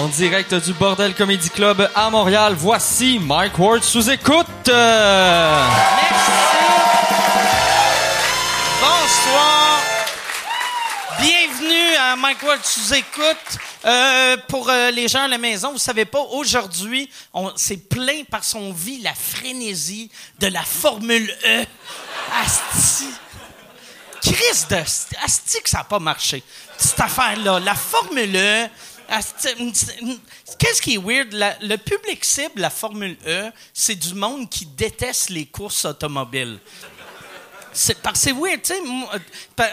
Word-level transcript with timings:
En 0.00 0.08
direct 0.08 0.54
du 0.54 0.72
Bordel 0.72 1.14
Comedy 1.14 1.50
Club 1.50 1.86
à 1.94 2.08
Montréal, 2.08 2.54
voici 2.56 3.18
Mike 3.18 3.58
Ward 3.58 3.82
sous 3.84 4.08
écoute. 4.08 4.46
Merci. 4.66 5.10
Bonsoir. 8.80 9.82
Bienvenue 11.20 11.96
à 11.96 12.16
Mike 12.16 12.42
Ward 12.42 12.64
sous 12.64 12.94
écoute. 12.94 13.58
Euh, 13.84 14.38
pour 14.48 14.70
euh, 14.70 14.90
les 14.90 15.06
gens 15.06 15.24
à 15.24 15.28
la 15.28 15.36
maison, 15.36 15.72
vous 15.72 15.78
savez 15.78 16.06
pas, 16.06 16.22
aujourd'hui, 16.30 17.10
on 17.34 17.54
s'est 17.54 17.76
plaint 17.76 18.26
parce 18.30 18.54
qu'on 18.54 18.72
vit 18.72 19.02
la 19.02 19.12
frénésie 19.12 20.10
de 20.38 20.46
la 20.46 20.62
Formule 20.62 21.30
E. 21.44 21.66
Asti. 22.42 23.04
Chris 24.22 24.64
de 24.70 24.76
Asti 24.76 25.60
que 25.62 25.68
ça 25.68 25.78
n'a 25.78 25.84
pas 25.84 25.98
marché. 25.98 26.42
Cette 26.78 27.00
affaire-là, 27.00 27.60
la 27.60 27.74
Formule 27.74 28.34
E. 28.34 28.66
Asti- 29.10 30.20
Qu'est-ce 30.58 30.80
qui 30.80 30.94
est 30.94 30.98
weird? 30.98 31.32
Le 31.60 31.76
public 31.76 32.24
cible, 32.24 32.60
la 32.60 32.70
Formule 32.70 33.16
E, 33.26 33.50
c'est 33.74 33.96
du 33.96 34.14
monde 34.14 34.48
qui 34.48 34.66
déteste 34.66 35.30
les 35.30 35.46
courses 35.46 35.84
automobiles. 35.84 36.58
C'est 37.72 38.02
parce 38.02 38.24
que 38.24 38.30
weird, 38.32 38.62
tu 38.62 38.74
sais. 38.74 38.80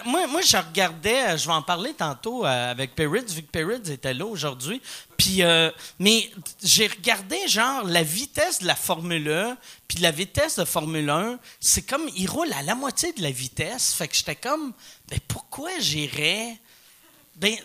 Moi, 0.06 0.42
je 0.42 0.56
regardais, 0.58 1.30
euh, 1.30 1.38
je 1.38 1.48
vais 1.48 1.54
en 1.54 1.64
parler 1.64 1.96
tantôt 1.96 2.46
euh, 2.46 2.72
avec 2.72 2.94
Perrids, 2.94 3.26
vu 3.34 3.42
que 3.42 3.50
Perrids 3.50 3.90
était 3.92 4.14
là 4.14 4.24
aujourd'hui. 4.26 4.80
Puis, 5.18 5.42
euh, 5.42 5.72
mais 5.98 6.30
j'ai 6.64 6.86
regardé, 6.86 7.40
genre, 7.48 7.84
la 7.86 8.04
vitesse 8.04 8.60
de 8.60 8.68
la 8.68 8.76
Formule 8.76 9.28
1, 9.32 9.58
puis 9.88 9.98
la 9.98 10.12
vitesse 10.12 10.58
de 10.60 10.66
Formule 10.66 11.10
1, 11.10 11.40
c'est 11.60 11.82
comme, 11.88 12.08
il 12.16 12.30
roule 12.30 12.54
à 12.54 12.62
la 12.62 12.76
moitié 12.76 13.14
de 13.14 13.22
la 13.24 13.32
vitesse. 13.32 13.96
Fait 13.96 14.08
que 14.08 14.16
j'étais 14.16 14.36
comme, 14.36 14.74
ben 15.10 15.20
pourquoi 15.28 15.72
j'irais? 15.80 16.56
Ben, 17.36 17.56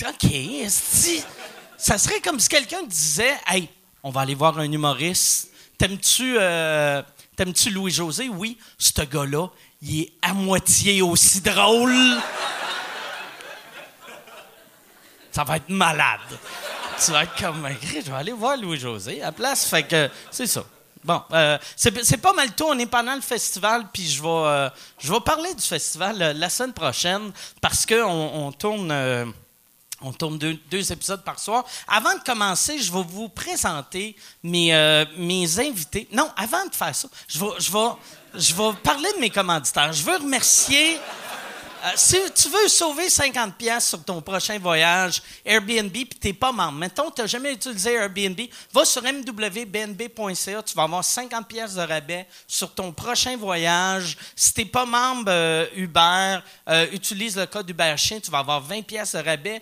OK, 0.00 0.32
esti. 0.32 1.22
Ça 1.76 1.98
serait 1.98 2.20
comme 2.20 2.40
si 2.40 2.48
quelqu'un 2.48 2.82
disait, 2.84 3.34
hey, 3.46 3.68
on 4.02 4.10
va 4.10 4.22
aller 4.22 4.34
voir 4.34 4.58
un 4.58 4.70
humoriste. 4.70 5.50
T'aimes-tu 5.78 6.36
euh, 6.38 7.02
t'aimes-tu 7.36 7.70
Louis-José? 7.70 8.28
Oui, 8.28 8.58
ce 8.78 9.02
gars-là, 9.02 9.48
il 9.82 10.02
est 10.02 10.12
à 10.22 10.32
moitié 10.32 11.02
aussi 11.02 11.40
drôle. 11.40 11.94
Ça 15.30 15.44
va 15.44 15.56
être 15.56 15.68
malade. 15.68 16.20
Tu 17.04 17.10
vas 17.10 17.24
être 17.24 17.34
comme, 17.36 17.68
je 17.82 18.10
vais 18.10 18.16
aller 18.16 18.32
voir 18.32 18.56
Louis-José 18.56 19.20
à 19.22 19.26
la 19.26 19.32
place. 19.32 19.68
Fait 19.68 19.82
que, 19.82 20.08
c'est 20.30 20.46
ça. 20.46 20.64
Bon, 21.04 21.20
euh, 21.32 21.58
c'est 21.74 22.16
pas 22.18 22.32
mal 22.32 22.54
tout. 22.54 22.66
On 22.68 22.78
est 22.78 22.86
pendant 22.86 23.14
le 23.14 23.22
festival, 23.22 23.86
puis 23.92 24.08
je 24.08 24.22
vais, 24.22 24.28
euh, 24.28 24.70
je 24.98 25.12
vais 25.12 25.20
parler 25.20 25.52
du 25.52 25.62
festival 25.62 26.16
la 26.16 26.48
semaine 26.48 26.72
prochaine 26.72 27.32
parce 27.60 27.84
qu'on 27.84 28.04
on 28.04 28.52
tourne. 28.52 29.34
On 30.02 30.12
tourne 30.12 30.38
deux, 30.38 30.58
deux 30.70 30.92
épisodes 30.92 31.22
par 31.24 31.38
soir. 31.38 31.64
Avant 31.88 32.14
de 32.14 32.20
commencer, 32.20 32.78
je 32.78 32.92
vais 32.92 33.04
vous 33.06 33.28
présenter 33.28 34.16
mes, 34.42 34.74
euh, 34.74 35.04
mes 35.16 35.58
invités. 35.60 36.08
Non, 36.12 36.30
avant 36.36 36.64
de 36.66 36.74
faire 36.74 36.94
ça, 36.94 37.08
je 37.28 37.38
vais, 37.38 37.50
je, 37.58 37.72
vais, 37.72 37.88
je 38.34 38.54
vais 38.54 38.72
parler 38.82 39.08
de 39.16 39.20
mes 39.20 39.30
commanditaires. 39.30 39.92
Je 39.92 40.02
veux 40.02 40.16
remercier. 40.16 40.98
Euh, 41.84 41.88
si 41.96 42.16
tu 42.34 42.48
veux 42.48 42.68
sauver 42.68 43.10
50 43.10 43.56
pièces 43.56 43.88
sur 43.88 44.04
ton 44.04 44.20
prochain 44.20 44.58
voyage 44.58 45.22
Airbnb 45.44 45.90
puis 45.90 46.06
t'es 46.06 46.32
pas 46.32 46.52
membre, 46.52 46.78
mettons 46.78 47.10
tu 47.10 47.20
n'as 47.20 47.26
jamais 47.26 47.52
utilisé 47.52 47.94
Airbnb, 47.94 48.40
va 48.72 48.84
sur 48.84 49.02
mwbnb.ca, 49.02 50.62
tu 50.62 50.74
vas 50.74 50.82
avoir 50.82 51.02
50 51.02 51.48
pièces 51.48 51.74
de 51.74 51.80
rabais 51.80 52.26
sur 52.46 52.72
ton 52.72 52.92
prochain 52.92 53.36
voyage. 53.36 54.16
Si 54.36 54.54
t'es 54.54 54.64
pas 54.64 54.84
membre 54.84 55.30
euh, 55.30 55.66
Uber, 55.74 56.38
euh, 56.68 56.86
utilise 56.92 57.36
le 57.36 57.46
code 57.46 57.68
Uber 57.68 57.94
Chien, 57.96 58.20
tu 58.20 58.30
vas 58.30 58.38
avoir 58.38 58.60
20 58.60 58.82
pièces 58.82 59.14
de 59.14 59.18
rabais. 59.18 59.60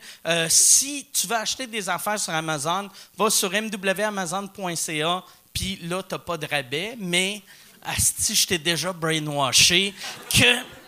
Si 0.48 1.06
tu 1.12 1.26
veux 1.26 1.36
acheter 1.36 1.66
des 1.66 1.88
affaires 1.88 2.18
sur 2.18 2.34
Amazon, 2.34 2.88
va 3.16 3.30
sur 3.30 3.50
mwamazon.ca, 3.50 5.24
puis 5.52 5.78
là 5.82 6.02
t'as 6.02 6.18
pas 6.18 6.36
de 6.36 6.46
rabais, 6.46 6.96
mais 6.98 7.42
asti, 7.82 8.34
je 8.34 8.46
t'ai 8.46 8.58
déjà 8.58 8.92
brainwashé 8.92 9.94
que 10.28 10.79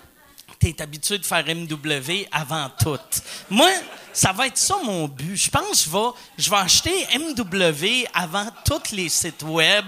tu 0.62 0.68
es 0.68 0.82
habitué 0.82 1.18
de 1.18 1.24
faire 1.24 1.44
MW 1.44 2.26
avant 2.30 2.70
tout. 2.78 2.98
Moi, 3.50 3.70
ça 4.12 4.32
va 4.32 4.46
être 4.46 4.58
ça 4.58 4.76
mon 4.84 5.08
but. 5.08 5.36
Je 5.36 5.50
pense 5.50 5.68
que 5.68 5.76
je 5.76 5.90
vais, 5.90 6.08
je 6.38 6.50
vais 6.50 6.56
acheter 6.56 7.06
MW 7.18 8.06
avant 8.14 8.46
tous 8.64 8.92
les 8.92 9.08
sites 9.08 9.42
web 9.42 9.84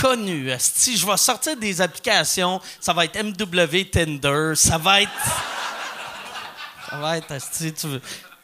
connus. 0.00 0.50
Si 0.58 0.96
je 0.96 1.06
vais 1.06 1.16
sortir 1.16 1.56
des 1.56 1.80
applications, 1.80 2.60
ça 2.80 2.92
va 2.92 3.04
être 3.04 3.22
MW 3.22 3.84
Tinder, 3.90 4.52
ça 4.54 4.78
va 4.78 5.02
être 5.02 5.10
ça 6.88 6.96
va 6.96 7.18
être 7.18 7.30
asti, 7.30 7.72
tu 7.72 7.86
veux 7.86 8.02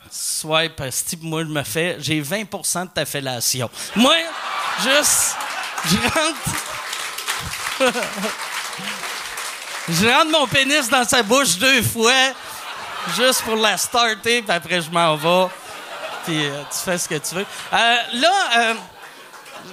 swipe 0.09 0.81
asti, 0.81 1.19
moi 1.21 1.43
je 1.43 1.49
me 1.49 1.65
fais 1.65 1.97
j'ai 1.99 2.23
20% 2.23 2.85
de 2.85 2.91
ta 2.91 3.05
fellation. 3.05 3.69
Moi 3.97 4.15
juste 4.83 5.35
je 5.87 5.97
rentre 5.97 6.51
je 9.89 10.07
rentre 10.07 10.31
mon 10.31 10.47
pénis 10.47 10.89
dans 10.89 11.05
sa 11.05 11.23
bouche 11.23 11.59
deux 11.59 11.83
fois, 11.83 12.13
juste 13.17 13.43
pour 13.43 13.57
la 13.57 13.77
starter, 13.77 14.43
puis 14.43 14.57
après 14.57 14.81
je 14.81 14.91
m'en 14.91 15.15
vais. 15.17 15.49
Puis 16.25 16.45
euh, 16.45 16.63
tu 16.73 16.79
fais 16.79 16.99
ce 16.99 17.09
que 17.09 17.15
tu 17.15 17.37
veux. 17.37 17.47
Euh, 17.73 17.97
là, 18.15 18.33
euh, 18.57 18.75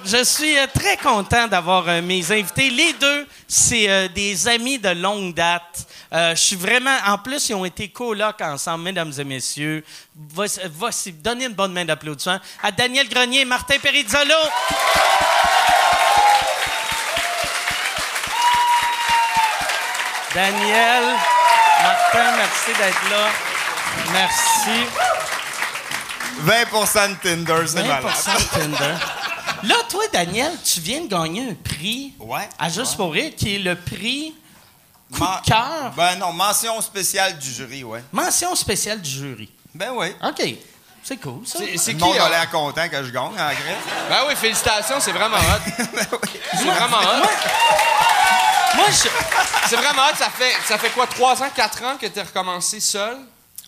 je 0.04 0.22
suis 0.22 0.54
très 0.72 0.96
content 0.98 1.48
d'avoir 1.48 1.84
mes 2.02 2.30
invités. 2.30 2.70
Les 2.70 2.92
deux, 2.92 3.26
c'est 3.48 4.08
des 4.10 4.46
amis 4.46 4.78
de 4.78 4.90
longue 4.90 5.34
date. 5.34 5.86
Je 6.12 6.34
suis 6.34 6.56
vraiment. 6.56 6.96
En 7.06 7.18
plus, 7.18 7.48
ils 7.48 7.54
ont 7.54 7.64
été 7.64 7.88
colocs 7.88 8.40
ensemble, 8.40 8.84
mesdames 8.84 9.12
et 9.16 9.24
messieurs. 9.24 9.84
Voici, 10.14 11.12
donnez 11.12 11.46
une 11.46 11.54
bonne 11.54 11.72
main 11.72 11.84
d'applaudissement 11.84 12.38
à 12.62 12.72
Daniel 12.72 13.08
Grenier 13.08 13.40
et 13.40 13.44
Martin 13.44 13.78
Perizzolo. 13.78 14.34
Daniel, 20.34 21.04
Martin, 21.82 22.36
merci 22.36 22.70
d'être 22.78 23.10
là. 23.10 23.28
Merci. 24.12 24.86
20 26.40 27.08
de 27.10 27.14
Tinder, 27.22 27.66
c'est 27.66 27.82
20 27.82 27.86
malade. 27.86 28.02
de 28.04 28.58
Tinder. 28.58 28.94
Là, 29.62 29.74
toi, 29.88 30.02
Daniel, 30.12 30.52
tu 30.64 30.80
viens 30.80 31.02
de 31.02 31.06
gagner 31.06 31.50
un 31.50 31.54
prix 31.54 32.14
Ouais. 32.18 32.48
à 32.58 32.68
Juste 32.68 32.96
pour 32.96 33.12
rire, 33.12 33.32
qui 33.36 33.54
est 33.56 33.58
le 33.58 33.76
prix 33.76 34.34
Coup 35.12 35.20
de 35.20 35.46
cœur, 35.48 35.92
Ben 35.96 36.16
non, 36.18 36.32
mention 36.32 36.80
spéciale 36.80 37.38
du 37.38 37.48
jury, 37.52 37.84
ouais. 37.84 38.02
mention 38.12 38.54
spéciale 38.56 39.00
du 39.00 39.08
jury. 39.10 39.52
Ben 39.72 39.90
oui. 39.94 40.08
OK. 40.22 40.42
C'est 41.06 41.18
cool, 41.18 41.46
ça. 41.46 41.58
C'est- 41.58 41.76
C'est 41.76 41.92
Le 41.92 41.98
qui? 41.98 42.04
monde 42.04 42.16
a 42.16 42.24
euh, 42.24 42.28
l'air 42.30 42.50
content 42.50 42.88
que 42.88 43.04
je 43.04 43.10
gagne, 43.10 43.24
en 43.24 43.30
vrai. 43.34 43.76
Ben 44.08 44.16
oui, 44.26 44.34
félicitations, 44.36 44.96
c'est 45.00 45.12
vraiment 45.12 45.36
hot. 45.36 45.84
Ben 45.94 46.06
oui. 46.12 46.40
C'est 46.56 46.64
vraiment 46.64 46.96
hot. 46.96 47.28
Moi, 48.76 48.86
je... 48.88 49.08
C'est 49.68 49.76
vraiment 49.76 50.02
hot. 50.02 50.16
Ça 50.18 50.30
fait, 50.30 50.52
ça 50.66 50.78
fait 50.78 50.90
quoi, 50.90 51.06
3 51.06 51.42
ans, 51.42 51.50
4 51.54 51.82
ans 51.84 51.96
que 52.00 52.06
tu 52.06 52.18
as 52.18 52.24
recommencé 52.24 52.80
seul? 52.80 53.18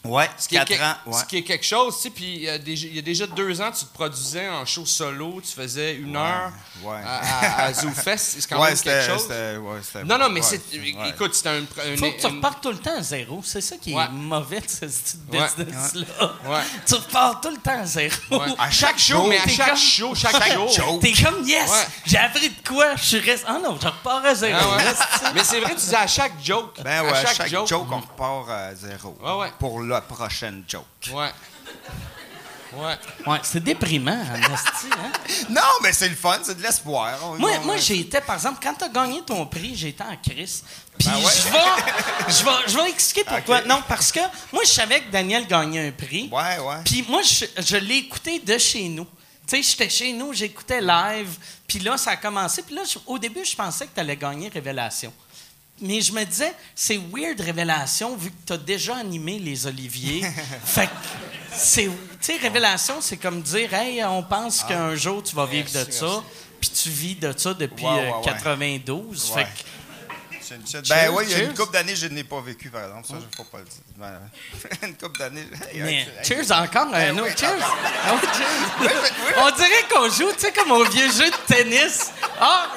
Ouais, 0.09 0.31
Ce 0.39 0.49
qui, 0.49 0.57
est 0.57 0.65
4 0.65 0.69
que- 0.69 0.83
ans, 0.83 0.95
ouais. 1.07 1.19
ce 1.21 1.25
qui 1.25 1.37
est 1.39 1.43
quelque 1.43 1.65
chose, 1.67 1.97
tu 1.97 2.03
sais. 2.03 2.11
Puis 2.11 2.35
il 2.37 2.43
y 2.43 2.49
a 2.49 2.59
déjà- 2.59 2.87
il 2.87 2.97
y 2.97 2.99
a 2.99 3.03
déjà 3.03 3.27
2 3.27 3.61
ans, 3.61 3.71
tu 3.71 3.85
te 3.85 3.93
produisais 3.93 4.49
en 4.49 4.65
show 4.65 4.85
solo. 4.87 5.41
Tu 5.45 5.53
faisais 5.53 5.95
une 5.97 6.17
heure 6.17 6.53
ouais. 6.83 6.97
à, 7.05 7.19
à, 7.19 7.65
à 7.67 7.73
ZooFest. 7.75 8.17
C'est 8.19 8.49
quand 8.49 8.61
Ouais, 8.61 8.69
même 8.71 8.79
quelque 8.79 9.03
c'était... 9.03 9.93
chose. 9.93 10.05
Non, 10.07 10.19
non, 10.19 10.29
mais 10.31 10.41
ouais, 10.41 10.47
c'est. 10.47 10.79
ouais. 10.79 11.09
Écoute, 11.11 11.35
c'était 11.35 11.49
un. 11.51 11.63
un- 11.63 11.97
Faut 11.97 12.11
que 12.13 12.21
tu 12.21 12.27
repartes 12.27 12.63
tout 12.63 12.71
le 12.71 12.79
temps 12.79 12.97
à 12.99 13.03
zéro. 13.03 13.41
C'est 13.45 13.61
ça 13.61 13.77
qui 13.77 13.93
est 13.93 14.09
mauvais 14.11 14.61
de 14.61 14.69
ce 14.69 14.87
business-là. 15.31 16.33
Ouais. 16.47 16.61
Tu 16.87 16.95
repars 16.95 17.41
tout 17.41 17.51
le 17.51 17.57
temps 17.59 17.81
à 17.81 17.85
zéro. 17.85 18.15
Ouais. 18.31 18.47
À 18.59 18.71
chaque 18.71 18.99
show, 18.99 19.27
mais 19.27 19.39
à 19.39 19.47
chaque 19.49 19.69
comme- 19.69 19.77
show, 19.77 20.15
chaque 20.15 20.53
show. 20.53 20.69
show. 20.69 20.99
T'es 21.01 21.13
comme, 21.13 21.47
yes, 21.47 21.71
Ouais. 21.71 21.87
j'ai 22.07 22.19
appris 22.19 22.49
de 22.49 22.69
quoi? 22.69 22.97
Je 22.97 23.03
suis 23.05 23.19
resté... 23.21 23.47
Ah 23.49 23.59
non, 23.63 23.79
je 23.81 23.87
repars 23.87 24.25
à 24.25 24.35
zéro. 24.35 24.59
Ah 24.61 25.33
Mais 25.35 25.45
c'est 25.45 25.61
vrai, 25.61 25.71
tu 25.71 25.77
disais 25.81 25.97
à 25.97 26.07
chaque 26.07 26.33
joke. 26.43 26.81
Ben 26.83 27.03
ouais, 27.05 27.11
à 27.13 27.27
chaque, 27.35 27.49
joke. 27.49 27.69
on 27.73 27.97
repart 28.01 28.49
à 28.51 28.75
zéro. 28.75 29.17
Ouais. 29.21 29.51
La 29.97 30.03
prochaine 30.03 30.63
joke. 30.69 30.85
Ouais. 31.13 31.31
Ouais. 32.75 32.95
Ouais, 33.27 33.39
c'est 33.43 33.63
déprimant, 33.65 34.13
en 34.21 34.53
esti, 34.53 34.89
hein? 34.93 35.11
Non, 35.49 35.63
mais 35.83 35.93
c'est 35.95 36.09
le 36.11 36.15
fun, 36.17 36.39
c'est 36.43 36.57
de 36.59 36.63
l'espoir. 36.63 37.17
Moi, 37.39 37.51
on- 37.61 37.65
moi 37.65 37.77
j'ai 37.79 38.01
été, 38.01 38.21
par 38.21 38.35
exemple, 38.37 38.59
quand 38.63 38.75
tu 38.75 38.85
as 38.85 38.89
gagné 38.91 39.23
ton 39.25 39.47
prix, 39.47 39.75
j'étais 39.75 40.03
en 40.05 40.15
crise. 40.17 40.63
Puis 40.99 41.09
Ben 41.09 41.17
ouais. 41.17 41.33
je 41.35 41.49
vais, 41.53 42.29
je 42.33 42.45
vais, 42.45 42.51
je 42.69 42.77
vais 42.77 42.91
expliquer 42.91 43.25
pourquoi. 43.35 43.61
Ok. 43.61 43.67
Non, 43.67 43.83
parce 43.89 44.13
que 44.13 44.21
moi, 44.53 44.63
je 44.65 44.71
savais 44.71 45.01
que 45.01 45.11
Daniel 45.11 45.47
gagnait 45.47 45.89
un 45.89 45.93
prix. 45.93 46.29
Ouais, 46.31 46.59
ouais. 46.59 46.77
Puis 46.85 47.03
moi, 47.09 47.23
je, 47.23 47.47
je 47.63 47.77
l'ai 47.79 47.97
écouté 47.99 48.41
de 48.41 48.59
chez 48.59 48.89
nous. 48.91 49.07
Tu 49.49 49.57
sais, 49.57 49.63
j'étais 49.63 49.89
chez 49.89 50.13
nous, 50.13 50.35
j'écoutais 50.35 50.81
live. 50.83 51.31
Puis 51.67 51.79
là, 51.79 51.97
ça 51.97 52.11
a 52.11 52.17
commencé. 52.17 52.63
Puis 52.63 52.75
là, 52.75 52.83
je- 52.85 52.99
au 53.07 53.19
début, 53.19 53.45
je 53.45 53.55
pensais 53.57 53.87
que 53.87 53.95
tu 53.95 54.01
allais 54.01 54.17
gagner 54.17 54.49
Révélation. 54.51 55.13
Mais 55.81 56.01
je 56.01 56.13
me 56.13 56.25
disais, 56.25 56.55
c'est 56.75 56.99
weird 57.13 57.41
Révélation 57.41 58.17
vu 58.17 58.31
que 58.31 58.37
tu 58.47 58.53
as 58.55 58.59
déjà 58.59 58.97
animé 58.97 59.39
les 59.39 59.67
Oliviers. 59.67 60.23
fait 60.65 60.87
que 60.87 60.93
c'est. 61.53 61.85
Tu 61.85 61.93
sais, 62.21 62.37
Révélation, 62.39 63.01
c'est 63.01 63.19
comme 63.19 63.43
dire, 63.43 63.73
hey, 63.75 64.03
on 64.05 64.23
pense 64.23 64.63
qu'un 64.63 64.95
jour 64.95 65.23
tu 65.23 65.37
vas 65.37 65.47
vivre 65.47 65.71
de 65.71 65.91
ça. 65.91 66.23
Puis 66.61 66.71
tu 66.71 66.89
vis 66.89 67.15
de 67.17 67.35
ça 67.37 67.53
depuis 67.53 67.85
Ouais, 67.85 67.93
ouais, 67.93 68.13
euh, 68.13 68.17
ouais. 68.19 68.25
92. 68.25 69.33
Ouais. 69.35 69.45
Fait 69.45 69.51
que. 69.51 69.67
Cheers, 70.47 70.83
Ben 70.89 71.11
oui, 71.13 71.25
il 71.27 71.31
y 71.31 71.35
a 71.35 71.39
cheers. 71.39 71.49
une 71.51 71.55
couple 71.57 71.73
d'années, 71.73 71.97
je 71.97 72.07
n'ai 72.07 72.23
pas 72.23 72.41
vécu, 72.41 72.71
par 72.71 72.85
exemple. 72.85 73.09
Ça, 73.09 73.15
je 73.15 73.27
ne 73.27 73.37
faut 73.37 73.51
pas 73.51 73.59
le 73.59 73.65
dire. 73.65 73.83
Ben, 73.97 74.21
une 74.89 74.97
couple 74.97 75.19
d'années. 75.19 75.45
Mais 75.75 76.07
cheers 76.23 76.51
encore 76.53 76.87
un 76.95 77.15
oui, 77.15 77.21
autre. 77.21 77.37
Cheers. 77.37 77.59
Ah 78.05 78.15
oui, 78.15 78.29
cheers. 78.33 79.43
On 79.45 79.51
dirait 79.51 79.85
qu'on 79.91 80.09
joue, 80.09 80.33
tu 80.35 80.39
sais, 80.41 80.53
comme 80.53 80.71
au 80.71 80.85
vieux 80.85 81.11
jeu 81.11 81.29
de 81.29 81.55
tennis. 81.55 82.13
Ah! 82.41 82.69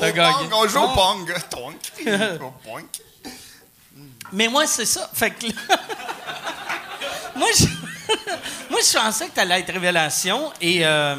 T'as 0.00 0.10
gagné. 0.12 0.48
on 0.52 0.68
joue 0.68 0.78
au 0.78 0.88
Ah. 0.88 0.94
pong. 0.94 1.34
Tonk. 1.50 1.76
Au 2.42 2.50
pong. 2.68 2.84
Mais 4.32 4.48
moi, 4.48 4.66
c'est 4.66 4.86
ça. 4.86 5.08
Fait 5.12 5.30
que 5.30 5.46
là, 5.46 5.52
moi, 7.36 7.48
je... 7.56 7.64
moi, 8.70 8.80
je 8.80 8.98
pensais 8.98 9.26
que 9.28 9.32
t'allais 9.32 9.60
être 9.60 9.72
révélation 9.72 10.52
et. 10.60 10.84
euh, 10.84 11.16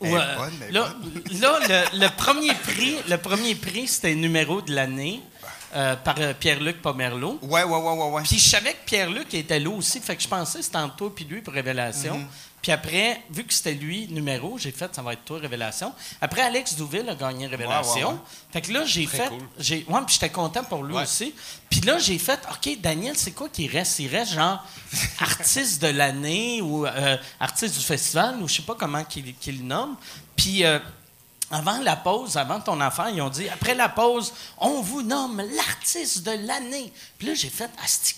ouais, 0.00 0.10
bonne, 0.10 0.60
là, 0.70 0.94
là, 1.40 1.58
le, 1.92 1.98
le 2.00 2.08
premier 2.16 2.54
prix, 2.54 2.96
le 3.08 3.16
premier 3.18 3.54
prix, 3.54 3.86
c'était 3.88 4.14
numéro 4.14 4.60
de 4.60 4.74
l'année 4.74 5.20
euh, 5.74 5.94
par 5.96 6.14
euh, 6.18 6.32
Pierre-Luc 6.38 6.80
Pomerleau. 6.82 7.38
Ouais, 7.42 7.62
ouais, 7.64 7.78
ouais, 7.78 7.92
ouais, 7.92 8.10
ouais. 8.10 8.22
Puis 8.22 8.38
je 8.38 8.48
savais 8.48 8.72
que 8.72 8.84
Pierre-Luc 8.86 9.32
était 9.34 9.58
là 9.60 9.70
aussi, 9.70 10.00
fait 10.00 10.16
que 10.16 10.22
je 10.22 10.28
pensais 10.28 10.58
que 10.58 10.64
c'était 10.64 10.78
entre 10.78 10.96
toi 10.96 11.12
puis 11.14 11.24
lui 11.24 11.40
pour 11.42 11.54
Révélation. 11.54 12.18
Mhm. 12.18 12.26
Puis 12.66 12.72
après, 12.72 13.22
vu 13.30 13.44
que 13.44 13.54
c'était 13.54 13.74
lui 13.74 14.08
numéro, 14.08 14.58
j'ai 14.58 14.72
fait 14.72 14.92
ça 14.92 15.00
va 15.00 15.12
être 15.12 15.24
toi 15.24 15.38
Révélation. 15.38 15.92
Après 16.20 16.40
Alex 16.42 16.74
Douville 16.74 17.08
a 17.08 17.14
gagné 17.14 17.46
Révélation. 17.46 17.94
Ouais, 17.94 18.04
ouais, 18.06 18.10
ouais. 18.10 18.18
Fait 18.52 18.60
que 18.60 18.72
là 18.72 18.84
j'ai 18.84 19.06
fait 19.06 19.28
cool. 19.28 19.38
j'ai 19.56 19.86
ouais, 19.88 20.00
puis 20.04 20.14
j'étais 20.14 20.30
content 20.30 20.64
pour 20.64 20.82
lui 20.82 20.96
aussi. 20.96 21.32
Puis 21.70 21.82
là 21.82 22.00
j'ai 22.00 22.18
fait 22.18 22.40
OK, 22.50 22.80
Daniel, 22.80 23.16
c'est 23.16 23.30
quoi 23.30 23.48
qui 23.48 23.68
reste? 23.68 24.00
Il 24.00 24.08
reste 24.08 24.32
genre 24.32 24.66
artiste 25.20 25.80
de 25.80 25.86
l'année 25.86 26.60
ou 26.60 26.84
euh, 26.84 27.16
artiste 27.38 27.78
du 27.78 27.84
festival 27.84 28.42
ou 28.42 28.48
je 28.48 28.54
sais 28.54 28.62
pas 28.62 28.74
comment 28.74 29.04
qu'il 29.04 29.32
qu'il 29.36 29.58
le 29.58 29.62
nomme. 29.64 29.94
Puis 30.34 30.64
euh, 30.64 30.80
avant 31.50 31.78
la 31.78 31.94
pause, 31.94 32.36
avant 32.36 32.60
ton 32.60 32.80
affaire, 32.80 33.08
ils 33.10 33.22
ont 33.22 33.28
dit 33.30 33.48
après 33.48 33.74
la 33.74 33.88
pause, 33.88 34.32
on 34.58 34.80
vous 34.80 35.02
nomme 35.02 35.42
l'artiste 35.56 36.24
de 36.24 36.32
l'année. 36.46 36.92
Puis 37.18 37.28
là, 37.28 37.34
j'ai 37.34 37.50
fait 37.50 37.70
Astic 37.84 38.16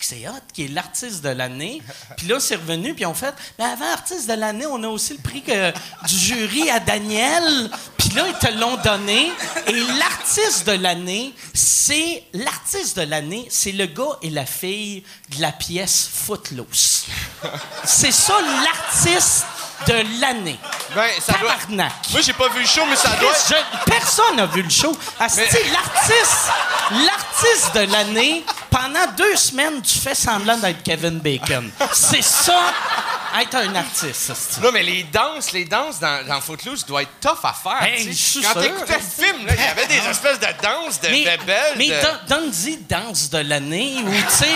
qui 0.55 0.65
est 0.65 0.69
l'artiste 0.69 1.23
de 1.23 1.29
l'année. 1.29 1.83
Puis 2.17 2.27
là, 2.27 2.41
c'est 2.41 2.57
revenu, 2.57 2.95
puis 2.95 3.03
ils 3.03 3.07
ont 3.07 3.15
fait 3.15 3.35
mais 3.59 3.67
avant 3.67 3.91
artiste 3.93 4.29
de 4.29 4.35
l'année, 4.35 4.67
on 4.67 4.83
a 4.83 4.89
aussi 4.89 5.13
le 5.13 5.19
prix 5.23 5.43
que- 5.43 5.73
du 6.07 6.17
jury 6.19 6.71
à 6.71 6.81
Daniel. 6.81 7.71
Puis 7.99 8.09
là, 8.11 8.25
ils 8.29 8.35
te 8.39 8.51
l'ont 8.55 8.77
donné. 8.79 9.31
Et 9.67 9.73
l'artiste 9.99 10.67
de 10.67 10.73
l'année, 10.73 11.35
c'est 11.53 12.25
l'artiste 12.33 12.97
de 12.99 13.03
l'année, 13.03 13.47
c'est 13.51 13.73
le 13.73 13.87
gars 13.87 14.17
et 14.23 14.31
la 14.31 14.47
fille 14.47 15.05
de 15.37 15.43
la 15.43 15.53
pièce 15.53 16.09
Footloose. 16.13 17.05
C'est 17.85 18.13
ça 18.13 18.35
l'artiste 18.65 19.45
de 19.87 20.21
l'année. 20.21 20.59
Ben, 20.95 21.09
ça 21.21 21.35
doit. 21.35 21.53
Moi, 22.11 22.21
j'ai 22.23 22.33
pas 22.33 22.49
vu 22.49 22.61
le 22.61 22.67
show, 22.67 22.83
mais 22.89 22.97
ça. 22.97 23.11
Chris, 23.19 23.27
je- 23.49 23.91
personne 23.91 24.37
n'a 24.37 24.47
vu 24.47 24.63
le 24.63 24.71
show. 24.71 24.97
Asti, 25.21 25.41
l'artiste, 25.73 26.51
l'artiste 26.91 27.75
de 27.75 27.93
l'année, 27.93 28.45
pendant 28.71 29.07
deux 29.17 29.37
semaines, 29.37 29.83
tu 29.83 29.99
fais 29.99 30.15
semblant 30.15 30.57
d'être 30.57 30.83
Kevin 30.83 31.19
Bacon. 31.19 31.71
C'est 31.93 32.23
ça, 32.23 32.73
être 33.41 33.55
un 33.57 33.75
artiste. 33.75 34.59
Non, 34.63 34.71
mais 34.73 34.83
les 34.83 35.03
danses, 35.05 35.53
les 35.53 35.65
danses 35.65 35.99
dans, 36.01 36.27
dans 36.27 36.41
Footloose 36.41 36.85
doivent 36.87 37.03
être 37.03 37.21
tough 37.21 37.45
à 37.45 37.53
faire. 37.53 37.89
Suis 38.15 38.43
Quand 38.43 38.61
t'écoutais 38.61 38.95
le 38.99 39.25
film, 39.25 39.47
il 39.49 39.61
y 39.61 39.67
avait 39.67 39.87
des 39.87 40.07
espèces 40.11 40.41
de 40.41 40.47
danses 40.63 41.01
de 41.01 41.09
Mais, 41.09 41.25
bébelles. 41.25 41.75
mais 41.77 41.89
de- 41.89 42.29
donne-y 42.29 42.77
danse 42.89 43.31
de 43.31 43.39
l'année 43.39 43.97
ou, 44.05 44.11
tu 44.13 44.21
sais, 44.31 44.47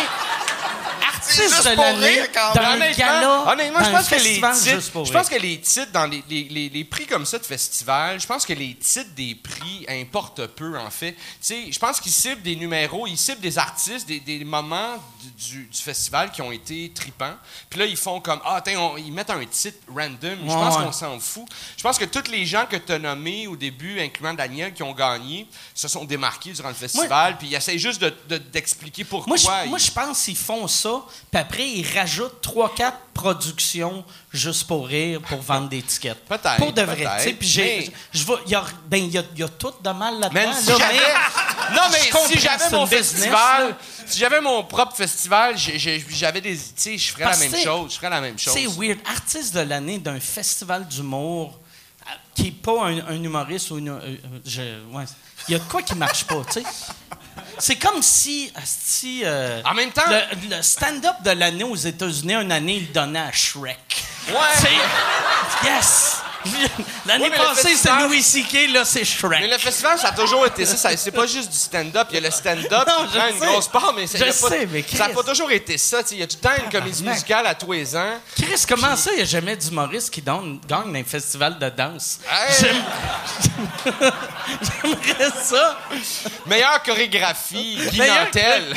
artiste 1.06 1.64
de 1.64 1.76
l'année 1.76 2.06
rire, 2.06 2.28
quand 2.32 2.52
dans 2.54 2.62
même. 2.62 2.70
un 2.70 2.74
Honnêtement, 2.74 2.96
gala, 3.06 3.52
honnêtement, 3.52 3.84
je 3.84 3.90
pense 3.90 4.08
que 4.08 4.14
les 4.14 4.20
festival 4.20 4.56
titres, 4.58 5.04
je 5.06 5.12
pense 5.12 5.28
que 5.28 5.34
les 5.38 5.60
titres 5.60 5.92
dans 5.92 6.06
les, 6.06 6.22
les- 6.28 6.44
les- 6.44 6.68
les 6.68 6.84
prix 6.84 7.06
comme 7.06 7.24
ça 7.26 7.38
de 7.38 7.44
festival, 7.44 8.20
je 8.20 8.26
pense 8.26 8.44
que 8.46 8.52
les 8.52 8.74
titres 8.74 9.10
des 9.14 9.34
prix 9.34 9.84
importent 9.88 10.46
peu 10.48 10.78
en 10.78 10.90
fait. 10.90 11.12
Tu 11.12 11.18
sais, 11.40 11.72
je 11.72 11.78
pense 11.78 12.00
qu'ils 12.00 12.12
ciblent 12.12 12.42
des 12.42 12.56
numéros, 12.56 13.06
ils 13.06 13.16
ciblent 13.18 13.40
des 13.40 13.58
artistes, 13.58 14.06
des, 14.06 14.20
des 14.20 14.44
moments 14.44 14.96
du, 15.38 15.64
du- 15.66 15.68
festival 15.82 16.30
qui 16.30 16.42
ont 16.42 16.52
été 16.52 16.90
tripants. 16.94 17.34
Puis 17.70 17.78
là, 17.78 17.86
ils 17.86 17.96
font 17.96 18.20
comme 18.20 18.40
ah, 18.44 18.60
tiens, 18.64 18.78
on- 18.80 18.96
ils 18.96 19.12
mettent 19.12 19.30
un 19.30 19.44
titre 19.46 19.78
random. 19.88 20.38
je 20.42 20.46
pense 20.46 20.76
ouais. 20.76 20.84
qu'on 20.84 20.92
s'en 20.92 21.18
fout. 21.20 21.44
Je 21.76 21.82
pense 21.82 21.98
que 21.98 22.04
tous 22.04 22.30
les 22.30 22.44
gens 22.46 22.66
que 22.66 22.76
tu 22.76 22.92
as 22.92 22.98
nommés 22.98 23.46
au 23.46 23.56
début, 23.56 24.00
incluant 24.00 24.34
Daniel, 24.34 24.72
qui 24.72 24.82
ont 24.82 24.92
gagné, 24.92 25.46
se 25.74 25.88
sont 25.88 26.04
démarqués 26.04 26.52
durant 26.52 26.68
le 26.68 26.74
festival. 26.74 27.36
Puis 27.38 27.48
ils 27.48 27.54
essayent 27.54 27.78
juste 27.78 28.00
de- 28.00 28.14
de- 28.28 28.38
d'expliquer 28.38 29.04
pourquoi. 29.04 29.28
Moi, 29.28 29.36
je, 29.36 29.64
ils- 29.66 29.70
moi, 29.70 29.78
je 29.78 29.90
pense 29.90 30.22
qu'ils 30.24 30.36
font 30.36 30.66
ça, 30.68 30.81
puis 31.31 31.40
après, 31.40 31.69
ils 31.69 31.99
rajoutent 31.99 32.43
3-4 32.44 32.93
productions 33.14 34.05
juste 34.32 34.67
pour 34.67 34.87
rire, 34.87 35.20
pour 35.23 35.40
vendre 35.43 35.69
des 35.69 35.82
tickets. 35.82 36.19
Peut-être, 36.26 36.56
Pour 36.56 36.73
de 36.73 36.82
vrai. 36.82 36.96
peut-être, 36.96 37.17
tu 37.19 37.23
sais, 37.25 37.32
Puis 37.34 37.49
j'ai- 37.49 37.93
je 38.12 38.25
il 38.46 38.52
y 38.52 38.55
a, 38.55 38.64
ben, 38.87 38.96
il 39.05 39.11
y 39.12 39.19
a, 39.19 39.23
il 39.34 39.40
y 39.40 39.43
a 39.43 39.49
tout 39.49 39.73
de 39.82 39.90
mal 39.90 40.19
là-dedans. 40.20 40.40
Man, 40.49 40.55
si 40.61 40.67
là, 40.69 40.76
j'avais- 40.79 40.94
mais- 40.99 41.76
non, 41.76 41.82
mais 41.90 41.99
si 42.29 42.38
j'avais 42.38 42.70
mon 42.70 42.84
business, 42.84 43.12
festival, 43.12 43.69
là. 43.70 43.76
si 44.06 44.19
j'avais 44.19 44.40
mon 44.40 44.64
propre 44.64 44.96
festival, 44.96 45.55
j'avais 45.56 46.40
des. 46.40 46.56
Tu 46.56 46.62
sais, 46.76 46.99
je 46.99 47.12
ferais 47.12 47.25
la 47.25 47.37
même 47.37 47.56
chose. 47.56 47.93
Je 47.93 47.96
ferais 47.96 48.11
la 48.11 48.20
même 48.20 48.38
chose. 48.38 48.55
C'est 48.55 48.67
weird. 48.67 48.99
Artiste 49.06 49.55
de 49.55 49.61
l'année 49.61 49.99
d'un 49.99 50.20
festival 50.20 50.87
d'humour 50.88 51.58
euh, 52.06 52.11
qui 52.35 52.44
n'est 52.44 52.50
pas 52.52 52.87
un, 52.87 52.99
un 53.08 53.23
humoriste 53.23 53.70
ou 53.70 53.78
une. 53.78 53.88
euh, 53.90 54.00
euh, 54.02 54.17
je- 54.44 54.96
ouais. 54.96 55.05
Il 55.49 55.52
y 55.52 55.55
a 55.56 55.58
de 55.58 55.64
quoi 55.64 55.82
qui 55.82 55.94
marche 55.96 56.25
pas, 56.25 56.40
tu 56.46 56.61
sais. 56.61 56.62
C'est 57.58 57.76
comme 57.76 58.02
si. 58.02 58.50
asti, 58.54 59.22
euh, 59.25 59.60
En 59.64 59.75
même 59.75 59.90
temps- 59.93 60.02
Le, 60.08 60.56
le 60.56 60.62
stand-up 60.62 61.16
de 61.25 61.31
l'année 61.31 61.64
aux 61.64 61.76
États-Unis, 61.76 62.34
une 62.34 62.52
année, 62.52 62.76
il 62.76 62.93
donnait 62.93 63.19
à 63.20 63.32
Shrek. 63.32 63.78
Ouais. 64.28 64.34
Yes! 65.64 66.21
L'année 67.06 67.24
Ouais, 67.24 67.30
mais 67.30 67.36
passée, 67.36 67.74
c'est 67.76 67.90
Louis 68.06 68.22
C.K., 68.22 68.70
là, 68.72 68.84
c'est 68.84 69.00
Mais 69.00 69.04
Shrek. 69.04 69.50
le 69.50 69.58
festival, 69.58 69.98
ça 69.98 70.08
a 70.08 70.12
toujours 70.12 70.46
été 70.46 70.64
ça. 70.66 70.76
ça- 70.76 70.96
C'est 70.96 71.10
pas 71.10 71.26
juste 71.26 71.50
du 71.50 71.56
stand-up. 71.56 72.08
Il 72.10 72.14
y 72.14 72.18
a 72.18 72.20
le 72.20 72.30
stand-up 72.32 72.88
qui 73.10 73.18
prend 73.18 73.26
une 73.28 73.38
sais. 73.40 73.46
grosse 73.46 73.68
part, 73.68 73.92
mais 73.94 74.06
Je 74.06 74.16
a 74.22 74.26
pas- 74.26 74.32
sais, 74.32 74.66
mais 74.70 74.82
ça 74.82 74.98
n'a 74.98 75.04
Chris. 75.06 75.14
pas 75.14 75.22
toujours 75.22 75.50
été 75.50 75.78
ça. 75.78 75.98
sais. 76.04 76.14
Il 76.14 76.20
y 76.20 76.22
a 76.22 76.26
tout 76.26 76.36
le 76.42 76.48
temps 76.48 76.54
une 76.64 76.70
comédie 76.70 77.02
musicale 77.02 77.46
à 77.46 77.54
tous 77.54 77.72
les 77.72 77.96
ans. 77.96 78.20
Chris, 78.36 78.62
comment 78.68 78.96
ça, 78.96 79.10
il 79.12 79.16
n'y 79.16 79.22
a 79.22 79.26
jamais 79.26 79.56
d'humoriste 79.56 80.10
qui 80.10 80.22
donne- 80.22 80.60
gagne 80.68 80.92
dans 80.92 80.98
un 80.98 81.04
festival 81.04 81.58
de 81.58 81.68
danse? 81.68 82.18
Hey! 82.30 82.54
J'aime- 82.60 82.84
J'aimerais 84.82 85.30
ça. 85.42 85.78
Meilleure 86.46 86.82
chorégraphie, 86.82 87.78
Guy 87.90 87.98
Meilleure- 87.98 88.24
Nantel. 88.26 88.74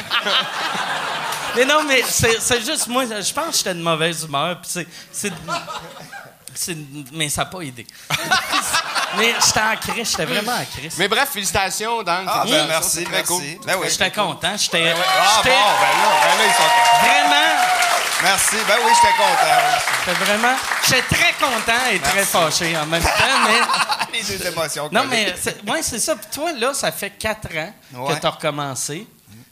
Mais 1.56 1.65
non, 1.65 1.83
mais 1.88 2.03
c'est 2.07 2.65
juste, 2.65 2.88
moi, 2.88 3.06
je 3.06 3.33
pense 3.33 3.47
que 3.51 3.57
j'étais 3.57 3.73
de 3.73 3.81
mauvaise 3.81 4.23
humeur. 4.23 4.57
c'est- 4.63 4.88
mais 7.12 7.30
ça 7.30 7.42
n'a 7.44 7.46
pas 7.50 7.62
aidé. 7.62 7.86
mais 9.18 9.34
j'étais 9.46 9.60
en 9.62 9.75
crise, 9.78 10.12
j'étais 10.12 10.25
vraiment 10.25 10.52
en 10.54 10.66
crise. 10.66 10.96
Mais 10.98 11.07
bref, 11.07 11.30
félicitations, 11.31 12.04
Dan. 12.04 12.25
Ah, 12.28 12.44
ben 12.46 12.68
merci, 12.68 13.04
très 13.04 13.12
merci. 13.18 13.28
cool. 13.28 13.44
Ben 13.66 13.75
oui. 13.80 13.88
J'étais 13.90 14.12
content, 14.12 14.56
j'étais 14.57 14.92
Ah 14.92 15.41
bon, 15.44 15.50
ben 15.50 15.51
là, 15.51 16.10
ben 16.22 16.38
là, 16.38 16.46
ils 16.46 16.53
sont 16.53 16.63
contents. 16.63 17.06
vraiment, 17.06 17.62
Merci. 18.24 18.56
Ben 18.68 18.75
oui, 18.86 18.91
j'étais 18.96 19.13
content. 19.18 19.79
j'étais 20.06 20.25
vraiment, 20.25 20.56
j'étais 20.88 21.15
très 21.15 21.34
content 21.34 21.86
et 21.91 22.00
très 22.00 22.24
fâché 22.25 22.77
en 22.77 22.86
même 22.86 23.03
temps, 23.03 23.10
mais... 23.46 24.18
Les 24.18 24.24
deux 24.24 24.48
émotions. 24.48 24.89
Non, 24.91 25.03
mais 25.10 25.36
c'est 25.39 25.70
ouais, 25.70 25.82
c'est 25.82 26.00
ça. 26.00 26.15
Puis 26.15 26.27
toi, 26.32 26.53
là, 26.53 26.74
ça 26.74 26.91
fait 26.94 27.10
quatre 27.12 27.48
ans 27.58 27.74
Ouais. 27.94 28.15
que 28.15 28.22
tu 28.22 28.25
as 28.25 28.29
recommencé 28.29 29.06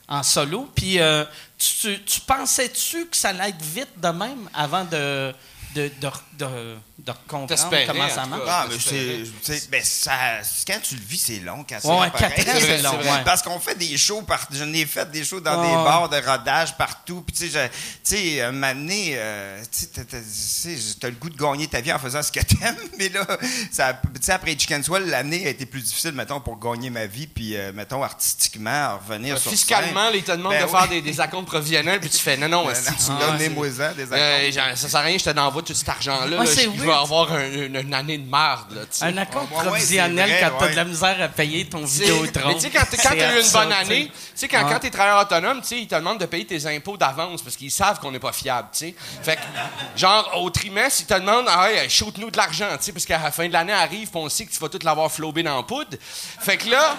en 0.08 0.24
solo. 0.24 0.70
Puis 0.74 1.00
euh, 1.02 1.26
tu, 1.58 1.72
tu- 1.76 2.04
tu 2.04 2.20
pensais-tu 2.22 3.08
que 3.08 3.18
ça 3.18 3.30
allait 3.30 3.50
être 3.50 3.62
vite 3.62 4.00
de 4.00 4.08
même 4.08 4.50
avant 4.54 4.86
de, 4.86 5.36
de, 5.76 5.92
de, 6.00 6.10
de, 6.38 6.76
de 7.00 7.12
comprendre 7.28 7.86
comment 7.88 8.04
en 8.06 8.10
ça 8.10 8.26
marche? 8.26 8.42
Ah, 8.48 8.66
mais 8.68 8.74
J'espérais. 8.76 9.24
c'est. 9.42 9.60
c'est- 9.60 9.70
Ben, 9.70 9.82
ça, 9.84 10.12
quand 10.68 10.80
tu 10.82 10.96
le 10.96 11.02
vis, 11.02 11.18
c'est 11.18 11.40
long. 11.40 11.66
Quand 11.68 11.78
c'est 11.82 11.88
Ouais, 11.88 11.94
long, 11.96 12.02
ouais, 12.02 12.10
pareil. 12.12 12.34
quatre 12.36 12.50
ans, 12.50 12.54
c'est 12.60 12.66
c'est 12.78 12.82
long. 12.82 12.92
vrai. 12.98 13.12
ouais. 13.12 13.24
Parce 13.26 13.42
qu'on 13.42 13.60
fait 13.60 13.76
des 13.76 13.98
shows, 13.98 14.22
par... 14.24 14.48
je 14.52 14.64
n'ai 14.64 14.86
fait 14.86 15.10
des 15.12 15.24
shows 15.24 15.40
dans 15.40 15.60
Ouais, 15.62 15.68
des 15.68 15.74
bars 15.76 16.10
de 16.10 16.18
rodage 16.18 16.76
partout. 16.78 17.22
Puis, 17.26 17.36
tu 17.36 17.50
sais, 17.50 17.70
tu 18.04 18.16
sais, 18.16 18.42
un 18.42 18.52
moment 18.52 18.74
donné, 18.74 19.14
euh, 19.16 19.62
tu 19.72 19.80
sais, 19.80 19.88
t'as- 19.88 20.04
t'as- 20.06 20.18
tu 20.20 20.24
sais, 20.28 20.78
t'as 21.00 21.08
le 21.10 21.16
goût 21.16 21.30
de 21.30 21.38
gagner 21.38 21.68
ta 21.68 21.82
vie 21.82 21.92
en 21.94 22.00
faisant 22.00 22.22
ce 22.24 22.32
que 22.32 22.40
t'aimes. 22.40 22.78
Mais 22.98 23.10
là, 23.10 23.26
ça- 23.72 23.94
tu 23.94 24.22
sais, 24.22 24.32
après 24.32 24.52
Chicken 24.58 24.84
Swell, 24.84 25.06
l'année 25.10 25.46
a 25.46 25.50
été 25.50 25.66
plus 25.66 25.82
difficile, 25.82 26.12
mettons, 26.14 26.40
pour 26.42 26.58
gagner 26.60 26.90
ma 26.90 27.06
vie. 27.06 27.28
Puis, 27.28 27.56
euh, 27.56 27.72
mettons, 27.74 28.04
artistiquement, 28.04 28.98
revenir 28.98 29.38
sur 29.38 29.52
Fiscalement, 29.52 30.08
scène. 30.08 30.16
ils 30.18 30.24
te 30.24 30.32
demandent 30.32 30.54
Ben 30.54 30.62
de 30.66 30.72
oui. 30.72 30.78
faire 30.80 30.88
des, 30.90 31.02
des 31.02 31.20
acomptes 31.20 31.48
provisionnels, 31.48 32.00
puis 32.00 32.10
tu 32.10 32.18
fais 32.20 32.38
non, 32.38 32.48
non, 32.48 32.66
Ben 32.68 32.74
non, 32.74 32.92
tu 32.98 33.12
me 33.12 33.20
donnes 33.20 33.32
donnez 33.34 33.44
c'est- 33.46 33.50
moi 33.50 33.68
ça, 33.72 33.94
des 33.94 34.04
Euh, 34.12 34.48
accords. 34.50 34.52
genre, 34.68 34.78
ça 34.78 34.90
sert 34.90 35.00
à 35.00 35.04
rien, 35.04 35.18
je 35.18 35.24
te 35.24 35.30
tout 35.62 35.74
cet 35.74 35.90
argent-là. 36.24 36.40
Ouais, 36.40 36.46
là, 36.46 36.52
c'est 36.56 36.64
je 36.66 36.72
je 36.72 36.82
vais 36.82 36.86
weird. 36.88 37.04
avoir 37.04 37.32
un- 37.34 37.52
une, 37.52 37.76
une 37.76 37.94
année 37.94 38.18
de 38.18 38.30
merde. 38.30 38.72
Là. 38.76 38.82
Un 39.02 39.18
accord 39.18 39.48
Ouais, 39.52 39.64
provisionnel 39.64 40.30
vrai, 40.30 40.40
quand 40.42 40.58
t'as 40.60 40.70
de 40.70 40.76
la 40.76 40.84
misère 40.86 41.22
à 41.22 41.28
payer 41.28 41.66
ton 41.66 41.84
vidéotron. 41.86 42.48
Mais 42.50 42.56
tu 42.56 42.62
sais, 42.62 42.70
quand 42.70 42.84
tu 42.90 42.96
as 43.08 43.14
eu 43.14 43.18
une 43.18 43.38
absurde, 43.40 43.54
bonne 43.54 43.72
année, 43.74 44.06
tu 44.08 44.12
sais, 44.36 44.48
quand, 44.48 44.68
quand 44.70 44.80
tu 44.80 44.88
es 44.88 44.90
travailleur 44.90 45.22
autonome, 45.22 45.62
tu 45.62 45.68
sais, 45.68 45.80
ils 45.82 45.88
te 45.88 45.96
demandent 45.96 46.20
de 46.20 46.26
payer 46.26 46.46
tes 46.46 46.66
impôts 46.68 46.98
d'avance 46.98 47.42
parce 47.42 47.56
qu'ils 47.56 47.72
savent 47.72 48.00
qu'on 48.00 48.12
n'est 48.12 48.20
pas 48.20 48.32
fiable, 48.34 48.70
tu 48.72 48.80
sais. 48.88 48.96
Fait 49.24 49.36
que, 49.36 49.42
genre, 50.00 50.32
au 50.42 50.50
trimestre, 50.50 51.02
ils 51.02 51.06
te 51.08 51.14
demandent, 51.20 51.46
ah, 51.50 51.64
ouais, 51.66 51.88
shoot-nous 51.90 52.32
de 52.32 52.38
l'argent, 52.38 52.68
tu 52.78 52.86
sais, 52.86 52.92
parce 52.92 53.06
qu'à 53.06 53.20
la 53.20 53.32
fin 53.32 53.48
de 53.48 53.54
l'année 53.54 53.74
arrive, 53.74 54.10
on 54.16 54.30
sait 54.30 54.46
que 54.46 54.52
tu 54.52 54.60
vas 54.60 54.70
tout 54.70 54.80
l'avoir 54.84 55.12
flobé 55.12 55.44
dans 55.44 55.58
la 55.58 55.64
poudre. 55.64 55.98
Fait 56.02 56.58
que 56.58 56.70
là, 56.70 56.96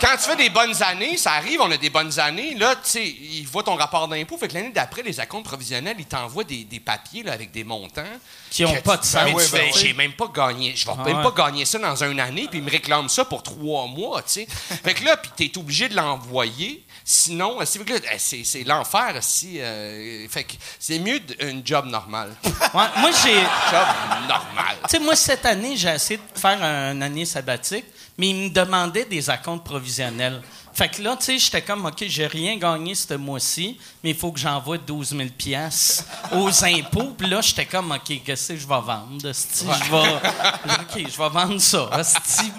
quand 0.00 0.16
tu 0.16 0.28
fais 0.30 0.36
des 0.36 0.50
bonnes 0.50 0.82
années, 0.82 1.16
ça 1.16 1.32
arrive, 1.32 1.60
on 1.60 1.70
a 1.70 1.76
des 1.76 1.90
bonnes 1.90 2.18
années, 2.18 2.54
là, 2.56 2.74
tu 2.74 2.80
sais, 2.90 3.06
ils 3.06 3.46
voient 3.46 3.62
ton 3.62 3.76
rapport 3.76 4.08
d'impôt. 4.08 4.36
Fait 4.36 4.48
que 4.48 4.54
l'année 4.54 4.72
d'après, 4.74 5.02
les 5.02 5.20
acomptes 5.20 5.44
provisionnels, 5.46 5.96
ils 5.98 6.06
t'envoient 6.06 6.42
des, 6.44 6.64
des 6.64 6.80
papiers 6.80 7.22
là, 7.22 7.32
avec 7.32 7.52
des 7.52 7.62
montants 7.62 8.02
Qui 8.50 8.64
ont 8.64 8.74
n'ont 8.74 8.80
pas 8.82 8.96
de 8.98 9.04
sens. 9.04 9.24
Mais 9.24 9.34
ouais, 9.34 9.44
ben 9.52 9.70
j'ai 9.74 9.92
même 9.94 10.12
pas 10.12 10.28
gagné. 10.34 10.74
Je 10.76 10.84
vais 10.86 10.92
Ah 10.98 11.04
même 11.04 11.16
ouais. 11.18 11.22
pas 11.30 11.44
gagner 11.46 11.64
ça 11.64 11.78
dans 11.78 12.02
une 12.04 12.20
année, 12.20 12.46
puis 12.50 12.58
ils 12.58 12.64
me 12.64 12.70
réclament 12.70 13.08
ça 13.08 13.24
pour 13.24 13.42
trois 13.42 13.86
mois, 13.86 14.22
tu 14.22 14.32
sais. 14.32 14.46
fait 14.84 14.94
que 14.94 15.04
là, 15.04 15.16
puis 15.16 15.30
t'es 15.36 15.58
obligé 15.58 15.88
de 15.88 15.96
l'envoyer. 15.96 16.84
Sinon, 17.04 17.58
c'est 17.64 18.44
c'est 18.44 18.62
l'enfer 18.64 19.16
si. 19.20 19.60
euh, 19.60 20.28
fait 20.28 20.44
que 20.44 20.52
c'est 20.78 20.98
mieux 21.00 21.18
d'un 21.18 21.60
job 21.64 21.86
normal. 21.86 22.34
Ouais, 22.74 22.84
moi, 22.98 23.10
j'ai. 23.22 23.34
job 23.34 23.86
normal. 24.28 24.76
Tu 24.84 24.88
sais, 24.90 24.98
moi, 24.98 25.14
cette 25.16 25.44
année, 25.44 25.76
j'ai 25.76 25.90
essayé 25.90 26.18
de 26.18 26.38
faire 26.38 26.62
une 26.62 27.02
année 27.02 27.24
sabbatique, 27.26 27.84
mais 28.22 28.28
ils 28.28 28.36
me 28.36 28.48
demandaient 28.50 29.04
des 29.04 29.28
acomptes 29.28 29.64
provisionnels. 29.64 30.40
Fait 30.72 30.88
que 30.88 31.02
là, 31.02 31.16
tu 31.16 31.24
sais, 31.24 31.40
j'étais 31.40 31.60
comme, 31.60 31.84
OK, 31.84 32.04
j'ai 32.06 32.28
rien 32.28 32.56
gagné 32.56 32.94
ce 32.94 33.14
mois-ci, 33.14 33.80
mais 34.02 34.10
il 34.10 34.16
faut 34.16 34.30
que 34.30 34.38
j'envoie 34.38 34.78
12 34.78 35.08
000 35.08 35.22
piastres 35.36 36.04
aux 36.30 36.64
impôts. 36.64 37.14
Puis 37.18 37.28
là, 37.28 37.40
j'étais 37.40 37.66
comme, 37.66 37.90
OK, 37.90 38.22
qu'est-ce 38.24 38.52
que 38.52 38.58
je 38.60 38.68
vais 38.68 38.80
vendre? 38.80 39.20
Je 39.20 39.90
vais... 39.90 40.14
OK, 40.14 41.10
je 41.10 41.18
vais 41.18 41.28
vendre 41.30 41.58
ça, 41.58 41.90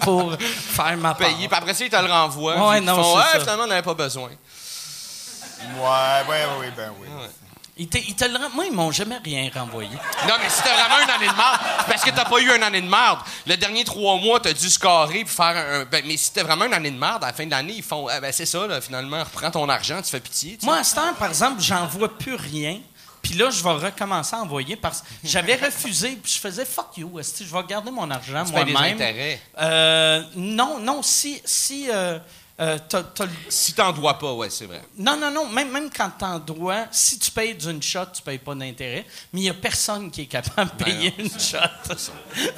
pour 0.02 0.36
faire 0.38 0.98
ma 0.98 1.14
part. 1.14 1.28
Payé, 1.28 1.48
puis 1.48 1.56
après 1.56 1.72
ça, 1.72 1.82
ils 1.82 1.90
te 1.90 1.96
le 1.96 2.12
renvoient. 2.12 2.68
Ouais, 2.68 2.82
non, 2.82 3.02
font, 3.02 3.16
ouais, 3.16 3.22
ça. 3.32 3.40
finalement, 3.40 3.64
on 3.64 3.68
n'avait 3.68 3.80
pas 3.80 3.94
besoin. 3.94 4.28
Ouais, 4.28 4.36
ouais, 6.28 6.44
oui, 6.60 6.66
ben 6.76 6.92
oui. 7.00 7.08
Ils 7.76 7.88
te- 7.88 7.98
ils 7.98 8.14
te 8.14 8.24
le 8.24 8.38
Moi, 8.54 8.66
ils 8.66 8.72
m'ont 8.72 8.92
jamais 8.92 9.18
rien 9.24 9.50
renvoyé. 9.52 9.90
Non, 9.90 10.34
mais 10.40 10.48
si 10.48 10.62
t'as 10.62 10.74
vraiment 10.74 11.02
une 11.02 11.10
année 11.10 11.26
de 11.28 11.36
merde, 11.36 11.58
parce 11.88 12.04
que 12.04 12.10
t'as 12.10 12.24
pas 12.24 12.38
eu 12.38 12.54
une 12.54 12.62
année 12.62 12.80
de 12.80 12.88
merde. 12.88 13.18
Le 13.46 13.56
dernier 13.56 13.82
trois 13.84 14.16
mois, 14.16 14.38
t'as 14.38 14.52
dû 14.52 14.70
scorer 14.70 15.24
puis 15.24 15.34
faire 15.34 15.56
un. 15.56 15.84
ben, 15.84 16.04
mais 16.06 16.16
si 16.16 16.32
t'as 16.32 16.44
vraiment 16.44 16.66
une 16.66 16.74
année 16.74 16.92
de 16.92 16.98
merde, 16.98 17.24
à 17.24 17.28
la 17.28 17.32
fin 17.32 17.44
de 17.46 17.50
l'année, 17.50 17.74
ils 17.78 17.82
font. 17.82 18.06
Ah, 18.08 18.20
ben, 18.20 18.30
c'est 18.32 18.46
ça, 18.46 18.64
là, 18.68 18.80
finalement, 18.80 19.18
reprends 19.24 19.50
ton 19.50 19.68
argent, 19.68 20.00
tu 20.02 20.10
fais 20.10 20.20
pitié. 20.20 20.56
tu. 20.56 20.64
Moi, 20.66 20.76
à 20.76 20.84
ce 20.84 20.94
temps, 20.94 21.14
par 21.18 21.28
exemple, 21.28 21.60
j'en 21.60 21.84
vois 21.86 22.16
plus 22.16 22.36
rien. 22.36 22.78
Puis 23.22 23.34
là, 23.34 23.50
je 23.50 23.62
vais 23.64 23.70
recommencer 23.70 24.36
à 24.36 24.40
envoyer 24.40 24.76
parce 24.76 25.00
que 25.00 25.06
j'avais 25.24 25.56
refusé. 25.56 26.10
Puis 26.22 26.32
je 26.34 26.38
faisais 26.38 26.64
fuck 26.66 26.96
you. 26.98 27.10
je 27.40 27.44
vais 27.44 27.62
garder 27.66 27.90
mon 27.90 28.08
argent 28.10 28.44
moi-même. 28.52 28.98
Euh, 29.60 30.22
non, 30.36 30.78
non, 30.78 31.02
si. 31.02 31.40
si 31.44 31.88
euh, 31.90 32.18
euh, 32.60 32.78
t'as- 32.88 33.02
t'as 33.02 33.26
Si 33.48 33.72
t'en 33.72 33.92
dois 33.92 34.16
pas, 34.18 34.32
ouais, 34.32 34.48
c'est 34.50 34.66
vrai. 34.66 34.80
non, 34.96 35.16
non, 35.16 35.30
non. 35.30 35.48
Même, 35.48 35.70
même 35.72 35.90
quand 35.90 36.10
t'en 36.18 36.38
dois, 36.38 36.86
si 36.92 37.18
tu 37.18 37.30
payes 37.30 37.54
d'une 37.54 37.82
shot, 37.82 38.06
tu 38.14 38.22
payes 38.22 38.38
pas 38.38 38.54
d'intérêt. 38.54 39.04
Mais 39.32 39.40
il 39.40 39.42
n'y 39.42 39.50
a 39.50 39.54
personne 39.54 40.10
qui 40.10 40.22
est 40.22 40.26
capable 40.26 40.70
de 40.78 40.84
payer 40.84 41.14
une 41.18 41.28
shot. 41.30 41.58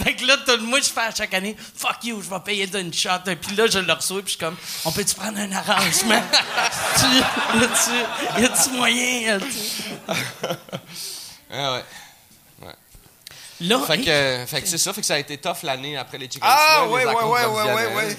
fait 0.02 0.14
que 0.14 0.26
là, 0.26 0.36
tout- 0.46 0.60
moi, 0.66 0.80
je 0.80 0.88
fais 0.90 1.00
à 1.00 1.14
chaque 1.14 1.32
année, 1.32 1.56
fuck 1.58 2.04
you, 2.04 2.20
je 2.20 2.28
vais 2.28 2.40
payer 2.40 2.66
d'une 2.66 2.92
shot. 2.92 3.10
Et 3.26 3.36
puis 3.36 3.56
là, 3.56 3.66
je 3.68 3.78
le 3.78 3.92
reçois, 3.92 4.18
puis 4.22 4.26
je 4.26 4.30
suis 4.32 4.38
comme, 4.38 4.56
on 4.84 4.92
peut-tu 4.92 5.14
prendre 5.14 5.38
un 5.38 5.50
arrangement? 5.52 6.22
tu, 6.98 8.42
y 8.42 8.44
a-tu 8.44 8.70
moyen? 8.72 9.38
tu- 9.38 10.14
Ah, 11.50 11.74
ouais. 11.74 11.84
Là, 13.60 13.78
Fait 13.86 13.98
que, 14.02 14.10
euh, 14.10 14.46
fait 14.46 14.60
que 14.60 14.68
c'est 14.68 14.76
ça, 14.76 14.92
fait 14.92 15.00
que 15.00 15.06
ça 15.06 15.14
a 15.14 15.18
été 15.18 15.38
tough 15.38 15.62
l'année 15.62 15.96
après 15.96 16.18
les 16.18 16.26
Chicken 16.26 16.42
Ah, 16.42 16.84
ouais, 16.88 17.06
ouais, 17.06 17.06
ouais, 17.06 17.14
ouais, 17.14 17.22
ouais, 17.24 17.42
provisionnels. 17.44 17.96
ouais. 17.96 18.16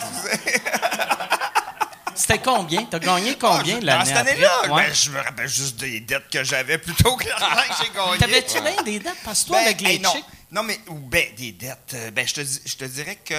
C'était 2.17 2.39
combien? 2.39 2.83
T'as 2.85 2.99
gagné 2.99 3.37
combien 3.37 3.77
Ah, 3.77 3.85
l'année 3.85 3.99
Dans 3.99 4.05
cette 4.05 4.17
année-là? 4.17 4.61
Ouais. 4.73 4.87
ben, 4.87 4.93
je 4.93 5.09
me 5.11 5.19
rappelle 5.19 5.47
juste 5.47 5.77
des 5.77 5.99
dettes 6.01 6.29
que 6.31 6.43
j'avais 6.43 6.77
plutôt 6.77 7.15
que 7.15 7.27
l'argent 7.27 7.55
que 7.69 7.75
j'ai 7.85 7.91
gagné. 7.95 8.17
T'avais-tu 8.17 8.61
bien 8.61 8.83
des 8.83 8.99
dettes? 8.99 9.15
Parce 9.23 9.43
que 9.43 9.47
toi, 9.47 9.57
Ben, 9.59 9.65
avec 9.65 9.81
les 9.81 9.91
hey, 9.91 9.99
non. 9.99 10.13
Non, 10.51 10.63
mais 10.63 10.79
ben, 10.89 11.25
des 11.35 11.51
dettes. 11.53 11.91
euh, 11.93 12.11
Ben, 12.11 12.27
je 12.27 12.33
te, 12.35 12.41
je 12.41 12.75
te 12.75 12.85
dirais 12.85 13.17
que 13.23 13.35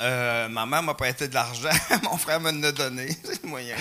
euh, 0.00 0.48
ma 0.48 0.66
mère 0.66 0.82
m'a 0.82 0.94
prêté 0.94 1.28
de 1.28 1.34
l'argent, 1.34 1.68
mon 2.02 2.16
frère 2.16 2.40
me 2.40 2.50
l'a 2.52 2.72
donné. 2.72 3.08
C'est 3.24 3.42
le 3.42 3.48
moyen. 3.48 3.76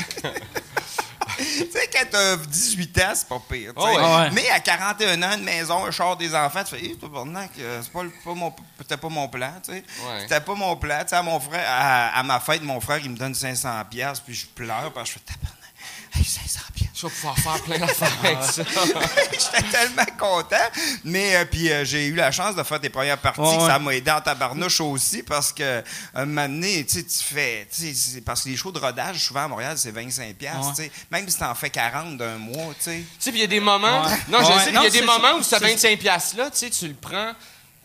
Tu 1.38 1.44
sais, 1.72 1.90
quand 1.92 2.06
t'as 2.12 2.38
18 2.38 2.98
ans, 3.00 3.12
c'est 3.16 3.28
pas 3.28 3.42
pire. 3.50 3.74
Oh, 3.76 3.86
ouais. 3.86 4.32
Mais 4.32 4.50
à 4.50 4.60
41 4.60 5.22
ans, 5.24 5.38
une 5.38 5.44
maison, 5.44 5.86
un 5.86 5.92
char, 5.92 6.16
des 6.18 6.34
enfants, 6.36 6.64
tu 6.64 6.76
fais, 6.76 6.86
hé, 6.86 6.96
tabarnak, 6.98 7.52
euh, 7.60 7.82
c'est 7.84 7.92
pas, 7.92 8.04
mon, 8.34 8.54
c'était 8.80 8.98
pas 8.98 9.10
mon 9.10 9.28
plan, 9.28 9.54
tu 9.64 9.72
sais. 9.72 9.78
Ouais. 10.06 10.22
C'était 10.22 10.42
pas 10.42 10.56
mon 10.56 10.76
plan. 10.76 11.00
Tu 11.02 11.10
sais, 11.10 11.16
à 11.16 11.22
mon 11.24 11.40
frère, 11.40 11.66
à, 11.68 12.20
à 12.20 12.24
ma 12.24 12.40
fête, 12.40 12.62
mon 12.64 12.80
frère, 12.80 13.00
il 13.00 13.10
me 13.12 13.18
donne 13.18 13.34
500$, 13.34 13.86
piastres, 13.90 14.24
puis 14.26 14.36
je 14.36 14.46
pleure, 14.48 14.92
parce 14.94 15.10
que 15.12 15.20
je 15.20 15.20
fais, 15.20 15.34
tabarnak, 15.34 15.74
hey, 16.16 16.24
500$. 16.24 16.83
Je 17.04 17.08
vais 17.10 17.14
pouvoir 17.16 17.38
faire 17.38 17.62
plein 17.64 17.78
d'affaires 17.80 18.18
avec 18.24 18.44
ça. 18.44 18.64
J'étais 19.34 19.68
tellement 19.70 20.06
content. 20.18 20.56
Mais 21.04 21.36
euh, 21.36 21.46
puis 21.46 21.70
euh, 21.70 21.84
j'ai 21.84 22.06
eu 22.08 22.16
la 22.16 22.32
chance 22.32 22.56
de 22.56 22.64
faire 22.64 22.80
tes 22.80 22.90
premières 22.90 23.18
parties. 23.18 23.42
Ouais, 23.42 23.58
que 23.58 23.62
ouais. 23.62 23.68
Ça 23.68 23.78
m'a 23.80 23.94
aidé 23.96 24.10
en 24.12 24.22
tabarnouche 24.22 24.80
aussi 24.80 25.22
parce 25.24 25.52
que 25.52 25.84
un 26.16 26.26
moment 26.26 26.48
donné, 26.48 26.86
tu 26.86 27.00
sais, 27.00 27.04
tu 27.04 27.24
fais. 27.36 27.68
tu 27.70 27.82
sais, 27.88 27.94
c'est- 27.94 28.22
Parce 28.22 28.44
que 28.44 28.50
les 28.50 28.56
shows 28.56 28.72
de 28.72 28.80
rodage, 28.80 29.18
souvent 29.18 29.44
à 29.44 29.48
Montréal, 29.50 29.78
c'est 29.78 29.92
25$. 29.92 30.34
piastres, 30.36 30.68
Ouais. 30.68 30.74
tu 30.78 30.84
sais. 30.84 30.92
Même 31.12 31.28
si 31.28 31.38
t'en 31.38 31.54
fais 31.56 31.70
40 31.70 32.18
d'un 32.18 32.38
mois, 32.38 32.74
tu 32.78 32.84
sais. 32.86 32.98
Tu 33.00 33.06
sais, 33.20 33.32
puis 33.32 33.40
il 33.40 33.42
y 33.42 33.46
a 33.46 33.48
des 33.48 33.60
moments. 33.60 34.04
Ouais. 34.06 34.18
Non, 34.30 34.40
je 34.40 34.46
sais, 34.46 34.70
il 34.70 34.74
y 34.74 34.78
a 34.78 34.90
des 34.90 35.02
moments 35.02 35.20
ça. 35.20 35.36
où 35.36 35.44
ce 35.44 35.50
C'est- 35.58 35.60
25$ 35.94 35.98
piastres-là, 35.98 36.50
tu 36.52 36.58
sais, 36.58 36.70
tu 36.70 36.88
le 36.88 36.94
prends. 36.96 37.34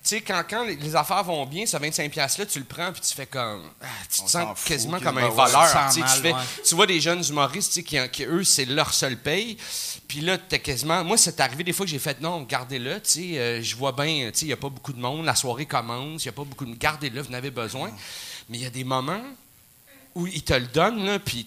Sais, 0.09 0.21
quand, 0.23 0.43
quand 0.49 0.65
les- 0.65 0.77
les 0.77 0.97
affaires 0.97 1.23
vont 1.25 1.45
bien, 1.45 1.67
ce 1.67 1.77
25$ 1.77 2.09
piastres-là, 2.09 2.47
tu 2.47 2.59
le 2.59 2.65
prends 2.65 2.91
puis 2.93 3.01
tu 3.03 3.15
fais 3.15 3.27
comme. 3.27 3.63
ah, 3.83 3.87
tu 4.11 4.19
te 4.19 4.23
On 4.25 4.27
s'en 4.27 4.47
sens 4.47 4.59
fout, 4.59 4.69
quasiment 4.69 4.99
comme 5.01 5.19
un 5.19 5.25
ouais, 5.25 5.29
voleur. 5.31 5.91
tu 5.93 6.01
sais, 6.01 6.07
fais- 6.23 6.75
vois 6.75 6.87
des 6.87 7.01
jeunes 7.01 7.23
humoristes 7.29 7.73
tu 7.75 7.81
sais, 7.81 7.83
qui, 7.83 8.09
qui, 8.11 8.25
eux, 8.25 8.43
c'est 8.45 8.65
leur 8.65 8.95
seul 8.95 9.17
paye. 9.19 9.57
Puis 10.07 10.21
là, 10.23 10.39
t'es 10.39 10.61
quasiment. 10.61 11.05
Moi, 11.05 11.19
c'est 11.19 11.39
arrivé 11.41 11.63
des 11.65 11.73
fois 11.75 11.85
que 11.85 11.91
j'ai 11.93 11.99
fait 11.99 12.21
non, 12.23 12.43
gardez-le. 12.43 12.95
Tu 13.03 13.11
sais, 13.33 13.39
euh, 13.39 13.63
je 13.63 13.77
vois 13.77 13.93
bien, 13.93 14.31
il 14.41 14.47
n'y 14.47 14.53
a 14.53 14.57
pas 14.57 14.71
beaucoup 14.71 14.93
de 14.95 15.01
monde. 15.01 15.27
La 15.27 15.35
soirée 15.35 15.67
commence, 15.67 16.25
il 16.25 16.29
n'y 16.29 16.31
a 16.31 16.33
pas 16.33 16.45
beaucoup 16.45 16.65
de. 16.65 16.75
Gardez-le, 16.75 17.21
vous 17.21 17.31
en 17.31 17.35
avez 17.35 17.51
besoin. 17.51 17.91
Mais 18.49 18.57
il 18.59 18.63
y 18.63 18.67
a 18.67 18.71
des 18.71 18.85
moments 18.85 19.21
où 20.15 20.27
ils 20.27 20.43
te 20.43 20.55
le 20.55 20.67
donnent, 20.67 21.05
là, 21.05 21.19
puis 21.19 21.47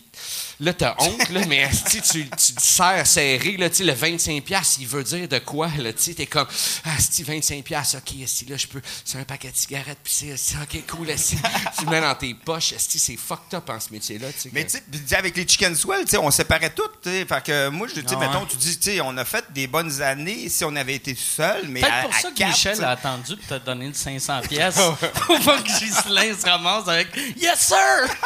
là, 0.60 0.74
t'as 0.74 0.96
honte, 1.00 1.30
là, 1.30 1.42
mais 1.48 1.70
tu, 1.90 2.02
tu 2.02 2.28
te 2.28 2.62
serres 2.62 3.08
serré, 3.08 3.58
là, 3.58 3.68
le 3.68 3.94
25$, 3.94 4.42
piastres, 4.42 4.78
il 4.80 4.88
veut 4.88 5.04
dire 5.04 5.28
de 5.28 5.40
quoi, 5.40 5.70
là, 5.78 5.92
tu 5.94 6.14
t'es 6.16 6.26
comme, 6.26 6.48
ah, 6.86 6.90
asti, 6.98 7.24
25$, 7.24 7.64
piastres, 7.64 7.98
ok, 7.98 8.24
asti, 8.24 8.46
là, 8.46 8.58
je 8.58 8.68
peux, 8.68 8.82
c'est 9.06 9.18
un 9.18 9.24
paquet 9.24 9.52
de 9.52 9.58
cigarettes, 9.58 10.00
puis 10.04 10.14
c'est, 10.16 10.32
asti, 10.34 10.56
ok, 10.62 10.84
cool, 10.88 11.10
asti, 11.12 11.38
tu 11.78 11.86
le 11.86 11.92
mets 11.92 12.02
dans 12.02 12.16
tes 12.16 12.34
poches, 12.34 12.74
asti, 12.74 13.00
c'est 13.00 13.18
fucked 13.18 13.54
up 13.54 13.70
en 13.70 13.80
ce 13.80 13.92
métier-là, 13.92 14.28
tu 14.34 14.40
sais. 14.42 14.50
Mais 14.54 14.66
tu 14.66 14.78
sais, 15.08 15.16
avec 15.16 15.36
les 15.36 15.48
Chicken 15.48 15.76
Swell, 15.76 16.06
tu 16.06 16.12
sais, 16.12 16.18
on 16.18 16.32
séparait 16.32 16.70
tout. 16.72 16.88
tu 17.02 17.10
sais. 17.10 17.26
Fait 17.26 17.44
que 17.44 17.68
moi, 17.70 17.88
je, 17.88 17.96
tu 17.96 18.02
sais, 18.02 18.08
Ah 18.12 18.20
ouais. 18.20 18.28
mettons, 18.28 18.46
tu 18.46 18.58
dis, 18.58 18.78
tu 18.78 18.92
sais, 18.92 19.02
on 19.02 19.16
a 19.18 19.26
fait 19.26 19.46
des 19.54 19.68
bonnes 19.68 20.02
années 20.02 20.48
si 20.50 20.64
on 20.64 20.76
avait 20.76 20.96
été 20.96 21.16
seul, 21.16 21.68
mais 21.68 21.82
Peut-être 21.82 22.02
pour 22.04 22.14
à 22.16 22.20
ça 22.20 22.30
que 22.30 22.36
quatre, 22.38 22.50
Michel 22.50 22.84
a 22.84 22.90
attendu 22.92 23.36
de 23.36 23.42
te 23.42 23.66
donner 23.66 23.88
le 23.88 23.94
500 23.94 24.42
pièces 24.50 24.76
pour 24.76 25.40
pas 25.40 25.58
que 25.62 25.68
Ghislain 25.68 26.36
se 26.40 26.46
ramasse 26.46 26.88
avec 26.88 27.08
«Yes, 27.38 27.60
sir! 27.60 27.78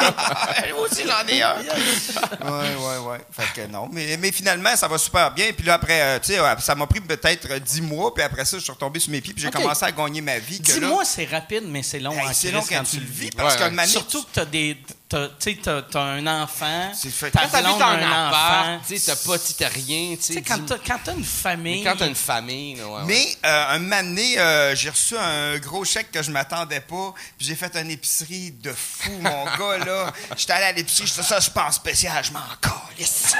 Moi 0.74 0.88
aussi, 0.90 1.02
j'en 1.06 1.26
ai 1.28 1.42
un. 1.42 1.56
Ouais, 2.44 2.48
ouais, 2.50 2.98
ouais. 3.10 3.18
Fait 3.30 3.62
que 3.62 3.66
non. 3.66 3.88
Mais, 3.92 4.16
mais 4.16 4.32
finalement, 4.32 4.74
ça 4.76 4.88
va 4.88 4.98
super 4.98 5.30
bien. 5.32 5.52
Puis 5.52 5.64
là, 5.66 5.74
après, 5.74 6.00
euh, 6.00 6.18
tu 6.18 6.32
sais, 6.32 6.38
euh, 6.38 6.56
ça 6.58 6.74
m'a 6.74 6.86
pris 6.86 7.00
peut-être 7.00 7.48
euh, 7.50 7.58
10 7.58 7.82
mois. 7.82 8.12
Puis 8.14 8.22
après 8.22 8.44
ça, 8.44 8.58
je 8.58 8.62
suis 8.62 8.72
retombé 8.72 9.00
sur 9.00 9.10
mes 9.10 9.20
pieds. 9.20 9.34
Puis 9.34 9.42
j'ai 9.42 9.50
commencé 9.50 9.84
à 9.84 9.92
gagner 9.92 10.20
ma 10.20 10.38
vie. 10.38 10.60
que 10.60 10.68
là- 10.72 10.74
Dis-moi, 10.80 11.04
c'est 11.04 11.24
rapide, 11.26 11.64
mais 11.66 11.82
c'est 11.82 12.00
long 12.00 12.12
Hey, 12.12 12.28
c'est 12.32 12.50
long 12.50 12.60
quand, 12.68 12.76
quand 12.78 12.84
tu 12.84 13.00
le 13.00 13.06
vis. 13.06 13.26
Ouais, 13.26 13.30
Parce 13.36 13.54
ouais. 13.56 13.70
donné, 13.70 13.86
Surtout 13.86 14.22
que 14.22 14.28
t'as 14.32 14.44
des... 14.44 14.76
t'as- 15.08 15.28
Tu 15.28 15.34
sais, 15.54 15.58
t'as 15.62 15.82
t'as 15.82 16.00
un 16.02 16.26
enfant, 16.42 16.90
fait- 16.94 17.30
ta 17.30 17.42
Quand 17.42 17.48
t'habites 17.48 17.66
blonde 17.76 17.82
un 17.82 18.26
appart, 18.28 18.66
enfant. 18.68 18.80
tu 18.88 18.98
sais, 18.98 19.06
t'as 19.14 19.16
pas, 19.30 19.38
tu 19.38 19.46
sais, 19.46 19.54
t'as 19.58 19.68
rien, 19.68 20.10
tu 20.10 20.16
Tu 20.16 20.22
sais. 20.22 20.32
sais, 20.34 20.42
quand 20.42 20.58
t'as 20.66 20.78
quand 20.78 20.98
t'as 21.04 21.14
une 21.14 21.24
famille... 21.24 21.84
Mais 21.84 21.90
quand 21.90 21.96
t'as 21.96 22.06
une 22.08 22.14
famille, 22.14 22.74
là, 22.76 22.86
ouais, 22.86 22.92
ouais. 22.94 23.02
Mais 23.06 23.26
euh, 23.44 23.66
un 23.74 23.78
moment 23.78 24.02
donné, 24.02 24.38
euh, 24.38 24.74
j'ai 24.74 24.90
reçu 24.90 25.16
un 25.16 25.58
gros 25.58 25.84
chèque 25.84 26.10
que 26.10 26.22
je 26.22 26.30
m'attendais 26.30 26.80
pas. 26.80 27.14
Puis 27.38 27.46
j'ai 27.46 27.54
fait 27.54 27.74
une 27.76 27.90
épicerie 27.90 28.50
de 28.52 28.72
fou, 28.72 29.12
mon 29.20 29.44
gars, 29.58 29.78
là. 29.84 30.12
J'étais 30.36 30.52
allé 30.54 30.64
à 30.66 30.72
l'épicerie, 30.72 31.06
j'étais 31.06 31.22
ça, 31.22 31.40
je 31.40 31.50
pense 31.50 31.76
spécial, 31.76 32.24
je 32.24 32.32
m'en 32.32 32.40
calisse. 32.60 33.34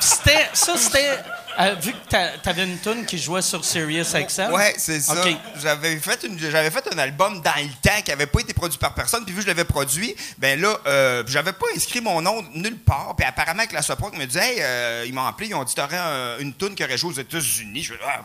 C'était, 0.00 0.48
ça, 0.52 0.76
c'était... 0.76 1.18
euh, 1.60 1.74
vu 1.80 1.92
que 1.92 2.08
t'a- 2.08 2.38
t'avais 2.38 2.64
une 2.64 2.78
tune 2.80 3.04
qui 3.06 3.18
jouait 3.18 3.42
sur 3.42 3.64
Sirius 3.64 4.12
XM. 4.14 4.52
Ouais, 4.52 4.74
c'est 4.78 5.00
ça. 5.00 5.14
J'avais 5.62 5.96
fait 5.98 6.22
une, 6.24 6.38
j'avais 6.38 6.70
fait 6.70 6.84
un 6.92 6.98
album 6.98 7.40
dans 7.42 7.54
le 7.56 7.68
temps 7.82 8.00
qui 8.04 8.12
avait 8.12 8.26
pas 8.26 8.40
été 8.40 8.52
produit 8.54 8.78
par 8.78 8.94
personne. 8.94 9.24
Puis 9.24 9.32
vu 9.32 9.38
que 9.38 9.42
je 9.44 9.48
l'avais 9.48 9.64
produit, 9.64 10.14
ben 10.38 10.60
là, 10.60 10.76
euh, 10.86 11.22
j'avais 11.26 11.52
pas 11.52 11.66
inscrit 11.76 12.00
mon 12.00 12.20
nom 12.20 12.42
nulle 12.54 12.78
part. 12.78 13.14
Puis 13.16 13.26
apparemment 13.26 13.66
que 13.66 13.74
la 13.74 13.82
Soproc 13.82 14.16
me 14.16 14.24
disait, 14.26 14.54
hey, 14.54 14.58
euh, 14.60 15.04
ils 15.06 15.12
m'ont 15.14 15.26
appelé, 15.26 15.48
ils 15.50 15.54
ont 15.54 15.64
dit 15.64 15.74
t'aurais 15.74 15.96
un- 15.98 16.38
une 16.38 16.54
tune 16.54 16.74
qui 16.74 16.84
aurait 16.84 16.98
joué 16.98 17.10
aux 17.10 17.20
États-Unis. 17.20 17.82
Je 17.82 17.94
fais 17.94 18.00
ah, 18.06 18.20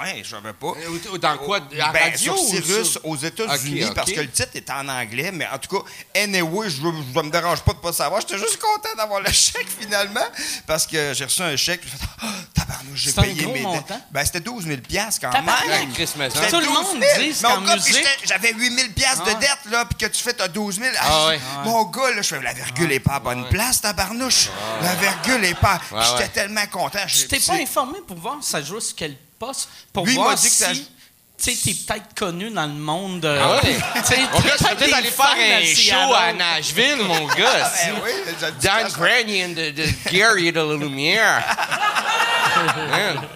ouais, 0.00 0.22
je 0.24 0.30
savais 0.30 0.52
pas. 0.52 0.72
Euh, 1.12 1.18
Dans 1.18 1.38
quoi? 1.38 1.58
À 1.58 1.92
Ben, 1.92 2.10
radio 2.10 2.36
sur 2.36 2.86
sur- 2.86 3.06
aux 3.06 3.16
États-Unis 3.16 3.86
parce 3.94 4.12
que 4.12 4.20
le 4.20 4.30
titre 4.30 4.50
est 4.54 4.70
en 4.70 4.88
anglais, 4.88 5.30
mais 5.32 5.46
en 5.52 5.58
tout 5.58 5.76
cas, 5.78 5.84
anyway, 6.20 6.68
je, 6.70 6.76
je 6.76 6.82
me 7.20 7.30
dérange 7.30 7.62
pas 7.62 7.72
de 7.72 7.78
pas 7.78 7.92
savoir. 7.92 8.20
J'étais 8.20 8.38
juste 8.38 8.58
content 8.60 8.94
d'avoir 8.96 9.20
le 9.20 9.30
chèque 9.32 9.68
finalement 9.80 10.26
parce 10.66 10.86
que 10.86 11.14
j'ai 11.14 11.24
reçu 11.24 11.42
un 11.42 11.56
chèque. 11.56 11.80
puis 11.82 11.90
ah, 12.22 12.26
tabarnouche, 12.54 13.00
j'ai 13.00 13.10
C'est 13.12 13.20
payé 13.22 13.46
mes 13.46 13.62
dettes. 13.62 13.92
Ben, 14.10 14.24
c'était 14.24 14.40
12 14.40 14.64
000 14.66 14.80
piastres 14.80 15.20
quand 15.20 15.32
même. 15.32 15.44
Maison. 16.16 16.34
C'était 16.36 16.50
Tout 16.50 16.60
le 16.60 16.66
12 16.66 16.74
monde 16.74 17.02
000. 17.02 17.22
dit 17.22 17.34
gars, 17.66 17.76
puis 17.76 17.92
musique- 17.92 18.06
J'avais 18.24 18.52
8 18.52 18.76
000 18.78 18.88
piastres 18.94 19.24
Ah. 19.26 19.34
de 19.34 19.40
dette, 19.40 19.58
là, 19.70 19.84
puis 19.84 19.98
que 19.98 20.12
tu 20.12 20.22
fais, 20.22 20.32
t'as 20.32 20.48
12 20.48 20.76
000. 20.78 20.88
Ah 21.00 21.28
Ah. 21.30 21.62
Mon 21.64 21.84
gars, 21.84 22.10
là, 22.10 22.22
je 22.22 22.28
fais, 22.34 22.40
la 22.42 22.52
virgule 22.52 22.92
est 22.92 23.00
pas 23.00 23.14
à 23.14 23.20
bonne 23.20 23.48
place, 23.48 23.80
tabarnouche. 23.80 24.48
La 24.82 24.94
virgule 24.94 25.44
est 25.44 25.54
pas. 25.58 25.80
J'étais 26.16 26.28
tellement 26.28 26.66
content. 26.70 26.98
Tu 27.06 27.26
t'es 27.28 27.40
pas 27.40 27.54
informé 27.54 27.98
pour 28.06 28.18
voir 28.18 28.36
si 28.42 28.50
ça 28.50 28.62
joue 28.62 28.80
sur 28.80 28.96
quel 28.96 29.16
poste? 29.38 29.68
Pour 29.92 30.06
voir 30.06 30.36
si... 30.38 30.50
Tu 31.44 31.52
sais, 31.56 31.58
t'es 31.64 31.74
peut-être 31.74 32.14
connu 32.14 32.50
dans 32.50 32.66
le 32.66 32.72
monde. 32.74 33.24
euh, 33.24 33.40
Ah 33.42 33.64
ouais? 33.64 33.76
Mon 34.32 34.38
gars, 34.40 34.52
peux 34.58 34.76
peut-être 34.76 34.94
aller 34.94 35.10
faire 35.10 35.34
un 35.34 35.74
show 35.74 36.14
à 36.14 36.32
Nashville, 36.32 36.98
mon 37.02 37.26
gars. 37.26 37.68
si. 37.76 37.86
Ben 37.90 37.94
oui, 38.04 38.10
the 39.74 40.12
Gary 40.12 40.52
de 40.52 40.60
la 40.60 40.76
Lumière. 40.76 41.42
Man. 42.76 43.28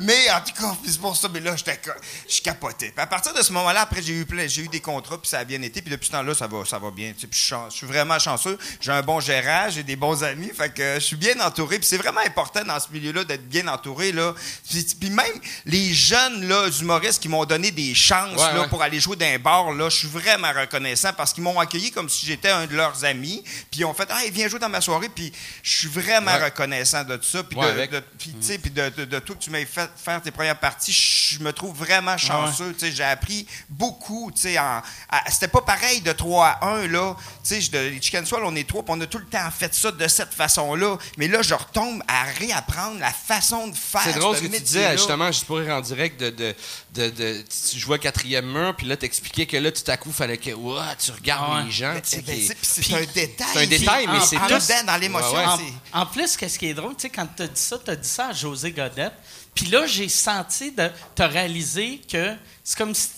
Mais 0.00 0.30
en 0.30 0.40
tout 0.40 0.52
cas, 0.60 0.76
c'est 0.86 0.98
pour 1.00 1.16
ça. 1.16 1.28
Mais 1.32 1.40
là, 1.40 1.54
je 1.56 2.40
capotais. 2.42 2.90
Puis 2.90 3.02
à 3.02 3.06
partir 3.06 3.32
de 3.34 3.42
ce 3.42 3.52
moment-là, 3.52 3.82
après, 3.82 4.02
j'ai 4.02 4.12
eu, 4.14 4.24
plein- 4.26 4.46
j'ai 4.46 4.62
eu 4.62 4.68
des 4.68 4.80
contrats, 4.80 5.18
puis 5.18 5.28
ça 5.28 5.38
a 5.40 5.44
bien 5.44 5.60
été. 5.62 5.82
Puis 5.82 5.90
depuis 5.90 6.06
ce 6.06 6.12
temps-là, 6.12 6.34
ça 6.34 6.46
va, 6.46 6.64
ça 6.64 6.78
va 6.78 6.90
bien. 6.90 7.12
Puis 7.16 7.28
je 7.30 7.36
suis 7.36 7.46
chan- 7.48 7.68
je 7.70 7.76
suis 7.76 7.86
vraiment 7.86 8.18
chanceux. 8.18 8.58
J'ai 8.80 8.92
un 8.92 9.02
bon 9.02 9.20
gérant, 9.20 9.68
j'ai 9.70 9.82
des 9.82 9.96
bons 9.96 10.22
amis. 10.24 10.50
Fait 10.56 10.72
que 10.72 10.94
je 10.94 11.00
suis 11.00 11.16
bien 11.16 11.38
entouré. 11.40 11.78
Puis 11.78 11.86
c'est 11.88 11.96
vraiment 11.96 12.20
important 12.24 12.62
dans 12.64 12.78
ce 12.80 12.88
milieu-là 12.92 13.24
d'être 13.24 13.48
bien 13.48 13.66
entouré. 13.68 14.12
Là. 14.12 14.34
Puis, 14.68 14.86
puis 15.00 15.10
même 15.10 15.26
les 15.64 15.92
jeunes 15.94 16.46
là, 16.48 16.68
humoristes 16.80 17.20
qui 17.22 17.28
m'ont 17.28 17.44
donné 17.44 17.70
des 17.70 17.94
chances 17.94 18.40
Ouais, 18.40 18.52
là, 18.54 18.60
ouais. 18.62 18.68
pour 18.68 18.82
aller 18.82 19.00
jouer 19.00 19.16
dans 19.16 19.26
un 19.26 19.38
bar, 19.38 19.72
là, 19.72 19.88
je 19.88 19.96
suis 19.96 20.08
vraiment 20.08 20.52
reconnaissant 20.52 21.12
parce 21.16 21.32
qu'ils 21.32 21.42
m'ont 21.42 21.58
accueilli 21.58 21.90
comme 21.90 22.08
si 22.08 22.26
j'étais 22.26 22.50
un 22.50 22.66
de 22.66 22.74
leurs 22.74 23.04
amis. 23.04 23.42
Puis 23.70 23.80
ils 23.80 23.84
ont 23.84 23.94
fait 23.94 24.08
Ah, 24.10 24.20
viens 24.32 24.48
jouer 24.48 24.58
dans 24.60 24.68
ma 24.68 24.80
soirée. 24.80 25.08
Puis 25.08 25.32
je 25.62 25.78
suis 25.78 25.88
vraiment 25.88 26.32
Ouais. 26.34 26.44
reconnaissant 26.44 27.04
de 27.04 27.18
ça. 27.22 27.42
Puis 27.44 27.58
Ouais, 27.58 27.66
de, 27.66 27.70
avec. 27.70 27.90
de- 27.90 28.02
puis, 28.18 28.30
tu 28.40 28.46
sais, 28.46 28.58
puis 28.58 28.70
de, 28.70 28.88
de- 28.90 29.04
de 29.04 29.18
tout 29.18 29.34
que 29.34 29.42
tu 29.42 29.50
fait 29.64 29.88
faire 29.96 30.20
tes 30.20 30.30
premières 30.30 30.58
parties, 30.58 30.92
je 30.92 31.38
me 31.38 31.52
trouve 31.52 31.76
vraiment 31.76 32.16
chanceux. 32.18 32.72
Tu 32.74 32.80
sais, 32.86 32.92
J'ai 32.92 33.04
appris 33.04 33.46
beaucoup. 33.68 34.30
tu 34.34 34.42
sais, 34.42 34.58
en- 34.58 34.82
à- 35.08 35.30
C'était 35.30 35.48
pas 35.48 35.62
pareil 35.62 36.00
de 36.00 36.12
3 36.12 36.46
à 36.60 36.66
1. 36.66 36.86
Là. 36.88 37.14
Tu 37.42 37.48
sais, 37.54 37.60
je- 37.60 37.70
de- 37.70 37.78
les 37.78 38.00
Chicken 38.02 38.26
Swell, 38.26 38.42
on 38.44 38.54
est 38.56 38.68
trois, 38.68 38.82
puis 38.84 38.92
on 38.96 39.00
a 39.00 39.06
tout 39.06 39.18
le 39.18 39.26
temps 39.26 39.50
fait 39.50 39.72
ça 39.74 39.90
de 39.92 40.08
cette 40.08 40.34
façon-là. 40.34 40.96
Mais 41.16 41.28
là, 41.28 41.42
je 41.42 41.54
retombe 41.54 42.02
à 42.08 42.24
réapprendre 42.24 42.98
la 43.00 43.12
façon 43.12 43.68
de 43.68 43.76
faire. 43.76 44.02
C'est 44.04 44.18
drôle 44.18 44.36
ce 44.36 44.42
que 44.42 44.46
tu 44.48 44.60
disais, 44.60 44.92
justement, 44.96 45.28
juste 45.28 45.46
pour 45.46 45.58
rire 45.58 45.74
en 45.74 45.80
direct, 45.80 46.18
de, 46.20 46.30
de, 46.30 46.54
de, 46.94 47.10
de- 47.10 47.44
tu 47.70 47.78
jouais 47.78 47.98
quatrième 47.98 48.46
mur, 48.50 48.74
puis 48.76 48.86
là, 48.86 48.96
t'expliquais 48.96 49.46
que 49.46 49.56
là, 49.56 49.70
tout 49.72 49.88
à 49.90 49.96
coup, 49.96 50.12
fallait 50.12 50.36
que 50.38 50.44
tu 50.50 51.10
regardes 51.12 51.58
ouais. 51.58 51.64
les 51.64 51.70
gens. 51.70 51.92
Ben, 51.94 52.00
tu 52.02 52.08
sais, 52.10 52.22
ben, 52.22 52.34
qui- 52.36 52.52
c'est- 52.62 52.94
un 52.94 53.04
détail. 53.12 53.46
c'est 53.52 53.58
un 53.62 53.66
détail, 53.66 54.06
mais 54.06 54.18
en- 54.18 54.20
c'est 54.26 54.36
tout- 54.36 54.86
dans 54.86 54.96
l'émotion. 54.96 55.32
Ouais, 55.36 55.46
ouais. 55.64 55.72
en 55.92 56.06
plus, 56.06 56.36
qu'est-ce 56.36 56.58
qui 56.58 56.66
est 56.66 56.74
drôle, 56.74 56.94
tu 56.96 57.02
sais, 57.02 57.10
quand 57.10 57.26
tu 57.36 57.42
as 57.42 57.48
dit 57.48 57.60
ça, 57.60 57.78
tu 57.84 57.90
as 57.90 57.96
dit 57.96 58.08
ça 58.08 58.28
à 58.28 58.32
José 58.32 58.72
Godette. 58.72 59.12
Puis 59.56 59.66
là, 59.66 59.86
j'ai 59.86 60.08
senti 60.08 60.70
de 60.70 60.88
te 61.14 61.22
réaliser 61.22 62.00
que 62.08 62.34
c'est 62.62 62.78
comme 62.78 62.94
si. 62.94 63.10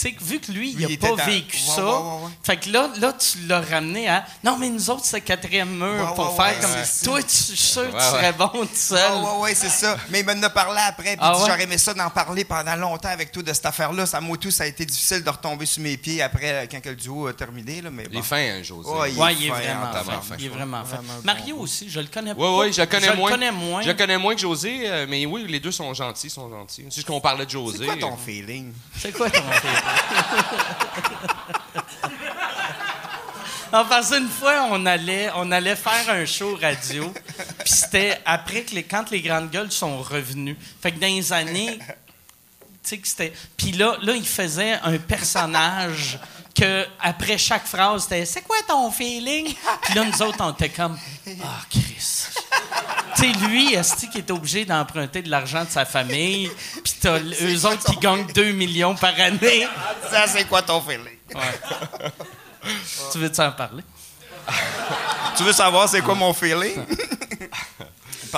Tu 0.00 0.08
sais, 0.08 0.14
vu 0.20 0.40
que 0.40 0.50
lui, 0.52 0.72
Lui, 0.72 0.86
il 0.88 0.98
n'a 1.00 1.08
pas 1.16 1.24
vécu 1.24 1.56
Ouais, 1.56 1.74
ça. 1.74 1.84
ouais, 1.84 1.90
ouais, 1.92 1.98
ouais. 2.24 2.30
Fait 2.42 2.56
que 2.56 2.70
là, 2.70 2.88
là, 3.00 3.12
tu 3.12 3.38
l'as 3.46 3.60
ramené 3.60 4.08
à. 4.08 4.24
Non, 4.42 4.56
mais 4.56 4.70
nous 4.70 4.88
autres, 4.88 5.04
c'est 5.04 5.20
quatrième 5.20 5.68
mur 5.76 5.86
Ouais, 6.08 6.14
pour 6.14 6.38
ouais, 6.38 6.44
faire 6.54 6.56
ouais, 6.70 6.74
comme. 6.84 7.04
Toi, 7.04 7.22
tu, 7.22 7.28
je 7.28 7.34
suis 7.42 7.56
sûr 7.56 7.90
que 7.90 7.96
tu 7.98 8.02
serais 8.04 8.32
bon 8.32 8.48
tout 8.48 8.68
seul. 8.72 9.12
Ouais, 9.22 9.38
ouais, 9.40 9.54
c'est 9.54 9.68
ça. 9.68 9.98
Mais 10.08 10.20
il 10.20 10.26
m'en 10.26 10.42
a 10.42 10.48
parlé 10.48 10.80
après. 10.86 11.16
Puis 11.16 11.18
Ah 11.20 11.34
j'aurais 11.38 11.64
aimé 11.64 11.76
ça 11.76 11.92
d'en 11.92 12.08
parler 12.08 12.44
pendant 12.44 12.76
longtemps 12.76 13.10
avec 13.10 13.30
toi 13.30 13.42
de 13.42 13.52
cette 13.52 13.66
affaire-là. 13.66 14.06
Ça, 14.06 14.20
moi, 14.22 14.38
tout, 14.38 14.50
ça 14.50 14.62
a 14.64 14.66
été 14.66 14.86
difficile 14.86 15.22
de 15.22 15.28
retomber 15.28 15.66
sur 15.66 15.82
mes 15.82 15.98
pieds 15.98 16.22
après, 16.22 16.50
euh, 16.64 16.66
quand 16.70 16.80
que 16.80 16.88
le 16.88 16.96
duo 16.96 17.26
a 17.26 17.34
terminé. 17.34 17.82
Là, 17.82 17.90
mais 17.90 18.06
Il 18.10 18.18
est 18.18 18.22
fin, 18.22 18.36
hein, 18.38 18.62
José. 18.62 18.88
Ouais, 18.88 19.12
Ouais, 19.12 19.34
il 19.34 19.46
est 19.46 19.48
fin, 19.50 19.54
vraiment 19.56 19.86
fin. 19.86 19.98
tabarnak. 19.98 20.38
Il 20.38 20.44
est 20.46 20.48
vraiment 20.48 20.84
fin. 20.84 21.00
Mario 21.24 21.56
aussi, 21.58 21.90
je 21.90 22.00
le 22.00 22.06
connais 22.06 22.34
pas. 22.34 22.40
Oui, 22.40 22.66
oui, 22.68 22.72
je 22.72 22.80
le 22.80 22.86
connais 22.86 23.08
je 23.08 23.12
moins. 23.12 23.30
le 23.30 23.36
connais 23.36 23.52
moins. 23.52 23.82
Je 23.82 23.88
le 23.88 23.94
connais 23.94 24.16
moins 24.18 24.34
que 24.34 24.40
José, 24.40 24.82
euh, 24.86 25.06
mais 25.08 25.26
oui, 25.26 25.44
les 25.46 25.60
deux 25.60 25.72
sont 25.72 25.92
gentils, 25.92 26.30
sont 26.30 26.48
gentils. 26.48 26.84
C'est 26.88 26.94
juste 26.94 27.06
qu'on 27.06 27.20
parlait 27.20 27.44
de 27.44 27.50
José. 27.50 27.78
C'est 27.80 27.86
quoi 27.86 27.96
ton 27.96 28.16
feeling? 28.16 28.72
C'est 28.98 29.12
quoi 29.12 29.28
ton 29.28 29.42
fait? 29.42 29.89
Non, 33.72 33.84
parce 33.88 34.10
qu'une 34.10 34.28
fois, 34.28 34.66
on 34.70 34.84
allait, 34.84 35.30
on 35.36 35.52
allait 35.52 35.76
faire 35.76 36.10
un 36.10 36.26
show 36.26 36.58
radio, 36.60 37.12
puis 37.60 37.72
c'était 37.72 38.18
après 38.24 38.62
que 38.62 38.74
les, 38.74 38.82
quand 38.82 39.08
les 39.12 39.20
grandes 39.20 39.48
gueules 39.50 39.70
sont 39.70 40.02
revenus. 40.02 40.56
Fait 40.82 40.90
que 40.90 40.98
dans 40.98 41.06
les 41.06 41.32
années, 41.32 41.78
tu 41.78 41.86
sais 42.82 43.00
c'était... 43.04 43.32
Puis 43.56 43.70
là, 43.72 43.96
il 44.02 44.26
faisait 44.26 44.72
un 44.82 44.98
personnage 44.98 46.18
que 46.60 46.86
après 47.00 47.38
chaque 47.38 47.66
phrase, 47.66 48.02
c'était 48.02 48.24
«C'est 48.26 48.42
quoi 48.42 48.56
ton 48.68 48.90
feeling?» 48.90 49.46
Puis 49.82 49.94
là, 49.94 50.04
nous 50.04 50.22
autres, 50.22 50.38
on 50.40 50.52
était 50.52 50.68
comme 50.68 50.98
«Ah, 51.42 51.60
Chris!» 51.70 52.26
Tu 53.16 53.22
sais, 53.22 53.38
lui, 53.46 53.74
est 53.74 54.10
qui 54.10 54.18
est 54.18 54.30
obligé 54.30 54.64
d'emprunter 54.64 55.22
de 55.22 55.30
l'argent 55.30 55.64
de 55.64 55.70
sa 55.70 55.84
famille, 55.84 56.50
puis 56.82 56.94
t'as 57.00 57.18
eux 57.42 57.66
autres 57.66 57.84
qui 57.84 57.96
gagnent 57.96 58.26
2 58.32 58.52
millions 58.52 58.94
par 58.94 59.18
année. 59.18 59.66
Ça, 60.10 60.26
c'est 60.26 60.44
quoi 60.44 60.62
ton 60.62 60.80
feeling? 60.80 61.18
Tu 63.12 63.18
veux-tu 63.18 63.40
en 63.40 63.52
parler? 63.52 63.82
Tu 65.36 65.42
veux 65.42 65.52
savoir 65.52 65.88
c'est 65.88 66.02
quoi 66.02 66.14
mon 66.14 66.32
feeling? 66.32 66.84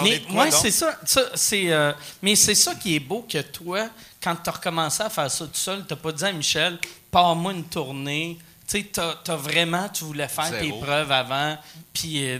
Mais 0.03 0.23
moi, 0.29 0.51
c'est 0.51 0.70
ça. 0.70 0.99
ça, 1.05 1.23
c'est, 1.35 1.70
euh, 1.70 1.92
mais 2.23 2.35
c'est 2.35 2.55
ça 2.55 2.75
qui 2.75 2.96
est 2.96 3.01
beau 3.01 3.27
que 3.31 3.38
toi, 3.38 3.88
quand 4.23 4.37
tu 4.37 4.49
as 4.49 4.53
recommencé 4.53 5.03
à 5.03 5.11
faire 5.11 5.31
ça 5.31 5.44
tout 5.44 5.51
seul, 5.53 5.85
tu 5.87 5.94
pas 5.96 6.12
dit 6.12 6.25
à 6.25 6.33
Michel, 6.33 6.79
pars-moi 7.12 7.53
une 7.53 7.64
tournée. 7.64 8.38
Tu 8.66 8.81
sais, 8.81 8.90
t'as- 8.92 9.37
vraiment, 9.37 9.88
tu 9.88 10.03
voulais 10.05 10.29
faire 10.29 10.46
Zéro. 10.51 10.61
tes 10.64 10.85
preuves 10.85 11.12
avant, 11.12 11.57
puis 11.92 12.25
euh, 12.25 12.38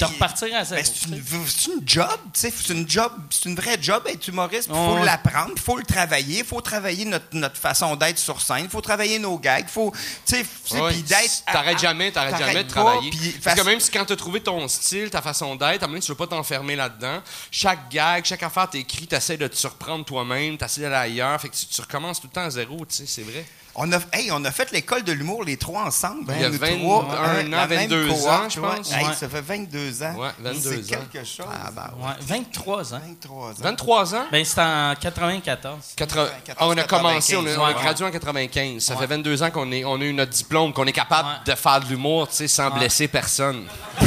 de 0.00 0.04
repartir 0.04 0.48
à 0.56 0.64
zéro. 0.64 0.82
ben, 0.82 0.92
c'est 0.92 1.08
une, 1.08 1.78
une 1.78 1.88
job, 1.88 2.08
tu 2.32 2.40
sais, 2.40 2.50
c'est 2.50 2.72
une 2.72 2.88
job, 2.88 3.12
c'est 3.30 3.48
une 3.48 3.54
vraie 3.54 3.76
job 3.80 4.02
être 4.08 4.26
humoriste. 4.26 4.68
Il 4.68 4.74
faut 4.74 5.04
l'apprendre, 5.04 5.52
il 5.54 5.60
faut 5.62 5.76
le 5.76 5.84
travailler, 5.84 6.38
il 6.38 6.44
faut 6.44 6.60
travailler 6.60 7.04
notre, 7.04 7.26
notre 7.32 7.56
façon 7.56 7.94
d'être 7.94 8.18
sur 8.18 8.40
scène, 8.40 8.64
il 8.64 8.68
faut 8.70 8.80
travailler 8.80 9.18
nos 9.20 9.38
gags, 9.38 9.64
il 9.68 9.70
faut, 9.70 9.92
tu 10.26 10.42
puis 10.44 11.02
d'être. 11.02 11.44
T'arrêtes 11.46 11.78
jamais, 11.78 12.10
t'arrêtes 12.10 12.38
jamais 12.38 12.64
de 12.64 12.72
pas, 12.72 12.80
travailler. 12.82 13.12
Parce 13.44 13.60
que 13.60 13.66
même 13.66 13.78
si 13.78 13.90
quand 13.92 14.04
t'as 14.04 14.16
trouvé 14.16 14.40
ton 14.40 14.66
style, 14.66 15.10
ta 15.10 15.22
façon 15.22 15.54
d'être, 15.54 15.82
à 15.82 15.84
un 15.84 15.88
moment 15.88 16.00
tu 16.00 16.10
veux 16.10 16.16
pas 16.16 16.26
t'enfermer 16.26 16.74
là-dedans. 16.74 17.20
Chaque 17.50 17.88
gag, 17.90 18.24
chaque 18.24 18.42
affaire 18.42 18.68
t'écrit, 18.70 19.06
t'essaies 19.06 19.36
de 19.36 19.46
te 19.46 19.56
surprendre 19.56 20.04
toi-même, 20.04 20.56
t'essaies 20.56 20.80
d'aller 20.80 21.12
ailleurs. 21.12 21.40
Fait 21.40 21.48
que 21.48 21.54
tu, 21.54 21.66
tu 21.66 21.80
recommences 21.80 22.20
tout 22.20 22.26
le 22.26 22.32
temps 22.32 22.44
à 22.44 22.50
zéro, 22.50 22.84
tu 22.86 22.96
sais, 22.96 23.06
c'est 23.06 23.22
vrai. 23.22 23.44
On 23.76 23.90
a, 23.92 23.98
hey, 24.12 24.30
on 24.30 24.44
a 24.44 24.52
fait 24.52 24.70
l'école 24.70 25.02
de 25.02 25.10
l'humour 25.10 25.42
les 25.42 25.56
trois 25.56 25.82
ensemble. 25.82 26.32
Il 26.36 26.42
y 26.42 26.44
a 26.44 26.48
nous 26.48 26.58
21 26.58 26.78
trois, 26.78 26.94
ans, 27.02 27.08
hein, 27.10 27.42
la 27.50 27.66
même 27.66 27.78
22 27.80 28.06
cohorte, 28.06 28.28
ans, 28.28 28.48
je 28.48 28.60
ouais. 28.60 28.68
pense. 28.76 28.92
Hey, 28.92 29.04
Ouais. 29.04 29.14
ça 29.14 29.28
fait 29.28 29.40
22 29.40 30.02
ans. 30.04 30.14
Ouais, 30.16 30.28
22 30.38 30.60
C'est 30.86 30.94
ans. 30.96 30.98
quelque 31.12 31.26
chose. 31.26 31.46
Ah, 31.52 31.70
bah, 31.72 31.90
Ouais, 31.98 32.12
23 32.20 32.94
ans. 32.94 33.00
23 33.04 33.50
ans. 33.50 33.54
23 33.58 34.14
ans? 34.14 34.24
Ben, 34.30 34.44
c'était 34.44 34.60
en 34.60 34.94
94. 35.00 35.78
80 35.96 36.28
14, 36.44 36.56
Ah, 36.56 36.66
on 36.68 36.78
a 36.78 36.84
commencé, 36.84 37.36
on 37.36 37.44
a, 37.44 37.50
on 37.58 37.64
a 37.64 37.68
ouais. 37.68 37.74
gradué 37.74 38.06
en 38.06 38.10
95. 38.12 38.80
Ça 38.80 38.94
Ouais. 38.94 39.00
fait 39.00 39.06
22 39.08 39.42
ans 39.42 39.50
qu'on 39.50 39.72
est- 39.72 39.84
on 39.84 39.96
a 40.00 40.04
eu 40.04 40.12
notre 40.12 40.30
diplôme, 40.32 40.72
qu'on 40.72 40.86
est 40.86 40.92
capable 40.92 41.28
Ouais. 41.30 41.34
de 41.52 41.54
faire 41.58 41.80
de 41.80 41.86
l'humour, 41.86 42.28
tu 42.28 42.36
sais, 42.36 42.46
sans 42.48 42.70
Ouais. 42.70 42.78
blesser 42.78 43.08
personne. 43.08 43.64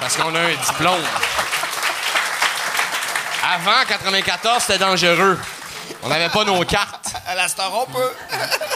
Parce 0.00 0.16
qu'on 0.16 0.34
a 0.34 0.40
un 0.40 0.54
diplôme. 0.66 1.02
Avant 3.54 3.84
94, 3.86 4.62
c'était 4.62 4.78
dangereux. 4.78 5.38
On 6.02 6.08
n'avait 6.08 6.28
pas 6.28 6.44
nos 6.44 6.64
cartes. 6.64 7.08
À 7.26 7.34
la 7.36 7.46
star, 7.48 7.70
on 7.72 7.86
peut. 7.86 8.10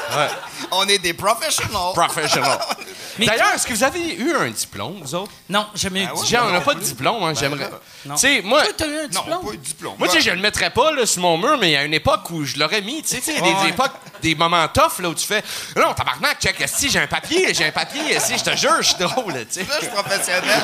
on 0.71 0.87
est 0.89 0.99
des 0.99 1.13
professionnels. 1.13 1.73
Professional. 1.95 2.59
Mais 3.19 3.27
D'ailleurs, 3.27 3.53
est-ce 3.55 3.67
que 3.67 3.73
vous 3.73 3.83
avez 3.83 4.15
eu 4.15 4.35
un 4.35 4.49
diplôme, 4.51 4.99
vous 5.03 5.15
autres? 5.15 5.33
Non, 5.49 5.67
jamais 5.75 6.03
eu 6.03 6.07
de 6.07 6.11
ouais? 6.13 6.21
diplôme. 6.23 6.31
Genre, 6.43 6.47
on 6.49 6.53
n'a 6.53 6.61
pas 6.61 6.75
de 6.75 6.81
diplôme, 6.81 7.23
hein, 7.25 7.33
j'aimerais. 7.35 7.71
Non. 8.05 8.15
Tu 8.15 8.21
sais, 8.21 8.43
moi. 8.43 8.63
Toi, 8.63 8.73
t'as 8.77 8.87
eu 8.87 8.99
un 8.99 9.03
non, 9.03 9.09
diplôme? 9.09 9.45
pas 9.47 9.51
de 9.53 9.57
diplôme. 9.57 9.95
Moi, 9.99 10.09
tu 10.09 10.15
sais, 10.15 10.21
je 10.21 10.31
le 10.31 10.41
mettrais 10.41 10.71
pas 10.71 10.93
là, 10.93 11.07
sur 11.07 11.23
mon 11.23 11.37
mur, 11.39 11.57
mais 11.59 11.71
il 11.71 11.73
y 11.73 11.77
a 11.77 11.85
une 11.85 11.95
époque 11.95 12.31
où 12.31 12.45
je 12.45 12.57
l'aurais 12.59 12.83
mis. 12.83 13.03
Tu 13.03 13.09
sais, 13.09 13.17
tu 13.19 13.25
sais, 13.25 13.35
il 13.39 13.47
y 13.47 13.51
a 13.51 13.63
des 13.65 13.69
époques, 13.71 13.93
des 14.23 14.35
moments 14.35 14.69
tough 14.69 14.99
là, 15.01 15.09
où 15.09 15.15
tu 15.15 15.27
fais 15.27 15.43
Non, 15.77 15.93
tabarnak, 15.95 16.41
check, 16.41 16.63
si 16.69 16.89
j'ai 16.91 17.01
un 17.01 17.07
papier, 17.07 17.53
j'ai 17.55 17.67
un 17.67 17.73
papier, 17.73 18.21
si 18.21 18.39
je 18.39 18.45
te 18.45 18.55
jure, 18.57 18.77
je 18.79 18.89
suis 18.89 18.97
drôle. 18.97 19.33
tu 19.47 19.61
sais. 19.61 19.61
Là, 19.65 19.75
je 19.81 19.87
suis 19.87 19.95
professionnel. 19.95 20.63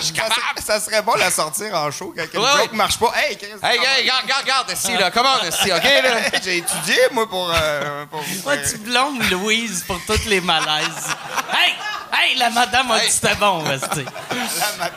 Je 0.00 0.04
suis 0.04 0.14
ça, 0.14 0.22
capable. 0.22 0.60
ça 0.64 0.80
serait 0.80 1.02
bon 1.02 1.14
de 1.14 1.20
la 1.20 1.30
sortir 1.30 1.74
en 1.74 1.90
show 1.90 2.12
quand 2.16 2.24
une 2.34 2.40
Ouais, 2.40 2.46
ouais. 2.46 2.68
marche 2.72 2.98
pas. 2.98 3.12
Hey, 3.16 3.36
Chris, 3.36 3.48
Hey, 3.62 3.78
hey, 3.78 4.02
regarde, 4.02 4.22
regarde, 4.24 4.42
regarde, 4.42 4.70
ici, 4.72 4.92
là, 4.98 5.03
comment, 5.12 5.42
ici, 5.48 5.72
OK, 5.72 5.82
là? 5.84 6.40
J'ai 6.44 6.58
étudié, 6.58 6.96
moi, 7.12 7.28
pour. 7.28 7.50
euh, 7.54 8.04
pour 8.06 8.22
Moi, 8.44 8.56
tu 8.58 8.78
blâmes 8.78 9.20
Louise 9.30 9.84
pour 9.86 9.98
toutes 10.06 10.26
les 10.26 10.40
malaises. 10.40 11.08
Hey! 11.52 11.74
Hey, 12.16 12.36
la 12.38 12.48
madame 12.50 12.90
a 12.92 13.00
dit 13.00 13.10
c'était 13.10 13.34
bon, 13.34 13.58
Rusty. 13.64 14.04
la- 14.78 14.90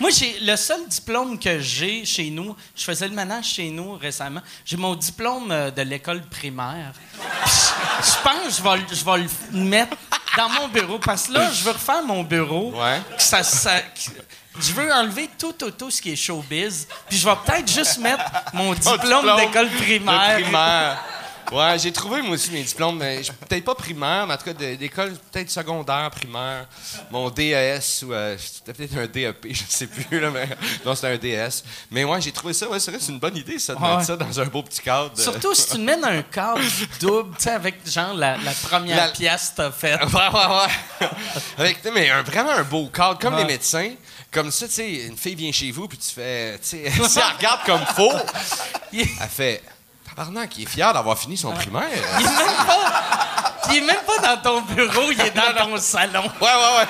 Moi, 0.00 0.10
j'ai 0.10 0.38
le 0.40 0.54
seul 0.56 0.86
diplôme 0.86 1.38
que 1.38 1.58
j'ai 1.58 2.04
chez 2.04 2.30
nous, 2.30 2.54
je 2.76 2.84
faisais 2.84 3.08
le 3.08 3.14
ménage 3.14 3.46
chez 3.46 3.68
nous 3.70 3.94
récemment, 3.96 4.40
j'ai 4.64 4.76
mon 4.76 4.94
diplôme 4.94 5.50
euh, 5.50 5.70
de 5.72 5.82
l'école 5.82 6.20
primaire. 6.22 6.92
Puis 6.94 7.20
Je 8.04 8.10
je 8.12 8.22
pense 8.22 8.44
que 8.44 8.50
je 8.54 8.62
vais, 8.62 8.76
le- 8.76 8.94
je 8.94 9.04
vais 9.04 9.28
le 9.58 9.64
mettre 9.64 9.96
dans 10.36 10.48
mon 10.50 10.68
bureau 10.68 10.98
parce 11.00 11.26
que 11.26 11.32
là, 11.32 11.50
je 11.52 11.64
veux 11.64 11.72
refaire 11.72 12.02
mon 12.04 12.22
bureau. 12.22 12.72
Ouais. 12.80 13.00
Que 13.16 13.22
ça- 13.22 13.42
ça- 13.42 13.80
que- 13.80 14.27
je 14.60 14.72
veux 14.72 14.92
enlever 14.92 15.28
tout, 15.38 15.52
tout, 15.52 15.70
tout 15.70 15.90
ce 15.90 16.00
qui 16.00 16.12
est 16.12 16.16
showbiz. 16.16 16.86
Puis 17.08 17.18
je 17.18 17.28
vais 17.28 17.34
peut-être 17.44 17.70
juste 17.70 17.98
mettre 17.98 18.24
mon 18.52 18.72
diplôme, 18.74 18.98
diplôme 18.98 19.36
d'école 19.36 19.68
primaire. 19.70 21.04
Ouais, 21.50 21.78
j'ai 21.78 21.92
trouvé 21.92 22.20
moi 22.20 22.32
aussi 22.32 22.50
mes 22.50 22.62
diplômes, 22.62 22.98
mais 22.98 23.22
je- 23.22 23.32
peut-être 23.32 23.64
pas 23.64 23.74
primaire, 23.74 24.26
mais 24.26 24.34
en 24.34 24.36
tout 24.36 24.44
cas 24.44 24.52
d'école, 24.52 25.14
peut-être 25.32 25.50
secondaire, 25.50 26.10
primaire. 26.10 26.66
Mon 27.10 27.30
DES 27.30 27.80
ou 28.04 28.12
euh, 28.12 28.36
c'était 28.38 28.74
peut-être 28.74 28.98
un 28.98 29.06
DEP, 29.06 29.46
je 29.50 29.62
sais 29.66 29.86
plus 29.86 30.20
là, 30.20 30.30
mais 30.30 30.46
non 30.84 30.94
c'était 30.94 31.08
un 31.08 31.16
DS. 31.16 31.62
Mais 31.90 32.04
ouais, 32.04 32.20
j'ai 32.20 32.32
trouvé 32.32 32.52
ça, 32.52 32.68
ouais, 32.68 32.78
c'est 32.78 32.90
vrai, 32.90 33.00
c'est 33.00 33.12
une 33.12 33.18
bonne 33.18 33.36
idée 33.36 33.58
ça 33.58 33.74
de 33.74 33.80
Ouais. 33.80 33.88
mettre 33.94 34.04
ça 34.04 34.16
dans 34.16 34.40
un 34.40 34.44
beau 34.44 34.62
petit 34.62 34.80
cadre. 34.82 35.10
Surtout 35.18 35.54
si 35.54 35.70
tu 35.70 35.78
le 35.78 35.84
mets 35.84 35.96
dans 35.98 36.08
un 36.08 36.22
cadre 36.22 36.60
double, 37.00 37.34
tu 37.36 37.44
sais, 37.44 37.50
avec 37.50 37.76
genre 37.90 38.12
la, 38.14 38.36
la 38.36 38.52
première 38.52 38.96
La- 38.96 39.08
pièce 39.08 39.50
que 39.50 39.56
t'as 39.62 39.70
faite. 39.72 40.00
Ouais, 40.02 40.12
ouais, 40.12 40.46
ouais. 41.00 41.08
Avec, 41.58 41.78
mais 41.94 42.10
un, 42.10 42.22
vraiment 42.22 42.50
un 42.50 42.62
beau 42.64 42.88
cadre, 42.88 43.18
comme 43.18 43.34
Ouais. 43.34 43.40
les 43.40 43.46
médecins. 43.46 43.92
Comme 44.30 44.50
ça, 44.50 44.66
tu 44.66 44.74
sais, 44.74 45.06
une 45.06 45.16
fille 45.16 45.34
vient 45.34 45.50
chez 45.52 45.70
vous, 45.70 45.88
puis 45.88 45.96
tu 45.96 46.10
fais, 46.14 46.58
tu 46.58 46.68
sais, 46.68 46.90
si 47.08 47.18
elle 47.18 47.36
regarde 47.38 47.60
comme 47.64 47.84
faux, 47.96 48.12
elle 48.92 49.06
fait, 49.30 49.62
tabarnak, 50.18 50.56
il 50.56 50.62
est 50.64 50.66
fier 50.66 50.92
d'avoir 50.92 51.16
fini 51.16 51.36
son 51.36 51.52
primaire. 51.52 51.88
il 52.18 52.26
est 52.26 52.30
même 52.30 52.66
pas, 52.66 53.54
il 53.70 53.76
est 53.76 53.80
même 53.80 54.04
pas 54.06 54.18
dans 54.18 54.42
ton 54.42 54.60
bureau, 54.62 55.12
il 55.12 55.20
est 55.20 55.30
dans 55.30 55.54
ton 55.56 55.76
salon. 55.78 56.24
Ouais, 56.40 56.48
ouais, 56.48 56.86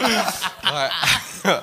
ouais. 0.00 0.80
ouais. 1.44 1.60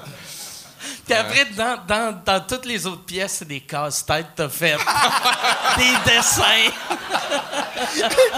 Puis 1.05 1.13
après, 1.13 1.45
dans, 1.45 1.77
dans, 1.87 2.21
dans 2.25 2.39
toutes 2.41 2.65
les 2.65 2.87
autres 2.87 3.05
pièces, 3.05 3.35
c'est 3.39 3.47
des 3.47 3.61
casse-têtes 3.61 4.25
que 4.35 4.43
t'as 4.43 4.49
fait. 4.49 4.75
des 5.77 6.11
dessins. 6.11 6.71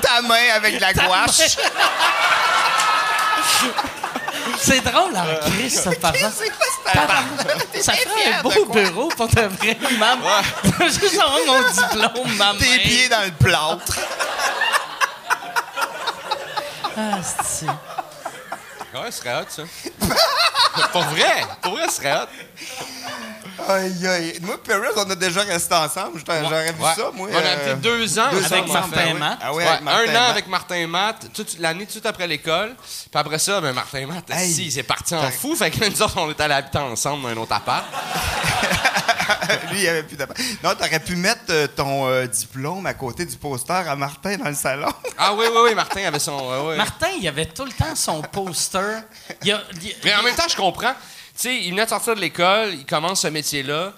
Ta 0.01 0.21
main 0.23 0.49
avec 0.53 0.75
de 0.75 0.81
la 0.81 0.93
gouache. 0.93 1.57
C'est 4.59 4.81
drôle 4.81 5.15
en 5.15 5.49
crise, 5.49 5.81
ça, 5.81 5.91
par 5.91 6.15
exemple. 6.15 6.35
Ça 7.81 7.93
fier 7.93 8.35
un 8.39 8.41
beau 8.41 8.65
bureau 8.65 9.07
pour 9.09 9.27
de 9.27 9.41
vrai, 9.41 9.77
maman. 9.97 10.41
Juste 10.81 11.19
avoir 11.19 11.39
mon 11.45 11.69
diplôme, 11.69 12.35
maman. 12.37 12.59
Tes 12.59 12.79
pieds 12.79 13.09
dans 13.09 13.23
le 13.23 13.31
plâtre. 13.31 13.97
Ah, 16.97 17.19
c'est... 17.43 17.67
Ouais, 17.67 19.11
ce 19.11 19.19
serait 19.19 19.35
hot, 19.35 19.45
ça. 19.49 19.63
pour 20.91 21.03
vrai, 21.03 21.45
pour 21.61 21.73
vrai, 21.73 21.87
ce 21.87 21.95
serait 21.95 22.13
hot. 22.13 22.27
Aïe, 23.67 24.07
aïe. 24.07 24.39
Moi, 24.41 24.57
Paris, 24.63 24.87
on 24.95 25.09
a 25.09 25.15
déjà 25.15 25.41
resté 25.41 25.73
ensemble. 25.73 26.21
J'aurais 26.27 26.71
vu 26.71 26.81
Ouais. 26.81 26.93
ça, 26.95 27.11
moi. 27.13 27.27
On 27.31 27.35
a 27.35 27.39
euh, 27.39 27.71
été 27.73 27.81
deux 27.81 28.19
ans 28.19 28.29
deux 28.31 28.45
avec 28.45 28.63
ans, 28.69 28.73
Martin. 28.73 29.13
Matt. 29.15 29.39
Ah 29.41 29.53
Ouais, 29.53 29.65
avec 29.65 29.81
Martin 29.81 29.99
un 29.99 30.09
an 30.09 30.13
Matt. 30.13 30.29
avec 30.31 30.47
Martin 30.47 30.75
et 30.75 30.87
Matt, 30.87 31.25
toute 31.33 31.59
l'année 31.59 31.79
tout 31.81 31.85
de 31.87 31.91
suite 31.91 32.05
après 32.05 32.27
l'école. 32.27 32.75
Puis 32.77 33.09
après 33.19 33.39
ça, 33.39 33.59
ben 33.61 33.73
Martin 33.73 33.99
et 33.99 34.05
Matt, 34.05 34.29
Hey. 34.29 34.51
si, 34.51 34.71
c'est 34.71 34.83
parti 34.83 35.15
en 35.15 35.29
fou. 35.31 35.55
Fait 35.55 35.71
que 35.71 35.85
nous 35.89 36.01
autres, 36.01 36.17
on 36.17 36.29
est 36.29 36.39
allés 36.41 36.53
habiter 36.53 36.77
ensemble 36.77 37.23
dans 37.23 37.29
un 37.29 37.37
autre 37.37 37.53
appart. 37.53 37.85
Lui, 39.71 39.81
il 39.81 39.87
avait 39.87 40.03
plus 40.03 40.15
d'appart. 40.17 40.39
Non, 40.63 40.73
t'aurais 40.75 40.99
pu 40.99 41.15
mettre 41.15 41.41
euh, 41.49 41.67
ton 41.67 42.07
euh, 42.07 42.25
diplôme 42.27 42.85
à 42.85 42.93
côté 42.93 43.25
du 43.25 43.35
poster 43.37 43.73
à 43.87 43.95
Martin 43.95 44.37
dans 44.37 44.49
le 44.49 44.55
salon. 44.55 44.89
Ah 45.17 45.33
oui, 45.33 45.45
oui, 45.51 45.59
oui, 45.69 45.73
Martin 45.75 46.05
avait 46.05 46.19
son. 46.19 46.75
Martin, 46.75 47.07
il 47.19 47.27
avait 47.27 47.47
tout 47.47 47.65
le 47.65 47.71
temps 47.71 47.95
son 47.95 48.21
poster. 48.21 48.99
Il 49.43 49.51
a- 49.51 49.63
il 49.81 49.95
Mais 50.03 50.13
en 50.15 50.21
même 50.21 50.35
temps, 50.35 50.47
je 50.47 50.55
comprends. 50.55 50.93
Sais, 51.37 51.55
il 51.55 51.69
venait 51.69 51.85
de 51.85 51.89
sortir 51.89 52.15
de 52.15 52.19
l'école, 52.19 52.73
il 52.73 52.85
commence 52.87 53.21
ce 53.21 53.27
métier-là. 53.27 53.93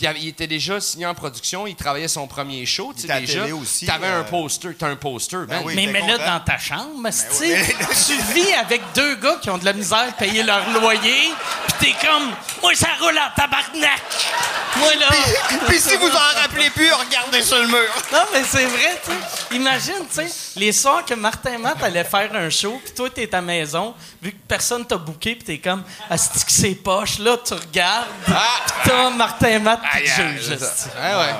Il, 0.00 0.06
avait- 0.06 0.20
il 0.20 0.28
était 0.28 0.46
déjà 0.46 0.80
signé 0.80 1.04
en 1.06 1.14
production, 1.14 1.66
il 1.66 1.74
travaillait 1.76 2.08
son 2.08 2.26
premier 2.26 2.64
show. 2.64 2.92
Tu 2.96 3.06
sais, 3.06 3.20
déjà. 3.20 3.46
aussi, 3.54 3.84
T'avais 3.86 4.06
euh, 4.06 4.20
un 4.20 4.24
poster, 4.24 4.70
t'as 4.78 4.88
un 4.88 4.96
poster, 4.96 5.38
ben. 5.46 5.60
oui. 5.64 5.74
mais 5.76 5.86
mais 5.86 6.00
là, 6.06 6.16
dans 6.38 6.40
ta 6.44 6.56
chambre, 6.58 6.90
oui. 6.96 7.10
tu 8.06 8.16
vis 8.34 8.52
avec 8.54 8.80
deux 8.94 9.16
gars 9.16 9.36
qui 9.42 9.50
ont 9.50 9.58
de 9.58 9.64
la 9.64 9.72
misère 9.74 10.06
à 10.08 10.12
payer 10.12 10.42
leur 10.42 10.68
loyer, 10.80 11.30
puis 11.78 11.92
t'es 11.92 12.06
comme, 12.06 12.30
moi, 12.62 12.72
ça 12.74 12.88
roule 13.00 13.18
en 13.18 13.30
tabarnak. 13.36 14.00
Moi, 14.76 14.94
là. 14.94 15.06
Puis 15.68 15.78
si 15.80 15.96
vous 15.96 16.08
en 16.08 16.40
rappelez 16.40 16.70
plus, 16.70 16.90
regardez 16.92 17.42
sur 17.42 17.58
le 17.58 17.66
mur. 17.66 17.78
Non, 18.12 18.20
mais 18.32 18.42
c'est 18.44 18.64
vrai, 18.66 19.00
tu 19.04 19.10
sais. 19.10 19.56
Imagine, 19.56 20.06
tu 20.08 20.14
sais, 20.26 20.30
les 20.56 20.72
soirs 20.72 21.04
que 21.04 21.14
Martin 21.14 21.58
Matt 21.58 21.82
allait 21.82 22.04
faire 22.04 22.34
un 22.34 22.48
show, 22.48 22.80
puis 22.84 22.94
toi, 22.94 23.10
t'es 23.10 23.24
à 23.24 23.28
ta 23.28 23.40
maison, 23.40 23.94
vu 24.22 24.30
que 24.32 24.36
personne 24.48 24.86
t'a 24.86 24.96
booké, 24.96 25.34
puis 25.34 25.44
t'es 25.44 25.58
comme, 25.58 25.82
asti 26.08 26.44
que 26.44 26.52
c'est 26.52 26.74
poche, 26.74 27.18
là, 27.18 27.36
tu 27.44 27.54
regardes, 27.54 28.06
Ah! 28.28 28.40
pis 28.66 28.72
t'as 28.88 29.10
Martin 29.10 29.58
Matt 29.58 29.69
qui. 29.76 30.20
Ouais, 30.20 31.14
ouais. 31.16 31.34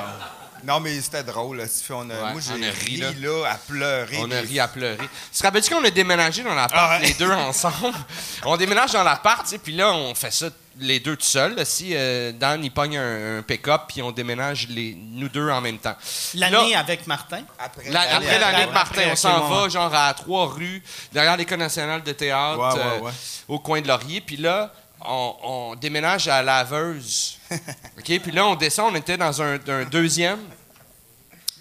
Non, 0.63 0.79
mais 0.79 1.01
c'était 1.01 1.23
drôle. 1.23 1.57
Là, 1.57 1.63
on 1.89 2.09
a, 2.09 2.13
Ouais, 2.13 2.31
moi, 2.33 2.39
j'ai 2.39 2.69
ri, 2.69 2.97
là. 2.97 3.07
là. 3.19 3.51
à 3.51 3.55
pleurer. 3.55 4.17
On 4.19 4.29
a 4.29 4.41
ri 4.41 4.59
à 4.59 4.67
pleurer. 4.67 5.09
Tu 5.33 5.39
te 5.39 5.43
rappelles-tu 5.43 5.73
qu'on 5.73 5.83
a 5.83 5.89
déménagé 5.89 6.43
dans 6.43 6.53
l'appart, 6.53 6.87
Ah 6.93 6.99
ouais. 6.99 7.07
les 7.07 7.13
deux 7.15 7.31
ensemble? 7.31 7.95
On 8.45 8.55
déménage 8.57 8.91
dans 8.91 9.03
l'appart, 9.03 9.43
tu 9.43 9.49
sais, 9.49 9.57
puis 9.57 9.73
là, 9.73 9.91
on 9.91 10.13
fait 10.13 10.31
ça 10.31 10.49
les 10.79 10.99
deux 10.99 11.15
tout 11.15 11.25
seuls. 11.25 11.55
Si 11.65 11.93
euh, 11.95 12.31
Dan, 12.31 12.63
il 12.63 12.71
pogne 12.71 12.95
un, 12.97 13.39
un 13.39 13.41
pick-up, 13.41 13.81
puis 13.87 14.01
on 14.03 14.11
déménage 14.11 14.67
les, 14.69 14.95
nous 14.95 15.29
deux 15.29 15.49
en 15.49 15.61
même 15.61 15.79
temps. 15.79 15.95
L'année 16.35 16.75
avec 16.75 17.07
Martin? 17.07 17.41
Après, 17.59 17.89
La- 17.89 18.19
l'année 18.19 18.27
après, 18.29 18.67
Martin, 18.71 19.01
on 19.11 19.15
s'en 19.15 19.47
va 19.49 19.67
genre 19.67 19.93
à 19.93 20.13
trois 20.13 20.45
rues, 20.47 20.83
derrière 21.11 21.37
l'École 21.37 21.57
nationale 21.59 22.03
de 22.03 22.11
théâtre, 22.11 22.59
Ouais, 22.59 23.01
ouais, 23.01 23.09
euh, 23.09 23.11
au 23.47 23.57
coin 23.59 23.81
de 23.81 23.87
Laurier. 23.87 24.21
Puis 24.21 24.37
là, 24.37 24.71
on, 25.05 25.35
on 25.43 25.75
déménage 25.75 26.27
à 26.27 26.41
Laveuse. 26.41 27.39
OK? 27.51 28.19
Puis 28.19 28.31
là, 28.31 28.45
on 28.45 28.55
descend, 28.55 28.93
on 28.93 28.95
était 28.95 29.17
dans 29.17 29.41
un, 29.41 29.59
un 29.67 29.83
deuxième. 29.85 30.39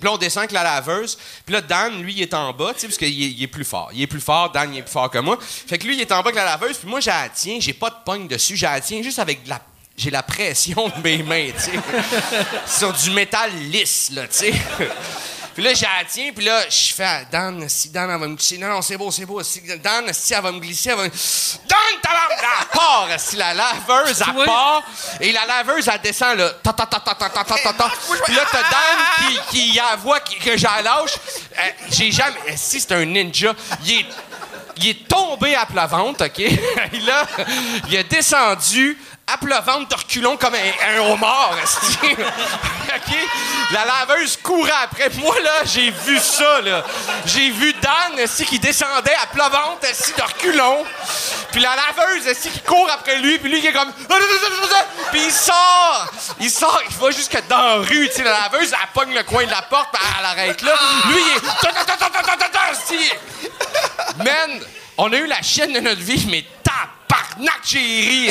Puis 0.00 0.07
là, 0.07 0.14
on 0.14 0.18
descend 0.18 0.40
avec 0.44 0.53
la 0.53 0.62
laveuse. 0.62 1.18
Puis 1.44 1.53
là, 1.53 1.61
Dan, 1.61 2.03
lui, 2.03 2.14
il 2.14 2.22
est 2.22 2.33
en 2.33 2.55
bas, 2.55 2.72
tu 2.72 2.81
sais, 2.81 2.87
parce 2.87 2.96
qu'il 2.96 3.09
est, 3.09 3.33
il 3.33 3.42
est 3.42 3.46
plus 3.46 3.66
fort. 3.66 3.90
Il 3.92 4.00
est 4.00 4.07
plus 4.07 4.20
fort, 4.20 4.50
Dan, 4.50 4.72
il 4.72 4.79
est 4.79 4.83
plus 4.83 4.90
fort 4.90 5.11
que 5.11 5.18
moi. 5.18 5.38
Fait 5.40 5.76
que 5.76 5.87
lui, 5.87 5.94
il 5.94 6.00
est 6.00 6.11
en 6.11 6.16
bas 6.22 6.31
avec 6.31 6.37
la 6.37 6.46
laveuse. 6.46 6.79
Puis 6.79 6.88
moi, 6.88 7.00
j'ai 7.00 7.11
la 7.11 7.29
tiens, 7.29 7.59
j'ai 7.61 7.74
pas 7.74 7.90
de 7.90 7.96
pogne 8.03 8.26
dessus. 8.26 8.57
J'ai 8.57 8.66
la 8.66 8.81
tiens 8.81 9.03
juste 9.03 9.18
avec 9.18 9.44
de 9.44 9.50
la... 9.50 9.61
J'ai 9.96 10.11
la 10.11 10.22
pression 10.22 10.88
de 10.88 11.03
mes 11.03 11.22
mains, 11.22 11.50
tu 11.55 11.64
sais. 11.64 11.72
Sur 12.79 12.94
du 12.94 13.11
métal 13.11 13.50
lisse, 13.55 14.11
là, 14.12 14.26
tu 14.29 14.50
sais. 14.50 14.53
Là, 15.61 15.75
j'ai 15.75 15.87
la 15.87 16.33
puis 16.33 16.44
là, 16.44 16.62
je 16.68 16.94
fais 16.94 17.27
Dan, 17.31 17.68
si 17.68 17.90
Dan, 17.90 18.11
elle 18.11 18.18
va 18.18 18.27
me 18.27 18.35
glisser. 18.35 18.59
Non, 18.59 18.68
non, 18.68 18.83
c'est 18.83 18.96
beau, 18.96 19.11
c'est 19.11 19.27
beau. 19.27 19.42
Si, 19.42 19.61
Dan, 19.83 20.11
si 20.12 20.33
elle 20.33 20.42
va 20.42 20.53
me 20.53 20.59
glisser, 20.59 20.90
elle 20.90 20.96
va 20.96 21.05
me. 21.05 21.09
Dan, 21.09 22.01
ta 22.03 22.11
la 22.12 22.64
part! 22.73 23.09
Si 23.18 23.37
la 23.37 23.53
laveuse, 23.53 24.23
elle 24.27 24.44
part, 24.44 24.83
et 25.20 25.33
la 25.33 25.46
laveuse, 25.46 25.88
elle 25.88 26.01
descend, 26.01 26.38
là. 26.38 26.51
Ta, 26.62 26.73
ta, 26.73 26.87
ta, 26.87 27.01
ta, 27.01 27.14
ta, 27.14 27.29
ta, 27.29 27.44
ta, 27.44 27.73
ta. 27.73 27.90
Puis 28.25 28.35
là, 28.35 28.42
t'as 28.51 28.62
Dan 28.62 29.38
qui, 29.51 29.73
qui 29.73 29.81
voit 29.99 30.20
que 30.20 30.57
j'en 30.57 30.83
lâche. 30.83 31.16
Euh, 31.59 31.70
j'ai 31.90 32.11
jamais. 32.11 32.40
Eh, 32.49 32.57
si 32.57 32.81
c'est 32.81 32.92
un 32.92 33.05
ninja, 33.05 33.55
il 33.85 34.01
est, 34.01 34.07
il 34.79 34.88
est 34.88 35.09
tombé 35.09 35.55
à 35.55 35.66
plat 35.66 35.87
ventre, 35.87 36.27
OK? 36.27 36.38
et 36.38 37.01
là, 37.01 37.27
il 37.88 37.94
est 37.94 38.05
descendu 38.05 38.99
ventre 39.64 39.88
de 39.88 39.95
reculons 39.95 40.37
comme 40.37 40.55
un, 40.55 41.01
homard. 41.01 41.55
OK? 42.03 43.16
La 43.73 43.85
laveuse 43.85 44.37
courait 44.43 44.73
après. 44.83 45.11
Moi, 45.19 45.38
là, 45.40 45.64
j'ai 45.64 45.90
vu 45.90 46.19
ça, 46.19 46.61
là. 46.61 46.83
J'ai 47.27 47.51
vu 47.51 47.73
Dan, 47.75 48.27
qui 48.49 48.59
descendait 48.59 49.16
à 49.23 49.27
plat 49.27 49.49
de 49.49 50.23
reculons? 50.23 50.85
Puis 51.53 51.61
la 51.61 51.71
laveuse, 51.77 52.27
esti, 52.27 52.51
qui 52.51 52.61
court 52.61 52.88
après 52.93 53.16
lui, 53.19 53.38
puis 53.38 53.51
lui, 53.51 53.61
qui 53.61 53.69
est 53.69 53.73
comme... 53.73 53.93
Puis 55.12 55.23
il 55.25 55.33
sort! 55.33 56.07
Il 56.38 56.51
sort, 56.51 56.81
il 56.88 56.97
va 56.97 57.11
jusque 57.11 57.37
dans 57.49 57.59
la 57.59 57.75
rue, 57.77 58.09
tu 58.09 58.16
sais, 58.16 58.23
la 58.23 58.49
laveuse, 58.51 58.73
elle 58.73 58.88
pogne 58.95 59.12
le 59.14 59.25
coin 59.25 59.45
de 59.45 59.51
la 59.51 59.62
porte, 59.62 59.95
elle 60.19 60.25
arrête 60.25 60.62
là. 60.62 60.73
Lui, 61.07 61.21
il 61.21 61.37
est... 61.37 61.40
Man, 64.19 64.61
on 64.97 65.12
a 65.12 65.16
eu 65.16 65.27
la 65.27 65.43
chienne 65.43 65.73
de 65.73 65.81
notre 65.81 66.01
vie, 66.01 66.27
mais 66.31 66.45
tabarnak, 66.62 67.61
j'ai 67.64 67.79
ri. 67.79 68.31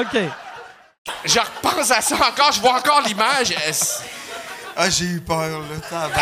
OK. 0.00 0.18
Je 1.24 1.38
repense 1.38 1.90
à 1.90 2.00
ça 2.00 2.16
encore, 2.16 2.52
je 2.52 2.60
vois 2.60 2.74
encore 2.74 3.00
l'image. 3.02 3.54
Ah, 4.76 4.90
j'ai 4.90 5.04
eu 5.04 5.20
peur, 5.20 5.60
là. 5.60 5.76
tabarnak. 5.88 6.16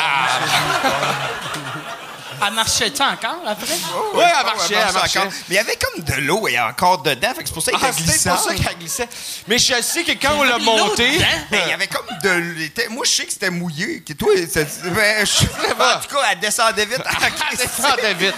Elle 2.47 2.53
marchait-tu 2.53 3.01
encore 3.01 3.41
après? 3.47 3.75
Oui, 4.15 4.23
elle 4.23 4.45
marchait, 4.47 4.75
elle 4.75 4.93
marchait. 4.93 5.19
encore. 5.21 5.33
Mais 5.49 5.55
il 5.55 5.55
y 5.55 5.59
avait 5.59 5.77
comme 5.77 6.03
de 6.05 6.15
l'eau 6.21 6.47
et 6.49 6.59
encore 6.61 7.01
dedans. 7.03 7.33
Fait 7.35 7.43
que 7.43 7.49
c'est 7.49 7.55
pour 7.55 7.63
ça 7.63 7.71
qu'il 7.73 7.81
Ah, 7.83 7.89
a 7.89 7.93
c'est 7.93 8.29
pour 8.29 8.39
ça 8.41 8.55
qu'elle 8.55 8.79
glissait. 8.79 9.09
Mais 9.47 9.59
je 9.59 9.81
sais 9.81 10.03
que 10.05 10.13
quand 10.13 10.35
on 10.35 10.43
l'a 10.43 10.59
monté... 10.59 11.19
Ben, 11.51 11.61
il 11.65 11.71
y 11.71 11.73
avait 11.73 11.87
comme 11.87 12.07
de 12.23 12.29
l'eau. 12.31 12.91
Moi, 12.91 13.05
je 13.07 13.11
sais 13.13 13.25
que 13.25 13.33
c'était 13.33 13.51
mouillé. 13.51 14.03
Que 14.03 14.13
toi, 14.15 14.33
ben, 14.35 15.25
je- 15.27 15.45
en 15.47 16.01
tout 16.01 16.15
cas, 16.15 16.23
elle 16.33 16.41
descendait 16.41 16.87
vite. 16.87 17.03
Elle 17.53 17.57
descendait 17.57 18.15
vite. 18.15 18.35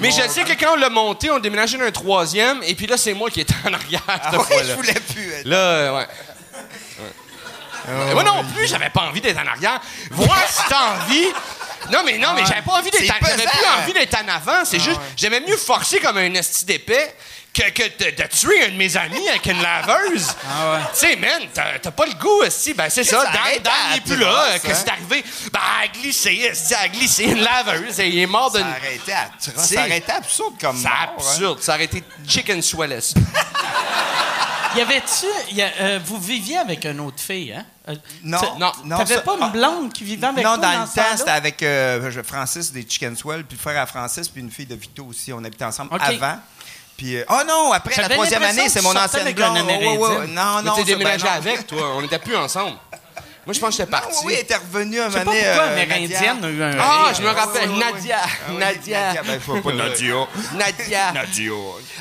Mais 0.00 0.10
je 0.10 0.28
sais 0.28 0.44
que 0.44 0.52
quand 0.52 0.72
on 0.72 0.76
l'a 0.76 0.90
monté, 0.90 1.30
on 1.30 1.38
déménageait 1.38 1.80
un 1.80 1.90
troisième, 1.90 2.62
et 2.62 2.74
puis 2.74 2.86
là, 2.86 2.96
c'est 2.96 3.14
moi 3.14 3.30
qui 3.30 3.40
étais 3.40 3.54
en 3.66 3.72
arrière 3.72 4.02
cette 4.06 4.18
Ah 4.22 4.38
ouais, 4.38 4.44
fois-là. 4.44 4.62
je 4.68 4.72
voulais 4.74 4.94
plus. 4.94 5.32
être- 5.32 5.46
Là, 5.46 5.56
euh, 5.56 5.96
ouais. 5.98 6.06
Ouais. 7.86 8.14
Moi 8.14 8.22
non 8.22 8.42
plus, 8.54 8.66
j'avais 8.66 8.88
pas 8.88 9.02
envie 9.02 9.20
d'être 9.20 9.38
en 9.38 9.46
arrière. 9.46 9.78
Voir 10.10 10.38
si 10.48 10.62
t'as 10.68 10.94
envie. 10.96 11.26
Non, 11.92 12.00
mais 12.04 12.16
non, 12.16 12.30
mais 12.34 12.46
j'avais 12.46 12.62
pas 12.62 12.72
envie 12.72 12.90
d'être 12.90 13.02
C'est 13.04 13.10
en... 13.10 13.16
J'avais 13.20 13.42
pesant. 13.44 13.50
plus 13.58 13.82
envie 13.82 13.92
d'être 13.92 14.16
en 14.24 14.28
avant. 14.28 14.64
C'est 14.64 14.80
juste, 14.80 14.98
j'aimais 15.16 15.40
mieux 15.40 15.56
forcer 15.58 16.00
comme 16.00 16.16
un 16.16 16.32
esti 16.34 16.64
d'épais 16.64 17.14
que, 17.54 17.70
que 17.70 17.82
de, 18.04 18.10
de 18.22 18.26
tuer 18.28 18.64
un 18.66 18.68
de 18.70 18.76
mes 18.76 18.96
amis 18.96 19.28
avec 19.28 19.46
une 19.46 19.62
laveuse. 19.62 20.26
Ah 20.50 20.72
ouais. 20.72 20.80
Tu 20.92 21.06
sais, 21.06 21.16
man, 21.16 21.42
t'as 21.54 21.78
t'as 21.78 21.90
pas 21.92 22.04
le 22.06 22.14
goût, 22.14 22.42
esti. 22.42 22.74
Ben, 22.74 22.90
c'est 22.90 23.04
ça. 23.04 23.22
ça 23.24 23.30
Dan, 23.62 23.72
il 23.92 23.96
est 23.98 24.00
plus 24.00 24.16
là. 24.16 24.58
Qu'est-ce 24.60 24.82
qui 24.84 24.90
est 24.90 24.92
arrivé? 24.92 25.24
Ben, 25.52 25.60
elle 25.82 25.84
a 25.84 25.92
glissé, 25.92 26.52
elle 26.70 26.76
a 26.76 26.88
glissé 26.88 27.24
une 27.24 27.40
laveuse. 27.40 28.00
et 28.00 28.08
Il 28.08 28.18
est 28.18 28.26
mort 28.26 28.50
Ça 28.52 28.58
d'une. 28.58 28.66
arrêtait 28.66 29.12
à. 29.12 29.30
C'est- 29.38 29.56
Ça 29.58 29.82
arrêtait 29.82 30.12
absurde 30.12 30.54
comme 30.60 30.76
C'est 30.76 30.88
mort, 30.88 30.98
hein. 31.00 31.12
absurde. 31.16 31.62
Ça 31.62 31.74
aurait 31.74 31.84
été 31.84 32.02
chicken 32.26 32.60
swellest. 32.60 33.14
Y 34.76 34.80
avait-tu. 34.80 35.54
y 35.54 35.62
a- 35.62 35.70
euh, 35.80 36.00
vous 36.04 36.18
viviez 36.18 36.58
avec 36.58 36.84
une 36.84 36.98
autre 36.98 37.20
fille, 37.20 37.52
hein? 37.52 37.64
Euh, 37.88 37.94
Non, 38.24 38.40
non, 38.58 38.72
non, 38.84 38.98
T'avais 38.98 39.14
ça- 39.16 39.20
pas 39.20 39.34
une 39.36 39.42
ah, 39.44 39.48
blonde 39.50 39.92
qui 39.92 40.02
vivait 40.02 40.26
avec 40.26 40.44
Non, 40.44 40.56
toi 40.56 40.66
dans 40.66 40.80
le 40.80 40.86
ce 40.88 40.94
temps, 40.96 41.02
c'était 41.16 41.30
avec 41.30 41.62
euh, 41.62 42.10
Francis 42.24 42.72
des 42.72 42.84
Chicken 42.88 43.16
Swell, 43.16 43.44
puis 43.44 43.56
le 43.56 43.62
frère 43.62 43.80
à 43.80 43.86
Francis, 43.86 44.28
puis 44.28 44.40
une 44.40 44.50
fille 44.50 44.66
de 44.66 44.74
Vito 44.74 45.04
aussi. 45.04 45.32
On 45.32 45.44
habitait 45.44 45.64
ensemble 45.64 45.94
OK. 45.94 46.00
avant. 46.02 46.38
Puis, 46.96 47.16
euh, 47.16 47.24
oh 47.28 47.40
non, 47.46 47.72
après 47.72 48.00
la 48.00 48.08
troisième 48.08 48.42
année, 48.42 48.68
c'est 48.68 48.82
mon 48.82 48.94
ancienne 48.96 49.32
blonde. 49.32 49.56
ouais, 49.56 49.62
ouais. 49.62 50.06
Amérindien. 50.06 50.26
Non, 50.28 50.62
non, 50.62 50.74
t'es 50.74 50.80
ça, 50.82 50.86
déménagé 50.86 51.24
ben 51.24 51.30
non. 51.30 51.36
avec, 51.36 51.66
toi. 51.66 51.92
On 51.96 52.02
n'était 52.02 52.18
plus 52.18 52.36
ensemble. 52.36 52.76
Moi, 53.46 53.52
je 53.52 53.60
pense 53.60 53.70
que 53.70 53.76
j'étais 53.76 53.90
parti. 53.90 54.08
oui, 54.20 54.24
oui, 54.26 54.32
elle 54.36 54.40
était 54.40 54.56
revenue 54.56 55.00
un 55.00 55.08
Je 55.08 55.12
sais 55.12 55.18
pas 55.18 55.24
moment 55.24 55.36
donné, 55.36 55.46
pourquoi 55.46 55.64
euh, 55.64 55.72
Amérindienne 55.82 56.44
a 56.44 56.48
eu 56.48 56.62
un 56.62 56.78
Ah, 56.80 57.02
rire. 57.08 57.14
je 57.18 57.22
me 57.22 57.28
rappelle. 57.28 57.68
Ouais, 57.70 57.76
ouais, 57.76 57.92
Nadia. 57.92 58.18
Ah 58.22 58.28
oui, 58.50 58.56
Nadia. 58.58 58.98
Ben, 59.24 59.40
pas, 59.40 59.60
pas 59.60 59.72
Nadia. 59.72 60.14
Nadia. 60.54 61.12
Nadia. 61.12 61.52
Hey, 61.52 61.52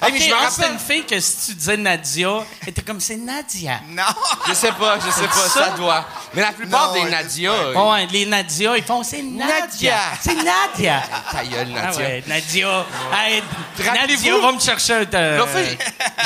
mais 0.01 0.07
Ok, 0.09 0.21
je 0.21 0.29
me 0.29 0.33
ah, 0.33 0.49
rappelle. 0.49 0.71
une 0.71 0.79
fille 0.79 1.05
que 1.05 1.19
si 1.19 1.47
tu 1.47 1.55
disais 1.55 1.77
Nadia, 1.77 2.29
elle 2.61 2.69
était 2.69 2.81
comme 2.81 2.99
c'est 2.99 3.17
Nadia. 3.17 3.79
Non. 3.89 4.03
Je 4.47 4.53
sais 4.53 4.71
pas, 4.71 4.97
je 5.05 5.11
sais 5.11 5.27
pas, 5.27 5.33
ça? 5.49 5.65
ça? 5.65 5.69
doit. 5.71 6.05
Mais 6.33 6.41
la 6.41 6.51
plupart 6.53 6.93
Non, 6.93 7.03
des 7.03 7.09
Nadia. 7.09 7.51
c'est 7.73 7.77
euh, 7.77 8.05
les 8.11 8.25
Nadia, 8.25 8.77
ils 8.77 8.83
font 8.83 9.03
c'est 9.03 9.21
Nadia. 9.21 9.59
Nadia. 9.59 9.97
C'est 10.21 10.35
Nadia. 10.35 11.03
Ta 11.31 11.43
gueule, 11.43 11.67
Ah 11.77 11.85
Nadia. 11.87 12.05
ouais, 12.05 12.23
Nadia. 12.27 12.85
Hey, 13.13 13.43
Rappelez-vous- 13.85 14.25
Nadia, 14.27 14.37
va 14.39 14.51
me 14.53 14.59
chercher 14.59 14.93
un. 14.93 15.05
euh, 15.13 15.37
Là, 15.39 15.47
fait, 15.47 15.77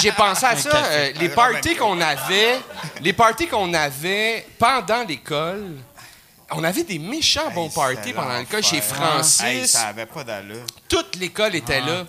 j'ai 0.01 0.11
pensé 0.11 0.45
à 0.45 0.55
ça. 0.55 0.69
café. 0.69 0.85
euh, 0.91 1.11
les 1.19 1.29
parties 1.29 1.75
qu'on 1.75 1.99
avait, 1.99 2.59
les 3.01 3.13
parties 3.13 3.47
qu'on 3.47 3.73
avait 3.73 4.45
pendant 4.59 5.03
l'école, 5.07 5.77
on 6.51 6.63
avait 6.63 6.83
des 6.83 6.99
méchants 6.99 7.49
bons 7.51 7.67
Hey, 7.67 7.73
parties 7.73 7.97
c'est 8.05 8.13
pendant 8.13 8.37
l'école 8.37 8.63
chez. 8.63 8.81
Francis. 8.81 9.41
Hey, 9.43 9.67
ça 9.67 9.87
avait 9.87 10.05
pas 10.05 10.23
d'allure. 10.23 10.65
Toute 10.87 11.15
l'école 11.17 11.55
était 11.55 11.81
là. 11.81 12.05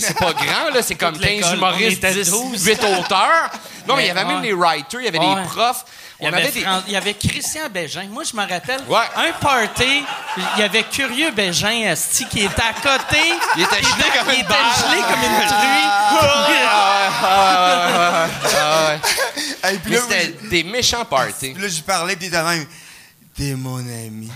C'est 0.00 0.18
pas 0.18 0.32
grand, 0.32 0.70
là, 0.72 0.82
c'est 0.82 0.94
comme 0.94 1.14
Toute 1.14 1.22
15 1.22 1.30
l'école, 1.36 1.54
humoristes, 1.56 2.04
on 2.04 2.08
était 2.08 2.22
10, 2.24 2.30
12. 2.30 2.64
8 2.66 2.84
auteurs. 2.84 3.50
Non, 3.86 3.96
mais 3.96 4.04
il 4.04 4.08
y 4.08 4.10
avait 4.10 4.24
même 4.24 4.40
les 4.42 4.52
writers, 4.54 5.00
il 5.00 5.04
y 5.04 5.08
avait 5.08 5.18
Ouais. 5.18 5.34
des 5.42 5.42
profs. 5.48 5.84
Il 6.20 6.24
y, 6.24 6.28
avait 6.28 6.42
avait 6.42 6.50
des. 6.52 6.60
Fran- 6.60 6.82
il 6.86 6.92
y 6.92 6.96
avait 6.96 7.14
Christian 7.14 7.68
Bégin. 7.70 8.04
Moi, 8.08 8.22
je 8.24 8.34
me 8.36 8.40
rappelle, 8.48 8.80
Ouais. 8.88 9.04
un 9.16 9.32
party, 9.40 10.04
il 10.36 10.60
y 10.60 10.62
avait 10.62 10.84
Curieux 10.84 11.32
Bégin, 11.32 11.90
esti, 11.90 12.24
qui 12.26 12.44
était 12.44 12.62
à 12.62 12.72
côté. 12.72 13.18
Il 13.56 13.62
était 13.62 13.76
gelé 13.82 14.04
comme 14.18 14.28
Il 14.28 14.34
une 14.34 14.40
était 14.40 14.48
balle. 14.48 14.58
gelé 14.78 15.02
comme 15.02 15.22
une 15.22 15.46
truie. 15.48 15.88
Ah 17.26 18.28
ouais. 18.88 19.00
Hey, 19.70 19.78
puis 19.78 19.90
Mais 19.90 19.96
là, 19.96 20.02
c'était 20.08 20.48
des 20.48 20.62
méchants 20.64 21.04
parties. 21.04 21.50
Puis 21.52 21.62
là, 21.62 21.68
j'y 21.68 21.82
parlais, 21.82 22.16
puis 22.16 22.26
il 22.26 22.28
était 22.28 22.42
même. 22.42 22.66
T'es 23.36 23.54
mon 23.54 23.78
ami. 23.78 24.30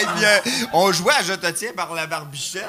Et 0.00 0.06
puis, 0.06 0.24
euh, 0.24 0.40
on 0.72 0.90
jouait 0.92 1.14
à 1.14 1.22
Je 1.22 1.34
te 1.34 1.46
tiens 1.50 1.72
par 1.74 1.94
la 1.94 2.06
barbichette. 2.06 2.64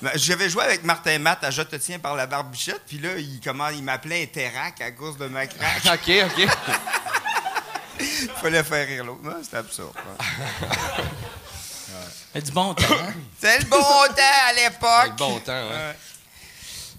Ben, 0.00 0.12
J'avais 0.14 0.48
joué 0.48 0.64
avec 0.64 0.82
Martin 0.84 1.18
Matt 1.18 1.44
à 1.44 1.50
Je 1.50 1.62
te 1.62 1.76
tiens 1.76 1.98
par 1.98 2.14
la 2.14 2.26
barbichette, 2.26 2.82
puis 2.86 2.98
là, 2.98 3.16
il, 3.16 3.40
comment, 3.44 3.68
il 3.68 3.82
m'appelait 3.82 4.22
Interac 4.22 4.80
à 4.80 4.90
cause 4.92 5.18
de 5.18 5.26
ma 5.26 5.46
craque. 5.46 5.84
OK, 5.86 6.12
OK. 6.26 6.48
Il 8.00 8.30
fallait 8.40 8.62
faire 8.62 8.86
rire 8.86 9.04
l'autre. 9.04 9.20
Non, 9.24 9.36
C'était 9.42 9.56
absurde. 9.58 9.92
ouais. 10.70 11.06
Y 12.34 12.38
a 12.38 12.40
du 12.40 12.52
bon 12.52 12.74
temps. 12.74 12.84
hein? 12.90 13.12
C'est 13.40 13.58
le 13.58 13.64
bon 13.64 13.78
temps 13.78 14.46
à 14.48 14.52
l'époque. 14.52 15.08
Le 15.08 15.16
bon 15.16 15.40
temps, 15.40 15.52
ouais. 15.68 15.96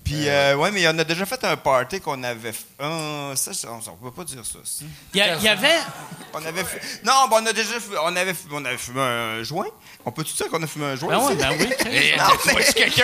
Puis, 0.10 0.28
euh, 0.28 0.56
ouais, 0.56 0.72
mais 0.72 0.88
on 0.88 0.98
a 0.98 1.04
déjà 1.04 1.24
fait 1.28 1.44
un 1.44 1.56
party 1.56 2.02
qu'on 2.02 2.24
avait. 2.24 2.50
f- 2.50 2.56
Ah, 2.80 3.36
ça, 3.36 3.54
ça, 3.54 3.68
on 3.72 3.78
ne 3.78 4.10
peut 4.10 4.16
pas 4.16 4.24
dire 4.24 4.42
ça. 4.44 4.58
Il 5.14 5.20
y, 5.20 5.22
avait. 5.48 5.78
On 6.34 6.44
avait 6.44 6.64
fait- 6.64 6.82
Non, 7.04 7.28
ben, 7.30 7.38
on 7.44 7.46
a 7.46 7.54
déjà 7.54 7.76
on 8.04 8.16
avait, 8.16 8.34
on 8.52 8.66
avait 8.66 8.78
fumé 8.78 9.02
un 9.02 9.44
joint. 9.44 9.68
On 10.06 10.12
peut 10.12 10.24
tout 10.24 10.34
dire 10.34 10.48
qu'on 10.50 10.64
a 10.64 10.66
fumé 10.68 10.86
un 10.86 10.96
joint? 10.96 11.10
Ben 11.16 11.20
oui, 11.20 11.34
ici? 11.36 11.44
ben 11.44 11.56
oui. 11.60 11.92
Et 11.96 12.18
Non, 12.18 12.24
tu 12.42 12.50
vois, 12.50 12.60
mais- 12.60 12.74
quelqu'un 12.74 13.04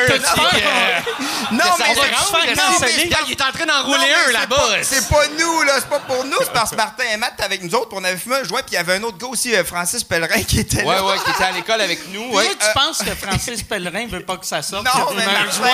Non, 1.51 1.57
non, 1.57 1.63
mais 1.77 2.93
il 3.27 3.31
est 3.31 3.41
en 3.41 3.51
train 3.51 3.65
d'enrouler 3.65 3.97
Non, 3.99 4.29
un 4.29 4.31
là-bas. 4.31 4.83
C'est 4.83 5.07
pas 5.07 5.27
nous, 5.37 5.61
là. 5.63 5.73
C'est 5.79 5.89
pas 5.89 5.99
pour 5.99 6.25
nous. 6.25 6.37
C'est 6.39 6.53
parce 6.53 6.71
que 6.71 6.75
Martin 6.75 7.03
et 7.13 7.17
Matt 7.17 7.33
étaient 7.33 7.43
avec 7.43 7.61
nous 7.63 7.75
autres. 7.75 7.89
puis 7.89 7.97
On 7.99 8.03
avait 8.03 8.17
fumé 8.17 8.37
un 8.37 8.43
joint. 8.43 8.61
Puis 8.61 8.71
il 8.71 8.75
y 8.75 8.77
avait 8.77 8.95
un 8.95 9.03
autre 9.03 9.17
gars 9.17 9.27
aussi, 9.27 9.53
euh, 9.55 9.63
Francis 9.63 10.03
Pellerin, 10.03 10.41
qui 10.43 10.59
était 10.61 10.83
Ouais, 10.83 10.95
là. 10.95 11.05
ouais, 11.05 11.17
qui 11.23 11.29
était 11.29 11.43
à 11.43 11.51
l'école 11.51 11.81
avec 11.81 12.07
nous. 12.11 12.33
Ouais. 12.33 12.47
tu 12.49 12.65
penses 12.73 12.99
que 13.03 13.13
Francis 13.13 13.61
Pellerin 13.61 14.07
veut 14.07 14.23
pas 14.23 14.37
que 14.37 14.45
ça 14.45 14.61
sorte? 14.63 14.85
Non, 14.85 15.13
mais 15.15 15.23
un 15.23 15.51
joint? 15.51 15.67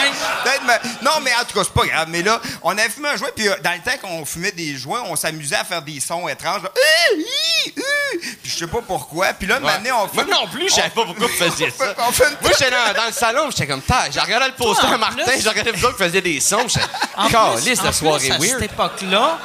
non, 1.04 1.21
mais 1.24 1.32
en 1.36 1.46
tout 1.46 1.54
cas, 1.58 1.64
c'est 1.64 1.74
pas 1.74 1.86
grave. 1.86 2.08
Mais 2.10 2.22
là, 2.22 2.40
on 2.64 2.72
avait 2.78 2.90
fumé 2.90 3.10
un 3.10 3.18
joint, 3.18 3.30
puis 3.36 3.48
euh, 3.48 3.56
dans 3.64 3.72
le 3.72 3.80
temps 3.80 3.98
qu'on 4.02 4.26
fumait 4.26 4.52
des 4.52 4.76
joints, 4.76 5.04
on 5.08 5.16
s'amusait 5.16 5.56
à 5.56 5.64
faire 5.64 5.82
des 5.82 6.00
sons 6.00 6.28
étranges. 6.28 6.64
là. 6.64 6.72
Euh, 6.76 7.18
hi, 7.68 7.74
euh. 7.78 7.82
Puis 8.42 8.52
je 8.52 8.58
sais 8.60 8.68
pas 8.68 8.82
pourquoi. 8.86 9.28
Puis 9.34 9.48
là, 9.48 9.56
Ouais. 9.56 9.62
maintenant, 9.62 10.04
on 10.12 10.16
Moi 10.16 10.24
fume- 10.26 10.32
non 10.34 10.48
plus, 10.48 10.70
je 10.70 10.74
savais 10.76 10.90
pas 10.90 11.06
pourquoi 11.06 11.28
vous 11.28 11.34
faisiez 11.34 11.70
ça. 11.78 11.94
on 12.00 12.12
une- 12.12 12.38
Moi, 12.42 12.52
j'étais 12.58 12.72
dans, 12.72 12.94
dans 12.94 13.06
le 13.08 13.14
salon, 13.14 13.50
j'étais 13.52 13.68
comme, 13.68 13.82
Tain, 13.82 14.06
j'ai 14.12 14.20
regardé 14.20 14.48
le 14.48 14.54
poster 14.54 14.82
Toi, 14.82 14.90
en 14.90 14.94
à 14.94 14.98
Martin, 14.98 15.24
plus- 15.24 15.42
j'ai 15.42 15.50
regardé 15.50 15.72
vous 15.72 15.86
autres 15.86 15.98
qui 15.98 16.04
faisiez 16.04 16.22
des 16.22 16.40
sons, 16.40 16.68
j'étais, 16.68 16.86
En 17.16 17.28
plus- 17.28 17.36
en 17.38 17.54
plus, 17.54 17.94
soirée 17.94 18.32
à 18.32 18.40
cette 18.40 18.62
époque-là, 18.62 19.40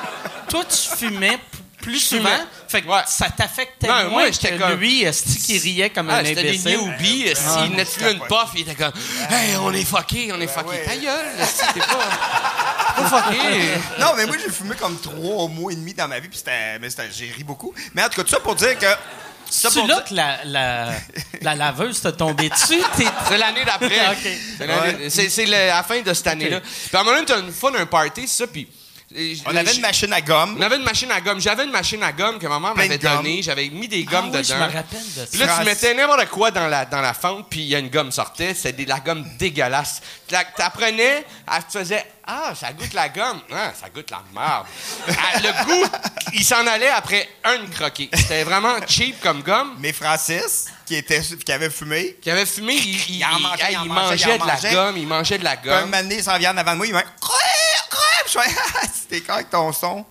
toi, 0.49 0.63
tu 0.65 0.97
fumais 0.97 1.37
p- 1.39 1.59
plus 1.83 2.01
souvent. 2.01 2.29
Fait 2.69 2.83
que 2.83 2.89
Ouais. 2.89 3.01
ça 3.07 3.29
t'affectait 3.31 3.87
Non, 3.87 4.11
moins 4.11 4.11
moi, 4.11 4.31
que 4.31 4.59
comme- 4.59 4.79
lui, 4.81 5.03
esti, 5.03 5.39
qui 5.39 5.59
riait 5.59 5.91
comme 5.91 6.11
Ah, 6.11 6.17
un 6.19 6.25
c'était 6.25 6.43
des 6.43 6.49
imbécile? 6.51 6.79
newbies, 6.79 7.27
s'il 7.35 7.37
Ah, 7.49 7.65
venait 7.65 7.85
de 7.85 7.89
fumer 7.89 8.11
une 8.13 8.21
puff, 8.21 8.51
il 8.55 8.61
était 8.63 8.75
comme, 8.75 8.93
hey, 9.31 9.57
on 9.61 9.73
est 9.73 9.85
fucké, 9.85 10.31
on 10.33 10.41
est 10.41 10.47
fucké. 10.49 10.69
ouais. 10.69 10.85
Ta 10.85 10.97
gueule, 10.97 11.27
esti, 11.41 11.65
t'es 11.75 11.81
pas, 11.81 13.09
fucké. 13.09 13.39
Non, 14.01 14.13
mais 14.17 14.27
moi, 14.27 14.37
j'ai 14.43 14.51
fumé 14.51 14.75
comme 14.77 14.99
trois 15.01 15.49
mois 15.49 15.73
et 15.73 15.77
demi 15.77 15.95
dans 15.95 16.09
ma 16.09 16.19
vie, 16.19 16.29
puis 16.29 16.41
j'ai 17.13 17.33
ri 17.33 17.45
beaucoup. 17.45 17.73
Mais 17.95 18.03
en 18.03 18.09
tout 18.09 18.17
cas, 18.17 18.23
tout 18.25 18.31
ça 18.31 18.41
pour 18.41 18.55
dire 18.55 18.79
que. 18.79 18.87
C'est 19.49 19.73
là 19.77 19.85
dire- 19.85 20.05
que 20.05 20.15
la, 20.15 20.39
la, 20.45 20.89
la 21.41 21.55
laveuse 21.55 22.01
t'a 22.01 22.11
tombé 22.11 22.49
dessus. 22.49 22.83
T'es- 22.97 23.05
C'est 23.29 23.39
l'année 23.39 23.65
d'après. 23.65 24.09
Ok. 24.11 25.09
C'est 25.09 25.55
à 25.55 25.67
la 25.77 25.83
fin 25.85 26.01
de 26.03 26.13
cette 26.15 26.27
année-là. 26.27 26.61
Puis 26.61 26.97
à 26.97 27.01
un 27.01 27.05
moment 27.05 27.15
donné, 27.15 27.27
t'as 27.27 27.39
une 27.39 27.53
fois 27.53 27.71
d'un 27.71 27.87
party, 27.87 28.27
c'est 28.27 28.39
ça, 28.45 28.47
puis... 28.49 28.67
On 29.47 29.57
avait 29.57 29.75
une 29.75 29.81
machine 29.81 30.13
à 30.13 30.21
gomme. 30.21 30.57
On 30.59 30.63
avait 30.63 30.77
une 30.77 30.83
machine 30.83 31.11
à 31.11 31.21
gomme. 31.21 31.41
J'avais 31.41 31.65
une 31.65 31.71
machine 31.71 32.03
à 32.03 32.13
gomme 32.13 32.39
que 32.39 32.47
ma 32.47 32.61
mère 32.61 32.75
m'avait 32.75 32.99
donnée. 32.99 33.43
J'avais 33.43 33.69
mis 33.71 33.89
des 33.89 34.05
Ah 34.09 34.11
gommes 34.11 34.31
oui, 34.33 34.39
je 34.45 34.53
dedans. 34.53 34.67
me 34.67 34.73
rappelle 34.73 35.01
de 35.17 35.25
Puis 35.31 35.39
ça. 35.39 35.47
là, 35.47 35.57
tu 35.59 35.65
mettais 35.65 35.95
n'importe 35.95 36.27
quoi 36.29 36.51
dans 36.51 36.69
la, 36.69 36.85
dans 36.85 37.01
la 37.01 37.15
fente, 37.15 37.47
puis 37.49 37.61
il 37.61 37.67
y 37.69 37.75
a 37.75 37.79
une 37.79 37.89
gomme 37.89 38.13
sortait. 38.13 38.53
C'était 38.55 38.85
de 38.85 38.89
la 38.89 39.01
gomme 39.01 39.25
dégueulasse. 39.39 40.03
Tu 40.27 40.35
la- 40.35 40.45
tu 40.45 40.51
la 40.59 40.71
prenais, 40.71 41.25
elle 41.55 41.65
te 41.71 41.79
faisait 41.79 42.05
Ah, 42.27 42.53
ça 42.59 42.73
goûte 42.73 42.93
la 42.93 43.09
gomme. 43.09 43.41
Ah, 43.53 43.73
ça 43.81 43.89
goûte 43.89 44.11
la 44.11 44.21
merde. 44.35 44.67
Ah, 45.09 45.39
le 45.41 45.65
goût, 45.65 45.89
il 46.33 46.45
s'en 46.45 46.67
allait 46.67 46.89
après 46.89 47.29
un 47.45 47.67
croqué. 47.67 48.11
C'était 48.13 48.43
vraiment 48.43 48.75
cheap 48.87 49.21
comme 49.21 49.43
gomme. 49.43 49.77
Mais 49.79 49.93
Francis, 49.93 50.67
qui, 50.85 50.97
était, 50.97 51.21
qui 51.21 51.53
avait 51.53 51.71
fumé, 51.71 52.17
Qui 52.21 52.31
avait 52.31 52.47
fumé, 52.47 52.75
il, 52.75 52.97
il- 53.11 53.17
Il 53.19 53.25
en 53.25 53.39
mangeait, 53.39 53.67
il 53.71 53.77
en 53.79 53.83
il 53.85 53.89
mangeait, 53.89 54.11
mangeait 54.11 54.33
en 54.41 54.45
de 54.45 54.47
la 54.65 54.71
gomme. 54.73 54.97
Il 54.97 55.07
mangeait 55.07 55.39
de 55.39 55.45
la 55.45 55.57
puis 55.57 55.71
un 55.71 55.81
gomme. 55.83 55.91
moment 55.91 56.03
donné, 56.03 56.17
il 56.17 56.25
s'en 56.25 56.37
vient 56.39 56.53
en 56.53 56.57
avant 56.57 56.73
de 56.73 56.77
moi, 56.79 56.87
il 56.89 56.93
m'a 56.95 57.03
c'était 58.93 59.21
quand 59.21 59.35
avec 59.35 59.51
ton 59.51 59.73
son? 59.73 60.05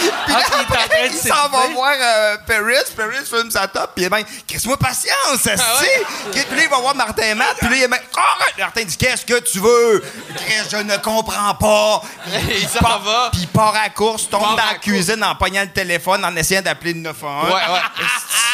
Puis 0.00 0.10
Ah, 0.28 0.32
là, 0.38 0.44
il 0.58 0.76
après, 0.76 1.06
il 1.08 1.16
s'en 1.18 1.48
va 1.48 1.66
voir 1.74 1.94
euh, 2.00 2.36
Paris. 2.46 2.74
Paris 2.96 3.16
fume 3.28 3.50
sa 3.50 3.68
top. 3.68 3.92
Puis 3.94 4.04
il 4.04 4.06
est 4.06 4.08
ben, 4.10 4.22
Qu'est-ce-moi 4.46 4.76
patience, 4.78 5.40
ça 5.42 5.52
Ah 5.58 5.80
ouais? 5.80 6.04
Puis 6.32 6.56
là, 6.56 6.62
il 6.64 6.68
va 6.68 6.78
voir 6.78 6.94
Martin 6.94 7.22
et 7.22 7.34
Matt. 7.34 7.56
Puis 7.58 7.68
là, 7.68 7.76
il 7.76 7.82
est 7.82 7.88
ben, 7.88 7.98
Arrête! 8.16 8.54
Martin 8.58 8.82
dit 8.84 8.96
Qu'est-ce 8.96 9.24
que 9.26 9.38
tu 9.40 9.58
veux? 9.58 10.04
Chris, 10.36 10.68
je 10.70 10.76
ne 10.76 10.96
comprends 10.98 11.54
pas. 11.54 12.02
Il 12.50 12.68
s'en 12.68 12.78
part- 12.80 13.00
va. 13.02 13.28
Puis 13.32 13.42
il 13.42 13.48
part 13.48 13.74
à 13.74 13.82
la 13.84 13.88
course, 13.90 14.28
tombe 14.28 14.42
dans 14.42 14.56
la 14.56 14.74
cuisine 14.80 15.22
en 15.24 15.34
pognant 15.34 15.62
le 15.62 15.72
téléphone, 15.72 16.24
en 16.24 16.34
essayant 16.36 16.62
d'appeler 16.62 16.92
le 16.94 17.00
911. 17.00 17.44
Ouais, 17.46 17.52
ouais. 17.54 17.58
ouais. 17.72 17.80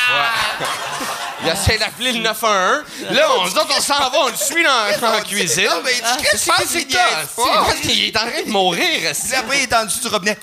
Il 1.42 1.48
essaie 1.48 1.76
d'appeler 1.78 2.12
le 2.12 2.20
911. 2.20 2.84
Là, 3.10 3.22
on, 3.36 3.44
nous 3.44 3.50
autres, 3.50 3.74
on 3.76 3.80
s'en 3.80 3.98
va, 3.98 4.18
on 4.20 4.28
le 4.28 4.36
suit 4.36 4.64
dans, 4.64 5.00
dans 5.00 5.12
la 5.12 5.20
cuisine. 5.20 5.66
Non, 5.66 5.82
mais 5.84 5.92
Ah, 6.02 6.16
qu'il 6.16 6.38
c'est 6.38 6.84
niaise 6.86 6.88
ça. 6.94 7.26
pas? 7.36 7.64
Parce 7.66 7.80
qu'il 7.80 8.04
est 8.06 8.16
en 8.16 8.20
train 8.20 8.42
de 8.46 8.50
mourir. 8.50 9.12
Après, 9.36 9.58
il 9.58 9.62
est 9.64 9.74
en 9.74 9.84
dessous 9.84 10.00
du 10.00 10.08
robinet. 10.08 10.38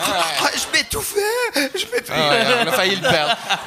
Ah, 0.00 0.48
je 0.54 0.76
m'étouffais! 0.76 1.20
Je 1.54 1.86
m'étouffais! 1.86 2.12
Ah 2.14 2.30
ouais, 2.30 2.46
on 2.64 2.68
a 2.68 2.72
failli 2.72 2.96
le 2.96 3.02
perdre. 3.08 3.36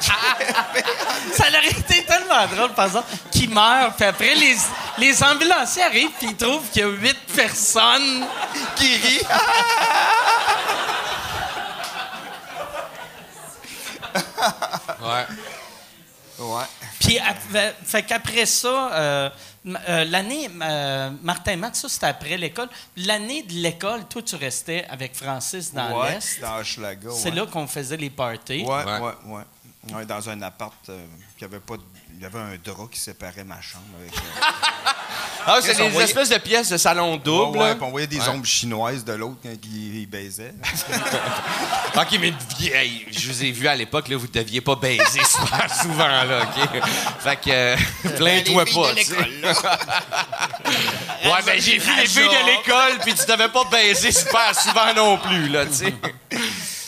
Ça 1.32 1.44
aurait 1.48 1.68
été 1.68 2.04
tellement 2.04 2.46
drôle, 2.54 2.72
par 2.74 2.86
exemple, 2.86 3.08
qu'il 3.30 3.50
meurt, 3.50 3.96
puis 3.96 4.04
après, 4.06 4.34
les, 4.34 4.56
les 4.98 5.22
ambulanciers 5.24 5.82
arrivent, 5.84 6.10
puis 6.18 6.28
ils 6.30 6.36
trouvent 6.36 6.68
qu'il 6.72 6.82
y 6.82 6.84
a 6.84 6.88
huit 6.88 7.18
personnes. 7.34 8.26
Qui 8.76 8.96
rit. 8.96 9.20
Ouais. 15.00 15.26
Ouais. 16.38 16.64
Puis, 17.00 17.18
fait- 17.84 18.02
qu'après 18.04 18.46
ça, 18.46 18.92
euh, 18.92 19.30
m- 19.66 19.78
euh, 19.88 20.04
l'année, 20.04 20.48
euh, 20.62 21.10
Martin 21.22 21.56
Matt, 21.56 21.74
ça, 21.76 21.88
c'était 21.88 22.06
après 22.06 22.36
l'école. 22.36 22.68
L'année 22.96 23.42
de 23.42 23.52
l'école, 23.54 24.04
toi, 24.08 24.22
tu 24.22 24.36
restais 24.36 24.86
avec 24.88 25.14
Francis 25.16 25.72
dans 25.74 26.00
ouais, 26.00 26.14
l'Est. 26.14 26.40
Dans 26.40 26.58
Hochelaga, 26.58 27.10
C'est 27.12 27.30
ouais. 27.30 27.34
là 27.36 27.46
qu'on 27.46 27.66
faisait 27.66 27.96
les 27.96 28.10
parties. 28.10 28.62
Ouais, 28.62 28.84
Ouais. 28.84 28.98
ouais, 29.00 29.12
ouais. 29.26 29.42
Ouais, 29.94 30.04
dans 30.04 30.28
un 30.28 30.42
appart, 30.42 30.74
euh, 30.90 31.06
qui 31.38 31.44
avait 31.44 31.60
pas 31.60 31.76
de- 31.76 31.82
il 32.16 32.22
y 32.22 32.26
avait 32.26 32.38
un 32.38 32.56
drap 32.64 32.88
qui 32.90 32.98
séparait 33.00 33.44
ma 33.44 33.60
chambre 33.60 33.84
avec. 34.00 34.12
euh, 34.14 34.20
Ah, 35.50 35.60
c'est 35.62 35.74
des 35.76 35.88
voyait? 35.88 36.04
espèces 36.06 36.28
de 36.28 36.36
pièces 36.38 36.68
de 36.68 36.76
salon 36.76 37.16
double. 37.16 37.56
ouais, 37.56 37.70
ouais, 37.70 37.76
on 37.80 37.90
voyait 37.90 38.06
des 38.06 38.20
Ouais. 38.20 38.28
ombres 38.28 38.44
chinoises 38.44 39.02
de 39.04 39.12
l'autre 39.14 39.36
quand 39.42 39.48
il, 39.64 39.96
il 40.00 40.06
baisait. 40.06 40.52
OK, 41.96 42.18
mais 42.20 42.34
hey, 42.74 43.06
je 43.10 43.28
vous 43.28 43.44
ai 43.44 43.50
vu 43.52 43.66
à 43.66 43.74
l'époque, 43.74 44.08
là, 44.08 44.16
vous 44.18 44.26
deviez 44.26 44.60
pas 44.60 44.74
baiser 44.76 45.22
super 45.24 45.72
souvent, 45.74 46.06
là, 46.06 46.42
OK? 46.42 46.82
Fait 47.20 47.36
que, 47.36 47.50
euh, 47.50 47.76
plains-toi 48.16 48.64
pas, 48.66 48.94
tu 48.94 49.04
sais. 49.04 49.16
Ouais, 51.24 51.42
ben 51.46 51.60
j'ai 51.60 51.78
vu 51.78 51.90
les 51.96 52.06
filles 52.06 52.28
de 52.28 52.46
l'école, 52.46 52.98
puis 53.02 53.14
tu 53.14 53.24
devais 53.26 53.48
pas 53.48 53.64
baiser 53.70 54.12
super 54.12 54.54
souvent 54.58 54.92
non 54.94 55.16
plus, 55.18 55.48
là, 55.48 55.64
tu 55.66 55.72
sais. 55.74 55.94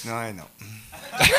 Ouais, 0.05 0.33
non. 0.35 0.45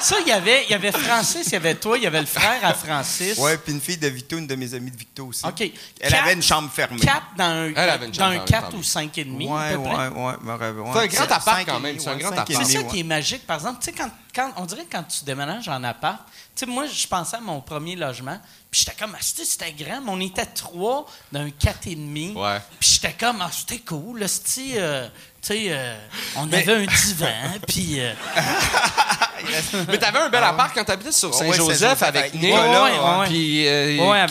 Ça, 0.00 0.16
il 0.20 0.26
y 0.26 0.32
avait, 0.32 0.64
il 0.64 0.70
y 0.70 0.74
avait 0.74 0.90
Francis, 0.90 1.46
il 1.46 1.52
y 1.52 1.56
avait 1.56 1.76
toi, 1.76 1.96
il 1.96 2.02
y 2.02 2.06
avait 2.08 2.18
le 2.20 2.26
frère 2.26 2.58
à 2.64 2.74
Francis. 2.74 3.38
Ouais, 3.38 3.56
puis 3.56 3.72
une 3.72 3.80
fille 3.80 3.98
de 3.98 4.08
Vito, 4.08 4.36
une 4.36 4.48
de 4.48 4.56
mes 4.56 4.74
amies 4.74 4.90
de 4.90 4.96
Victo 4.96 5.26
aussi. 5.28 5.46
OK. 5.46 5.60
Elle 5.60 6.10
Quatre- 6.10 6.24
avait 6.24 6.32
une 6.32 6.42
chambre 6.42 6.68
fermée. 6.72 6.98
4 6.98 7.22
dans 7.38 7.44
un, 7.44 7.66
Elle 7.68 7.78
avait 7.88 8.06
une 8.06 8.10
dans 8.10 8.18
chambre 8.18 8.30
un 8.30 8.32
fermée, 8.32 8.48
4 8.50 8.60
fermée. 8.62 8.78
ou 8.78 8.82
5 8.82 9.18
et 9.18 9.24
demi, 9.24 9.46
Ouais, 9.48 9.60
à 9.60 9.70
peu 9.70 9.76
ouais, 9.76 9.90
près. 9.92 10.08
ouais, 10.08 10.34
me 10.42 10.82
ouais. 10.82 10.92
C'est 10.92 11.18
un 11.20 11.24
grand 11.24 11.36
appart 11.36 11.44
cinq 11.58 11.66
quand 11.66 11.78
et 11.78 11.80
même, 11.82 11.92
demi, 11.92 12.02
c'est 12.02 12.10
un 12.10 12.14
ouais, 12.14 12.18
grand 12.18 12.28
cinq 12.30 12.34
et 12.34 12.38
appart. 12.40 12.48
C'est 12.48 12.54
demi, 12.64 12.72
ça 12.72 12.80
ouais. 12.80 12.86
qui 12.88 12.98
est 13.00 13.04
magique, 13.04 13.46
par 13.46 13.56
exemple. 13.58 13.78
Tu 13.80 13.84
sais, 13.84 13.92
quand, 13.92 14.10
quand, 14.34 14.52
on 14.56 14.64
dirait 14.64 14.84
que 14.86 14.90
quand 14.90 15.04
tu 15.04 15.24
déménages 15.24 15.68
en 15.68 15.84
appart, 15.84 16.18
tu 16.26 16.32
sais, 16.56 16.66
moi, 16.66 16.86
je 16.92 17.06
pensais 17.06 17.36
à 17.36 17.40
mon 17.40 17.60
premier 17.60 17.94
logement, 17.94 18.40
puis 18.72 18.80
j'étais 18.80 18.96
comme, 19.00 19.14
ah, 19.14 19.18
c'était 19.22 19.44
c'était 19.44 19.72
grand, 19.72 20.00
mais 20.00 20.10
on 20.10 20.20
était 20.20 20.46
trois 20.46 21.06
d'un 21.30 21.46
4,5. 21.48 22.34
Ouais. 22.34 22.58
Puis 22.80 22.90
j'étais 22.94 23.12
comme, 23.12 23.40
ah, 23.40 23.50
c'était 23.52 23.78
cool, 23.78 24.18
là, 24.18 24.26
c'était, 24.26 24.72
euh, 24.78 25.06
tu 25.42 25.48
sais, 25.48 25.62
euh, 25.70 25.94
on 26.36 26.52
avait 26.52 26.72
un 26.72 26.86
divan, 26.86 27.26
puis... 27.66 28.00
euh, 28.00 28.12
Mais 29.88 29.98
t'avais 29.98 30.18
un 30.20 30.28
bel 30.28 30.42
appart 30.44 30.72
quand 30.72 30.84
t'habitais 30.84 31.10
sur 31.10 31.30
Ouais, 31.30 31.36
Saint-Joseph 31.48 31.98
Saint-Joseph 31.98 32.02
avec. 32.04 32.34
Nicolas, 32.34 32.84
Ouais, 32.84 32.90
ouais, 32.92 33.18
ouais. 33.20 33.26
Puis 33.26 33.66
euh, 33.66 33.96
ouais, 33.98 34.26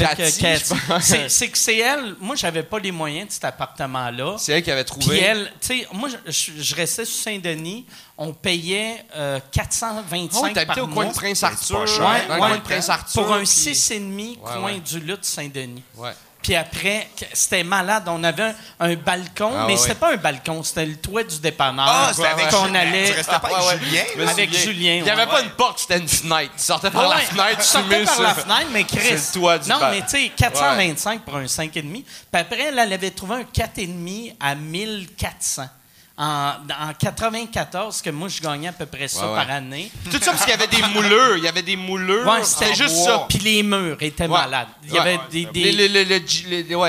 pense. 0.87 1.13
C'est 1.27 1.49
que 1.49 1.57
c'est 1.57 1.77
elle, 1.79 2.15
moi, 2.21 2.35
j'avais 2.37 2.63
pas 2.63 2.79
les 2.79 2.91
moyens 2.91 3.27
de 3.27 3.33
cet 3.33 3.43
appartement-là. 3.43 4.35
C'est 4.37 4.53
elle 4.53 4.63
qui 4.63 4.71
avait 4.71 4.85
Puis 4.85 4.99
trouvé. 4.99 5.19
elle, 5.19 5.51
tu 5.59 5.67
sais, 5.79 5.87
moi, 5.91 6.07
je, 6.25 6.75
restais 6.75 7.03
sur 7.03 7.23
Saint-Denis, 7.23 7.85
on 8.17 8.31
payait 8.33 9.03
euh, 9.15 9.39
425 9.51 10.29
Oh, 10.33 10.47
t'habitais 10.53 10.65
par 10.65 10.77
au 10.77 10.87
coin 10.87 11.03
mois. 11.03 11.13
de 11.13 11.17
Prince 11.17 11.43
Arthur. 11.43 11.79
Ouais, 11.81 11.85
le 12.27 12.31
ouais. 12.33 12.37
coin 12.39 12.55
de 12.55 12.61
Prince 12.61 12.89
Arthur. 12.89 13.23
Pour 13.23 13.33
un 13.33 13.39
puis- 13.39 13.47
6,5 13.47 14.17
Ouais, 14.17 14.37
coin 14.43 14.63
ouais. 14.63 14.79
du 14.79 14.99
lutte 15.01 15.25
Saint-Denis. 15.25 15.83
Ouais. 15.97 16.11
Puis 16.41 16.55
après, 16.55 17.07
c'était 17.33 17.63
malade. 17.63 18.03
On 18.07 18.23
avait 18.23 18.43
un, 18.43 18.55
un 18.79 18.95
balcon, 18.95 19.51
Ah 19.55 19.65
mais 19.67 19.77
c'était 19.77 19.95
pas 19.95 20.13
un 20.13 20.17
balcon, 20.17 20.63
c'était 20.63 20.85
le 20.85 20.95
toit 20.95 21.23
du 21.23 21.39
dépanneur. 21.39 21.85
Ah, 21.87 22.11
c'était 22.13 22.27
avec 22.29 22.49
qu'on 22.49 22.65
Julien. 22.65 22.79
allait. 22.79 23.05
Tu 23.05 23.13
restais 23.13 23.39
pas 23.39 23.47
Ouais, 23.49 23.67
ouais. 23.67 23.71
avec 23.73 23.83
Julien? 23.83 24.03
Là? 24.25 24.31
Avec 24.31 24.49
Il 24.53 25.03
n'y 25.03 25.09
avait 25.09 25.21
ouais. 25.21 25.27
pas 25.27 25.41
une 25.41 25.51
porte, 25.51 25.79
c'était 25.79 25.99
une 25.99 26.07
fenêtre. 26.07 26.51
Tu 26.57 26.63
sortais 26.63 26.89
par 26.89 27.03
Ah 27.11 27.15
la 27.15 27.17
fenêtre, 27.17 27.57
tu 27.61 27.67
sortais 27.67 28.03
par 28.05 28.13
sur- 28.15 28.23
la 28.23 28.33
fenêtre, 28.35 28.67
mais 28.71 28.83
Chris. 28.85 29.11
Le 29.11 29.33
toit 29.33 29.57
du 29.59 29.69
non, 29.69 29.77
mais 29.91 30.01
tu 30.01 30.09
sais, 30.09 30.31
425 30.35 31.21
pour 31.21 31.35
un 31.35 31.45
5,5. 31.45 32.03
Puis 32.03 32.03
après, 32.33 32.59
elle, 32.69 32.79
elle 32.79 32.93
avait 32.93 33.11
trouvé 33.11 33.35
un 33.35 33.43
4,5 33.43 34.33
à 34.39 34.55
1400. 34.55 35.67
En, 36.23 36.51
en 36.79 36.93
94, 36.99 37.99
que 38.03 38.11
moi, 38.11 38.27
je 38.27 38.39
gagnais 38.41 38.67
à 38.67 38.73
peu 38.73 38.85
près 38.85 39.07
ça 39.07 39.21
Ouais, 39.25 39.29
ouais. 39.39 39.43
par 39.45 39.55
année. 39.55 39.91
Tout 40.05 40.19
ça 40.21 40.31
parce 40.33 40.41
qu'il 40.45 40.51
y 40.51 40.53
avait 40.53 40.67
des 40.67 40.83
mouleurs. 40.93 41.35
Il 41.37 41.43
y 41.43 41.47
avait 41.47 41.63
des 41.63 41.75
mouleurs. 41.75 42.27
Ouais, 42.27 42.43
c'était 42.43 42.75
juste 42.75 42.93
bois. 42.95 43.05
ça. 43.05 43.25
Puis 43.27 43.39
les 43.39 43.63
murs 43.63 43.97
étaient 44.01 44.27
malades. 44.27 44.67
Il 44.83 44.93
y 44.93 44.99
avait 44.99 45.19
des. 45.31 45.45
des- 45.45 45.71
Le, 45.71 45.87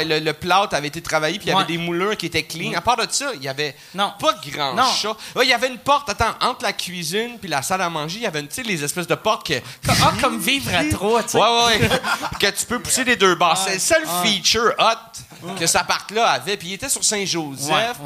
le, 0.04 0.18
le, 0.20 0.32
plâtre 0.34 0.74
avait 0.74 0.88
été 0.88 1.00
travaillé, 1.00 1.38
puis 1.38 1.48
il 1.48 1.52
y 1.52 1.56
avait 1.56 1.64
des 1.64 1.78
mouleurs 1.78 2.14
qui 2.18 2.26
étaient 2.26 2.42
clean. 2.42 2.72
À 2.76 2.82
part 2.82 2.96
de 2.98 3.06
ça, 3.10 3.30
il 3.34 3.42
y 3.42 3.48
avait 3.48 3.74
Non. 3.94 4.12
pas 4.20 4.34
grand 4.50 4.74
Non. 4.74 4.84
chat. 4.92 5.16
Ouais, 5.34 5.46
il 5.46 5.48
y 5.48 5.54
avait 5.54 5.68
une 5.68 5.78
porte, 5.78 6.10
attends, 6.10 6.34
entre 6.42 6.64
la 6.64 6.74
cuisine 6.74 7.38
puis 7.40 7.48
la 7.48 7.62
salle 7.62 7.80
à 7.80 7.88
manger, 7.88 8.16
il 8.18 8.22
y 8.24 8.26
avait 8.26 8.40
une, 8.40 8.48
les 8.66 8.84
espèces 8.84 9.06
de 9.06 9.14
portes 9.14 9.46
que. 9.46 9.54
Ah, 9.88 10.12
comme 10.20 10.38
vivre 10.40 10.70
à 10.74 10.84
trois, 10.84 11.22
tu 11.22 11.30
sais. 11.30 11.38
Ouais, 11.38 11.64
ouais, 11.80 11.88
que 12.38 12.46
tu 12.50 12.66
peux 12.66 12.80
pousser 12.80 13.04
des 13.04 13.16
deux 13.16 13.34
barres. 13.36 13.56
C'est 13.56 13.74
le 13.74 13.80
seul 13.80 14.02
feature 14.22 14.74
hot 14.78 15.54
que 15.58 15.66
cet 15.66 15.76
appart-là 15.80 16.28
avait. 16.32 16.58
Puis 16.58 16.68
il 16.68 16.72
était 16.74 16.90
sur 16.90 17.02
Saint-Joseph. 17.02 17.96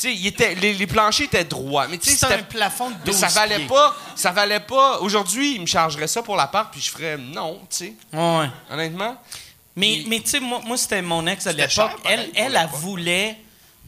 Sais, 0.00 0.14
il 0.14 0.26
était, 0.28 0.54
les, 0.54 0.72
les 0.72 0.86
planchers 0.86 1.26
étaient 1.26 1.44
droits. 1.44 1.86
Mais 1.86 1.98
tu 1.98 2.08
sais, 2.08 2.16
C'était 2.16 2.34
un 2.40 2.42
plafond 2.42 2.88
de 2.90 2.94
12 2.94 3.04
Mais 3.06 3.12
ça 3.12 3.28
valait 3.28 3.56
pieds. 3.58 3.66
pas. 3.66 3.94
Ça 4.16 4.30
valait 4.32 4.60
pas. 4.60 4.98
Aujourd'hui, 5.00 5.56
il 5.56 5.60
me 5.60 5.66
chargerait 5.66 6.06
ça 6.06 6.22
pour 6.22 6.36
l'appart, 6.36 6.70
puis 6.72 6.80
je 6.80 6.90
ferais 6.90 7.18
non, 7.18 7.60
tu 7.68 7.76
sais. 7.76 7.94
Ouais. 8.12 8.48
Honnêtement. 8.70 9.16
Mais, 9.76 10.02
mais 10.06 10.20
tu 10.20 10.30
sais, 10.30 10.40
moi, 10.40 10.60
moi 10.64 10.76
c'était 10.78 11.02
mon 11.02 11.26
ex 11.26 11.46
à 11.46 11.52
l'époque. 11.52 11.90
Elle, 12.04 12.30
elle, 12.34 12.56
elle 12.56 12.68
voulait. 12.78 13.36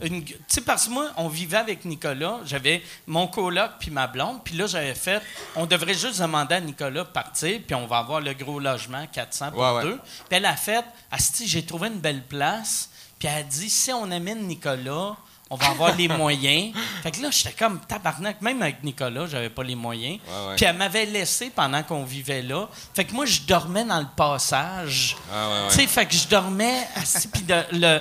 une- 0.02 0.22
Tu 0.24 0.34
sais, 0.48 0.60
parce 0.60 0.84
que 0.86 0.90
moi, 0.90 1.10
on 1.16 1.28
vivait 1.28 1.56
avec 1.56 1.84
Nicolas. 1.86 2.40
J'avais 2.44 2.82
mon 3.06 3.26
coloc 3.26 3.70
puis 3.80 3.90
ma 3.90 4.06
blonde. 4.06 4.40
Puis 4.44 4.54
là, 4.54 4.66
j'avais 4.66 4.94
fait. 4.94 5.22
On 5.56 5.64
devrait 5.64 5.94
juste 5.94 6.20
demander 6.20 6.56
à 6.56 6.60
Nicolas 6.60 7.04
de 7.04 7.08
partir. 7.08 7.58
Puis 7.66 7.74
on 7.74 7.86
va 7.86 7.98
avoir 7.98 8.20
le 8.20 8.34
gros 8.34 8.60
logement, 8.60 9.06
400 9.10 9.50
pour 9.52 9.60
ouais. 9.60 9.82
deux. 9.82 9.96
Puis 10.28 10.36
elle 10.36 10.44
a 10.44 10.56
fait. 10.56 10.84
Asti, 11.10 11.48
j'ai 11.48 11.64
trouvé 11.64 11.88
une 11.88 12.00
belle 12.00 12.22
place. 12.22 12.90
Puis 13.18 13.28
elle 13.28 13.40
a 13.40 13.42
dit 13.44 13.70
si 13.70 13.92
on 13.92 14.10
amène 14.10 14.46
Nicolas, 14.46 15.16
on 15.52 15.56
va 15.56 15.66
avoir 15.68 15.94
les 15.94 16.08
moyens. 16.22 16.74
Fait 17.02 17.10
que 17.10 17.20
là, 17.20 17.28
j'étais 17.30 17.52
comme 17.52 17.78
tabarnak. 17.80 18.40
Même 18.40 18.62
avec 18.62 18.82
Nicolas, 18.82 19.26
j'avais 19.26 19.50
pas 19.50 19.62
les 19.62 19.74
moyens. 19.74 20.18
Ouais, 20.26 20.48
ouais. 20.48 20.56
Puis 20.56 20.64
elle 20.64 20.76
m'avait 20.76 21.04
laissé 21.04 21.50
pendant 21.54 21.82
qu'on 21.82 22.04
vivait 22.04 22.40
là. 22.40 22.68
Fait 22.94 23.04
que 23.04 23.12
moi, 23.12 23.26
je 23.26 23.42
dormais 23.42 23.84
dans 23.84 24.00
le 24.00 24.06
passage. 24.16 25.14
Ah, 25.30 25.48
ouais. 25.48 25.68
Tu 25.68 25.74
sais, 25.76 25.86
fait 25.86 26.06
que 26.06 26.14
je 26.14 26.26
dormais 26.26 26.88
assis, 26.96 27.28
puis 27.28 27.44
le, 27.72 28.00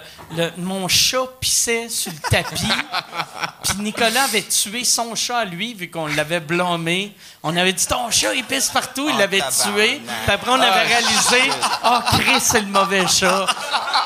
mon 0.58 0.88
chat 0.88 1.26
pissait 1.42 1.90
sur 1.90 2.14
le 2.14 2.30
tapis. 2.30 2.62
puis 3.64 3.74
Nicolas 3.80 4.24
avait 4.24 4.44
tué 4.44 4.86
son 4.86 5.14
chat 5.14 5.40
à 5.40 5.46
lui, 5.46 5.74
vu 5.74 5.92
qu'on 5.92 6.08
l'avait 6.08 6.40
blâmé. 6.40 7.14
On 7.44 7.56
avait 7.58 7.74
dit, 7.74 7.86
ton 7.86 8.10
chat, 8.10 8.34
il 8.34 8.46
pisse 8.46 8.70
partout, 8.70 9.10
il 9.10 9.16
Oh, 9.16 9.20
l'avait 9.20 9.42
tué. 9.42 10.02
Puis 10.24 10.34
après, 10.34 10.52
on 10.52 10.60
avait 10.62 10.88
réalisé, 10.88 11.52
oh, 11.84 12.00
Chris, 12.14 12.40
c'est 12.40 12.62
le 12.62 12.68
mauvais 12.68 13.06
chat 13.08 13.46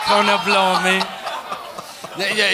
qu'on 0.08 0.28
a 0.28 0.38
blâmé. 0.40 1.00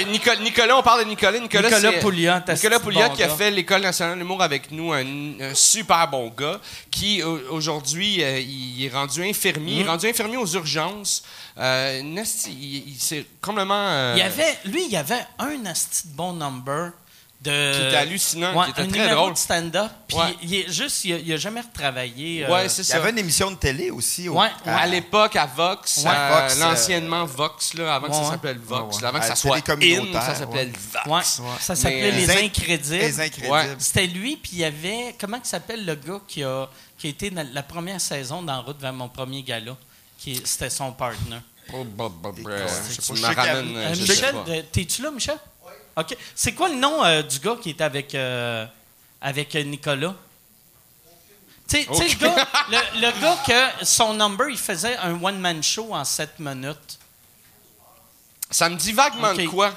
Nicolas, 0.07 0.35
Nicolas, 0.37 0.77
on 0.77 0.83
parle 0.83 1.03
de 1.03 1.09
Nicolas. 1.09 1.39
Nicolas, 1.39 1.69
Nicolas 1.69 1.99
Pouliot, 1.99 2.33
Nicolas 2.53 2.79
Pouliot 2.79 3.07
bon 3.09 3.15
qui 3.15 3.23
a 3.23 3.27
gars. 3.27 3.35
fait 3.35 3.51
l'École 3.51 3.81
nationale 3.81 4.15
de 4.15 4.19
l'humour 4.19 4.41
avec 4.41 4.71
nous, 4.71 4.91
un, 4.93 5.05
un 5.39 5.53
super 5.53 6.07
bon 6.07 6.31
gars, 6.37 6.59
qui 6.89 7.21
au- 7.23 7.39
aujourd'hui, 7.51 8.23
euh, 8.23 8.39
il 8.39 8.85
est 8.85 8.89
rendu 8.93 9.23
infirmier. 9.23 9.75
Mm. 9.75 9.79
Il 9.79 9.85
est 9.85 9.89
rendu 9.89 10.07
infirmier 10.07 10.37
aux 10.37 10.47
urgences. 10.47 11.23
Euh, 11.57 12.01
Nasty, 12.03 12.51
il, 12.51 12.93
il 12.93 12.99
s'est 12.99 13.25
complètement... 13.41 13.73
euh, 13.89 14.13
Il 14.15 14.19
y 14.19 14.23
avait, 14.23 14.57
lui, 14.65 14.85
il 14.85 14.91
y 14.91 14.97
avait 14.97 15.25
un 15.39 15.65
asti 15.65 16.07
de 16.07 16.13
bon 16.15 16.33
number 16.33 16.91
de. 17.41 17.73
Qui 17.73 17.81
était 17.87 17.95
hallucinant, 17.95 18.55
Ouais, 18.55 18.65
qui 18.65 18.71
était 18.71 18.81
un 18.81 18.87
très 18.87 18.99
numéro 18.99 19.21
drôle. 19.21 19.33
de 19.33 19.37
stand-up. 19.37 19.91
Puis 20.07 20.17
Ouais. 20.17 20.35
il 20.43 20.55
est 20.55 20.71
juste, 20.71 21.03
il 21.05 21.13
a, 21.13 21.17
il 21.17 21.33
a 21.33 21.37
jamais 21.37 21.61
retravaillé. 21.61 22.45
euh, 22.45 22.51
Ouais, 22.51 22.69
c'est 22.69 22.83
Il 22.83 22.89
y 22.89 22.93
avait 22.93 23.09
une 23.09 23.17
émission 23.17 23.49
de 23.51 23.55
télé 23.55 23.89
aussi. 23.89 24.29
au- 24.29 24.39
Ouais, 24.39 24.49
À 24.65 24.85
l'époque, 24.85 25.35
à 25.35 25.45
Vox, 25.47 26.05
à 26.05 26.29
Vox, 26.41 26.55
euh, 26.55 26.59
l'anciennement 26.59 27.25
Vox, 27.25 27.73
là, 27.73 27.95
avant 27.95 28.07
que 28.07 28.13
ça 28.13 28.29
s'appelle 28.29 28.59
Vox, 28.59 28.95
Ouais, 28.97 29.01
là, 29.01 29.07
avant 29.09 29.19
que 29.19 29.25
ça 29.25 29.35
soit 29.35 29.57
in, 29.57 30.13
ça 30.13 30.35
s'appelait 30.35 30.65
Ouais, 30.65 30.71
Vox. 31.05 31.41
ça 31.59 31.75
s'appelait 31.75 32.11
Les 32.11 32.25
Les 32.27 32.31
Incrédibles. 32.45 32.95
Les 32.97 33.19
incrédibles. 33.19 33.51
Ouais. 33.53 33.75
C'était 33.79 34.07
lui, 34.07 34.35
puis 34.37 34.51
il 34.53 34.59
y 34.59 34.63
avait. 34.65 35.15
Comment 35.19 35.37
il 35.43 35.47
s'appelle 35.47 35.85
le 35.85 35.95
gars 35.95 36.19
qui 36.27 36.43
a, 36.43 36.67
qui 36.97 37.07
a 37.07 37.09
été 37.09 37.29
dans 37.31 37.47
la 37.53 37.63
première 37.63 37.99
saison 37.99 38.41
dans 38.43 38.61
Route 38.61 38.79
vers 38.79 38.93
mon 38.93 39.09
premier 39.09 39.41
gala? 39.41 39.75
Qui, 40.19 40.39
c'était 40.45 40.69
son 40.69 40.91
partner. 40.91 41.37
Euh, 41.73 41.83
je 42.89 43.01
sais 43.01 43.13
pas, 43.13 43.15
je 43.93 44.05
sais 44.05 44.13
Michel, 44.13 44.65
t'es-tu 44.71 45.01
là, 45.01 45.09
Michel? 45.11 45.37
OK. 45.95 46.15
C'est 46.35 46.53
quoi 46.53 46.69
le 46.69 46.75
nom 46.75 47.03
euh, 47.03 47.21
du 47.21 47.39
gars 47.39 47.57
qui 47.61 47.71
était 47.71 47.83
avec, 47.83 48.15
euh, 48.15 48.65
avec 49.19 49.55
euh, 49.55 49.63
Nicolas? 49.63 50.15
Tu 51.67 51.83
sais, 51.83 51.87
le 51.89 52.17
gars, 52.17 52.47
le, 52.69 53.01
le 53.01 53.21
gars 53.21 53.37
que 53.45 53.85
son 53.85 54.13
number, 54.13 54.49
il 54.49 54.57
faisait 54.57 54.97
un 54.97 55.21
one-man 55.21 55.61
show 55.63 55.93
en 55.93 56.03
7 56.03 56.39
minutes. 56.39 56.99
Ça 58.49 58.67
me 58.69 58.75
dit 58.75 58.91
vaguement 58.91 59.33
de 59.33 59.45
quoi. 59.47 59.73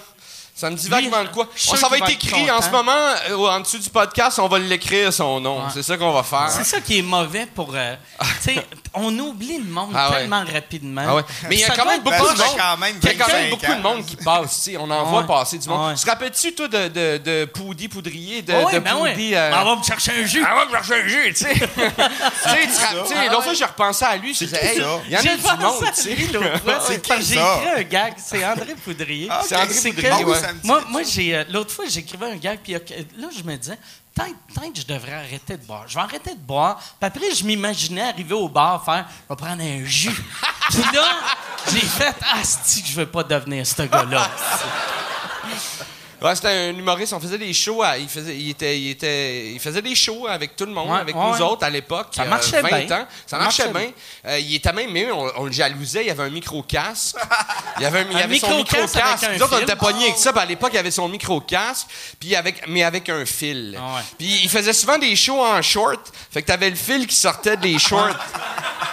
Ça 0.57 0.71
me 0.71 0.77
dit 0.77 0.89
vaguement 0.89 1.25
de 1.25 1.29
quoi. 1.31 1.49
On, 1.69 1.75
ça 1.75 1.89
va 1.89 1.97
être 1.97 2.05
va 2.07 2.13
écrit 2.13 2.49
en 2.49 2.63
ce 2.63 2.71
moment, 2.71 2.93
euh, 3.29 3.35
en 3.37 3.59
dessous 3.59 3.79
du 3.79 3.91
podcast, 3.91 4.39
on 4.39 4.47
va 4.47 4.61
l'écrire 4.61 5.13
son 5.13 5.41
nom. 5.41 5.59
Ouais. 5.59 5.71
C'est 5.75 5.83
ça 5.83 5.97
qu'on 5.97 6.13
va 6.13 6.23
faire. 6.23 6.49
C'est 6.49 6.63
ça 6.63 6.81
qui 6.81 6.99
est 6.99 7.03
mauvais 7.03 7.47
pour. 7.47 7.73
euh, 7.75 7.97
tu 8.45 8.55
sais, 8.55 8.67
on 8.95 9.19
oublie 9.19 9.59
le 9.59 9.65
monde 9.69 9.91
Ah 9.97 10.11
ouais. 10.11 10.17
tellement 10.19 10.45
rapidement. 10.45 11.03
Ah 11.09 11.15
ouais. 11.17 11.23
Mais 11.49 11.57
il 11.57 11.61
y 11.61 11.65
a 11.65 11.71
quand 11.75 11.85
même 11.85 12.03
beaucoup 12.03 12.17
Ben, 12.17 12.23
de 12.35 12.39
monde. 12.39 12.47
fait 12.47 12.57
quand 12.57 12.77
même 12.77 12.95
Il 13.03 13.05
y 13.05 13.11
a 13.11 13.15
quand 13.15 13.33
même 13.33 13.43
25 13.43 13.51
beaucoup 13.51 13.77
de 13.77 13.83
monde 13.83 14.07
qui 14.07 14.15
passe. 14.17 14.55
tu 14.55 14.71
sais. 14.71 14.77
On 14.77 14.89
en 14.89 15.05
voit 15.07 15.25
passer 15.25 15.59
du 15.59 15.69
monde. 15.69 15.89
Ouais. 15.89 15.95
Tu 15.97 16.05
te 16.05 16.11
rappelles-tu, 16.11 16.55
toi, 16.55 16.69
de, 16.69 16.87
de, 16.87 17.19
de 17.19 17.45
Poudy 17.47 17.89
Poudrier? 17.89 18.43
De, 18.43 18.53
Ouais, 18.53 18.75
de 18.75 18.79
ben 18.79 18.95
ouais. 18.99 19.11
Poudy, 19.15 19.35
euh, 19.35 19.51
On 19.61 19.65
va 19.65 19.77
me 19.77 19.83
chercher 19.83 20.13
un 20.23 20.25
jus. 20.25 20.45
Ah 20.49 20.57
ouais, 20.59 20.67
me 20.67 20.71
chercher 20.71 21.03
un 21.03 21.09
jus, 21.09 21.35
tu 21.37 21.45
sais. 21.45 21.55
L'autre 23.29 23.43
fois, 23.43 23.55
j'ai 23.55 23.65
repensé 23.65 24.05
à 24.05 24.17
lui. 24.17 24.33
Je 24.35 24.45
disais, 24.45 24.75
il 24.77 24.83
y 25.13 25.17
en 25.17 25.19
a 25.19 25.23
J'ai 25.23 25.37
du 25.37 25.43
monde, 25.43 25.85
tu 25.95 26.01
sais. 26.01 26.17
C'est 26.87 27.03
qui 27.03 27.23
J'ai 27.23 27.35
ça? 27.35 27.59
écrit 27.61 27.81
un 27.81 27.83
gag. 27.83 28.15
C'est 28.19 28.45
André 28.45 28.75
Poudrier. 28.85 29.29
Ah, 29.31 29.41
C'est 29.45 29.57
André 29.57 29.75
C'est 29.75 29.91
Poudrier, 29.93 30.25
Moi, 30.63 30.85
moi 30.89 31.03
j'ai 31.03 31.37
euh, 31.37 31.45
l'autre 31.51 31.71
fois, 31.71 31.87
j'écrivais 31.89 32.33
un 32.33 32.37
gag, 32.37 32.61
puis 32.63 32.73
là, 32.73 33.29
je 33.37 33.43
me 33.43 33.57
disais, 33.57 33.79
peut-être 34.15 34.73
que 34.73 34.81
je 34.81 34.87
devrais 34.87 35.13
arrêter 35.13 35.57
de 35.57 35.65
boire. 35.65 35.85
Je 35.87 35.95
vais 35.95 36.01
arrêter 36.01 36.35
de 36.35 36.41
boire. 36.41 36.77
Puis 36.77 37.07
après, 37.07 37.35
je 37.35 37.45
m'imaginais 37.45 38.09
arriver 38.09 38.35
au 38.35 38.49
bar, 38.49 38.85
faire, 38.85 39.07
je 39.09 39.35
vais 39.35 39.37
prendre 39.37 39.63
un 39.63 39.85
jus. 39.85 40.11
puis 40.71 40.83
là, 40.93 41.07
j'ai 41.73 41.81
fait, 41.81 42.15
ah, 42.23 42.43
c'est 42.43 42.83
que 42.83 42.89
je 42.89 42.95
veux 42.95 43.07
pas 43.07 43.25
devenir 43.25 43.67
ce 43.67 43.83
gars-là. 43.83 44.31
Ouais, 46.25 46.35
c'était 46.35 46.49
un 46.49 46.71
humoriste. 46.71 47.13
On 47.13 47.21
faisait 47.21 47.39
des 47.39 47.53
shows. 47.53 47.83
à- 47.83 47.99
il, 47.99 48.09
faisait, 48.09 48.35
il, 48.37 48.51
était, 48.51 48.79
il, 48.79 48.91
était, 48.91 49.53
il 49.53 49.61
faisait 49.61 49.83
des 49.83 49.95
shows 49.95 50.27
avec 50.27 50.57
tout 50.57 50.65
le 50.65 50.73
monde, 50.73 50.91
Ouais, 50.91 50.99
avec 51.01 51.15
ouais, 51.15 51.23
nous 51.23 51.33
ouais. 51.35 51.41
autres 51.43 51.65
à 51.65 51.71
l'époque. 51.71 52.09
Ça 52.13 52.23
euh, 52.23 52.29
marchait 52.29 52.63
20 52.63 52.69
bien. 52.69 52.97
ans. 52.97 53.07
Ça 53.27 53.37
Ça 53.37 53.39
marchait 53.39 53.69
marchait 53.71 53.87
bien. 54.25 54.31
Euh, 54.33 54.39
il 54.39 54.55
était 54.55 54.73
même. 54.73 54.91
On, 55.13 55.31
on 55.37 55.45
le 55.45 55.53
jalousait. 55.53 56.05
Il 56.07 56.11
avait 56.11 56.23
un 56.25 56.31
micro-casque. 56.31 57.17
Il 57.79 57.83
y 57.83 57.87
avait, 57.87 58.01
un, 58.01 58.07
il 58.09 58.13
y 58.13 58.21
Un 58.21 58.25
avait 58.25 58.39
son 58.39 58.57
micro-casque 58.57 58.95
micro-casque. 58.95 59.25
un 59.25 59.33
Nous 59.37 59.43
autres, 59.43 59.53
on 59.55 59.57
fil. 59.57 59.65
était 59.65 59.77
pognés 59.77 60.05
avec 60.05 60.17
ça. 60.17 60.33
puis 60.33 60.41
à 60.43 60.45
l'époque, 60.47 60.71
il 60.75 60.79
avait 60.79 60.91
son 60.93 61.09
micro-casque, 61.09 61.89
puis 62.21 62.37
avec, 62.37 62.69
mais 62.69 62.85
avec 62.85 63.09
un 63.09 63.27
fil. 63.27 63.77
Ah 63.77 63.97
ouais. 63.97 64.03
Puis 64.17 64.41
il 64.45 64.49
faisait 64.49 64.73
souvent 64.73 64.97
des 64.97 65.17
shows 65.17 65.45
en 65.45 65.61
short. 65.61 66.01
Fait 66.31 66.41
que 66.43 66.47
t'avais 66.47 66.71
le 66.71 66.77
fil 66.77 67.07
qui 67.09 67.17
sortait 67.17 67.57
des 67.57 67.77
shorts. 67.81 68.17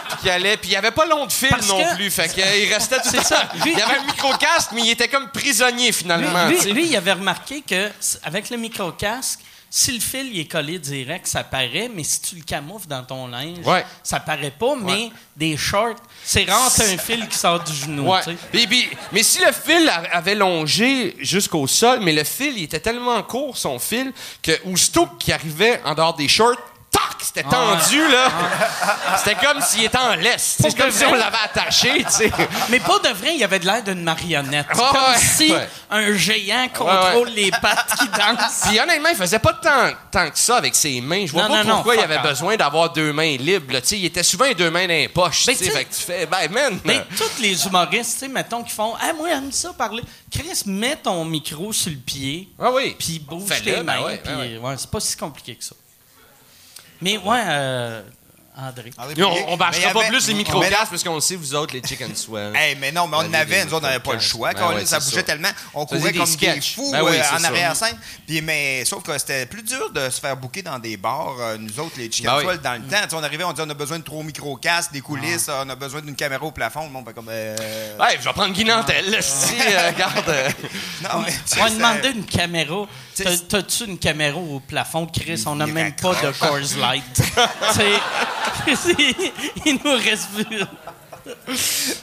puis 0.09 0.17
qui 0.23 0.29
allait. 0.31 0.57
Puis 0.57 0.71
il 0.71 0.75
avait 0.75 0.89
pas 0.91 1.05
long 1.05 1.27
de 1.27 1.31
fil 1.31 1.49
Parce 1.49 1.67
non 1.67 1.77
que- 1.83 1.95
plus. 1.95 2.09
Fait 2.09 2.27
que, 2.33 2.41
euh, 2.41 2.57
il 2.57 2.73
restait 2.73 2.99
tout 3.01 3.21
ça. 3.23 3.49
Il 3.65 3.79
avait 3.79 3.97
un 3.99 4.03
micro-casque, 4.07 4.71
mais 4.73 4.81
il 4.81 4.89
était 4.89 5.07
comme 5.07 5.29
prisonnier 5.29 5.91
finalement. 5.91 6.47
lui- 6.47 6.57
tu 6.57 6.63
sais. 6.63 6.69
lui, 6.71 6.87
il 6.87 6.97
avait 6.97 7.11
remarqué 7.21 7.61
que 7.61 7.89
avec 8.23 8.49
le 8.49 8.57
micro-casque, 8.57 9.39
si 9.73 9.93
le 9.93 10.01
fil 10.01 10.27
il 10.33 10.39
est 10.41 10.51
collé 10.51 10.77
direct, 10.79 11.25
ça 11.27 11.45
paraît, 11.45 11.89
mais 11.95 12.03
si 12.03 12.19
tu 12.21 12.35
le 12.35 12.41
camoufles 12.43 12.87
dans 12.89 13.03
ton 13.05 13.27
linge, 13.27 13.65
Ouais. 13.65 13.85
ça 14.03 14.19
paraît 14.19 14.51
pas, 14.51 14.75
mais 14.75 15.09
des 15.37 15.55
shorts, 15.55 15.95
c'est 16.25 16.43
rare 16.43 16.69
un 16.77 16.97
fil 16.97 17.25
qui 17.29 17.37
sort 17.37 17.63
du 17.63 17.73
genou, 17.73 18.11
Ouais. 18.11 18.19
Puis- 18.51 18.67
puis- 18.67 18.89
mais 19.13 19.23
si 19.23 19.39
le 19.39 19.53
fil 19.53 19.89
avait 20.11 20.35
longé 20.35 21.15
jusqu'au 21.19 21.67
sol, 21.67 21.99
mais 22.01 22.11
le 22.11 22.25
fil, 22.25 22.57
il 22.57 22.63
était 22.63 22.81
tellement 22.81 23.23
court, 23.23 23.55
son 23.57 23.79
fil, 23.79 24.11
que 24.43 24.51
aussitôt 24.65 25.05
qu'il 25.17 25.33
arrivait 25.33 25.79
en 25.85 25.95
dehors 25.95 26.15
des 26.15 26.27
shorts, 26.27 26.57
c'était 27.21 27.43
tendu, 27.43 28.07
là. 28.09 28.29
C'était 29.17 29.35
comme 29.45 29.61
s'il 29.61 29.83
était 29.85 29.97
en 29.97 30.15
laisse. 30.15 30.57
C'est 30.59 30.75
comme 30.75 30.91
si 30.91 31.05
on 31.05 31.13
l'avait 31.13 31.37
attaché, 31.43 32.03
tu 32.05 32.11
sais. 32.11 32.31
Mais 32.69 32.79
pas 32.79 32.99
de 32.99 33.09
vrai, 33.09 33.35
il 33.35 33.43
avait 33.43 33.59
de 33.59 33.65
l'air 33.65 33.83
d'une 33.83 34.03
marionnette. 34.03 34.67
Ouais, 34.73 34.83
comme 34.91 35.11
ouais, 35.13 35.17
si 35.19 35.51
ouais. 35.51 35.69
un 35.89 36.13
géant 36.13 36.67
contrôle 36.69 37.27
Ouais, 37.29 37.33
les 37.35 37.51
pattes 37.51 37.93
qui 37.99 38.07
dansent. 38.07 38.61
Puis 38.67 38.79
honnêtement, 38.79 39.09
il 39.09 39.15
faisait 39.17 39.39
pas 39.39 39.53
tant, 39.53 39.91
tant 40.11 40.29
que 40.29 40.39
ça 40.39 40.57
avec 40.57 40.73
ses 40.75 40.99
mains. 41.01 41.25
Je 41.25 41.31
vois 41.33 41.43
Non, 41.43 41.49
pas 41.49 41.63
non, 41.63 41.69
non, 41.69 41.75
pourquoi 41.75 41.95
il 41.95 42.01
avait 42.01 42.19
besoin 42.19 42.55
d'avoir 42.55 42.91
deux 42.91 43.13
mains 43.13 43.37
libres. 43.37 43.79
Tu 43.81 43.87
sais, 43.87 43.97
il 43.99 44.05
était 44.05 44.23
souvent 44.23 44.51
deux 44.53 44.71
mains 44.71 44.83
dans 44.87 44.93
les 44.93 45.07
poches. 45.09 45.45
Mais 45.47 45.55
tu 45.55 45.65
sais. 45.65 45.71
Fait 45.71 45.85
que 45.85 45.93
tu 45.93 46.01
fais, 46.01 46.25
ben 46.25 46.49
man. 46.51 46.79
Mais 46.85 47.03
tous 47.17 47.41
les 47.41 47.65
humoristes, 47.65 48.13
tu 48.13 48.19
sais, 48.19 48.27
mettons, 48.27 48.63
qui 48.63 48.71
font 48.71 48.93
Ah, 49.01 49.13
moi, 49.13 49.29
j'aime 49.29 49.51
ça 49.51 49.73
parler. 49.73 50.03
Chris, 50.31 50.63
mets 50.65 50.95
ton 50.95 51.23
micro 51.25 51.71
sur 51.73 51.91
le 51.91 51.97
pied, 51.97 52.49
Ah 52.59 52.71
oui. 52.71 52.95
puis 52.97 53.19
bouge 53.19 53.49
tes 53.63 53.71
ben 53.73 53.83
mains. 53.83 54.01
ouais, 54.05 54.21
ben 54.25 54.37
ouais. 54.39 54.57
ouais, 54.57 54.75
c'est 54.77 54.89
pas 54.89 54.99
si 54.99 55.15
compliqué 55.17 55.55
que 55.55 55.63
ça. 55.63 55.75
Mais 57.01 57.17
ouais, 57.17 57.43
euh, 57.47 58.01
André. 58.61 58.91
André 58.97 59.23
on, 59.23 59.53
on 59.53 59.57
bâchera 59.57 59.91
pas 59.91 59.99
avait- 60.01 60.09
plus 60.09 60.27
les 60.27 60.33
non. 60.35 60.59
parce 60.89 61.03
qu'on 61.03 61.15
le 61.15 61.21
sait, 61.21 61.35
vous 61.35 61.55
autres, 61.55 61.73
les 61.73 61.81
chicken 61.81 62.15
swell. 62.15 62.55
Hey, 62.55 62.75
mais 62.79 62.91
non, 62.91 63.07
mais 63.07 63.17
on 63.17 63.21
Ben, 63.23 63.29
en 63.29 63.33
avait, 63.33 63.65
nous 63.65 63.73
autres, 63.73 63.85
on 63.85 63.87
n'avait 63.89 63.99
pas 63.99 64.13
le 64.13 64.19
choix. 64.19 64.53
Ben 64.53 64.59
Colin, 64.59 64.75
ouais, 64.77 64.85
ça 64.85 64.99
bougeait 64.99 65.15
ça. 65.17 65.23
tellement. 65.23 65.49
On 65.73 65.85
courait 65.85 66.11
des 66.11 66.17
comme 66.19 66.35
des 66.35 66.61
fous 66.61 66.91
Ben 66.91 67.01
oui, 67.03 67.17
euh, 67.17 67.37
en 67.37 67.43
arrière-scène. 67.43 67.97
Puis, 68.27 68.41
mais, 68.41 68.85
sauf 68.85 69.03
que 69.03 69.17
c'était 69.17 69.45
plus 69.45 69.63
dur 69.63 69.89
de 69.91 70.09
se 70.09 70.19
faire 70.19 70.35
bouquer 70.37 70.61
dans 70.61 70.79
des 70.79 70.97
bars, 70.97 71.35
euh, 71.39 71.57
nous 71.59 71.79
autres, 71.79 71.95
les 71.97 72.11
chicken 72.11 72.31
Ben 72.31 72.37
oui. 72.37 72.43
swell, 72.43 72.61
dans 72.61 72.73
le 72.73 72.79
temps. 72.81 72.97
Tu 73.03 73.09
sais, 73.09 73.15
on 73.15 73.23
arrivait, 73.23 73.43
on 73.43 73.51
disait 73.51 73.65
on 73.67 73.69
a 73.69 73.73
besoin 73.75 73.99
de 73.99 74.03
trois 74.03 74.23
micro-casques, 74.23 74.91
des 74.93 75.01
coulisses, 75.01 75.47
Ah. 75.49 75.63
on 75.65 75.69
a 75.69 75.75
besoin 75.75 76.01
d'une 76.01 76.15
caméra 76.15 76.43
au 76.45 76.51
plafond. 76.51 76.83
Le 76.85 76.89
monde 76.91 77.05
fait 77.07 77.13
comme. 77.13 77.29
euh, 77.29 77.97
Ouais, 77.99 78.17
je 78.19 78.23
vais 78.25 78.33
prendre 78.33 78.53
Guy 78.53 78.65
Nantel, 78.65 79.09
là, 79.09 79.21
si, 79.21 79.55
euh, 79.59 79.91
regarde. 79.93 80.53
Non, 81.03 81.23
mais. 81.25 81.33
On 81.59 81.63
va 81.63 81.69
demander 81.69 82.09
une 82.09 82.25
caméra. 82.25 82.85
T'as-tu 83.49 83.85
une 83.85 83.97
caméra 83.99 84.37
au 84.37 84.59
plafond 84.59 85.05
Chris? 85.07 85.43
On 85.45 85.55
n'a 85.55 85.67
même 85.67 85.93
pas 85.93 86.13
de. 86.15 86.31
Coors 86.39 86.57
Light. 86.79 87.21
Il 89.65 89.79
nous 89.83 89.91
reste 89.93 90.29
plus. 90.33 90.61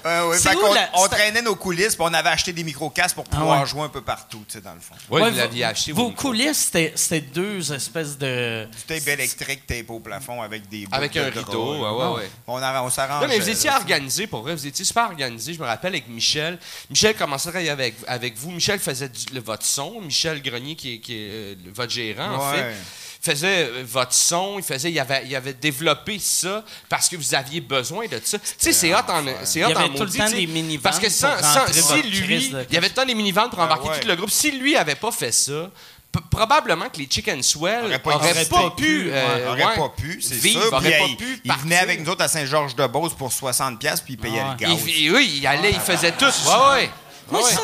Euh, 0.07 0.33
fait 0.35 0.55
où 0.55 0.73
la- 0.75 0.91
on 0.95 1.09
traînait 1.09 1.43
nos 1.43 1.57
coulisses, 1.57 1.97
puis 1.97 2.05
on 2.09 2.15
avait 2.15 2.29
acheté 2.29 2.53
des 2.53 2.63
micro-casques 2.63 3.17
pour 3.17 3.25
Ah 3.33 3.37
pouvoir 3.37 3.61
ouais. 3.63 3.67
jouer 3.67 3.83
un 3.83 3.89
peu 3.89 4.01
partout, 4.01 4.45
tu 4.47 4.53
sais, 4.53 4.61
dans 4.61 4.75
le 4.75 4.81
fond. 4.81 4.95
Ouais, 5.11 5.29
vous 5.29 5.37
l'aviez 5.37 5.65
acheté. 5.65 5.91
Vos 5.91 6.11
micros. 6.11 6.29
coulisses, 6.29 6.67
c'était 6.67 6.93
c'était 6.95 7.21
deux 7.27 7.73
espèces 7.73 8.17
de. 8.17 8.67
Du 8.67 8.83
tape 9.01 9.09
électrique 9.09 9.67
tapé 9.67 9.85
au 9.89 9.99
plafond 9.99 10.41
avec 10.41 10.69
des 10.69 10.87
bouts 10.87 10.95
Avec 10.95 11.13
de 11.15 11.21
un 11.21 11.31
rideau, 11.31 11.83
ouais, 11.83 11.91
ouais, 12.15 12.15
ouais. 12.23 12.31
On, 12.47 12.59
a- 12.59 12.83
on 12.83 12.91
s'arrange. 12.91 13.23
Non, 13.23 13.29
mais 13.29 13.41
vous 13.41 13.49
étiez 13.49 13.71
organisé 13.71 14.29
pour 14.29 14.43
vrai. 14.43 14.55
Vous 14.55 14.67
étiez 14.67 14.85
super 14.85 15.07
organisé. 15.07 15.53
Je 15.53 15.59
me 15.61 15.67
rappelle 15.67 15.95
avec 15.95 16.09
Michel. 16.09 16.57
Michel 16.89 17.17
commençait 17.17 17.49
à 17.49 17.53
travailler 17.53 17.71
avec, 17.71 17.97
avec 18.07 18.37
vous. 18.37 18.53
Michel 18.53 18.79
faisait 18.79 19.09
du- 19.09 19.35
le, 19.35 19.41
votre 19.41 19.65
son. 19.67 20.01
Michel 20.01 20.41
Grenier, 20.43 20.77
qui 20.77 20.95
est, 20.95 20.99
qui 21.01 21.15
est, 21.15 21.29
euh, 21.31 21.55
le- 21.65 21.73
votre 21.73 21.91
gérant, 21.91 22.37
en 22.37 22.53
Ouais. 22.53 22.57
fait, 22.59 22.77
faisait 23.21 23.65
euh, 23.69 23.85
votre 23.87 24.13
son. 24.15 24.55
Il 24.59 24.65
faisait, 24.65 24.91
il 24.91 24.99
avait, 25.01 25.23
il 25.27 25.35
avait 25.37 25.53
développé 25.55 26.19
ça 26.19 26.65
parce 26.89 27.09
que 27.09 27.17
vous 27.17 27.35
aviez 27.35 27.61
besoin 27.61 28.07
de 28.07 28.21
ça. 28.25 28.39
Tu 28.39 28.45
sais, 28.59 28.73
c'est 28.73 28.95
hot 28.95 28.99
en, 29.09 29.23
c'est 29.45 29.65
hot 29.65 29.69
Il 29.69 29.73
y 29.73 29.75
avait 29.75 29.85
en 29.85 29.89
tout 29.89 29.93
le 29.95 29.99
maudit, 30.01 30.19
temps 30.19 30.25
tu 30.27 30.31
sais. 30.31 30.37
des 30.37 30.47
minivans 30.47 30.83
Parce 30.83 30.99
que 30.99 31.09
sans, 31.09 31.37
sans- 31.43 31.67
si 31.73 32.03
lui, 32.03 32.53
il 32.71 32.75
y 32.75 32.77
avait 32.77 32.89
tout 32.89 32.95
le 32.97 33.01
temps 33.03 33.07
des 33.07 33.15
minivans 33.15 33.49
pour 33.51 33.59
embarquer 33.61 33.89
ouais. 33.89 34.01
tout 34.01 34.09
le 34.09 34.17
groupe. 34.17 34.31
Si 34.31 34.51
lui 34.53 34.77
avait 34.77 34.95
pas 34.95 35.11
fait 35.13 35.33
ça. 35.33 35.71
p- 36.13 36.21
Probablement 36.31 36.89
que 36.89 36.99
les 36.99 37.07
Chicken 37.11 37.43
Swell 37.43 37.85
Aurait 37.85 37.99
pas 37.99 38.19
pas 38.19 38.71
pu. 38.71 39.11
euh, 39.13 39.45
n'aurait 39.47 39.65
ouais, 39.67 39.77
pas 39.77 39.89
pu, 39.97 40.21
c'est 40.23 40.35
vivre, 40.37 40.63
sûr. 40.63 40.73
auraient 40.73 40.91
Puis, 40.91 40.99
pas 41.01 41.07
il- 41.09 41.17
pu 41.17 41.41
il 41.45 41.53
venait 41.53 41.79
avec 41.79 42.01
nous 42.05 42.11
autres 42.11 42.23
à 42.23 42.29
Saint-Georges-de-Beauce 42.29 43.13
pour 43.15 43.31
60$, 43.31 44.03
puis 44.05 44.15
il 44.15 44.17
payait 44.17 44.41
Ah. 44.43 44.57
le 44.59 44.67
gaz. 44.67 44.79
Oui, 44.85 45.35
il 45.41 45.47
allait, 45.47 45.71
il 45.73 45.81
faisait 45.81 46.13
tout. 46.13 46.25
Ouais, 46.25 46.71
ouais. 46.73 46.91
Moi, 47.31 47.43
Ouais, 47.43 47.51
ça 47.51 47.61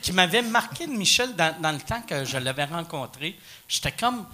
qui 0.00 0.12
m'avait 0.12 0.42
marqué 0.42 0.86
de 0.86 0.92
Michel 0.92 1.34
dans, 1.34 1.54
dans 1.60 1.72
le 1.72 1.80
temps 1.80 2.00
que 2.02 2.24
je 2.24 2.38
l'avais 2.38 2.64
rencontré, 2.64 3.38
j'étais 3.68 3.92
comme. 3.92 4.26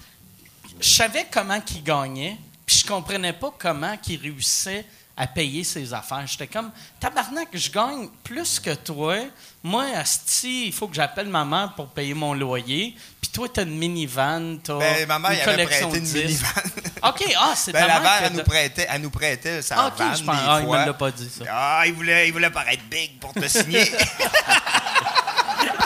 Je 0.81 0.89
savais 0.89 1.27
comment 1.31 1.61
qu'il 1.61 1.83
gagnait, 1.83 2.37
puis 2.65 2.77
je 2.77 2.87
comprenais 2.87 3.33
pas 3.33 3.53
comment 3.59 3.97
qu'il 3.97 4.21
réussissait 4.21 4.87
à 5.21 5.27
payer 5.27 5.65
ses 5.65 5.93
affaires. 5.93 6.27
J'étais 6.27 6.47
comme, 6.47 6.71
tabarnak, 6.99 7.49
je 7.53 7.71
gagne 7.71 8.09
plus 8.25 8.59
que 8.59 8.75
toi. 8.75 9.17
Moi, 9.63 9.85
asti, 9.95 10.69
il 10.69 10.73
faut 10.73 10.89
que 10.89 10.95
j'appelle 10.95 11.29
ma 11.29 11.45
mère 11.45 11.75
pour 11.77 11.89
payer 11.89 12.15
mon 12.15 12.33
loyer. 12.33 12.97
Puis 13.21 13.31
toi, 13.31 13.47
t'as 13.53 13.65
une 13.65 13.77
minivan, 13.77 14.57
t'as 14.65 14.79
Ben, 14.79 15.07
ma 15.07 15.19
mère, 15.19 15.33
une 15.33 15.37
avait 15.41 15.45
collection 15.67 15.91
prêté 15.91 16.01
de 16.01 16.07
une 16.07 16.23
minivan. 16.23 16.49
OK, 17.03 17.35
ah, 17.39 17.53
c'est 17.55 17.73
Ben, 17.73 17.87
la 17.87 18.01
mère 18.01 18.23
elle 18.25 18.33
nous 18.33 18.45
prêtait, 18.45 18.87
elle 18.89 19.03
nous 19.03 19.11
prêtait 19.11 19.61
sa 19.61 19.75
Ah, 19.79 19.87
OK, 19.89 19.99
vanne 19.99 20.17
je 20.17 20.25
pense- 20.25 20.37
des 20.37 20.43
ah, 20.47 20.59
il 20.63 20.67
me 20.69 20.87
l'a 20.87 20.95
pas 20.95 21.11
dit, 21.11 21.29
ça. 21.29 21.45
Ah, 21.51 21.83
il 21.87 21.93
voulait, 21.93 22.27
il 22.29 22.33
voulait 22.33 22.49
paraître 22.49 22.83
big 22.91 23.19
pour 23.21 23.35
te 23.35 23.47
signer. 23.47 23.93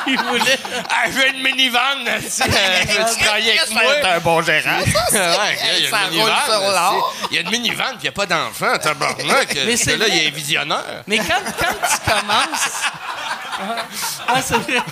Il 0.07 0.19
voulait... 0.19 0.59
Je 1.07 1.11
veux 1.13 1.29
une 1.29 1.43
minivan, 1.43 1.79
tu 2.05 2.11
euh, 2.11 2.17
veux-tu 2.19 3.25
travailler 3.25 3.59
avec 3.59 3.71
moi? 3.71 3.83
T'es 4.01 4.07
un 4.09 4.21
bon 4.21 4.43
gérant. 4.43 4.79
il 4.85 5.83
y 5.83 5.87
a 5.87 5.91
Ça 5.91 6.05
une 6.05 6.11
minivan. 6.11 6.37
c'est- 6.47 7.27
Il 7.31 7.35
y 7.35 7.39
a 7.39 7.41
une 7.43 7.51
minivan, 7.51 7.85
puis 7.85 7.97
il 8.01 8.03
n'y 8.03 8.09
a 8.09 8.13
pas 8.13 8.27
d'enfant, 8.27 8.79
tabarnak. 8.79 9.57
Mais 9.67 9.77
c'est 9.77 9.97
là, 9.97 10.07
il 10.09 10.15
y 10.15 10.19
a 10.19 10.21
vrai. 10.23 10.27
un 10.29 10.35
visionnaire. 10.35 11.03
Mais 11.07 11.19
quand, 11.19 11.41
quand 11.59 11.75
tu 11.89 12.11
commences. 12.11 12.71
Ah, 14.27 14.43
c'est 14.43 14.57
vrai. 14.57 14.83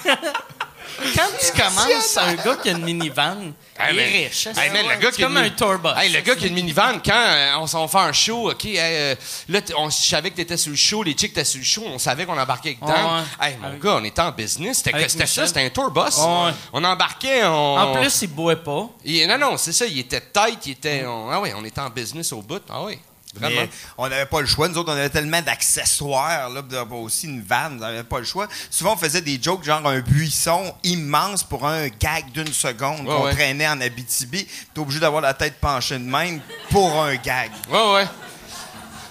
Quand 1.16 1.28
tu 1.40 1.60
commences, 1.60 2.16
un 2.16 2.34
gars 2.34 2.56
qui 2.62 2.68
a 2.68 2.72
une 2.72 2.84
minivan, 2.84 3.52
Hey, 3.88 3.94
il 3.94 3.98
est 4.00 4.26
riche. 4.28 4.46
Hey, 4.46 4.70
man, 4.70 4.86
le 4.88 4.96
gars 5.00 5.08
c'est 5.10 5.16
qui 5.16 5.22
comme 5.22 5.36
une 5.36 5.44
un 5.44 5.50
tourbus. 5.50 5.88
Hey, 5.96 6.10
le 6.12 6.20
gars 6.20 6.34
qui 6.36 6.44
a 6.44 6.48
une 6.48 6.54
minivan, 6.54 7.00
quand 7.04 7.12
euh, 7.14 7.52
on 7.58 7.66
s'en 7.66 7.88
fait 7.88 7.98
un 7.98 8.12
show, 8.12 8.50
OK, 8.50 8.64
euh, 8.66 9.14
là, 9.48 9.60
on, 9.76 9.90
je 9.90 9.96
savais 9.96 10.30
que 10.30 10.36
t'étais 10.36 10.56
sur 10.56 10.70
le 10.70 10.76
show, 10.76 11.02
les 11.02 11.12
chicks 11.12 11.30
étaient 11.32 11.44
sur 11.44 11.58
le 11.58 11.64
show, 11.64 11.82
on 11.86 11.98
savait 11.98 12.24
qu'on 12.26 12.38
embarquait 12.38 12.74
dedans. 12.80 12.92
Ouais. 12.92 13.22
Hey, 13.48 13.56
mon 13.60 13.68
Avec- 13.68 13.82
gars, 13.82 13.96
on 14.00 14.04
était 14.04 14.20
en 14.22 14.32
business. 14.32 14.78
C'était 14.78 14.94
Avec 14.94 15.10
c'était 15.10 15.26
ça, 15.26 15.46
c'était 15.46 15.64
un 15.64 15.70
tourbus. 15.70 16.00
Ouais. 16.18 16.52
On 16.72 16.82
embarquait, 16.84 17.44
on... 17.44 17.76
En 17.78 17.94
plus, 17.94 18.22
il 18.22 18.28
boit 18.28 18.56
pas. 18.56 18.88
Il- 19.04 19.26
non, 19.26 19.38
non, 19.38 19.56
c'est 19.56 19.72
ça, 19.72 19.86
il 19.86 19.98
était 19.98 20.20
tight, 20.20 20.58
il 20.66 20.72
était... 20.72 21.04
on- 21.06 21.30
ah 21.30 21.40
oui, 21.40 21.50
on 21.56 21.64
était 21.64 21.80
en 21.80 21.90
business 21.90 22.32
au 22.32 22.42
bout. 22.42 22.62
Ah 22.70 22.82
oui, 22.84 22.98
vraiment. 23.34 23.62
Mais 23.62 23.68
on 23.98 24.08
n'avait 24.08 24.26
pas 24.26 24.40
le 24.40 24.46
choix. 24.46 24.68
Nous 24.68 24.76
autres, 24.78 24.92
on 24.92 24.96
avait 24.96 25.08
tellement 25.10 25.40
d'accessoires, 25.42 26.48
là, 26.50 26.62
aussi 26.92 27.26
une 27.26 27.42
vanne, 27.42 27.74
on 27.76 27.80
n'avait 27.80 28.04
pas 28.04 28.18
le 28.18 28.24
choix. 28.24 28.46
Souvent, 28.70 28.94
on 28.94 28.96
faisait 28.96 29.20
des 29.22 29.40
jokes, 29.42 29.64
genre 29.64 29.86
un 29.86 30.00
buisson 30.00 30.74
immense 30.84 31.42
pour 31.42 31.66
un 31.66 31.88
gag 31.88 32.30
d'une 32.32 32.52
seconde 32.52 33.00
Ouais, 33.00 33.06
qu'on 33.06 33.24
ouais. 33.24 33.32
traînait 33.34 33.68
en 33.68 33.80
Abitibi. 33.80 34.46
T'es 34.74 34.80
obligé 34.80 35.00
d'avoir 35.00 35.22
la 35.22 35.34
tête 35.34 35.54
penchée 35.60 35.98
de 35.98 36.04
même 36.04 36.40
pour 36.70 37.02
un 37.02 37.14
gag. 37.16 37.50
Ouais, 37.70 37.92
ouais. 37.94 38.06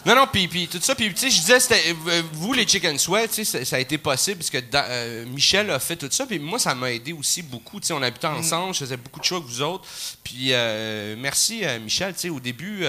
Non, 0.06 0.16
non, 0.16 0.26
puis, 0.26 0.48
puis 0.48 0.68
tout 0.68 0.80
ça, 0.82 0.96
puis 0.96 1.14
tu 1.14 1.20
sais, 1.20 1.30
je 1.30 1.40
disais, 1.40 1.58
euh, 2.08 2.24
vous, 2.34 2.54
les 2.54 2.68
Chicken 2.68 2.98
Sweat, 2.98 3.32
tu 3.32 3.46
sais, 3.46 3.64
ça, 3.66 3.76
a 3.76 3.80
été 3.80 3.98
possible 4.00 4.38
parce 4.38 4.50
que 4.50 4.58
dans- 4.58 4.84
euh, 4.90 5.26
Michel 5.28 5.70
a 5.70 5.78
fait 5.80 5.96
tout 5.96 6.10
ça, 6.12 6.26
puis 6.26 6.40
moi, 6.40 6.58
ça 6.58 6.74
m'a 6.74 6.92
aidé 6.92 7.14
aussi 7.14 7.44
beaucoup, 7.44 7.80
tu 7.80 7.88
sais, 7.88 7.94
on 7.94 8.02
habitait 8.02 8.26
ensemble, 8.28 8.74
je 8.74 8.80
faisais 8.80 8.98
beaucoup 8.98 9.20
de 9.20 9.26
choses 9.26 9.42
avec 9.44 9.50
vous 9.54 9.62
autres, 9.62 9.86
puis 10.24 10.54
euh, 10.54 11.16
merci, 11.20 11.64
euh, 11.64 11.80
Michel, 11.80 12.14
tu 12.16 12.20
sais, 12.22 12.30
au 12.30 12.40
début, 12.40 12.84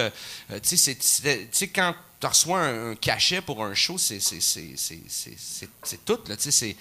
tu 0.63 0.75
sais, 0.77 0.97
c'était- 0.99 1.47
quand 1.67 1.93
tu 2.19 2.25
reçois 2.27 2.59
un, 2.61 2.91
un 2.91 2.95
cachet 2.95 3.41
pour 3.41 3.63
un 3.63 3.75
show, 3.75 3.97
c'est- 3.99 4.19
c'est 4.19 6.05
tout, 6.05 6.19
là, 6.27 6.35
tu 6.35 6.43
sais, 6.43 6.51
c'est... 6.51 6.75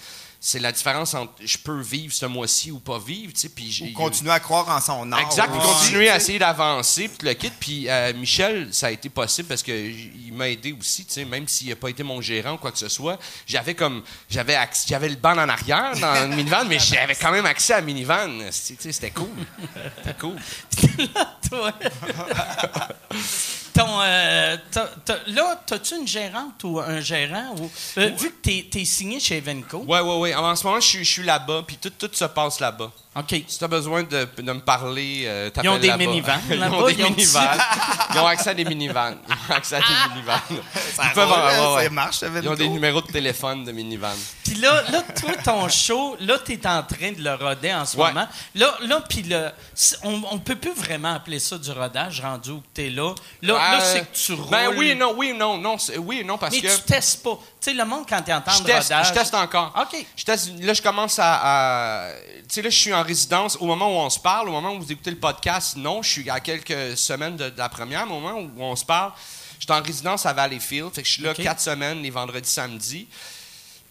C'est 0.44 0.58
la 0.58 0.72
différence 0.72 1.14
entre 1.14 1.34
je 1.44 1.56
peux 1.56 1.80
vivre 1.80 2.12
ce 2.12 2.26
mois-ci 2.26 2.72
ou 2.72 2.80
pas 2.80 2.98
vivre, 2.98 3.32
tu 3.32 3.38
sais, 3.42 3.48
puis 3.48 3.70
j'ai- 3.70 3.90
Ou 3.90 3.92
continuer 3.92 4.32
à 4.32 4.40
croire 4.40 4.68
en 4.70 4.80
son 4.80 5.12
art. 5.12 5.20
Exact, 5.20 5.52
aussi. 5.54 5.66
continuer 5.84 6.10
à 6.10 6.16
essayer 6.16 6.40
d'avancer, 6.40 7.06
puis 7.08 7.28
le 7.28 7.34
kit. 7.34 7.52
Puis 7.60 7.88
euh, 7.88 8.12
Michel, 8.14 8.74
ça 8.74 8.88
a 8.88 8.90
été 8.90 9.08
possible 9.08 9.46
parce 9.46 9.62
que 9.62 9.70
il 9.70 10.32
m'a 10.32 10.48
aidé 10.48 10.72
aussi, 10.72 11.04
tu 11.04 11.12
sais, 11.12 11.24
même 11.24 11.46
s'il 11.46 11.68
n'a 11.68 11.76
pas 11.76 11.90
été 11.90 12.02
mon 12.02 12.20
gérant 12.20 12.54
ou 12.54 12.56
quoi 12.56 12.72
que 12.72 12.78
ce 12.78 12.88
soit. 12.88 13.20
J'avais 13.46 13.76
comme, 13.76 14.02
j'avais 14.28 14.58
j'avais 14.84 15.10
le 15.10 15.14
banc 15.14 15.38
en 15.38 15.48
arrière 15.48 15.96
dans 16.00 16.28
le 16.28 16.34
minivan, 16.34 16.64
mais 16.66 16.80
j'avais 16.80 17.14
quand 17.14 17.30
même 17.30 17.46
accès 17.46 17.74
à 17.74 17.76
la 17.76 17.82
minivan. 17.86 18.28
Tu 18.50 18.52
sais, 18.52 18.76
C'était 18.92 19.10
cool. 19.12 19.28
C'était 19.98 20.18
cool. 20.18 20.36
Toi. 21.48 21.72
Ton, 23.74 24.00
euh, 24.02 24.56
là, 25.28 25.62
t'as-tu 25.66 25.96
une 25.96 26.06
gérante 26.06 26.62
ou 26.64 26.78
un 26.78 27.00
gérant? 27.00 27.54
Ou, 27.58 27.70
euh, 27.98 28.08
vu 28.18 28.30
que 28.30 28.36
t'es, 28.42 28.66
t'es 28.70 28.84
signé 28.84 29.18
chez 29.18 29.38
Evenco? 29.38 29.78
Ouais, 29.86 30.00
ouais, 30.00 30.16
ouais. 30.18 30.34
En 30.34 30.54
ce 30.54 30.66
moment, 30.66 30.78
je 30.80 30.86
suis- 30.88 31.04
je 31.04 31.10
suis 31.10 31.22
là-bas, 31.22 31.62
puis 31.66 31.78
tout, 31.78 31.90
tout 31.90 32.10
se 32.12 32.24
passe 32.26 32.60
là-bas. 32.60 32.92
OK. 33.14 33.42
Si 33.46 33.58
tu 33.58 33.64
as 33.64 33.68
besoin 33.68 34.04
de, 34.04 34.26
de 34.38 34.52
me 34.52 34.60
parler, 34.60 35.24
euh, 35.26 35.50
Ils 35.62 35.68
ont 35.68 35.78
des 35.78 35.94
minivans 35.96 36.40
Ils 36.50 36.62
ont 36.62 36.86
des 36.86 36.94
minivans. 36.96 37.50
Ils 38.14 38.18
ont 38.18 38.26
accès 38.26 38.50
à 38.50 38.54
des 38.54 38.64
minivans. 38.64 39.14
Ils 39.28 39.52
ont 39.52 39.56
accès 39.56 39.76
à 39.76 39.80
des 39.80 40.14
minivans. 40.14 40.40
Ça 40.94 41.02
Ils 41.04 41.12
peuvent 41.12 41.28
roule, 41.28 41.38
avoir- 41.38 41.52
hein, 41.52 41.68
ouais, 41.70 41.76
ouais. 41.76 41.84
ça 41.84 41.90
marche, 41.90 42.16
ça 42.18 42.26
Ils 42.42 42.48
ont 42.48 42.54
des 42.54 42.68
numéros 42.68 43.02
de 43.02 43.06
téléphone 43.12 43.64
de 43.64 43.72
minivan. 43.72 44.14
Puis 44.44 44.54
là, 44.54 44.82
là, 44.90 45.02
toi, 45.02 45.32
ton 45.44 45.68
show, 45.68 46.16
là, 46.20 46.38
t'es 46.38 46.66
en 46.66 46.82
train 46.82 47.12
de 47.12 47.22
le 47.22 47.34
roder 47.34 47.74
en 47.74 47.84
ce 47.84 47.96
Ouais. 47.98 48.08
moment. 48.08 48.26
Là, 48.54 48.74
là 48.82 49.00
puis 49.06 49.24
on, 50.04 50.22
on 50.30 50.38
peut 50.38 50.56
plus 50.56 50.72
vraiment 50.74 51.14
appeler 51.14 51.38
ça 51.38 51.58
du 51.58 51.70
rodage 51.70 52.20
rendu 52.20 52.50
où 52.50 52.62
t'es 52.72 52.88
là. 52.88 53.14
Là, 53.42 53.54
là 53.54 53.74
Euh, 53.76 53.80
c'est 53.82 54.00
que 54.10 54.16
tu 54.16 54.32
roules. 54.32 54.50
Ben 54.50 54.70
oui 54.76 54.94
non, 54.96 55.14
oui 55.16 55.34
non, 55.36 55.58
non, 55.58 55.76
oui 55.98 56.24
non, 56.24 56.38
parce 56.38 56.54
Mais 56.54 56.62
que... 56.62 56.74
tu 56.74 56.82
testes 56.82 57.22
pas. 57.22 57.38
Tu 57.60 57.70
sais, 57.70 57.74
le 57.74 57.84
monde, 57.84 58.04
quand 58.08 58.22
il 58.26 58.32
entend 58.32 58.50
Je 58.52 58.64
le 58.66 58.72
rodage... 58.74 59.08
je 59.08 59.12
teste 59.12 59.34
encore. 59.34 59.72
OK. 59.80 60.04
Je 60.16 60.24
teste- 60.24 60.50
là, 60.60 60.72
je 60.74 60.82
commence 60.82 61.18
à. 61.18 61.40
à- 61.42 62.12
tu 62.12 62.44
sais, 62.48 62.62
là, 62.62 62.70
je 62.70 62.76
suis 62.76 62.92
en 62.92 63.01
résidence. 63.02 63.56
Au 63.60 63.66
moment 63.66 63.88
où 63.88 63.98
on 64.00 64.10
se 64.10 64.18
parle, 64.18 64.48
au 64.48 64.52
moment 64.52 64.74
où 64.74 64.80
vous 64.80 64.92
écoutez 64.92 65.10
le 65.10 65.18
podcast, 65.18 65.76
non, 65.76 66.02
je 66.02 66.10
suis 66.10 66.30
à 66.30 66.40
quelques 66.40 66.96
semaines 66.96 67.36
de, 67.36 67.50
de 67.50 67.58
la 67.58 67.68
première, 67.68 68.06
mais 68.06 68.12
au 68.12 68.20
moment 68.20 68.40
où 68.40 68.62
on 68.62 68.76
se 68.76 68.84
parle, 68.84 69.12
je 69.58 69.64
suis 69.64 69.72
en 69.72 69.82
résidence 69.82 70.26
à 70.26 70.32
Valleyfield. 70.32 70.92
Fait 70.92 71.02
que 71.02 71.08
je 71.08 71.12
suis 71.14 71.22
là 71.22 71.34
quatre 71.34 71.60
semaines, 71.60 72.02
les 72.02 72.10
vendredis, 72.10 72.50
samedis. 72.50 73.06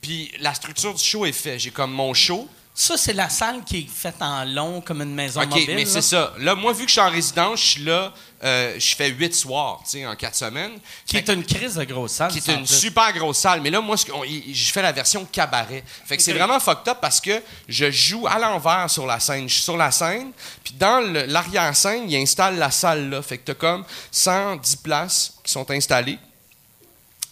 Puis 0.02 0.32
la 0.40 0.54
structure 0.54 0.94
du 0.94 1.04
show 1.04 1.26
est 1.26 1.32
faite. 1.32 1.60
J'ai 1.60 1.72
comme 1.72 1.92
mon 1.92 2.14
show. 2.14 2.50
Ça, 2.74 2.96
c'est 2.96 3.12
la 3.14 3.28
salle 3.30 3.64
qui 3.66 3.80
est 3.80 3.88
faite 3.90 4.16
en 4.22 4.46
long, 4.46 4.80
comme 4.80 5.02
une 5.02 5.14
maison 5.14 5.42
OK, 5.42 5.50
mobile. 5.50 5.66
mais 5.76 5.84
là. 5.84 5.90
c'est 5.92 6.02
ça. 6.02 6.34
Là, 6.40 6.56
moi, 6.56 6.72
vu 6.72 6.84
que 6.84 6.88
je 6.88 6.94
suis 6.94 7.02
en 7.02 7.10
résidence, 7.12 7.60
je 7.60 7.66
suis 7.66 7.84
là, 7.84 8.14
euh, 8.44 8.76
je 8.80 8.96
fais 8.96 9.10
huit 9.10 9.36
soirs, 9.36 9.80
tu 9.84 9.90
sais, 10.00 10.06
en 10.08 10.16
quatre 10.16 10.36
semaines. 10.36 10.80
Qui 11.06 11.18
Fait 11.18 11.30
est 11.30 11.34
une 11.34 11.44
crise 11.44 11.76
de 11.76 11.84
grosse 11.84 12.14
salle. 12.14 12.32
qui 12.32 12.38
est 12.38 12.42
ça, 12.42 12.54
en 12.54 12.60
une 12.60 12.66
super 12.66 13.12
grosse 13.14 13.40
salle. 13.40 13.60
Mais 13.62 13.70
là, 13.70 13.82
moi, 13.82 13.98
ce 13.98 14.06
qu'on- 14.06 14.24
il- 14.24 14.56
je 14.56 14.72
fais 14.72 14.82
la 14.82 14.94
version 14.94 15.26
cabaret. 15.26 15.84
Fait 16.06 16.16
que 16.16 16.24
c'est 16.24 16.32
vraiment 16.34 16.60
fucked 16.62 16.88
up 16.88 16.98
parce 17.02 17.20
que 17.20 17.44
je 17.68 17.92
joue 17.92 18.26
à 18.26 18.40
l'envers 18.40 18.90
sur 18.90 19.06
la 19.06 19.20
scène. 19.20 19.50
Je 19.50 19.54
suis 19.56 19.64
sur 19.64 19.76
la 19.78 19.92
scène, 19.92 20.32
puis 20.64 20.74
dans 20.80 21.02
le- 21.02 21.26
l'arrière-scène, 21.26 22.10
il 22.10 22.16
installe 22.16 22.58
la 22.58 22.72
salle 22.72 23.10
là. 23.10 23.22
Fait 23.22 23.38
que 23.38 23.48
t'as 23.48 23.54
comme 23.56 23.84
110 24.12 24.78
places 24.78 25.34
qui 25.44 25.52
sont 25.52 25.70
installées. 25.70 26.18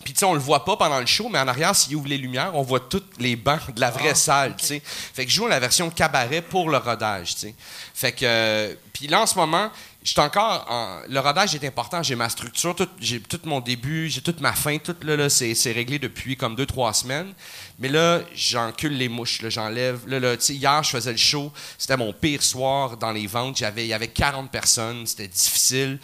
Puis, 0.03 0.13
tu 0.13 0.19
sais, 0.19 0.25
on 0.25 0.33
le 0.33 0.39
voit 0.39 0.63
pas 0.63 0.77
pendant 0.77 0.99
le 0.99 1.05
show, 1.05 1.27
mais 1.29 1.39
en 1.39 1.47
arrière, 1.47 1.75
s'il 1.75 1.95
ouvre 1.95 2.07
les 2.07 2.17
lumières, 2.17 2.51
on 2.55 2.61
voit 2.61 2.79
tous 2.79 3.03
les 3.19 3.35
bancs 3.35 3.73
de 3.75 3.81
la 3.81 3.91
vraie 3.91 4.15
salle, 4.15 4.55
tu 4.55 4.65
sais. 4.65 4.81
Fait 4.85 5.25
que 5.25 5.29
je 5.31 5.35
joue 5.35 5.47
la 5.47 5.59
version 5.59 5.89
cabaret 5.89 6.41
pour 6.41 6.69
le 6.69 6.77
rodage, 6.77 7.35
tu 7.35 7.41
sais. 7.41 7.55
Fait 7.93 8.13
que... 8.13 8.19
euh, 8.23 8.73
puis 8.93 9.07
là, 9.07 9.21
en 9.21 9.25
ce 9.25 9.35
moment, 9.35 9.69
je 10.01 10.11
suis 10.11 10.19
encore... 10.21 10.65
en- 10.69 11.01
le 11.07 11.19
rodage 11.19 11.53
est 11.53 11.65
important. 11.65 12.01
J'ai 12.01 12.15
ma 12.15 12.29
structure, 12.29 12.73
tout- 12.75 12.87
j'ai 13.01 13.19
tout 13.19 13.41
mon 13.43 13.59
début, 13.59 14.09
j'ai 14.09 14.21
toute 14.21 14.39
ma 14.39 14.53
fin. 14.53 14.77
Tout, 14.77 14.95
là, 15.03 15.17
là, 15.17 15.29
c'est 15.29 15.53
c'est 15.53 15.73
réglé 15.73 15.99
depuis 15.99 16.37
comme 16.37 16.55
deux, 16.55 16.65
trois 16.65 16.93
semaines. 16.93 17.33
Mais 17.77 17.89
là, 17.89 18.21
j'encule 18.33 18.95
les 18.97 19.09
mouches, 19.09 19.41
là, 19.41 19.49
j'enlève... 19.49 20.07
Là, 20.07 20.19
là, 20.21 20.35
hier, 20.47 20.81
je 20.81 20.89
faisais 20.91 21.11
le 21.11 21.17
show. 21.17 21.51
C'était 21.77 21.97
mon 21.97 22.13
pire 22.13 22.41
soir 22.41 22.95
dans 22.95 23.11
les 23.11 23.27
ventes. 23.27 23.57
J'avais, 23.57 23.83
il 23.85 23.89
y 23.89 23.93
avait 23.93 24.07
40 24.07 24.49
personnes. 24.49 25.05
C'était 25.05 25.27
difficile. 25.27 25.99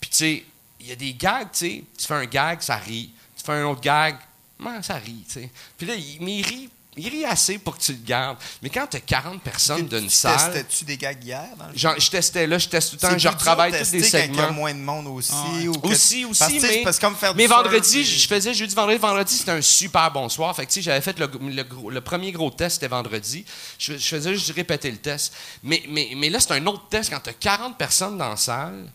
Puis, 0.00 0.10
tu 0.10 0.16
sais, 0.18 0.44
il 0.80 0.86
y 0.88 0.92
a 0.92 0.96
des 0.96 1.14
gags, 1.14 1.48
tu 1.50 1.58
sais. 1.58 1.84
Tu 1.98 2.06
fais 2.06 2.14
un 2.14 2.26
gag, 2.26 2.60
ça 2.60 2.76
rit. 2.76 3.10
Fais 3.52 3.60
un 3.60 3.64
autre 3.66 3.80
gag, 3.80 4.16
ouais, 4.60 4.82
ça 4.82 4.94
rit, 4.94 5.24
tu 5.26 5.40
sais. 5.40 5.50
Puis 5.78 5.86
là, 5.86 5.94
il, 5.94 6.18
mais 6.20 6.36
il 6.36 6.46
rit, 6.46 6.68
il 7.00 7.08
rit 7.08 7.24
assez 7.24 7.58
pour 7.58 7.76
que 7.78 7.82
tu 7.82 7.92
le 7.92 7.98
gardes. 8.04 8.36
Mais 8.60 8.68
quand 8.70 8.86
tu 8.88 8.96
as 8.96 9.00
40 9.00 9.40
personnes 9.40 9.86
d'une 9.86 10.08
Tu 10.08 10.10
salle, 10.10 10.52
Testais-tu 10.52 10.84
des 10.84 10.96
gags 10.98 11.24
hier? 11.24 11.44
Dans 11.56 11.68
le 11.68 11.78
genre, 11.78 11.94
je 11.98 12.10
testais 12.10 12.46
là, 12.46 12.58
je 12.58 12.68
teste 12.68 12.90
tout 12.90 12.96
le 12.96 13.08
temps, 13.08 13.16
je 13.16 13.28
retravaille 13.28 13.70
tous 13.70 13.92
les 13.92 14.00
tester 14.02 14.10
quand 14.10 14.32
il 14.32 14.36
y 14.36 14.38
a 14.40 14.42
segments. 14.42 14.52
moins 14.52 14.74
de 14.74 14.80
monde 14.80 15.06
aussi. 15.06 15.32
Ah 15.32 15.68
ou 15.68 15.72
que- 15.78 15.88
Aussi, 15.88 16.24
aussi, 16.24 16.38
parce 16.40 16.52
mais, 16.62 16.82
parce 16.82 16.98
comme 16.98 17.14
faire 17.14 17.34
mais 17.36 17.46
vendredi, 17.46 18.04
je 18.04 18.26
faisais 18.28 18.52
jeudi, 18.52 18.74
vendredi, 18.74 18.98
vendredi, 18.98 19.34
c'était 19.36 19.52
un 19.52 19.62
super 19.62 20.10
bon 20.10 20.28
soir. 20.28 20.54
Fait 20.56 20.66
que, 20.66 20.70
tu 20.72 20.74
sais, 20.74 20.82
j'avais 20.82 21.00
fait 21.00 21.18
le, 21.18 21.30
le 21.40 21.62
gros- 21.62 21.88
le 21.90 22.00
premier 22.02 22.32
gros 22.32 22.50
test, 22.50 22.74
c'était 22.74 22.88
vendredi. 22.88 23.44
Je, 23.78 23.96
je 23.96 24.08
faisais 24.08 24.34
juste 24.34 24.50
répéter 24.50 24.90
le 24.90 24.98
test. 24.98 25.32
Mais, 25.62 25.82
mais, 25.88 26.10
mais 26.16 26.28
là, 26.28 26.40
c'est 26.40 26.52
un 26.52 26.66
autre 26.66 26.88
test 26.90 27.10
quand 27.10 27.20
tu 27.20 27.30
as 27.30 27.34
40 27.34 27.78
personnes 27.78 28.18
dans 28.18 28.28
la 28.30 28.36
salle, 28.36 28.90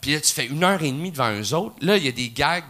puis 0.00 0.12
là, 0.12 0.20
tu 0.20 0.32
fais 0.32 0.46
une 0.46 0.62
heure 0.64 0.82
et 0.82 0.90
demie 0.90 1.10
devant 1.12 1.30
eux 1.32 1.54
autres. 1.54 1.76
Là, 1.82 1.96
il 1.96 2.04
y 2.04 2.08
a 2.08 2.12
des 2.12 2.30
gags, 2.30 2.64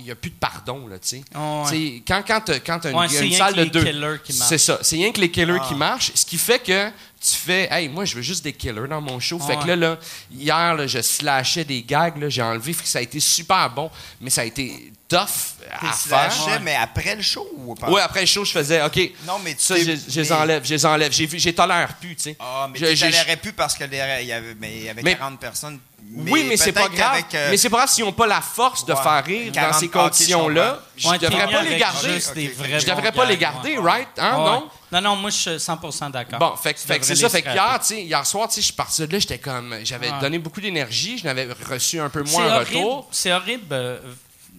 il 0.00 0.04
n'y 0.04 0.10
a 0.10 0.14
plus 0.16 0.30
de 0.30 0.36
pardon, 0.36 0.86
là, 0.88 0.98
tu 0.98 1.08
sais. 1.08 1.22
Ah 1.34 1.64
ouais. 1.70 2.02
Quand, 2.06 2.22
quand 2.26 2.40
tu 2.40 2.52
as, 2.52 2.90
une, 2.90 2.96
Ouais, 2.96 3.06
il 3.08 3.12
y 3.12 3.16
a 3.16 3.20
c'est 3.20 3.26
une 3.28 3.32
salle 3.34 3.54
de 3.54 3.64
deux. 3.64 4.20
C'est 4.28 4.58
ça. 4.58 4.78
C'est 4.82 4.96
rien 4.96 5.12
que 5.12 5.20
les 5.20 5.30
killers 5.30 5.58
Ah. 5.60 5.64
qui 5.68 5.74
marchent. 5.74 6.12
Ce 6.14 6.24
qui 6.26 6.38
fait 6.38 6.58
que 6.62 6.90
tu 7.22 7.36
fais, 7.36 7.68
hey, 7.70 7.88
moi, 7.88 8.06
je 8.06 8.14
veux 8.16 8.22
juste 8.22 8.42
des 8.42 8.52
killers 8.54 8.88
dans 8.88 9.00
mon 9.02 9.20
show. 9.20 9.38
Fait 9.38 9.56
que 9.58 9.66
là, 9.66 9.76
là, 9.76 9.98
hier, 10.32 10.74
là, 10.74 10.86
je 10.86 11.02
slashais 11.02 11.64
des 11.64 11.82
gags, 11.82 12.16
là, 12.16 12.28
j'ai 12.30 12.40
enlevé. 12.42 12.72
Fait 12.72 12.82
que 12.82 12.88
ça 12.88 12.98
a 12.98 13.02
été 13.02 13.20
super 13.20 13.68
bon, 13.68 13.90
mais 14.22 14.30
ça 14.30 14.40
a 14.40 14.44
été 14.44 14.90
tough 15.06 15.18
à 15.70 15.78
Tu 15.92 16.08
faire. 16.08 16.32
slashais, 16.32 16.58
mais 16.60 16.76
après 16.76 17.14
le 17.16 17.20
show 17.22 17.46
ou 17.58 17.74
pas? 17.74 17.90
Oui, 17.90 18.00
après 18.00 18.20
le 18.20 18.26
show, 18.26 18.44
je 18.44 18.52
faisais, 18.52 18.82
OK. 18.82 18.98
Non, 19.26 19.38
mais 19.44 19.54
tu 19.54 19.60
Ça, 19.64 19.76
je 19.76 19.92
je 20.08 20.20
les 20.20 20.32
enlève, 20.32 20.64
je 20.64 20.72
les 20.74 20.86
enlève. 20.86 21.12
J'ai 21.12 21.28
j'ai 21.38 21.54
tolère 21.54 21.94
plus, 22.00 22.16
tu 22.16 22.22
sais. 22.22 22.36
Ah, 22.40 22.68
mais 22.72 22.78
Je- 22.78 23.00
tolérais 23.04 23.36
plus 23.36 23.52
parce 23.52 23.74
qu'il 23.74 23.92
y 23.92 24.00
avait, 24.00 24.54
mais 24.58 24.76
il 24.78 24.84
y 24.84 24.88
avait 24.88 25.02
Mais- 25.02 25.16
40 25.16 25.38
personnes. 25.38 25.78
oui, 26.14 26.44
mais 26.48 26.56
c'est 26.56 26.72
pas 26.72 26.88
grave. 26.88 27.22
euh, 27.34 27.48
Mais 27.50 27.56
c'est 27.58 27.68
pas 27.68 27.78
grave 27.78 27.90
s'ils 27.90 28.04
n'ont 28.04 28.12
pas 28.12 28.26
la 28.26 28.40
force 28.40 28.86
de 28.86 28.94
Ouais. 28.94 29.02
faire 29.02 29.24
rire 29.24 29.52
40 29.52 29.72
dans 29.72 29.78
ces 29.78 29.86
je 29.86 29.90
conditions-là. 29.90 30.80
Je 31.00 31.08
Ouais, 31.08 31.18
devrais 31.18 31.50
pas 31.50 31.62
les 31.62 31.76
garder. 31.78 32.12
juste 32.14 32.34
des 32.34 32.48
Ok, 32.48 32.54
vrais 32.56 32.78
Je 32.80 32.86
devrais 32.86 33.12
pas 33.12 33.24
les 33.24 33.36
garder, 33.38 33.78
ouais. 33.78 33.90
right? 33.90 34.08
Hein, 34.18 34.36
Ouais. 34.38 34.44
non? 34.44 34.68
Non, 34.92 35.00
non, 35.00 35.16
moi, 35.16 35.30
je 35.30 35.36
suis 35.36 35.50
100% 35.58 36.10
d'accord. 36.10 36.38
Bon, 36.38 36.56
fait, 36.56 36.78
fait 36.78 36.98
que 36.98 37.06
c'est 37.06 37.14
ça. 37.16 37.28
Fait 37.28 37.42
que 37.42 37.48
hier, 37.50 37.78
tu 37.80 37.86
sais, 37.86 38.02
hier 38.02 38.26
soir, 38.26 38.48
tu 38.48 38.54
sais, 38.56 38.60
je 38.60 38.66
suis 38.66 38.74
parti 38.74 39.06
de 39.06 39.12
là, 39.12 39.18
j'étais 39.18 39.38
comme, 39.38 39.74
j'avais 39.84 40.10
Ouais. 40.10 40.20
donné 40.20 40.38
beaucoup 40.38 40.60
d'énergie, 40.60 41.16
je 41.16 41.24
n'avais 41.24 41.48
reçu 41.68 41.98
un 42.00 42.08
peu 42.10 42.22
moins 42.24 42.56
en 42.56 42.58
retour. 42.60 43.08
c'est 43.10 43.32
horrible 43.32 43.66
euh, 43.72 43.98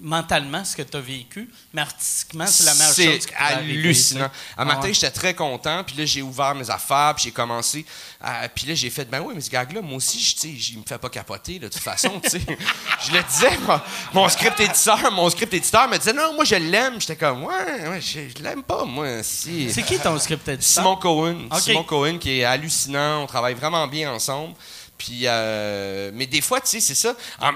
mentalement 0.01 0.65
ce 0.65 0.75
que 0.75 0.81
tu 0.81 0.97
as 0.97 0.99
vécu, 0.99 1.47
mais 1.73 1.81
artistiquement, 1.83 2.47
c'est 2.47 2.63
la 2.63 2.73
meilleure 2.73 2.95
chose 2.95 3.27
arriver, 3.37 3.73
hallucinant. 3.87 4.25
sais. 4.25 4.53
Un 4.57 4.65
matin, 4.65 4.87
Ouais. 4.87 4.93
j'étais 4.93 5.11
très 5.11 5.33
content, 5.35 5.83
puis 5.83 5.95
là, 5.95 6.05
j'ai 6.05 6.21
ouvert 6.21 6.55
mes 6.55 6.69
affaires, 6.69 7.13
puis 7.15 7.25
j'ai 7.25 7.31
commencé. 7.31 7.85
à- 8.23 8.47
puis 8.49 8.67
là, 8.67 8.75
j'ai 8.75 8.89
fait, 8.91 9.05
ben 9.05 9.19
oui, 9.21 9.33
mais 9.35 9.41
ce 9.41 9.49
gag-là, 9.49 9.81
moi 9.81 9.95
aussi, 9.97 10.19
je- 10.19 10.33
tu 10.35 10.41
sais, 10.41 10.71
il 10.73 10.77
me 10.79 10.83
fait 10.87 10.97
pas 10.99 11.09
capoter, 11.09 11.57
de 11.57 11.67
toute 11.67 11.81
façon, 11.81 12.19
tu 12.23 12.29
sais. 12.29 12.39
je 13.07 13.11
le 13.13 13.23
disais, 13.23 13.57
mon, 13.67 13.79
mon 14.13 14.29
script 14.29 14.59
éditeur, 14.59 15.11
mon 15.11 15.27
script 15.29 15.53
éditeur 15.53 15.87
me 15.87 15.97
disait, 15.97 16.13
non, 16.13 16.33
moi, 16.35 16.45
je 16.45 16.55
l'aime. 16.55 16.99
J'étais 17.01 17.15
comme, 17.15 17.43
ouais, 17.45 17.87
ouais, 17.89 17.99
je, 18.01 18.19
je 18.37 18.43
l'aime 18.43 18.61
pas, 18.63 18.85
moi, 18.85 19.23
si. 19.23 19.71
C'est 19.71 19.81
qui 19.83 19.97
ton 19.97 20.17
script 20.19 20.47
éditeur? 20.47 20.83
Simon 20.83 20.95
Cohen. 20.97 21.49
Simon 21.59 21.83
Cohen 21.83 22.17
qui 22.19 22.39
est 22.39 22.43
hallucinant. 22.43 23.23
On 23.23 23.27
travaille 23.27 23.55
vraiment 23.55 23.87
bien 23.87 24.11
ensemble. 24.13 24.53
Puis, 25.03 25.21
euh, 25.23 26.11
mais 26.13 26.27
des 26.27 26.41
fois, 26.41 26.61
tu 26.61 26.67
sais, 26.67 26.79
c'est 26.79 26.93
ça. 26.93 27.15
En- 27.39 27.53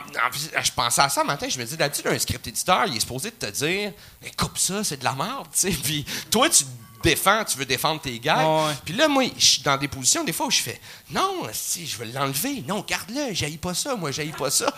je 0.63 0.71
pensais 0.71 1.01
à 1.01 1.09
ça 1.09 1.21
un 1.21 1.25
matin. 1.25 1.47
Je 1.47 1.59
me 1.59 1.63
disais, 1.63 1.77
d'habitude, 1.77 2.07
un 2.07 2.17
script 2.17 2.47
éditeur, 2.47 2.85
il 2.87 2.97
est 2.97 2.99
supposé 3.01 3.29
de 3.29 3.35
te 3.35 3.45
dire, 3.51 3.91
Eh, 4.25 4.31
coupe 4.31 4.57
ça, 4.57 4.83
c'est 4.83 4.97
de 4.97 5.03
la 5.03 5.13
merde, 5.13 5.45
tu 5.53 5.59
sais. 5.59 5.69
Puis, 5.69 6.03
toi, 6.31 6.49
tu 6.49 6.63
te 6.63 6.69
défends, 7.03 7.45
tu 7.45 7.55
veux 7.59 7.65
défendre 7.65 8.01
tes 8.01 8.17
gars. 8.17 8.43
Ouais. 8.43 8.73
Puis 8.83 8.95
là, 8.95 9.07
moi, 9.07 9.25
je 9.37 9.45
suis 9.45 9.61
dans 9.61 9.77
des 9.77 9.87
positions, 9.87 10.23
des 10.23 10.33
fois, 10.33 10.47
où 10.47 10.51
je 10.51 10.61
fais, 10.63 10.81
non, 11.11 11.43
si, 11.53 11.85
je 11.85 11.97
veux 11.97 12.05
l'enlever. 12.11 12.63
Non, 12.67 12.83
garde-le, 12.87 13.31
j'haïs 13.31 13.57
pas 13.59 13.75
ça, 13.75 13.95
moi, 13.95 14.09
j'haïs 14.09 14.31
pas 14.31 14.49
ça. 14.49 14.73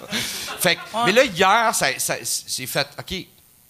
fait 0.59 0.75
que- 0.75 1.05
mais 1.05 1.13
là, 1.13 1.23
hier, 1.23 1.73
ça, 1.73 1.97
ça- 1.97 2.17
c'est 2.23 2.65
fait, 2.67 2.85
OK, 2.99 3.15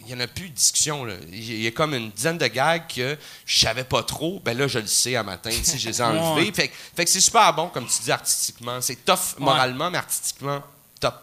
il 0.07 0.15
n'y 0.15 0.21
en 0.21 0.23
a 0.23 0.27
plus 0.27 0.49
de 0.49 0.53
discussion. 0.55 1.03
Là. 1.05 1.15
Il 1.31 1.61
y 1.61 1.67
a 1.67 1.71
comme 1.71 1.93
une 1.93 2.09
dizaine 2.11 2.37
de 2.37 2.47
gags 2.47 2.87
que 2.87 3.17
je 3.45 3.59
savais 3.59 3.83
pas 3.83 4.03
trop. 4.03 4.39
Ben 4.43 4.57
là, 4.57 4.67
je 4.67 4.79
le 4.79 4.87
sais 4.87 5.15
à 5.15 5.23
matin. 5.23 5.51
sais, 5.51 5.77
Je 5.77 5.89
les 5.89 5.99
ai 5.99 6.03
enlevés. 6.03 6.51
Fait, 6.53 6.69
que- 6.69 6.75
fait 6.95 7.05
que 7.05 7.11
c'est 7.11 7.19
super 7.21 7.53
bon, 7.53 7.67
comme 7.69 7.87
tu 7.87 8.01
dis, 8.03 8.11
artistiquement. 8.11 8.79
C'est 8.81 9.03
tough 9.05 9.37
moralement, 9.39 9.89
mais 9.91 9.97
artistiquement, 9.97 10.61
top. 10.99 11.15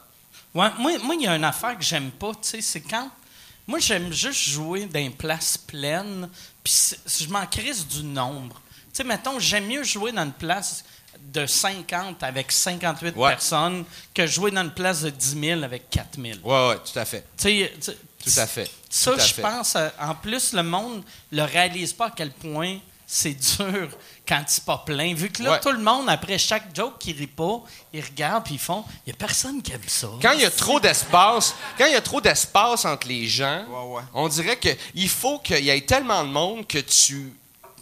Ouais, 0.55 0.68
moi, 0.78 0.93
moi, 1.03 1.14
il 1.16 1.22
y 1.22 1.26
a 1.26 1.35
une 1.37 1.45
affaire 1.45 1.76
que 1.78 1.85
j'aime 1.85 2.11
pas, 2.12 2.32
tu 2.35 2.49
sais, 2.49 2.61
c'est 2.61 2.80
quand. 2.82 3.11
Moi, 3.66 3.78
j'aime 3.78 4.12
juste 4.12 4.51
jouer 4.51 4.85
dans 4.87 5.01
les 5.01 5.11
places 5.11 5.57
pleines, 5.57 6.28
puis 6.62 6.72
je 7.18 7.26
m'en 7.28 7.47
crisse 7.47 7.87
du 7.89 8.03
nombre. 8.05 8.61
Tu 8.93 8.99
sais, 8.99 9.05
mettons, 9.05 9.39
j'aime 9.41 9.66
mieux 9.66 9.82
jouer 9.82 10.12
dans 10.12 10.22
une 10.24 10.32
place 10.32 10.85
de 11.18 11.47
50 11.47 12.22
avec 12.22 12.53
58 12.53 13.16
Ouais. 13.16 13.30
personnes 13.30 13.85
que 14.12 14.26
jouer 14.26 14.51
dans 14.51 14.62
une 14.62 14.70
place 14.74 15.01
de 15.03 15.11
10 15.11 15.41
000 15.41 15.62
avec 15.62 15.89
4 15.89 16.20
000. 16.20 16.39
Ouais, 16.45 16.68
ouais, 16.68 16.76
tout 16.85 16.99
à 16.99 17.05
fait. 17.07 17.24
Tu 17.39 17.45
sais, 17.80 17.97
Tout 18.25 18.41
à 18.41 18.47
fait. 18.47 18.70
Ça, 18.91 19.12
Tout 19.12 19.20
à 19.20 19.25
je 19.25 19.35
fait. 19.35 19.43
pense, 19.43 19.77
euh, 19.77 19.89
en 20.01 20.14
plus, 20.14 20.53
le 20.53 20.62
monde 20.62 21.03
le 21.33 21.43
réalise 21.43 21.93
pas 21.93 22.07
à 22.07 22.11
quel 22.11 22.31
point 22.33 22.79
c'est 23.07 23.35
dur 23.35 23.89
quand 24.27 24.43
c'est 24.47 24.64
pas 24.64 24.79
plein. 24.87 25.14
Vu 25.14 25.29
que 25.31 25.43
là, 25.43 25.53
Ouais. 25.53 25.61
tout 25.61 25.70
le 25.72 25.79
monde, 25.79 26.09
après 26.09 26.39
chaque 26.39 26.75
joke 26.75 26.95
qui 26.99 27.12
rit 27.12 27.27
pas, 27.27 27.61
ils 27.93 28.01
regardent 28.03 28.45
puis 28.45 28.55
ils 28.55 28.59
font 28.61 28.83
il 29.07 29.11
y 29.11 29.12
a 29.12 29.16
personne 29.16 29.61
qui 29.62 29.72
aime 29.72 29.81
ça. 29.87 30.09
Quand 30.22 30.33
il 30.33 30.41
y 30.41 30.45
a 30.47 30.51
trop 30.51 30.81
d'espace, 30.81 31.55
quand 31.77 31.87
il 31.87 31.93
y 31.93 31.97
a 31.97 32.01
trop 32.01 32.20
d'espace 32.20 32.85
entre 32.87 33.07
les 33.09 33.27
gens, 33.27 33.64
Ouais, 33.68 33.97
ouais. 33.97 34.03
on 34.14 34.27
dirait 34.29 34.57
que 34.57 34.70
il 34.95 35.09
faut 35.09 35.39
qu'il 35.39 35.64
y 35.64 35.70
ait 35.70 35.81
tellement 35.83 36.25
de 36.25 36.31
monde 36.31 36.66
que 36.66 36.79
tu 36.79 37.33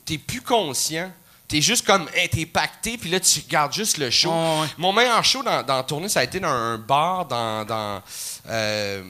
t'es 0.04 0.18
plus 0.18 0.40
conscient. 0.42 1.10
T'es 1.46 1.60
juste 1.60 1.84
comme, 1.86 2.08
hey, 2.14 2.30
t'es 2.30 2.46
pacté, 2.46 2.96
puis 2.96 3.10
là, 3.10 3.20
tu 3.20 3.40
regardes 3.40 3.74
juste 3.74 3.98
le 3.98 4.10
show. 4.10 4.32
Mon 4.78 4.90
meilleur 4.92 5.22
show 5.22 5.42
dans, 5.42 5.62
dans 5.62 5.76
la 5.76 5.82
tournée, 5.82 6.08
ça 6.08 6.20
a 6.20 6.24
été 6.24 6.40
dans 6.40 6.48
un 6.48 6.78
bar 6.78 7.26
dans, 7.26 7.64
dans, 7.66 8.02
euh, 8.48 9.02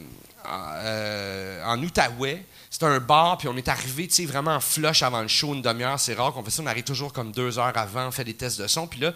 euh, 0.46 1.64
en 1.64 1.82
Outaouais. 1.82 2.44
C'était 2.70 2.86
un 2.86 3.00
bar, 3.00 3.36
puis 3.38 3.48
on 3.48 3.56
est 3.56 3.68
arrivé, 3.68 4.08
tu 4.08 4.14
sais, 4.14 4.24
vraiment 4.24 4.54
en 4.54 4.60
flush 4.60 5.02
avant 5.02 5.20
le 5.20 5.28
show, 5.28 5.54
une 5.54 5.62
demi-heure. 5.62 6.00
C'est 6.00 6.14
rare 6.14 6.32
qu'on 6.32 6.42
fait 6.42 6.50
ça. 6.50 6.62
On 6.62 6.66
arrive 6.66 6.84
toujours 6.84 7.12
comme 7.12 7.32
deux 7.32 7.58
heures 7.58 7.76
avant, 7.76 8.08
on 8.08 8.10
fait 8.10 8.24
des 8.24 8.34
tests 8.34 8.60
de 8.60 8.66
son. 8.66 8.86
Puis 8.86 9.00
là, 9.00 9.12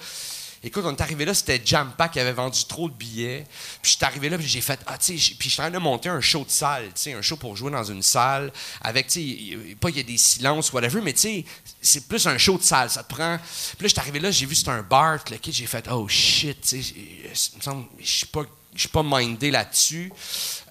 écoute, 0.62 0.84
on 0.84 0.94
est 0.94 1.00
arrivé 1.00 1.24
là, 1.24 1.34
c'était 1.34 1.60
Jam 1.64 1.92
Pack 1.96 2.12
qui 2.12 2.20
avait 2.20 2.32
vendu 2.32 2.64
trop 2.64 2.88
de 2.88 2.94
billets. 2.94 3.44
Puis 3.80 3.92
je 3.92 3.96
suis 3.96 4.04
arrivé 4.04 4.28
là, 4.28 4.36
puis 4.38 4.46
j'ai 4.46 4.60
fait, 4.60 4.80
ah, 4.86 4.98
tu 4.98 5.18
sais, 5.18 5.34
puis 5.38 5.48
je 5.48 5.54
suis 5.54 5.60
en 5.60 5.64
train 5.64 5.70
de 5.70 5.78
monter 5.78 6.08
un 6.08 6.20
show 6.20 6.44
de 6.44 6.50
salle, 6.50 6.84
tu 6.86 6.92
sais, 6.96 7.12
un 7.12 7.22
show 7.22 7.36
pour 7.36 7.56
jouer 7.56 7.70
dans 7.70 7.84
une 7.84 8.02
salle, 8.02 8.52
avec, 8.82 9.08
tu 9.08 9.20
sais, 9.20 9.74
pas 9.80 9.88
qu'il 9.88 9.98
y 9.98 10.00
a 10.00 10.02
des 10.04 10.18
silences, 10.18 10.72
whatever, 10.72 11.00
mais 11.00 11.12
tu 11.12 11.20
sais, 11.20 11.44
c'est 11.80 12.06
plus 12.06 12.26
un 12.26 12.38
show 12.38 12.58
de 12.58 12.62
salle, 12.62 12.90
ça 12.90 13.02
te 13.02 13.14
prend. 13.14 13.38
Puis 13.38 13.84
là, 13.84 13.88
je 13.88 13.88
suis 13.88 14.00
arrivé 14.00 14.20
là, 14.20 14.30
j'ai 14.30 14.46
vu 14.46 14.54
c'était 14.54 14.70
un 14.70 14.82
bar, 14.82 15.18
le 15.30 15.36
kid, 15.36 15.54
j'ai 15.54 15.66
fait, 15.66 15.86
oh 15.90 16.06
shit, 16.08 16.60
tu 16.60 16.82
sais, 16.82 16.94
il 16.94 17.56
me 17.56 17.62
semble, 17.62 17.86
je 18.00 18.06
suis 18.06 18.26
pas, 18.26 18.42
je 18.76 18.80
suis 18.82 18.88
pas 18.88 19.02
mindé 19.02 19.50
là-dessus. 19.50 20.12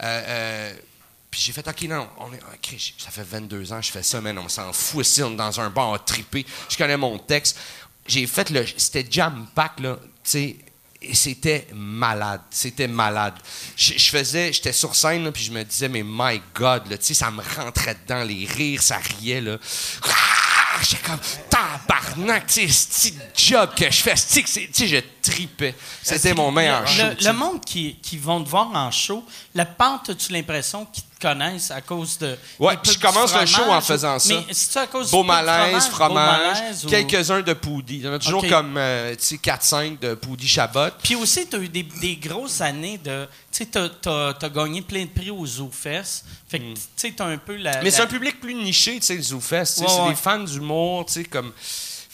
Euh, 0.02 0.24
euh, 0.28 0.74
Puis 1.30 1.42
j'ai 1.42 1.52
fait, 1.52 1.68
OK, 1.68 1.82
non, 1.84 2.08
on 2.20 2.32
est, 2.34 2.40
ok, 2.40 2.80
ça 2.98 3.12
fait 3.12 3.24
22 3.24 3.74
ans 3.74 3.80
que 3.80 3.86
je 3.86 3.92
fais 3.92 4.04
ça, 4.04 4.22
man, 4.22 4.38
on 4.38 4.48
s'en 4.48 4.72
fout 4.72 5.06
on 5.24 5.34
est 5.34 5.36
dans 5.36 5.60
un 5.60 5.70
bar, 5.70 6.04
trippé. 6.06 6.46
Je 6.70 6.78
connais 6.78 6.98
mon 6.98 7.18
texte. 7.18 7.58
J'ai 8.08 8.28
fait 8.28 8.50
le. 8.52 8.66
C'était 8.78 9.06
jam 9.10 9.48
pack, 9.56 9.80
là, 9.80 9.98
tu 10.02 10.10
sais. 10.24 10.56
Et 11.08 11.14
c'était 11.14 11.68
malade, 11.74 12.42
c'était 12.50 12.88
malade. 12.88 13.36
Je, 13.76 13.94
faisais, 14.10 14.52
j'étais 14.52 14.74
sur 14.74 14.96
scène, 14.96 15.32
puis 15.32 15.44
je 15.44 15.52
me 15.52 15.64
disais, 15.64 15.88
mais 15.88 16.02
my 16.04 16.42
God, 16.56 16.90
là, 16.90 16.98
tu 16.98 17.06
sais, 17.06 17.14
ça 17.14 17.30
me 17.30 17.44
rentrait 17.44 17.96
dedans, 17.96 18.24
les 18.24 18.48
rires, 18.48 18.82
ça 18.82 18.98
riait, 18.98 19.42
là. 19.42 19.58
Ah, 20.04 20.80
J'étais 20.82 21.04
comme, 21.04 21.20
tabarnak, 21.48 22.48
tu 22.48 22.68
sais, 22.72 23.14
job 23.36 23.70
que 23.76 23.86
je 23.86 24.02
fais, 24.02 24.16
tu 24.16 24.48
sais, 24.48 24.88
tripais. 25.26 25.76
C'était 26.02 26.34
mon 26.34 26.52
meilleur 26.52 26.88
show. 26.88 27.04
Le, 27.04 27.26
le 27.26 27.34
monde 27.34 27.64
qui, 27.64 27.96
qui 28.02 28.18
vont 28.18 28.44
te 28.44 28.50
voir 28.50 28.70
en 28.74 28.92
show, 28.92 29.24
la 29.54 29.66
part, 29.66 30.04
as-tu 30.08 30.32
l'impression 30.32 30.86
qu'ils 30.86 31.04
te 31.04 31.22
connaissent 31.22 31.72
à 31.72 31.82
cause 31.82 32.18
de. 32.18 32.38
Ouais, 32.60 32.78
puis 32.82 32.94
je 32.94 33.00
commence 33.00 33.34
le 33.36 33.46
show 33.46 33.64
en 33.70 33.82
faisant 33.82 34.20
ça. 34.20 34.34
Mais 34.34 34.54
c'est-tu 34.54 34.78
à 34.78 34.88
cause 34.88 35.12
Beau 35.12 35.24
malaise, 35.24 35.88
fromage, 35.88 36.58
ou- 36.84 36.88
quelques-uns 36.88 37.42
de 37.42 37.54
Poudi. 37.54 37.98
Il 37.98 38.06
y 38.06 38.08
en 38.08 38.14
a 38.14 38.20
toujours 38.20 38.44
Ok. 38.44 38.50
comme 38.50 38.76
euh, 38.78 39.16
tu 39.16 39.26
sais, 39.26 39.36
4-5 39.38 40.00
de 40.00 40.14
Poudi 40.14 40.48
Chabot. 40.48 40.90
Puis 41.02 41.16
aussi, 41.16 41.48
tu 41.48 41.56
as 41.56 41.60
eu 41.60 41.70
des, 41.70 41.84
des 41.84 42.16
grosses 42.18 42.62
années 42.62 42.98
de. 42.98 43.28
Tu 43.52 43.64
sais, 43.64 43.70
tu 43.72 44.10
as, 44.10 44.50
gagné 44.50 44.82
plein 44.82 45.04
de 45.06 45.10
prix 45.10 45.32
aux 45.32 45.46
ZooFest. 45.46 46.26
Fait 46.48 46.60
que, 46.60 46.74
tu 46.74 46.82
sais, 46.96 47.14
tu 47.16 47.24
as 47.24 47.26
un 47.26 47.38
peu 47.38 47.56
la. 47.56 47.80
Hmm. 47.80 47.84
Mais 47.84 47.92
c'est 47.92 48.02
un 48.02 48.08
public 48.08 48.40
plus 48.40 48.54
niché, 48.54 48.96
tu 49.00 49.06
sais, 49.06 49.16
le 49.16 49.22
ZooFest. 49.22 49.80
Ouais, 49.80 49.88
c'est 49.88 50.02
ouais. 50.02 50.10
des 50.10 50.16
fans 50.16 50.40
d'humour, 50.40 51.06
tu 51.06 51.14
sais, 51.14 51.24
comme. 51.24 51.52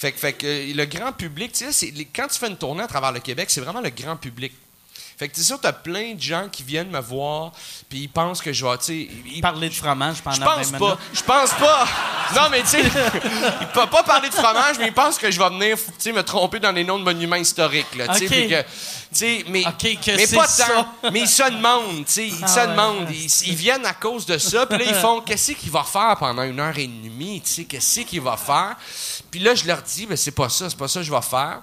Fait, 0.02 0.14
fait 0.14 0.34
que 0.34 0.48
euh, 0.48 0.74
le 0.74 0.86
grand 0.86 1.12
public, 1.12 1.52
tu 1.52 1.72
sais, 1.72 1.94
quand 2.16 2.28
tu 2.28 2.40
fais 2.40 2.48
une 2.48 2.58
tournée 2.58 2.82
à 2.82 2.88
travers 2.88 3.12
le 3.12 3.20
Québec, 3.20 3.52
c'est 3.52 3.62
vraiment 3.62 3.82
le 3.82 3.92
grand 3.92 4.16
public. 4.16 4.52
Fait 5.22 5.30
que, 5.30 5.36
tu 5.36 5.44
sais, 5.44 5.50
ça, 5.50 5.60
t'as 5.62 5.72
plein 5.72 6.16
de 6.16 6.20
gens 6.20 6.48
qui 6.52 6.64
viennent 6.64 6.90
me 6.90 7.00
voir, 7.00 7.52
puis 7.88 8.00
ils 8.00 8.10
pensent 8.10 8.42
que 8.42 8.52
je 8.52 8.66
vais, 8.66 8.76
tu 8.80 8.86
sais. 8.86 9.08
ils- 9.36 9.40
Parler 9.40 9.70
de 9.70 9.74
fromage 9.76 10.20
pendant 10.24 10.36
Je 10.36 10.42
pense 10.42 10.72
20 10.72 10.80
pas. 10.80 10.98
Je 11.14 11.22
pense 11.22 11.50
pas. 11.52 11.88
Non, 12.36 12.50
mais 12.50 12.62
tu 12.62 12.70
sais, 12.70 12.82
il 13.62 13.68
peut 13.68 13.86
pas 13.86 14.02
parler 14.02 14.30
de 14.30 14.34
fromage, 14.34 14.78
mais 14.80 14.88
il 14.88 14.94
pense 14.94 15.20
que 15.20 15.30
je 15.30 15.38
vais 15.38 15.50
venir, 15.50 15.78
tu 15.78 15.84
sais, 16.00 16.12
me 16.12 16.24
tromper 16.24 16.60
dans 16.60 16.72
les 16.72 16.84
noms 16.84 16.98
de 16.98 17.04
monuments 17.04 17.36
historiques, 17.36 17.94
là, 17.96 18.08
tu 18.08 18.28
sais, 18.28 18.48
que- 18.48 18.66
mais, 19.48 19.64
mais 20.18 20.26
c'est 20.26 20.36
pas 20.38 20.48
ça. 20.48 20.66
tant. 21.04 21.12
Mais 21.12 21.20
ils 21.20 21.28
se 21.30 21.44
demandent, 21.52 22.04
tu 22.08 22.12
sais, 22.14 22.28
ils 22.28 22.40
Ah 22.42 22.48
se 22.48 22.60
ouais. 22.60 22.68
demandent. 22.70 23.08
Ils, 23.12 23.48
ils 23.50 23.56
viennent 23.56 23.86
à 23.86 23.94
cause 23.94 24.26
de 24.26 24.40
ça, 24.40 24.66
puis 24.66 24.80
là, 24.80 24.86
ils 24.88 24.96
font, 24.96 25.22
qu'est-ce 25.22 25.52
qu'il 25.52 25.70
va 25.70 25.84
faire 25.84 26.16
pendant 26.18 26.42
une 26.42 26.60
heure 26.60 26.80
et 26.80 26.88
demie, 26.88 27.42
tu 27.46 27.52
sais, 27.52 27.64
qu'est-ce 27.66 28.00
qu'il 28.00 28.22
va 28.22 28.38
faire? 28.38 28.76
Puis 29.30 29.40
là, 29.40 29.54
je 29.54 29.66
leur 29.68 29.84
dis, 29.84 30.08
ben, 30.08 30.18
c'est 30.18 30.32
pas 30.32 30.50
ça, 30.50 30.68
c'est 30.68 30.78
pas 30.80 30.88
ça 30.88 31.02
que 31.02 31.06
je 31.06 31.12
vais 31.12 31.22
faire. 31.22 31.60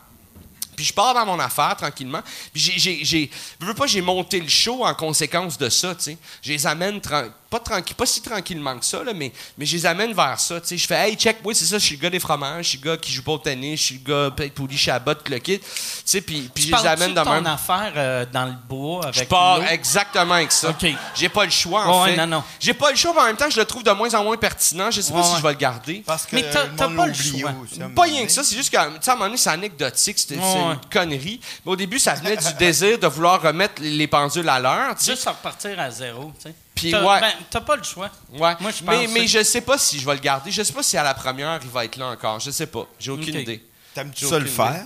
Puis 0.78 0.84
je 0.86 0.92
pars 0.94 1.12
dans 1.12 1.26
mon 1.26 1.40
affaire 1.40 1.74
tranquillement. 1.76 2.22
Puis 2.52 2.72
j'ai, 2.76 3.04
je 3.04 3.66
veux 3.66 3.74
pas, 3.74 3.88
j'ai 3.88 4.00
monté 4.00 4.38
le 4.38 4.46
show 4.46 4.84
en 4.84 4.94
conséquence 4.94 5.58
de 5.58 5.68
ça, 5.68 5.92
tu 5.96 6.02
sais. 6.04 6.18
Je 6.40 6.52
les 6.52 6.64
amène, 6.68 7.00
tran- 7.00 7.28
pas, 7.50 7.60
tranquille, 7.60 7.96
pas 7.96 8.06
si 8.06 8.20
tranquillement 8.20 8.78
que 8.78 8.84
ça, 8.84 9.02
là, 9.02 9.12
mais, 9.14 9.32
mais 9.56 9.64
je 9.64 9.76
les 9.76 9.86
amène 9.86 10.12
vers 10.12 10.38
ça, 10.38 10.60
tu 10.60 10.68
sais. 10.68 10.76
Je 10.76 10.86
fais, 10.86 11.08
hey, 11.08 11.16
check, 11.16 11.38
oui, 11.44 11.54
c'est 11.54 11.64
ça, 11.64 11.78
je 11.78 11.84
suis 11.84 11.96
le 11.96 12.02
gars 12.02 12.10
des 12.10 12.20
fromages, 12.20 12.64
je 12.64 12.68
suis 12.70 12.78
le 12.78 12.84
gars 12.90 12.96
qui 12.96 13.10
joue 13.12 13.22
pas 13.22 13.32
au 13.32 13.38
tennis, 13.38 13.80
je 13.80 13.84
suis 13.86 14.02
le 14.04 14.12
gars 14.12 14.30
peut-être 14.34 14.54
Pouli 14.54 14.76
Chabot, 14.76 15.12
le 15.30 15.38
kit. 15.38 15.58
Tu 15.58 15.66
sais, 16.04 16.20
puis, 16.20 16.50
puis 16.54 16.64
je 16.64 16.74
les 16.76 16.86
amène 16.86 17.14
de 17.14 17.20
ton 17.22 17.30
même. 17.32 17.46
affaire 17.46 17.92
euh, 17.96 18.26
dans 18.32 18.46
le 18.46 18.52
bois 18.68 19.04
avec 19.04 19.14
Je 19.14 19.24
pars 19.24 19.62
exactement 19.70 20.34
avec 20.34 20.52
ça. 20.52 20.70
OK. 20.70 20.86
J'ai 21.14 21.28
pas 21.28 21.44
le 21.44 21.50
choix, 21.50 21.86
en 21.86 22.02
Ouais, 22.04 22.10
fait. 22.10 22.16
non, 22.18 22.26
non. 22.26 22.44
J'ai 22.60 22.74
pas 22.74 22.90
le 22.90 22.96
choix, 22.96 23.12
mais 23.14 23.20
en 23.20 23.26
même 23.26 23.36
temps, 23.36 23.50
je 23.50 23.58
le 23.58 23.64
trouve 23.66 23.82
de 23.82 23.90
moins 23.92 24.12
en 24.14 24.24
moins 24.24 24.36
pertinent. 24.36 24.90
Je 24.90 25.00
sais 25.00 25.12
pas 25.12 25.18
Ouais, 25.20 25.24
si 25.24 25.36
je 25.36 25.42
vais 25.42 25.52
le 25.52 25.58
garder. 25.58 26.02
Parce 26.06 26.26
que 26.26 26.36
Mais 26.36 26.42
t'as- 26.50 26.66
pas 26.88 27.06
le 27.06 27.14
choix. 27.14 27.52
aussi, 27.62 27.78
Pas 27.94 28.02
rien 28.02 28.24
que 28.26 28.32
ça, 28.32 28.44
c'est 28.44 28.56
juste 28.56 28.70
que, 28.70 28.76
tu 28.76 28.94
sais, 29.00 29.10
à 29.10 29.12
un 29.12 29.16
moment 29.16 29.26
donné, 29.26 29.38
c'est 29.38 29.50
anecdotique, 29.50 30.18
c'est 30.18 30.36
Ouais. 30.36 30.42
une 30.74 30.78
connerie. 30.92 31.40
Mais 31.64 31.72
au 31.72 31.76
début, 31.76 31.98
ça 31.98 32.14
venait 32.14 32.36
du 32.36 32.52
désir 32.58 32.98
de 32.98 33.06
vouloir 33.06 33.40
remettre 33.40 33.80
les 33.80 34.06
pendules 34.06 34.48
à 34.48 34.60
l'heure. 34.60 34.94
Juste 35.02 35.26
à 35.26 35.30
repartir 35.32 35.78
à 35.80 35.90
zéro, 35.90 36.32
tu 36.38 36.48
sais. 36.48 36.54
Puis, 36.80 36.90
T'as- 36.92 37.04
ouais. 37.04 37.20
ben, 37.20 37.32
t'as 37.50 37.60
pas 37.60 37.76
le 37.76 37.82
choix. 37.82 38.10
Ouais. 38.32 38.54
Moi, 38.60 38.70
je 38.70 38.84
mais, 38.84 39.04
pense 39.04 39.12
mais 39.14 39.20
que- 39.22 39.26
je 39.26 39.42
sais 39.42 39.60
pas 39.60 39.78
si 39.78 39.98
je 39.98 40.06
vais 40.06 40.14
le 40.14 40.20
garder. 40.20 40.50
Je 40.50 40.62
sais 40.62 40.72
pas 40.72 40.82
si 40.82 40.96
à 40.96 41.02
la 41.02 41.14
première, 41.14 41.58
il 41.62 41.68
va 41.70 41.84
être 41.84 41.96
là 41.96 42.06
encore. 42.08 42.38
Je 42.40 42.50
sais 42.50 42.66
pas. 42.66 42.86
J'ai 42.98 43.10
aucune 43.10 43.34
idée. 43.34 43.64
T'aimes-tu 43.94 44.26
ça 44.26 44.38
le 44.38 44.46
faire? 44.46 44.84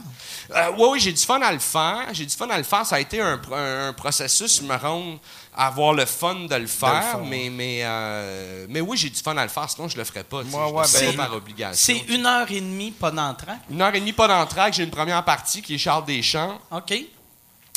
Euh, 0.55 0.71
oui, 0.79 0.89
oui, 0.93 1.01
j'ai 1.01 1.13
du 1.13 1.23
fun 1.23 1.41
à 1.43 1.53
le 1.53 1.59
faire. 1.59 2.07
J'ai 2.13 2.25
du 2.25 2.35
fun 2.35 2.49
à 2.49 2.57
le 2.57 2.63
faire. 2.65 2.85
Ça 2.87 2.97
a 2.97 3.01
été 3.01 3.21
un, 3.21 3.41
un- 3.53 3.89
un 3.89 3.93
processus, 3.93 4.63
me 4.63 4.75
rendre 4.77 5.19
à 5.55 5.67
avoir 5.67 5.93
le 5.93 6.07
fun 6.07 6.35
de 6.49 6.55
le 6.55 6.67
faire. 6.67 7.19
mais, 7.25 7.51
mais, 7.51 7.81
euh, 7.83 8.67
mais 8.71 8.81
oui, 8.81 8.97
j'ai 8.97 9.11
du 9.11 9.21
fun 9.21 9.37
à 9.37 9.43
le 9.43 9.51
faire. 9.51 9.69
Sinon, 9.69 9.89
je 9.89 9.97
le 9.99 10.05
ferais 10.05 10.25
pas. 10.25 10.43
sais. 10.43 10.49
Ouais, 10.57 10.67
je 10.67 10.73
ouais, 10.73 11.07
ben, 11.11 11.17
pas 11.17 11.27
par 11.27 11.37
obligation. 11.37 11.75
C'est 11.77 12.15
une 12.15 12.25
heure 12.27 12.51
et 12.51 12.61
demie, 12.61 12.91
pas 12.91 13.11
d'entraque. 13.11 13.59
Une 13.71 13.83
heure 13.83 13.95
et 13.95 14.01
demie, 14.01 14.13
pas 14.15 14.29
d'entraque. 14.29 14.73
J'ai 14.75 14.85
une 14.85 14.91
première 14.91 15.23
partie 15.25 15.61
qui 15.63 15.75
est 15.75 15.79
Charles 15.79 16.07
Deschamps, 16.07 16.59
OK. 16.71 16.95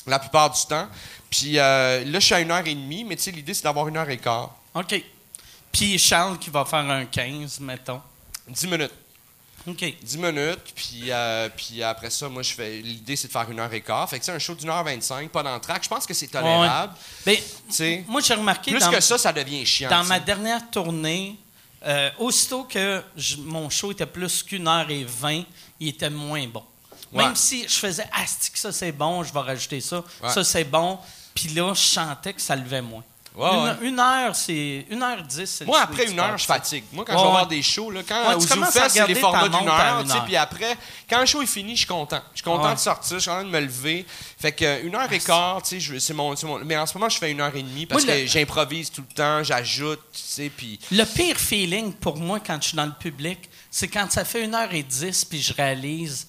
La 0.07 0.19
plupart 0.19 0.49
du 0.51 0.61
temps. 0.67 0.87
Puis 1.29 1.57
euh, 1.59 2.03
là, 2.05 2.19
je 2.19 2.25
suis 2.25 2.33
à 2.35 2.39
une 2.39 2.51
heure 2.51 2.65
et 2.65 2.75
demie, 2.75 3.03
mais 3.03 3.15
tu 3.15 3.23
sais, 3.23 3.31
l'idée, 3.31 3.53
c'est 3.53 3.63
d'avoir 3.63 3.87
une 3.87 3.97
heure 3.97 4.09
et 4.09 4.17
quart. 4.17 4.55
OK. 4.73 5.03
Puis 5.71 5.97
Charles 5.99 6.37
qui 6.39 6.49
va 6.49 6.63
faire 6.65 6.79
un 6.89 7.05
15, 7.05 7.59
mettons. 7.59 8.01
Dix 8.47 8.67
minutes. 8.67 8.91
OK. 9.67 9.83
10 10.03 10.17
minutes, 10.19 10.73
puis, 10.75 11.05
euh, 11.09 11.49
puis 11.49 11.81
après 11.81 12.11
ça, 12.11 12.29
moi, 12.29 12.43
je 12.43 12.53
fais. 12.53 12.77
L'idée, 12.81 13.15
c'est 13.15 13.27
de 13.27 13.33
faire 13.33 13.49
une 13.49 13.59
heure 13.59 13.73
et 13.73 13.81
quart. 13.81 14.07
Fait 14.07 14.19
que, 14.19 14.23
tu 14.25 14.29
un 14.29 14.37
show 14.37 14.53
d'une 14.53 14.69
heure 14.69 14.83
25, 14.83 15.29
pas 15.31 15.41
d'entraque. 15.41 15.83
Je 15.83 15.89
pense 15.89 16.05
que 16.05 16.13
c'est 16.13 16.27
tolérable. 16.27 16.93
Ben, 17.25 17.35
Tu 17.35 17.73
sais, 17.73 18.03
moi, 18.07 18.21
j'ai 18.21 18.35
remarqué 18.35 18.69
plus 18.71 18.79
dans, 18.79 18.91
que 18.91 18.99
ça, 19.01 19.17
ça 19.17 19.33
devient 19.33 19.65
chiant. 19.65 19.89
dans 19.89 20.03
ma 20.03 20.19
dernière 20.19 20.69
tournée, 20.69 21.35
euh, 21.83 22.11
aussitôt 22.19 22.63
que 22.65 23.03
je- 23.17 23.37
mon 23.37 23.69
show 23.71 23.91
était 23.91 24.05
plus 24.05 24.43
qu'une 24.43 24.67
heure 24.67 24.89
et 24.89 25.03
vingt, 25.03 25.43
il 25.79 25.87
était 25.89 26.11
moins 26.11 26.45
bon. 26.47 26.63
Ouais. 27.15 27.23
Même 27.23 27.35
si 27.35 27.63
je 27.67 27.75
faisais 27.75 28.05
«Ah, 28.13 28.23
c'est 28.27 28.51
que 28.51 28.59
ça, 28.59 28.71
c'est 28.71 28.91
bon, 28.91 29.23
je 29.23 29.33
vais 29.33 29.39
rajouter 29.39 29.81
ça. 29.81 30.03
Ouais. 30.21 30.29
Ça, 30.29 30.43
c'est 30.43 30.65
bon.» 30.65 30.99
Puis 31.33 31.49
là, 31.49 31.73
je 31.73 31.79
sentais 31.81 32.33
que 32.33 32.41
ça 32.41 32.55
levait 32.55 32.81
moins. 32.81 33.03
Ouais, 33.37 33.49
une, 33.81 33.99
heure, 33.99 34.33
c'est... 34.33 34.85
Une 34.89 35.03
heure 35.03 35.21
dix, 35.21 35.45
c'est 35.45 35.65
Moi, 35.65 35.81
après 35.81 36.09
une 36.09 36.17
heure, 36.17 36.37
je 36.37 36.45
fatigue. 36.45 36.85
Moi, 36.93 37.03
quand 37.05 37.17
je 37.17 37.23
vais 37.25 37.29
voir 37.31 37.47
des 37.47 37.61
shows, 37.61 37.91
là, 37.91 37.99
quand 38.07 38.39
Zoufest, 38.39 38.77
à 38.77 38.87
c'est 38.87 39.07
les 39.07 39.15
formats 39.15 39.49
d'une 39.49 39.67
heure, 39.67 40.23
puis 40.23 40.37
après, 40.37 40.77
quand 41.09 41.19
le 41.19 41.25
show 41.25 41.41
est 41.41 41.45
fini, 41.45 41.73
je 41.73 41.79
suis 41.79 41.87
content. 41.87 42.21
Je 42.33 42.37
suis 42.37 42.45
content 42.45 42.73
de 42.73 42.79
sortir, 42.79 43.17
je 43.17 43.21
suis 43.21 43.29
content 43.29 43.43
de 43.43 43.49
me 43.49 43.59
lever. 43.59 44.05
Fait 44.39 44.53
que 44.53 44.85
une 44.85 44.95
heure 44.95 45.11
et 45.11 45.19
quart, 45.19 45.61
tu 45.61 45.81
sais, 45.81 45.99
c'est 45.99 46.13
mon, 46.13 46.33
mon- 46.43 46.59
Mais 46.63 46.77
en 46.77 46.85
ce 46.85 46.97
moment, 46.97 47.09
je 47.09 47.17
fais 47.17 47.29
une 47.31 47.41
heure 47.41 47.53
et 47.53 47.63
demie 47.63 47.85
parce 47.85 48.05
Moi, 48.05 48.13
que 48.13 48.19
le- 48.21 48.25
j'improvise 48.25 48.89
tout 48.89 49.03
le 49.05 49.13
temps, 49.13 49.43
j'ajoute, 49.43 49.99
tu 50.13 50.21
sais, 50.21 50.49
puis... 50.55 50.79
Le 50.91 51.03
pire 51.03 51.37
feeling 51.37 51.91
pour 51.91 52.15
moi 52.15 52.39
quand 52.39 52.57
je 52.61 52.69
suis 52.69 52.77
dans 52.77 52.85
le 52.85 52.93
public, 52.97 53.49
c'est 53.69 53.89
quand 53.89 54.09
ça 54.13 54.23
fait 54.23 54.45
une 54.45 54.55
heure 54.55 54.73
et 54.73 54.83
dix 54.83 55.25
puis 55.25 55.41
je 55.41 55.53
réalise 55.53 56.27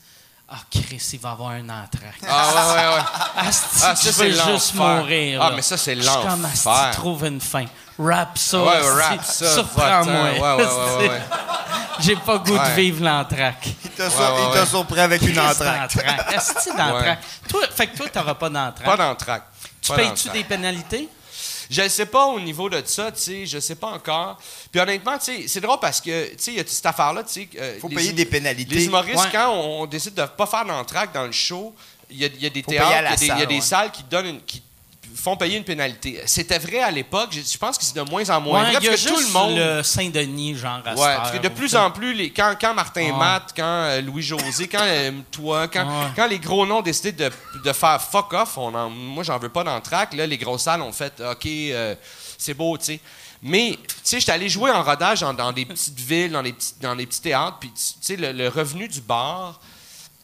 Ah, 0.48 0.58
Chris, 0.70 1.02
il 1.12 1.18
va 1.18 1.32
avoir 1.32 1.50
un 1.50 1.64
entraque. 1.68 2.20
Ah, 2.28 2.46
ouais, 2.54 2.74
ouais, 2.80 2.94
ouais. 2.94 3.02
Asti, 3.48 3.66
Ah, 3.74 3.78
ça, 3.80 3.94
je 3.94 4.10
c'est 4.12 4.24
veux 4.28 4.30
juste 4.30 4.74
l'enfer. 4.74 4.80
mourir. 5.00 5.40
Ah, 5.42 5.50
mais 5.56 5.62
ça, 5.62 5.76
c'est 5.76 5.96
Je 5.96 6.02
suis 6.02 6.10
comme 6.10 6.42
l'enfer. 6.42 6.72
Asti, 6.72 6.96
trouve 6.98 7.24
une 7.24 7.40
fin. 7.40 7.64
Rap 7.98 8.38
ça. 8.38 8.62
Ouais, 8.62 8.76
asti, 8.76 8.88
rap 9.02 9.24
ça. 9.24 9.54
Surprends-moi. 9.54 10.14
Ouais, 10.22 10.40
ouais, 10.40 10.54
ouais, 10.56 10.64
ouais, 10.64 11.08
ouais. 11.08 11.20
J'ai 11.98 12.14
pas 12.16 12.38
goût 12.38 12.56
Ouais. 12.56 12.68
de 12.70 12.74
vivre 12.74 13.02
l'entraque. 13.04 13.66
Il 13.84 13.90
t'a 13.90 14.08
sur- 14.10 14.20
Ouais, 14.20 14.26
ouais, 14.26 14.32
il 14.48 14.52
t'a 14.54 14.60
ouais. 14.60 14.66
surpris 14.66 15.00
avec 15.00 15.22
une 15.22 15.28
Chris 15.34 15.40
entraque. 15.40 15.92
d'entraque. 15.94 16.34
Asti 16.36 16.68
d'entraque. 16.76 17.18
Toi, 17.48 17.60
fait 17.74 17.86
que 17.88 17.96
toi, 17.96 18.06
t'auras 18.12 18.34
pas 18.34 18.48
d'entraque. 18.48 18.84
Pas 18.86 18.96
d'entraque. 18.96 19.44
Tu 19.82 19.92
payes-tu 19.94 20.28
des 20.28 20.44
pénalités? 20.44 21.08
Je 21.70 21.82
ne 21.82 21.88
sais 21.88 22.06
pas 22.06 22.26
au 22.26 22.38
niveau 22.40 22.68
de 22.70 22.82
ça, 22.84 23.10
tu 23.12 23.20
sais, 23.20 23.46
je 23.46 23.58
sais 23.58 23.74
pas 23.74 23.88
encore. 23.88 24.38
Puis 24.70 24.80
honnêtement, 24.80 25.18
tu 25.18 25.24
sais, 25.24 25.48
c'est 25.48 25.60
drôle 25.60 25.78
parce 25.80 26.00
que, 26.00 26.28
tu 26.30 26.34
sais, 26.38 26.50
il 26.52 26.56
y 26.56 26.60
a 26.60 26.64
toute 26.64 26.72
cette 26.72 26.86
affaire-là, 26.86 27.24
tu 27.24 27.32
sais. 27.32 27.48
euh, 27.58 27.78
Faut 27.80 27.88
les 27.88 27.94
payer 27.96 28.12
des 28.12 28.24
pénalités. 28.26 28.74
Les 28.76 28.84
humoristes, 28.86 29.16
Ouais. 29.24 29.30
quand 29.32 29.50
on, 29.52 29.82
on 29.82 29.86
décide 29.86 30.14
de 30.14 30.22
ne 30.22 30.26
pas 30.26 30.46
faire 30.46 30.64
d'entraque 30.64 31.12
dans 31.12 31.24
le 31.26 31.32
show, 31.32 31.74
il 32.10 32.18
y 32.18 32.24
a, 32.24 32.28
y 32.38 32.46
a 32.46 32.50
des 32.50 32.62
Faut 32.62 32.70
théâtres, 32.70 32.88
il 32.90 32.92
y 32.92 32.96
a 32.96 33.16
des, 33.16 33.24
il 33.24 33.28
y 33.28 33.30
a 33.32 33.36
salle, 33.38 33.46
des 33.48 33.54
ouais. 33.56 33.60
salles 33.60 33.90
qui 33.92 34.02
donnent 34.04 34.26
une- 34.26 34.42
qui 34.42 34.62
font 35.14 35.36
payer 35.36 35.56
une 35.58 35.64
pénalité. 35.64 36.20
C'était 36.26 36.58
vrai 36.58 36.80
à 36.80 36.90
l'époque, 36.90 37.30
je, 37.32 37.58
pense 37.58 37.76
que 37.78 37.84
c'est 37.84 37.96
de 37.96 38.02
moins 38.02 38.28
en 38.30 38.40
moins 38.40 38.60
Ouais, 38.64 38.70
vrai 38.72 38.78
il 38.82 38.84
y 38.86 38.88
a 38.88 38.96
tout 38.96 39.18
le 39.18 39.32
monde. 39.32 39.56
le 39.58 39.82
Saint-Denis, 39.82 40.56
genre, 40.56 40.80
Ouais, 40.84 40.94
parce 41.16 41.32
que 41.32 41.38
de 41.38 41.48
plus 41.48 41.74
en 41.76 41.90
plus, 41.90 42.12
les, 42.14 42.30
quand, 42.30 42.54
quand 42.60 42.74
Martin 42.74 43.02
Ouais. 43.02 43.12
Matt, 43.12 43.52
quand 43.56 43.62
euh, 43.64 44.00
Louis-José, 44.00 44.68
quand 44.68 44.82
euh, 44.82 45.10
toi, 45.30 45.68
quand, 45.68 45.86
quand 46.14 46.26
les 46.26 46.38
gros 46.38 46.64
noms 46.66 46.82
décident 46.82 47.24
de, 47.26 47.30
de 47.64 47.72
faire 47.72 48.00
fuck 48.00 48.32
off, 48.32 48.56
on 48.58 48.74
en- 48.74 48.90
moi, 48.90 49.24
j'en 49.24 49.38
veux 49.38 49.48
pas 49.48 49.64
d'entraque. 49.64 50.14
Là, 50.14 50.26
les 50.26 50.38
grosses 50.38 50.62
salles 50.62 50.82
ont 50.82 50.92
fait 50.92 51.20
OK, 51.20 51.46
euh, 51.46 51.94
c'est 52.38 52.54
beau, 52.54 52.76
tu 52.78 52.84
sais. 52.84 53.00
Mais, 53.42 53.78
tu 53.86 53.94
sais, 54.02 54.18
j'étais 54.20 54.32
allé 54.32 54.48
jouer 54.48 54.70
en 54.70 54.82
rodage 54.82 55.20
dans, 55.20 55.34
dans 55.34 55.52
des 55.52 55.66
petites 55.66 55.98
villes, 56.00 56.32
dans 56.32 56.42
des 56.42 56.52
petits, 56.52 56.74
dans 56.80 56.96
des 56.96 57.06
petits 57.06 57.20
théâtres, 57.20 57.58
puis, 57.60 57.70
tu 57.70 57.82
sais, 58.00 58.16
le, 58.16 58.32
le 58.32 58.48
revenu 58.48 58.88
du 58.88 59.00
bar. 59.00 59.60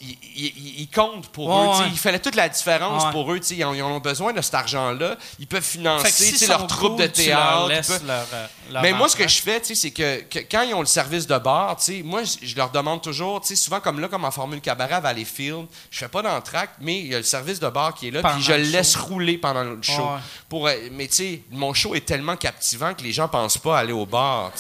Il, 0.04 0.16
il- 0.34 0.80
il 0.80 0.88
compte 0.88 1.28
pour 1.28 1.46
Ouais, 1.48 1.54
eux. 1.64 1.82
ouais. 1.84 1.88
Il 1.92 1.98
fallait 1.98 2.18
toute 2.18 2.34
la 2.34 2.48
différence 2.48 3.04
Ouais. 3.04 3.10
pour 3.12 3.32
eux. 3.32 3.38
Ils 3.50 3.64
ont, 3.64 3.72
ils 3.72 3.82
ont 3.82 4.00
besoin 4.00 4.32
de 4.32 4.40
cet 4.40 4.54
argent-là. 4.54 5.16
Ils 5.38 5.46
peuvent 5.46 5.62
financer 5.62 6.10
si 6.10 6.46
leur 6.48 6.66
troupe 6.66 6.98
de 6.98 7.04
leur 7.04 7.12
théâtre. 7.12 7.66
ils 7.68 7.74
laisses 7.74 7.86
peuvent- 7.86 8.06
leur, 8.06 8.26
euh, 8.34 8.46
leur 8.72 8.82
mais 8.82 8.92
moi, 8.92 9.08
ce 9.08 9.14
que 9.14 9.28
je 9.28 9.40
fais, 9.40 9.62
c'est 9.62 9.90
que, 9.92 10.22
que 10.22 10.40
quand 10.40 10.62
ils 10.62 10.74
ont 10.74 10.80
le 10.80 10.86
service 10.86 11.26
de 11.28 11.38
bar, 11.38 11.76
moi, 12.04 12.22
je 12.24 12.56
leur 12.56 12.70
demande 12.70 13.00
toujours, 13.00 13.40
souvent 13.44 13.78
comme 13.80 14.00
là, 14.00 14.08
comme 14.08 14.24
en 14.24 14.30
formule 14.32 14.60
cabaret 14.60 14.94
à 14.94 15.00
Valleyfield, 15.00 15.66
je 15.90 15.98
fais 15.98 16.08
pas 16.08 16.22
d'entracte, 16.22 16.74
mais 16.80 16.98
il 16.98 17.06
y 17.06 17.14
a 17.14 17.18
le 17.18 17.22
service 17.24 17.60
de 17.60 17.68
bar 17.68 17.94
qui 17.94 18.08
est 18.08 18.10
là, 18.10 18.22
puis 18.22 18.42
je 18.42 18.52
le 18.52 18.58
laisse 18.64 18.94
show. 18.94 19.04
rouler 19.04 19.38
pendant 19.38 19.62
le 19.62 19.80
show. 19.82 20.08
Pour, 20.48 20.66
euh, 20.66 20.72
mais 20.90 21.06
tu 21.06 21.14
sais, 21.14 21.42
mon 21.52 21.72
show 21.74 21.94
est 21.94 22.04
tellement 22.04 22.36
captivant 22.36 22.92
que 22.94 23.02
les 23.02 23.12
gens 23.12 23.28
pensent 23.28 23.58
pas 23.58 23.78
aller 23.78 23.92
au 23.92 24.04
bar. 24.06 24.50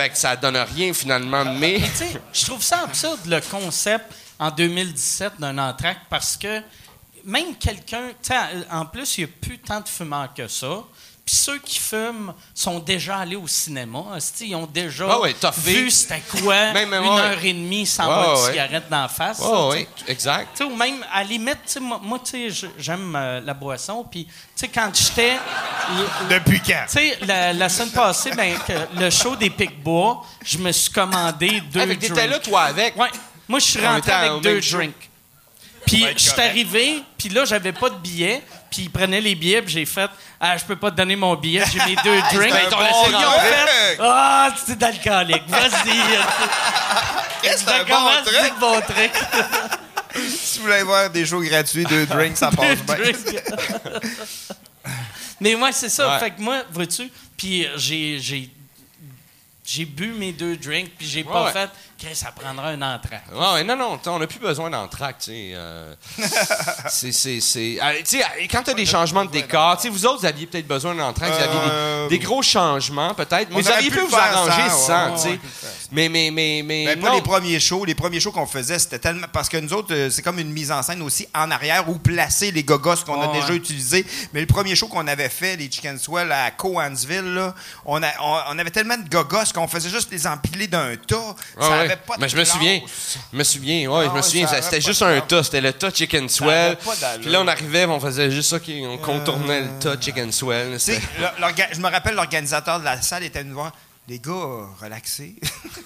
Fait 0.00 0.08
que 0.08 0.16
ça 0.16 0.34
donne 0.34 0.56
rien 0.56 0.94
finalement, 0.94 1.44
mais. 1.44 1.76
Mais 1.78 1.88
tu 1.90 1.96
sais, 1.96 2.20
je 2.32 2.46
trouve 2.46 2.62
ça 2.62 2.84
absurde 2.84 3.20
le 3.26 3.38
concept 3.42 4.06
en 4.38 4.50
2017 4.50 5.34
d'un 5.38 5.58
entraque 5.58 6.06
parce 6.08 6.38
que 6.38 6.62
même 7.22 7.54
quelqu'un, 7.56 8.12
en 8.70 8.86
plus, 8.86 9.18
il 9.18 9.24
n'y 9.24 9.30
a 9.30 9.34
plus 9.42 9.58
tant 9.58 9.78
de 9.80 9.88
fumeurs 9.88 10.32
que 10.32 10.48
ça. 10.48 10.84
Puis 11.24 11.36
ceux 11.36 11.58
qui 11.58 11.78
fument 11.78 12.32
sont 12.54 12.78
déjà 12.80 13.18
allés 13.18 13.36
au 13.36 13.46
cinéma. 13.46 14.00
hostie, 14.16 14.48
Ils 14.48 14.54
ont 14.56 14.66
déjà 14.66 15.06
Ah 15.08 15.20
ouais, 15.20 15.34
vu 15.58 15.90
c'était 15.90 16.22
quoi 16.42 16.72
Même, 16.72 16.92
une 16.92 17.08
ouais. 17.08 17.20
heure 17.20 17.44
et 17.44 17.52
demie 17.52 17.86
sans 17.86 18.08
Ouais, 18.08 18.14
boire 18.14 18.42
de 18.46 18.50
cigarette 18.50 18.88
dans 18.90 19.02
la 19.02 19.08
face. 19.08 19.40
Oh, 19.42 19.70
oui, 19.72 19.86
exact. 20.08 20.60
Ou 20.60 20.74
même, 20.74 21.04
à 21.12 21.22
la 21.22 21.28
limite, 21.28 21.78
moi, 21.80 22.18
j'aime 22.78 23.14
euh, 23.14 23.40
la 23.42 23.54
boisson. 23.54 24.04
Puis, 24.10 24.24
tu 24.24 24.32
sais, 24.56 24.68
quand 24.68 24.90
j'étais. 24.92 25.34
le- 25.34 26.34
Depuis 26.38 26.60
quand? 26.60 26.84
Tu 26.88 26.92
sais, 26.94 27.18
la, 27.26 27.52
la 27.52 27.68
semaine 27.68 27.90
passée, 27.90 28.30
ben, 28.32 28.56
que 28.66 28.98
le 29.00 29.10
show 29.10 29.36
des 29.36 29.50
Pic-Bois, 29.50 30.22
je 30.44 30.58
me 30.58 30.72
suis 30.72 30.90
commandé 30.90 31.60
deux 31.72 31.86
drinks. 31.86 31.98
t'étais 32.00 32.26
là, 32.26 32.38
toi, 32.40 32.62
avec? 32.62 32.96
Ouais. 32.96 33.08
Moi, 33.48 33.58
je 33.60 33.66
suis 33.66 33.86
rentré 33.86 34.10
avec 34.12 34.42
deux 34.42 34.60
drinks. 34.60 35.10
Puis, 35.86 36.04
je 36.16 36.18
suis 36.30 36.40
arrivé, 36.40 37.02
puis 37.16 37.28
là, 37.30 37.44
j'avais 37.44 37.72
pas 37.72 37.90
de 37.90 37.96
billet. 37.96 38.42
Puis, 38.70 38.82
ils 38.82 38.90
prenaient 38.90 39.20
les 39.20 39.34
billets, 39.34 39.62
puis 39.62 39.72
j'ai 39.72 39.84
fait 39.84 40.08
Ah, 40.40 40.56
je 40.56 40.64
peux 40.64 40.76
pas 40.76 40.90
te 40.90 40.96
donner 40.96 41.16
mon 41.16 41.34
billet, 41.34 41.64
j'ai 41.72 41.78
mes 41.84 41.96
deux 41.96 42.20
drinks. 42.32 42.54
Ils 42.54 43.14
fait. 43.16 43.98
Ah, 44.00 44.50
c'est 44.64 44.78
d'alcoolique, 44.78 45.42
vas-y. 45.48 45.98
C'est 47.42 47.68
un 47.68 47.84
bon 47.84 48.10
truc? 48.24 48.52
bon 48.60 48.80
truc? 48.80 49.12
Si 50.12 50.58
vous 50.58 50.64
voulez 50.64 50.82
voir 50.82 51.08
des 51.08 51.24
shows 51.24 51.40
gratuits, 51.40 51.84
deux 51.84 52.04
drinks, 52.06 52.36
ça 52.36 52.50
passe 52.50 52.78
bien. 52.82 53.12
Mais 55.40 55.54
moi, 55.54 55.72
c'est 55.72 55.88
ça. 55.88 56.14
Ouais. 56.14 56.18
Fait 56.18 56.30
que 56.32 56.40
moi, 56.40 56.62
vois-tu, 56.72 57.10
puis 57.36 57.66
j'ai, 57.76 58.18
j'ai, 58.18 58.50
j'ai 59.64 59.84
bu 59.84 60.08
mes 60.08 60.32
deux 60.32 60.56
drinks, 60.56 60.90
puis 60.98 61.06
j'ai 61.06 61.24
pas 61.24 61.52
fait, 61.52 61.70
Chris, 62.00 62.14
ça 62.16 62.32
prendra 62.32 62.68
un. 62.68 62.80
Ouais, 62.80 63.52
ouais, 63.54 63.64
non, 63.64 63.76
non, 63.76 64.00
on 64.06 64.18
n'a 64.18 64.26
plus 64.26 64.38
besoin 64.38 64.70
d'entracte, 64.70 65.20
tu 65.24 65.30
sais. 65.32 65.50
euh, 65.54 65.94
c'est, 66.88 67.12
c'est, 67.12 67.40
c'est... 67.40 67.78
tu 67.98 68.04
sais, 68.04 68.22
euh, 68.22 68.46
quand 68.50 68.62
t'as 68.62 68.72
des 68.74 68.86
changements 68.86 69.24
de 69.24 69.30
décor, 69.30 69.76
tu 69.76 69.82
sais, 69.82 69.88
vous 69.90 70.06
autres, 70.06 70.20
vous 70.20 70.26
aviez 70.26 70.46
peut-être 70.46 70.66
besoin 70.66 70.94
d'entracte, 70.94 71.34
vous 71.34 71.42
aviez 71.44 71.60
Euh, 71.70 72.08
des, 72.08 72.18
des 72.18 72.24
gros 72.24 72.42
changements, 72.42 73.12
peut-être, 73.14 73.48
mais 73.50 73.60
vous 73.60 73.68
auriez 73.70 73.90
pu 73.90 73.98
vous 74.00 74.14
arranger 74.16 74.70
sans, 74.70 74.86
sans, 74.86 75.06
ouais, 75.10 75.16
tu 75.16 75.20
sais. 75.22 75.28
ouais. 75.28 75.40
Mais, 75.92 76.08
mais, 76.08 76.30
mais, 76.32 76.62
mais, 76.64 76.84
Ben, 76.96 77.00
pas 77.00 77.14
les 77.14 77.20
premiers 77.22 77.58
shows. 77.60 77.84
Les 77.84 77.94
premiers 77.96 78.20
shows 78.20 78.30
qu'on 78.32 78.46
faisait, 78.46 78.78
c'était 78.78 78.98
tellement. 79.00 79.26
Parce 79.32 79.48
que 79.48 79.56
nous 79.56 79.72
autres, 79.72 79.92
euh, 79.92 80.08
c'est 80.08 80.22
comme 80.22 80.38
une 80.38 80.52
mise 80.52 80.70
en 80.70 80.82
scène 80.82 81.02
aussi 81.02 81.26
en 81.34 81.50
arrière 81.50 81.88
où 81.88 81.98
placer 81.98 82.50
les 82.52 82.62
gogos 82.62 82.94
qu'on 83.04 83.20
a 83.20 83.32
déjà 83.32 83.52
utilisés. 83.52 84.06
Mais 84.32 84.40
le 84.40 84.46
premier 84.46 84.74
show 84.76 84.86
qu'on 84.86 85.06
avait 85.08 85.28
fait, 85.28 85.56
les 85.56 85.70
Chicken 85.70 85.98
Swell 85.98 86.30
à 86.32 86.50
Coansville, 86.52 87.34
là, 87.34 87.54
on, 87.84 88.00
a- 88.02 88.12
on, 88.22 88.38
on 88.54 88.58
avait 88.58 88.70
tellement 88.70 88.96
de 88.96 89.08
gogos 89.08 89.52
qu'on 89.52 89.66
faisait 89.68 89.90
juste 89.90 90.10
les 90.12 90.26
empiler 90.26 90.66
d'un 90.68 90.94
tas. 90.96 91.16
Ouais, 91.58 91.88
ça 91.88 91.89
ouais. 91.90 91.92
avait 91.92 92.00
pas 92.06 92.16
de 92.16 92.20
Mais 92.20 92.28
je 92.28 92.36
me 92.36 92.44
souviens, 92.44 92.80
je 93.32 93.38
me 93.38 93.44
souviens, 93.44 93.90
ouais, 93.90 94.04
je 94.04 94.08
Ah 94.08 94.10
me 94.10 94.16
ouais, 94.16 94.22
souviens, 94.22 94.46
c'était 94.46 94.80
juste 94.80 95.02
un 95.02 95.20
tas, 95.20 95.42
c'était 95.42 95.60
le 95.60 95.72
tas 95.72 95.90
Chicken 95.90 96.28
Swell. 96.28 96.76
Puis 97.20 97.30
là, 97.30 97.40
on 97.40 97.48
arrivait, 97.48 97.84
on 97.86 98.00
faisait 98.00 98.30
juste 98.30 98.50
ça, 98.50 98.58
on 98.84 98.98
contournait 98.98 99.62
le 99.62 99.78
tas 99.80 99.96
Chicken 100.00 100.32
Swell. 100.32 100.78
Je 100.78 101.80
me 101.80 101.90
rappelle, 101.90 102.14
l'organisateur 102.14 102.80
de 102.80 102.84
la 102.84 103.00
salle 103.02 103.24
était 103.24 103.42
venu 103.42 103.52
voir. 103.52 103.72
Les 104.08 104.18
gars, 104.18 104.32
euh, 104.32 104.64
relaxez. 104.80 105.36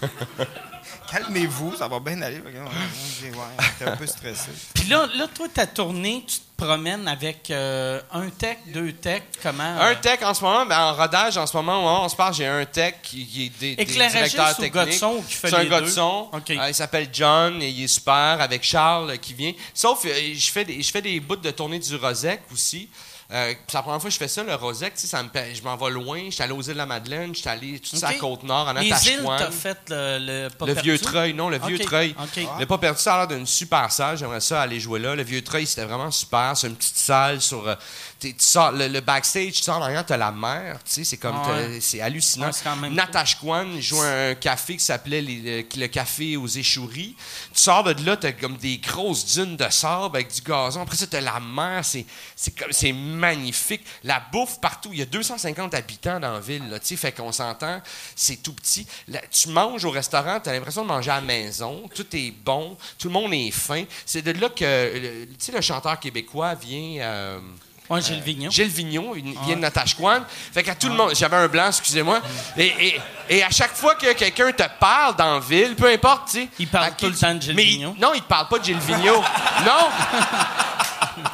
Calmez-vous, 1.14 1.76
ça 1.76 1.86
va 1.86 2.00
bien 2.00 2.20
aller. 2.22 2.40
Ouais, 2.40 3.30
j'étais 3.78 3.90
un 3.90 3.96
peu 3.96 4.06
stressé. 4.06 4.50
Puis 4.74 4.88
là, 4.88 5.06
là, 5.16 5.28
toi, 5.32 5.46
ta 5.52 5.64
tournée, 5.64 6.24
tu 6.26 6.38
te 6.38 6.64
promènes 6.64 7.06
avec 7.06 7.50
euh, 7.50 8.00
un 8.10 8.28
tech, 8.30 8.58
deux 8.66 8.92
tech, 8.92 9.22
comment? 9.40 9.62
Un 9.80 9.94
tech 9.94 10.22
en 10.24 10.34
ce 10.34 10.42
moment, 10.42 10.66
ben, 10.66 10.78
en 10.78 10.94
rodage 10.94 11.36
en 11.36 11.46
ce 11.46 11.56
moment, 11.56 12.04
on 12.04 12.08
se 12.08 12.16
parle, 12.16 12.34
j'ai 12.34 12.46
un 12.46 12.64
tech 12.64 12.94
qui, 13.02 13.26
qui 13.26 13.46
est 13.46 13.58
des, 13.60 13.76
des 13.76 13.82
Éclairagiste 13.82 14.36
directeurs 14.36 14.58
ou 14.58 14.62
techniques. 14.62 15.38
C'est 15.40 15.54
un 15.54 15.62
les 15.62 15.68
gars 15.68 15.80
deux? 15.80 15.86
de 15.86 15.90
son. 15.90 16.30
OK. 16.32 16.50
Euh, 16.50 16.68
il 16.68 16.74
s'appelle 16.74 17.08
John 17.12 17.62
et 17.62 17.68
il 17.68 17.84
est 17.84 17.88
super 17.88 18.40
avec 18.40 18.64
Charles 18.64 19.16
qui 19.18 19.34
vient. 19.34 19.52
Sauf, 19.72 20.04
euh, 20.04 20.34
je 20.34 20.50
fais 20.50 20.64
des, 20.64 20.82
je 20.82 20.90
fais 20.90 21.02
des 21.02 21.20
bouts 21.20 21.36
de 21.36 21.50
tournée 21.52 21.78
du 21.78 21.94
Rosec 21.94 22.40
aussi. 22.52 22.88
Euh, 23.32 23.54
c'est 23.66 23.74
la 23.74 23.82
première 23.82 24.00
fois 24.00 24.08
que 24.08 24.14
je 24.14 24.18
fais 24.18 24.28
ça, 24.28 24.42
le 24.42 24.54
Rosec, 24.54 24.92
ça 24.96 25.22
me, 25.22 25.28
je 25.54 25.62
m'en 25.62 25.76
vais 25.76 25.90
loin. 25.90 26.20
J'étais 26.28 26.42
allé 26.42 26.52
aux 26.52 26.60
îles 26.60 26.74
de 26.74 26.78
la 26.78 26.86
Madeleine, 26.86 27.34
j'étais 27.34 27.48
allé 27.48 27.78
tout 27.80 27.96
ça 27.96 28.08
à. 28.08 28.14
Côte-Nord, 28.14 28.68
en 28.68 28.72
Les 28.74 28.88
îles, 28.88 29.24
t'as 29.38 29.50
fait 29.50 29.78
le, 29.88 30.48
le 30.58 30.66
Le 30.66 30.74
vieux 30.82 30.98
treuil, 30.98 31.32
non, 31.34 31.48
le 31.48 31.58
vieux 31.58 31.78
treuil. 31.78 32.14
OK. 32.22 32.44
Le 32.58 32.66
pas 32.66 32.78
perdu, 32.78 33.00
ça 33.00 33.14
a 33.14 33.18
l'air 33.26 33.36
d'une 33.36 33.46
super 33.46 33.90
salle. 33.90 34.18
J'aimerais 34.18 34.40
ça 34.40 34.62
aller 34.62 34.78
jouer 34.78 35.00
là. 35.00 35.14
Le 35.14 35.22
vieux 35.22 35.42
treuil, 35.42 35.66
c'était 35.66 35.84
vraiment 35.84 36.10
super. 36.10 36.56
C'est 36.56 36.68
une 36.68 36.76
petite 36.76 36.96
salle 36.96 37.40
sur. 37.40 37.76
Tu 38.20 38.34
sors, 38.38 38.72
le, 38.72 38.88
le 38.88 39.00
backstage, 39.00 39.52
tu 39.52 39.62
sors 39.62 39.76
en 39.78 39.82
arrière, 39.82 40.04
t'as 40.06 40.16
la 40.16 40.32
mer. 40.32 40.78
Tu 40.84 40.92
sais, 40.92 41.04
c'est 41.04 41.16
comme. 41.16 41.36
Ah 41.44 41.50
ouais. 41.52 41.78
C'est 41.80 42.00
hallucinant. 42.00 42.46
Ouais, 42.46 42.52
quand 42.62 42.76
même 42.76 42.94
Natashquan 42.94 43.80
joue 43.80 44.00
un 44.00 44.34
café 44.34 44.76
qui 44.76 44.84
s'appelait 44.84 45.20
le, 45.22 45.62
le 45.76 45.86
café 45.88 46.36
aux 46.36 46.46
échouries. 46.46 47.14
Tu 47.54 47.60
sors 47.62 47.84
de 47.84 48.04
là, 48.04 48.16
t'as 48.16 48.32
comme 48.32 48.56
des 48.56 48.78
grosses 48.78 49.34
dunes 49.34 49.56
de 49.56 49.66
sable 49.70 50.16
avec 50.16 50.32
du 50.32 50.40
gazon. 50.40 50.82
Après 50.82 50.96
ça, 50.96 51.06
t'as 51.06 51.20
la 51.20 51.40
mer. 51.40 51.84
C'est, 51.84 52.06
c'est, 52.34 52.56
comme, 52.56 52.72
c'est 52.72 52.92
magnifique. 52.92 53.82
La 54.04 54.22
bouffe 54.32 54.60
partout. 54.60 54.90
Il 54.92 54.98
y 54.98 55.02
a 55.02 55.06
250 55.06 55.74
habitants 55.74 56.20
dans 56.20 56.32
la 56.32 56.40
ville. 56.40 56.68
Là, 56.70 56.78
tu 56.80 56.86
sais, 56.88 56.96
fait 56.96 57.12
qu'on 57.12 57.32
s'entend. 57.32 57.80
C'est 58.16 58.42
tout 58.42 58.52
petit. 58.54 58.86
Là, 59.08 59.20
tu 59.30 59.48
manges 59.48 59.84
au 59.84 59.90
restaurant, 59.90 60.40
t'as 60.42 60.52
l'impression 60.52 60.82
de 60.82 60.88
manger 60.88 61.10
à 61.10 61.16
la 61.16 61.20
maison. 61.20 61.88
Tout 61.94 62.06
est 62.16 62.30
bon. 62.30 62.76
Tout 62.98 63.08
le 63.08 63.12
monde 63.14 63.32
est 63.34 63.50
fin. 63.50 63.84
C'est 64.06 64.22
de 64.22 64.30
là 64.32 64.48
que 64.48 65.24
tu 65.24 65.28
sais, 65.38 65.52
le 65.52 65.60
chanteur 65.60 65.98
québécois 66.00 66.54
vient. 66.54 67.02
euh, 67.02 67.40
Ouais, 67.90 68.00
Gilles 68.00 68.22
Vignon. 68.22 68.50
Gilles 68.50 68.68
Vignon, 68.68 69.12
il 69.14 69.24
vient 69.44 69.56
de 69.56 69.60
Natashquan. 69.60 70.20
Fait 70.52 70.62
qu'à 70.62 70.74
tout 70.74 70.88
le 70.88 70.94
monde, 70.94 71.12
j'avais 71.14 71.36
un 71.36 71.48
blanc, 71.48 71.66
excusez-moi. 71.68 72.20
Et, 72.56 72.66
et- 72.66 73.00
et 73.28 73.42
à 73.42 73.50
chaque 73.50 73.74
fois 73.74 73.94
que 73.94 74.12
quelqu'un 74.14 74.52
te 74.52 74.62
parle 74.80 75.16
dans 75.16 75.34
la 75.34 75.40
ville, 75.40 75.74
peu 75.76 75.90
importe, 75.92 76.28
tu 76.30 76.40
sais. 76.42 76.48
Il 76.58 76.68
parle 76.68 76.94
tout 76.96 77.06
le 77.06 77.14
temps 77.14 77.34
de 77.34 77.42
Gilles 77.42 77.54
mais 77.54 77.64
il- 77.64 77.70
Vigneault. 77.78 77.96
non, 78.00 78.12
il 78.14 78.22
te 78.22 78.26
parle 78.28 78.48
pas 78.48 78.58
de 78.58 78.64
Gilles 78.64 78.78
Vigneault. 78.78 79.22
non! 79.66 79.88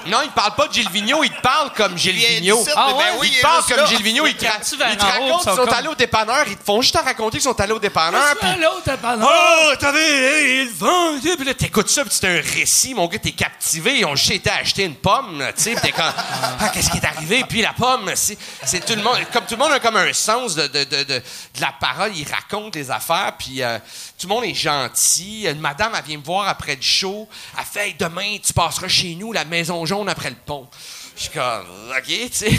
Non, 0.06 0.18
il 0.22 0.28
te 0.28 0.34
parle 0.34 0.54
pas 0.54 0.68
de 0.68 0.72
Gilles 0.72 0.88
Vigneault, 0.90 1.22
il 1.24 1.30
te 1.30 1.40
parle 1.40 1.72
comme 1.72 1.96
Gilles 1.96 2.16
Vigneault. 2.16 2.58
d'ici, 2.58 2.70
Ah 2.76 2.88
ben 2.90 2.96
ouais? 2.96 3.04
oui, 3.20 3.28
il 3.28 3.32
il 3.32 3.36
est 3.36 3.40
te 3.40 3.42
parle 3.42 3.56
juste 3.58 3.68
comme 3.70 3.78
là. 3.84 3.86
Gilles 3.86 4.02
Vigneault, 4.02 4.26
il 4.26 4.34
te, 4.36 4.44
ra- 4.44 4.50
Regarde-tu 4.52 4.76
vers 4.76 4.90
ils 4.92 4.96
te 4.96 5.02
en 5.02 5.06
haut, 5.06 5.10
racontent 5.10 5.26
ils 5.38 5.42
qu'ils 5.44 5.50
sont 5.52 5.64
comme- 5.64 5.74
allés 5.74 5.88
au 5.88 5.94
dépanneur, 5.94 6.44
ils 6.48 6.56
te 6.56 6.64
font 6.64 6.82
juste 6.82 6.94
te 6.98 7.02
raconter 7.04 7.38
qu'ils 7.38 7.42
sont 7.44 7.60
allés 7.60 7.72
au 7.72 7.78
dépanneur. 7.78 8.22
puis- 8.40 8.60
l'autre, 8.60 8.90
Oh, 9.22 9.72
t'avais 9.78 10.00
hey, 10.00 10.64
le 10.64 10.70
vent, 10.72 11.18
tu 11.20 11.28
sais, 11.28 11.36
puis 11.36 11.44
là, 11.44 11.54
t'écoutes 11.54 11.88
ça, 11.88 12.04
puis 12.04 12.12
c'est 12.18 12.26
un 12.28 12.40
récit, 12.40 12.94
mon 12.94 13.06
gars, 13.06 13.18
t'es 13.18 13.32
captivé, 13.32 13.98
ils 13.98 14.04
ont 14.04 14.16
juste 14.16 14.30
été 14.32 14.50
acheter 14.50 14.84
une 14.84 14.94
pomme, 14.96 15.38
là, 15.40 15.52
tu 15.52 15.62
sais, 15.62 15.72
puis 15.72 15.80
t'es 15.82 15.92
comme, 15.92 16.04
ah, 16.60 16.68
qu'est-ce 16.70 16.90
qui 16.90 16.98
est 16.98 17.04
arrivé? 17.04 17.44
Puis 17.48 17.62
la 17.62 17.72
pomme, 17.72 18.10
c'est, 18.14 18.38
c'est 18.64 18.84
tout 18.84 18.94
le 18.94 19.02
monde, 19.02 19.18
comme 19.32 19.44
tout 19.44 19.54
le 19.54 19.58
monde 19.58 19.72
a 19.72 19.80
comme 19.80 19.96
un 19.96 20.12
sens 20.12 20.54
de, 20.54 20.66
de, 20.66 20.84
de, 20.84 20.96
de, 21.04 21.14
de 21.14 21.60
la 21.60 21.72
parole, 21.80 22.16
ils 22.16 22.26
racontent 22.28 22.70
les 22.78 22.90
affaires, 22.90 23.32
puis 23.38 23.62
euh, 23.62 23.78
tout 24.18 24.26
le 24.28 24.34
monde 24.34 24.44
est 24.44 24.54
gentil. 24.54 25.46
Une 25.46 25.60
madame, 25.60 25.92
elle 25.96 26.04
vient 26.04 26.18
me 26.18 26.22
voir 26.24 26.48
après 26.48 26.76
le 26.76 26.82
show, 26.82 27.28
elle 27.58 27.64
fait, 27.64 27.80
Hey, 27.80 27.94
demain, 27.98 28.36
tu 28.44 28.52
passeras 28.52 28.88
chez 28.88 29.14
nous, 29.14 29.32
la 29.32 29.46
maison 29.46 29.69
jaune 29.86 30.08
après 30.08 30.30
le 30.30 30.36
pont. 30.44 30.68
Je 31.16 31.24
suis 31.24 31.32
comme, 31.32 31.66
OK, 31.90 32.06
tu 32.06 32.28
sais. 32.32 32.50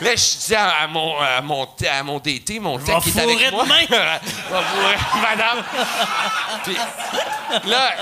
Là, 0.00 0.16
je 0.16 0.46
dis 0.46 0.54
à, 0.56 0.82
à 0.82 0.86
mon, 0.88 1.16
à, 1.20 1.40
mon, 1.40 1.64
à 1.64 2.02
mon 2.02 2.18
DT, 2.18 2.58
mon 2.58 2.76
tech 2.76 2.96
qui 3.04 3.10
est 3.10 3.20
avec 3.20 3.52
moi. 3.52 3.64
demain. 3.64 3.84
Madame. 5.22 5.62
Puis 6.64 6.76
là, 7.70 7.92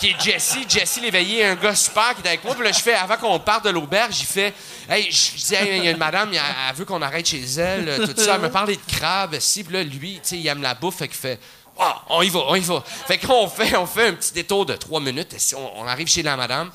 qui 0.00 0.08
est 0.08 0.20
Jesse, 0.22 0.56
Jesse 0.66 1.00
l'éveillé, 1.02 1.44
un 1.44 1.54
gars 1.54 1.74
super 1.74 2.14
qui 2.14 2.22
est 2.22 2.28
avec 2.28 2.44
moi. 2.44 2.54
Puis 2.54 2.64
là, 2.64 2.72
je 2.72 2.80
fais, 2.80 2.94
avant 2.94 3.18
qu'on 3.18 3.38
parte 3.38 3.66
de 3.66 3.70
l'auberge, 3.70 4.14
j'ai 4.20 4.24
fait, 4.24 4.54
hey, 4.88 5.10
je 5.10 5.32
dis, 5.36 5.54
il 5.60 5.84
y 5.84 5.88
a 5.88 5.90
une 5.90 5.98
madame, 5.98 6.30
elle, 6.32 6.40
elle 6.70 6.74
veut 6.74 6.86
qu'on 6.86 7.02
arrête 7.02 7.28
chez 7.28 7.42
elle, 7.58 8.06
tout 8.06 8.18
ça. 8.18 8.36
Elle 8.36 8.40
me 8.40 8.50
parlait 8.50 8.76
de 8.76 8.96
crabe, 8.96 9.36
si. 9.38 9.64
Puis 9.64 9.74
là, 9.74 9.82
lui, 9.82 10.14
tu 10.14 10.20
sais, 10.22 10.38
il 10.38 10.46
aime 10.46 10.62
la 10.62 10.72
bouffe, 10.74 10.96
fait 10.96 11.08
qu'il 11.08 11.16
fait, 11.18 11.38
ah, 11.78 12.02
on 12.08 12.22
y 12.22 12.30
va, 12.30 12.40
on 12.48 12.54
y 12.54 12.60
va. 12.60 12.82
Fait 13.06 13.18
qu'on 13.18 13.46
fait, 13.48 13.76
on 13.76 13.86
fait 13.86 14.08
un 14.08 14.14
petit 14.14 14.32
détour 14.32 14.64
de 14.64 14.76
trois 14.76 15.00
minutes. 15.00 15.36
On, 15.54 15.82
on 15.82 15.86
arrive 15.86 16.08
chez 16.08 16.22
la 16.22 16.36
madame. 16.36 16.70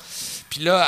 Puis 0.54 0.60
là, 0.64 0.86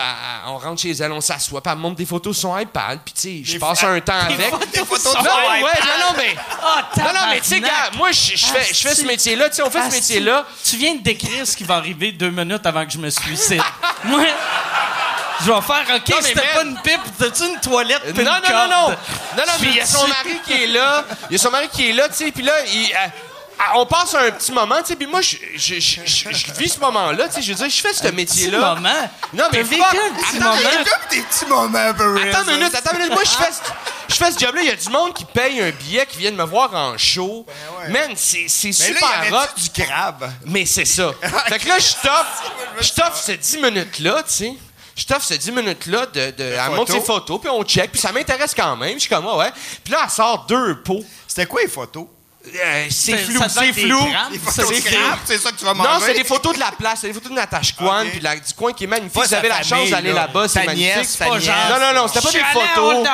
on 0.49 0.59
rentre 0.59 0.83
chez 0.83 0.91
elle, 0.91 1.11
on 1.11 1.23
s'assoit, 1.23 1.63
puis 1.63 1.71
elle 1.73 1.79
me 1.79 1.83
montre 1.85 1.97
des 1.97 2.05
photos 2.05 2.37
sur 2.37 2.51
son 2.51 2.59
iPad. 2.59 2.99
Puis 3.03 3.15
tu 3.15 3.21
sais, 3.23 3.53
je 3.55 3.59
passe 3.59 3.83
un 3.83 3.99
temps 3.99 4.13
avec. 4.21 4.37
Des 4.37 4.85
photos 4.85 5.15
de 5.15 5.19
Non, 5.21 5.25
son 5.25 5.31
ouais, 5.31 5.61
iPad. 5.61 5.85
non, 5.85 6.07
non, 6.07 6.15
mais. 6.19 6.37
Ah, 6.63 6.83
Non, 6.99 7.05
non, 7.05 7.21
mais 7.31 7.41
tu 7.41 7.49
sais, 7.49 7.61
gars, 7.61 7.71
moi, 7.97 8.13
je 8.13 8.37
fais, 8.37 8.75
je 8.75 8.89
fais 8.89 8.95
ce 8.95 9.07
métier-là. 9.07 9.49
Tu 9.49 9.57
sais, 9.57 9.63
on 9.63 9.71
fait 9.71 9.89
ce 9.89 9.95
métier-là. 9.95 10.45
Tu 10.63 10.77
viens 10.77 10.97
de 10.97 11.01
décrire 11.03 11.47
ce 11.47 11.57
qui 11.57 11.65
va 11.65 11.77
arriver 11.77 12.13
deux 12.13 12.29
minutes 12.29 12.67
avant 12.67 12.85
que 12.85 12.93
je 12.93 12.99
me 12.99 13.09
suicide. 13.09 13.63
Moi, 14.05 14.21
je 15.41 15.51
vais 15.51 15.61
faire 15.63 15.97
OK, 15.97 16.09
Non, 16.11 16.17
mais 16.23 16.29
c'était 16.29 16.41
pas 16.55 16.63
une 16.63 16.79
pipe, 16.83 17.01
t'as-tu 17.19 17.45
une 17.45 17.61
toilette? 17.61 18.05
Non, 18.05 18.21
une 18.21 18.25
non, 18.25 18.33
non, 18.35 18.69
non. 18.69 18.89
Non, 18.91 19.45
non, 19.47 19.53
mais 19.63 19.69
il 19.69 19.77
y 19.77 19.81
a 19.81 19.87
son 19.87 20.07
mari 20.07 20.41
qui 20.45 20.53
est 20.65 20.67
là. 20.67 21.07
Il 21.31 21.33
y 21.33 21.37
a 21.37 21.43
son 21.43 21.51
mari 21.51 21.69
qui 21.73 21.89
est 21.89 21.93
là, 21.95 22.07
tu 22.11 22.17
sais, 22.17 22.31
puis 22.33 22.43
là, 22.43 22.53
il, 22.67 22.93
euh, 22.93 22.97
on 23.77 23.87
passe 23.87 24.15
un 24.15 24.31
petit 24.31 24.53
moment, 24.53 24.77
tu 24.81 24.87
sais, 24.89 24.97
puis 24.97 25.07
moi, 25.07 25.21
je, 25.21 25.37
je, 25.57 25.75
je, 25.81 26.01
je- 26.05 26.31
je 26.31 26.53
vis 26.53 26.71
ce 26.71 26.81
moment-là, 26.81 27.29
tu 27.29 27.35
sais, 27.35 27.43
je 27.43 27.53
veux 27.53 27.59
dire, 27.59 27.69
je 27.71 27.81
fais 27.81 27.93
ce 27.95 28.03
Petit 28.03 28.13
métier-là. 28.15 28.75
moment. 28.75 29.11
Non, 29.33 29.45
mais 29.53 29.65
fuck. 29.65 29.79
un 29.81 30.15
petit 30.15 30.37
Attends, 30.37 30.45
moment. 30.51 30.69
Comme 30.75 31.09
des 31.11 31.23
petits 31.23 31.47
moments, 31.47 31.95
for 31.97 32.15
real, 32.15 32.29
Attends 32.29 32.45
ça. 32.45 32.53
une 32.53 32.59
minute, 32.59 32.75
attends 32.75 32.91
une 32.93 32.99
minute. 32.99 33.13
Moi, 33.13 33.23
je 33.25 33.31
fais, 33.31 33.53
ce- 33.53 34.13
je 34.13 34.15
fais 34.15 34.31
ce 34.33 34.39
job-là. 34.39 34.63
Il 34.63 34.69
y 34.69 34.71
a 34.71 34.77
du 34.77 34.89
monde 34.91 35.15
qui 35.15 35.25
paye 35.25 35.61
un 35.61 35.71
billet, 35.71 36.07
qui 36.07 36.19
viennent 36.19 36.37
me 36.37 36.45
voir 36.45 36.75
en 36.75 36.97
show. 36.99 37.47
ouais. 37.81 37.89
Man, 37.91 38.13
c'est 38.17 38.45
là, 38.45 38.73
super 38.73 39.09
hot. 39.31 39.35
avait 39.37 39.49
du 39.57 39.71
crabe. 39.83 40.31
Mais 40.47 40.67
c'est 40.67 40.85
ça. 40.85 41.13
fait 41.49 41.59
que 41.59 41.69
là, 41.69 41.79
je 41.79 41.93
t'offre, 42.03 42.43
je 42.81 42.93
t'offre 42.93 43.17
ces 43.17 43.37
10 43.37 43.59
minutes-là, 43.59 44.23
tu 44.27 44.33
sais. 44.33 44.53
Je 44.97 45.05
t'offre 45.07 45.25
ces 45.27 45.39
10 45.39 45.51
minutes-là 45.51 46.07
de, 46.07 46.31
de, 46.31 46.45
elle 46.45 46.59
montre 46.71 46.93
photos. 46.93 46.95
ses 46.97 47.01
photos, 47.07 47.41
puis 47.41 47.51
on 47.51 47.65
check, 47.65 47.91
puis 47.91 48.01
ça 48.01 48.13
m'intéresse 48.13 48.55
quand 48.55 48.77
même. 48.77 48.95
Je 48.95 49.01
suis 49.01 49.09
comme, 49.09 49.27
ah 49.29 49.37
ouais. 49.39 49.53
Puis 49.83 49.93
là, 49.93 50.01
elle 50.05 50.11
sort 50.11 50.47
deux 50.47 50.83
pots. 50.83 51.03
C'était 51.27 51.47
quoi 51.47 51.63
les 51.63 51.69
photos? 51.69 52.07
Euh, 52.47 52.87
c'est 52.91 53.13
C'est- 53.13 53.17
flou, 53.19 53.43
c'est 53.49 53.73
flou. 53.73 54.01
de 54.05 54.39
c'est 54.51 54.63
c'est 55.25 55.39
ça 55.39 55.51
que 55.51 55.57
tu 55.57 55.65
vas 55.65 55.73
manger. 55.73 55.89
Non, 55.89 55.97
c'est 56.05 56.15
des 56.15 56.25
photos 56.25 56.55
de 56.55 56.61
la 56.61 56.73
place, 56.73 56.99
c'est 57.01 57.07
des 57.09 57.15
photos 57.15 57.31
de 57.31 57.37
Natashquan, 57.37 58.03
Ok. 58.03 58.11
puis 58.11 58.21
la- 58.21 58.37
du 58.37 58.53
coin 58.55 58.73
qui 58.75 58.85
est 58.85 58.87
magnifique. 58.87 59.15
Vous 59.15 59.35
avez 59.35 59.49
la 59.49 59.63
chance 59.63 59.89
d'aller 59.91 60.13
là. 60.13 60.27
là-bas, 60.27 60.47
c'est 60.49 60.65
magnifique. 60.67 61.19
pas 61.19 61.27
Non, 61.39 61.81
non, 61.81 61.95
non, 62.03 62.09
c'était 62.09 62.21
pas 62.21 62.33
des 62.33 62.45
photos. 62.53 63.09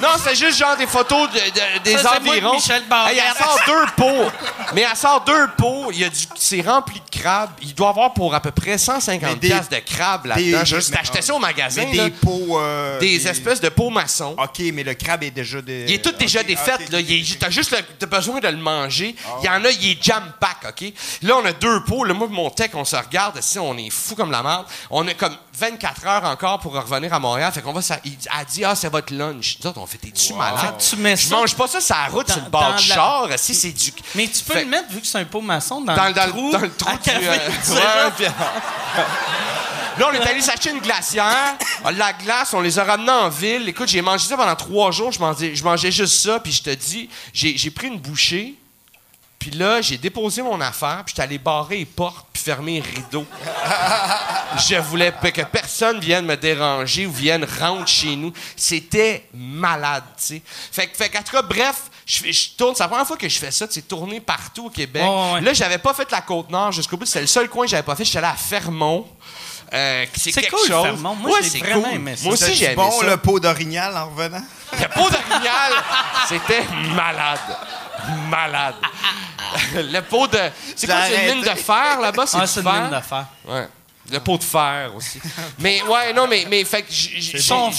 Non, 0.00 0.08
c'était 0.16 0.34
juste 0.34 0.58
genre 0.58 0.76
des 0.76 0.86
photos 0.86 1.30
de- 1.30 1.38
de- 1.38 1.82
des 1.84 1.98
Ça, 1.98 2.12
c'est 2.24 2.30
environs. 2.30 2.54
Michel 2.54 2.82
Barrette. 2.88 3.14
Hey, 3.16 3.22
elle 3.28 3.36
sort 3.44 3.60
deux 3.66 3.86
pots. 3.96 4.30
Mais 4.74 4.86
elle 4.90 4.96
sort 4.96 5.22
deux 5.24 5.46
pots. 5.58 5.90
Il 5.92 5.98
y 6.00 6.04
a 6.04 6.08
du, 6.08 6.24
c'est 6.36 6.60
rempli 6.62 7.00
de 7.00 7.20
crabes. 7.20 7.50
Il 7.60 7.74
doit 7.74 7.90
avoir 7.90 8.14
pour 8.14 8.34
à 8.34 8.40
peu 8.40 8.50
près 8.50 8.78
150 8.78 9.30
Mais 9.30 9.36
des- 9.36 9.48
piastres 9.48 9.70
de 9.74 9.78
crabes 9.80 10.26
là-dedans. 10.26 10.64
Juste 10.64 10.94
ça 11.20 11.34
au 11.34 11.38
magasin. 11.38 11.84
Des 11.90 12.10
pots. 12.10 12.58
euh, 12.58 12.98
Des 12.98 13.26
espèces 13.28 13.60
de 13.60 13.68
pots 13.68 13.90
maçons. 13.90 14.34
OK, 14.38 14.60
mais 14.72 14.82
le 14.82 14.94
crabe 14.94 15.22
est 15.22 15.30
déjà. 15.30 15.60
De... 15.60 15.84
Il 15.86 15.92
est 15.94 16.02
tout 16.02 16.12
déjà 16.12 16.42
défait, 16.42 16.76
là. 16.90 16.98
T'as 17.38 17.50
juste 17.50 17.74
besoin 18.08 18.40
de 18.40 18.53
le 18.54 18.60
manger. 18.62 19.14
Il 19.42 19.46
y 19.46 19.48
en 19.48 19.64
a, 19.64 19.70
il 19.70 19.90
est 19.92 20.02
jam-pack, 20.02 20.58
OK? 20.70 20.92
Là, 21.22 21.36
on 21.42 21.44
a 21.44 21.52
deux 21.52 21.84
pots. 21.84 22.04
Là, 22.04 22.14
moi 22.14 22.28
mon 22.30 22.50
tech, 22.50 22.70
on 22.74 22.84
se 22.84 22.96
regarde. 22.96 23.40
Si 23.40 23.58
on 23.58 23.76
est 23.76 23.90
fou 23.90 24.14
comme 24.14 24.30
la 24.30 24.42
merde. 24.42 24.64
On 24.90 25.06
a 25.06 25.14
comme 25.14 25.36
24 25.58 26.06
heures 26.06 26.24
encore 26.24 26.58
pour 26.60 26.72
revenir 26.74 27.12
à 27.12 27.18
Montréal. 27.18 27.52
Fait 27.52 27.62
qu'on 27.62 27.72
va... 27.72 27.82
Ça, 27.82 27.98
il 28.04 28.16
a 28.30 28.44
dit, 28.44 28.64
ah, 28.64 28.74
c'est 28.74 28.88
votre 28.88 29.12
lunch. 29.14 29.58
Nous 29.62 29.68
autres, 29.70 29.80
on 29.80 29.86
fait, 29.86 29.98
t'es-tu 29.98 30.32
malade? 30.34 30.58
Fait 30.60 30.84
que 30.84 30.90
tu 30.90 30.96
mets 30.96 31.16
Je 31.16 31.26
ça 31.28 31.36
mange 31.36 31.54
pas 31.54 31.66
ça 31.68 31.80
sur 31.80 31.94
la 31.94 32.06
route, 32.06 32.26
dans- 32.28 32.34
sur 32.34 32.42
le 32.44 32.50
bord 32.50 32.62
dans 32.70 32.76
du 32.76 32.88
la- 32.88 32.94
char. 32.94 33.28
Si, 33.36 33.54
c'est 33.54 33.70
du... 33.72 33.92
Mais 34.14 34.26
tu 34.28 34.42
peux 34.44 34.54
Fait- 34.54 34.64
le 34.64 34.70
mettre, 34.70 34.88
vu 34.90 35.00
que 35.00 35.06
c'est 35.06 35.18
un 35.18 35.24
pot 35.24 35.40
maçon, 35.40 35.80
dans, 35.82 35.94
dans, 35.94 36.06
le, 36.06 36.12
dans- 36.14 36.28
trou, 36.28 36.52
dans 36.52 36.58
le 36.58 36.72
trou 36.74 36.92
du... 36.92 36.98
café. 36.98 37.28
euh, 37.28 37.38
ouais, 37.74 38.10
puis- 38.16 38.26
Là, 39.98 40.08
on 40.10 40.12
est 40.14 40.26
allé 40.26 40.40
s'acheter 40.40 40.70
une 40.70 40.80
glacière. 40.80 41.54
La 41.96 42.12
glace, 42.12 42.52
on 42.54 42.60
les 42.60 42.78
a 42.78 42.84
ramenés 42.84 43.10
en 43.12 43.28
ville. 43.28 43.68
Écoute, 43.68 43.88
j'ai 43.88 44.02
mangé 44.02 44.26
ça 44.26 44.36
pendant 44.36 44.56
trois 44.56 44.90
jours. 44.90 45.12
Je 45.12 45.20
mangeais, 45.20 45.54
je 45.54 45.62
mangeais 45.64 45.92
juste 45.92 46.20
ça. 46.22 46.40
Puis 46.40 46.52
je 46.52 46.62
te 46.62 46.70
dis, 46.70 47.08
j'ai 47.32 47.70
pris 47.70 47.88
une 47.88 47.98
bouchée. 47.98 48.54
Puis 49.38 49.50
là, 49.50 49.82
j'ai 49.82 49.98
déposé 49.98 50.40
mon 50.42 50.60
affaire. 50.60 51.02
Puis 51.04 51.12
j'étais 51.12 51.22
allé 51.22 51.38
barrer 51.38 51.76
les 51.78 51.84
portes 51.84 52.26
puis 52.32 52.42
fermer 52.42 52.80
les 52.80 52.90
rideaux. 53.02 53.26
je 54.68 54.76
voulais 54.76 55.12
que 55.12 55.42
personne 55.42 56.00
vienne 56.00 56.24
me 56.24 56.36
déranger 56.36 57.06
ou 57.06 57.12
vienne 57.12 57.46
rentrer 57.60 57.86
chez 57.86 58.16
nous. 58.16 58.32
C'était 58.56 59.26
malade, 59.34 60.04
tu 60.16 60.24
sais. 60.24 60.42
Fait, 60.72 60.86
que- 60.86 60.96
fait 60.96 61.10
qu'en 61.10 61.22
tout 61.22 61.32
cas, 61.32 61.42
bref, 61.42 61.82
je, 62.06 62.56
tourne. 62.56 62.74
C'est 62.74 62.82
la 62.84 62.88
première 62.88 63.06
fois 63.06 63.16
que 63.16 63.28
je 63.28 63.38
fais 63.38 63.50
ça, 63.50 63.66
tu 63.68 63.74
sais, 63.74 63.82
tourner 63.82 64.20
partout 64.20 64.66
au 64.66 64.70
Québec. 64.70 65.02
Ouais, 65.02 65.32
ouais. 65.34 65.40
Là, 65.42 65.52
j'avais 65.52 65.78
pas 65.78 65.92
fait 65.94 66.10
la 66.10 66.20
Côte-Nord 66.22 66.72
jusqu'au 66.72 66.96
bout. 66.96 67.04
C'était 67.06 67.20
le 67.22 67.26
seul 67.26 67.48
coin 67.48 67.64
que 67.66 67.70
j'avais 67.70 67.82
pas 67.82 67.96
fait. 67.96 68.04
J'étais 68.04 68.18
allé 68.18 68.28
à 68.28 68.34
Fermont. 68.34 69.06
Euh, 69.72 70.04
c'est 70.14 70.32
quelque 70.32 70.50
cool, 70.54 70.68
chose. 70.68 70.82
Fermont. 70.84 71.14
Moi, 71.16 71.30
Ouais, 71.32 71.38
j'ai 71.42 71.58
vraiment 71.58 71.82
cool. 71.82 71.94
aimé 71.94 72.16
ça. 72.16 72.24
Moi 72.24 72.32
aussi, 72.34 72.44
C'est 72.44 72.54
j'ai 72.54 72.64
aimé 72.66 72.74
bon, 72.76 72.90
ça. 73.00 73.06
le 73.06 73.16
pot 73.16 73.40
d'orignal 73.40 73.96
en 73.96 74.06
revenant. 74.10 74.42
Le 74.80 74.88
pot 74.88 75.08
d'orignal, 75.08 75.72
c'était 76.28 76.64
malade. 76.96 77.38
Malade. 78.28 78.74
le 79.76 80.00
pot 80.00 80.26
de. 80.26 80.38
C'est 80.74 80.86
quoi, 80.86 80.96
c'est 81.08 81.28
une 81.28 81.36
mine 81.36 81.44
de 81.44 81.50
fer 81.58 82.00
là-bas? 82.00 82.26
C'est 82.26 82.36
Ah, 82.38 82.42
une 82.42 82.46
fer? 82.48 82.72
mine 82.82 82.90
d'affaires. 82.90 83.26
Ouais. 83.46 83.68
Le 84.12 84.20
pot 84.20 84.36
de 84.36 84.42
fer 84.44 84.92
aussi. 84.94 85.18
mais 85.58 85.82
ouais, 85.82 86.12
non, 86.12 86.26
mais, 86.26 86.46
mais 86.48 86.62
fait 86.64 86.82
que 86.82 86.92
j'ai 86.92 87.38
sont 87.38 87.70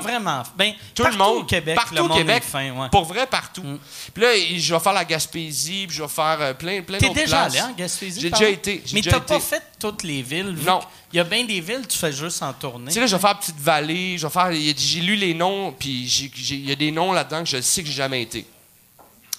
vraiment. 0.00 0.42
Ben, 0.56 0.72
Tout 0.94 1.02
partout 1.02 1.18
le 1.18 1.24
monde. 1.24 1.36
au 1.38 1.44
Québec, 1.44 1.74
partout 1.74 1.94
le 1.94 2.02
au 2.02 2.08
Québec. 2.08 2.42
est 2.46 2.50
fin, 2.50 2.70
ouais. 2.70 2.88
Pour 2.90 3.04
vrai, 3.04 3.26
partout. 3.26 3.78
Puis 4.12 4.22
là, 4.22 4.28
je 4.56 4.74
vais 4.74 4.80
faire 4.80 4.92
la 4.92 5.04
Gaspésie, 5.04 5.86
puis 5.88 5.96
je 5.96 6.02
vais 6.02 6.08
faire 6.08 6.36
euh, 6.40 6.54
plein, 6.54 6.80
plein 6.82 6.98
T'es 6.98 7.06
d'autres 7.08 7.20
déjà 7.20 7.42
places. 7.42 7.54
allé 7.54 7.62
en 7.62 7.74
Gaspésie? 7.74 8.20
J'ai 8.20 8.30
déjà 8.30 8.48
été. 8.48 8.82
Mais 8.92 9.00
déjà 9.00 9.18
t'as 9.18 9.34
pas 9.34 9.40
fait 9.40 9.62
toutes 9.80 10.04
les 10.04 10.22
villes? 10.22 10.56
Non. 10.64 10.80
Il 11.12 11.16
y 11.16 11.20
a 11.20 11.24
bien 11.24 11.44
des 11.44 11.60
villes, 11.60 11.86
tu 11.88 11.98
fais 11.98 12.12
juste 12.12 12.42
en 12.42 12.52
tournée. 12.52 12.88
Tu 12.88 12.94
sais, 12.94 13.00
là, 13.00 13.06
je 13.06 13.14
vais 13.16 13.20
faire 13.22 13.38
Petite 13.38 13.58
Vallée, 13.60 14.16
je 14.18 14.26
vais 14.26 14.32
faire. 14.32 14.50
J'ai 14.52 15.00
lu 15.00 15.16
les 15.16 15.34
noms, 15.34 15.72
puis 15.78 16.04
il 16.50 16.68
y 16.68 16.72
a 16.72 16.76
des 16.76 16.90
noms 16.90 17.12
là-dedans 17.12 17.42
que 17.42 17.48
je 17.48 17.60
sais 17.60 17.82
que 17.82 17.88
j'ai 17.88 17.94
jamais 17.94 18.22
été. 18.22 18.46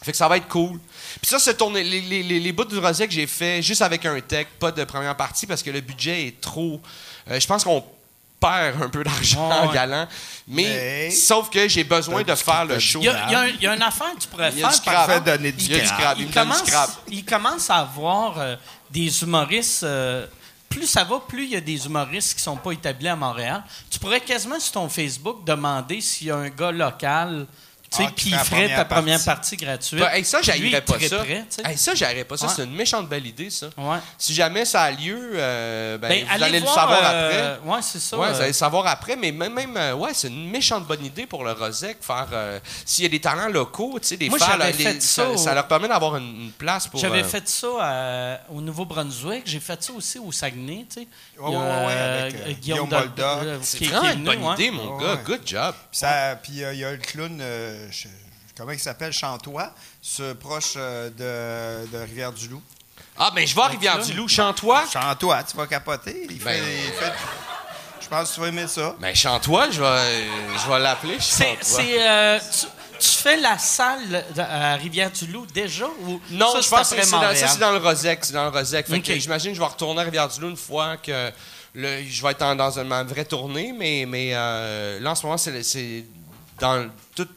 Fait 0.06 0.12
que 0.12 0.18
ça 0.18 0.28
va 0.28 0.38
être 0.38 0.48
cool. 0.48 0.80
Puis 1.22 1.30
ça, 1.30 1.40
c'est 1.40 1.58
tourné. 1.58 1.84
Les, 1.84 2.02
les, 2.02 2.24
les, 2.24 2.40
les 2.40 2.52
bouts 2.52 2.64
du 2.66 2.78
rosé 2.78 3.08
que 3.08 3.14
j'ai 3.14 3.28
fait 3.28 3.62
juste 3.62 3.82
avec 3.82 4.06
un 4.06 4.20
tech, 4.22 4.48
pas 4.60 4.72
de 4.72 4.84
première 4.84 5.18
partie, 5.18 5.48
parce 5.48 5.64
que 5.64 5.72
le 5.72 5.82
budget 5.82 6.28
est 6.28 6.40
trop. 6.42 6.80
euh, 7.32 7.40
je 7.40 7.48
pense 7.48 7.64
qu'on 7.64 7.84
perd 8.40 8.82
un 8.82 8.90
peu 8.90 9.04
d'argent 9.04 9.50
Ouais, 9.50 9.56
en 9.68 9.72
galant. 9.74 10.08
Mais, 10.48 10.64
Mais- 10.64 11.12
sauf 11.12 11.50
que 11.50 11.68
j'ai 11.68 11.84
besoin 11.84 12.22
de 12.22 12.36
faire 12.36 12.66
le 12.66 12.78
show. 12.80 13.00
Il 13.02 13.06
y 13.06 13.10
a, 13.10 13.48
y 13.48 13.64
y 13.64 13.68
une 13.68 13.82
affaire 13.82 14.14
que 14.16 14.22
tu 14.22 14.28
pourrais 14.28 14.52
Il 14.52 14.60
y 14.60 14.64
a 14.64 14.70
faire. 14.70 14.80
du 14.80 14.86
par 14.86 14.94
crabe. 14.94 15.10
exemple. 15.10 15.26
Fait 15.26 15.38
donner 15.38 15.52
du 15.52 16.22
Il 16.26 16.32
commence, 16.32 16.62
crabe. 16.64 16.90
il 17.08 17.26
commence 17.26 17.70
à 17.70 17.76
avoir 17.78 18.40
euh, 18.40 18.56
des 18.92 19.24
humoristes. 19.24 19.84
euh, 19.84 20.28
plus 20.70 20.88
ça 20.88 21.06
va, 21.06 21.22
plus 21.26 21.46
il 21.46 21.52
y 21.52 21.56
a 21.56 21.62
des 21.62 21.86
humoristes 21.86 22.36
qui 22.36 22.42
sont 22.44 22.58
pas 22.58 22.72
établis 22.74 23.08
à 23.08 23.16
Montréal. 23.16 23.64
Tu 23.90 23.98
pourrais 23.98 24.20
quasiment 24.20 24.60
sur 24.60 24.74
ton 24.74 24.90
Facebook 24.90 25.46
demander 25.46 26.02
s'il 26.02 26.28
y 26.28 26.32
a 26.32 26.36
un 26.36 26.50
gars 26.50 26.72
local. 26.72 27.48
Tu 27.96 28.04
sais, 28.04 28.08
Ah, 28.10 28.14
puis 28.16 28.24
fait 28.26 28.30
il 28.30 28.32
la 28.32 28.38
ferait 28.44 28.56
première 28.62 28.78
ta 28.78 28.86
première 28.86 29.24
partie? 29.24 29.26
partie 29.26 29.58
gratuite. 29.58 30.00
Bah, 30.00 30.18
hey, 30.18 30.26
ça, 30.26 30.42
j'haïrais 30.42 30.68
il 30.68 30.82
pas 30.82 31.00
ça. 31.00 31.24
ça, 31.78 31.96
j'haïrais 31.96 32.24
pas 32.24 32.38
ça. 32.38 32.48
C'est 32.50 32.64
une 32.64 32.76
méchante 32.76 33.08
belle 33.08 33.26
idée, 33.28 33.50
ça. 33.50 33.68
Ouais. 33.78 33.98
Si 34.18 34.34
jamais 34.34 34.66
ça 34.66 34.84
a 34.84 34.92
lieu, 34.92 35.32
euh, 35.36 35.98
ben, 35.98 36.10
Ben, 36.10 36.26
vous 36.38 36.44
allez 36.44 36.60
le 36.60 36.66
voir, 36.66 36.76
savoir 36.76 37.00
euh, 37.04 37.56
après. 37.58 37.70
Ouais, 37.70 37.80
c'est 37.82 38.00
ça. 38.00 38.18
Ouais, 38.18 38.28
euh, 38.28 38.32
vous 38.32 38.38
allez 38.40 38.48
le 38.48 38.54
savoir 38.54 38.88
après, 38.88 39.16
mais 39.16 39.32
même, 39.32 39.54
même 39.54 39.98
ouais, 39.98 40.12
c'est 40.14 40.28
une 40.28 40.50
méchante 40.50 40.86
bonne 40.86 41.04
idée 41.06 41.26
pour 41.26 41.44
le 41.44 41.52
Rosec, 41.52 41.98
faire 42.02 42.28
euh, 42.34 42.60
s'il 42.86 43.04
y 43.04 43.08
a 43.08 43.10
des 43.10 43.20
talents 43.22 43.48
locaux, 43.50 43.98
tu 44.02 44.08
sais, 44.10 44.18
des 44.18 44.30
Moi, 44.30 44.38
là, 44.40 44.68
les- 44.68 44.74
fait 44.74 45.02
ça 45.02 45.30
au- 45.30 45.38
ça 45.38 45.54
leur 45.54 45.68
permet 45.68 45.88
d'avoir 45.88 46.18
une, 46.18 46.44
une 46.44 46.52
place 46.52 46.88
pour. 46.88 47.00
J'avais 47.00 47.22
euh, 47.22 47.24
fait 47.24 47.48
ça 47.48 47.68
à- 47.82 48.40
au 48.52 48.62
Nouveau-Brunswick. 48.62 49.44
J'ai 49.46 49.60
fait 49.60 49.82
ça 49.84 49.94
aussi 49.94 50.20
au 50.20 50.32
Saguenay, 50.32 50.86
tu 50.90 51.02
sais. 51.02 51.08
Ouais, 51.40 51.50
Il 51.50 51.54
y 51.54 51.56
a, 51.56 51.60
ouais, 51.60 51.94
avec, 51.94 52.60
Guillaume 52.60 52.88
Guillaume 52.88 52.90
Dol- 52.90 53.08
Boldoc. 53.10 53.44
euh, 53.44 53.58
C'est 53.62 53.86
vraiment 53.86 54.12
une 54.12 54.24
bonne 54.24 54.54
idée, 54.54 54.72
mon 54.72 54.98
gars. 54.98 55.16
Good 55.26 55.42
job. 55.46 55.74
Puis 55.92 56.00
ça- 56.00 56.36
Puis 56.42 56.54
il 56.56 56.78
y 56.80 56.84
a 56.86 56.92
le 56.92 56.98
clown, 56.98 57.38
je- 57.92 58.08
comment 58.58 58.72
il 58.72 58.80
s'appelle, 58.80 59.12
Chantois, 59.14 59.74
ce 60.02 60.34
proche 60.34 60.74
euh, 60.78 61.10
de, 61.10 61.88
de 61.92 61.98
Rivière-du-Loup. 62.04 62.62
Ah, 63.18 63.32
ben, 63.34 63.46
je 63.48 63.56
vais 63.56 63.62
à 63.62 63.68
Rivière-du-Loup. 63.68 64.28
Chantois? 64.28 64.84
Chantois, 64.92 65.44
tu 65.44 65.56
vas 65.58 65.68
capoter. 65.68 66.28
Il 66.30 66.40
fait, 66.40 66.46
Ben- 66.60 66.64
il 66.64 66.92
fait- 66.94 67.14
je 68.02 68.08
pense 68.08 68.30
que 68.30 68.36
tu 68.36 68.42
vas 68.42 68.48
aimer 68.48 68.68
ça. 68.68 68.96
Ben, 69.00 69.16
Chantois, 69.16 69.70
je 69.72 69.82
vais, 69.82 70.26
je 70.64 70.70
vais 70.70 70.80
l'appeler. 70.80 71.18
C'est, 71.20 71.44
Chantois. 71.56 71.64
c'est, 71.64 72.08
euh, 72.08 72.40
tu, 72.40 72.66
tu 73.00 73.10
fais 73.10 73.38
la 73.38 73.58
salle 73.58 74.26
à 74.38 74.76
Rivière-du-Loup 74.76 75.46
déjà 75.54 75.88
ou 76.04 76.20
Non, 76.32 76.52
ça, 76.54 76.62
je 76.62 76.70
pense 76.70 76.90
que 76.94 77.04
c'est 77.04 77.12
dans, 77.12 77.36
ça, 77.36 77.48
c'est 77.48 77.60
dans 77.60 77.72
le 77.72 77.78
Rosec. 77.78 78.20
C'est 78.24 78.34
dans 78.34 78.50
le 78.50 78.58
Rosec. 78.58 78.88
Fait 78.88 79.02
que 79.02 79.12
Ok. 79.14 79.18
j'imagine 79.20 79.52
que 79.52 79.56
je 79.56 79.62
vais 79.62 79.68
retourner 79.68 80.02
à 80.02 80.04
Rivière-du-Loup 80.06 80.50
une 80.50 80.58
fois 80.58 80.98
que 80.98 81.32
le- 81.74 82.04
je 82.08 82.22
vais 82.22 82.32
être 82.32 82.42
en- 82.42 82.56
dans 82.56 82.78
une, 82.80 82.90
vraie 83.08 83.26
tournée, 83.26 83.74
mais, 83.78 84.06
mais 84.08 84.32
euh, 84.34 85.00
là, 85.02 85.12
en 85.12 85.16
ce 85.16 85.26
moment, 85.26 85.38
c'est, 85.38 85.62
c'est 85.64 86.06
dans 86.60 86.90
tout. 87.16 87.28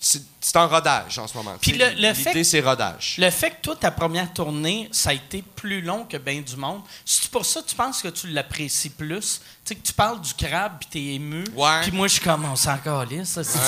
C'est, 0.00 0.56
en 0.56 0.68
rodage 0.68 1.18
en 1.18 1.26
ce 1.26 1.36
moment. 1.36 1.54
Puis 1.60 1.72
le- 1.72 1.90
le 1.96 2.12
fait 2.14 2.30
L'idée, 2.30 2.32
que- 2.40 2.42
c'est 2.44 2.60
rodage. 2.60 3.14
Le 3.18 3.30
fait 3.30 3.50
que 3.50 3.56
toi, 3.62 3.76
ta 3.76 3.90
première 3.90 4.32
tournée, 4.32 4.88
ça 4.92 5.10
a 5.10 5.12
été 5.12 5.42
plus 5.42 5.80
long 5.80 6.04
que 6.04 6.16
bien 6.16 6.40
du 6.40 6.56
monde, 6.56 6.82
c'est 7.06 7.30
pour 7.30 7.46
ça 7.46 7.62
que 7.62 7.68
tu 7.68 7.74
penses 7.76 8.02
que 8.02 8.08
tu 8.08 8.26
l'apprécies 8.28 8.90
plus? 8.90 9.40
Tu 9.64 9.68
sais, 9.68 9.74
que 9.76 9.86
tu 9.86 9.92
parles 9.92 10.20
du 10.20 10.34
crabe 10.34 10.72
puis 10.80 10.88
t'es 10.90 11.14
ému. 11.14 11.44
Ouais. 11.54 11.80
Puis 11.82 11.92
moi, 11.92 12.08
je 12.08 12.14
suis 12.14 12.20
comme, 12.22 12.44
on 12.44 12.56
s'en 12.56 12.76
calisse, 12.78 13.40
sais. 13.40 13.58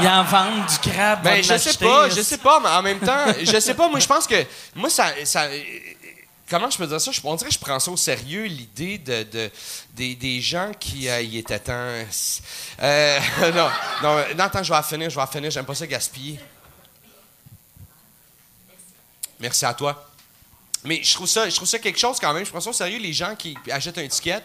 Ils 0.00 0.06
en 0.06 0.22
vendent 0.24 0.66
du 0.66 0.90
crabe. 0.90 1.22
Ben, 1.24 1.42
je 1.42 1.58
sais 1.58 1.76
pas, 1.76 2.08
je 2.08 2.22
sais 2.22 2.38
pas, 2.38 2.60
mais 2.60 2.68
en 2.68 2.82
même 2.82 3.00
temps, 3.00 3.26
je 3.42 3.58
sais 3.60 3.74
pas, 3.74 3.88
moi, 3.88 3.98
je 3.98 4.06
pense 4.06 4.26
que, 4.26 4.46
moi, 4.76 4.88
ça, 4.88 5.06
ça 5.24 5.48
comment 6.52 6.70
je 6.70 6.76
peux 6.76 6.86
dire 6.86 7.00
ça? 7.00 7.10
Je, 7.10 7.20
on 7.24 7.34
dirait 7.34 7.48
que 7.48 7.54
je 7.54 7.58
prends 7.58 7.80
ça 7.80 7.90
au 7.90 7.96
sérieux, 7.96 8.44
l'idée 8.44 8.98
de, 8.98 9.22
de- 9.24 9.50
des, 9.94 10.14
des 10.14 10.40
gens 10.40 10.70
qui, 10.78 11.08
euh, 11.08 11.20
était 11.22 11.58
temps. 11.58 11.72
Euh, 11.72 13.18
non, 13.40 13.70
non, 14.02 14.24
non, 14.36 14.44
attends, 14.44 14.62
je 14.62 14.72
vais 14.72 14.82
finir, 14.82 15.08
je 15.10 15.18
vais 15.18 15.26
finir, 15.26 15.50
j'aime 15.50 15.64
pas 15.64 15.74
ça 15.74 15.86
gaspiller. 15.86 16.38
Merci 19.40 19.64
à 19.64 19.74
toi. 19.74 20.08
Mais 20.84 21.02
je 21.02 21.14
trouve 21.14 21.26
ça, 21.26 21.48
je 21.48 21.54
trouve 21.56 21.68
ça 21.68 21.78
quelque 21.78 21.98
chose 21.98 22.18
quand 22.20 22.32
même. 22.34 22.44
Je 22.44 22.50
prends 22.50 22.60
ça 22.60 22.70
au 22.70 22.74
sérieux, 22.74 22.98
les 22.98 23.12
gens 23.12 23.34
qui 23.34 23.56
achètent 23.70 23.98
un 23.98 24.08
ticket, 24.08 24.42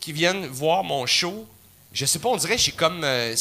qui 0.00 0.12
viennent 0.12 0.46
voir 0.46 0.82
mon 0.82 1.04
show. 1.06 1.46
Je 1.92 2.06
sais 2.06 2.18
pas, 2.18 2.28
on 2.30 2.36
dirait 2.36 2.56
que 2.56 2.62
j'ai 2.62 2.72
comme. 2.72 3.04
euh, 3.04 3.36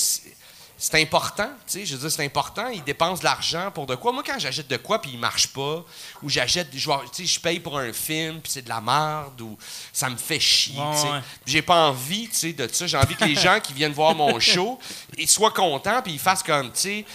c'est- 0.77 1.01
important, 1.01 1.49
tu 1.67 1.79
sais, 1.79 1.85
je 1.85 1.95
veux 1.95 2.01
dire, 2.01 2.11
c'est 2.11 2.25
important, 2.25 2.67
ils 2.67 2.83
dépensent 2.83 3.19
de 3.19 3.25
l'argent 3.25 3.71
pour 3.71 3.85
de 3.85 3.95
quoi. 3.95 4.11
Moi, 4.11 4.23
quand 4.25 4.37
j'achète 4.39 4.67
de 4.67 4.77
quoi, 4.77 5.01
puis 5.01 5.11
il 5.13 5.19
marche 5.19 5.47
pas, 5.47 5.83
ou 6.21 6.29
j'achète, 6.29 6.69
tu 6.71 6.79
sais, 6.79 7.25
je 7.25 7.39
paye 7.39 7.59
pour 7.59 7.77
un 7.77 7.93
film, 7.93 8.39
puis 8.41 8.51
c'est 8.51 8.61
de 8.63 8.69
la 8.69 8.81
merde, 8.81 9.39
ou 9.41 9.57
ça 9.91 10.09
me 10.09 10.17
fait 10.17 10.39
chier, 10.39 10.79
Ouais, 10.79 10.95
tu 10.95 11.01
sais. 11.01 11.09
ouais. 11.09 11.19
J'ai 11.45 11.61
pas 11.61 11.87
envie, 11.87 12.27
tu 12.29 12.35
sais, 12.35 12.53
de 12.53 12.67
ça. 12.71 12.87
J'ai 12.87 12.97
envie 12.97 13.15
que 13.15 13.25
les 13.25 13.35
gens 13.35 13.59
qui 13.59 13.73
viennent 13.73 13.93
voir 13.93 14.13
mon 14.15 14.39
show, 14.39 14.79
ils 15.17 15.29
soient 15.29 15.51
contents, 15.51 16.01
puis 16.01 16.13
ils 16.13 16.19
fassent 16.19 16.43
comme, 16.43 16.71
tu 16.71 16.79
sais, 16.79 17.05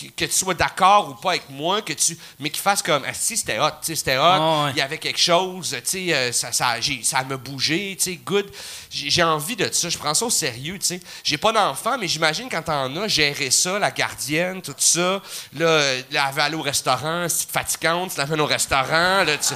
que, 0.00 0.06
que 0.06 0.24
tu 0.24 0.32
sois 0.32 0.54
d'accord 0.54 1.10
ou 1.10 1.14
pas 1.14 1.30
avec 1.30 1.48
moi, 1.50 1.82
que 1.82 1.92
tu, 1.92 2.16
mais 2.38 2.50
qu'ils 2.50 2.62
fassent 2.62 2.82
comme, 2.82 3.02
ah, 3.06 3.12
si 3.14 3.36
c'était 3.36 3.58
hot, 3.58 3.70
c'était 3.82 4.16
hot, 4.18 4.64
ouais. 4.64 4.70
il 4.72 4.76
y 4.76 4.80
avait 4.80 4.98
quelque 4.98 5.20
chose, 5.20 5.74
euh, 6.12 6.32
ça, 6.32 6.52
ça, 6.52 6.80
j'ai- 6.80 7.02
ça 7.02 7.22
tu 7.96 8.02
sais, 8.04 8.16
good. 8.16 8.50
J'ai 8.90 9.22
envie 9.22 9.56
de 9.56 9.68
ça, 9.72 9.88
je 9.88 9.98
prends 9.98 10.14
ça 10.14 10.24
au 10.24 10.30
sérieux, 10.30 10.78
tu 10.78 10.86
sais. 10.86 11.00
J'ai 11.22 11.38
pas 11.38 11.52
d'enfant, 11.52 11.96
mais 11.98 12.08
j'imagine 12.08 12.48
quand 12.48 12.62
t'en 12.62 12.94
as, 12.96 13.08
gérer 13.08 13.50
ça, 13.50 13.78
la 13.78 13.90
gardienne, 13.90 14.62
tout 14.62 14.74
ça, 14.78 15.20
là, 15.54 15.66
euh, 15.66 16.02
va 16.32 16.44
aller 16.44 16.56
au 16.56 16.62
restaurant, 16.62 17.26
c'est 17.28 17.50
fatigante, 17.50 18.12
tu 18.12 18.18
l'amènes 18.18 18.40
au 18.40 18.46
restaurant, 18.46 19.24
là, 19.24 19.36
tu 19.36 19.54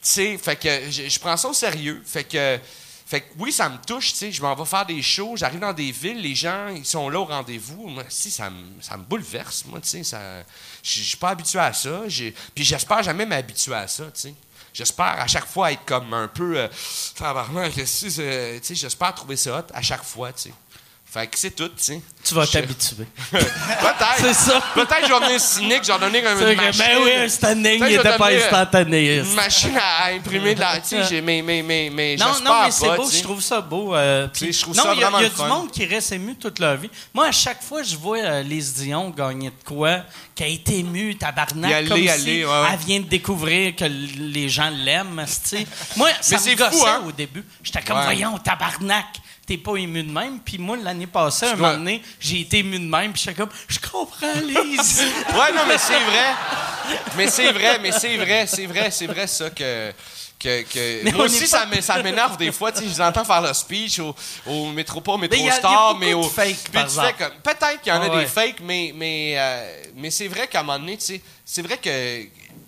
sais, 0.00 0.38
fait 0.38 0.56
que 0.56 0.90
je, 0.90 1.08
je 1.08 1.18
prends 1.18 1.36
ça 1.36 1.48
au 1.48 1.52
sérieux, 1.54 2.02
fait 2.06 2.24
que 2.24 2.58
Fait 3.08 3.20
que 3.20 3.26
oui, 3.38 3.52
ça 3.52 3.68
me 3.68 3.78
touche, 3.78 4.10
tu 4.12 4.18
sais. 4.18 4.32
Je 4.32 4.42
m'en 4.42 4.54
vais 4.56 4.64
faire 4.64 4.84
des 4.84 5.00
shows, 5.00 5.36
j'arrive 5.36 5.60
dans 5.60 5.72
des 5.72 5.92
villes, 5.92 6.20
les 6.20 6.34
gens, 6.34 6.68
ils 6.68 6.84
sont 6.84 7.08
là 7.08 7.20
au 7.20 7.24
rendez-vous. 7.24 7.86
Moi, 7.86 8.02
si, 8.08 8.30
ça 8.32 8.50
me, 8.50 8.82
ça 8.82 8.96
me 8.96 9.04
bouleverse, 9.04 9.64
moi, 9.66 9.80
tu 9.80 9.88
sais. 9.88 10.02
ça- 10.02 10.42
Je 10.82 11.02
suis 11.02 11.16
pas 11.16 11.28
habitué 11.30 11.60
à 11.60 11.72
ça. 11.72 12.02
Puis 12.54 12.64
j'espère 12.64 13.02
jamais 13.04 13.24
m'habituer 13.24 13.74
à 13.74 13.86
ça, 13.86 14.04
tu 14.06 14.10
sais. 14.20 14.34
J'espère 14.74 15.06
à 15.20 15.26
chaque 15.26 15.46
fois 15.46 15.72
être 15.72 15.84
comme 15.86 16.12
un 16.12 16.28
peu. 16.28 16.58
Euh, 16.58 16.68
tu 17.74 18.10
sais, 18.10 18.74
j'espère 18.74 19.14
trouver 19.14 19.36
ça 19.36 19.58
hot 19.60 19.64
à 19.72 19.80
chaque 19.82 20.02
fois, 20.04 20.32
tu 20.32 20.42
sais. 20.42 20.54
Fait 21.16 21.26
que 21.28 21.38
c'est 21.38 21.52
tout, 21.52 21.68
tu 21.68 21.74
sais. 21.82 22.00
Tu 22.22 22.34
vas 22.34 22.46
t'habituer. 22.46 23.06
Peut-être. 23.30 24.16
C'est 24.18 24.34
ça. 24.34 24.60
Peut-être 24.74 25.06
je 25.06 25.12
vais 25.14 25.26
venir 25.26 25.40
cynique, 25.40 25.80
je 25.82 25.92
vais 25.92 25.98
donner 25.98 26.26
un 26.26 26.36
C'est 26.36 26.52
une 26.52 26.58
que, 26.58 26.64
machine. 26.66 26.84
ben 26.86 26.98
oui, 27.04 27.12
un 27.16 27.28
standing, 27.28 27.84
il 27.86 27.92
était 27.94 28.02
pas 28.18 28.28
devenir, 28.30 28.44
instantané. 28.44 29.16
Une 29.18 29.32
machine 29.34 29.78
à, 29.78 30.06
imprimer 30.08 30.54
de 30.54 30.60
la. 30.60 30.80
Tu 30.80 30.88
sais, 30.88 31.04
j'ai- 31.04 31.20
mais 31.22 31.40
Non, 32.18 32.26
non, 32.44 32.62
mais 32.64 32.70
c'est 32.70 32.96
beau, 32.96 33.08
je 33.10 33.22
trouve 33.22 33.40
ça 33.40 33.62
beau. 33.62 33.94
euh, 33.94 34.28
je 34.34 34.60
trouve 34.60 34.76
non, 34.76 34.82
ça 34.82 34.92
il 34.94 35.00
y 35.00 35.04
a, 35.04 35.06
vraiment 35.06 35.18
il 35.20 35.22
y 35.22 35.26
a 35.26 35.30
du 35.30 35.48
monde 35.50 35.70
qui 35.70 35.86
reste 35.86 36.12
ému 36.12 36.34
toute 36.34 36.58
leur 36.58 36.76
vie. 36.76 36.90
Moi, 37.14 37.26
à 37.28 37.32
chaque 37.32 37.62
fois, 37.62 37.82
je 37.82 37.96
vois 37.96 38.18
euh, 38.18 38.42
les 38.42 38.60
Dion 38.60 39.08
gagner 39.10 39.48
de 39.48 39.64
quoi, 39.64 40.00
qui 40.34 40.42
a 40.42 40.48
été 40.48 40.80
ému, 40.80 41.16
tabarnak, 41.16 41.72
aller, 41.72 41.88
comme 41.88 42.18
si 42.18 42.44
ouais, 42.44 42.50
elle 42.72 42.78
vient 42.80 43.00
de 43.00 43.06
découvrir 43.06 43.74
que 43.74 43.84
les 43.84 44.48
gens 44.50 44.68
l'aiment. 44.70 45.24
tu 45.26 45.56
sais. 45.56 45.66
Moi, 45.96 46.10
ça 46.20 46.36
Mais 46.44 46.54
me 46.56 46.70
fou, 46.70 46.86
hein? 46.86 47.02
au 47.06 47.12
début. 47.12 47.44
J'étais 47.62 47.80
comme, 47.82 47.96
Ouais. 47.98 48.04
voyons, 48.04 48.36
tabarnak, 48.38 49.06
t'es 49.46 49.56
pas 49.58 49.76
ému 49.76 50.02
de 50.02 50.10
même. 50.10 50.40
Puis 50.40 50.58
moi, 50.58 50.76
l'année 50.76 51.06
passée, 51.06 51.46
un 51.46 51.56
moment 51.56 51.74
donné, 51.74 52.02
j'ai 52.20 52.40
été 52.40 52.58
ému 52.58 52.78
de 52.78 52.84
même, 52.84 53.12
puis 53.12 53.22
j'étais 53.24 53.36
comme, 53.36 53.50
je 53.68 53.78
comprends, 53.78 54.40
Lise. 54.42 55.02
Ouais, 55.34 55.52
non, 55.52 55.62
mais 55.68 55.78
c'est 55.78 56.00
vrai. 56.00 56.34
Mais 57.16 57.28
c'est 57.28 57.52
vrai, 57.52 57.78
mais 57.80 57.92
c'est 57.92 58.16
vrai, 58.16 58.46
c'est 58.46 58.66
vrai, 58.66 58.90
c'est 58.90 59.06
vrai 59.06 59.26
ça 59.26 59.50
que. 59.50 59.92
que, 60.38 61.10
moi 61.12 61.24
aussi, 61.24 61.48
pas- 61.48 61.66
ça 61.80 62.02
m'énerve 62.02 62.36
des 62.36 62.52
fois. 62.52 62.70
Tu 62.72 62.78
sais, 62.80 62.84
je 62.84 62.90
les 62.90 63.00
entends 63.00 63.24
faire 63.24 63.40
le 63.40 63.52
speech 63.54 63.98
au, 64.00 64.14
au 64.46 64.66
métro, 64.66 65.00
pas 65.00 65.12
au 65.12 65.18
métro 65.18 65.42
Mais 65.42 65.50
Star, 65.50 65.96
mais 65.98 66.14
au. 66.14 66.22
fake, 66.24 66.70
Peut-être 67.42 67.80
qu'il 67.82 67.92
y 67.92 67.96
en 67.96 68.02
a 68.02 68.08
Ah 68.12 68.20
des 68.20 68.26
fakes, 68.26 68.60
mais, 68.62 68.92
mais, 68.94 69.34
euh, 69.36 69.82
mais 69.96 70.10
c'est 70.10 70.28
vrai 70.28 70.46
qu'à 70.46 70.60
un 70.60 70.62
moment 70.62 70.78
donné, 70.78 70.96
tu 70.96 71.04
sais, 71.06 71.20
c'est 71.44 71.62
vrai 71.62 71.78
que 71.78 72.26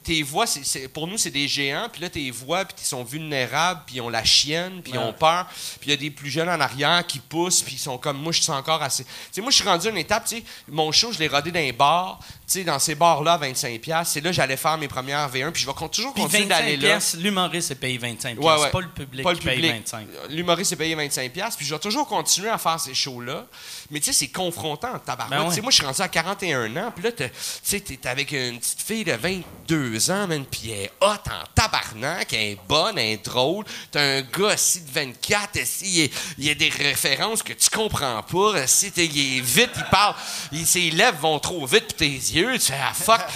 tes 0.09 0.23
voix, 0.23 0.47
c'est- 0.47 0.89
pour 0.89 1.07
nous, 1.07 1.19
c'est 1.19 1.31
des 1.31 1.47
géants, 1.47 1.89
puis 1.93 2.01
là, 2.01 2.09
tes 2.09 2.31
voix, 2.31 2.65
puis 2.65 2.77
ils 2.81 2.87
sont 2.87 3.05
vulnérables, 3.05 3.83
puis 3.87 3.97
ils 3.97 4.01
ont 4.01 4.09
la 4.09 4.25
chienne, 4.25 4.81
puis 4.83 4.93
ils 4.95 4.99
ont 4.99 5.13
peur, 5.13 5.47
puis 5.81 5.89
il 5.89 5.91
y 5.91 5.93
a 5.93 5.97
des 5.99 6.11
plus 6.11 6.31
jeunes 6.31 6.49
en 6.49 6.59
arrière 6.59 7.07
qui 7.07 7.19
poussent, 7.19 7.61
puis 7.61 7.75
ils 7.75 7.79
sont 7.79 7.99
comme, 7.99 8.17
moi, 8.17 8.33
je 8.33 8.41
suis 8.41 8.51
encore 8.51 8.83
assez... 8.83 9.05
Tu 9.05 9.11
sais, 9.33 9.41
moi, 9.43 9.51
je 9.51 9.57
suis 9.57 9.65
rendu 9.69 9.87
à 9.87 9.91
une 9.91 9.99
étape, 9.99 10.25
tu 10.25 10.37
sais, 10.39 10.45
mon 10.67 10.91
show, 10.93 11.13
je 11.13 11.19
l'ai 11.19 11.29
rodé 11.29 11.51
dans 11.53 11.61
les 11.61 11.73
bars, 11.73 12.19
sais, 12.53 12.65
dans 12.65 12.79
ces 12.79 12.95
bars-là, 12.95 13.35
à 13.35 13.39
25$, 13.39 14.05
c'est 14.05 14.21
là 14.21 14.31
que 14.31 14.37
j'allais 14.37 14.57
faire 14.57 14.79
mes 14.79 14.89
premières 14.89 15.29
V1, 15.31 15.51
puis 15.53 15.63
je 15.63 15.67
vais 15.67 15.75
con- 15.75 15.89
toujours 15.89 16.15
Puis 16.15 16.23
continuer 16.23 16.45
25 16.45 16.59
d'aller 16.59 16.77
là. 16.77 16.99
l'humoriste 17.19 17.71
est 17.73 17.75
payé 17.75 17.99
25 17.99 18.39
Ouais, 18.39 18.47
ouais. 18.53 18.59
C'est 18.65 18.71
pas 18.71 18.81
le 18.81 18.89
public 18.89 19.23
Pas 19.23 19.33
le 19.33 19.39
qui 19.39 19.45
paye 19.47 19.55
public. 19.57 19.73
25. 19.73 20.07
L'humoriste 20.31 20.73
est 20.73 20.77
payé 20.77 20.97
25$, 20.97 21.31
piastres, 21.31 21.57
puis 21.59 21.67
je 21.67 21.75
vais 21.75 21.81
toujours 21.81 22.07
continuer 22.09 22.49
à 22.49 22.59
faire 22.59 22.79
ces 22.81 22.95
shows-là. 22.95 23.47
Mais 23.91 24.01
tu 24.01 24.07
sais, 24.07 24.13
c'est 24.13 24.29
confrontant, 24.29 24.99
tabarouette. 24.99 25.31
Ben 25.39 25.49
ouais. 25.49 25.61
Moi, 25.61 25.71
je 25.71 25.77
suis 25.77 25.85
rendu 25.87 26.01
à 26.01 26.09
41 26.09 26.77
ans, 26.77 26.93
puis 26.95 27.05
là, 27.05 27.13
tu 27.13 27.25
sais, 27.63 27.81
t'es 27.81 28.07
avec 28.09 28.33
une 28.33 28.59
petite 28.59 28.83
fille 28.83 29.05
de 29.05 29.13
22 29.13 30.11
ans, 30.11 30.27
man, 30.27 30.45
puis 30.51 30.71
elle 30.71 30.85
est 30.85 30.91
hot 31.01 31.07
en 31.07 31.45
tabarnak, 31.55 32.33
elle 32.33 32.41
est 32.41 32.59
bonne, 32.69 32.99
elle 32.99 33.13
est 33.13 33.25
drôle. 33.25 33.65
T'as 33.91 34.01
un 34.19 34.21
gars 34.23 34.55
ici 34.55 34.81
de 34.81 34.91
24, 34.93 35.57
ici, 35.61 36.11
il, 36.39 36.45
y 36.45 36.51
a 36.51 36.55
des 36.55 36.69
références 36.71 37.43
que 37.43 37.53
tu 37.53 37.69
comprends 37.71 38.23
pas. 38.23 38.67
Si 38.67 38.93
il 38.97 39.39
est 39.39 39.41
vite, 39.41 39.71
il 39.77 39.85
parle, 39.91 40.15
il- 40.53 40.67
ses 40.67 40.91
lèvres 40.91 41.19
vont 41.19 41.39
trop 41.39 41.67
vite 41.67 41.87
pour 41.89 41.97
tes 41.97 42.07
yeux, 42.09 42.38
tu 42.55 42.59
fais 42.59 42.74
«Ah, 42.82 42.93
fuck!» 42.95 43.20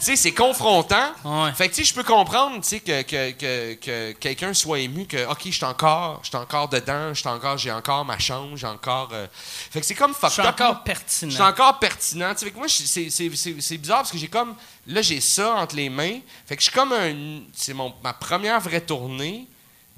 Tu 0.00 0.06
sais, 0.06 0.16
c'est 0.16 0.32
confrontant. 0.32 1.10
Ouais. 1.26 1.52
Fait 1.52 1.68
que, 1.68 1.74
tu 1.74 1.82
sais, 1.84 1.90
je 1.90 1.92
peux 1.94 2.02
comprendre, 2.04 2.56
tu 2.62 2.68
sais, 2.68 2.80
que, 2.80 3.02
que, 3.02 3.32
que, 3.32 3.74
que 3.74 4.12
quelqu'un 4.12 4.54
soit 4.54 4.78
ému, 4.78 5.04
que, 5.06 5.26
OK, 5.30 5.40
je 5.44 5.50
suis 5.50 5.64
encore, 5.66 6.22
je 6.24 6.34
encore 6.38 6.70
dedans, 6.70 7.12
je 7.12 7.28
encore, 7.28 7.58
j'ai 7.58 7.70
encore 7.70 8.02
ma 8.06 8.18
chambre, 8.18 8.56
j'ai 8.56 8.66
encore... 8.66 9.10
euh, 9.12 9.26
Fait 9.34 9.78
que 9.80 9.84
c'est 9.84 9.94
comme 9.94 10.14
fucked 10.14 10.30
Je 10.36 10.40
suis 10.40 10.48
encore 10.48 10.82
pertinent. 10.84 11.30
Je 11.30 11.34
suis 11.34 11.42
encore 11.44 11.78
pertinent. 11.78 12.34
Tu 12.34 12.46
sais, 12.46 12.52
moi, 12.56 12.66
c'est- 12.66 13.10
c'est 13.10 13.30
c'est- 13.36 13.60
c'est 13.60 13.76
bizarre 13.76 13.98
parce 13.98 14.10
que 14.10 14.16
j'ai 14.16 14.28
comme... 14.28 14.54
Là, 14.86 15.02
j'ai 15.02 15.20
ça 15.20 15.54
entre 15.56 15.76
les 15.76 15.90
mains. 15.90 16.20
Fait 16.46 16.56
que 16.56 16.62
je 16.62 16.70
suis 16.70 16.74
comme 16.74 16.92
un... 16.94 17.40
C'est 17.54 17.74
mon- 17.74 17.92
ma 18.02 18.14
première 18.14 18.58
vraie 18.58 18.80
tournée, 18.80 19.46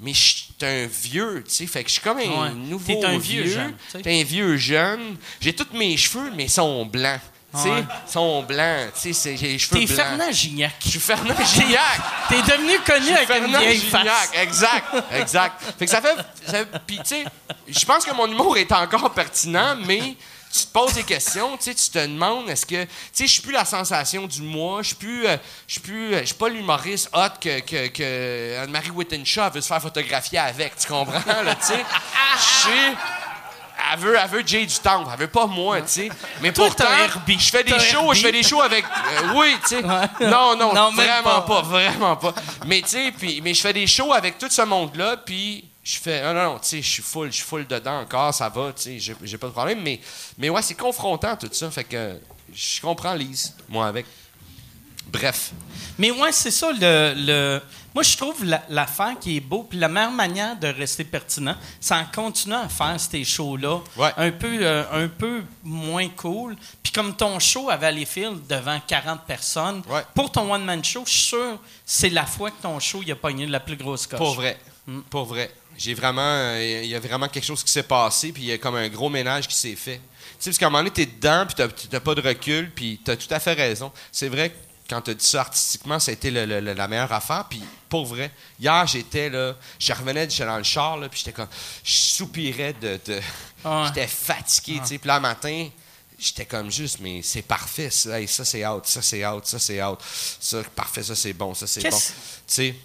mais 0.01 0.13
je 0.13 0.19
suis 0.21 0.53
un 0.63 0.85
vieux, 0.85 1.45
tu 1.47 1.53
sais. 1.55 1.65
Fait 1.65 1.81
que 1.81 1.87
je 1.87 1.93
suis 1.93 2.01
comme 2.01 2.17
un 2.17 2.41
Ouais. 2.41 2.49
nouveau 2.53 2.93
T'es 2.99 3.05
un 3.05 3.17
vieux 3.17 3.43
vieux. 3.43 3.53
jeune, 3.53 3.75
sais. 3.89 4.01
T'es 4.01 4.19
un 4.19 4.23
vieux 4.25 4.57
jeune. 4.57 5.15
J'ai 5.39 5.53
tous 5.55 5.67
mes 5.73 5.95
cheveux, 5.95 6.29
mais 6.35 6.43
ils 6.43 6.49
sont 6.49 6.85
blancs. 6.85 7.21
Tu 7.55 7.61
sais, 7.61 7.69
Ouais. 7.69 7.83
sont 8.07 8.41
blancs. 8.43 8.93
Tu 8.95 8.99
sais, 9.01 9.13
c'est- 9.13 9.37
j'ai 9.37 9.47
les 9.53 9.59
cheveux 9.59 9.79
T'es 9.79 9.85
blancs. 9.85 9.95
Fernand 9.97 10.31
Gignac. 10.31 10.73
Je 10.83 10.89
suis 10.89 10.99
Fernand 10.99 11.35
Gignac. 11.53 12.01
T'es 12.29 12.41
devenu 12.41 12.79
connu 12.79 13.11
avec 13.11 13.27
Fernand 13.27 13.59
Gignac, 13.61 13.89
face. 13.91 14.29
exact, 14.41 14.95
exact. 15.11 15.61
Fait 15.77 15.85
que 15.85 15.91
ça 15.91 16.01
fait, 16.01 16.65
puis 16.87 16.97
tu 16.97 17.03
sais, 17.05 17.25
je 17.67 17.85
pense 17.85 18.05
que 18.05 18.13
mon 18.13 18.27
humour 18.27 18.57
est 18.57 18.71
encore 18.71 19.09
pertinent, 19.13 19.75
mais 19.85 20.15
tu 20.51 20.65
te 20.65 20.71
poses 20.71 20.93
des 20.93 21.03
questions, 21.03 21.57
tu 21.57 21.63
sais, 21.63 21.73
tu 21.75 21.89
te 21.89 21.97
demandes 21.99 22.47
est-ce 22.49 22.65
que, 22.65 22.83
tu 22.83 22.89
sais, 23.11 23.25
je 23.27 23.31
suis 23.33 23.41
plus 23.41 23.53
la 23.53 23.65
sensation 23.65 24.27
du 24.27 24.41
mois, 24.43 24.81
je 24.83 24.87
suis 24.89 24.95
plus, 24.95 25.25
euh, 25.27 25.35
je 25.67 25.73
suis 25.73 25.81
plus, 25.81 26.13
euh, 26.13 26.19
je 26.21 26.25
suis 26.25 26.35
pas 26.35 26.47
l'humoriste 26.49 27.09
hot 27.13 27.37
que 27.41 27.59
que, 27.61 27.87
que 27.87 28.59
Anne-Marie 28.63 28.91
Whittenshaw 28.91 29.49
veut 29.51 29.61
se 29.61 29.67
faire 29.67 29.81
photographier 29.81 30.37
avec, 30.39 30.75
tu 30.75 30.87
comprends 30.87 31.41
là, 31.43 31.55
tu 31.55 31.65
sais, 31.67 31.83
je 32.37 32.43
suis 32.69 32.97
elle 33.91 33.99
veut, 33.99 34.15
elle 34.21 34.29
veut 34.29 34.43
Jay 34.45 34.65
du 34.65 34.75
Temple, 34.79 35.09
elle 35.11 35.19
veut 35.19 35.27
pas 35.27 35.45
moi, 35.47 35.81
tu 35.81 35.87
sais. 35.87 36.09
Mais 36.41 36.53
Toi, 36.53 36.67
pourtant, 36.67 36.85
je 37.27 37.37
fais 37.49 37.63
des 37.63 37.79
shows, 37.79 38.13
je 38.13 38.21
fais 38.21 38.31
des 38.31 38.43
shows 38.43 38.61
avec, 38.61 38.85
euh, 38.85 39.33
oui, 39.35 39.55
tu 39.67 39.75
sais. 39.75 39.81
Non, 39.81 40.55
non, 40.55 40.91
vraiment 40.91 41.41
pas. 41.41 41.41
pas. 41.41 41.61
vraiment 41.61 42.15
pas. 42.15 42.33
Mais 42.65 42.81
tu 42.81 42.89
sais, 42.89 43.11
puis, 43.17 43.41
mais 43.41 43.53
je 43.53 43.61
fais 43.61 43.73
des 43.73 43.87
shows 43.87 44.13
avec 44.13 44.37
tout 44.37 44.49
ce 44.49 44.61
monde-là, 44.61 45.17
puis 45.17 45.65
je 45.83 45.97
fais, 45.97 46.21
non, 46.23 46.33
non, 46.33 46.43
non, 46.53 46.59
tu 46.59 46.67
sais, 46.69 46.81
je 46.81 46.89
suis 46.89 47.03
full, 47.03 47.27
je 47.31 47.35
suis 47.37 47.43
full 47.45 47.67
dedans 47.67 47.99
encore, 48.01 48.33
ça 48.33 48.47
va, 48.49 48.71
tu 48.73 48.99
sais, 48.99 49.15
j'ai 49.23 49.37
pas 49.37 49.47
de 49.47 49.51
problème. 49.51 49.81
Mais, 49.81 49.99
mais 50.37 50.49
ouais, 50.49 50.61
c'est 50.61 50.75
confrontant 50.75 51.35
tout 51.35 51.49
ça, 51.51 51.69
fait 51.71 51.83
que 51.83 52.19
je 52.53 52.79
comprends 52.81 53.13
Lise, 53.13 53.55
moi 53.67 53.87
avec. 53.87 54.05
Bref. 55.07 55.51
Mais 55.97 56.11
ouais, 56.11 56.31
c'est 56.31 56.51
ça 56.51 56.71
le, 56.71 57.13
le- 57.15 57.61
Moi, 57.93 58.03
je 58.03 58.17
trouve 58.17 58.43
la- 58.43 58.63
l'affaire 58.69 59.13
qui 59.19 59.37
est 59.37 59.39
beau, 59.39 59.63
puis 59.69 59.77
la 59.77 59.87
meilleure 59.87 60.11
manière 60.11 60.57
de 60.57 60.67
rester 60.67 61.03
pertinent, 61.03 61.55
c'est 61.79 61.93
en 61.93 62.05
continuant 62.05 62.63
à 62.63 62.69
faire 62.69 62.99
ces 62.99 63.23
shows-là, 63.23 63.81
Ouais. 63.97 64.11
un 64.17 64.31
peu 64.31 64.57
euh, 64.61 64.83
un 64.91 65.07
peu 65.07 65.43
moins 65.63 66.09
cool. 66.09 66.55
Puis 66.81 66.91
comme 66.91 67.15
ton 67.15 67.37
show 67.39 67.69
à 67.69 67.77
Valleyfield 67.77 68.47
devant 68.47 68.79
40 68.87 69.21
personnes, 69.25 69.83
Ouais. 69.89 70.01
pour 70.15 70.31
ton 70.31 70.51
one 70.51 70.63
man 70.65 70.83
show, 70.83 71.03
je 71.05 71.11
suis 71.11 71.21
sûr 71.29 71.59
c'est 71.85 72.09
la 72.09 72.25
fois 72.25 72.49
que 72.51 72.61
ton 72.61 72.79
show 72.79 73.01
il 73.05 73.11
a 73.11 73.15
pogné 73.15 73.45
la 73.45 73.59
plus 73.59 73.75
grosse 73.75 74.07
coche. 74.07 74.17
Pour 74.17 74.33
vrai. 74.35 74.57
Pour 75.09 75.25
vrai. 75.25 75.51
J'ai 75.77 75.93
vraiment. 75.93 76.21
euh, 76.21 76.81
Il 76.83 76.89
y 76.89 76.95
a 76.95 76.99
vraiment 76.99 77.27
quelque 77.27 77.45
chose 77.45 77.63
qui 77.63 77.71
s'est 77.71 77.83
passé, 77.83 78.31
puis 78.31 78.43
il 78.43 78.47
y 78.49 78.51
a 78.51 78.57
comme 78.57 78.75
un 78.75 78.89
gros 78.89 79.09
ménage 79.09 79.47
qui 79.47 79.55
s'est 79.55 79.75
fait. 79.75 79.97
Tu 79.97 80.01
sais, 80.39 80.49
parce 80.51 80.57
qu'à 80.57 80.65
un 80.67 80.69
moment 80.69 80.79
donné, 80.83 80.91
t'es 80.91 81.05
dedans, 81.05 81.45
puis 81.47 81.55
t'as- 81.55 81.67
t'as 81.67 81.99
pas 81.99 82.13
de 82.15 82.21
recul, 82.21 82.69
puis 82.75 82.99
t'as 83.03 83.15
tout 83.15 83.27
à 83.31 83.39
fait 83.39 83.53
raison. 83.53 83.91
C'est 84.11 84.27
vrai 84.29 84.49
que 84.49 84.55
quand 84.93 85.01
t'as 85.01 85.13
dit 85.13 85.25
ça 85.25 85.41
artistiquement, 85.41 85.99
ça 85.99 86.11
a 86.11 86.13
été 86.13 86.29
le- 86.31 86.45
le- 86.45 86.59
le- 86.61 86.73
la 86.73 86.87
meilleure 86.87 87.11
affaire, 87.11 87.45
puis 87.49 87.63
pour 87.89 88.05
vrai. 88.05 88.31
Hier, 88.59 88.85
j'étais 88.87 89.29
là, 89.29 89.55
je 89.79 89.93
revenais, 89.93 90.29
j'étais 90.29 90.45
dans 90.45 90.57
le 90.57 90.63
char, 90.63 90.97
là, 90.97 91.09
puis 91.09 91.19
j'étais 91.19 91.31
comme. 91.33 91.47
Je 91.83 91.91
soupirais 91.93 92.73
de. 92.73 92.99
de- 93.05 93.21
Ouais. 93.65 93.83
J'étais 93.87 94.07
fatigué, 94.07 94.79
tu 94.81 94.87
sais. 94.87 94.97
Puis 94.97 95.07
là, 95.07 95.15
le 95.15 95.21
matin. 95.21 95.69
J'étais 96.19 96.45
comme 96.45 96.71
juste, 96.71 96.99
mais 97.01 97.21
c'est 97.21 97.41
parfait, 97.41 97.89
ça, 97.89 98.17
Hey, 98.21 98.27
ça 98.29 98.45
c'est 98.45 98.65
out, 98.65 98.85
ça 98.85 99.01
c'est 99.01 99.25
out, 99.25 99.45
ça 99.45 99.59
c'est 99.59 99.83
out, 99.83 99.99
ça 100.39 100.61
parfait, 100.75 101.03
ça 101.03 101.15
c'est 101.15 101.33
bon, 101.33 101.53
ça 101.53 101.67
c'est 101.67 101.81
bon. 101.89 101.97
Tu 101.99 102.13
sais. 102.47 102.75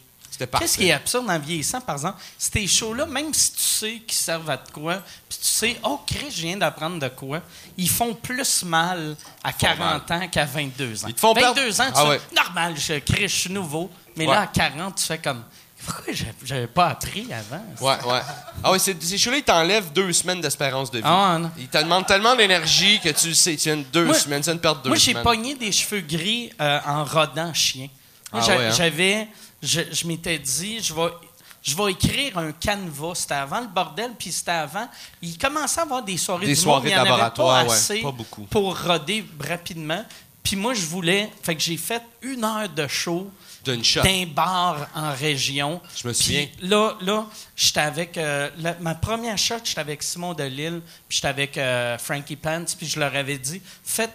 Qu'est-ce 0.58 0.78
qui 0.78 0.88
est 0.88 0.92
absurde 0.92 1.28
en 1.28 1.38
vieillissant, 1.38 1.80
par 1.80 1.96
exemple? 1.96 2.18
Ces 2.38 2.66
shows-là, 2.66 3.06
même 3.06 3.32
si 3.34 3.52
tu 3.52 3.62
sais 3.62 4.02
qu'ils 4.06 4.12
servent 4.18 4.48
à 4.50 4.56
de 4.56 4.70
quoi, 4.72 4.96
puis 5.28 5.38
tu 5.40 5.46
sais, 5.48 5.76
oh, 5.82 6.00
Chris, 6.06 6.26
je 6.30 6.42
viens 6.42 6.56
d'apprendre 6.56 6.98
de 6.98 7.08
quoi, 7.08 7.40
ils 7.76 7.88
font 7.90 8.14
plus 8.14 8.62
mal 8.64 9.16
à 9.42 9.52
40 9.52 10.10
ans 10.10 10.28
qu'à 10.28 10.44
22 10.44 11.04
ans. 11.04 11.08
Ils 11.08 11.14
te 11.14 11.20
font 11.20 11.34
22 11.34 11.54
perdre- 11.72 11.80
ans, 11.80 11.86
tu 11.86 11.92
Ah 11.96 12.08
ouais. 12.08 12.20
normal, 12.34 12.74
je, 12.76 12.94
Chris, 13.00 13.22
je 13.22 13.26
suis 13.36 13.50
nouveau. 13.52 13.90
Mais 14.16 14.26
Ouais. 14.26 14.34
là, 14.34 14.40
à 14.42 14.46
40, 14.48 14.96
tu 14.96 15.04
fais 15.04 15.18
comme, 15.18 15.42
pourquoi 15.86 16.12
j'ai- 16.12 16.32
j'avais 16.44 16.66
pas 16.66 16.88
appris 16.88 17.28
avant? 17.32 17.62
Ouais, 17.80 18.12
ouais. 18.12 18.20
Ah 18.64 18.72
oui, 18.72 18.80
c'est- 18.80 19.00
ces 19.00 19.16
shows-là, 19.16 19.36
ils 19.38 19.44
t'enlèvent 19.44 19.92
deux 19.92 20.12
semaines 20.12 20.40
d'espérance 20.40 20.90
de 20.90 20.98
vie. 20.98 21.04
Ah, 21.06 21.38
non. 21.40 21.50
Ils 21.56 21.68
te 21.68 21.78
demandent 21.78 22.06
tellement 22.06 22.34
d'énergie 22.34 22.98
que 23.00 23.10
tu 23.10 23.32
sais, 23.34 23.56
tu 23.56 23.68
viens 23.68 23.76
de 23.76 23.82
deux 23.84 24.06
Moi- 24.06 24.14
semaines, 24.18 24.40
tu 24.40 24.46
viens 24.46 24.54
de 24.56 24.60
perdre 24.60 24.82
deux 24.82 24.88
Moi, 24.90 24.98
j'ai 24.98 25.12
semaines. 25.12 25.22
pogné 25.22 25.54
des 25.54 25.70
cheveux 25.70 26.00
gris 26.00 26.50
euh, 26.60 26.80
en 26.84 27.04
rodant 27.04 27.54
chien. 27.54 27.88
Moi, 28.32 28.42
Ah 28.44 28.48
ouais, 28.50 28.66
hein? 28.66 28.70
j'avais, 28.76 29.28
je, 29.62 29.80
je 29.92 30.06
m'étais 30.06 30.38
dit, 30.38 30.80
je 30.82 30.92
vais, 30.94 31.10
je 31.62 31.76
vais 31.76 31.92
écrire 31.92 32.38
un 32.38 32.52
canevas. 32.52 33.14
C'était 33.16 33.34
avant 33.34 33.60
le 33.60 33.66
bordel, 33.68 34.12
puis 34.18 34.30
c'était 34.32 34.50
avant. 34.52 34.88
Il 35.22 35.36
commençait 35.38 35.80
à 35.80 35.84
avoir 35.84 36.02
des 36.02 36.16
soirées 36.16 36.46
Des 36.46 36.54
d'humour, 36.54 36.74
soirées 36.74 36.84
mais 36.84 36.90
il 36.90 36.96
y 37.06 37.10
en 37.10 37.14
avait 37.14 37.30
pas 37.34 37.62
ouais, 37.64 37.72
assez 37.72 38.00
pas 38.02 38.12
beaucoup. 38.12 38.44
pour 38.44 38.80
roder 38.82 39.24
rapidement. 39.40 40.04
Puis 40.42 40.56
moi, 40.56 40.72
je 40.72 40.86
voulais, 40.86 41.30
fait 41.42 41.54
que 41.54 41.60
j'ai 41.60 41.76
fait 41.76 42.02
une 42.22 42.42
heure 42.44 42.68
de 42.68 42.86
show 42.86 43.30
d'un 43.64 44.24
bar 44.34 44.86
en 44.94 45.12
région. 45.12 45.78
Je 45.94 46.08
me 46.08 46.14
Puis 46.14 46.22
souviens. 46.22 46.46
Là, 46.62 46.94
là 47.02 47.26
j'étais 47.54 47.80
avec. 47.80 48.16
euh, 48.16 48.48
la- 48.58 48.76
ma 48.80 48.94
première 48.94 49.36
shot, 49.36 49.56
j'étais 49.62 49.80
avec 49.80 50.02
Simon 50.02 50.32
Delille, 50.32 50.80
puis 51.06 51.16
j'étais 51.16 51.28
avec 51.28 51.58
euh, 51.58 51.98
Frankie 51.98 52.36
Pants, 52.36 52.64
puis 52.78 52.86
je 52.86 52.98
leur 52.98 53.14
avais 53.14 53.36
dit 53.36 53.60
faites 53.84 54.14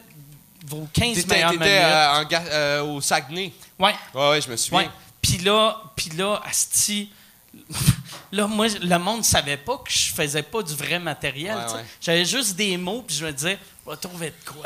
vos 0.66 0.88
15 0.92 1.16
T'étais 1.18 1.36
meilleures 1.36 1.52
t'étais, 1.52 1.64
minutes. 1.66 1.84
euh, 1.84 2.14
en 2.16 2.24
ga- 2.24 2.44
euh, 2.48 2.84
au 2.84 3.02
Saguenay. 3.02 3.54
Ouais. 3.78 3.94
Ouais, 4.16 4.30
ouais, 4.32 4.42
je 4.42 4.50
me 4.50 4.56
souviens. 4.58 4.80
Ouais. 4.80 4.90
Puis 5.24 5.38
là, 5.40 5.82
puis 5.96 6.10
là, 6.12 6.40
Asti, 6.48 7.10
là, 8.32 8.46
moi, 8.48 8.68
le 8.68 8.98
monde 9.00 9.24
savait 9.24 9.58
pas 9.58 9.78
que 9.78 9.92
je 9.92 10.12
faisais 10.14 10.44
pas 10.44 10.62
du 10.62 10.76
vrai 10.76 11.00
matériel. 11.00 11.56
Ouais, 11.56 11.74
ouais. 11.74 11.86
J'avais 12.02 12.26
juste 12.26 12.56
des 12.56 12.78
mots, 12.78 13.04
puis 13.08 13.16
je 13.16 13.26
me 13.26 13.32
disais, 13.32 13.58
on 13.86 13.90
va 13.92 13.98
trouver 13.98 14.30
de 14.32 14.50
quoi. 14.52 14.66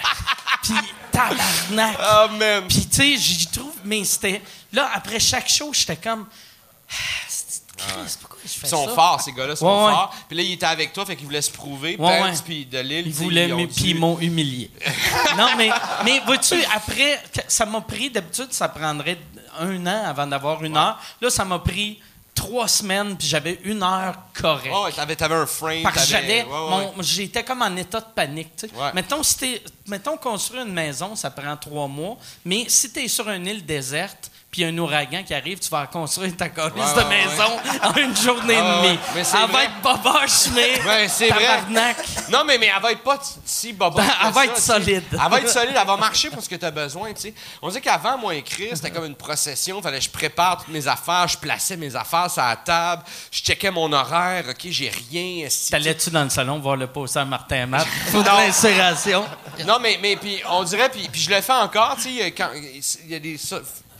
puis 0.64 0.74
tabarnak. 1.12 1.98
Oh, 2.00 2.28
man. 2.38 2.68
Puis, 2.68 2.86
tu 2.88 2.96
sais, 2.96 3.18
j'y 3.18 3.48
trouve, 3.48 3.74
mais 3.86 4.04
c'était. 4.04 4.42
Là, 4.74 4.90
après 4.94 5.20
chaque 5.20 5.48
show, 5.48 5.72
j'étais 5.74 5.96
comme. 5.98 6.26
Ah, 6.90 6.94
c'est- 7.28 7.46
Christ, 7.78 8.18
pourquoi 8.22 8.40
je 8.44 8.50
fais 8.50 8.66
Ils 8.66 8.70
sont 8.72 8.88
ça? 8.88 8.96
forts, 8.96 9.22
ces 9.22 9.32
gars-là, 9.34 9.56
sont 9.56 9.68
Ouais, 9.68 9.86
ouais. 9.86 9.92
forts. 9.92 10.16
Puis 10.28 10.36
là, 10.36 10.42
il 10.44 10.52
était 10.54 10.66
avec 10.66 10.94
toi, 10.94 11.06
fait 11.06 11.16
qu'il 11.16 11.26
voulait 11.28 11.44
se 11.44 11.52
prouver. 11.52 11.96
Ouais, 12.00 12.20
Pence 12.20 12.38
ouais. 12.40 12.44
puis 12.44 12.66
de 12.66 12.80
Lille, 12.80 13.04
Ils 13.06 13.14
voulaient, 13.14 13.48
ils 13.50 13.56
mais 13.56 13.68
puis 13.68 13.92
ils 13.92 13.96
m'ont 14.00 14.18
humilié. 14.20 14.72
non, 15.38 15.50
mais, 15.56 15.70
mais 16.04 16.20
vois-tu, 16.26 16.56
après, 16.76 17.22
ça 17.48 17.68
m'a 17.68 17.82
pris, 17.82 18.10
d'habitude, 18.10 18.48
ça 18.52 18.68
prendrait 18.68 19.20
un 19.60 19.86
an 19.88 20.04
avant 20.06 20.28
d'avoir 20.28 20.64
une 20.64 20.78
heure. 20.78 21.00
Là, 21.22 21.30
ça 21.30 21.44
m'a 21.46 21.60
pris 21.60 22.00
trois 22.36 22.68
semaines, 22.68 23.18
puis 23.18 23.28
j'avais 23.28 23.60
une 23.64 23.82
heure 23.82 24.16
correcte. 24.40 24.74
Oh, 24.76 24.86
ouais, 24.86 24.92
t'avais, 24.92 25.16
t'avais 25.16 25.36
un 25.36 25.46
frame. 25.48 25.82
Parce 25.84 26.06
que 26.06 26.14
ouais, 26.14 26.44
ouais, 26.44 26.94
mon- 26.96 27.02
J'étais 27.02 27.44
comme 27.44 27.62
en 27.64 27.76
état 27.76 28.00
de 28.00 28.06
panique. 28.14 28.56
tu 28.56 28.68
sais. 28.68 28.74
Ouais. 28.76 28.92
Mettons, 28.94 29.24
si 29.24 29.38
t'es- 29.38 29.64
mettons, 29.88 30.18
construire 30.18 30.66
une 30.66 30.74
maison, 30.74 31.16
ça 31.16 31.32
prend 31.32 31.58
trois 31.58 31.88
mois. 31.88 32.16
Mais 32.46 32.66
si 32.70 32.92
tu 32.92 33.00
es 33.00 33.08
sur 33.08 33.28
une 33.30 33.48
île 33.48 33.66
déserte, 33.66 34.30
puis 34.58 34.66
un 34.66 34.76
ouragan 34.80 35.22
qui 35.24 35.36
arrive, 35.36 35.60
tu 35.60 35.70
vas 35.70 35.86
construire 35.86 36.36
ta 36.36 36.50
colisse 36.50 36.74
Ouais, 36.96 37.04
de 37.04 37.10
maison 37.10 37.60
en 37.84 37.94
une 37.94 38.18
journée 38.18 38.56
et 38.56 38.58
demie. 38.58 38.98
ouais. 38.98 39.00
Mais 39.14 39.22
Elle 39.22 39.52
va 39.52 39.64
être 39.66 39.82
boboche, 39.84 40.48
mais. 40.56 40.82
Ouais, 40.88 41.08
c'est 41.08 41.30
vrai. 41.30 41.46
tabarnak. 41.46 41.98
Non, 42.32 42.44
mais, 42.44 42.58
mais 42.58 42.72
elle 42.76 42.82
va 42.82 42.92
être 42.92 43.04
pas 43.04 43.20
si 43.46 43.72
boba. 43.74 44.02
Ben, 44.02 44.10
elle 44.26 44.32
va 44.34 44.46
être 44.46 44.58
solide. 44.58 45.04
Elle 45.12 45.30
va 45.30 45.40
être 45.42 45.50
solide, 45.50 45.76
elle 45.80 45.86
va 45.86 45.96
marcher 45.98 46.32
pour 46.32 46.42
ce 46.42 46.50
que 46.50 46.56
tu 46.56 46.66
as 46.66 46.72
besoin, 46.72 47.14
tu 47.14 47.22
sais. 47.22 47.34
On 47.62 47.70
dit 47.70 47.80
qu'avant, 47.82 48.18
moi, 48.18 48.34
écrire, 48.34 48.72
c'était 48.76 48.90
comme 48.90 49.06
une 49.06 49.16
procession. 49.16 49.80
Fallait 49.80 50.00
que 50.00 50.06
je 50.06 50.10
prépare 50.10 50.58
toutes 50.58 50.70
mes 50.74 50.88
affaires, 50.88 51.28
je 51.28 51.38
plaçais 51.38 51.78
mes 51.78 51.96
affaires 51.96 52.32
sur 52.32 52.42
la 52.42 52.56
table, 52.56 53.04
je 53.30 53.42
checkais 53.44 53.70
mon 53.70 53.94
horaire, 53.94 54.44
OK, 54.50 54.68
j'ai 54.72 54.90
rien. 55.12 55.48
T'allais-tu 55.70 56.10
dans 56.10 56.24
le 56.24 56.32
salon 56.32 56.58
voir 56.58 56.78
le 56.78 56.88
poster 56.88 57.24
Martin 57.26 57.68
Matt? 57.68 57.86
Faut 58.12 58.24
de 58.24 58.28
l'insération. 58.28 59.24
Non, 59.68 59.78
mais, 59.80 60.00
mais 60.02 60.16
puis 60.16 60.42
on 60.50 60.64
dirait, 60.64 60.90
puis, 60.90 61.08
puis 61.12 61.22
je 61.22 61.30
le 61.30 61.42
fais 61.42 61.54
encore, 61.54 61.96
tu 61.98 62.04
sais, 62.18 62.34
il 63.06 63.12
y 63.12 63.16
a 63.16 63.20
des 63.20 63.38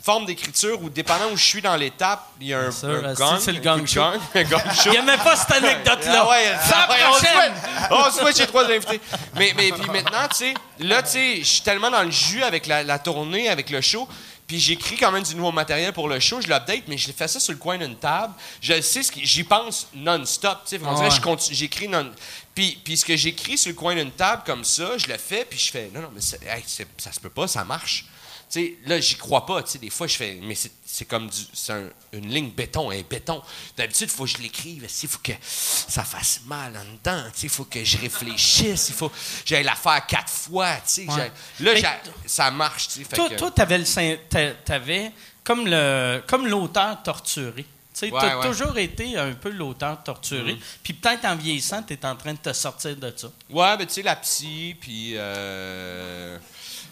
formes 0.08 0.24
d'écriture 0.24 0.80
où, 0.82 0.88
dépendant 0.88 1.26
où 1.30 1.36
je 1.36 1.44
suis 1.44 1.60
dans 1.60 1.76
l'étape, 1.76 2.26
il 2.40 2.46
y 2.46 2.54
a 2.54 2.60
un, 2.60 2.70
sûr, 2.70 2.88
un 2.88 3.10
esti, 3.12 3.22
gong. 3.22 3.38
c'est 3.38 3.52
le 3.52 3.60
gang 3.60 3.86
show. 3.86 4.00
un 4.00 4.42
gang 4.44 4.62
show. 4.74 4.84
Il 4.86 4.92
n'y 4.92 4.96
a 4.96 5.02
même 5.02 5.20
pas 5.20 5.36
cette 5.36 5.52
anecdote-là. 5.52 6.22
Ah 6.24 6.28
ouais, 6.30 6.44
Ça, 6.66 6.86
ah 6.88 6.90
ouais, 6.90 7.52
on 7.90 7.96
on 8.06 8.10
souhaite 8.10 8.38
chez 8.38 8.46
trois 8.46 8.64
invités. 8.64 9.02
Mais, 9.36 9.52
mais 9.54 9.70
puis 9.70 9.86
maintenant, 9.90 10.26
tu 10.30 10.36
sais, 10.36 10.54
là, 10.78 11.02
tu 11.02 11.10
sais, 11.10 11.36
je 11.40 11.44
suis 11.44 11.60
tellement 11.60 11.90
dans 11.90 12.02
le 12.02 12.10
jus 12.10 12.42
avec 12.42 12.66
la, 12.66 12.82
la 12.84 12.98
tournée, 12.98 13.50
avec 13.50 13.68
le 13.68 13.82
show. 13.82 14.08
Puis 14.46 14.58
j'écris 14.58 14.96
quand 14.96 15.12
même 15.12 15.22
du 15.24 15.34
nouveau 15.34 15.52
matériel 15.52 15.92
pour 15.92 16.08
le 16.08 16.18
show, 16.20 16.40
je 16.40 16.46
l'update, 16.46 16.84
mais 16.88 16.96
je 16.96 17.12
fais 17.12 17.28
ça 17.28 17.38
sur 17.38 17.52
le 17.52 17.58
coin 17.58 17.76
d'une 17.76 17.96
table. 17.96 18.32
Je 18.62 18.80
sais 18.80 19.02
ce 19.02 19.12
que 19.12 19.20
j'y 19.22 19.44
pense 19.44 19.88
non-stop, 19.94 20.60
tu 20.66 20.78
sais. 20.78 20.82
On 20.82 20.88
Ah 20.92 20.94
dirait 20.94 21.10
ouais. 21.12 21.20
continue- 21.20 21.54
j'écris 21.54 21.86
non. 21.86 22.10
Puis, 22.54 22.80
puis 22.82 22.96
ce 22.96 23.04
que 23.04 23.14
j'écris 23.14 23.58
sur 23.58 23.68
le 23.68 23.74
coin 23.76 23.94
d'une 23.94 24.10
table 24.12 24.40
comme 24.46 24.64
ça, 24.64 24.96
je 24.96 25.06
le 25.06 25.18
fais, 25.18 25.44
puis 25.44 25.58
je 25.58 25.70
fais 25.70 25.90
non 25.94 26.00
non, 26.00 26.08
mais 26.14 26.22
hey, 26.50 26.64
ça 26.96 27.12
se 27.12 27.20
peut 27.20 27.28
pas, 27.28 27.46
ça 27.46 27.62
marche. 27.62 28.06
Tu 28.50 28.60
sais, 28.60 28.74
là, 28.86 28.98
j'y 28.98 29.16
crois 29.16 29.44
pas. 29.44 29.62
Tu 29.62 29.72
sais, 29.72 29.78
des 29.78 29.90
fois, 29.90 30.06
je 30.06 30.16
fais, 30.16 30.38
mais 30.42 30.54
c'est, 30.54 30.72
c'est 30.86 31.04
comme 31.04 31.28
du, 31.28 31.40
un- 31.68 31.90
une 32.12 32.28
ligne 32.32 32.50
béton, 32.50 32.90
un 32.90 33.02
béton. 33.02 33.42
D'habitude, 33.76 34.08
il 34.10 34.16
faut 34.16 34.24
que 34.24 34.30
je 34.30 34.38
l'écrive. 34.38 34.86
Il 35.02 35.08
faut 35.08 35.18
que 35.22 35.32
ça 35.42 36.02
fasse 36.02 36.40
mal 36.46 36.74
en 36.76 36.84
dedans. 36.96 37.28
Tu 37.34 37.44
il 37.46 37.48
faut 37.50 37.64
que 37.64 37.84
je 37.84 37.98
réfléchisse. 37.98 38.88
Il 38.88 38.94
faut 38.94 39.10
que 39.10 39.14
j'aille 39.44 39.64
la 39.64 39.74
faire 39.74 40.06
quatre 40.06 40.30
fois. 40.32 40.76
Tu 40.76 40.82
sais, 40.86 41.06
Ouais. 41.10 41.30
j'ai- 41.58 41.64
là, 41.64 41.72
Mais 41.74 42.28
ça 42.28 42.50
marche. 42.50 42.88
Tu 42.88 43.04
sais, 43.04 43.16
Toi, 43.16 43.28
que- 43.28 43.34
toi, 43.34 43.50
t'avais 43.50 43.78
le 43.78 45.10
comme 45.44 45.66
le 45.66 46.22
comme 46.26 46.46
l'auteur 46.46 47.02
torturé. 47.02 47.64
Tu 47.92 48.06
Ouais, 48.06 48.12
ouais. 48.12 48.28
Mm-hmm. 48.30 48.42
toujours 48.46 48.78
été 48.78 49.16
un 49.18 49.32
peu 49.32 49.50
l'auteur 49.50 50.02
torturé. 50.04 50.56
Puis 50.84 50.92
peut-être 50.94 51.24
en 51.24 51.34
vieillissant, 51.34 51.82
t'es 51.82 52.02
en 52.06 52.14
train 52.14 52.32
de 52.32 52.38
te 52.38 52.52
sortir 52.52 52.94
de 52.96 53.12
ça. 53.16 53.28
Ouais, 53.50 53.76
ben 53.76 53.86
tu 53.86 53.94
sais, 53.94 54.02
la 54.02 54.14
psy, 54.16 54.76
puis. 54.80 55.14
euh, 55.16 56.38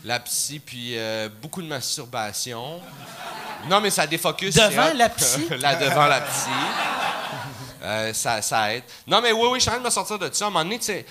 la 0.06 0.20
psy, 0.20 0.60
puis 0.60 0.96
euh, 0.96 1.28
beaucoup 1.42 1.60
de 1.60 1.66
masturbation. 1.66 2.80
Non, 3.68 3.80
mais 3.80 3.90
ça 3.90 4.06
défocus. 4.06 4.54
Devant 4.54 4.94
la 4.94 5.08
psy? 5.08 5.48
Là, 5.58 5.74
devant 5.74 6.06
la 6.06 6.20
psy. 6.20 6.50
Euh, 7.82 8.12
ça, 8.12 8.40
ça 8.40 8.72
aide. 8.72 8.84
Non, 9.04 9.20
mais 9.20 9.32
oui, 9.32 9.48
oui, 9.50 9.58
je 9.58 9.62
suis 9.62 9.68
en 9.68 9.72
train 9.72 9.80
de 9.80 9.86
me 9.86 9.90
sortir 9.90 10.16
de 10.18 10.32
ça. 10.32 10.44
À 10.44 10.48
un 10.48 10.50
moment 10.52 10.64
donné, 10.64 10.78
tu 10.78 10.86
sais, 10.86 11.04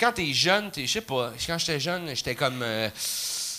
quand 0.00 0.12
t'es 0.12 0.32
jeune, 0.32 0.70
t'es, 0.70 0.86
je 0.86 0.92
sais 0.94 1.00
pas, 1.02 1.32
quand 1.46 1.58
j'étais 1.58 1.78
jeune, 1.78 2.08
j'étais 2.16 2.34
comme. 2.34 2.62
euh, 2.62 2.88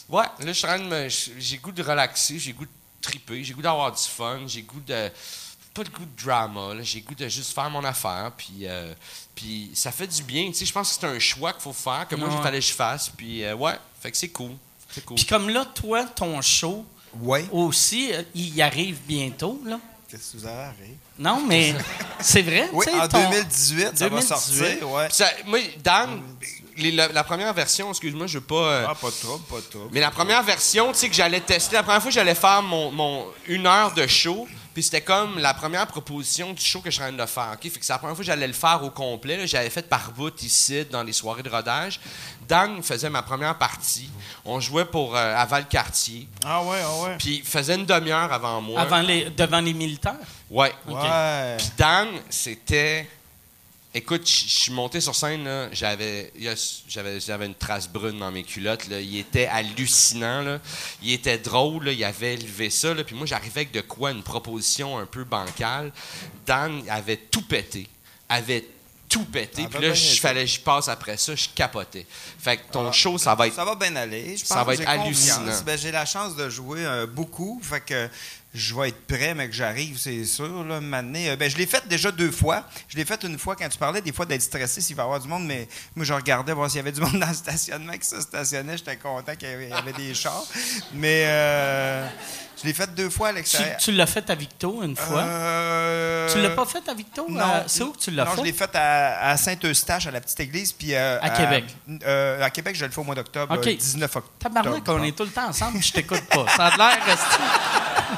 ouais, 0.09 0.23
là, 0.23 0.47
je 0.47 0.51
suis 0.53 0.65
en 0.65 0.69
train 0.69 0.79
de 0.79 0.85
me. 0.85 1.07
J'ai 1.09 1.57
goût 1.57 1.71
de 1.71 1.83
relaxer, 1.83 2.39
j'ai 2.39 2.53
goût 2.53 2.65
de 2.65 2.71
triper, 2.99 3.43
j'ai 3.43 3.53
goût 3.53 3.61
d'avoir 3.61 3.91
du 3.91 4.01
fun, 4.01 4.39
j'ai 4.47 4.63
goût 4.63 4.81
de. 4.81 5.11
Pas 5.73 5.81
le 5.83 5.89
goût 5.89 6.05
de 6.05 6.23
drama, 6.23 6.73
j'ai 6.81 7.01
goût 7.01 7.15
de 7.15 7.27
juste 7.27 7.53
faire 7.53 7.69
mon 7.69 7.83
affaire, 7.83 8.31
puis. 8.37 8.59
euh, 8.63 8.93
puis 9.35 9.71
ça 9.73 9.91
fait 9.91 10.05
du 10.05 10.21
bien, 10.21 10.47
tu 10.49 10.53
sais, 10.53 10.65
je 10.65 10.71
pense 10.73 10.89
que 10.93 11.01
c'est 11.01 11.07
un 11.07 11.17
choix 11.17 11.51
qu'il 11.53 11.63
faut 11.63 11.73
faire, 11.73 12.07
que 12.07 12.15
moi, 12.15 12.27
il 12.31 12.37
Ouais. 12.37 12.43
fallait 12.43 12.59
que 12.59 12.65
je 12.65 12.73
fasse, 12.73 13.09
puis 13.09 13.43
euh, 13.43 13.55
ouais, 13.55 13.73
fait 13.99 14.11
que 14.11 14.17
c'est 14.17 14.27
cool. 14.29 14.51
C'est 14.93 15.03
cool. 15.03 15.15
Puis 15.15 15.25
comme 15.25 15.49
là, 15.49 15.65
toi, 15.65 16.03
ton 16.05 16.39
show 16.43 16.85
Oui. 17.19 17.39
aussi, 17.51 18.13
euh, 18.13 18.21
il 18.35 18.61
arrive 18.61 18.97
bientôt, 19.07 19.59
là. 19.65 19.79
Qu'est-ce 20.07 20.33
que 20.33 20.37
vous 20.37 20.45
avez 20.45 20.61
arrivé? 20.65 20.97
Non, 21.17 21.43
mais 21.47 21.73
c'est 22.19 22.43
vrai. 22.43 22.69
Oui, 22.71 22.85
tu 22.85 22.91
sais, 22.93 22.99
en 23.01 23.07
ton- 23.07 23.27
2018, 23.31 23.97
ça 23.97 24.09
va 24.09 24.19
2018. 24.21 24.27
sortir. 24.27 24.91
Ouais. 24.91 25.07
Ça- 25.09 25.31
moi, 25.47 25.57
Dan, 25.83 26.21
les- 26.77 26.91
la, 26.91 27.07
la 27.07 27.23
première 27.23 27.51
version, 27.55 27.89
excuse-moi, 27.89 28.27
je 28.27 28.37
veux 28.37 28.43
pas. 28.43 28.55
euh, 28.55 28.85
Ah, 28.89 28.93
pas 28.93 29.09
de 29.09 29.15
trouble, 29.15 29.43
pas 29.45 29.55
de 29.55 29.61
trouble. 29.61 29.89
Mais 29.91 29.99
la 29.99 30.11
première 30.11 30.43
version, 30.43 30.91
tu 30.91 30.99
sais, 30.99 31.09
que 31.09 31.15
j'allais 31.15 31.41
tester, 31.41 31.75
la 31.75 31.81
première 31.81 32.01
fois 32.03 32.11
que 32.11 32.15
j'allais 32.15 32.35
faire 32.35 32.61
mon, 32.61 32.91
mon 32.91 33.25
une 33.47 33.65
heure 33.65 33.95
de 33.95 34.05
show, 34.05 34.47
puis 34.73 34.83
c'était 34.83 35.01
comme 35.01 35.39
la 35.39 35.53
première 35.53 35.85
proposition 35.87 36.51
du 36.53 36.61
show 36.63 36.79
que 36.81 36.89
je 36.89 36.95
suis 36.95 37.03
en 37.03 37.07
train 37.07 37.23
de 37.23 37.29
faire. 37.29 37.51
ok? 37.53 37.61
Fait 37.71 37.79
que 37.79 37.85
c'est 37.85 37.93
la 37.93 37.99
première 37.99 38.15
fois 38.15 38.23
que 38.23 38.27
j'allais 38.27 38.47
le 38.47 38.53
faire 38.53 38.83
au 38.83 38.89
complet. 38.89 39.37
là. 39.37 39.45
J'avais 39.45 39.69
fait 39.69 39.87
par 39.87 40.11
bout 40.11 40.41
ici, 40.43 40.85
dans 40.89 41.03
les 41.03 41.13
soirées 41.13 41.43
de 41.43 41.49
rodage. 41.49 41.99
Dan 42.47 42.81
faisait 42.83 43.09
ma 43.09 43.21
première 43.21 43.57
partie. 43.57 44.09
On 44.45 44.59
jouait 44.59 44.85
pour 44.85 45.15
euh, 45.15 45.35
à 45.35 45.45
Valcartier. 45.45 46.27
Ah 46.45 46.63
ouais, 46.63 46.77
ah 46.83 47.03
ouais. 47.03 47.15
Puis 47.17 47.37
il 47.37 47.43
faisait 47.43 47.75
une 47.75 47.85
demi-heure 47.85 48.31
avant 48.33 48.61
moi. 48.61 48.81
Avant 48.81 49.01
les, 49.01 49.29
devant 49.29 49.61
les 49.61 49.73
militaires? 49.73 50.15
Ouais. 50.49 50.73
Ok. 50.87 51.01
Ouais. 51.01 51.57
Puis 51.57 51.71
Dan, 51.77 52.07
c'était. 52.29 53.07
Écoute, 53.95 54.27
je 54.27 54.49
suis 54.49 54.71
monté 54.71 54.99
sur 54.99 55.13
scène, 55.13 55.69
j'avais, 55.71 56.31
une 56.35 57.53
trace 57.53 57.87
brune 57.87 58.17
dans 58.17 58.31
mes 58.31 58.43
culottes. 58.43 58.87
Là. 58.87 58.99
Il 58.99 59.17
était 59.17 59.45
hallucinant. 59.45 60.41
Là. 60.41 60.59
Il 61.03 61.11
était 61.11 61.37
drôle. 61.37 61.85
Là. 61.85 61.91
Il 61.91 62.03
avait 62.03 62.33
élevé 62.33 62.71
ça. 62.71 62.95
Puis 62.95 63.15
moi, 63.15 63.27
j'arrivais 63.27 63.61
avec 63.61 63.71
de 63.71 63.81
quoi? 63.81 64.09
Une 64.09 64.23
proposition 64.23 64.97
un 64.97 65.05
peu 65.05 65.23
bancale. 65.25 65.91
Dan 66.47 66.81
avait 66.89 67.17
tout 67.17 67.43
pété. 67.43 67.87
Avait 68.29 68.65
tout 69.07 69.25
pété. 69.25 69.61
Ça 69.61 69.67
Puis 69.69 69.79
va 69.79 69.87
là, 69.87 69.93
je 69.93 70.19
fallait 70.19 70.45
que 70.45 70.49
je 70.49 70.59
passe 70.59 70.87
après 70.87 71.17
ça. 71.17 71.35
Je 71.35 71.49
capotais. 71.53 72.07
Fait 72.39 72.57
que 72.57 72.71
ton 72.71 72.87
Ah, 72.87 72.91
show, 72.91 73.19
ça 73.19 73.35
va 73.35 73.45
être. 73.45 73.53
Ça 73.53 73.63
va 73.63 73.75
bien 73.75 73.95
aller. 73.95 74.35
Je 74.35 74.43
Ça 74.43 74.55
pense 74.55 74.65
va 74.65 74.75
que 74.75 74.81
être 74.81 74.89
hallucinant. 74.89 75.61
Ben, 75.63 75.77
j'ai 75.77 75.91
la 75.91 76.07
chance 76.07 76.35
de 76.35 76.49
jouer 76.49 76.83
euh, 76.83 77.05
beaucoup. 77.05 77.61
Fait 77.63 77.81
que 77.81 78.09
je 78.53 78.75
vais 78.75 78.89
être 78.89 79.07
prêt, 79.07 79.33
mais 79.33 79.47
que 79.47 79.55
j'arrive, 79.55 79.97
c'est 79.97 80.25
sûr. 80.25 80.63
Là, 80.63 80.79
maintenant. 80.79 81.19
Euh, 81.19 81.35
ben, 81.35 81.49
je 81.49 81.57
l'ai 81.57 81.65
fait 81.65 81.87
déjà 81.87 82.11
deux 82.11 82.31
fois. 82.31 82.63
Je 82.87 82.97
l'ai 82.97 83.05
fait 83.05 83.21
une 83.23 83.39
fois 83.39 83.55
quand 83.55 83.67
tu 83.67 83.77
parlais 83.77 84.01
des 84.01 84.11
fois 84.11 84.25
d'être 84.25 84.43
stressé 84.43 84.79
s'il 84.79 84.95
va 84.95 85.03
y 85.03 85.05
avoir 85.05 85.19
du 85.19 85.27
monde, 85.27 85.45
mais 85.45 85.67
moi, 85.95 86.05
je 86.05 86.13
regardais 86.13 86.53
voir 86.53 86.69
s'il 86.69 86.77
y 86.77 86.79
avait 86.81 86.91
du 86.91 87.01
monde 87.01 87.19
dans 87.19 87.27
le 87.27 87.33
stationnement 87.33 87.93
qui 87.93 88.07
se 88.07 88.21
stationnait. 88.21 88.77
J'étais 88.77 88.97
content 88.97 89.35
qu'il 89.35 89.49
y 89.49 89.73
avait 89.73 89.93
des 89.93 90.13
chars. 90.13 90.45
Mais 90.93 91.23
euh, 91.25 92.07
je 92.63 92.67
l'ai 92.67 92.73
fait 92.73 92.93
deux 92.95 93.09
fois 93.09 93.27
à 93.27 93.31
Tu, 93.31 93.35
l'extérieur. 93.37 93.77
tu 93.77 93.91
l'as 93.91 94.05
fait 94.07 94.27
à 94.29 94.35
Victo 94.35 94.81
une 94.83 94.95
fois? 94.95 95.21
Euh, 95.21 96.29
Tu 96.31 96.41
l'as 96.41 96.49
pas 96.51 96.65
fait 96.65 96.87
à 96.89 96.93
Victo? 96.93 97.25
Non. 97.29 97.39
Euh, 97.41 97.63
c'est 97.67 97.83
où 97.83 97.91
que 97.91 97.99
tu 97.99 98.11
l'as 98.11 98.25
non, 98.25 98.31
fait? 98.31 98.37
je 98.37 98.43
l'ai 98.45 98.53
fait 98.53 98.69
à, 98.75 99.29
à 99.29 99.37
Saint-Eustache, 99.37 100.07
à 100.07 100.11
la 100.11 100.21
petite 100.21 100.39
église. 100.39 100.71
Puis, 100.71 100.95
euh, 100.95 101.19
À 101.21 101.29
Québec. 101.29 101.65
euh, 102.05 102.41
à 102.43 102.49
Québec, 102.49 102.75
je 102.75 102.85
le 102.85 102.91
fais 102.91 102.99
au 103.01 103.03
mois 103.03 103.15
d'octobre, 103.15 103.53
OK. 103.55 103.67
euh, 103.67 103.75
19 103.75 104.15
octobre. 104.15 104.33
Tabarnak, 104.39 104.83
on 104.87 105.03
est 105.03 105.11
tout 105.15 105.23
le 105.23 105.29
temps 105.29 105.47
ensemble, 105.49 105.81
je 105.83 105.91
t'écoute 105.91 106.23
pas. 106.29 106.45
Ça 106.55 106.67
a 106.67 106.77
l'air 106.77 107.05
resté. 107.05 107.43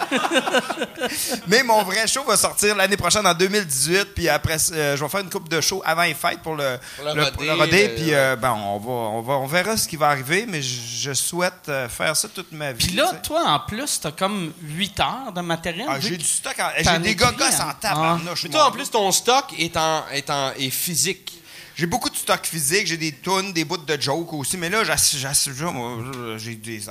Mais 1.47 1.63
mon 1.63 1.83
vrai 1.83 2.07
show 2.07 2.23
va 2.23 2.37
sortir 2.37 2.75
l'année 2.75 2.97
prochaine 2.97 3.25
en 3.25 3.33
2018. 3.33 4.13
Puis 4.15 4.29
après, 4.29 4.57
euh, 4.71 4.95
je 4.95 5.03
vais 5.03 5.09
faire 5.09 5.21
une 5.21 5.29
coupe 5.29 5.49
de 5.49 5.61
show 5.61 5.81
avant 5.85 6.03
les 6.03 6.13
fêtes 6.13 6.39
pour 6.41 6.55
le, 6.55 6.77
Pour 6.97 7.05
le 7.05 7.13
le- 7.15 7.23
rodé, 7.23 7.45
le 7.45 7.53
rodé. 7.53 7.87
le- 7.87 7.95
Puis 7.95 8.13
euh, 8.13 8.35
ben, 8.35 8.51
on, 8.51 8.77
va, 8.79 8.91
on, 8.91 9.21
va, 9.21 9.33
on 9.33 9.45
verra 9.47 9.77
ce 9.77 9.87
qui 9.87 9.95
va 9.97 10.07
arriver. 10.09 10.45
Mais 10.47 10.61
je, 10.61 11.09
je 11.09 11.13
souhaite 11.13 11.71
faire 11.89 12.15
ça 12.15 12.28
toute 12.28 12.51
ma 12.51 12.71
vie. 12.71 12.86
Puis 12.87 12.95
là, 12.95 13.11
toi, 13.24 13.43
en 13.47 13.59
plus, 13.59 13.99
t'as 14.01 14.11
comme 14.11 14.34
8 14.62 14.99
heures 14.99 15.32
de 15.33 15.41
matériel. 15.41 15.87
Ah, 15.89 15.99
j'ai 15.99 16.17
du 16.17 16.25
stock. 16.25 16.55
en- 16.59 16.70
J'ai 16.78 16.99
des 16.99 17.16
gogos 17.16 17.43
hein? 17.43 17.70
en 17.70 17.74
tabarnouche. 17.74 18.43
Mais 18.43 18.49
moi. 18.49 18.59
toi, 18.59 18.67
en 18.70 18.71
plus, 18.71 18.89
ton 18.89 19.12
stock 19.12 19.45
est, 19.57 19.75
en, 19.78 20.03
est, 20.12 20.29
en, 20.29 20.51
est 20.53 20.70
physique. 20.70 21.32
J'ai 21.78 21.87
beaucoup 21.87 22.09
de 22.09 22.16
stock 22.16 22.45
physique, 22.45 22.87
j'ai 22.87 22.95
des 22.95 23.12
tunes, 23.12 23.51
des 23.51 23.66
bouts 23.66 23.75
de 23.75 24.01
jokes 24.01 24.32
aussi, 24.32 24.55
mais 24.55 24.70
là, 24.70 24.83
j'ai 26.37 26.55
des 26.55 26.82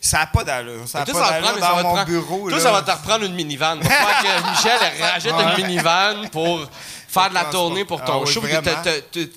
Ça 0.00 0.18
n'a 0.18 0.26
pas 0.26 0.44
d'allure. 0.44 0.86
Ça 0.88 1.00
n'a 1.00 1.06
pas 1.06 1.12
ça 1.12 1.18
va 1.18 1.26
te 1.26 1.32
d'allure 1.32 1.58
ça 1.58 1.60
dans 1.60 1.76
te 1.78 1.82
mon 1.82 1.92
prendre- 1.94 2.04
bureau. 2.06 2.48
Toi, 2.48 2.58
là. 2.58 2.62
ça 2.64 2.70
va 2.72 2.82
te 2.82 2.90
reprendre 2.92 3.24
une 3.24 3.34
minivan. 3.34 3.76
Va 3.80 3.90
falloir 3.90 4.22
que 4.22 4.50
Michel 4.50 4.78
elle 4.96 5.02
rajoute 5.02 5.32
une 5.58 5.64
minivan 5.66 6.28
pour 6.30 6.68
faire 7.10 7.28
de 7.30 7.34
la 7.34 7.44
tournée 7.46 7.84
pour 7.84 8.00
Ah 8.02 8.06
ton 8.06 8.24
oui, 8.24 8.32
show. 8.32 8.40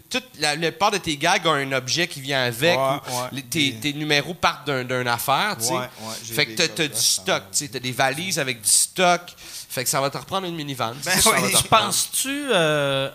Toute 0.10 0.24
la, 0.40 0.56
la 0.56 0.72
plupart 0.72 0.92
de 0.92 0.98
tes 0.98 1.18
gags 1.18 1.46
ont 1.46 1.54
un 1.54 1.72
objet 1.72 2.08
qui 2.08 2.22
vient 2.22 2.44
avec. 2.44 2.78
Ouais, 2.78 2.84
ou 3.10 3.12
ouais. 3.22 3.28
les- 3.32 3.42
tes, 3.44 3.74
tes 3.76 3.94
numéros 3.94 4.34
partent 4.34 4.68
d'un- 4.68 4.84
d'une 4.84 5.08
affaire. 5.08 5.56
sais. 5.60 5.74
Ouais, 5.74 5.88
fait 6.24 6.46
que 6.48 6.62
t'as, 6.68 6.88
du 6.88 6.96
stock. 6.96 7.44
tu 7.52 7.58
sais, 7.58 7.68
T'as 7.70 7.80
des 7.80 7.92
valises 7.92 8.40
avec 8.40 8.62
du 8.62 8.70
stock. 8.70 9.22
Fait 9.70 9.84
que 9.84 9.90
ça 9.90 10.00
va 10.00 10.12
te 10.12 10.18
reprendre 10.20 10.46
une 10.46 10.56
minivan. 10.56 10.94
Ben 11.04 11.20
oui. 11.26 11.52
penses-tu 11.68 12.30
euh, 12.52 13.10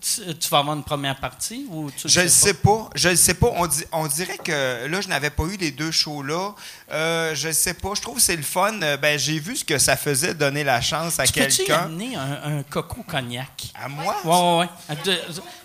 tu, 0.00 0.20
tu 0.38 0.48
vas 0.48 0.58
avoir 0.58 0.76
une 0.76 0.84
première 0.84 1.18
partie 1.18 1.66
ou 1.68 1.90
tu 1.90 2.08
Je 2.08 2.20
le 2.20 2.26
ne 2.26 2.30
sais 2.30 2.54
pas. 2.54 2.88
Je 2.94 3.08
ne 3.08 3.16
sais 3.16 3.34
pas. 3.34 3.48
On, 3.56 3.66
di- 3.66 3.84
on 3.90 4.06
dirait 4.06 4.38
que 4.38 4.86
là, 4.86 5.00
je 5.00 5.08
n'avais 5.08 5.30
pas 5.30 5.42
eu 5.44 5.56
les 5.56 5.72
deux 5.72 5.90
shows-là. 5.90 6.54
Euh, 6.94 7.34
je 7.34 7.48
ne 7.48 7.52
sais 7.52 7.74
pas. 7.74 7.90
Je 7.96 8.00
trouve 8.02 8.16
que 8.16 8.22
c'est 8.22 8.36
le 8.36 8.42
fun. 8.42 8.72
Euh, 8.82 8.96
Ben, 8.96 9.18
j'ai 9.18 9.38
vu 9.40 9.56
ce 9.56 9.64
que 9.64 9.78
ça 9.78 9.96
faisait 9.96 10.32
donner 10.34 10.62
la 10.64 10.80
chance 10.80 11.18
à 11.18 11.24
Tu 11.26 11.32
peux-tu 11.32 11.62
y 11.62 11.64
quelqu'un. 11.64 11.82
amener 11.84 12.16
un, 12.16 12.58
un 12.58 12.62
coco 12.62 13.02
cognac? 13.02 13.64
À 13.74 13.88
moi? 13.88 14.14
Ouais, 14.24 14.30
ouais, 14.30 14.68
ouais. 15.08 15.18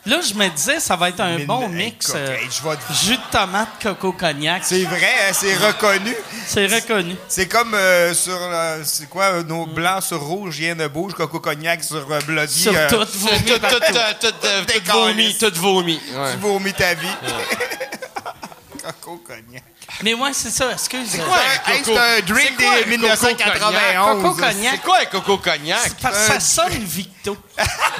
Là, 0.06 0.22
je 0.28 0.34
me 0.34 0.50
disais, 0.50 0.80
ça 0.80 0.96
va 0.96 1.10
être 1.10 1.20
un 1.20 1.38
Mais 1.38 1.46
bon 1.46 1.70
mix. 1.70 2.12
euh, 2.16 2.34
hey, 2.36 2.48
je 2.50 2.68
vais 2.68 2.76
te- 2.76 2.94
jus 3.06 3.16
de 3.18 3.32
tomate, 3.32 3.68
coco 3.82 4.12
cognac. 4.14 4.64
C'est 4.66 4.84
vrai, 4.86 5.14
hein, 5.30 5.34
c'est 5.34 5.54
reconnu. 5.56 6.16
C'est 6.48 6.66
reconnu. 6.68 7.16
C'est 7.28 7.48
comme 7.48 7.74
euh, 7.76 8.14
sur 8.14 8.40
c'est 8.84 9.08
quoi 9.10 9.44
nos 9.44 9.66
blancs 9.68 10.02
sur 10.04 10.22
rouge, 10.22 10.58
rien 10.58 10.74
ne 10.76 10.88
bouge, 10.88 11.14
coco 11.14 11.40
cognac 11.40 11.84
sur 11.84 12.12
euh, 12.12 12.20
bloody. 12.26 12.60
Sur 12.62 12.74
euh, 12.76 12.90
tout, 12.90 13.06
vomi 13.20 13.44
tout, 13.46 13.60
tout, 13.60 13.94
tout, 14.20 14.28
tout 14.32 14.92
vomi, 14.92 15.38
tout 15.38 15.52
vomi. 15.56 16.00
Ouais. 16.16 16.32
Tu 16.34 16.38
vomis 16.40 16.74
ta 16.74 16.94
vie. 16.96 17.08
coco 19.10 19.24
cognac. 19.28 19.64
Mais 20.04 20.14
ouais, 20.14 20.34
c'est 20.34 20.50
ça, 20.50 20.72
excuse. 20.72 21.10
C'est 21.10 21.18
quoi, 21.20 21.38
hey, 21.68 21.82
c'est 21.84 21.98
un 21.98 22.20
drink 22.22 22.54
C'est 22.58 22.64
quoi 22.64 22.74
un 22.74 22.78
des 22.78 22.84
coco 22.84 22.90
1991. 22.90 24.22
Coco 24.24 24.34
cognac. 24.36 24.72
C'est 24.72 24.82
quoi 24.82 24.98
un 25.02 25.06
coco 25.06 25.38
cognac? 25.38 25.94
Parce 26.02 26.18
que 26.28 26.34
ça 26.34 26.40
sonne 26.40 26.84
Victo. 26.84 27.38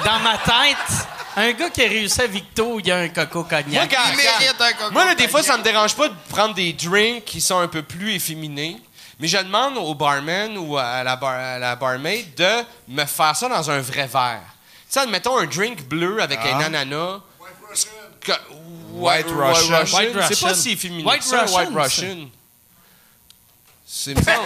Dans 0.04 0.18
ma 0.20 0.38
tête, 0.38 1.06
un 1.36 1.52
gars 1.52 1.70
qui 1.70 1.84
a 1.84 1.88
réussi 1.88 2.20
à 2.22 2.26
Victo, 2.26 2.78
il 2.80 2.86
y 2.86 2.90
a 2.92 2.98
un 2.98 3.08
coco 3.08 3.40
Moi, 3.50 3.62
cognac. 3.62 3.90
gars, 3.90 3.98
Il 4.10 4.16
mérite 4.16 4.60
un 4.60 4.72
coco 4.72 4.90
moi, 4.92 5.04
là, 5.04 5.14
des 5.14 5.28
fois, 5.28 5.42
ça 5.42 5.56
me 5.56 5.62
dérange 5.62 5.94
pas 5.96 6.08
de 6.08 6.14
prendre 6.28 6.54
des 6.54 6.72
drinks 6.72 7.24
qui 7.24 7.40
sont 7.40 7.58
un 7.58 7.68
peu 7.68 7.82
plus 7.82 8.14
efféminés. 8.14 8.80
Mais 9.18 9.28
je 9.28 9.36
demande 9.36 9.76
au 9.76 9.94
barman 9.94 10.56
ou 10.56 10.78
à 10.78 11.02
la, 11.04 11.14
bar- 11.16 11.34
à 11.38 11.58
la 11.58 11.76
barmaid 11.76 12.34
de 12.36 12.64
me 12.88 13.04
faire 13.04 13.36
ça 13.36 13.48
dans 13.48 13.70
un 13.70 13.80
vrai 13.80 14.06
verre. 14.06 14.40
Tu 14.88 14.94
sais, 14.94 15.00
admettons 15.00 15.36
un 15.38 15.44
drink 15.44 15.82
bleu 15.86 16.22
avec 16.22 16.40
un 16.40 16.58
ananas. 16.60 17.18
Que- 18.22 18.32
White 19.00 19.26
Russian. 19.28 19.74
White 19.98 20.10
C'est 20.28 20.40
pas 20.40 20.48
Russian. 20.48 20.54
si 20.54 20.70
efféminé 20.72 21.04
White 21.08 21.22
ça, 21.22 21.42
Russian, 21.42 21.56
White 21.58 21.72
ça. 21.72 21.82
Russian. 21.82 22.28
C'est 23.92 24.14
me 24.14 24.22
semble. 24.22 24.38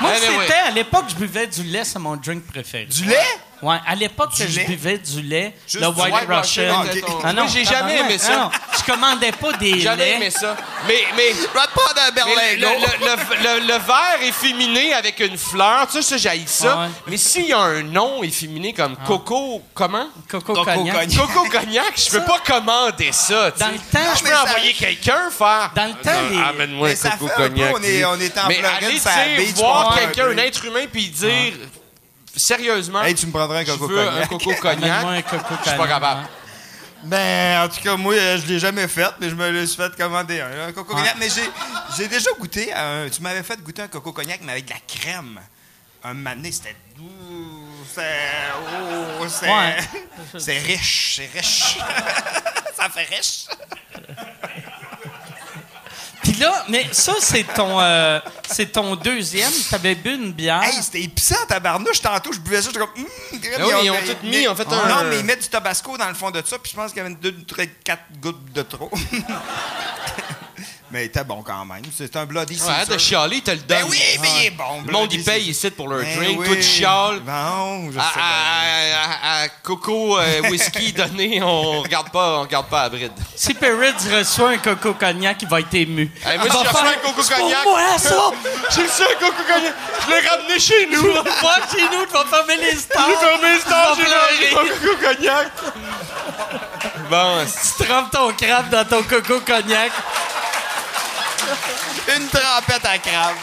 Moi, 0.00 0.10
Anyway. 0.10 0.46
c'était 0.46 0.58
à 0.58 0.70
l'époque, 0.70 1.04
je 1.10 1.14
buvais 1.14 1.46
du 1.46 1.62
lait, 1.62 1.84
c'est 1.84 1.98
mon 2.00 2.16
drink 2.16 2.44
préféré. 2.46 2.86
Du 2.86 3.04
lait? 3.04 3.16
Ouais, 3.62 3.76
à 3.86 3.94
l'époque 3.94 4.30
que 4.36 4.44
je 4.46 4.56
lait? 4.58 4.64
buvais 4.64 4.98
du 4.98 5.22
lait, 5.22 5.54
Juste 5.68 5.80
le 5.84 5.88
White, 5.88 6.12
White 6.12 6.28
Russian. 6.28 6.80
Russian, 6.80 6.82
ok. 6.82 7.00
ton- 7.06 7.18
Ah 7.24 7.32
non, 7.32 7.46
j'ai 7.46 7.64
jamais 7.64 7.98
aimé 8.00 8.18
ça. 8.18 8.32
Ah 8.32 8.36
non, 8.38 8.50
je 8.76 8.92
commandais 8.92 9.30
pas 9.32 9.52
des 9.52 9.78
Jamais 9.80 10.04
laits. 10.04 10.16
aimé 10.16 10.30
ça. 10.30 10.56
Mais, 10.88 11.04
mais, 11.16 11.30
un 11.30 12.10
mais 12.10 12.12
berlingot. 12.12 12.66
le, 13.00 13.06
le, 13.06 13.60
le, 13.60 13.66
le 13.68 13.74
verre 13.74 14.22
efféminé 14.22 14.92
avec 14.94 15.20
une 15.20 15.38
fleur, 15.38 15.86
tu 15.86 15.92
sais, 15.92 16.02
ça, 16.02 16.16
j'haïs 16.16 16.42
ça. 16.48 16.76
Ouais. 16.76 16.86
Mais 17.06 17.16
s'il 17.16 17.46
y 17.46 17.52
a 17.52 17.58
un 17.60 17.82
nom 17.84 18.22
efféminé 18.24 18.72
comme 18.72 18.96
Coco, 19.06 19.62
comment? 19.74 20.08
Coco, 20.28 20.54
Coco 20.54 20.64
cognac. 20.64 20.96
cognac. 20.96 21.16
Coco 21.28 21.48
Cognac, 21.48 21.92
je 21.96 22.10
peux 22.10 22.24
pas 22.24 22.40
commander 22.44 23.12
ça, 23.12 23.52
tu 23.52 23.58
sais. 23.58 23.64
Dans 23.64 23.70
le 23.70 23.78
temps, 23.78 24.14
je 24.16 24.22
peux 24.24 24.28
ça- 24.30 24.42
envoyer 24.42 24.72
quelqu'un 24.72 25.30
faire. 25.30 25.70
Dans 25.76 25.86
le 25.86 25.94
temps, 26.02 26.10
les- 26.30 26.40
Amène-moi 26.42 26.94
Coco 26.96 27.28
Cognac. 27.36 27.74
on 27.76 27.82
est- 27.84 28.04
on 28.04 28.18
est 28.20 28.38
en 28.38 28.48
Mais 28.48 28.54
Floride, 28.56 28.80
voir 29.56 29.94
quelqu'un, 29.98 30.30
un 30.30 30.36
être 30.38 30.64
humain, 30.64 30.86
puis 30.92 31.06
dire, 31.08 31.52
sérieusement, 32.36 33.02
Hey, 33.02 33.14
tu 33.14 33.26
me 33.26 33.32
prendrais 33.32 33.60
un 33.60 33.64
je 33.64 33.72
coco 33.72 33.88
veux 33.88 34.00
un 34.00 34.06
cognac. 34.26 34.28
Coco 34.28 34.54
Cognac. 34.60 35.04
un 35.04 35.22
coco 35.22 35.44
Je 35.48 35.54
suis 35.54 35.62
pas 35.64 35.76
cognac, 35.76 35.88
capable. 35.88 36.28
Ben, 37.04 37.64
en 37.64 37.68
tout 37.68 37.80
cas, 37.80 37.96
moi, 37.96 38.14
euh, 38.14 38.38
je 38.38 38.46
l'ai 38.46 38.58
jamais 38.60 38.86
fait, 38.86 39.10
mais 39.20 39.28
je 39.28 39.34
me 39.34 39.50
le 39.50 39.66
suis 39.66 39.76
fait 39.76 39.94
commander 39.96 40.40
un, 40.40 40.68
un 40.68 40.72
coco 40.72 40.94
cognac. 40.94 41.16
Mais 41.18 41.28
j'ai, 41.28 41.42
j'ai 41.96 42.08
déjà 42.08 42.30
goûté 42.38 42.72
à 42.72 42.88
un. 43.02 43.08
Tu 43.08 43.20
m'avais 43.22 43.42
fait 43.42 43.60
goûter 43.60 43.82
un 43.82 43.88
coco 43.88 44.12
cognac, 44.12 44.40
mais 44.42 44.52
avec 44.52 44.66
de 44.66 44.70
la 44.70 44.76
crème. 44.86 45.40
Un 46.04 46.14
mané, 46.14 46.50
c'était 46.52 46.76
doux. 46.96 47.04
C'est. 47.92 48.02
Oh, 49.20 49.26
c'est. 49.28 49.48
Ouais. 49.48 49.76
C'est 50.38 50.58
riche, 50.58 51.16
c'est 51.16 51.38
riche. 51.38 51.76
Ça 52.76 52.88
fait 52.88 53.04
riche. 53.14 53.46
Puis 56.22 56.34
là, 56.34 56.64
mais 56.68 56.86
ça, 56.92 57.14
c'est 57.20 57.42
ton, 57.54 57.80
euh, 57.80 58.20
c'est 58.48 58.66
ton 58.72 58.94
deuxième. 58.96 59.50
T'avais 59.70 59.94
bu 59.94 60.14
une 60.14 60.32
bière. 60.32 60.62
Hey, 60.62 60.80
c'était 60.82 61.00
épicant, 61.02 61.34
tabarnouche. 61.48 62.00
Tantôt, 62.00 62.32
je 62.32 62.38
buvais 62.38 62.62
ça, 62.62 62.68
j'étais 62.72 62.78
comme. 62.78 62.90
Hum, 62.96 63.06
Ah 63.32 63.36
oui, 63.66 63.72
ils 63.84 63.90
ont 63.90 63.94
tout 63.96 64.26
mis, 64.26 64.46
ont 64.48 64.54
fait 64.54 64.66
un- 64.72 64.88
Non, 64.88 65.04
mais 65.08 65.18
ils 65.18 65.24
mettent 65.24 65.42
du 65.42 65.48
tabasco 65.48 65.96
dans 65.98 66.08
le 66.08 66.14
fond 66.14 66.30
de 66.30 66.42
ça, 66.46 66.58
puis 66.58 66.70
je 66.70 66.76
pense 66.76 66.92
qu'il 66.92 67.02
y 67.02 67.06
avait 67.06 67.14
deux, 67.14 67.34
trois, 67.44 67.64
quatre 67.84 68.04
gouttes 68.20 68.52
de 68.52 68.62
trop. 68.62 68.90
mais 70.92 71.02
il 71.02 71.06
était 71.06 71.24
bon 71.24 71.42
quand 71.42 71.64
même. 71.64 71.82
C'est 71.96 72.14
un 72.16 72.26
bloody 72.26 72.60
Ouais, 72.62 72.86
de 72.86 72.98
chialer, 72.98 73.40
te 73.40 73.50
le 73.50 73.56
donne. 73.58 73.78
Ben 73.78 73.86
oui, 73.88 73.98
mais 74.20 74.28
il 74.40 74.46
est 74.46 74.50
bon. 74.50 74.82
Le 74.86 74.92
monde, 74.92 75.12
il 75.12 75.24
paye 75.24 75.48
ici 75.48 75.70
pour 75.70 75.88
leur 75.88 76.00
Ben 76.00 76.16
drink. 76.16 76.38
oui. 76.40 76.46
Toi, 76.46 76.56
tu 76.56 76.62
chiales. 76.62 77.20
Bon, 77.20 77.90
je 77.90 77.98
À, 77.98 78.02
sais 78.02 78.20
à- 78.20 79.40
à- 79.40 79.42
à 79.44 79.48
Coco 79.48 80.18
euh, 80.18 80.42
Whisky 80.50 80.92
donné, 80.92 81.42
on 81.42 81.80
regarde 81.82 82.10
pas, 82.10 82.38
on 82.38 82.42
regarde 82.42 82.66
pas 82.66 82.82
à 82.82 82.88
bride. 82.88 83.12
Si 83.34 83.54
Perrids 83.54 83.94
reçoit 84.12 84.50
un 84.50 84.58
coco 84.58 84.94
cognac, 84.94 85.38
il 85.42 85.48
va 85.48 85.60
être 85.60 85.74
ému. 85.74 86.10
Hey, 86.24 86.36
moi, 86.38 86.46
Il 86.46 86.52
si 86.52 86.56
va 86.58 86.62
je 86.64 86.68
reçois 86.68 86.88
un 86.88 86.92
coco 87.08 87.22
C'est 87.22 87.34
pour 87.34 87.42
cognac. 87.44 87.64
moi, 87.64 87.98
ça! 87.98 88.30
J'ai 88.74 88.82
reçu 88.82 89.02
un 89.02 89.18
Coco 89.20 89.42
Cognac. 89.46 89.74
Je 90.04 90.10
l'ai 90.10 90.28
ramené 90.28 90.58
chez 90.58 90.86
nous. 90.86 91.02
Tu 91.02 91.08
vas 91.08 91.22
pas 91.22 91.56
chez 91.70 91.82
nous, 91.82 92.06
tu 92.06 92.12
vas 92.12 92.24
fermer 92.26 92.56
les 92.56 92.76
stores. 92.76 93.02
J'ai 93.08 93.26
fermé 93.26 93.54
le 93.54 93.60
store, 93.60 93.96
Tu 93.96 94.02
j'ai 94.02 94.08
vas 94.10 94.60
mangé 94.62 94.70
mon 94.70 94.90
Coco 94.90 95.06
Cognac. 95.06 95.48
Bon, 97.10 97.44
Tu 97.78 97.84
trempes 97.84 98.10
ton 98.10 98.32
crabe 98.32 98.68
dans 98.70 98.84
ton 98.84 99.02
coco 99.02 99.40
cognac. 99.40 99.92
Une 102.16 102.28
trempette 102.28 102.84
à 102.84 102.98
crabe. 102.98 103.36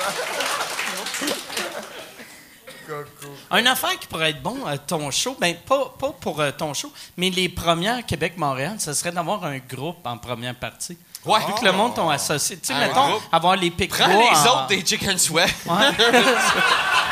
Un 3.51 3.65
affaire 3.67 3.97
qui 3.99 4.07
pourrait 4.07 4.31
être 4.31 4.41
bon 4.41 4.65
à 4.65 4.77
ton 4.77 5.11
show, 5.11 5.37
ben 5.39 5.55
pas, 5.55 5.93
pas 5.99 6.11
pour 6.19 6.39
euh, 6.41 6.51
ton 6.51 6.73
show, 6.73 6.91
mais 7.17 7.29
les 7.29 7.47
premières 7.47 8.03
Québec-Montréal, 8.05 8.77
ce 8.79 8.93
serait 8.93 9.11
d'avoir 9.11 9.43
un 9.45 9.59
groupe 9.59 10.05
en 10.05 10.17
première 10.17 10.55
partie. 10.55 10.97
Ouais. 11.25 11.39
Vu 11.45 11.53
que 11.59 11.65
le 11.65 11.71
monde 11.71 11.93
t'ont 11.93 12.09
associé. 12.09 12.57
Tu 12.57 12.67
sais, 12.67 12.73
Un 12.73 12.79
mettons, 12.79 13.09
groupe. 13.09 13.21
avoir 13.31 13.55
les 13.57 13.69
pics 13.69 13.91
prends 13.91 14.07
les 14.07 14.47
autres 14.47 14.67
des 14.67 14.83
Chicken 14.85 15.17
Sweat. 15.19 15.53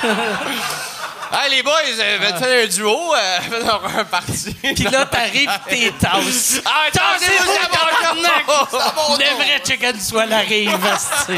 Hey, 1.32 1.52
les 1.52 1.64
boys, 1.64 1.72
euh, 2.00 2.20
faites 2.20 2.38
faire 2.38 2.64
un 2.64 2.68
duo, 2.68 3.14
euh, 3.14 3.40
faites 3.50 4.00
un 4.00 4.04
parti. 4.06 4.54
Puis 4.62 4.84
là, 4.86 5.06
t'arrives, 5.06 5.60
t'es 5.68 5.92
tasses. 6.00 6.62
Ah, 6.66 6.90
Tassez-vous, 6.92 7.52
tabarnak! 7.72 8.46
Le 9.20 9.36
vrai 9.36 9.62
chicken 9.64 10.00
soit 10.00 10.32
arrive, 10.32 10.86
asti. 10.86 11.34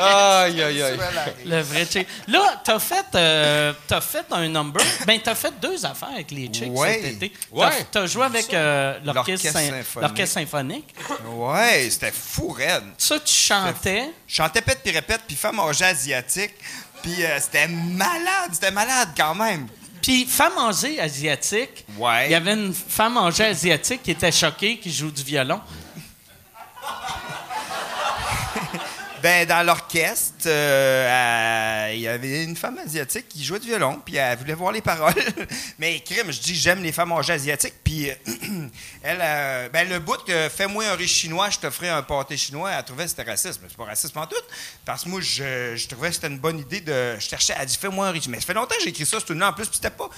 Aïe, 0.00 0.62
aïe, 0.62 0.82
aïe. 0.82 0.98
Le 1.44 1.60
vrai 1.60 1.86
chick. 1.90 2.06
Là, 2.28 2.60
t'as 2.64 2.78
fait, 2.78 3.04
euh, 3.14 3.72
t'as 3.86 4.00
fait 4.00 4.24
un 4.30 4.48
number. 4.48 4.82
Ben, 5.06 5.18
t'as 5.22 5.34
fait 5.34 5.52
deux 5.60 5.84
affaires 5.84 6.10
avec 6.14 6.30
les 6.30 6.46
chicks 6.52 6.70
Ouais. 6.70 7.00
cet 7.02 7.12
été. 7.14 7.32
Ouais. 7.50 7.68
T'as, 7.90 8.00
t'as 8.00 8.06
joué 8.06 8.24
avec 8.24 8.52
euh, 8.54 8.98
l'orchestre, 9.04 9.48
L'orchestre 10.00 10.38
sym- 10.38 10.46
symphonique. 10.46 10.94
Ouais, 11.26 11.88
c'était 11.90 12.12
fou, 12.12 12.48
raide. 12.50 12.84
Ça, 12.98 13.18
tu 13.20 13.32
chantais. 13.34 14.10
Je 14.26 14.34
chantais 14.36 14.60
pète 14.62 14.80
puis 14.82 14.92
répète, 14.92 15.22
puis 15.26 15.36
femme 15.36 15.58
âgée 15.60 15.84
asiatique. 15.86 16.54
Puis 17.02 17.24
euh, 17.24 17.38
c'était 17.40 17.68
malade, 17.68 18.50
c'était 18.52 18.70
malade 18.70 19.08
quand 19.16 19.34
même. 19.34 19.66
Puis, 20.02 20.24
femme 20.26 20.56
âgée 20.58 21.00
asiatique. 21.00 21.84
Ouais. 21.98 22.26
Il 22.26 22.32
y 22.32 22.34
avait 22.34 22.54
une 22.54 22.72
femme 22.72 23.18
âgée 23.18 23.44
asiatique 23.44 24.02
qui 24.02 24.12
était 24.12 24.32
choquée, 24.32 24.78
qui 24.78 24.92
joue 24.92 25.10
du 25.10 25.22
violon. 25.22 25.60
Ben, 29.22 29.44
dans 29.46 29.66
l'orchestre, 29.66 30.46
euh, 30.46 31.90
il 31.92 32.00
y 32.00 32.06
avait 32.06 32.44
une 32.44 32.54
femme 32.54 32.78
asiatique 32.78 33.28
qui 33.28 33.42
jouait 33.42 33.58
du 33.58 33.66
violon, 33.66 34.00
puis 34.04 34.14
elle 34.14 34.38
voulait 34.38 34.54
voir 34.54 34.70
les 34.70 34.80
paroles. 34.80 35.12
Mais 35.78 35.98
crime, 36.00 36.30
je 36.30 36.40
dis 36.40 36.54
j'aime 36.54 36.84
les 36.84 36.92
femmes 36.92 37.10
âgées 37.12 37.32
asiatiques, 37.32 37.74
puis 37.82 38.10
euh, 38.10 38.14
elle, 39.02 39.18
euh, 39.20 39.68
ben 39.70 39.88
le 39.88 39.98
bout 39.98 40.18
que 40.24 40.48
fais-moi 40.48 40.86
un 40.86 40.94
riz 40.94 41.08
chinois, 41.08 41.50
je 41.50 41.58
te 41.58 41.68
ferai 41.68 41.88
un 41.88 42.02
pâté 42.02 42.36
chinois, 42.36 42.70
elle 42.70 42.84
trouvait 42.84 43.04
que 43.04 43.10
c'était 43.10 43.28
raciste, 43.28 43.58
mais 43.60 43.68
c'est 43.68 43.76
pas 43.76 43.86
raciste 43.86 44.16
en 44.16 44.26
tout, 44.26 44.36
parce 44.84 45.02
que 45.02 45.08
moi 45.08 45.20
je, 45.20 45.88
trouvais 45.88 46.10
que 46.10 46.14
c'était 46.14 46.28
une 46.28 46.38
bonne 46.38 46.60
idée 46.60 46.80
de, 46.80 47.16
je 47.18 47.28
cherchais, 47.28 47.54
elle 47.58 47.66
dit 47.66 47.76
fais-moi 47.76 48.06
un 48.06 48.10
riz, 48.12 48.26
mais 48.28 48.38
ça 48.38 48.46
fait 48.46 48.54
longtemps 48.54 48.76
que 48.76 48.84
j'ai 48.84 48.90
écrit 48.90 49.06
ça, 49.06 49.18
ce 49.18 49.32
là 49.32 49.48
en 49.48 49.52
plus, 49.52 49.66
puis 49.66 49.80
c'était 49.82 49.90
pas, 49.90 50.08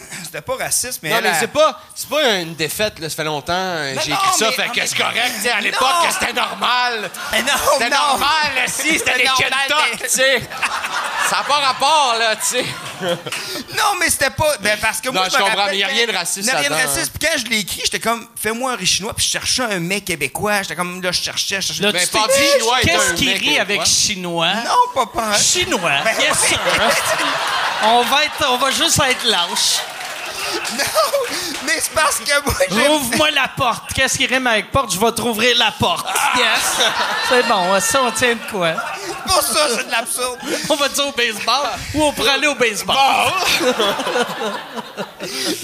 c'était 0.24 0.40
pas 0.40 0.56
raciste, 0.56 1.00
mais 1.02 1.10
Non, 1.10 1.16
elle, 1.18 1.24
mais 1.24 1.34
c'est 1.40 1.46
pas, 1.52 1.80
c'est 1.94 2.08
pas 2.08 2.22
une 2.38 2.54
défaite, 2.54 2.98
là. 2.98 3.08
Ça 3.08 3.16
fait 3.16 3.24
longtemps 3.24 3.52
euh, 3.54 3.92
Mais 3.96 4.02
j'ai 4.04 4.12
écrit 4.12 4.28
ça, 4.38 4.46
mais- 4.46 4.52
fait 4.52 4.68
que 4.70 4.80
mais- 4.80 4.86
c'est 4.86 4.96
correct, 4.98 5.32
tu 5.36 5.42
sais, 5.42 5.50
à 5.50 5.60
l'époque, 5.60 5.88
Non. 6.02 6.08
que 6.08 6.12
c'était 6.14 6.32
normal. 6.32 7.10
Mais 7.32 7.42
non, 7.42 7.48
C'était 7.74 7.90
non. 7.90 7.96
normal, 7.96 8.54
là, 8.56 8.62
si, 8.66 8.98
c'était 8.98 9.18
des 9.18 9.24
normal, 9.24 9.48
Kentuck, 9.68 9.76
mais- 10.00 10.08
tu 10.08 10.08
sais. 10.14 10.40
Ça 11.28 11.36
n'a 11.36 11.42
pas 11.44 11.54
rapport, 11.60 12.16
là, 12.18 12.36
tu 12.36 12.42
sais. 12.44 12.64
Non, 13.76 13.94
mais 13.98 14.10
c'était 14.10 14.30
pas. 14.30 14.56
Ben 14.60 14.78
parce 14.80 15.00
que 15.00 15.08
moi, 15.10 15.22
Non, 15.22 15.26
je 15.26 15.32
je 15.32 15.36
me 15.38 15.42
comprends, 15.42 15.56
rappelle 15.58 15.72
mais 15.74 15.78
y 15.78 15.84
a 15.84 15.88
quand- 15.88 15.94
rien 15.94 16.06
de 16.06 16.12
raciste 16.12 16.38
Il 16.38 16.46
y 16.46 16.50
a 16.50 16.58
rien 16.58 16.68
de 16.68 16.74
là-dedans, 16.74 16.92
raciste. 16.92 17.12
Puis 17.18 17.28
quand 17.28 17.38
je 17.38 17.44
l'ai 17.46 17.58
écrit, 17.60 17.80
j'étais 17.84 18.00
comme, 18.00 18.26
fais-moi 18.36 18.72
un 18.72 18.76
riz 18.76 18.86
chinois. 18.86 19.14
Puis 19.14 19.24
je 19.24 19.30
cherchais 19.30 19.62
un 19.62 19.78
mec 19.80 20.04
québécois. 20.04 20.62
J'étais 20.62 20.76
comme, 20.76 21.00
là, 21.00 21.12
je 21.12 21.22
cherchais, 21.22 21.60
je 21.62 21.68
cherchais. 21.68 21.82
Là, 21.82 21.92
Ben, 21.92 22.00
tu 22.02 22.08
t'es 22.08 22.18
pâté 22.18 22.32
dit, 22.40 22.46
chinois 22.58 22.80
est 22.80 22.84
Qu'est-ce 22.84 23.10
un 23.10 23.14
qui 23.14 23.32
rit 23.34 23.58
avec 23.58 23.86
chinois? 23.86 24.54
non, 24.54 24.74
pas 24.94 25.06
pas. 25.06 25.38
Chinois. 25.38 25.92
Ben 26.04 26.14
yes, 26.20 26.38
sir. 26.38 26.58
on, 27.84 28.02
va 28.02 28.24
être, 28.24 28.46
on 28.50 28.56
va 28.56 28.70
juste 28.70 29.00
être 29.00 29.24
lâche. 29.24 29.80
Non, 30.78 31.66
mais 31.66 31.80
c'est 31.80 31.92
parce 31.92 32.18
que 32.18 32.44
moi, 32.44 32.54
j'ai. 32.70 32.88
Ouvre-moi 32.88 33.30
la 33.32 33.48
porte. 33.48 33.92
Qu'est-ce 33.94 34.16
qui 34.16 34.26
rime 34.26 34.46
avec 34.46 34.70
porte? 34.70 34.92
Je 34.92 34.98
vais 34.98 35.12
t'ouvrir 35.12 35.56
la 35.58 35.72
porte. 35.72 36.06
Yes. 36.36 36.80
C'est 37.28 37.46
bon, 37.46 37.78
ça, 37.80 38.02
on 38.02 38.10
tient 38.10 38.34
de 38.34 38.50
quoi? 38.50 38.74
pour 39.30 39.42
ça, 39.42 39.68
c'est 39.76 39.86
de 39.86 39.90
l'absurde. 39.90 40.38
On 40.68 40.76
va 40.76 40.88
dire 40.88 41.06
au 41.06 41.12
baseball 41.12 41.68
ou 41.94 42.02
on 42.02 42.12
pourrait 42.12 42.32
aller 42.32 42.46
au 42.46 42.54
baseball. 42.54 42.96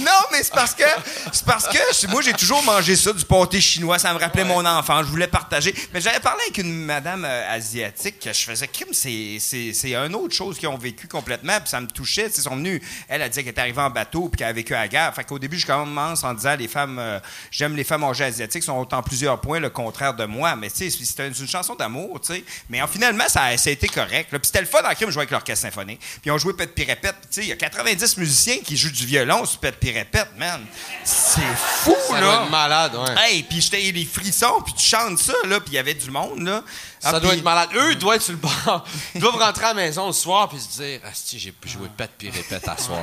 Non, 0.00 0.12
mais 0.30 0.42
c'est 0.42 0.52
parce 0.52 0.74
que 0.74 0.84
c'est 1.32 1.44
parce 1.44 1.66
que 1.66 2.06
moi 2.08 2.20
j'ai 2.20 2.34
toujours 2.34 2.62
mangé 2.62 2.94
ça 2.94 3.12
du 3.12 3.24
pâté 3.24 3.60
chinois, 3.60 3.98
ça 3.98 4.12
me 4.12 4.18
rappelait 4.18 4.44
mon 4.44 4.64
enfant, 4.64 4.98
je 5.02 5.08
voulais 5.08 5.26
partager. 5.26 5.74
Mais 5.92 6.00
j'avais 6.00 6.20
parlé 6.20 6.42
avec 6.42 6.58
une 6.58 6.84
madame 6.84 7.24
euh, 7.24 7.54
asiatique 7.54 8.20
que 8.20 8.32
je 8.32 8.40
faisais 8.44 8.68
crime, 8.68 8.92
c'est 8.92 9.38
c'est 9.40 9.72
c'est 9.72 9.94
une 9.94 10.14
autre 10.14 10.34
chose 10.34 10.58
qu'ils 10.58 10.68
ont 10.68 10.76
vécu 10.76 11.08
complètement, 11.08 11.58
puis 11.58 11.70
ça 11.70 11.80
me 11.80 11.86
touchait, 11.86 12.26
ils 12.26 12.42
sont 12.42 12.56
venus, 12.56 12.82
elle 13.08 13.22
a 13.22 13.28
dit 13.28 13.38
qu'elle 13.38 13.48
était 13.48 13.60
arrivée 13.60 13.80
en 13.80 13.90
bateau 13.90 14.28
puis 14.28 14.38
qu'elle 14.38 14.48
a 14.48 14.52
vécu 14.52 14.74
à 14.76 14.82
la 14.82 14.88
guerre. 14.88 15.14
Fait 15.14 15.24
qu'au 15.24 15.38
début 15.38 15.58
je 15.58 15.66
commence 15.66 16.22
en 16.24 16.34
disant 16.34 16.54
les 16.56 16.68
femmes 16.68 16.98
euh, 16.98 17.18
j'aime 17.50 17.74
les 17.76 17.84
femmes 17.84 18.04
âgées 18.04 18.24
asiatiques 18.24 18.62
sont 18.62 18.94
en 18.94 19.02
plusieurs 19.02 19.40
points 19.40 19.58
le 19.60 19.70
contraire 19.70 20.14
de 20.14 20.24
moi, 20.24 20.54
mais 20.56 20.70
tu 20.70 20.90
sais 20.90 21.04
c'était 21.04 21.26
une, 21.28 21.34
une 21.38 21.48
chanson 21.48 21.74
d'amour, 21.74 22.20
tu 22.20 22.34
sais. 22.34 22.44
Mais 22.68 22.80
en, 22.82 22.86
finalement 22.86 23.24
ça 23.28 23.42
a, 23.44 23.56
ça 23.56 23.70
a 23.70 23.72
été 23.72 23.88
correct. 23.88 24.28
Puis 24.30 24.40
c'était 24.44 24.60
le 24.60 24.66
fun 24.66 24.82
dans 24.82 24.88
le 24.88 24.94
crime 24.94 25.10
jouer 25.10 25.22
avec 25.22 25.30
l'orchestre 25.30 25.62
symphonique. 25.66 26.00
Puis 26.22 26.30
on 26.30 26.38
jouait 26.38 26.52
Pet 26.54 26.72
puis 26.74 26.84
répète, 26.84 27.16
Puis, 27.20 27.28
tu 27.30 27.34
sais 27.40 27.42
il 27.42 27.48
y 27.48 27.52
a 27.52 27.56
90 27.56 28.16
musiciens 28.18 28.58
qui 28.64 28.76
jouent 28.76 28.90
du 28.92 29.06
violon 29.06 29.44
sur 29.44 29.58
Pet 29.60 29.72
puis 29.78 29.90
répète, 29.92 30.28
man. 30.36 30.64
C'est 31.04 31.40
fou 31.56 31.94
Ça 32.08 32.14
là. 32.14 32.20
doit 32.20 32.42
être 32.44 32.50
malade, 32.50 32.94
ouais. 32.94 33.14
Hey, 33.30 33.42
puis 33.42 33.60
j'étais 33.60 33.80
les 33.92 34.04
frissons, 34.04 34.60
puis 34.64 34.74
tu 34.74 34.84
chantes 34.84 35.18
ça, 35.18 35.32
là, 35.48 35.60
puis 35.60 35.70
il 35.72 35.74
y 35.74 35.78
avait 35.78 35.94
du 35.94 36.10
monde, 36.10 36.40
là. 36.42 36.62
Ça 37.00 37.10
Ah, 37.14 37.20
doit 37.20 37.30
puis- 37.30 37.38
être 37.38 37.44
malade. 37.44 37.68
Eux, 37.74 37.92
ils 37.92 37.98
doivent 37.98 38.16
être 38.16 38.22
sur 38.22 38.32
le 38.32 38.38
bord. 38.38 38.84
Ils 39.14 39.20
doivent 39.20 39.36
rentrer 39.36 39.64
à 39.64 39.68
la 39.68 39.74
maison 39.74 40.06
le 40.08 40.12
soir 40.12 40.48
puis 40.48 40.58
se 40.58 40.82
dire 40.82 41.00
Asti, 41.04 41.38
j'ai 41.38 41.52
pu 41.52 41.68
jouer 41.68 41.88
pète 41.96 42.12
puis 42.18 42.30
répète 42.30 42.66
à 42.68 42.76
soir. 42.76 42.98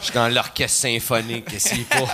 Je 0.00 0.06
suis 0.06 0.14
dans 0.14 0.28
l'orchestre 0.28 0.78
symphonique. 0.80 1.46
Pour, 1.90 2.10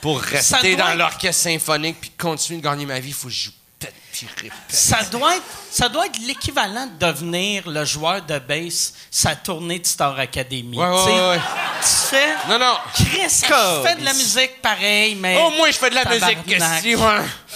pour 0.00 0.20
rester 0.20 0.76
doit 0.76 0.76
dans 0.76 0.94
l'orchestre 0.94 1.42
symphonique 1.42 1.96
puis 2.00 2.10
continuer 2.10 2.60
de 2.60 2.64
gagner 2.64 2.86
ma 2.86 3.00
vie, 3.00 3.08
il 3.08 3.14
faut 3.14 3.28
que 3.28 3.34
je 3.34 3.46
joue 3.46 3.52
pète 3.78 3.94
puis 4.12 4.26
répète. 4.36 4.52
Ça 4.68 5.02
doit 5.04 5.36
être, 5.36 5.44
ça 5.70 5.88
doit 5.88 6.06
être 6.06 6.18
l'équivalent 6.26 6.86
de 6.86 7.06
devenir 7.06 7.68
le 7.68 7.84
joueur 7.84 8.22
de 8.22 8.38
bass 8.38 8.94
sa 9.10 9.36
tournée 9.36 9.78
de 9.78 9.86
Star 9.86 10.18
Academy. 10.18 10.76
Ouais, 10.78 10.86
ouais, 10.86 10.96
Tu 10.98 11.04
sais, 11.04 11.20
ouais, 11.20 11.28
ouais. 11.28 11.40
Tu 11.80 11.88
fais. 12.10 12.48
Non, 12.48 12.58
non. 12.58 12.74
Chris, 12.94 13.42
je 13.42 13.82
fais 13.88 13.94
de 13.96 14.04
la 14.04 14.12
musique 14.12 14.60
pareil, 14.62 15.14
mais. 15.14 15.36
Au 15.38 15.50
moins, 15.50 15.70
je 15.70 15.76
fais 15.78 15.90
de 15.90 15.94
la 15.94 16.04
musique. 16.04 16.44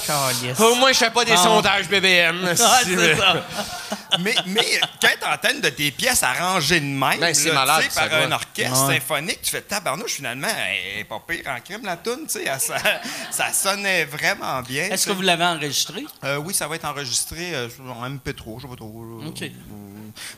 Calisse. 0.06 0.60
Au 0.60 0.74
moins, 0.74 0.92
je 0.92 0.98
fais 0.98 1.10
pas 1.10 1.24
des 1.24 1.32
Bon. 1.34 1.42
sondages 1.42 1.88
BBM. 1.88 2.44
Ouais, 2.52 2.56
c'est 2.56 3.16
ça. 3.16 3.34
mais, 4.20 4.34
mais 4.46 4.80
quand 5.00 5.08
de 5.60 5.68
tes 5.68 5.90
pièces 5.90 6.22
arrangées 6.22 6.80
de 6.80 6.84
même, 6.86 7.18
Ben, 7.20 7.34
c'est 7.34 7.48
là, 7.48 7.54
malade, 7.54 7.82
tu 7.84 7.90
ça 7.90 8.00
par 8.02 8.10
doit. 8.10 8.18
un 8.26 8.32
orchestre 8.32 8.86
Ouais. 8.86 8.94
symphonique, 8.94 9.42
tu 9.42 9.50
fais 9.50 9.60
tabarnouche, 9.62 10.12
finalement, 10.14 10.48
elle 10.48 11.00
est 11.00 11.04
pas 11.04 11.22
pire 11.26 11.44
en 11.46 11.60
crime, 11.60 11.84
la 11.84 11.96
toune, 11.96 12.26
tu 12.26 12.40
sais, 12.40 12.44
ça, 12.58 12.76
ça 13.30 13.52
sonnait 13.52 14.04
vraiment 14.04 14.60
bien. 14.62 14.84
Est-ce 14.84 15.04
tu 15.04 15.10
que 15.10 15.14
vous 15.14 15.22
l'avez 15.22 15.44
enregistré? 15.44 16.04
Euh, 16.24 16.36
oui, 16.36 16.54
ça 16.54 16.66
va 16.68 16.76
être 16.76 16.84
enregistré 16.84 17.54
euh, 17.54 17.68
en 18.02 18.10
MP3, 18.10 18.56
je 18.58 18.62
sais 18.62 18.68
pas 18.68 18.76
trop. 18.76 19.04
là. 19.20 19.26
OK. 19.28 19.42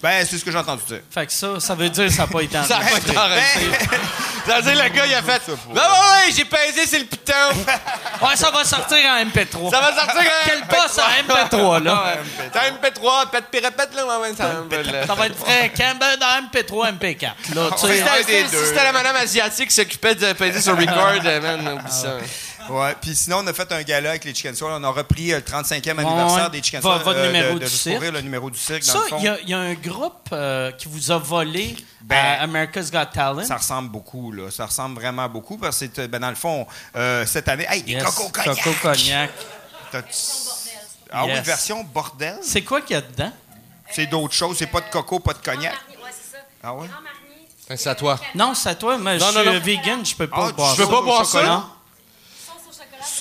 Ben, 0.02 0.24
c'est 0.24 0.38
ce 0.38 0.44
que 0.44 0.52
j'ai 0.52 0.58
entendu 0.58 0.82
dire. 0.86 1.00
Fait 1.10 1.26
que 1.26 1.32
ça, 1.32 1.58
ça 1.58 1.74
veut 1.74 1.88
dire 1.90 2.06
que 2.06 2.12
ça 2.12 2.22
n'a 2.22 2.28
pas 2.28 2.42
été 2.42 2.56
Ça 2.62 2.76
a 2.76 2.80
pas 2.80 2.98
été 2.98 3.16
enregistré. 3.18 3.88
Ça 4.46 4.60
veut 4.60 4.62
dire, 4.74 4.84
le 4.84 4.90
gars, 4.90 5.06
il 5.06 5.14
a 5.14 5.22
fait. 5.22 5.40
Non, 5.48 5.54
ouais, 5.74 5.80
ouais, 5.80 6.32
j'ai 6.36 6.44
pesé 6.44 6.86
sur 6.86 6.98
le 6.98 7.06
piton. 7.06 7.32
Ouais, 8.22 8.36
ça 8.36 8.50
va 8.50 8.64
sortir 8.64 8.98
en 9.06 9.24
MP3. 9.24 9.70
Ça 9.70 9.80
va 9.80 9.94
sortir 9.94 10.20
un 10.20 10.44
Quel 10.46 10.60
poste 10.66 10.98
en 11.00 11.32
MP3, 11.32 11.82
là? 11.82 12.16
T'as 12.52 12.70
MP3, 12.70 13.30
pète 13.30 13.44
puis 13.50 13.60
répète, 13.60 13.94
là, 13.94 14.06
ouais, 14.20 14.34
ça 14.36 14.50
Ça 15.06 15.14
va 15.14 15.26
être 15.26 15.36
fréquent. 15.36 15.94
Ben, 15.98 16.16
dans 16.20 16.46
MP3, 16.48 16.92
MP4. 16.98 17.22
Là, 17.54 17.70
tu 17.78 17.86
sais. 17.86 18.04
Si 18.48 18.66
c'était- 18.66 18.84
la 18.84 18.92
madame 18.92 19.16
asiatique 19.16 19.68
qui 19.68 19.74
s'occupait 19.74 20.14
de 20.14 20.32
peser 20.34 20.60
sur 20.60 20.78
record, 20.78 21.20
euh, 21.24 21.40
man, 21.40 21.78
oublie 21.78 21.90
ça. 21.92 22.16
Ouais, 22.70 22.94
puis 23.00 23.14
sinon, 23.14 23.38
on 23.42 23.46
a 23.46 23.52
fait 23.52 23.70
un 23.72 23.82
gala 23.82 24.10
avec 24.10 24.24
les 24.24 24.34
Chicken 24.34 24.54
Soul. 24.54 24.70
On 24.72 24.82
a 24.84 24.88
repris 24.88 25.32
euh, 25.32 25.36
le 25.36 25.42
35e 25.42 25.98
anniversaire 25.98 26.50
des 26.50 26.62
Chicken 26.62 26.80
Soul. 26.82 26.92
votre 27.02 27.18
euh, 27.18 27.26
numéro 27.26 27.54
de, 27.54 27.58
du 27.58 27.64
de 27.64 27.66
cirque. 27.68 27.84
découvrir 27.86 28.12
le 28.12 28.20
numéro 28.22 28.50
du 28.50 28.58
cirque, 28.58 28.82
Ça, 28.82 29.00
il 29.18 29.24
y, 29.24 29.28
a- 29.28 29.40
il 29.40 29.48
y 29.50 29.54
a 29.54 29.58
un 29.58 29.74
groupe 29.74 30.28
euh, 30.32 30.72
qui 30.72 30.88
vous 30.88 31.10
a 31.10 31.18
volé 31.18 31.76
Ben, 32.00 32.16
à 32.16 32.42
America's 32.42 32.90
Got 32.90 33.06
Talent. 33.12 33.44
Ça 33.44 33.56
ressemble 33.56 33.90
beaucoup, 33.90 34.32
là. 34.32 34.50
Ça 34.50 34.66
ressemble 34.66 34.94
vraiment 35.00 35.28
beaucoup 35.28 35.58
parce 35.58 35.78
que, 35.86 36.06
ben, 36.06 36.18
dans 36.20 36.30
le 36.30 36.34
fond, 36.36 36.66
euh, 36.96 37.26
cette 37.26 37.48
année... 37.48 37.66
Hey, 37.68 37.82
des 37.82 37.92
Yes. 37.92 38.04
Coco 38.04 38.28
Cognac! 38.30 38.62
Coco 38.64 38.76
Cognac. 38.82 39.30
Ah 41.12 41.24
oui, 41.26 41.32
Yes. 41.32 41.44
version 41.46 41.84
bordel? 41.84 42.38
C'est 42.42 42.62
quoi 42.62 42.80
qu'il 42.80 42.94
y 42.94 42.98
a 42.98 43.02
dedans? 43.02 43.32
C'est 43.90 44.06
d'autres 44.06 44.34
choses. 44.34 44.56
C'est 44.58 44.66
pas 44.66 44.80
de 44.80 44.90
coco, 44.90 45.20
pas 45.20 45.34
de 45.34 45.38
cognac. 45.38 45.72
Ouais, 46.02 46.10
ça. 46.10 46.38
Ah 46.62 46.74
ouais? 46.74 46.88
Ben, 47.68 47.76
C'est 47.76 47.88
à 47.90 47.94
toi. 47.94 48.18
Non, 48.34 48.54
c'est 48.54 48.70
à 48.70 48.74
toi, 48.74 48.98
mais 48.98 49.18
Non, 49.18 49.26
je 49.30 49.34
non, 49.34 49.40
suis 49.42 49.50
non. 49.50 49.54
euh, 49.54 49.58
vegan, 49.60 50.04
je 50.04 50.14
peux 50.16 50.26
pas 50.26 50.48
Ah, 50.48 50.52
boire 50.52 50.70
tu 50.74 50.78
peux 50.78 50.86
ça. 50.86 50.90
pas 50.92 51.02
boire 51.02 51.26
ça? 51.26 51.64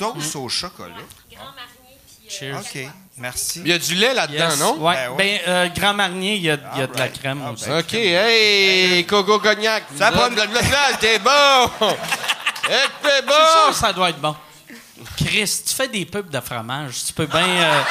Non? 0.02 0.14
Sauce 0.22 0.36
au 0.36 0.50
chocolat. 0.50 0.96
Sauce 0.96 1.00
au 1.00 1.00
chocolat. 1.00 1.06
Grand 1.32 1.44
Marnier. 1.46 1.98
Puis, 2.30 2.48
euh, 2.48 2.62
Cheers. 2.62 2.86
OK, 2.88 2.94
merci. 3.18 3.62
Il 3.64 3.68
y 3.68 3.74
a 3.74 3.78
du 3.80 3.96
lait 3.96 4.14
là-dedans, 4.14 4.50
Yes. 4.50 4.60
non? 4.60 4.78
Ouais. 4.80 4.96
Ben 4.96 5.16
Ben, 5.18 5.40
euh, 5.48 5.68
Grand 5.70 5.94
Marnier, 5.94 6.36
il 6.36 6.42
y 6.44 6.50
a, 6.52 6.58
il 6.76 6.80
y 6.80 6.84
a 6.84 6.88
de 6.88 6.98
la 6.98 7.08
crème 7.10 7.44
Ah, 7.46 7.52
aussi. 7.52 7.66
ben. 7.66 7.80
OK, 7.80 7.94
hey, 7.94 9.06
Coco 9.06 9.40
Cognac. 9.40 9.84
Ça 9.98 10.12
prend- 10.12 10.30
bla, 10.32 10.46
bla, 10.48 10.62
bla, 10.62 10.98
T'es 11.00 11.20
bon! 11.20 11.70
T'es 12.68 12.72
sûr 12.72 13.24
bon! 13.28 13.70
que 13.70 13.76
ça 13.76 13.94
doit 13.94 14.10
être 14.10 14.20
bon. 14.20 14.36
Chris, 15.18 15.64
tu 15.68 15.74
fais 15.74 15.88
des 15.90 16.06
pubs 16.06 16.30
de 16.30 16.40
fromage. 16.40 17.04
Tu 17.08 17.14
peux 17.14 17.26
bien. 17.26 17.46
euh, 17.46 17.82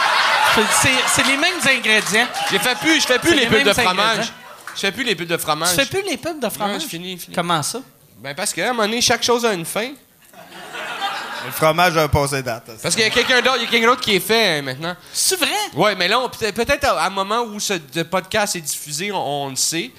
c'est- 0.81 0.89
c'est 1.09 1.27
les 1.27 1.37
mêmes 1.37 1.61
ingrédients. 1.69 2.27
J'ai 2.51 2.59
fait 2.59 2.75
plus, 2.79 3.01
je 3.01 3.07
fais 3.07 3.19
plus 3.19 3.35
les 3.35 3.41
les 3.41 3.47
pubs 3.47 3.65
de 3.65 3.73
fromage. 3.73 4.33
Je 4.75 4.81
fais 4.81 4.93
plus 4.93 5.05
les 5.05 5.15
pubs 5.15 5.29
de 5.29 5.37
fromage. 5.37 5.71
Tu 5.71 5.75
fais 5.77 5.87
plus 5.87 6.03
les 6.03 6.17
pubs 6.17 6.41
de 6.41 6.49
fromage? 6.49 6.81
c'est 6.83 6.89
fini, 6.89 7.19
fini. 7.19 7.35
Comment 7.35 7.63
ça? 7.63 7.81
Ben 8.19 8.35
parce 8.35 8.53
qu'à 8.55 8.71
un 8.71 8.73
moment 8.73 8.85
donné, 8.85 9.01
chaque 9.03 9.23
chose 9.23 9.45
a 9.45 9.53
une 9.53 9.67
fin. 9.67 9.91
Le 11.45 11.51
fromage 11.53 11.97
a 11.97 12.09
passé 12.09 12.43
date. 12.43 12.71
Parce 12.83 12.95
qu'il 12.95 13.05
y 13.05 13.07
a 13.07 13.11
quelqu'un 13.11 13.41
d'autre, 13.41 13.57
il 13.59 13.65
y 13.65 13.67
a 13.67 13.71
quelqu'un 13.71 13.87
d'autre 13.89 14.01
qui 14.01 14.15
est 14.17 14.21
fait 14.21 14.59
hein, 14.59 14.63
maintenant. 14.63 14.97
C'est 15.13 15.37
vrai? 15.37 15.49
Ouais, 15.75 15.95
mais 15.95 16.09
là, 16.09 16.21
peut-être 16.29 16.85
à 16.85 17.01
à 17.03 17.07
un 17.07 17.11
moment 17.11 17.43
où 17.43 17.59
ce 17.61 17.75
de 17.75 18.03
podcast 18.05 18.57
est 18.57 18.61
diffusé, 18.61 19.11
on, 19.13 19.45
on 19.47 19.51
le 19.51 19.57
sait. 19.57 19.91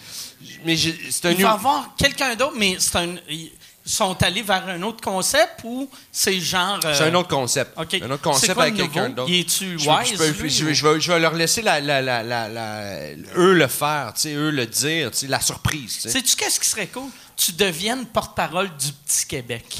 Mais 0.65 0.75
c'est 0.77 1.25
un 1.27 1.31
Il 1.31 1.35
va 1.37 1.41
y 1.41 1.43
new- 1.43 1.47
avoir 1.47 1.95
quelqu'un 1.97 2.35
d'autre, 2.35 2.53
mais 2.57 2.75
c'est 2.79 2.95
un. 2.97 3.15
Ils 3.29 3.51
sont 3.85 4.21
allés 4.23 4.41
vers 4.43 4.65
un 4.69 4.81
autre 4.83 5.01
concept 5.01 5.59
ou 5.65 5.89
c'est 6.11 6.39
genre. 6.39 6.79
euh, 6.85 6.93
C'est 6.93 7.03
un 7.03 7.13
autre 7.15 7.27
concept. 7.29 7.77
Un 7.77 8.11
autre 8.11 8.21
concept 8.21 8.53
quoi 8.53 8.63
avec 8.63 8.75
quelqu'un 8.75 9.09
d'autre. 9.09 9.29
Il 9.29 9.39
est-tu 9.41 9.77
Je- 9.77 9.89
wise, 9.89 10.11
je, 10.13 10.17
peux- 10.17 10.29
lui, 10.29 10.49
je- 10.49 10.65
ou- 10.65 10.73
je 10.73 10.87
vais, 10.87 11.01
je 11.01 11.11
vais 11.11 11.19
leur 11.19 11.33
laisser 11.33 11.61
la, 11.61 11.81
la- 11.81 12.01
la- 12.01 12.23
la- 12.23 12.47
la- 12.47 13.09
eux 13.35 13.53
le 13.53 13.67
faire, 13.67 14.13
tu 14.15 14.21
sais, 14.21 14.33
eux 14.33 14.51
le 14.51 14.65
dire, 14.65 15.11
tu 15.11 15.17
sais, 15.17 15.27
la 15.27 15.41
surprise. 15.41 15.95
tu 15.95 16.01
sais. 16.01 16.09
Sais-tu 16.11 16.35
qu'est-ce 16.37 16.59
qui 16.61 16.69
serait 16.69 16.87
cool? 16.87 17.09
Tu 17.35 17.51
deviennes 17.53 18.05
porte-parole 18.05 18.69
du 18.77 18.91
Petit 19.05 19.25
Québec. 19.27 19.77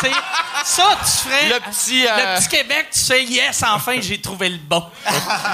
Tu 0.00 0.10
ça, 0.64 0.96
tu 1.04 1.10
ferais. 1.28 1.48
Le 1.48 1.60
petit, 1.60 2.06
euh, 2.06 2.16
Le 2.34 2.40
Petit 2.40 2.48
Québec, 2.48 2.86
tu 2.92 3.00
fais 3.00 3.24
yes, 3.24 3.62
enfin, 3.66 4.00
j'ai 4.00 4.20
trouvé 4.20 4.48
le 4.48 4.58
bon. 4.58 4.84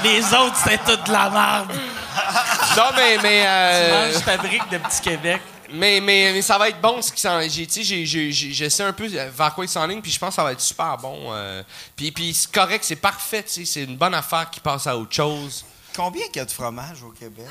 Les 0.04 0.22
autres, 0.34 0.56
c'était 0.62 0.78
toute 0.78 1.04
de 1.06 1.12
la 1.12 1.30
merde. 1.30 1.72
Non, 2.76 2.84
mais, 2.96 3.18
mais, 3.22 3.44
euh, 3.46 4.12
Mange 4.14 4.24
ta 4.24 4.36
brique 4.36 4.68
de 4.70 4.78
Petit 4.78 5.00
Québec. 5.00 5.40
mais, 5.72 6.00
mais, 6.00 6.30
mais 6.32 6.42
ça 6.42 6.58
va 6.58 6.68
être 6.68 6.80
bon 6.80 7.00
ce 7.02 7.12
qui 7.12 7.20
s'en. 7.20 7.40
j'ai- 7.42 7.66
Tu 7.66 7.72
sais, 7.74 7.82
j'ai- 7.82 8.06
j'ai- 8.06 8.30
j'ai- 8.32 8.52
je 8.52 8.68
sais 8.68 8.82
un 8.84 8.92
peu 8.92 9.06
vers 9.06 9.54
quoi 9.54 9.64
ils 9.64 9.68
s'enlignent, 9.68 10.00
puis 10.02 10.12
je 10.12 10.18
pense 10.18 10.30
que 10.30 10.34
ça 10.36 10.44
va 10.44 10.52
être 10.52 10.60
super 10.60 10.96
bon. 10.98 11.32
euh, 11.32 11.62
puis, 11.96 12.10
puis 12.12 12.32
c'est 12.34 12.50
correct, 12.52 12.84
c'est 12.84 12.96
parfait, 12.96 13.42
tu 13.42 13.50
sais, 13.52 13.64
c'est 13.64 13.82
une 13.84 13.96
bonne 13.96 14.14
affaire 14.14 14.48
qui 14.50 14.60
passe 14.60 14.86
à 14.86 14.96
autre 14.96 15.14
chose. 15.14 15.64
Combien 15.96 16.26
qu'il 16.26 16.36
y 16.36 16.40
a 16.40 16.44
de 16.44 16.50
fromage 16.50 17.02
au 17.02 17.10
Québec? 17.10 17.46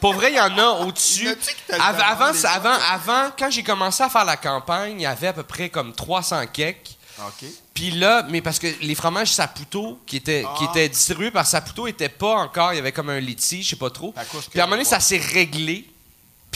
Pour 0.00 0.12
vrai, 0.14 0.30
il 0.32 0.36
y 0.36 0.40
en 0.40 0.56
a 0.58 0.66
au-dessus. 0.84 1.28
Av- 1.70 2.00
Avant, 2.00 2.32
avant, 2.44 2.78
avant, 2.90 3.30
quand 3.38 3.50
j'ai 3.50 3.62
commencé 3.64 4.02
à 4.02 4.08
faire 4.08 4.24
la 4.24 4.36
campagne, 4.36 5.00
il 5.00 5.02
y 5.02 5.06
avait 5.06 5.28
à 5.28 5.32
peu 5.32 5.42
près 5.42 5.68
comme 5.70 5.92
300 5.92 6.46
cakes. 6.52 6.96
OK. 7.20 7.48
Puis 7.74 7.90
là, 7.90 8.24
mais 8.28 8.40
parce 8.40 8.60
que 8.60 8.68
les 8.80 8.94
fromages 8.94 9.32
Saputo, 9.32 9.98
qui 10.06 10.16
étaient, 10.18 10.42
qui 10.56 10.64
Ah. 10.66 10.70
étaient 10.70 10.88
distribués 10.88 11.32
par 11.32 11.46
Saputo, 11.46 11.86
n'étaient 11.86 12.08
pas 12.08 12.34
encore. 12.36 12.72
Il 12.72 12.76
y 12.76 12.78
avait 12.78 12.92
comme 12.92 13.10
un 13.10 13.18
litige, 13.18 13.64
je 13.64 13.70
sais 13.70 13.76
pas 13.76 13.90
trop. 13.90 14.14
Puis 14.50 14.60
à 14.60 14.64
un 14.64 14.66
moment 14.66 14.76
donné, 14.76 14.84
ça 14.84 15.00
s'est 15.00 15.18
réglé. 15.18 15.84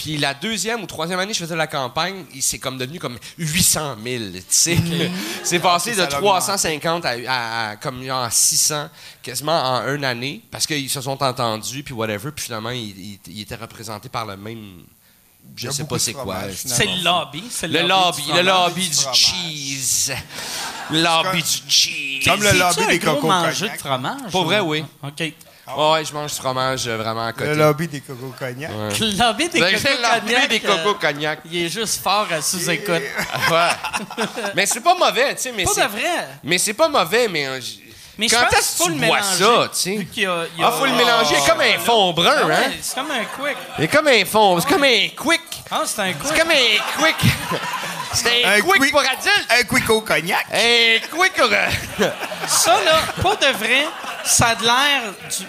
Puis 0.02 0.16
la 0.16 0.34
deuxième 0.34 0.82
ou 0.82 0.86
troisième 0.86 1.20
année, 1.20 1.32
je 1.32 1.38
faisais 1.38 1.54
la 1.54 1.68
campagne, 1.68 2.24
il- 2.34 2.42
c'est 2.42 2.58
comme 2.58 2.76
devenu 2.76 2.98
comme 2.98 3.16
800 3.38 3.96
000. 4.04 4.24
tu 4.32 4.42
sais. 4.48 4.76
c'est 5.44 5.60
passé 5.60 5.90
Ok, 5.90 5.96
de 5.96 6.00
ça 6.10 6.16
a 6.16 6.20
350 6.20 7.04
à, 7.04 7.10
à- 7.28 7.68
à 7.70 7.76
comme 7.76 8.02
genre 8.04 8.26
600 8.30 8.88
quasiment 9.22 9.52
en 9.62 9.94
une 9.94 10.04
année 10.04 10.42
parce 10.50 10.66
qu'ils 10.66 10.90
se 10.90 11.00
sont 11.00 11.22
entendus 11.22 11.84
puis 11.84 11.94
whatever. 11.94 12.32
Puis 12.32 12.46
finalement, 12.46 12.70
ils, 12.70 12.88
ils- 12.98 13.20
ils 13.28 13.40
étaient 13.42 13.54
représentés 13.54 14.08
par 14.08 14.26
le 14.26 14.36
même. 14.36 14.82
Je 15.56 15.70
sais 15.70 15.84
pas 15.84 15.98
c'est 15.98 16.12
quoi. 16.14 16.38
C'est 16.54 16.84
le 16.86 17.02
lobby. 17.04 17.44
c'est 17.50 17.68
Le 17.68 17.82
lobby, 17.82 18.22
du 18.24 18.32
le 18.32 18.42
lobby 18.42 18.88
du 18.88 18.96
cheese. 19.12 20.12
Le 20.90 21.00
lobby 21.02 21.42
du 21.42 21.70
cheese. 21.70 22.24
Comme 22.24 22.42
le 22.42 22.52
lobby 22.58 22.86
des 22.88 22.98
gros 22.98 23.14
Coco 23.16 23.26
mangeur 23.28 23.52
Cognac? 23.54 23.74
de 23.76 23.80
fromage? 23.80 24.30
Pour 24.32 24.44
vrai, 24.44 24.60
ou- 24.60 24.68
oui. 24.70 24.84
OK. 25.02 25.32
Ouais, 25.76 26.04
je 26.04 26.12
mange 26.12 26.32
du 26.34 26.40
fromage 26.40 26.86
euh, 26.88 26.96
vraiment 26.96 27.26
à 27.26 27.32
côté. 27.32 27.46
Le 27.50 27.54
lobby 27.54 27.86
des 27.88 28.00
Coco 28.00 28.34
Cognac. 28.38 28.70
Le 28.98 29.18
lobby 29.18 29.48
des 29.48 29.60
Ben, 29.60 29.74
Coco 29.74 29.82
j'ai 29.88 30.02
l'envie 30.02 30.20
Cognac, 30.34 30.48
des 30.48 30.62
euh, 30.64 30.76
cocos 30.76 30.94
cognac. 30.98 31.38
Il 31.50 31.64
est 31.64 31.68
juste 31.68 32.02
fort 32.02 32.26
à 32.32 32.42
sous-écoute. 32.42 32.90
Ouais. 33.50 33.68
mais 34.54 34.66
c'est 34.66 34.80
pas 34.80 34.94
mauvais, 34.94 35.34
tu 35.36 35.42
sais. 35.42 35.52
Mais 35.52 35.64
Pas 35.64 35.70
c'est- 35.74 35.82
de 35.84 35.88
vrai. 35.88 36.28
Mais 36.42 36.58
c'est 36.58 36.74
pas 36.74 36.88
mauvais, 36.88 37.28
mais. 37.28 37.46
euh, 37.46 37.60
j- 37.60 37.80
Mais 38.18 38.28
Quand 38.28 38.42
est-ce 38.52 38.76
qu'il 38.76 38.76
faut 38.76 38.84
que 38.84 38.88
tu 38.94 39.00
le 39.00 39.06
bois 39.06 39.16
mélanger. 39.20 39.44
ça, 39.44 39.68
tu 39.72 39.78
sais? 39.80 39.96
vu 39.96 40.04
qu'il 40.06 40.22
y 40.24 40.26
a- 40.26 40.44
il 40.54 40.60
y 40.60 40.64
a- 40.64 40.66
Ah, 40.68 40.72
faut 40.72 40.84
le 40.84 40.92
mélanger 40.92 41.36
comme 41.48 41.60
un 41.60 41.78
fond 41.78 42.12
brun, 42.12 42.34
Ah 42.42 42.46
ouais, 42.46 42.54
hein? 42.54 42.72
C'est 42.82 42.94
comme 42.96 43.10
un 43.10 43.24
quick. 43.24 43.56
C'est 43.78 43.88
comme 43.88 44.08
un 44.08 44.24
fond, 44.26 44.60
c'est 44.60 44.68
comme 44.68 44.84
un 44.84 45.08
quick. 45.16 45.40
Ah, 45.70 45.82
c'est 45.86 46.02
un 46.02 46.12
C'est 46.12 46.28
quick. 46.28 46.38
comme 46.38 46.50
un 46.50 47.02
quick. 47.02 47.16
C'est 48.14 48.44
un, 48.44 48.50
Un 48.50 48.60
quick, 48.60 48.74
quick- 48.78 48.90
pour 48.90 49.00
adulte. 49.00 49.46
Un 49.48 49.62
Quico 49.62 50.00
Cognac. 50.02 50.44
Un 50.52 50.98
quick 51.16 51.32
euh, 51.38 52.10
Ça, 52.46 52.72
là, 52.84 53.00
pas 53.22 53.36
de 53.36 53.46
vrai, 53.56 53.86
ça 54.24 54.48
a 54.48 54.54
de 54.54 54.62
l'air 54.64 55.02
du- 55.38 55.46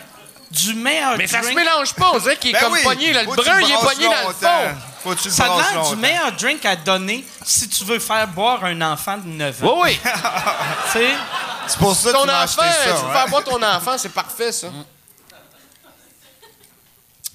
du 0.70 0.74
meilleur 0.76 1.18
Mais 1.18 1.26
ça 1.28 1.40
se 1.40 1.44
drink. 1.46 1.58
mélange 1.58 1.94
pas. 1.96 2.12
On 2.14 2.20
dirait 2.20 2.38
qu'il 2.38 2.52
est 2.52 2.54
Ben 2.54 2.60
comme 2.62 2.74
oui, 2.74 2.84
pogné. 2.84 3.12
Là, 3.14 3.22
le 3.24 3.26
faut 3.30 3.36
que 3.36 3.42
tu 3.42 3.50
brun, 3.50 3.60
il 3.62 3.72
est 3.72 3.74
brasses 3.74 3.94
pogné 3.96 4.06
dans 4.06 4.12
le 4.12 4.24
longtemps. 4.24 4.34
fond. 4.40 4.76
Faut 5.04 5.10
que 5.16 5.20
tu 5.22 5.28
le 5.30 5.34
Ça 5.34 5.46
a 5.46 5.48
brasses 5.48 5.74
l'air 5.74 5.90
du 5.90 5.96
meilleur 5.96 6.32
drink 6.34 6.66
à 6.66 6.76
donner 6.76 7.26
si 7.44 7.68
tu 7.70 7.84
veux 7.86 8.00
faire 8.00 8.28
boire 8.28 8.64
un 8.64 8.80
enfant 8.82 9.18
de 9.18 9.28
9 9.28 9.56
Oui, 9.62 9.68
ans. 9.70 9.82
oui. 9.84 10.00
Tu 10.94 11.00
sais? 11.00 11.10
C'est 11.68 11.80
pour 11.80 11.96
ça 11.96 12.10
que 12.12 12.16
Ton 12.16 12.22
tu 12.22 12.28
m'as 12.28 12.44
enfant, 12.44 12.62
acheté 12.62 12.74
ça. 12.74 12.84
tu 12.84 12.90
veux 13.04 13.10
hein. 13.10 13.14
faire 13.14 13.28
boire 13.30 13.44
ton 13.44 13.64
enfant, 13.64 13.98
c'est 13.98 14.10
parfait, 14.14 14.52
ça. 14.52 14.68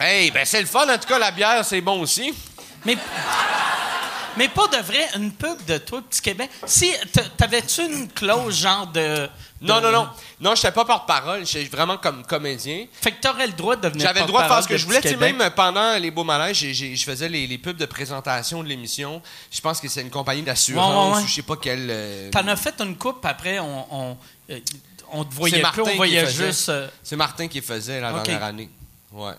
Hey, 0.00 0.30
ben 0.30 0.44
c'est 0.44 0.60
le 0.60 0.66
fun. 0.66 0.88
En 0.88 0.98
tout 0.98 1.08
cas, 1.08 1.18
la 1.18 1.30
bière, 1.30 1.64
c'est 1.64 1.80
bon 1.80 2.00
aussi. 2.00 2.32
Mais, 2.84 2.96
mais 4.36 4.48
pas 4.48 4.68
de 4.68 4.76
vrai, 4.76 5.08
une 5.16 5.32
pub 5.32 5.64
de 5.64 5.78
toi, 5.78 6.00
Petit 6.08 6.20
Québec. 6.22 6.50
Si, 6.66 6.92
t- 7.12 7.28
t'avais-tu 7.36 7.82
une 7.84 8.08
clause 8.08 8.60
genre 8.60 8.86
de. 8.86 9.28
Non, 9.60 9.80
non, 9.80 9.90
non. 9.90 10.08
Non, 10.40 10.54
je 10.54 10.68
pas 10.68 10.84
porte-parole. 10.84 11.40
Je 11.40 11.44
suis 11.46 11.64
vraiment 11.66 11.96
comme 11.98 12.24
comédien. 12.24 12.86
Fait 13.00 13.10
que 13.12 13.20
t'aurais 13.20 13.46
le 13.48 13.54
droit 13.54 13.74
de 13.74 13.82
devenir 13.82 14.06
J'avais 14.06 14.20
le 14.20 14.26
droit 14.26 14.44
de 14.44 14.48
faire 14.48 14.62
ce 14.62 14.68
que 14.68 14.76
je 14.76 14.86
voulais. 14.86 15.00
Tu 15.00 15.08
sais, 15.08 15.16
même 15.16 15.42
pendant 15.56 15.98
les 15.98 16.10
beaux 16.12 16.22
malaises, 16.24 16.56
j'ai- 16.56 16.72
j'ai- 16.74 16.94
je 16.94 17.04
faisais 17.04 17.28
les, 17.28 17.46
les 17.46 17.58
pubs 17.58 17.76
de 17.76 17.86
présentation 17.86 18.62
de 18.62 18.68
l'émission. 18.68 19.20
Je 19.50 19.60
pense 19.60 19.80
que 19.80 19.88
c'est 19.88 20.02
une 20.02 20.10
compagnie 20.10 20.42
d'assurance 20.42 20.94
Ouais, 20.94 21.10
ouais, 21.10 21.16
ouais. 21.16 21.22
ou 21.24 21.26
je 21.26 21.34
sais 21.34 21.42
pas 21.42 21.56
quelle. 21.56 21.88
euh, 21.90 22.30
T'en 22.30 22.46
as 22.46 22.56
fait 22.56 22.80
une 22.80 22.96
coupe, 22.96 23.24
après, 23.24 23.58
on, 23.58 23.86
on, 24.12 24.16
euh, 24.50 24.60
on 25.10 25.24
te 25.24 25.34
voyait 25.34 25.56
C'est 25.56 25.62
plus, 25.62 25.76
Martin 25.82 25.90
on 25.92 25.96
voyait 25.96 26.20
qui 26.20 26.26
faisait. 26.26 26.46
juste. 26.46 26.68
euh, 26.68 26.88
C'est 27.02 27.16
Martin 27.16 27.48
qui 27.48 27.60
faisait 27.60 28.00
la 28.00 28.14
Ok. 28.14 28.22
dernière 28.24 28.44
année. 28.44 28.70
Ouais. 29.12 29.32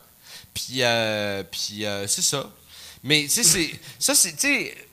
Puis, 0.54 0.82
euh, 0.82 1.44
puis 1.50 1.86
euh, 1.86 2.08
c'est 2.08 2.24
ça. 2.24 2.46
Mais, 3.04 3.22
tu 3.24 3.30
sais, 3.30 3.44
c'est- 3.44 3.72
ça, 3.98 4.14
c'est, 4.16 4.34
tu 4.34 4.40
sais, 4.40 4.76
tu 4.76 4.89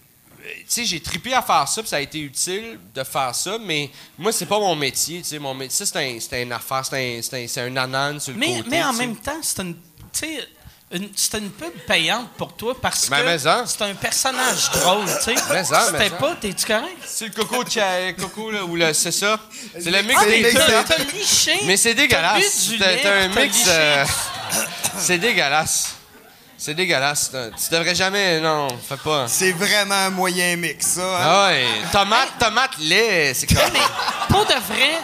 sais, 0.69 0.85
j'ai 0.85 1.01
trippé 1.01 1.35
à 1.35 1.43
faire 1.43 1.67
ça, 1.69 1.83
puis 1.83 1.89
ça 1.89 1.97
a 1.97 2.01
été 2.01 2.19
utile 2.21 2.79
de 2.95 3.05
faire 3.05 3.35
ça, 3.35 3.59
mais 3.61 3.91
moi, 4.19 4.33
c'est 4.33 4.47
pas 4.47 4.59
mon 4.59 4.75
métier, 4.77 5.19
tu 5.23 5.29
sais. 5.29 5.39
Mon 5.39 5.55
métier, 5.55 5.85
c'est 5.87 5.97
un, 5.99 6.19
c'est 6.21 6.43
une 6.43 6.53
affaire, 6.53 6.85
c'est 6.85 6.97
un, 7.19 7.23
c'est 7.23 7.45
un, 7.45 7.49
c'est 7.49 7.61
un 7.63 7.77
ananas 7.77 8.21
sur 8.21 8.33
le 8.33 8.39
mais, 8.39 8.57
côté. 8.59 8.69
mais 8.71 8.83
en 8.85 8.93
même 8.93 9.17
temps, 9.17 9.39
c'est 9.43 9.63
une. 9.63 9.75
Tu 10.13 10.21
sais, 10.21 10.49
une- 10.93 11.11
c'était 11.17 11.39
une 11.39 11.51
pub 11.51 11.73
payante 11.85 12.29
pour 12.39 12.55
toi 12.55 12.81
parce 12.81 13.09
Ben, 13.11 13.25
que 13.37 13.39
c'est 13.67 13.83
un 13.83 13.95
personnage 13.95 14.71
drôle, 14.71 15.05
tu 15.07 15.23
sais. 15.25 15.35
Mais 15.53 15.65
ça, 15.65 15.89
mais 15.93 15.99
C'était 16.05 16.17
pas, 16.17 16.37
t'es-tu 16.37 16.65
correct? 16.65 16.97
C'est 17.05 17.25
le 17.27 17.33
coco, 17.33 17.65
de 17.65 18.13
coco 18.13 18.51
là, 18.53 18.65
ou 18.65 18.77
le, 18.77 18.93
c'est 18.93 19.11
ça? 19.11 19.41
C'est 19.73 19.91
le 19.91 20.01
mix 20.03 20.15
Ah, 20.17 20.25
des 20.27 20.43
mais 20.43 20.53
deux. 20.53 21.67
Mais 21.67 21.77
c'est 21.77 21.95
dégueulasse. 21.95 22.71
T'as 22.79 22.97
t'as 22.99 23.15
un 23.25 23.29
mix. 23.29 23.65
euh, 23.67 24.05
c'est 24.97 25.19
dégueulasse. 25.19 25.96
C'est 26.59 26.75
dégueulasse. 26.75 27.31
Tu 27.31 27.75
devrais 27.75 27.95
jamais. 27.95 28.41
Non, 28.41 28.69
fais 28.89 28.97
pas. 28.97 29.27
C'est 29.29 29.53
vraiment 29.53 29.95
un 29.95 30.11
moyen 30.11 30.57
mix, 30.57 30.87
ça. 30.87 31.03
hein? 31.03 31.19
Ah 31.23 31.47
ouais. 31.49 31.67
Tomate, 31.93 32.39
tomate, 32.39 32.79
lait, 32.81 33.35
c'est 33.35 33.47
comme. 33.47 33.59
Mais 33.73 33.79
pour 34.29 34.45
de 34.47 34.55
vrai, 34.55 34.99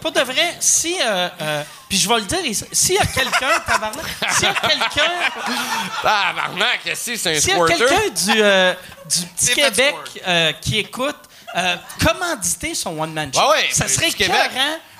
pour 0.00 0.12
de 0.12 0.20
vrai, 0.20 0.56
si. 0.60 0.96
euh, 1.00 1.28
euh, 1.40 1.62
puis 1.88 1.98
je 1.98 2.08
vais 2.08 2.16
le 2.16 2.22
dire, 2.22 2.44
ici, 2.44 2.64
s'il 2.72 2.94
y 2.94 2.98
a 2.98 3.06
quelqu'un, 3.06 3.58
tabarnak, 3.66 4.04
s'il 4.32 4.44
y 4.44 4.46
a 4.46 4.54
quelqu'un. 4.54 5.10
Ah, 6.04 6.32
barnac, 6.34 6.80
qu'est-ce 6.84 7.10
que 7.12 7.16
c'est 7.16 7.36
un 7.36 7.40
S'il 7.40 7.56
y 7.56 7.60
a 7.60 7.66
quelqu'un 7.66 8.08
du, 8.32 8.42
euh, 8.42 8.74
du 9.08 9.26
Petit 9.26 9.44
C'est 9.46 9.54
Québec 9.54 9.94
euh, 10.26 10.52
qui 10.60 10.78
écoute, 10.78 11.16
euh, 11.56 11.76
commanditer 12.04 12.74
son 12.74 12.98
one-man 12.98 13.32
show. 13.34 13.40
Ouais, 13.40 13.48
ouais, 13.62 13.68
ça 13.72 13.88
serait 13.88 14.06
Petit 14.10 14.24
écœurant. 14.24 14.38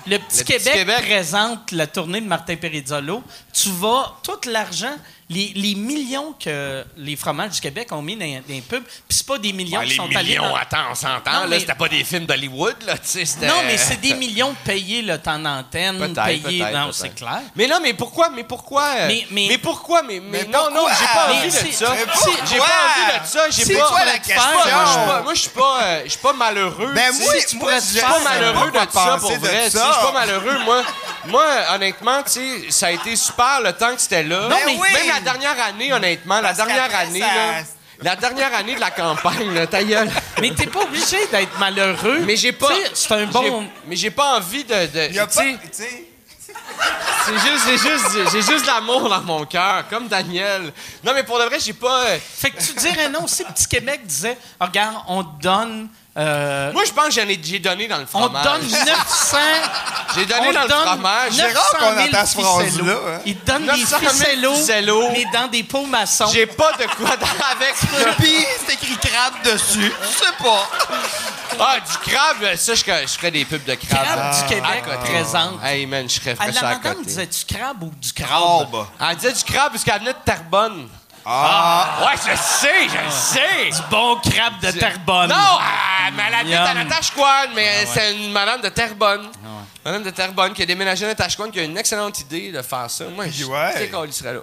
Le 0.07 0.17
Petit, 0.17 0.39
Le 0.39 0.43
Petit 0.43 0.43
Québec, 0.43 0.73
Québec. 0.73 1.05
présente 1.05 1.71
la 1.71 1.87
tournée 1.87 2.19
de 2.21 2.27
Martin 2.27 2.55
Perizzolo. 2.55 3.23
Tu 3.53 3.69
vas, 3.69 4.15
tout 4.23 4.49
l'argent, 4.49 4.95
les, 5.31 5.51
les 5.55 5.75
millions 5.75 6.33
que 6.43 6.83
les 6.97 7.15
fromages 7.15 7.51
du 7.51 7.61
Québec 7.61 7.87
ont 7.91 8.01
mis 8.01 8.15
dans, 8.15 8.25
dans 8.25 8.41
les 8.49 8.61
pubs, 8.61 8.83
puis 8.83 9.17
c'est 9.17 9.25
pas 9.25 9.37
des 9.37 9.53
millions 9.53 9.79
Ah, 9.81 9.83
qui 9.85 9.91
les 9.91 9.95
sont 9.95 10.09
allés 10.15 10.29
millions, 10.29 10.49
dans- 10.49 10.55
attends, 10.55 10.85
on 10.91 10.95
s'entend. 10.95 11.31
Non, 11.31 11.39
là, 11.41 11.47
mais- 11.47 11.59
c'était 11.59 11.75
pas 11.75 11.87
des 11.89 12.03
films 12.03 12.25
d'Hollywood, 12.25 12.75
là, 12.85 12.97
tu 12.97 13.25
sais. 13.25 13.45
Non, 13.47 13.63
mais 13.65 13.77
c'est 13.77 13.99
des 14.01 14.13
millions 14.13 14.53
payés 14.65 15.01
le 15.01 15.17
temps 15.17 15.39
d'antenne, 15.39 15.97
Peut-être, 15.97 16.43
payés. 16.43 16.65
Non, 16.73 16.91
c'est 16.91 17.15
clair. 17.15 17.41
Mais 17.55 17.67
non, 17.67 17.79
mais 17.81 17.93
pourquoi, 17.93 18.29
mais 18.29 18.43
pourquoi... 18.43 18.83
euh, 18.97 19.07
Mais- 19.07 19.25
mais- 19.31 19.57
pourquoi, 19.57 20.01
mais, 20.03 20.19
mais, 20.19 20.39
Mais 20.39 20.45
non, 20.45 20.69
non, 20.71 20.85
pourquoi? 20.85 20.91
j'ai 20.99 21.05
pas 21.05 21.27
Mais 21.29 21.37
envie 21.39 21.47
de 21.47 21.51
ça. 21.51 21.89
mais 21.91 21.97
J'ai 21.99 22.05
pourquoi? 22.05 22.67
pas 22.67 23.11
envie 23.11 23.19
de 23.21 23.27
ça, 23.27 23.49
j'ai 23.49 23.63
C'est 23.65 23.73
pas... 23.73 23.79
la 23.79 24.05
Moi, 24.05 24.13
question? 24.19 24.43
je 24.51 24.89
suis 24.89 24.99
pas, 25.07 25.21
moi, 25.23 25.33
je 25.33 25.39
suis 25.39 25.49
pas, 25.49 25.79
euh, 25.83 26.01
je 26.05 26.09
suis 26.09 26.19
pas 26.19 26.33
malheureux. 26.33 26.91
Ben 26.93 27.11
moi, 27.19 27.33
tu 27.47 27.55
moi, 27.57 27.71
je 27.75 27.79
suis 27.85 27.99
pas 28.01 28.19
malheureux 28.23 28.71
de 28.71 28.77
ça, 28.91 29.17
pour 29.19 29.31
vrai. 29.37 29.63
Je 29.65 29.69
suis 29.69 29.79
pas 29.79 30.11
malheureux. 30.13 30.57
Moi, 30.65 30.83
moi 31.27 31.45
honnêtement, 31.73 32.23
tu 32.23 32.31
sais, 32.31 32.71
ça 32.71 32.87
a 32.87 32.91
été 32.91 33.15
super 33.15 33.61
le 33.63 33.73
temps 33.73 33.93
que 33.95 34.01
c'était 34.01 34.23
là. 34.23 34.47
Non, 34.49 34.55
mais- 34.65 34.75
oui. 34.77 34.87
Même 34.93 35.07
la 35.07 35.20
dernière 35.21 35.59
année, 35.63 35.93
honnêtement, 35.93 36.41
la 36.41 36.53
dernière 36.53 36.93
année, 36.95 37.19
ça- 37.21 37.25
là, 37.35 37.63
la 38.03 38.15
dernière 38.15 38.53
année 38.55 38.75
de 38.75 38.79
la 38.79 38.91
campagne, 38.91 39.53
là, 39.53 39.67
ta 39.67 39.83
gueule. 39.83 40.09
Mais 40.41 40.51
t'es 40.53 40.67
pas 40.67 40.81
obligé 40.81 41.25
d'être 41.27 41.57
malheureux. 41.59 42.19
Mais 42.25 42.35
j'ai 42.35 42.51
pas. 42.51 42.69
C'est 42.93 43.13
un 43.13 43.25
bon. 43.27 43.67
Mais 43.87 43.95
j'ai 43.95 44.11
pas 44.11 44.37
envie 44.37 44.63
de. 44.63 44.73
de 44.87 45.07
Il 45.09 45.15
y 45.15 45.19
a 45.19 45.27
tu 45.27 45.35
pas. 45.37 45.43
sais, 45.43 45.57
Tu 45.61 45.83
sais. 45.83 46.05
c'est 47.25 47.33
juste, 47.39 47.65
j'ai 47.67 47.77
juste, 47.77 48.31
j'ai 48.31 48.41
juste 48.41 48.65
l'amour 48.65 49.07
dans 49.07 49.21
mon 49.21 49.45
cœur, 49.45 49.87
comme 49.89 50.07
Daniel. 50.07 50.73
Non, 51.03 51.13
mais 51.13 51.23
pour 51.23 51.39
de 51.39 51.43
vrai, 51.45 51.59
j'ai 51.59 51.73
pas. 51.73 52.05
euh, 52.07 52.17
Fait 52.19 52.49
que 52.51 52.61
tu 52.61 52.73
dirais 52.73 53.09
non 53.09 53.27
si 53.27 53.43
Petit 53.43 53.67
Québec 53.67 54.01
disait 54.05 54.37
Regarde, 54.59 54.97
on 55.07 55.23
te 55.23 55.41
donne. 55.41 55.87
Euh, 56.17 56.73
Moi, 56.73 56.83
je 56.85 56.91
pense 56.91 57.05
que 57.05 57.11
j'en 57.13 57.27
ai, 57.27 57.39
j'ai 57.41 57.59
donné 57.59 57.87
dans 57.87 57.97
le 57.97 58.03
on 58.03 58.07
fromage. 58.07 58.43
donne 58.43 58.61
900. 58.69 59.37
J'ai 60.13 60.25
donné 60.25 60.49
on 60.49 60.51
dans 60.51 60.63
le 60.63 60.69
fromage. 60.69 61.37
900 61.37 61.53
rare 61.55 61.79
qu'on 61.79 61.95
000 61.95 62.07
entend 62.09 62.25
cette 62.25 62.41
phrase-là, 62.41 62.93
hein. 63.15 63.19
Ils 63.25 63.37
te 63.37 63.45
donnent 63.49 63.65
900 63.65 63.77
des 63.77 64.07
000 64.07 64.11
ficellos, 64.11 64.55
ficellos. 64.55 65.09
mais 65.13 65.25
dans 65.33 65.47
des 65.47 65.63
pots 65.63 65.85
maçons. 65.85 66.27
J'ai 66.33 66.47
pas 66.47 66.73
de 66.73 66.83
quoi 66.97 67.15
dans- 67.15 67.27
avec. 67.51 67.75
Puis, 68.19 68.45
c'est 68.67 68.73
écrit 68.73 68.97
crabe 68.97 69.35
dessus. 69.45 69.89
Je 70.03 70.07
sais 70.25 70.33
pas. 70.37 70.69
Ah, 71.57 71.77
du 71.79 72.09
crabe, 72.11 72.55
ça, 72.57 72.73
je, 72.75 72.81
je 72.83 73.07
ferais 73.17 73.31
des 73.31 73.45
pubs 73.45 73.63
de 73.63 73.75
crabe. 73.75 74.03
Crabe 74.03 74.35
du 74.35 74.53
Québec 74.53 74.83
côté. 74.83 75.11
présente. 75.13 75.63
Hey, 75.63 75.85
man, 75.85 76.09
je 76.09 76.19
ferais 76.19 76.35
Ah, 76.39 76.47
la 76.47 76.53
ça 76.53 76.59
à 76.59 76.73
madame 76.75 76.93
côté. 76.95 77.05
disait-tu 77.05 77.55
crabe 77.55 77.83
ou 77.83 77.91
du 78.01 78.11
crabe? 78.11 78.27
Crabe? 78.71 78.87
Elle 79.09 79.15
disait 79.15 79.31
du 79.33 79.43
crabe 79.45 79.71
parce 79.71 79.83
qu'elle 79.85 79.99
venait 79.99 80.11
de 80.13 80.17
Terrebonne. 80.25 80.89
Ah. 81.25 81.99
Ouais, 82.01 82.13
je 82.17 82.35
sais, 82.41 82.89
je 82.89 82.95
le 83.05 83.11
sais. 83.11 83.69
Du 83.69 83.81
bon 83.89 84.15
crabe 84.17 84.59
de 84.61 84.71
Terrebonne. 84.71 85.29
Non, 85.29 85.59
elle 86.27 86.33
habite 86.33 86.53
à 86.53 86.73
Yum. 86.73 86.83
Natashquan, 86.83 87.49
mais 87.55 87.85
c'est 87.85 88.15
une 88.15 88.31
madame 88.31 88.61
de 88.61 88.69
Terrebonne. 88.69 89.29
Madame 89.85 90.03
de 90.03 90.09
Terrebonne 90.09 90.53
qui 90.53 90.63
a 90.63 90.65
déménagé 90.65 91.05
à 91.05 91.09
Natashquan, 91.09 91.49
qui 91.51 91.59
a 91.59 91.63
une 91.63 91.77
excellente 91.77 92.19
idée 92.21 92.51
de 92.51 92.61
faire 92.61 92.89
ça. 92.89 93.05
Moi, 93.15 93.25
je 93.29 93.45
Ouais. 93.45 93.73
sais 93.73 93.89
qu'on 93.89 94.11
serait 94.11 94.33
là. 94.33 94.39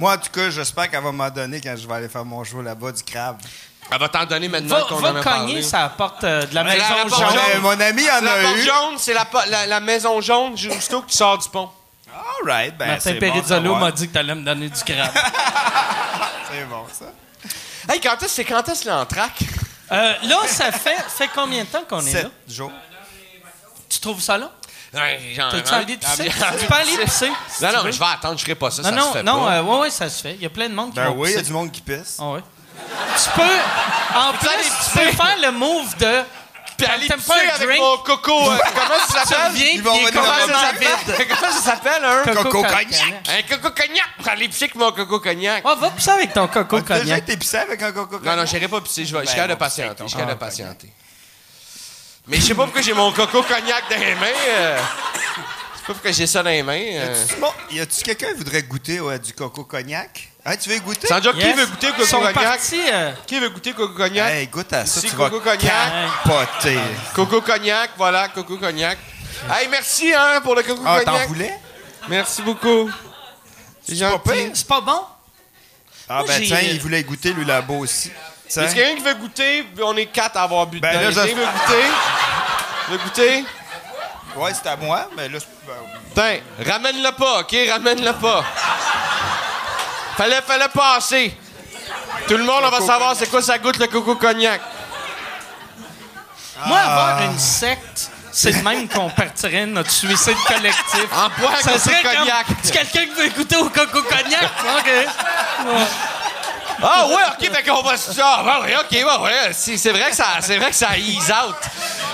Moi, 0.00 0.14
en 0.14 0.18
tout 0.18 0.30
cas, 0.32 0.50
j'espère 0.50 0.90
qu'elle 0.90 1.02
va 1.02 1.12
m'en 1.12 1.28
donner 1.30 1.60
quand 1.60 1.74
je 1.76 1.86
vais 1.86 1.94
aller 1.94 2.08
faire 2.08 2.24
mon 2.24 2.42
show 2.42 2.62
là-bas 2.62 2.92
du 2.92 3.02
crabe. 3.02 3.38
Elle 3.92 3.98
va 3.98 4.08
t'en 4.08 4.24
donner 4.24 4.48
maintenant 4.48 4.78
Va, 4.78 4.84
qu'on 4.84 4.96
va 4.96 5.10
en 5.12 5.16
a 5.16 5.22
cogner, 5.22 5.36
parlé. 5.46 5.62
ça 5.62 5.84
apporte 5.84 6.22
euh, 6.24 6.46
de 6.46 6.54
la 6.54 6.62
Mais 6.64 6.76
la 6.76 6.88
maison 7.04 7.08
jaune. 7.18 7.38
Euh, 7.56 7.60
mon 7.60 7.80
ami 7.80 8.02
en 8.08 8.20
La 8.24 8.32
a 8.32 8.42
porte 8.42 8.56
eu. 8.56 8.62
jaune, 8.62 8.94
c'est 8.98 9.12
la, 9.14 9.26
la, 9.48 9.66
la 9.66 9.80
maison 9.80 10.20
jaune, 10.20 10.56
juste 10.56 10.90
que 10.90 11.06
tu 11.10 11.16
sors 11.16 11.36
du 11.38 11.48
pont. 11.48 11.68
All 12.14 12.46
right, 12.50 12.76
ben 12.76 12.86
Martin 12.86 13.00
c'est 13.00 13.14
bon, 13.14 13.20
Perizzolo 13.20 13.74
m'a 13.76 13.90
dit 13.92 14.08
que 14.08 14.14
t'allais 14.14 14.34
me 14.34 14.44
donner 14.44 14.68
du 14.68 14.82
crabe. 14.82 15.10
C'est 16.52 16.64
bon, 16.64 16.84
ça. 16.92 17.06
Hey, 17.92 18.00
quand 18.00 18.20
est-ce 18.22 18.34
c'est 18.34 18.44
quand 18.44 18.68
est-ce 18.68 18.88
l'entraque? 18.88 19.38
Euh, 19.92 20.14
là, 20.24 20.36
ça 20.46 20.72
fait, 20.72 21.00
fait 21.08 21.28
combien 21.34 21.62
de 21.64 21.68
temps 21.68 21.82
qu'on 21.88 22.04
est 22.04 22.12
là? 22.12 22.20
Sept 22.22 22.30
jours. 22.48 22.72
Tu 23.88 23.98
trouves 24.00 24.20
ça 24.20 24.36
là? 24.38 24.50
T'as-tu 24.92 25.74
envie 25.74 25.96
de 25.96 26.00
pisser? 26.04 26.22
envie 26.22 26.58
Tu 26.60 26.66
peux 26.66 26.74
aller 26.74 26.96
pisser. 27.04 27.30
si 27.48 27.62
Non, 27.62 27.70
tu 27.70 27.76
non, 27.76 27.82
mais 27.84 27.92
je 27.92 27.98
vais 28.00 28.04
attendre, 28.06 28.36
je 28.36 28.42
ferai 28.42 28.54
pas 28.56 28.70
ça, 28.70 28.82
Non, 28.82 28.88
ça 28.88 28.94
non, 28.96 29.06
se 29.08 29.12
fait 29.18 29.22
non, 29.22 29.44
pas. 29.44 29.52
euh, 29.52 29.62
ouais, 29.62 29.78
ouais, 29.80 29.90
ça 29.90 30.08
se 30.08 30.20
fait. 30.22 30.34
Il 30.34 30.42
y 30.42 30.46
a 30.46 30.50
plein 30.50 30.68
de 30.68 30.74
monde 30.74 30.90
qui 30.90 30.96
Ben 30.96 31.06
vont 31.10 31.14
oui, 31.18 31.30
il 31.30 31.36
y 31.36 31.38
a 31.38 31.42
du 31.42 31.52
monde 31.52 31.70
qui 31.70 31.80
pisse. 31.80 32.16
Ah 32.18 32.30
ouais. 32.30 32.40
Tu 33.22 33.30
peux, 33.36 34.18
en 34.18 34.32
plus, 34.32 34.72
tu 34.84 34.98
peux 34.98 35.12
faire 35.12 35.36
le 35.42 35.52
move 35.52 35.96
de. 35.98 36.22
Puis 36.84 36.94
aller 36.94 37.08
pisser 37.08 37.32
avec 37.54 37.68
drink? 37.68 37.80
mon 37.80 37.96
coco. 37.98 38.50
euh, 38.52 38.58
comment 38.74 39.06
ça 39.08 39.24
s'appelle? 39.24 39.56
Ils 39.74 39.82
vont 39.82 39.94
venir 39.96 40.10
Comment 40.12 40.26
complètement 40.26 40.58
ça 40.58 40.66
s'appelle? 40.66 41.26
Comment 41.28 41.52
ça 41.52 41.60
s'appelle, 41.60 42.04
un? 42.04 42.22
Coco 42.34 42.62
cognac. 42.62 42.70
cognac. 42.88 43.28
Un 43.28 43.42
coco 43.56 43.70
cognac. 43.74 44.08
Aller 44.26 44.48
pisser 44.48 44.64
avec 44.64 44.74
mon 44.76 44.92
coco 44.92 45.20
cognac. 45.20 45.62
Oh, 45.66 45.76
va 45.76 45.90
pisser 45.90 46.10
avec 46.10 46.32
ton 46.32 46.46
coco 46.48 46.80
déjà 46.80 46.98
cognac. 46.98 47.18
été 47.18 47.36
pissé 47.36 47.56
avec 47.58 47.82
un 47.82 47.92
coco 47.92 48.12
Non, 48.14 48.18
cognac? 48.18 48.36
non, 48.38 48.46
j'irai 48.46 48.68
pas 48.68 48.80
pisser. 48.80 49.04
Je 49.04 49.14
vais- 49.16 49.22
je 49.24 49.26
suis 49.30 49.36
Ben, 49.36 49.42
capable 49.42 49.54
de 49.54 49.58
patienter. 49.58 50.02
Je 50.04 50.08
suis 50.08 50.16
capable 50.16 50.38
de 50.38 50.42
Ah, 50.42 50.46
patienter. 50.46 50.88
Mais 52.26 52.36
je 52.36 52.42
sais 52.42 52.54
pas 52.54 52.64
pourquoi 52.64 52.82
j'ai 52.82 52.92
mon 52.92 53.10
coco 53.12 53.42
cognac 53.42 53.84
dans 53.90 53.98
les 53.98 54.14
mains. 54.14 54.26
euh. 54.48 54.78
Je 54.78 55.20
sais 55.80 55.86
pas 55.86 55.92
pourquoi 55.94 56.12
j'ai 56.12 56.26
ça 56.26 56.42
dans 56.42 56.50
les 56.50 56.62
mains. 56.62 56.78
euh. 56.80 57.24
Y 57.72 57.80
a-tu 57.80 58.02
quelqu'un 58.02 58.28
qui 58.28 58.34
voudrait 58.38 58.62
goûter 58.62 59.00
ouais, 59.00 59.18
du 59.18 59.32
coco 59.32 59.64
cognac? 59.64 60.29
Hein, 60.44 60.56
tu 60.56 60.70
veux 60.70 60.76
y 60.76 60.80
goûter? 60.80 61.06
Sandra, 61.06 61.32
qui 61.32 61.38
Yes. 61.40 61.56
veut 61.56 61.66
goûter 61.66 61.88
coco 61.92 62.06
cognac? 62.06 62.32
partis. 62.34 62.80
euh, 62.90 63.12
Qui 63.26 63.38
veut 63.40 63.50
goûter 63.50 63.72
coco 63.74 63.92
cognac? 63.94 64.32
Hey, 64.32 64.46
goûte 64.46 64.72
à 64.72 64.86
ça, 64.86 65.00
Si, 65.00 65.10
tu 65.10 65.16
vas 65.16 65.28
coco 65.28 65.40
cognac. 65.40 65.60
capoter. 66.24 66.78
Coco 67.14 67.40
cognac, 67.42 67.90
voilà, 67.98 68.28
coco 68.28 68.56
cognac. 68.56 68.96
Hey, 69.50 69.68
merci, 69.68 70.12
hein, 70.14 70.40
pour 70.42 70.54
le 70.54 70.62
coco 70.62 70.82
Ah, 70.86 71.00
t'en 71.04 71.12
cognac. 71.12 71.28
voulais? 71.28 71.58
Merci 72.08 72.40
beaucoup. 72.42 72.90
C'est 73.86 73.96
gentil. 73.96 74.50
C'est 74.54 74.66
pas 74.66 74.80
bon? 74.80 75.00
Ah, 76.08 76.18
Moi, 76.20 76.24
ben 76.28 76.42
tiens, 76.42 76.60
il 76.62 76.80
voulait 76.80 77.02
goûter, 77.04 77.32
lui, 77.34 77.44
là-bas 77.44 77.74
aussi. 77.74 78.10
Est-ce 78.46 78.74
quelqu'un 78.74 78.96
qui 78.96 79.02
veut 79.02 79.14
goûter? 79.14 79.66
On 79.82 79.96
est 79.96 80.06
quatre 80.06 80.36
à 80.38 80.42
avoir 80.42 80.66
bu 80.66 80.80
Ben 80.80 80.90
dedans. 80.98 81.20
là, 81.20 81.26
je- 81.28 81.34
veut 81.34 81.44
goûter? 81.44 81.84
Veut 82.88 82.98
goûter? 82.98 83.44
Ouais, 84.36 84.52
c'est 84.54 84.68
à 84.68 84.76
moi, 84.76 85.08
mais 85.16 85.28
là, 85.28 85.38
c'est- 85.38 85.46
ben, 85.66 85.74
Tiens, 86.14 86.72
ramène-le 86.72 87.12
pas, 87.12 87.40
OK? 87.40 87.54
Ramène-le 87.68 88.12
pas. 88.14 88.44
Fallait, 90.20 90.42
fallait 90.42 90.68
passer. 90.68 91.34
Tout 92.28 92.36
le 92.36 92.44
monde, 92.44 92.62
on 92.62 92.68
va 92.68 92.82
savoir 92.82 93.16
c'est 93.16 93.30
quoi 93.30 93.40
ça 93.40 93.56
goûte 93.56 93.78
le 93.78 93.86
coco 93.86 94.16
cognac. 94.16 94.60
Moi, 96.66 96.76
avoir 96.78 97.22
une 97.22 97.38
secte 97.38 98.10
c'est 98.30 98.52
de 98.52 98.62
même 98.62 98.86
qu'on 98.86 99.08
partirait 99.08 99.64
notre 99.64 99.90
suicide 99.90 100.36
collectif. 100.46 101.06
En 101.10 101.40
bois, 101.40 101.56
Ça 101.62 101.70
Coco 101.72 101.78
serait 101.78 102.02
comme, 102.02 102.16
Cognac. 102.16 102.46
c'est 102.62 102.72
quelqu'un 102.72 103.06
qui 103.06 103.18
veut 103.18 103.26
écouter 103.28 103.56
au 103.56 103.70
Coco 103.70 104.02
Cognac? 104.02 104.50
OK. 104.78 104.90
Ah 106.82 107.06
ouais, 107.08 107.14
ok, 107.48 107.50
fait 107.54 107.62
qu'on 107.68 107.82
va 107.82 107.96
se 107.96 108.10
ah, 108.22 108.42
ouais, 108.62 108.66
ouais, 108.66 108.76
ok, 108.76 108.90
ouais, 108.92 109.24
ouais. 109.24 109.50
C'est, 109.52 109.76
c'est 109.76 109.90
vrai 109.92 110.10
que 110.10 110.16
ça, 110.16 110.38
c'est 110.40 110.56
vrai 110.58 110.70
que 110.70 110.76
ça 110.76 110.96
ease 110.96 111.30
out. 111.30 111.56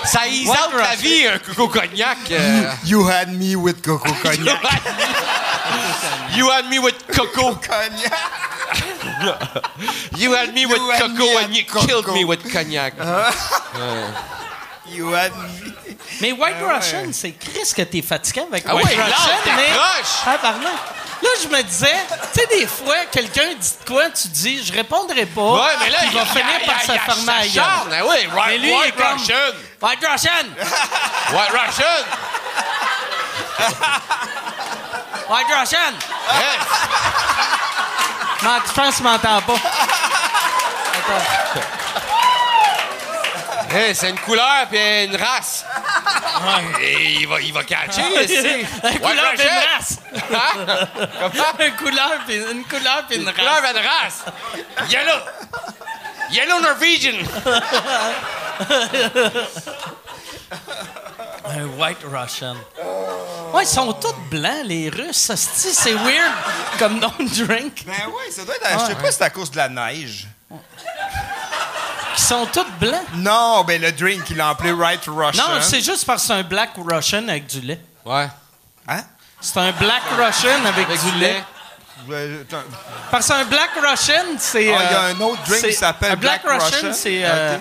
Ça 0.05 0.27
ease 0.27 0.47
White 0.47 0.59
out 0.67 0.73
la 0.77 0.95
vie, 0.95 1.27
un 1.27 1.39
coco 1.39 1.67
cognac. 1.67 2.17
euh. 2.31 2.71
You 2.85 3.07
had 3.09 3.29
me 3.29 3.55
with 3.55 3.81
Coco 3.81 4.09
Cognac. 4.23 4.61
you 6.35 6.49
had 6.49 6.69
me 6.69 6.79
with 6.79 6.95
coco. 7.13 7.55
Cognac. 7.55 8.13
You 10.17 10.33
had 10.33 10.53
me 10.53 10.65
with 10.65 10.79
had 10.91 11.01
coco 11.01 11.13
me 11.23 11.37
and 11.37 11.55
you 11.55 11.63
killed 11.63 12.05
coco. 12.05 12.13
me 12.13 12.25
with 12.25 12.43
cognac. 12.51 12.93
You 12.97 13.03
Mais 16.21 16.31
White 16.31 16.55
Russian, 16.61 17.09
c'est 17.11 17.31
Chris 17.33 17.71
que 17.75 17.81
t'es 17.83 18.01
fatigué 18.01 18.41
avec 18.49 18.63
Ah 18.67 18.75
White 18.75 18.85
ouais, 18.87 18.95
Russian, 18.95 19.31
mais... 19.55 19.67
décroche. 19.67 20.23
Tabarnak. 20.25 20.73
Là, 21.21 21.29
je 21.41 21.47
me 21.47 21.61
disais, 21.63 21.95
tu 22.33 22.39
sais, 22.39 22.47
des 22.47 22.67
fois, 22.67 22.95
quelqu'un 23.11 23.53
dit 23.59 23.71
de 23.83 23.85
quoi, 23.91 24.07
tu 24.11 24.27
dis, 24.27 24.63
je 24.63 24.71
répondrai 24.71 25.25
pas. 25.25 25.41
Ouais, 25.41 25.61
mais 25.79 25.89
là, 25.89 25.97
puis 26.01 26.09
il 26.11 26.17
va 26.17 26.25
finir 26.25 26.59
par 26.65 26.79
se 26.81 26.91
fermer 26.91 27.29
à 27.31 27.39
la 27.39 27.47
gueule. 27.47 27.63
Ah 27.65 28.05
oui, 28.07 28.27
Mais 28.47 28.57
lui, 28.59 28.69
il 28.69 28.73
White 28.75 28.87
est 28.87 28.91
comme- 29.01 29.17
Russian. 29.17 29.35
White 29.81 30.05
Russian! 30.11 30.47
White 31.33 31.51
Russian. 31.51 32.05
White 35.29 35.47
Russian! 35.59 35.93
Yes. 36.33 36.67
Non, 38.43 38.59
je 38.67 38.73
pense 38.73 38.95
qu'il 38.95 39.03
m'entend 39.03 39.41
pas. 39.41 39.53
Hey, 43.69 43.93
c'est 43.93 44.09
une 44.09 44.19
couleur 44.19 44.67
puis 44.69 44.79
une 45.05 45.15
race. 45.15 45.65
Et 46.81 47.13
il 47.19 47.27
va, 47.27 47.41
il 47.41 47.51
va 47.53 47.63
catcher 47.63 48.01
ici. 48.23 48.65
Un 48.83 48.89
White 48.89 49.01
couleur 49.01 49.31
puis 49.35 49.43
Russian. 49.43 49.51
une 49.51 49.67
race. 49.75 49.99
Hein? 50.33 50.87
Comment? 51.19 51.43
Un 51.59 51.71
couleur 51.71 52.11
puis 52.25 52.37
une 52.37 52.63
couleur 52.65 53.03
puis 53.07 53.17
une 53.17 53.33
Couleur 53.33 53.61
race. 53.61 53.63
puis 53.71 53.81
une 53.81 53.87
race. 53.87 54.89
Yellow. 54.91 55.19
Yellow 56.31 56.59
Norwegian. 56.61 57.17
Un 61.45 61.65
White 61.77 61.99
Russian. 62.05 62.55
Ouais, 63.53 63.63
ils 63.63 63.67
sont 63.67 63.93
tous 63.93 64.13
blancs, 64.29 64.63
les 64.65 64.89
Russes. 64.89 65.31
C'est 65.35 65.93
weird 65.93 66.33
comme 66.79 66.99
nom 66.99 67.11
de 67.19 67.45
drink. 67.45 67.83
Ben 67.85 67.93
oui, 68.07 68.31
ça 68.31 68.43
doit 68.43 68.55
être. 68.55 68.79
Je 68.81 68.85
sais 68.87 68.95
pas 68.95 69.11
si 69.11 69.17
c'est 69.17 69.23
à 69.23 69.29
cause 69.29 69.49
de 69.51 69.57
la 69.57 69.69
neige. 69.69 70.27
Ils 72.17 72.23
sont 72.23 72.45
tous 72.47 72.65
blancs. 72.79 73.01
Non, 73.15 73.63
ben 73.63 73.81
le 73.81 73.91
drink, 73.91 74.23
il 74.29 74.41
a 74.41 74.49
appelé 74.49 74.71
Right 74.71 75.01
Russian. 75.07 75.43
Non, 75.43 75.61
c'est 75.61 75.81
juste 75.81 76.05
parce 76.05 76.23
que 76.23 76.27
c'est 76.27 76.33
un 76.33 76.43
Black 76.43 76.71
Russian 76.77 77.27
avec 77.27 77.45
du 77.47 77.61
lait. 77.61 77.79
Ouais. 78.05 78.27
Hein? 78.87 79.01
C'est 79.39 79.57
un 79.59 79.71
Black 79.71 80.01
Russian 80.17 80.65
avec, 80.65 80.87
Avec 80.87 80.99
du 81.03 81.11
du 81.11 81.17
lait. 81.19 81.33
lait. 81.33 81.43
Parce 83.11 83.27
qu'un 83.27 83.43
Black 83.45 83.69
Russian, 83.81 84.23
c'est. 84.39 84.73
Ah, 84.73 84.79
il 84.83 84.91
y 84.91 84.95
a 84.95 85.01
euh, 85.03 85.13
un 85.13 85.19
autre 85.21 85.41
drink 85.43 85.61
c'est- 85.61 85.69
qui 85.69 85.73
s'appelle 85.75 86.11
un 86.13 86.15
Black, 86.15 86.43
Black 86.43 86.61
Russian, 86.61 86.77
Russian. 86.89 86.93
c'est 86.93 87.25
euh, 87.25 87.57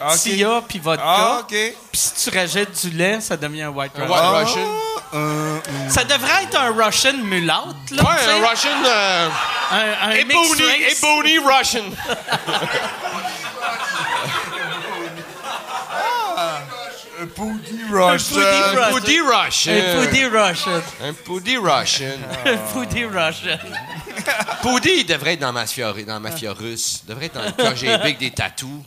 euh. 0.00 0.16
Tia 0.16 0.62
puis 0.66 0.78
vodka. 0.78 1.02
Ah, 1.06 1.38
OK. 1.40 1.48
Puis 1.48 1.74
si 1.92 2.30
tu 2.30 2.36
rajoutes 2.38 2.80
du 2.86 2.90
lait, 2.96 3.20
ça 3.20 3.36
devient 3.36 3.62
un 3.62 3.68
White 3.70 3.92
Un 3.98 4.02
Russian. 4.06 4.32
White 4.34 4.46
Russian. 4.46 4.68
Euh, 5.12 5.58
Ça 5.88 6.04
devrait 6.04 6.44
être 6.44 6.58
un 6.58 6.72
Russian 6.72 7.12
mulâtre, 7.24 7.66
là. 7.92 8.02
Ouais, 8.02 8.42
un 8.44 8.48
Russian. 8.48 8.70
Euh, 8.86 9.28
un, 9.72 10.08
un 10.08 10.10
Ebony. 10.12 10.62
Ebony 10.90 11.38
Russian. 11.38 11.84
un 17.20 17.26
Poody 17.26 17.82
Poody 18.90 19.20
Russian. 19.20 19.72
Un 19.72 19.94
Poody 19.94 20.24
Russian. 20.26 20.82
Un 21.02 21.12
Foodie 21.12 21.56
Russian. 21.56 22.18
Un 22.46 22.56
Russian. 23.06 23.58
Poody, 24.62 25.00
il 25.00 25.06
devrait 25.06 25.34
être 25.34 25.40
dans 25.40 25.52
ma 25.52 25.60
mafia, 25.60 25.92
dans 25.92 26.14
la 26.14 26.20
mafia 26.20 26.52
russe. 26.52 27.02
Devrait 27.06 27.26
être 27.26 27.34
dans 27.34 27.44
le 27.44 27.52
KGB 27.72 27.92
avec 27.92 28.18
des 28.18 28.30
tatous. 28.30 28.82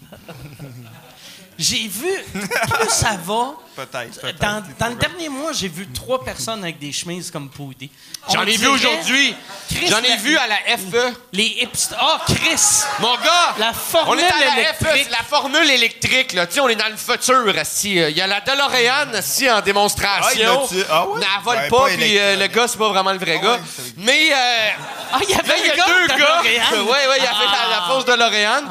J'ai 1.58 1.88
vu, 1.88 2.10
plus 2.32 2.90
ça 2.90 3.16
va, 3.24 3.54
Peut-être, 3.76 4.40
dans, 4.40 4.64
dans 4.80 4.88
le 4.88 4.96
dernier 4.96 5.30
mois, 5.30 5.52
j'ai 5.54 5.68
vu 5.68 5.88
trois 5.88 6.24
personnes 6.24 6.64
avec 6.64 6.80
des 6.80 6.92
chemises 6.92 7.32
comme 7.32 7.50
Poudy. 7.50 7.90
J'en 8.32 8.46
ai 8.46 8.56
vu 8.58 8.68
aujourd'hui. 8.68 9.36
Chris, 9.70 9.88
J'en 9.90 10.00
ai 10.00 10.18
vu 10.18 10.38
à 10.38 10.48
la. 10.48 10.56
FE. 10.78 11.14
Les 11.34 11.58
hipsters. 11.62 11.98
Oh, 12.02 12.18
Chris! 12.28 12.82
Mon 13.00 13.16
gars! 13.16 13.56
La 13.58 13.74
formule 13.74 14.14
on 14.16 14.18
est 14.20 14.32
à 14.32 14.40
la 14.56 14.62
électrique. 14.62 14.88
FE, 14.88 14.98
c'est 15.06 15.10
la 15.12 15.24
formule 15.24 15.70
électrique, 15.70 16.34
là. 16.34 16.48
Tu 16.48 16.54
sais, 16.54 16.60
on 16.60 16.70
est 16.70 16.76
dans 16.76 16.88
le 16.90 16.96
futur, 16.96 17.58
esti. 17.58 17.96
Il 17.96 18.18
y 18.18 18.22
a 18.22 18.28
la 18.28 18.42
DeLorean, 18.42 19.12
esti, 19.14 19.50
en 19.50 19.58
Ah, 19.58 19.62
démonstration. 19.62 20.62
l'a-tu? 20.62 20.84
Ah 20.90 21.08
ouais? 21.08 21.20
Mais 21.20 21.26
elle 21.38 21.44
vole 21.44 21.58
Ouais, 21.58 21.68
pas, 21.70 21.86
puis 21.98 22.18
euh, 22.18 22.36
le 22.38 22.48
gars, 22.48 22.68
c'est 22.68 22.78
pas 22.78 22.90
vraiment 22.90 23.12
le 23.12 23.18
vrai 23.20 23.40
Ah 23.42 23.44
gars. 23.46 23.60
Mais, 23.98 24.32
euh, 24.32 24.70
Ah, 25.12 25.20
il 25.22 25.30
y 25.30 25.34
avait 25.34 25.48
Là, 25.48 25.54
il 25.60 25.68
y 25.68 25.72
a 25.72 25.76
gars 25.76 25.86
deux 25.86 26.08
de 26.14 26.20
gars. 26.20 26.42
Ouais, 26.74 27.08
ouais, 27.08 27.18
il 27.20 27.26
a 27.26 27.34
fait 27.34 27.46
la, 27.46 27.70
la 27.70 27.84
Ah. 27.84 27.88
fausse 27.90 28.06
de 28.06 28.14
Lauriane. 28.14 28.66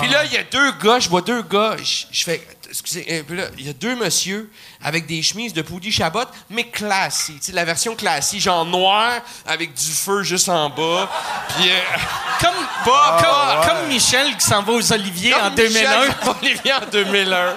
Puis 0.00 0.08
là, 0.08 0.24
il 0.24 0.32
y 0.32 0.36
a 0.38 0.42
deux 0.44 0.72
gars, 0.82 0.98
je 0.98 1.08
vois 1.08 1.20
deux 1.20 1.42
gars. 1.42 1.76
Je 1.82 2.24
fais. 2.24 2.46
Excusez, 2.80 3.22
puis 3.26 3.36
là, 3.36 3.44
il 3.56 3.66
y 3.66 3.70
a 3.70 3.72
deux 3.72 3.94
messieurs 3.94 4.50
avec 4.82 5.06
des 5.06 5.22
chemises 5.22 5.52
de 5.52 5.62
Poudy 5.62 5.92
Chabot, 5.92 6.24
mais 6.50 6.64
classiques. 6.68 7.38
Tu 7.40 7.46
sais, 7.46 7.52
la 7.52 7.64
version 7.64 7.94
classique, 7.94 8.40
genre 8.40 8.64
noir, 8.64 9.12
avec 9.46 9.72
du 9.74 9.92
feu 9.92 10.22
juste 10.24 10.48
en 10.48 10.68
bas. 10.70 11.08
Puis. 11.56 11.70
euh, 11.70 11.74
Comme, 12.40 12.50
comme, 12.84 12.92
pas- 12.92 13.66
comme 13.68 13.86
Michel 13.88 14.36
qui 14.36 14.44
s'en 14.44 14.60
va 14.62 14.72
aux 14.72 14.92
Oliviers 14.92 15.30
comme 15.30 15.44
en 15.44 15.50
2001. 15.50 15.80
Michel 15.80 16.14
Olivier 16.42 16.72
en 16.74 16.80
2001. 16.92 17.56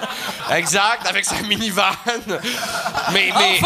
Exact, 0.56 1.06
avec 1.06 1.24
sa 1.26 1.42
minivan. 1.42 1.90
Mais, 3.12 3.30
mais, 3.36 3.60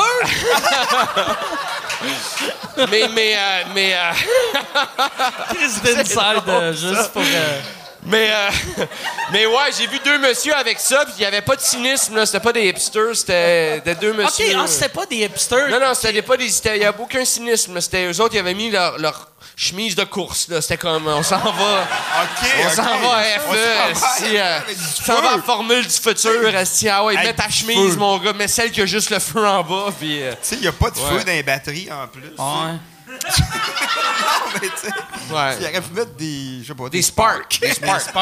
mais, 2.90 3.08
mais, 3.14 3.34
euh, 3.36 3.62
mais, 3.74 3.94
euh, 3.94 4.12
Chris 5.54 5.80
d'Inside, 5.94 6.48
euh, 6.48 6.72
juste 6.72 7.12
pour. 7.12 7.22
euh, 7.22 7.60
Mais, 8.04 8.28
euh, 8.32 8.84
mais 9.32 9.46
ouais, 9.46 9.70
j'ai 9.78 9.86
vu 9.86 9.98
deux 10.04 10.18
messieurs 10.18 10.54
avec 10.56 10.80
ça, 10.80 11.04
puis 11.04 11.14
il 11.18 11.20
n'y 11.20 11.26
avait 11.26 11.40
pas 11.40 11.54
de 11.54 11.60
cynisme, 11.60 12.16
là. 12.16 12.26
C'était 12.26 12.40
pas 12.40 12.52
des 12.52 12.66
hipsters, 12.68 13.14
c'était 13.14 13.80
des 13.80 13.94
deux 13.94 14.10
Ok, 14.10 14.16
messieurs. 14.18 14.56
ah, 14.58 14.66
c'était 14.66 14.88
pas 14.88 15.06
des 15.06 15.16
hipsters. 15.18 15.68
non, 15.70 15.78
non, 15.78 15.94
c'était 15.94 16.20
pas 16.22 16.36
des. 16.36 16.46
Il 16.46 16.72
n'y 16.80 16.84
avait 16.84 16.98
aucun 17.00 17.24
cynisme. 17.24 17.80
C'était 17.80 18.06
eux 18.10 18.20
autres 18.20 18.32
qui 18.32 18.38
avaient 18.40 18.54
mis 18.54 18.70
leur, 18.70 18.98
leur 18.98 19.28
chemise 19.54 19.94
de 19.94 20.02
course, 20.02 20.48
là. 20.48 20.60
C'était 20.60 20.78
comme, 20.78 21.06
on 21.06 21.22
s'en 21.22 21.38
va. 21.38 21.52
OK, 21.52 22.48
On 22.62 22.66
OK. 22.66 22.72
s'en 22.74 22.82
va 22.82 23.16
à 23.18 23.22
On 23.48 23.52
FE, 23.52 23.56
FE 23.94 24.34
euh, 24.34 24.58
s'en 25.06 25.20
va 25.20 25.28
à 25.30 25.34
feu. 25.34 25.42
formule 25.46 25.86
du 25.86 25.94
futur, 25.94 26.56
esti, 26.56 26.88
ah 26.88 27.04
ouais, 27.04 27.14
mets 27.14 27.34
ta 27.34 27.48
chemise, 27.50 27.92
feu. 27.92 27.96
mon 27.98 28.18
gars, 28.18 28.32
mets 28.32 28.48
celle 28.48 28.72
qui 28.72 28.80
a 28.80 28.86
juste 28.86 29.10
le 29.10 29.20
feu 29.20 29.46
en 29.46 29.62
bas, 29.62 29.92
puis... 29.96 30.22
euh, 30.24 30.32
Tu 30.32 30.36
sais, 30.42 30.54
il 30.56 30.62
n'y 30.62 30.66
a 30.66 30.72
pas 30.72 30.90
de 30.90 30.98
Ouais. 30.98 31.08
feu 31.18 31.24
dans 31.24 31.32
les 31.32 31.42
batteries 31.44 31.88
en 31.92 32.08
plus. 32.08 32.22
Ouais. 32.36 32.78
Non, 33.12 34.58
mais 34.60 34.68
tu 34.68 34.76
sais, 34.76 35.34
ouais. 35.34 35.56
il 35.60 35.66
aurait 35.66 35.80
pu 35.80 35.92
mettre 35.94 36.14
des. 36.14 36.58
Je 36.62 36.68
sais 36.68 36.74
pas, 36.74 36.88
Des 36.88 37.02
sparks. 37.02 37.60
Des 37.60 37.72
sparks. 37.72 38.14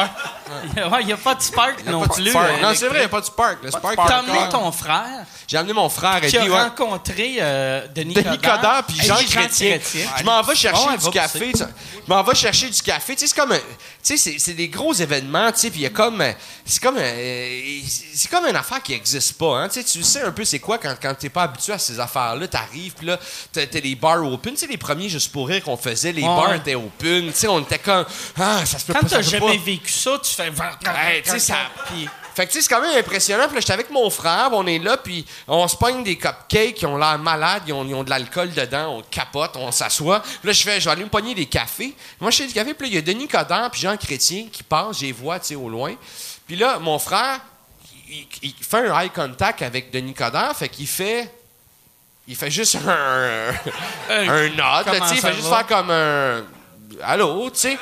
Ouais, 0.75 1.01
il 1.01 1.05
n'y 1.07 1.13
a 1.13 1.17
pas 1.17 1.35
de 1.35 1.41
Spark 1.41 1.85
non 1.85 2.07
plus. 2.07 2.29
spark. 2.29 2.49
euh, 2.49 2.61
Non, 2.61 2.73
c'est 2.75 2.87
vrai, 2.87 2.97
il 2.97 2.99
n'y 2.99 3.05
a 3.05 3.09
pas 3.09 3.21
de 3.21 3.25
spark. 3.25 3.57
Le 3.63 3.71
spark, 3.71 3.95
T'as 3.95 4.03
il 4.03 4.09
y 4.09 4.11
a 4.11 4.17
amené 4.35 4.49
ton 4.51 4.71
frère 4.71 5.25
J'ai 5.47 5.57
amené 5.57 5.73
mon 5.73 5.87
frère 5.89 6.21
et 6.23 6.27
qui 6.27 6.37
a 6.37 6.41
puis, 6.41 6.49
ouais. 6.49 6.61
rencontré 6.61 7.37
euh, 7.39 7.87
Denis, 7.95 8.13
Denis 8.15 8.37
Coderre 8.37 8.83
puis 8.87 8.99
et 8.99 9.03
Jean 9.07 9.15
Chrétien. 9.15 9.79
Je 10.17 10.23
m'en 10.23 10.41
vais 10.41 10.55
chercher 10.55 10.87
Ouais, 10.87 10.97
du 10.97 11.05
va 11.05 11.11
café. 11.11 11.51
tu 11.53 11.59
sais. 11.59 11.65
Je 12.05 12.13
m'en 12.13 12.21
vais 12.23 12.35
chercher 12.35 12.69
du 12.69 12.81
café. 12.81 13.15
Tu 13.15 13.21
sais, 13.21 13.27
c'est 13.27 13.39
comme 13.39 13.53
Tu 13.53 13.59
sais, 14.03 14.17
c'est- 14.17 14.39
c'est 14.39 14.53
des 14.53 14.67
gros 14.67 14.93
événements, 14.93 15.51
tu 15.51 15.59
sais, 15.59 15.69
puis 15.69 15.79
il 15.79 15.83
y 15.83 15.87
a 15.87 15.89
comme... 15.89 16.19
euh, 16.21 16.33
C'est 16.65 16.81
comme... 16.83 16.97
euh, 16.97 17.59
C'est 18.13 18.29
comme 18.29 18.45
une 18.45 18.55
affaire 18.55 18.81
qui 18.83 18.91
n'existe 18.93 19.33
pas, 19.37 19.57
hein. 19.61 19.67
Tu 19.69 19.75
sais, 19.81 19.83
tu 19.85 20.03
sais 20.03 20.21
un 20.21 20.31
peu 20.31 20.43
c'est 20.43 20.59
quoi 20.59 20.77
quand, 20.77 20.95
quand 21.01 21.13
t'es 21.17 21.29
pas 21.29 21.43
habitué 21.43 21.73
à 21.73 21.79
ces 21.79 21.99
affaires-là. 21.99 22.47
T'arrives, 22.47 22.93
puis 22.93 23.07
là, 23.07 23.17
t'as 23.53 23.65
t'as 23.67 23.79
les 23.79 23.95
bars 23.95 24.23
open. 24.25 24.53
Tu 24.53 24.59
sais, 24.59 24.67
les 24.67 24.77
premiers 24.81 25.09
Juste 25.09 25.31
pour 25.31 25.47
rire 25.47 25.63
qu'on 25.63 25.77
faisait, 25.77 26.11
les 26.11 26.21
bars 26.21 26.53
étaient 26.55 26.75
open. 26.75 27.27
Tu 27.27 27.33
sais, 27.33 27.47
on 27.47 27.59
était 27.61 27.79
comme... 27.79 28.05
Ah, 28.39 28.65
ça 28.65 28.77
se 28.79 28.85
peut 28.85 28.93
Quand 28.93 29.01
pas, 29.01 29.07
ça 29.07 29.15
t'as 29.17 29.21
jamais 29.21 29.57
pas. 29.57 29.63
vécu 29.63 29.91
ça, 29.91 30.19
tu 30.23 30.31
fais... 30.31 30.49
Ouais, 30.49 31.21
tu 31.23 31.29
sais, 31.31 31.39
ça- 31.39 31.55
Puis- 31.87 32.07
Fait 32.35 32.45
que 32.47 32.51
tu 32.51 32.57
sais, 32.57 32.61
c'est 32.67 32.73
quand 32.73 32.81
même 32.81 32.97
impressionnant. 32.97 33.45
Puis 33.47 33.55
là, 33.55 33.59
j'étais 33.61 33.73
avec 33.73 33.89
mon 33.89 34.09
frère, 34.09 34.49
on 34.53 34.65
est 34.65 34.79
là, 34.79 34.95
puis 34.97 35.25
on 35.47 35.67
se 35.67 35.75
pogne 35.75 36.01
des 36.03 36.17
cupcakes, 36.17 36.81
ils 36.81 36.85
ont 36.85 36.97
l'air 36.97 37.19
malades, 37.19 37.63
ils 37.67 37.73
ont, 37.73 37.85
ils 37.85 37.93
ont 37.93 38.03
de 38.05 38.09
l'alcool 38.09 38.51
dedans, 38.53 38.97
on 38.99 39.01
capote, 39.01 39.51
on 39.55 39.71
s'assoit. 39.71 40.21
Puis 40.21 40.39
là, 40.47 40.51
je 40.53 40.63
fais, 40.63 40.79
je 40.79 40.85
vais 40.85 40.91
aller 40.91 41.03
me 41.03 41.09
pogner 41.09 41.35
des 41.35 41.45
cafés. 41.47 41.93
Moi, 42.21 42.31
je 42.31 42.37
fais 42.37 42.47
du 42.47 42.53
café, 42.53 42.73
puis 42.73 42.87
là, 42.87 42.91
il 42.91 42.95
y 42.95 42.97
a 42.97 43.01
Denis 43.01 43.27
Coderre, 43.27 43.69
puis 43.71 43.81
Jean 43.81 43.97
Chrétien 43.97 44.45
qui 44.51 44.63
passent, 44.63 44.99
je 44.99 45.05
les 45.07 45.11
vois, 45.11 45.39
tu 45.39 45.47
sais, 45.47 45.55
au 45.55 45.67
loin. 45.67 45.93
Puis 46.47 46.55
là, 46.55 46.79
mon 46.79 46.99
frère, 46.99 47.41
il, 48.09 48.25
il 48.41 48.53
fait 48.61 48.87
un 48.87 48.99
eye 49.01 49.09
contact 49.09 49.61
avec 49.61 49.91
Denis 49.91 50.13
Coderre, 50.13 50.55
fait 50.55 50.69
qu'il 50.69 50.87
fait. 50.87 51.29
Il 52.27 52.35
fait 52.35 52.51
juste 52.51 52.77
un. 52.87 53.51
un 54.09 54.49
nod, 54.49 54.57
là, 54.57 54.83
comment 54.85 54.99
tu 55.01 55.07
sais, 55.07 55.15
il 55.15 55.21
fait 55.21 55.33
juste 55.33 55.49
faire 55.49 55.65
comme 55.67 55.89
un. 55.91 56.43
Allô, 57.03 57.49
tu 57.49 57.59
sais. 57.59 57.77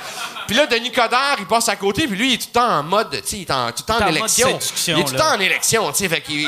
Puis 0.48 0.56
là, 0.56 0.66
Denis 0.66 0.92
Coderre, 0.92 1.36
il 1.40 1.46
passe 1.46 1.68
à 1.68 1.76
côté, 1.76 2.08
puis 2.08 2.18
lui, 2.18 2.30
il 2.30 2.34
est 2.36 2.38
tout 2.38 2.48
le 2.48 2.54
temps 2.54 2.70
en 2.80 2.84
mode, 2.84 3.12
tu 3.12 3.28
sais, 3.28 3.38
il 3.38 3.42
est 3.42 3.52
en- 3.52 3.72
tout 3.72 3.84
le 3.88 3.94
temps 3.94 4.04
en 4.06 4.08
élection. 4.08 4.60
Il 4.88 5.00
est 5.00 5.04
tout 5.04 5.12
le 5.14 5.18
temps 5.20 5.36
en 5.36 5.40
élection, 5.40 5.92
tu 5.92 5.98
sais, 5.98 6.10
fait 6.10 6.22
qu'il. 6.22 6.48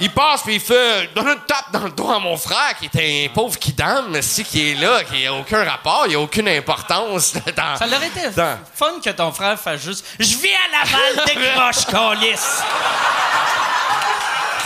Il 0.00 0.10
passe, 0.10 0.42
puis 0.42 0.54
il 0.54 0.60
fait. 0.60 1.10
Donne 1.14 1.28
une 1.28 1.40
tape 1.46 1.70
dans 1.70 1.84
le 1.84 1.90
dos 1.90 2.10
à 2.10 2.18
mon 2.18 2.36
frère, 2.36 2.74
qui 2.80 2.86
est 2.92 3.28
un 3.28 3.32
pauvre 3.32 3.56
kidam, 3.58 4.06
mais 4.08 4.22
si, 4.22 4.42
qui 4.42 4.70
est 4.72 4.74
là, 4.74 5.04
qui 5.04 5.22
n'a 5.22 5.32
aucun 5.34 5.62
rapport, 5.64 6.06
il 6.08 6.16
a 6.16 6.18
aucune 6.18 6.48
importance. 6.48 7.34
Dans, 7.34 7.76
Ça 7.76 7.86
aurait 7.86 8.06
été 8.08 8.30
dans- 8.30 8.58
fun 8.74 8.94
que 9.04 9.10
ton 9.10 9.30
frère 9.30 9.60
fasse 9.60 9.82
juste 9.82 10.04
«Je 10.18 10.36
vais 10.38 10.48
à 10.48 10.84
Laval, 10.84 11.26
décroche, 11.26 11.86
calice! 11.90 12.62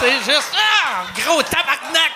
C'est 0.01 0.33
juste, 0.33 0.53
ah, 0.55 1.07
gros 1.17 1.43
tabarnak! 1.43 2.13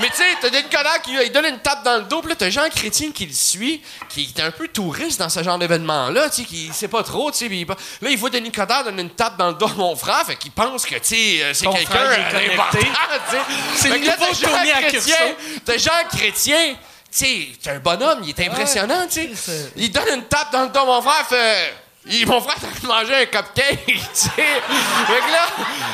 Mais 0.00 0.08
tu 0.08 0.16
sais, 0.16 0.24
t'as 0.40 0.48
Denis 0.50 0.64
Coderre 0.64 1.00
qui 1.02 1.12
lui, 1.12 1.30
donne 1.30 1.44
une 1.44 1.58
tape 1.60 1.84
dans 1.84 1.98
le 1.98 2.02
dos, 2.02 2.20
puis 2.20 2.30
là, 2.30 2.36
t'as 2.36 2.50
Jean 2.50 2.68
Chrétien 2.70 3.12
qui 3.12 3.26
le 3.26 3.32
suit, 3.32 3.82
qui 4.08 4.32
est 4.36 4.40
un 4.40 4.50
peu 4.50 4.66
touriste 4.66 5.20
dans 5.20 5.28
ce 5.28 5.42
genre 5.42 5.58
d'événement-là, 5.58 6.30
tu 6.30 6.42
sais, 6.42 6.48
qui 6.48 6.72
sait 6.72 6.88
pas 6.88 7.02
trop, 7.02 7.30
tu 7.30 7.38
sais. 7.38 7.46
il 7.46 7.66
Là, 7.66 8.10
il 8.10 8.16
voit 8.18 8.30
Denis 8.30 8.50
Coderre 8.50 8.84
donner 8.84 9.02
une 9.02 9.10
tape 9.10 9.36
dans 9.36 9.48
le 9.48 9.54
dos 9.54 9.66
à 9.66 9.74
mon 9.74 9.94
frère, 9.94 10.24
fait 10.26 10.36
qu'il 10.36 10.50
pense 10.50 10.84
que, 10.86 10.94
tu 10.96 11.00
sais, 11.04 11.42
euh, 11.42 11.54
c'est 11.54 11.66
quelqu'un 11.66 12.08
d'important, 12.32 12.78
tu 12.78 13.36
sais. 13.36 13.42
C'est 13.76 13.88
le 13.90 13.98
nouveau 13.98 14.32
Tony 14.34 14.70
Chrétien, 14.70 15.16
Accurso. 15.16 15.62
t'as 15.64 15.76
Jean 15.76 16.08
Chrétien, 16.16 16.74
tu 16.74 16.78
sais, 17.10 17.48
t'es 17.62 17.70
un 17.70 17.78
bonhomme, 17.78 18.20
il 18.24 18.30
est 18.30 18.48
impressionnant, 18.48 19.06
tu 19.08 19.36
sais. 19.36 19.72
Il 19.76 19.92
donne 19.92 20.08
une 20.14 20.24
tape 20.24 20.52
dans 20.52 20.62
le 20.62 20.68
dos 20.70 20.80
à 20.80 20.84
mon 20.86 21.02
frère, 21.02 21.26
fait... 21.28 21.74
Il, 22.06 22.26
mon 22.26 22.40
frère, 22.40 22.56
t'as 22.60 22.86
mangé 22.86 23.14
un 23.14 23.26
cupcake, 23.26 23.84
tu 23.86 23.94
sais. 24.12 24.30
Fait 24.30 24.36
que 24.36 25.32
là, 25.32 25.46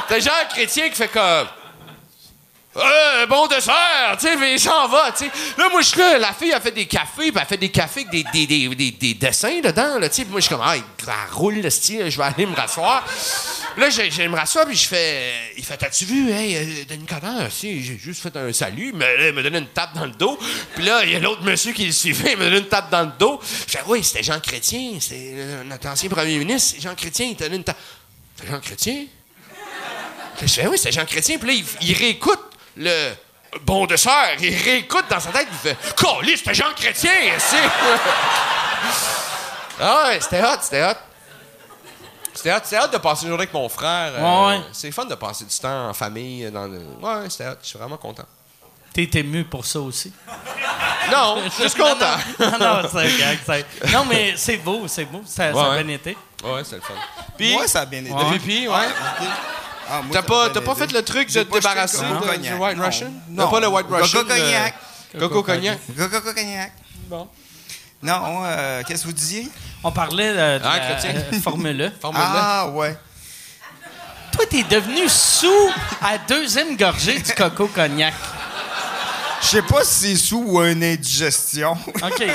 t'as 0.08 0.20
Jean 0.20 0.48
Chrétien 0.50 0.88
qui 0.88 0.96
fait 0.96 1.08
comme... 1.08 1.46
Euh, 2.78 3.26
bon 3.26 3.48
dessert, 3.48 4.16
tu 4.20 4.28
sais, 4.28 4.36
mais 4.36 4.54
il 4.54 4.60
s'en 4.60 4.86
va, 4.86 5.10
tu 5.10 5.24
sais. 5.24 5.30
Là, 5.56 5.68
moi, 5.68 5.80
je 5.80 5.88
suis 5.88 5.98
là, 5.98 6.18
la 6.18 6.32
fille, 6.32 6.52
a 6.52 6.60
fait 6.60 6.70
des 6.70 6.86
cafés, 6.86 7.32
puis 7.32 7.34
elle 7.34 7.46
fait 7.46 7.56
des 7.56 7.70
cafés 7.70 8.06
avec 8.08 8.10
des, 8.32 8.46
des, 8.46 8.68
des, 8.68 8.74
des, 8.74 8.90
des 8.92 9.14
dessins 9.14 9.60
dedans, 9.60 9.98
là, 9.98 10.08
tu 10.08 10.16
sais. 10.16 10.24
Moi, 10.26 10.38
je 10.38 10.46
suis 10.46 10.54
comme, 10.54 10.64
ah, 10.64 10.76
elle 10.76 11.32
roule, 11.32 11.56
le 11.56 11.70
style, 11.70 12.08
je 12.08 12.16
vais 12.16 12.24
aller 12.24 12.46
me 12.46 12.54
rasseoir. 12.54 13.04
Là, 13.76 13.90
je, 13.90 14.22
me 14.28 14.36
rassois, 14.36 14.64
puis 14.64 14.76
je 14.76 14.86
fais, 14.86 15.32
il 15.56 15.64
fait, 15.64 15.76
t'as-tu 15.76 16.04
vu, 16.04 16.30
hey, 16.30 16.56
euh, 16.56 16.84
Denis 16.88 17.06
Coderre, 17.06 17.50
si, 17.50 17.82
j'ai 17.82 17.98
juste 17.98 18.22
fait 18.22 18.36
un 18.36 18.52
salut, 18.52 18.92
mais 18.94 19.16
là, 19.16 19.28
il 19.28 19.34
me 19.34 19.42
donne 19.42 19.56
une 19.56 19.68
tape 19.68 19.94
dans 19.94 20.06
le 20.06 20.12
dos. 20.12 20.38
Puis 20.76 20.84
là, 20.84 21.04
il 21.04 21.10
y 21.10 21.16
a 21.16 21.18
l'autre 21.18 21.42
monsieur 21.42 21.72
qui 21.72 21.84
le 21.84 21.92
suivait, 21.92 22.32
il 22.32 22.38
me 22.38 22.44
donne 22.44 22.62
une 22.62 22.68
tape 22.68 22.90
dans 22.90 23.02
le 23.02 23.12
dos. 23.18 23.40
Je 23.66 23.72
fais, 23.72 23.82
oui, 23.88 24.04
c'était 24.04 24.22
Jean 24.22 24.38
Chrétien, 24.38 24.98
c'est 25.00 25.32
euh, 25.34 25.64
notre 25.64 25.88
ancien 25.88 26.08
premier 26.08 26.38
ministre, 26.38 26.80
Jean 26.80 26.94
Chrétien, 26.94 27.26
il 27.26 27.36
t'a 27.36 27.44
donné 27.44 27.56
une 27.56 27.64
tape. 27.64 27.78
Jean 28.48 28.60
Chrétien? 28.60 29.06
Je 30.40 30.46
fais, 30.46 30.68
oui, 30.68 30.78
c'est 30.78 30.92
Jean 30.92 31.04
Chrétien. 31.04 31.38
Puis 31.38 31.48
là, 31.48 31.64
il 31.80 31.92
réécoute 31.94 32.47
le 32.78 33.12
bon 33.62 33.86
dessert. 33.86 34.36
Il 34.40 34.54
réécoute 34.56 35.04
dans 35.10 35.20
sa 35.20 35.30
tête. 35.30 35.48
Il 35.50 35.58
fait, 35.58 35.76
Caliste, 35.96 36.44
c'était 36.44 36.54
Jean 36.54 36.72
Chrétien, 36.74 37.12
ici. 37.36 37.56
ah 39.80 40.04
ouais, 40.08 40.20
c'était 40.20 40.42
hot, 40.42 40.58
c'était 40.60 40.84
hot. 40.84 40.94
C'était 42.34 42.52
hot, 42.52 42.58
c'était 42.62 42.78
hot 42.82 42.88
de 42.88 42.98
passer 42.98 43.22
une 43.24 43.28
journée 43.30 43.42
avec 43.42 43.52
mon 43.54 43.68
frère. 43.68 44.12
Euh, 44.14 44.20
Ouais, 44.50 44.56
ouais. 44.58 44.62
C'est 44.72 44.92
fun 44.92 45.04
de 45.04 45.14
passer 45.16 45.44
du 45.44 45.58
temps 45.58 45.88
en 45.88 45.94
famille. 45.94 46.50
Dans 46.50 46.66
le... 46.66 46.78
Ouais, 47.00 47.28
c'était 47.28 47.48
hot. 47.48 47.56
Je 47.62 47.68
suis 47.68 47.78
vraiment 47.78 47.96
content. 47.96 48.24
T'es 48.92 49.08
ému 49.14 49.44
pour 49.44 49.64
ça 49.64 49.80
aussi? 49.80 50.12
Non, 51.10 51.42
juste 51.58 51.78
content. 51.78 52.18
Non, 52.38 52.50
non, 52.60 52.82
non, 52.82 52.88
c'est 52.92 52.98
un 52.98 53.18
gag. 53.18 53.38
c'est- 53.46 53.90
Non, 53.94 54.04
mais 54.04 54.34
c'est 54.36 54.58
beau, 54.58 54.86
c'est 54.86 55.06
beau. 55.06 55.22
Ça, 55.24 55.54
ça 55.54 55.72
a 55.72 55.82
bien 55.82 55.94
été. 55.94 56.18
Ouais, 56.44 56.62
c'était 56.64 56.76
le 56.76 56.82
fun. 56.82 56.92
Puis, 57.38 57.54
Moi, 57.54 57.66
ça 57.66 57.80
a 57.80 57.86
bien 57.86 58.00
été. 58.04 58.12
le 58.12 58.32
pipi, 58.38 58.68
ouais. 58.68 58.88
Ah, 59.90 60.02
T'as 60.12 60.22
pas, 60.22 60.50
t'as 60.50 60.60
pas 60.60 60.74
fait 60.74 60.92
le 60.92 61.02
truc 61.02 61.32
de 61.32 61.42
te 61.42 61.52
débarrasser 61.52 61.98
Coco 61.98 62.24
du 62.24 62.28
Cognac. 62.30 62.60
White 62.60 62.76
Non. 62.76 62.84
Russian? 62.84 63.12
Non. 63.30 63.48
Pas 63.50 63.60
le 63.60 63.68
White 63.68 63.86
Coco 63.88 64.02
Russian? 64.02 64.20
Cognac. 64.20 64.74
euh, 65.14 65.18
Coco 65.20 65.42
Cognac. 65.42 65.78
Coco 65.96 66.20
Cognac. 66.20 66.72
Bon. 67.08 67.28
Non, 68.02 68.42
euh, 68.44 68.82
qu'est-ce 68.86 69.02
que 69.02 69.06
vous 69.08 69.12
disiez? 69.14 69.48
On 69.82 69.90
parlait 69.90 70.28
euh, 70.36 70.58
de 70.58 70.64
Ah, 70.64 70.78
la 70.78 71.10
euh, 71.10 71.40
Formule 71.42 71.82
1. 71.82 71.92
Formule 72.00 72.20
Ah, 72.22 72.68
ouais. 72.68 72.96
Toi, 74.32 74.44
t'es 74.48 74.62
devenu 74.62 75.08
sous 75.08 75.70
à 76.02 76.18
deuxième 76.18 76.76
gorgée 76.76 77.18
du 77.18 77.32
coco 77.32 77.66
cognac. 77.66 78.14
Je 79.42 79.46
sais 79.46 79.62
pas 79.62 79.82
si 79.84 80.10
c'est 80.16 80.16
sous 80.16 80.44
ou 80.46 80.60
une 80.62 80.84
indigestion. 80.84 81.72
OK. 82.02 82.22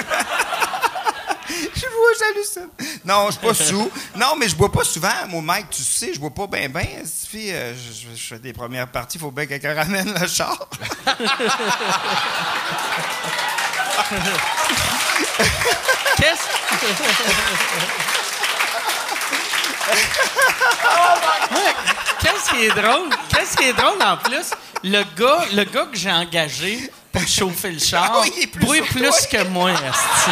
Je 1.76 1.82
vois, 1.82 2.14
j'hallucine. 2.20 2.70
Non, 3.06 3.28
je 3.28 3.32
suis 3.34 3.42
pas 3.48 3.54
sous. 3.54 3.92
Non, 4.16 4.36
mais 4.38 4.48
je 4.48 4.56
bois 4.56 4.72
pas 4.72 4.84
souvent. 4.84 5.10
Moi, 5.30 5.42
Mike, 5.42 5.70
tu 5.72 5.84
sais, 5.84 6.14
je 6.14 6.20
bois 6.20 6.30
pas 6.32 6.48
bien, 6.48 6.70
bien. 6.70 6.88
je, 7.04 7.38
je- 7.38 8.16
je 8.16 8.24
fais 8.28 8.40
des 8.40 8.54
premières 8.54 8.88
parties, 8.88 9.18
il 9.18 9.22
faut 9.22 9.32
bien 9.32 9.46
que 9.46 9.50
quelqu'un 9.50 9.74
ramène 9.84 10.14
le 10.20 10.28
char. 10.28 10.58
Qu'est-ce? 16.18 16.48
Qu'est-ce 22.22 22.50
qui 22.52 22.66
est 22.66 22.70
drôle? 22.70 23.10
Qu'est-ce 23.30 23.58
qui 23.58 23.64
est 23.66 23.74
drôle 23.74 24.02
en 24.02 24.18
plus? 24.18 24.52
Le 24.84 25.04
gars, 25.18 25.46
le 25.54 25.64
gars 25.66 25.86
que 25.92 25.98
j'ai 25.98 26.12
engagé 26.12 26.90
pour 27.14 27.26
chauffer 27.28 27.72
le 27.72 27.80
char 27.80 28.12
Ah 28.16 28.22
oui, 28.24 28.48
plus 28.48 28.66
bruit 28.66 28.80
sur 28.80 28.88
plus 28.88 29.08
toi. 29.10 29.20
que 29.32 29.44
moi, 29.46 29.72
esti. 29.72 30.32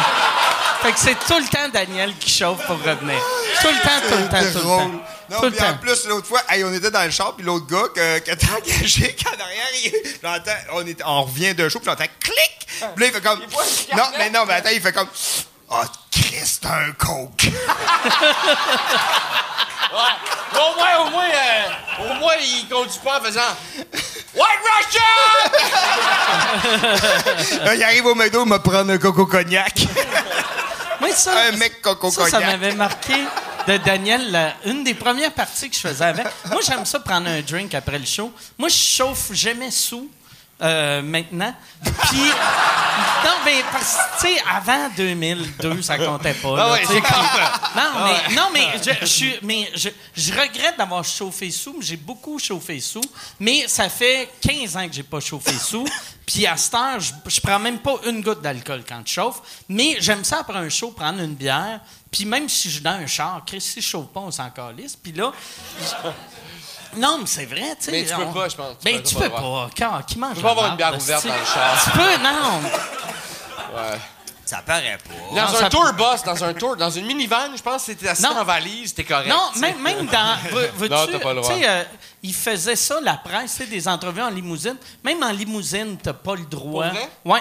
Fait 0.82 0.92
que 0.92 0.98
c'est 0.98 1.14
tout 1.14 1.38
le 1.40 1.46
temps 1.48 1.68
Daniel 1.72 2.12
qui 2.18 2.28
chauffe 2.28 2.66
pour 2.66 2.76
revenir. 2.76 3.18
Tout 3.62 3.68
le 3.68 3.80
temps, 3.82 4.08
tout 4.10 4.18
le 4.18 4.28
temps, 4.28 4.38
tout 4.38 4.44
le 4.44 4.52
drôle. 4.64 4.78
temps. 4.82 5.02
Non, 5.30 5.38
Tout 5.38 5.44
le 5.46 5.50
puis 5.52 5.60
en 5.62 5.72
temps. 5.72 5.78
plus, 5.78 6.04
l'autre 6.06 6.26
fois, 6.26 6.42
hey, 6.50 6.64
on 6.64 6.72
était 6.74 6.90
dans 6.90 7.04
le 7.04 7.10
char, 7.10 7.34
puis 7.36 7.46
l'autre 7.46 7.66
gars 7.66 7.88
que, 7.94 8.18
que 8.18 8.32
t'as 8.34 8.56
engagé, 8.56 9.16
qu'en 9.24 9.30
arrière, 9.42 9.68
il, 9.84 9.92
j'entends, 10.22 10.50
on, 10.72 10.86
est, 10.86 11.00
on 11.06 11.22
revient 11.22 11.54
d'un 11.54 11.68
show, 11.68 11.78
puis 11.78 11.88
j'entends 11.88 12.10
clic! 12.20 12.66
Puis 12.96 13.04
là, 13.04 13.06
il 13.06 13.12
fait 13.12 13.20
comme. 13.22 13.38
Non, 13.96 14.04
mais 14.18 14.28
non, 14.30 14.44
mais 14.44 14.54
attends, 14.54 14.70
il 14.74 14.80
fait 14.80 14.92
comme. 14.92 15.08
Ah, 15.74 15.84
Christ, 16.10 16.66
un 16.66 16.92
coke! 16.92 17.46
Au 20.54 20.74
moins, 20.76 21.06
au 21.06 21.10
moins, 21.10 21.24
euh, 21.24 22.04
au 22.10 22.14
moins, 22.18 22.34
il 22.40 22.66
conduit 22.68 22.98
pas 23.04 23.18
en 23.20 23.22
faisant 23.24 23.40
White 24.34 24.64
Russian! 24.78 25.12
Là, 27.64 27.74
il 27.74 27.82
arrive 27.82 28.06
au 28.06 28.14
McDo, 28.14 28.44
il 28.44 28.50
me 28.50 28.58
prendre 28.58 28.90
un 28.92 28.98
coco 28.98 29.26
cognac. 29.26 29.74
Moi, 31.00 31.10
ça, 31.12 31.32
un 31.48 31.52
mec 31.56 31.82
coco 31.82 32.10
ça, 32.10 32.24
ça 32.26 32.30
cognac. 32.38 32.50
m'avait 32.50 32.74
marqué 32.74 33.14
de 33.66 33.76
Daniel. 33.78 34.30
la- 34.30 34.54
une 34.66 34.82
des 34.84 34.94
premières 34.94 35.32
parties 35.32 35.68
que 35.68 35.76
je 35.76 35.80
faisais 35.80 36.04
avec. 36.04 36.26
Moi, 36.46 36.60
j'aime 36.66 36.86
ça 36.86 37.00
prendre 37.00 37.28
un 37.28 37.40
drink 37.42 37.74
après 37.74 37.98
le 37.98 38.06
show. 38.06 38.32
Moi, 38.58 38.68
je 38.70 38.76
chauffe 38.76 39.32
jamais 39.32 39.70
sous. 39.70 40.08
Euh, 40.62 41.02
maintenant. 41.02 41.54
Puis, 41.82 42.18
non, 43.24 43.30
mais 43.44 43.62
parce 43.72 43.96
que, 43.96 44.26
tu 44.26 44.34
sais, 44.34 44.42
avant 44.50 44.88
2002, 44.96 45.82
ça 45.82 45.98
comptait 45.98 46.34
pas. 46.34 46.56
là, 46.56 46.64
Ah 46.68 46.72
ouais, 46.72 46.80
puis- 46.80 47.02
non, 47.76 48.04
mais, 48.04 48.34
non, 48.34 48.48
mais 48.52 48.68
je, 48.82 49.06
je 49.06 49.26
mais 49.42 49.70
je, 49.74 49.88
je 50.16 50.32
regrette 50.32 50.76
d'avoir 50.78 51.04
chauffé 51.04 51.50
sous. 51.50 51.74
mais 51.78 51.84
J'ai 51.84 51.96
beaucoup 51.96 52.38
chauffé 52.38 52.80
sous, 52.80 53.02
mais 53.40 53.66
ça 53.68 53.88
fait 53.88 54.28
15 54.40 54.76
ans 54.76 54.86
que 54.88 54.94
j'ai 54.94 55.02
pas 55.02 55.20
chauffé 55.20 55.52
sous. 55.58 55.86
Puis 56.26 56.46
à 56.46 56.56
cette 56.56 56.74
heure, 56.74 57.00
je, 57.00 57.12
je 57.26 57.40
prends 57.40 57.58
même 57.58 57.78
pas 57.78 57.94
une 58.06 58.22
goutte 58.22 58.40
d'alcool 58.42 58.84
quand 58.88 59.02
je 59.04 59.12
chauffe. 59.12 59.40
Mais 59.68 59.96
j'aime 60.00 60.24
ça 60.24 60.38
après 60.40 60.58
un 60.58 60.68
show 60.68 60.90
prendre 60.92 61.20
une 61.20 61.34
bière. 61.34 61.80
Puis 62.10 62.24
même 62.26 62.48
si 62.48 62.68
je 62.68 62.74
suis 62.74 62.82
dans 62.82 62.90
un 62.92 63.06
char, 63.06 63.42
Chris, 63.46 63.60
si 63.60 63.80
je 63.80 63.86
chauffe 63.88 64.08
pas, 64.08 64.20
on 64.20 64.30
s'en 64.30 64.50
calisse. 64.50 64.94
Puis 64.96 65.12
là, 65.12 65.32
non, 66.96 67.18
mais 67.20 67.26
c'est 67.26 67.46
vrai, 67.46 67.76
tu 67.78 67.84
sais. 67.86 67.90
Mais 67.92 68.04
tu 68.04 68.14
peux 68.14 68.22
on- 68.22 68.32
pas, 68.32 68.48
je 68.48 68.56
pense. 68.56 68.76
Tu 68.78 68.84
Ben, 68.84 68.96
peux 68.98 69.08
tu 69.08 69.14
pas 69.14 69.20
peux 69.22 69.30
pas. 69.30 69.70
Quand, 69.76 70.02
qui 70.06 70.18
mange 70.18 70.34
peux 70.36 70.42
pas 70.42 70.50
avoir 70.50 70.66
une 70.70 70.76
bière 70.76 70.94
ouverte 70.96 71.26
dans 71.26 71.34
le 71.34 71.44
char. 71.44 71.84
Tu 71.84 71.90
peux, 71.90 72.16
non. 72.22 72.60
Ça 74.44 74.58
paraît 74.66 74.98
pas. 74.98 75.14
Dans 75.34 75.42
Non, 75.50 75.56
un 75.56 75.60
ça- 75.60 75.70
tour 75.70 75.92
bus, 75.94 76.22
dans 76.26 76.44
un 76.44 76.52
tour, 76.52 76.76
dans 76.76 76.90
une 76.90 77.06
minivan, 77.06 77.56
je 77.56 77.62
pense 77.62 77.76
que 77.86 77.92
c'était 77.92 78.08
assis 78.08 78.22
Non. 78.22 78.36
en 78.36 78.44
valise, 78.44 78.92
t'es 78.92 79.04
correct. 79.04 79.28
Non, 79.28 79.50
tu 79.54 79.60
même, 79.60 79.80
même 79.80 80.06
dans. 80.06 80.36
veux- 80.76 80.88
Non, 80.88 81.06
t'as 81.06 81.18
pas 81.20 81.32
le 81.32 81.40
droit. 81.40 81.54
Tu 81.54 81.60
sais, 81.60 81.68
euh, 81.68 81.84
ils 82.22 82.34
faisaient 82.34 82.76
ça, 82.76 82.96
la 83.00 83.14
presse, 83.16 83.52
tu 83.52 83.62
sais, 83.64 83.66
des 83.70 83.88
entrevues 83.88 84.20
en 84.20 84.28
limousine. 84.28 84.76
Même 85.04 85.22
en 85.22 85.30
limousine, 85.30 85.96
t'as 85.96 86.12
pas 86.12 86.34
le 86.34 86.44
droit. 86.44 86.86
Pour 86.88 86.92
vrai? 86.94 87.08
Ouais. 87.24 87.40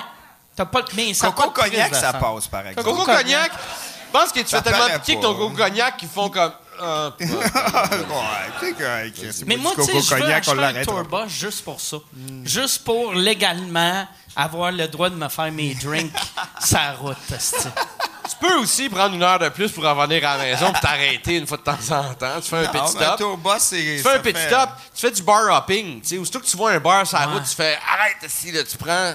T'as 0.56 0.65
pas. 0.65 0.84
Mais 0.94 1.14
ça 1.14 1.28
Coco 1.32 1.49
pas 1.52 1.64
de 1.65 1.69
cognac, 1.72 1.95
ça 1.95 2.14
de 2.14 2.19
passe, 2.19 2.48
par 2.48 2.68
exemple. 2.68 2.88
Coco 2.90 3.03
Cognac, 3.03 3.52
je 3.52 4.11
pense 4.19 4.32
que 4.32 4.40
tu 4.40 4.45
fais 4.45 4.61
tellement 4.61 4.86
piquer 4.99 5.15
que 5.18 5.22
ton 5.22 5.34
Coco 5.34 5.56
Cognac 5.56 5.98
qu'ils 5.98 6.07
font 6.07 6.30
comme. 6.30 6.53
Euh, 6.82 7.12
Mais 9.45 9.58
moi, 9.58 9.72
tu 9.76 9.84
sais, 9.84 9.91
coco 9.91 10.03
je 10.03 10.16
veux 10.16 10.34
acheter 10.34 10.91
un 11.12 11.28
juste 11.28 11.64
pour 11.64 11.80
ça. 11.80 11.98
Juste 12.44 12.84
pour 12.84 13.14
légalement 13.14 14.08
avoir 14.36 14.72
le 14.72 14.88
droit 14.88 15.10
de 15.10 15.16
me 15.16 15.28
faire 15.30 15.52
mes 15.52 15.74
drinks 15.76 16.12
sa 16.60 16.94
route. 16.94 17.18
Tu 17.28 18.36
peux 18.48 18.56
aussi 18.60 18.90
prendre 18.90 19.16
une 19.16 19.24
heure 19.24 19.40
de 19.40 19.49
plus 19.49 19.72
pour 19.72 19.84
revenir 19.84 20.28
à 20.28 20.38
la 20.38 20.44
maison 20.44 20.72
puis 20.72 20.82
t'arrêter 20.82 21.38
une 21.38 21.48
fois 21.48 21.58
de 21.58 21.64
temps 21.64 21.78
en 21.91 22.14
temps. 22.14 22.40
Tu 22.41 22.49
fais 22.49 22.58
un 22.58 22.64
Non, 22.64 22.70
petit 22.70 22.80
un 22.80 22.88
stop. 22.88 23.18
tour 23.18 23.38
bus, 23.38 23.53
c'est. 23.60 23.78
Tu 23.78 23.99
fais 23.99 24.16
un 24.16 24.20
petit 24.20 24.34
fait- 24.40 24.48
stop, 24.48 24.70
tu 24.95 25.02
fais 25.02 25.12
du 25.12 25.24
bar 25.24 25.58
hopping. 25.58 26.02
Tu 26.02 26.08
sais, 26.08 26.18
aussitôt 26.18 26.40
que 26.40 26.45
tu 26.45 26.58
vois 26.58 26.72
un 26.72 26.80
bar 26.80 27.06
sur 27.06 27.20
la 27.20 27.28
Ouais. 27.28 27.34
route, 27.34 27.44
tu 27.44 27.56
fais 27.56 27.78
arrête 27.88 28.18
ici, 28.26 28.52
là, 28.52 28.64
tu 28.64 28.78
prends, 28.78 29.14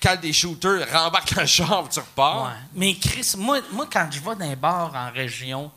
cale 0.00 0.20
des 0.20 0.32
shooters, 0.32 0.86
rembarque 0.92 1.32
dans 1.34 1.40
le 1.42 1.46
char, 1.46 1.84
tu 1.90 1.98
repars. 2.00 2.44
Ouais. 2.44 2.50
Mais 2.74 2.94
Chris, 2.96 3.32
moi, 3.38 3.58
moi, 3.72 3.86
quand 3.90 4.08
je 4.10 4.20
vais 4.20 4.36
dans 4.36 4.52
un 4.52 4.56
bar 4.56 4.92
en 4.94 5.10
région, 5.12 5.70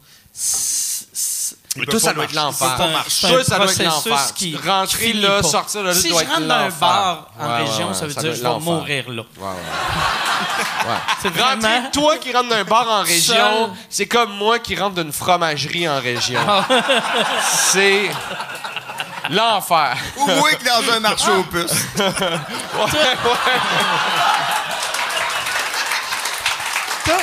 peut 1.81 1.91
toi, 1.91 1.99
ça 1.99 2.13
doit 2.13 2.23
être 2.23 2.33
l'enfer. 2.33 2.67
Un 2.67 3.09
ça 3.09 3.27
doit 3.29 3.41
être 3.41 3.55
processus 3.55 3.85
l'enfer. 3.85 4.33
qui- 4.35 4.55
Rentrer 4.57 5.11
qui 5.11 5.13
là, 5.13 5.41
pas. 5.41 5.47
sortir 5.49 5.83
là, 5.83 5.93
Si 5.93 6.09
doit 6.09 6.21
je 6.21 6.25
être 6.25 6.33
rentre 6.35 6.47
dans 6.47 6.55
un 6.55 6.69
bar 6.69 7.27
en 7.39 7.43
Ouais, 7.45 7.51
ouais, 7.51 7.57
région, 7.65 7.87
ouais, 7.89 7.93
ça 7.93 8.05
veut 8.05 8.13
ça 8.13 8.21
dire 8.21 8.31
que 8.31 8.37
je 8.37 8.43
vais 8.43 8.59
mourir 8.59 9.03
là. 9.09 9.21
Ouais, 9.37 9.47
ouais. 9.47 10.89
Ouais. 10.89 10.95
C'est 11.21 11.29
vraiment. 11.29 11.67
Rentrer, 11.67 11.91
toi 11.91 12.17
qui 12.17 12.33
rentres 12.33 12.49
d'un 12.49 12.63
bar 12.63 12.87
en 12.89 13.01
région, 13.03 13.71
c'est 13.89 14.05
comme 14.07 14.31
moi 14.37 14.59
qui 14.59 14.75
rentre 14.75 14.95
d'une 14.95 15.11
fromagerie 15.11 15.87
en 15.89 15.99
région. 15.99 16.39
Ah. 16.47 16.65
c'est 17.71 18.09
l'enfer. 19.29 19.97
Ou 20.17 20.27
moi 20.27 20.51
que 20.51 20.63
dans 20.65 20.93
un 20.93 20.99
marché 20.99 21.29
aux 21.31 21.43
puces. 21.51 21.85
Toi, 27.05 27.17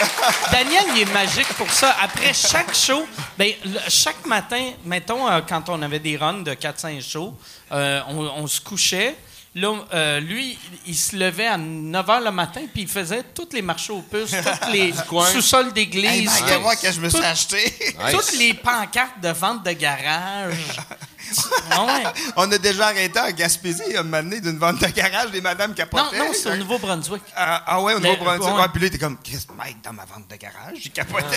Daniel, 0.52 0.84
il 0.94 1.02
est 1.02 1.12
magique 1.12 1.48
pour 1.54 1.70
ça. 1.70 1.96
Après 2.02 2.32
chaque 2.34 2.74
show, 2.74 3.06
ben, 3.38 3.52
le- 3.64 3.80
chaque 3.88 4.24
matin, 4.26 4.70
mettons, 4.84 5.28
euh, 5.28 5.40
quand 5.48 5.68
on 5.68 5.80
avait 5.82 5.98
des 6.00 6.16
runs 6.16 6.42
de 6.42 6.52
4-5 6.54 7.00
shows, 7.02 7.34
euh, 7.72 8.00
on, 8.08 8.18
on 8.18 8.46
se 8.46 8.60
couchait. 8.60 9.16
Là, 9.54 9.72
euh, 9.94 10.20
lui, 10.20 10.58
il 10.86 10.94
se 10.94 11.16
levait 11.16 11.46
à 11.46 11.56
9 11.56 12.06
h 12.06 12.24
le 12.24 12.30
matin, 12.30 12.60
puis 12.74 12.82
il 12.82 12.88
faisait 12.88 13.22
toutes 13.34 13.54
les 13.54 13.62
marchés 13.62 13.92
aux 13.92 14.02
puces, 14.02 14.32
tous 14.62 14.70
les 14.70 14.92
sous-sols 15.32 15.68
Hey, 15.68 15.72
d'église, 15.72 16.30
tout- 16.38 16.44
viens 16.44 16.58
voir 16.58 16.78
que 16.78 16.92
je 16.92 17.00
me 17.00 17.08
suis 17.08 17.18
tout- 17.18 17.24
acheté. 17.24 17.74
toutes 18.12 18.32
les 18.34 18.52
pancartes 18.52 19.18
de 19.22 19.30
vente 19.30 19.64
de 19.64 19.72
garage. 19.72 20.56
Ah 21.70 21.84
ouais. 21.84 22.04
On 22.36 22.50
a 22.50 22.58
déjà 22.58 22.86
arrêté 22.88 23.18
en 23.18 23.30
Gaspésie, 23.30 23.96
à 23.96 24.00
un 24.00 24.02
moment 24.02 24.22
donné, 24.22 24.40
d'une 24.40 24.58
vente 24.58 24.80
de 24.80 24.86
garage, 24.86 25.30
des 25.30 25.40
madames 25.40 25.70
Non, 25.70 25.74
capotaient. 25.76 26.18
non, 26.18 26.30
c'est 26.32 26.50
au 26.50 26.56
Nouveau-Brunswick. 26.56 27.22
Ah, 27.34 27.62
ah 27.66 27.82
ouais, 27.82 27.94
au 27.94 28.00
Nouveau-Brunswick. 28.00 28.54
ouais. 28.56 28.68
Puis 28.72 28.82
là, 28.82 28.90
t'es 28.90 28.98
comme, 28.98 29.16
Chris, 29.22 29.46
Mike, 29.56 29.82
dans 29.82 29.92
ma 29.92 30.04
vente 30.04 30.28
de 30.28 30.36
garage, 30.36 30.78
j'ai 30.80 30.90
capoté. 30.90 31.36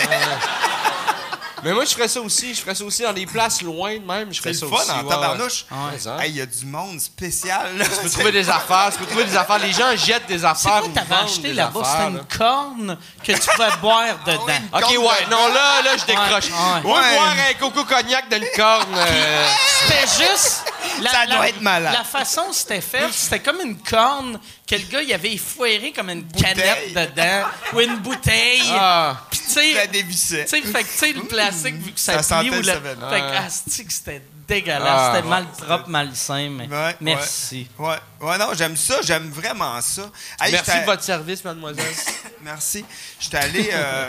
Mais 1.64 1.72
moi, 1.72 1.84
je 1.84 1.90
ferais 1.94 2.08
ça 2.08 2.20
aussi. 2.20 2.54
Je 2.54 2.60
ferais 2.60 2.74
ça 2.74 2.84
aussi 2.84 3.02
dans 3.02 3.12
des 3.12 3.26
places 3.26 3.62
loin 3.62 3.94
de 3.98 4.04
même. 4.04 4.32
Je 4.32 4.40
ferais 4.40 4.52
C'est 4.54 4.60
ça 4.60 4.66
le 4.66 4.72
fun 4.72 4.78
aussi. 4.82 4.90
en 4.90 5.02
ouais, 5.04 5.08
tabarnouche. 5.08 5.64
ouais. 5.70 5.76
Ouais, 5.78 6.08
hein. 6.08 6.18
Hey, 6.20 6.30
il 6.30 6.36
y 6.36 6.40
a 6.40 6.46
du 6.46 6.66
monde 6.66 7.00
spécial. 7.00 7.76
là. 7.76 7.84
Tu 7.84 7.90
peux 8.02 8.10
trouver 8.10 8.32
des 8.32 8.48
affaires, 8.48 8.90
tu 8.92 8.98
peux 8.98 9.06
trouver 9.06 9.24
des 9.24 9.36
affaires. 9.36 9.58
Les 9.58 9.72
gens 9.72 9.94
jettent 9.96 10.26
des 10.26 10.38
C'est 10.40 10.44
affaires 10.44 10.80
quoi 10.80 10.88
ou 10.88 10.92
t'avais 10.92 11.14
acheté 11.24 11.52
là-bas? 11.52 11.80
C'était 11.84 12.08
une 12.08 12.24
corne 12.38 12.98
que 13.24 13.32
tu 13.32 13.40
pouvais 13.54 13.76
boire 13.80 14.18
dedans. 14.26 14.42
oui. 14.46 14.54
OK, 14.74 14.88
ouais. 14.90 15.24
de- 15.26 15.30
Non, 15.30 15.48
là, 15.48 15.82
là, 15.82 15.96
je 15.96 16.04
décroche. 16.04 16.46
Ouais, 16.46 16.80
Moi, 16.82 17.00
boire 17.14 17.34
un 17.50 17.54
coco 17.58 17.84
cognac 17.84 18.28
dans 18.30 18.36
une 18.38 18.46
corne. 18.56 18.94
euh, 18.96 19.46
C'était 19.80 20.24
juste. 20.24 20.64
la- 21.02 21.10
Ça 21.10 21.26
la- 21.26 21.34
doit 21.36 21.48
être 21.48 21.60
malade. 21.60 21.92
La 21.92 22.04
façon 22.04 22.52
c'était 22.52 22.80
fait, 22.80 23.06
c'était 23.12 23.40
comme 23.40 23.60
une 23.60 23.78
corne 23.78 24.38
que 24.70 24.82
le 24.82 24.86
gars, 24.88 25.02
il 25.02 25.12
avait 25.12 25.32
effoiré 25.32 25.92
comme 25.94 26.10
une 26.10 26.26
canette 26.32 26.94
dedans 26.94 27.46
ou 27.72 27.80
une 27.80 27.96
bouteille. 27.96 28.62
Ah. 28.70 29.20
Puis, 29.30 29.40
tu 29.40 29.50
sais, 29.52 29.74
La 29.74 29.86
dévissait. 29.86 30.44
tu 30.44 30.50
sais, 30.50 30.62
fait 30.62 30.82
que, 30.84 30.88
tu 30.88 30.98
sais, 30.98 31.12
le 31.12 31.22
plastique, 31.22 31.74
vu 31.74 31.92
que 31.92 32.00
ça, 32.00 32.22
Ça 32.22 32.40
plie 32.40 32.50
ou 32.50 32.54
le. 32.54 32.62
Seven. 32.62 32.98
Fait 33.10 33.20
que, 33.20 33.92
c'était 33.92 34.22
dégueulasse. 34.46 34.82
Ah, 34.88 35.12
c'était 35.14 35.24
ouais, 35.24 35.30
mal 35.30 35.46
propre, 35.46 35.88
malsain, 35.88 36.48
mais. 36.50 36.66
Ouais, 36.68 36.96
Merci. 37.00 37.68
Ouais. 37.78 37.96
ouais, 38.20 38.38
non, 38.38 38.50
j'aime 38.56 38.76
ça, 38.76 39.00
j'aime 39.02 39.30
vraiment 39.30 39.80
ça. 39.80 40.10
Hey, 40.40 40.52
Merci 40.52 40.80
de 40.80 40.84
votre 40.84 41.02
service, 41.02 41.42
mademoiselle. 41.44 41.84
Merci. 42.42 42.84
J'étais 43.18 43.36
allé. 43.38 43.70
euh. 43.72 44.08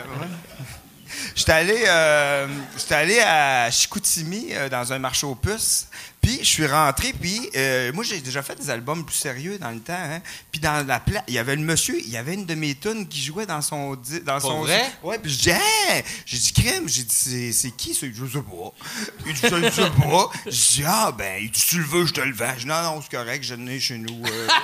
J'étais 1.34 1.52
allé, 1.52 1.84
euh, 1.86 2.46
j'étais 2.78 2.94
allé 2.94 3.20
à 3.20 3.70
Chicoutimi 3.70 4.48
euh, 4.52 4.68
dans 4.70 4.92
un 4.92 4.98
marché 4.98 5.26
aux 5.26 5.34
puces. 5.34 5.86
Puis 6.22 6.38
je 6.40 6.46
suis 6.46 6.66
rentré, 6.66 7.12
puis 7.12 7.50
euh, 7.56 7.92
moi 7.92 8.04
j'ai 8.04 8.20
déjà 8.20 8.42
fait 8.42 8.54
des 8.54 8.70
albums 8.70 9.04
plus 9.04 9.16
sérieux 9.16 9.58
dans 9.58 9.70
le 9.70 9.80
temps. 9.80 9.92
Hein. 9.98 10.20
Puis 10.52 10.60
dans 10.60 10.86
la 10.86 11.00
pla- 11.00 11.24
il 11.26 11.34
y 11.34 11.38
avait 11.38 11.56
le 11.56 11.62
monsieur, 11.62 11.98
il 11.98 12.08
y 12.10 12.16
avait 12.16 12.34
une 12.34 12.46
de 12.46 12.54
mes 12.54 12.76
tunes 12.76 13.08
qui 13.08 13.20
jouait 13.20 13.44
dans 13.44 13.60
son 13.60 13.96
dans 14.24 14.38
son 14.40 14.60
vrai? 14.60 14.84
Ouais, 15.02 15.18
puis 15.18 15.32
je 15.32 15.38
dis 15.40 15.50
hey! 15.50 16.04
j'ai 16.24 16.38
dit 16.38 16.52
crème, 16.52 16.88
j'ai 16.88 17.02
dit 17.02 17.52
c'est, 17.52 17.70
qui 17.72 17.92
ça? 17.92 18.06
Je 18.06 18.26
sais 18.26 18.38
pas. 18.38 18.72
Il 19.26 19.32
dit 19.34 19.40
je 19.42 19.70
sais 19.70 19.90
pas. 19.90 20.30
Je 20.46 20.50
dis 20.50 20.84
ah 20.86 21.12
ben, 21.16 21.42
il 21.42 21.50
dit 21.50 21.60
tu 21.68 21.78
le 21.78 21.84
veux, 21.84 22.06
je 22.06 22.12
te 22.12 22.20
le 22.20 22.32
vends. 22.32 22.52
Je 22.54 22.60
dis 22.60 22.66
non 22.66 22.82
non, 22.82 23.02
c'est 23.02 23.16
correct, 23.16 23.42
je 23.42 23.54
l'ai 23.54 23.80
chez 23.80 23.98
nous. 23.98 24.22
euh. 24.24 24.48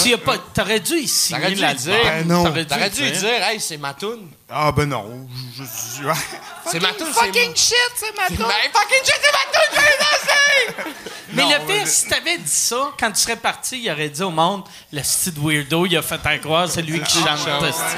Tu 0.00 0.08
y 0.10 0.14
as 0.14 0.18
pas. 0.18 0.36
T'aurais 0.54 0.80
dû 0.80 0.94
y 0.98 1.08
signer 1.08 1.40
T'aurais 1.40 1.54
dû 1.54 1.60
l'album. 1.60 1.82
dire. 1.82 1.98
Ben 2.04 2.26
non. 2.28 2.44
T'aurais 2.44 2.64
dû 2.64 2.68
T'aurais 2.68 3.10
dire, 3.10 3.42
hey, 3.44 3.60
c'est 3.60 3.76
ma 3.78 3.94
toune. 3.94 4.30
ah 4.48 4.70
ben 4.72 4.86
non, 4.88 5.26
je, 5.56 5.62
je- 5.64 6.04
ouais. 6.06 6.14
C'est 6.70 6.80
ma 6.80 6.92
toune, 6.92 7.08
c'est 7.12 7.26
Fucking 7.26 7.56
shit, 7.56 7.74
c'est 7.96 8.16
ma 8.16 8.28
Ben, 8.28 8.36
fucking 8.72 9.04
shit, 9.04 9.20
c'est 9.20 9.32
ma 9.32 9.52
toune, 9.52 10.84
toune! 10.86 10.92
Mais 11.34 11.42
Non, 11.42 11.50
le 11.50 11.58
mais- 11.66 11.78
pire, 11.78 11.88
si 11.88 12.06
t'avais 12.08 12.38
dit 12.38 12.50
ça, 12.50 12.92
quand 12.98 13.10
tu 13.10 13.20
serais 13.20 13.36
parti, 13.36 13.82
il 13.82 13.90
aurait 13.90 14.08
dit 14.08 14.22
au 14.22 14.30
monde, 14.30 14.62
le 14.92 15.02
style 15.02 15.34
weirdo, 15.38 15.84
il 15.86 15.96
a 15.96 16.02
fait 16.02 16.20
à 16.24 16.38
croire, 16.38 16.68
c'est 16.68 16.82
lui 16.82 17.00
qui 17.02 17.18
chante. 17.18 17.46
Ouais, 17.62 17.72
c'est 17.72 17.78
ça. 17.78 17.96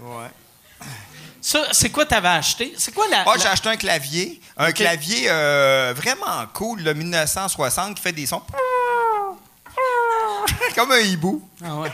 Ouais. 0.00 0.26
Ça, 1.40 1.64
c'est 1.72 1.90
quoi 1.90 2.04
t'avais 2.06 2.28
acheté? 2.28 2.74
C'est 2.78 2.92
quoi 2.94 3.06
la... 3.10 3.24
La- 3.24 3.36
j'ai 3.38 3.46
acheté 3.48 3.68
un 3.68 3.76
clavier. 3.76 4.40
Un 4.56 4.72
clavier 4.72 5.26
euh, 5.28 5.92
vraiment 5.96 6.44
cool, 6.52 6.80
le 6.82 6.94
1960, 6.94 7.94
qui 7.96 8.02
fait 8.02 8.12
des 8.12 8.26
sons. 8.26 8.42
Comme 10.78 10.92
un 10.92 11.00
hibou. 11.00 11.42
Ah 11.64 11.74
ouais. 11.74 11.90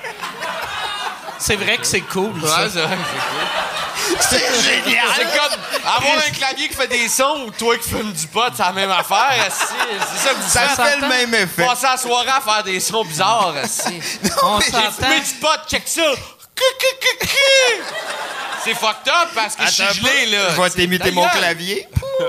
C'est 1.38 1.56
vrai 1.56 1.78
que 1.78 1.86
c'est 1.86 2.02
cool, 2.02 2.34
ça. 2.46 2.64
Ouais, 2.64 2.68
c'est 2.70 2.82
vrai, 2.82 2.98
c'est 2.98 4.08
cool. 4.10 4.16
C'est 4.20 4.62
génial! 4.84 5.06
C'est 5.16 5.24
comme 5.24 5.58
avoir 5.86 6.18
un 6.18 6.30
clavier 6.32 6.68
qui 6.68 6.74
fait 6.74 6.86
des 6.88 7.08
sons 7.08 7.44
ou 7.46 7.50
toi 7.50 7.78
qui 7.78 7.88
fumes 7.88 8.12
du 8.12 8.26
pot, 8.26 8.42
c'est 8.54 8.62
la 8.62 8.72
même 8.72 8.90
affaire. 8.90 9.46
C'est 9.48 10.28
ça 10.28 10.34
que 10.34 10.36
vous 10.36 10.50
Ça 10.50 10.68
fait 10.68 11.00
le 11.00 11.08
même 11.08 11.34
effet. 11.34 11.64
Passer 11.64 11.86
la 11.86 11.96
soirée 11.96 12.28
à 12.28 12.42
faire 12.42 12.62
des 12.62 12.78
sons 12.78 13.04
bizarres. 13.06 13.54
esti. 13.56 14.02
On 14.42 14.58
mais 14.58 14.64
J'ai 14.66 14.72
s'entend. 14.72 14.90
fumé 14.90 15.20
du 15.20 15.34
pot, 15.40 15.48
check 15.66 15.82
ça. 15.86 16.02
C'est 18.64 18.74
fucked 18.74 19.08
up 19.08 19.28
parce 19.34 19.56
que 19.56 19.64
je 19.66 19.70
suis 19.70 19.82
Attends 19.82 19.94
gelé, 19.94 20.26
là. 20.26 20.54
Je 20.56 20.60
vais 20.60 20.70
t'imiter 20.70 21.10
mon 21.10 21.28
clavier. 21.28 21.86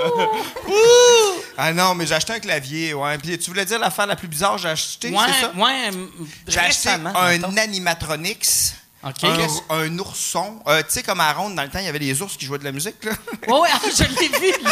ah 1.57 1.71
non, 1.73 1.95
mais 1.95 2.05
j'ai 2.05 2.15
acheté 2.15 2.33
un 2.33 2.39
clavier. 2.39 2.93
Ouais. 2.93 3.17
Puis, 3.17 3.37
tu 3.37 3.49
voulais 3.49 3.65
dire 3.65 3.79
l'affaire 3.79 4.07
la 4.07 4.15
plus 4.15 4.27
bizarre 4.27 4.55
que 4.55 4.61
j'ai 4.61 4.69
acheté, 4.69 5.09
Ouais, 5.11 5.17
c'est 5.27 5.41
ça? 5.45 5.51
ouais, 5.55 5.91
J'ai 6.47 6.59
acheté 6.59 6.89
un 6.89 6.97
mettons. 7.37 7.55
animatronics. 7.57 8.47
OK. 9.03 9.23
Un, 9.23 9.47
un 9.77 9.99
ourson. 9.99 10.59
Euh, 10.67 10.79
tu 10.81 10.85
sais, 10.89 11.03
comme 11.03 11.19
à 11.19 11.31
Ronde, 11.31 11.53
dans 11.55 11.61
le 11.63 11.69
temps, 11.69 11.77
il 11.79 11.85
y 11.85 11.89
avait 11.89 11.99
des 11.99 12.21
ours 12.23 12.35
qui 12.37 12.45
jouaient 12.45 12.57
de 12.57 12.63
la 12.63 12.71
musique. 12.71 13.03
là. 13.03 13.11
Ouais, 13.47 13.59
ouais, 13.59 13.69
ah, 13.71 13.79
je 13.95 14.03
l'ai 14.03 14.27
vu. 14.39 14.63
là. 14.63 14.71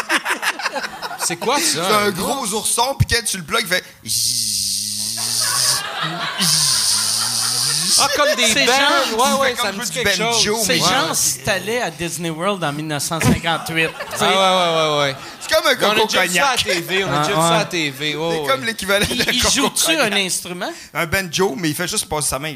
C'est 1.20 1.36
quoi 1.38 1.58
C'est 1.60 1.78
ça? 1.78 2.00
un 2.00 2.10
gros 2.10 2.46
ourson, 2.54 2.96
puis 2.98 3.08
quand 3.10 3.24
tu 3.26 3.38
le 3.38 3.44
plugues, 3.44 3.68
il 4.04 4.12
fait. 4.12 4.14
Ah, 8.00 8.08
comme 8.16 8.36
des 8.36 8.46
C'est 8.48 8.66
bands. 8.66 8.72
genre- 9.18 9.20
Ouais, 9.40 9.42
ouais, 9.42 9.54
comme 9.54 9.66
ça 9.66 9.72
me 9.74 9.80
du 9.80 9.86
dit 9.86 9.92
quelque 9.92 10.18
banjo, 10.20 10.34
chose. 10.56 10.68
mais- 10.68 10.78
C'est 10.80 10.84
Ouais. 10.84 10.90
genre 10.90 11.16
si 11.16 11.40
t'allais 11.40 11.82
à 11.82 11.90
Disney 11.92 12.30
World 12.30 12.64
en 12.64 12.72
1958. 12.74 13.90
tu 14.12 14.18
sais. 14.18 14.26
Ah, 14.26 14.26
ouais, 14.26 14.36
ouais, 14.36 14.98
ouais, 14.98 15.00
ouais. 15.10 15.16
C'est 15.40 15.54
comme 15.54 15.66
un 15.68 15.76
Mais 15.76 15.86
On 15.86 15.90
a 15.92 15.96
coco 15.96 16.08
déjà 16.08 16.22
vu 16.26 16.34
ça 16.34 16.46
à 16.48 16.52
la 16.56 16.58
cognac. 16.58 16.64
TV. 16.88 17.04
On 17.04 17.08
a 17.08 17.12
Ah, 17.14 17.20
déjà 17.28 17.34
vu 17.34 17.42
ça 17.42 17.58
à 17.60 17.66
TV. 17.66 18.12
C'est 18.12 18.48
comme 18.52 18.64
l'équivalent 18.66 19.06
Il, 19.10 19.18
de 19.26 19.32
il 19.32 19.42
coco 19.42 19.54
joue-tu 19.54 19.86
cognac. 19.86 20.12
un 20.14 20.16
instrument? 20.18 20.72
Un 20.94 21.06
banjo, 21.06 21.56
mais 21.58 21.70
il 21.70 21.76
fait 21.76 21.88
juste 21.88 22.06
passer 22.08 22.30
sa 22.30 22.40
main. 22.40 22.54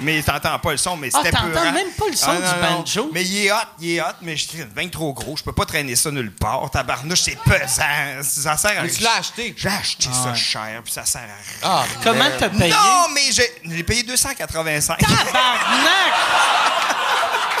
Mais 0.00 0.22
t'entends 0.22 0.58
pas 0.58 0.72
le 0.72 0.76
son, 0.76 0.96
mais 0.96 1.08
Ah, 1.14 1.18
c'était 1.22 1.30
t'entends 1.36 1.50
peurant. 1.50 1.72
même 1.72 1.90
pas 1.92 2.04
le 2.10 2.16
son 2.16 2.26
Ah, 2.30 2.36
du 2.36 2.42
non, 2.42 2.48
non. 2.70 2.76
banjo? 2.78 3.10
Mais 3.14 3.24
il 3.24 3.46
est 3.46 3.52
hot, 3.52 3.56
il 3.80 3.96
est 3.96 4.00
hot, 4.02 4.04
mais 4.20 4.36
je 4.36 4.46
suis 4.48 4.64
bien 4.64 4.88
trop 4.88 5.12
gros. 5.14 5.36
Je 5.36 5.42
peux 5.42 5.52
pas 5.52 5.64
traîner 5.64 5.96
ça 5.96 6.10
nulle 6.10 6.32
part. 6.34 6.70
Tabarnouche, 6.70 7.22
c'est 7.22 7.38
pesant. 7.42 8.22
Ça 8.22 8.56
sert 8.58 8.78
à 8.78 8.82
Mais 8.82 8.90
tu 8.90 9.02
l'as 9.02 9.16
acheté. 9.18 9.54
J'ai 9.56 9.68
acheté 9.68 10.08
ça 10.12 10.34
cher, 10.34 10.80
puis 10.84 10.92
ça 10.92 11.04
sert 11.06 11.22
à 11.22 11.24
rien. 11.24 11.34
Ah, 11.62 11.84
Comment 12.04 12.24
t'as 12.38 12.48
payé? 12.50 12.70
Non, 12.70 13.06
mais 13.14 13.22
j'ai 13.32 13.50
j'ai 13.64 13.82
payé 13.84 14.02
285. 14.02 14.98
Tabarnak! 14.98 16.12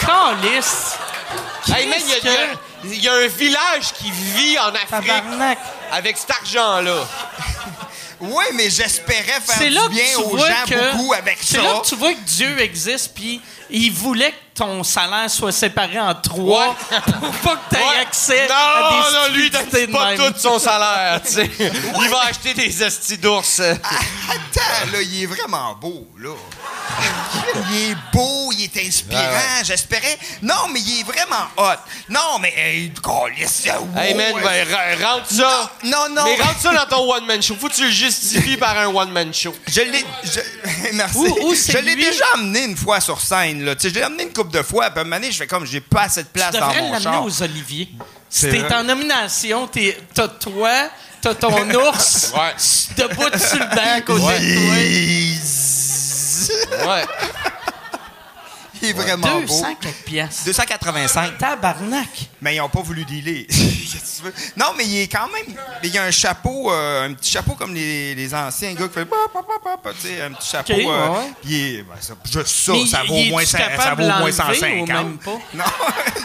Calice! 0.00 0.96
Hey, 1.68 1.88
man, 1.88 1.98
il 2.00 2.08
y 2.08 2.12
a- 2.12 2.18
il 2.22 2.24
y, 2.24 2.28
a- 2.28 2.94
il 2.96 3.02
y 3.04 3.08
a 3.08 3.14
un 3.14 3.26
village 3.28 3.92
qui 3.94 4.10
vit 4.10 4.58
en 4.58 4.68
Afrique 4.68 4.88
Tabarnak! 5.06 5.58
avec 5.92 6.16
cet 6.18 6.30
argent-là. 6.30 7.04
Oui, 8.20 8.44
mais 8.54 8.70
j'espérais 8.70 9.40
faire 9.44 9.56
C'est 9.58 9.70
là 9.70 9.82
du 9.88 9.94
bien 9.94 10.18
aux 10.18 10.38
gens 10.38 10.44
que 10.66 10.92
beaucoup 10.96 11.12
avec 11.12 11.38
c'est 11.42 11.56
ça. 11.56 11.62
là 11.62 11.80
que 11.82 11.86
tu 11.88 11.96
vois 11.96 12.14
que 12.14 12.20
Dieu 12.20 12.60
existe 12.60 13.12
puis 13.14 13.40
il 13.68 13.92
voulait 13.92 14.30
que 14.30 14.36
ton 14.54 14.82
salaire 14.84 15.28
soit 15.28 15.52
séparé 15.52 16.00
en 16.00 16.14
trois 16.14 16.68
Ouais. 16.68 16.98
pour 17.20 17.30
pas 17.30 17.56
que 17.56 17.74
tu 17.74 17.76
aies 17.76 17.84
Ouais. 17.84 17.98
accès 18.00 18.48
non, 18.48 18.54
à 18.54 18.90
des 18.90 19.12
non, 19.30 19.34
lui, 19.36 19.46
il 19.46 19.50
donne 19.50 19.68
de 19.68 19.92
pas 19.92 20.10
même. 20.14 20.16
tout 20.32 20.38
son 20.38 20.58
salaire, 20.58 21.20
tu 21.22 21.32
sais. 21.32 21.50
Il 21.58 22.08
va 22.08 22.20
acheter 22.22 22.54
des 22.54 22.82
estis 22.82 23.18
d'ours. 23.18 23.60
Attends, 23.60 24.90
là, 24.92 25.02
il 25.02 25.22
est 25.22 25.26
vraiment 25.26 25.74
beau, 25.74 26.06
là. 26.18 26.30
Il 27.70 27.90
est 27.90 27.96
beau, 28.12 28.50
il 28.52 28.64
est 28.64 28.86
inspirant, 28.86 29.20
Ouais, 29.22 29.64
j'espérais. 29.64 30.18
Non, 30.42 30.68
mais 30.72 30.80
il 30.80 31.00
est 31.00 31.02
vraiment 31.04 31.46
hot. 31.56 31.78
Non, 32.08 32.38
mais, 32.40 32.52
hey, 32.56 32.92
câlisse, 33.02 33.66
Hey, 33.66 33.72
wow, 34.12 34.16
man, 34.16 34.34
ouais. 34.34 34.42
ben, 34.42 34.68
re- 34.68 35.02
rentre 35.04 35.32
ça. 35.32 35.72
Non, 35.84 36.08
non. 36.10 36.24
Mais 36.24 36.42
rentre 36.42 36.60
ça 36.60 36.72
dans 36.74 36.86
ton 36.96 37.12
one-man 37.14 37.42
show. 37.42 37.56
Faut 37.60 37.68
que 37.68 37.74
tu 37.74 37.84
le 37.84 37.90
justifies 37.90 38.56
par 38.56 38.76
un 38.78 38.86
one-man 38.88 39.32
show. 39.32 39.54
Je 39.66 39.80
l'ai. 39.80 40.04
je- 40.24 40.90
Merci. 40.92 41.18
Où- 41.18 41.48
où 41.48 41.54
c'est 41.54 41.72
je 41.72 41.78
l'ai 41.78 41.96
déjà 41.96 42.24
amené 42.34 42.64
une 42.64 42.76
fois 42.76 43.00
sur 43.00 43.20
scène, 43.20 43.64
là. 43.64 43.74
Tu 43.74 43.82
sais, 43.82 43.88
je 43.90 43.94
l'ai 43.94 44.02
amené 44.02 44.24
une 44.24 44.32
couple 44.32 44.52
de 44.56 44.62
fois, 44.62 44.90
puis 44.90 44.98
à 44.98 45.02
un 45.02 45.04
moment 45.04 45.16
donné, 45.16 45.32
je 45.32 45.38
fais 45.38 45.46
comme, 45.46 45.66
j'ai 45.66 45.80
pas 45.80 46.02
assez 46.02 46.22
de 46.22 46.28
place 46.28 46.52
Tu 46.52 46.60
dans 46.60 46.66
devrais 46.68 46.82
mon 46.82 46.92
l'amener 46.92 47.02
char. 47.04 47.24
aux 47.24 47.42
t'es 48.50 48.58
vrai. 48.58 48.74
en 48.74 48.84
nomination, 48.84 49.66
t'es- 49.66 49.98
t'as 50.14 50.28
toi, 50.28 50.72
t'as 51.22 51.34
ton 51.34 51.70
ours, 51.88 52.32
Ouais. 52.34 52.54
debout 52.96 53.38
sur 53.38 53.58
le 53.58 53.74
banc 53.74 53.94
à 53.96 54.00
côté 54.02 54.20
de 54.20 54.70
Ouais. 54.70 55.38
Ouais. 56.86 57.04
Il 58.82 58.88
est 58.88 58.92
vraiment 58.92 59.40
beau. 59.40 59.40
200 59.40 59.74
quelques 59.80 59.94
piastres. 60.04 60.44
285. 60.44 61.38
Tabarnak. 61.38 62.08
Mais 62.46 62.54
ils 62.54 62.58
n'ont 62.58 62.68
pas 62.68 62.80
voulu 62.80 63.04
dealer. 63.04 63.44
Qu'est-ce 63.50 63.94
que 63.96 64.18
tu 64.18 64.22
veux? 64.22 64.34
non, 64.56 64.66
mais 64.78 64.84
il 64.84 64.98
est 65.02 65.08
quand 65.08 65.26
même. 65.32 65.56
mais 65.82 65.88
Il 65.88 65.92
y 65.92 65.98
a 65.98 66.04
un 66.04 66.12
chapeau, 66.12 66.70
euh, 66.70 67.08
un 67.08 67.12
petit 67.14 67.32
chapeau 67.32 67.54
comme 67.54 67.74
les, 67.74 68.14
les 68.14 68.32
anciens 68.32 68.72
gars 68.72 68.86
qui 68.86 68.94
fait. 68.94 69.00
un 70.22 70.30
petit 70.32 70.48
chapeau. 70.48 70.72
Euh, 70.72 71.08
ouais. 71.08 71.30
il 71.42 71.54
est, 71.54 71.82
ben, 71.82 71.96
ça- 71.98 72.14
juste 72.24 72.46
ça, 72.46 72.72
Mais 72.72 72.86
ça 72.86 73.02
vaut 73.02 73.16
moins, 73.24 73.44
ça 73.44 73.58
vaut 73.96 73.96
moins 74.04 74.18
l'enlever 74.20 74.32
150. 74.32 74.62
ou 74.80 74.86
même 74.86 75.18
pas? 75.18 75.30
Non, 75.54 75.64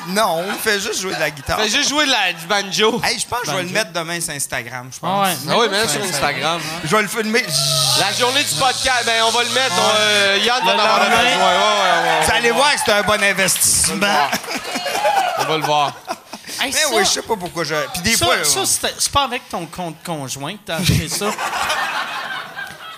non, 0.09 0.45
on 0.47 0.53
fait 0.59 0.79
juste 0.79 1.01
jouer 1.01 1.15
de 1.15 1.19
la 1.19 1.31
guitare. 1.31 1.59
Fais 1.59 1.69
juste 1.69 1.89
jouer 1.89 2.05
de 2.05 2.11
la- 2.11 2.33
du 2.33 2.45
banjo. 2.45 3.01
Hey, 3.03 3.17
je 3.17 3.25
pense 3.25 3.39
que 3.41 3.47
je 3.51 3.55
vais 3.55 3.63
le 3.63 3.69
mettre 3.69 3.91
demain 3.91 4.21
sur 4.21 4.33
Instagram, 4.35 4.89
je 4.91 4.97
Ah 4.97 4.99
pense. 5.01 5.27
ouais. 5.27 5.33
Ah 5.49 5.57
oui, 5.59 5.67
mais 5.71 5.77
là, 5.79 5.87
sur 5.87 6.03
Instagram. 6.03 6.61
Je 6.83 6.95
vais 6.95 7.01
le 7.01 7.07
filmer. 7.07 7.43
La 7.99 8.13
journée 8.13 8.43
du 8.43 8.55
podcast, 8.59 9.05
ben, 9.07 9.23
on 9.25 9.31
va 9.31 9.43
le 9.43 9.49
mettre. 9.49 9.73
on, 9.75 9.91
euh, 9.99 10.37
Yann 10.45 10.63
va 10.65 10.75
en 10.75 10.77
avoir 10.77 10.99
lendemain. 10.99 11.17
besoin. 11.17 11.47
Ouais, 11.47 11.57
ouais, 11.57 12.09
ouais, 12.19 12.25
Vous 12.25 12.31
allez 12.31 12.51
voir 12.51 12.73
que 12.75 12.79
c'est 12.85 12.91
un 12.91 13.01
bon 13.01 13.23
investissement. 13.23 14.27
On 15.39 15.43
va 15.45 15.57
le 15.57 15.63
voir. 15.63 15.93
Hey, 16.61 16.71
Mais 16.73 16.79
ça, 16.79 16.87
oui, 16.93 17.03
je 17.05 17.09
sais 17.09 17.21
pas 17.21 17.35
pourquoi 17.35 17.63
je. 17.63 17.75
Puis 17.93 18.01
des 18.03 18.15
ça, 18.15 18.25
fois. 18.25 18.43
ça, 18.43 18.59
euh, 18.59 18.89
c'est 18.97 19.11
pas 19.11 19.23
avec 19.23 19.47
ton 19.49 19.65
compte 19.65 19.95
conjoint 20.03 20.53
que 20.53 20.59
t'as 20.65 20.75
acheté 20.77 21.09
ça. 21.09 21.27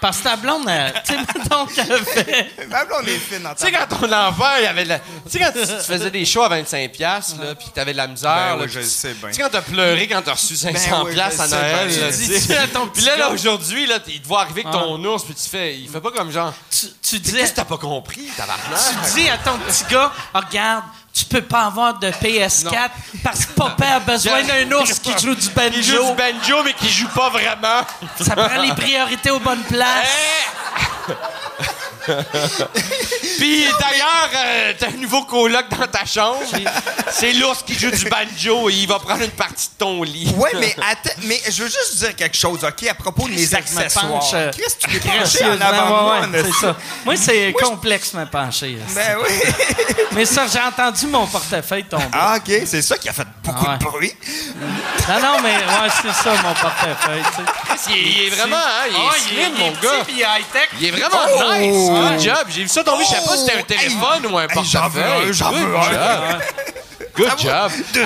Parce 0.02 0.18
que 0.18 0.23
ta 0.23 0.35
blonde, 0.35 0.68
elle- 0.68 0.94
tu 1.06 1.14
sais, 1.14 1.19
mettons 1.40 1.65
qu'elle 1.65 2.03
fait... 2.03 2.68
ma 2.68 2.84
blonde 2.84 3.07
est 3.07 3.18
fine 3.18 3.48
en 3.48 3.56
Tu 3.56 3.64
sais, 3.65 3.72
quand 3.72 3.88
ton 3.88 4.11
enfant, 4.11 4.49
il 4.60 4.65
avait 4.65 4.84
de 4.84 4.90
la... 4.90 4.99
Tu 4.99 5.06
sais, 5.30 5.40
quand 5.40 5.53
tu 5.53 5.61
tu 5.61 5.65
faisais 5.65 6.11
des 6.11 6.26
shows 6.26 6.41
à 6.44 6.49
25$, 6.49 6.90
piastres, 6.90 7.41
là, 7.41 7.56
puis 7.56 7.68
t'avais 7.73 7.94
de 7.94 7.98
la 7.98 8.07
misère. 8.07 8.30
Ben 8.35 8.57
là, 8.57 8.64
oui, 8.64 8.69
je 8.69 8.80
le 8.80 8.85
sais 8.85 9.14
bien. 9.14 9.30
Tu 9.30 9.35
sais, 9.35 9.41
quand 9.44 9.49
t'as 9.49 9.61
pleuré 9.61 10.06
quand 10.10 10.22
t'as 10.22 10.34
reçu 10.34 10.56
500$ 10.56 10.73
Ben 10.73 11.03
oui, 11.06 11.18
à 11.22 11.48
Noël, 11.48 11.99
là, 12.02 12.11
Tu 12.11 12.18
tu 12.27 12.38
sais. 12.38 12.68
Puis 12.94 13.03
là, 13.06 13.15
là, 13.15 13.30
aujourd'hui, 13.30 13.88
là, 13.88 13.99
il 14.07 14.22
te 14.22 14.27
voit 14.27 14.41
arriver 14.41 14.65
avec 14.65 14.73
ton 14.77 15.02
ours, 15.06 15.23
puis 15.23 15.35
tu 15.35 15.49
fais... 15.49 15.77
Il 15.77 15.88
fait 15.88 16.02
pas 16.02 16.11
comme 16.11 16.31
genre... 16.34 16.53
Tu, 16.69 16.88
tu 17.02 17.19
dis, 17.22 17.31
Qu'est-ce 17.31 17.52
que 17.52 17.56
t'as 17.56 17.64
pas 17.65 17.77
compris, 17.77 18.26
tabarnak? 18.35 18.77
tu 19.07 19.22
dis 19.22 19.30
à 19.30 19.38
ton 19.38 19.57
petit 19.60 19.85
gars, 19.90 20.11
Ah, 20.34 20.41
regarde, 20.41 20.84
tu 21.14 21.26
peux 21.26 21.44
pas 21.44 21.65
avoir 21.65 21.99
de 21.99 22.07
PS4 22.07 22.90
parce 23.23 23.45
que 23.45 23.53
papa 23.53 23.85
a 23.85 23.99
besoin 23.99 24.41
d'un 24.41 24.72
ours 24.72 24.98
qui 24.98 25.11
joue 25.11 25.35
du 25.35 25.49
banjo. 25.49 25.72
Il 25.76 25.84
joue 25.84 26.10
du 26.10 26.15
banjo, 26.15 26.64
mais 26.65 26.73
qui 26.73 26.90
joue 26.90 27.07
pas 27.10 27.30
vraiment. 27.30 27.85
Ça 28.19 28.35
prend 28.35 28.61
les 28.61 28.73
priorités 28.73 29.30
aux 29.30 29.40
bonnes 29.40 29.64
places. 29.64 30.07
Puis 33.40 33.66
d'ailleurs, 33.80 34.30
euh, 34.36 34.74
t'as 34.78 34.88
un 34.88 34.92
nouveau 35.02 35.24
coloc 35.24 35.66
dans 35.70 35.88
ta 35.88 36.06
chambre. 36.06 36.40
C'est 37.12 37.34
l'ours 37.34 37.64
qui 37.64 37.74
joue 37.78 37.92
du 37.92 38.06
banjo 38.06 38.70
et 38.70 38.74
il 38.74 38.88
va 38.88 39.00
prendre 39.00 39.22
une 39.24 39.32
partie 39.32 39.68
de 39.68 39.74
ton 39.78 40.04
lit. 40.04 40.32
Ouais, 40.38 40.52
mais 40.60 40.76
attends, 40.90 41.16
mais 41.24 41.40
je 41.50 41.64
veux 41.64 41.70
juste 41.70 41.98
dire 42.00 42.16
quelque 42.16 42.38
chose, 42.38 42.60
OK, 42.64 42.88
à 42.90 42.94
propos 42.94 43.28
de 43.28 43.34
mes 43.34 43.48
que 43.48 43.56
accessoires. 43.56 44.08
penche, 44.08 44.32
euh, 44.34 44.52
Chris, 44.52 44.64
tu 44.80 45.00
t'es 45.00 45.10
penché 45.10 45.46
en 45.46 45.62
avant 45.62 45.84
de 45.86 45.90
moi, 45.90 46.14
ouais, 46.16 46.20
ouais, 46.22 46.28
n'est-ce 46.28 46.44
c'est 46.46 46.52
pas? 46.68 46.74
ça. 46.74 46.76
Moi, 47.06 47.16
c'est 47.16 47.54
complexe 47.54 48.14
me 48.14 48.26
pencher. 48.26 48.78
Ben 48.96 49.18
oui. 49.24 49.36
Mais 50.12 50.26
ça, 50.26 50.46
j'ai 50.52 50.60
entendu 50.60 51.08
mon 51.08 51.26
portefeuille 51.28 51.86
tomber. 51.86 52.04
Ah, 52.14 52.36
OK, 52.38 52.52
c'est 52.66 52.82
ça 52.84 52.98
qui 52.98 53.10
a 53.10 53.14
fait 53.14 53.28
beaucoup 53.44 53.66
Ah 53.68 53.72
ouais. 53.72 53.78
de 53.80 53.84
bruit. 53.84 54.14
Non, 55.10 55.20
non, 55.20 55.42
mais 55.42 55.56
ouais, 55.56 55.90
c'est 56.02 56.14
ça, 56.24 56.32
mon 56.44 56.54
portefeuille. 56.54 57.24
tu 57.36 57.78
sais. 57.78 57.90
Il 57.90 57.96
est, 57.98 58.02
il 58.12 58.28
est 58.28 58.30
vraiment, 58.30 58.56
hein, 58.56 58.86
il 58.90 58.96
est 58.96 59.20
slim, 59.20 59.54
il 59.58 59.60
mon 59.64 59.72
petit, 59.72 59.82
gars. 59.82 60.04
puis 60.06 60.14
il 60.18 60.22
est 60.22 60.24
high-tech. 60.24 60.70
Il 60.80 60.86
est 60.88 60.92
vraiment 60.92 61.18
Oh! 61.36 61.54
nice. 61.56 61.90
Good 61.94 62.20
job. 62.22 62.45
J'ai 62.49 62.61
vu 62.64 62.68
ça 62.68 62.84
tomber. 62.84 63.03
Je 63.03 63.10
sais 63.10 63.26
pas 63.28 63.38
si 63.38 63.45
c'était 63.45 63.57
un 63.57 63.61
Oh! 63.61 63.65
téléphone 63.68 64.26
ou 64.34 64.38
un 64.38 64.44
Hey, 64.48 64.64
j'en 64.64 64.88
veux 64.90 65.02
portefeuille. 65.02 65.30
un, 65.30 65.32
j'en 65.32 65.52
veux 65.52 65.76
un. 65.76 66.40
Good 67.15 67.30
Ça 67.30 67.35
job. 67.38 67.44
vaut 67.44 67.53
À 67.53 67.60
la 67.60 67.72
place 67.72 67.76
de 67.77 67.99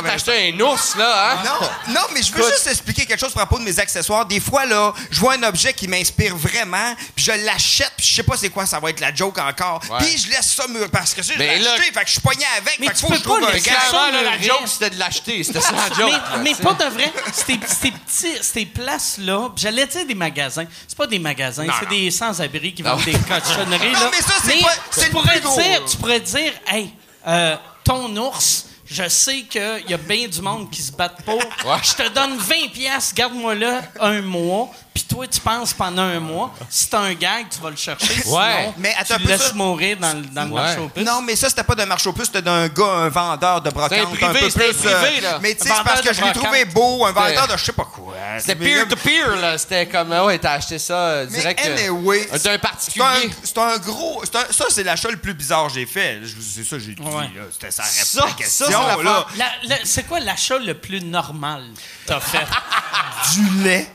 280. 0.00 0.02
t'acheter 0.10 0.54
un 0.54 0.60
ours, 0.60 0.96
là, 0.96 1.32
hein? 1.32 1.38
Non, 1.44 1.94
non, 1.94 2.00
mais 2.14 2.22
je 2.22 2.32
veux 2.32 2.42
juste 2.50 2.66
expliquer 2.66 3.04
quelque 3.04 3.20
chose 3.20 3.32
à 3.36 3.44
propos 3.44 3.58
de 3.58 3.64
mes 3.64 3.78
accessoires. 3.78 4.24
Des 4.24 4.40
fois, 4.40 4.64
là, 4.64 4.92
je 5.10 5.20
vois 5.20 5.34
un 5.34 5.42
objet 5.42 5.72
qui 5.74 5.86
m'inspire 5.86 6.34
vraiment, 6.36 6.94
puis 7.14 7.24
je 7.26 7.32
l'achète, 7.44 7.92
puis 7.96 8.06
je 8.06 8.14
sais 8.14 8.22
pas 8.22 8.36
c'est 8.38 8.48
quoi, 8.48 8.64
ça 8.66 8.80
va 8.80 8.90
être 8.90 9.00
la 9.00 9.14
joke 9.14 9.38
encore. 9.38 9.80
Ouais. 9.90 9.98
Puis 9.98 10.16
je 10.18 10.30
laisse 10.30 10.50
ça 10.54 10.66
me... 10.68 10.88
parce 10.88 11.12
que 11.12 11.22
ça, 11.22 11.34
je 11.34 11.38
l'ai 11.38 11.58
là- 11.58 11.72
acheté, 11.74 11.92
fait 11.92 12.00
que 12.00 12.06
je 12.06 12.12
suis 12.12 12.20
pogné 12.20 12.44
avec, 12.56 12.78
Mais 12.80 12.86
fait 12.86 12.92
que 12.92 12.98
tu 12.98 13.00
faut 13.02 13.08
que 13.08 13.12
peux 13.12 13.18
je 13.18 13.22
trouve 13.24 13.36
un 13.36 13.58
gars. 13.58 14.10
là, 14.12 14.22
la 14.22 14.40
joke, 14.40 14.66
c'était 14.66 14.90
de 14.90 14.98
l'acheter. 14.98 15.44
C'était 15.44 15.60
ça, 15.60 15.72
la 15.72 15.94
joke. 15.94 16.06
mais, 16.06 16.10
là, 16.12 16.22
mais 16.42 16.50
tu 16.50 16.56
sais. 16.56 16.62
pas 16.62 16.72
de 16.74 16.84
vrai. 16.90 17.12
Ces, 17.32 17.44
ces 17.44 17.90
petits, 17.90 18.42
ces 18.42 18.66
places-là, 18.66 19.50
j'allais 19.56 19.86
dire 19.86 20.06
des 20.06 20.14
magasins. 20.14 20.64
C'est 20.88 20.96
pas 20.96 21.06
des 21.06 21.18
magasins, 21.18 21.66
c'est 21.80 21.88
des 21.88 22.10
sans-abri 22.10 22.72
qui 22.72 22.82
vendent 22.82 23.04
des 23.04 23.12
cochonneries. 23.12 23.92
Non, 23.92 24.00
là. 24.00 24.10
mais 24.10 24.22
ça, 24.22 24.34
c'est 24.42 24.60
pas- 24.60 25.80
tu 25.86 25.96
pourrais 25.98 26.20
dire, 26.20 26.52
hey, 26.68 26.90
euh, 27.26 27.56
ton 27.84 28.16
ours. 28.16 28.66
Je 28.86 29.08
sais 29.08 29.42
qu'il 29.42 29.84
y 29.88 29.94
a 29.94 29.96
bien 29.96 30.28
du 30.28 30.40
monde 30.42 30.70
qui 30.70 30.82
se 30.82 30.92
battent 30.92 31.22
pour. 31.24 31.40
Je 31.82 31.94
te 31.94 32.08
donne 32.10 32.36
20 32.36 32.72
pièces, 32.72 33.14
garde-moi 33.14 33.54
là 33.54 33.82
un 34.00 34.20
mois. 34.20 34.70
Puis 34.94 35.02
toi, 35.02 35.26
tu 35.26 35.40
penses 35.40 35.72
pendant 35.74 36.02
un 36.02 36.20
mois. 36.20 36.54
Si 36.70 36.88
t'as 36.88 37.00
un 37.00 37.14
gag, 37.14 37.46
tu 37.50 37.60
vas 37.60 37.70
le 37.70 37.74
chercher. 37.76 38.22
Sinon, 38.22 38.74
Mais 38.78 38.94
attends 38.96 39.04
tu 39.06 39.12
un 39.14 39.18
le 39.18 39.26
laisses 39.26 39.48
ça- 39.48 39.52
mourir 39.54 39.96
dans, 39.98 40.12
le- 40.12 40.22
dans 40.26 40.44
le 40.44 40.50
Ouais. 40.52 40.60
marché 40.62 40.78
aux 40.78 40.88
puces. 40.88 41.04
Non, 41.04 41.20
mais 41.20 41.34
ça, 41.34 41.48
c'était 41.48 41.64
pas 41.64 41.74
d'un 41.74 41.86
marché 41.86 42.08
aux 42.08 42.12
puces, 42.12 42.26
c'était 42.26 42.42
d'un 42.42 42.68
gars, 42.68 42.84
un 42.86 43.08
vendeur 43.08 43.60
de 43.60 43.70
brocante. 43.70 43.90
C'était 44.12 44.24
un 44.24 44.30
privé, 44.30 44.46
peu 44.46 44.50
plus, 44.52 44.86
euh, 44.86 45.02
privé, 45.02 45.20
là. 45.20 45.38
Mais 45.42 45.56
tu 45.56 45.64
sais, 45.64 45.72
Un 45.72 45.76
c'est 45.78 45.82
parce 45.84 46.00
que 46.00 46.14
je 46.14 46.22
l'ai 46.22 46.32
trouvé 46.32 46.64
beau, 46.66 47.04
un 47.06 47.10
vendeur 47.10 47.48
de 47.48 47.56
je 47.56 47.64
sais 47.64 47.72
pas 47.72 47.86
quoi. 47.92 48.14
C'était 48.38 48.54
Mais- 48.54 48.66
peer-to-peer, 48.66 49.34
là. 49.40 49.58
C'était 49.58 49.86
comme, 49.88 50.12
ah 50.12 50.24
ouais, 50.26 50.38
t'as 50.38 50.52
acheté 50.52 50.78
ça 50.78 50.94
euh, 50.94 51.26
Mais 51.28 51.38
direct. 51.40 51.60
euh, 51.66 51.76
anyway, 51.88 52.28
D'un 52.44 52.52
un, 52.54 52.58
particulier. 52.58 53.04
c'est 53.42 53.58
un 53.58 53.76
gros. 53.78 54.22
un- 54.22 54.52
ça, 54.52 54.66
c'est 54.70 54.84
l'achat 54.84 55.10
le 55.10 55.16
plus 55.16 55.34
bizarre 55.34 55.66
que 55.66 55.72
j'ai 55.74 55.86
fait. 55.86 56.20
Je- 56.22 56.34
C'est 56.40 56.62
ça 56.62 56.76
que 56.76 56.82
j'ai 56.82 56.94
dit. 56.94 57.02
Ouais. 57.02 57.24
là. 57.34 57.42
C'était 57.50 57.72
ça, 57.72 57.82
Ça, 57.82 58.20
la 58.20 58.28
ça, 58.28 58.34
question. 58.38 59.02
là. 59.02 59.26
La- 59.36 59.76
c'est 59.82 60.04
quoi 60.06 60.20
l'achat 60.20 60.58
le 60.58 60.74
plus 60.74 61.00
normal 61.02 61.64
que 62.06 62.12
t'as 62.12 62.20
fait? 62.20 62.46
Du 63.34 63.62
lait. 63.64 63.90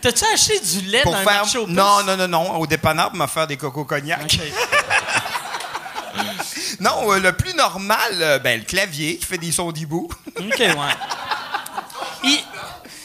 T'as-tu 0.00 0.24
acheté 0.32 0.58
du 0.60 0.80
lait 0.86 1.02
Pour 1.02 1.12
dans 1.12 1.22
faire. 1.22 1.42
puces? 1.42 1.54
Non, 1.68 2.02
non, 2.04 2.16
non, 2.16 2.28
non. 2.28 2.56
Au 2.58 2.66
dépanneur, 2.66 3.10
pour 3.10 3.18
me 3.18 3.26
faire 3.26 3.46
des 3.46 3.56
cocos 3.56 3.84
cognac. 3.84 4.38
Non, 6.80 7.12
euh, 7.12 7.20
le 7.20 7.32
plus 7.32 7.54
normal, 7.54 7.98
euh, 8.20 8.38
ben, 8.40 8.58
le 8.58 8.64
clavier 8.64 9.16
qui 9.16 9.24
fait 9.24 9.38
des 9.38 9.52
sons 9.52 9.70
d'hibou. 9.70 10.08
OK, 10.36 10.58
ouais. 10.58 10.74
Il, 12.24 12.38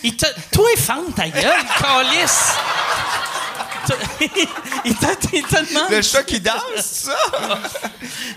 il 0.04 0.18
te... 0.18 0.26
Toi, 0.52 0.68
ta 1.16 1.28
gueule, 1.30 1.44
calice! 1.80 2.54
Il 4.86 4.96
te, 4.96 5.06
il 5.34 5.44
te 5.44 5.56
demande... 5.74 5.90
Le 5.92 6.02
chat 6.02 6.24
qui 6.24 6.40
danse, 6.40 6.62
ça? 6.82 7.12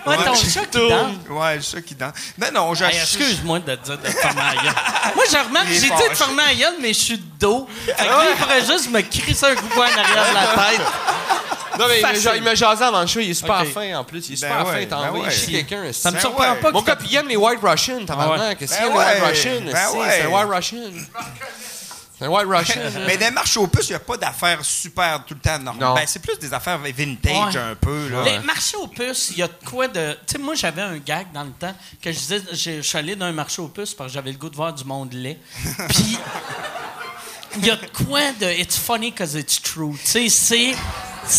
Ouais, 0.06 0.16
ton 0.16 0.31
Ouais. 0.32 0.36
chat 0.36 0.64
qui 0.66 0.89
danse. 0.89 1.14
Ouais, 1.28 1.56
le 1.56 1.62
chat 1.62 1.81
qui 1.82 1.94
danse. 1.94 2.12
Mais 2.39 2.51
non, 2.51 2.74
j'ai 2.74 2.85
Hey, 2.86 2.97
excuse-moi 2.98 3.59
de 3.60 3.74
te 3.77 3.85
dire 3.85 3.98
de 3.98 4.06
fermer 4.09 4.40
la 4.40 4.62
gueule. 4.62 4.72
Moi, 5.14 5.24
je 5.31 5.36
remarque, 5.36 5.66
j'ai 5.68 5.81
dit 5.81 5.89
de 5.89 6.14
fermer 6.14 6.43
la 6.48 6.55
gueule, 6.55 6.74
mais 6.81 6.89
je 6.89 6.98
suis 6.98 7.18
de 7.18 7.24
dos. 7.39 7.68
Fait 7.86 7.93
que 7.94 8.02
lui, 8.02 8.28
il 8.32 8.36
pourrait 8.36 8.64
juste 8.66 8.90
me 8.90 9.01
crisser 9.02 9.47
un 9.47 9.55
coup 9.55 9.66
de 9.68 9.72
poing 9.74 9.86
en 9.86 9.98
arrière 9.98 10.28
de 10.31 10.35
la 10.35 10.64
tête. 10.70 10.86
Non, 11.78 11.86
mais 11.89 12.01
il 12.01 12.02
me, 12.02 12.09
Facile. 12.09 12.22
ja- 12.22 12.36
il 12.36 12.43
me 12.43 12.55
jasait 12.55 12.85
avant 12.85 13.01
le 13.01 13.06
show. 13.06 13.20
Il 13.20 13.31
est 13.31 13.35
super 13.35 13.64
fin, 13.66 13.94
en 13.97 14.05
plus. 14.05 14.28
Il 14.28 14.32
est 14.35 14.40
Ben 14.43 14.48
super 14.51 14.66
ouais, 14.66 14.81
fin. 14.82 14.86
T'as 14.86 14.97
ben 15.02 15.09
envoyé 15.09 15.24
ouais. 15.27 15.31
chier 15.31 15.64
quelqu'un. 15.64 15.93
Ça 15.93 16.10
me 16.10 16.14
Ben 16.16 16.20
surprend 16.20 16.43
ouais. 16.52 16.60
pas 16.60 16.68
que 16.68 16.74
Mon 16.74 16.82
gars, 16.82 16.98
il 17.09 17.16
aime 17.16 17.28
les 17.28 17.36
White 17.36 17.60
Russians, 17.62 18.05
tabarnak. 18.06 18.40
ouais. 18.40 18.56
Qu'est-ce 18.56 18.78
qu'il 18.78 18.89
Ben 18.89 18.94
y 18.94 18.98
a, 18.98 19.14
les 19.14 19.20
White 19.20 19.22
ouais, 19.22 19.28
Russians? 19.31 19.60
ben 19.72 19.98
ouais. 20.01 20.09
C'est 20.10 20.22
un 20.22 20.28
White 20.28 20.48
Russian. 20.52 20.78
C'est 22.21 22.27
un 22.27 22.29
White 22.29 22.47
Russian. 22.49 22.83
Mais 23.07 23.17
dans 23.17 23.25
les 23.27 23.31
marchés 23.31 23.59
aux 23.61 23.67
puces, 23.67 23.89
il 23.89 23.93
n'y 23.93 23.97
a 23.97 24.01
pas 24.01 24.19
d'affaires 24.19 24.63
super 24.63 25.25
tout 25.25 25.33
le 25.33 25.41
temps 25.41 25.59
normales. 25.59 25.95
Ben, 25.95 26.05
c'est 26.07 26.21
plus 26.21 26.39
des 26.39 26.53
affaires 26.53 26.77
vintage 26.79 27.55
Ouais. 27.55 27.61
un 27.61 27.75
peu. 27.75 28.09
Là. 28.09 28.25
Les 28.25 28.39
marchés 28.41 28.77
aux 28.77 28.89
puces, 28.89 29.31
il 29.31 29.39
y 29.39 29.43
a 29.43 29.49
de 29.49 29.55
quoi 29.65 29.89
de. 29.89 30.13
Tu 30.27 30.33
sais, 30.33 30.39
moi, 30.39 30.55
j'avais 30.55 30.83
un 30.83 30.99
gag 30.99 31.29
dans 31.33 31.45
le 31.45 31.53
temps 31.53 31.75
que 32.03 32.13
je 32.13 32.19
disais, 32.19 32.43
je 32.53 32.71
je 32.77 32.81
suis 32.83 32.99
allé 32.99 33.17
dans 33.17 33.25
un 33.25 33.33
marché 33.33 33.63
aux 33.63 33.69
puces 33.69 33.95
parce 33.95 34.11
que 34.11 34.15
j'avais 34.15 34.33
le 34.33 34.37
goût 34.39 34.51
de 34.51 34.57
voir 34.57 34.75
du 34.75 34.85
monde 34.85 35.15
laid. 35.15 35.39
Puis, 35.89 36.19
il 37.57 37.65
y 37.67 37.71
a 37.71 37.77
de 37.77 37.87
quoi 37.87 38.21
de. 38.39 38.47
It's 38.61 38.77
funny 38.77 39.11
because 39.13 39.35
it's 39.35 39.61
true. 39.63 39.97
Tu 40.05 40.07
sais, 40.07 40.29
c'est. 40.29 40.75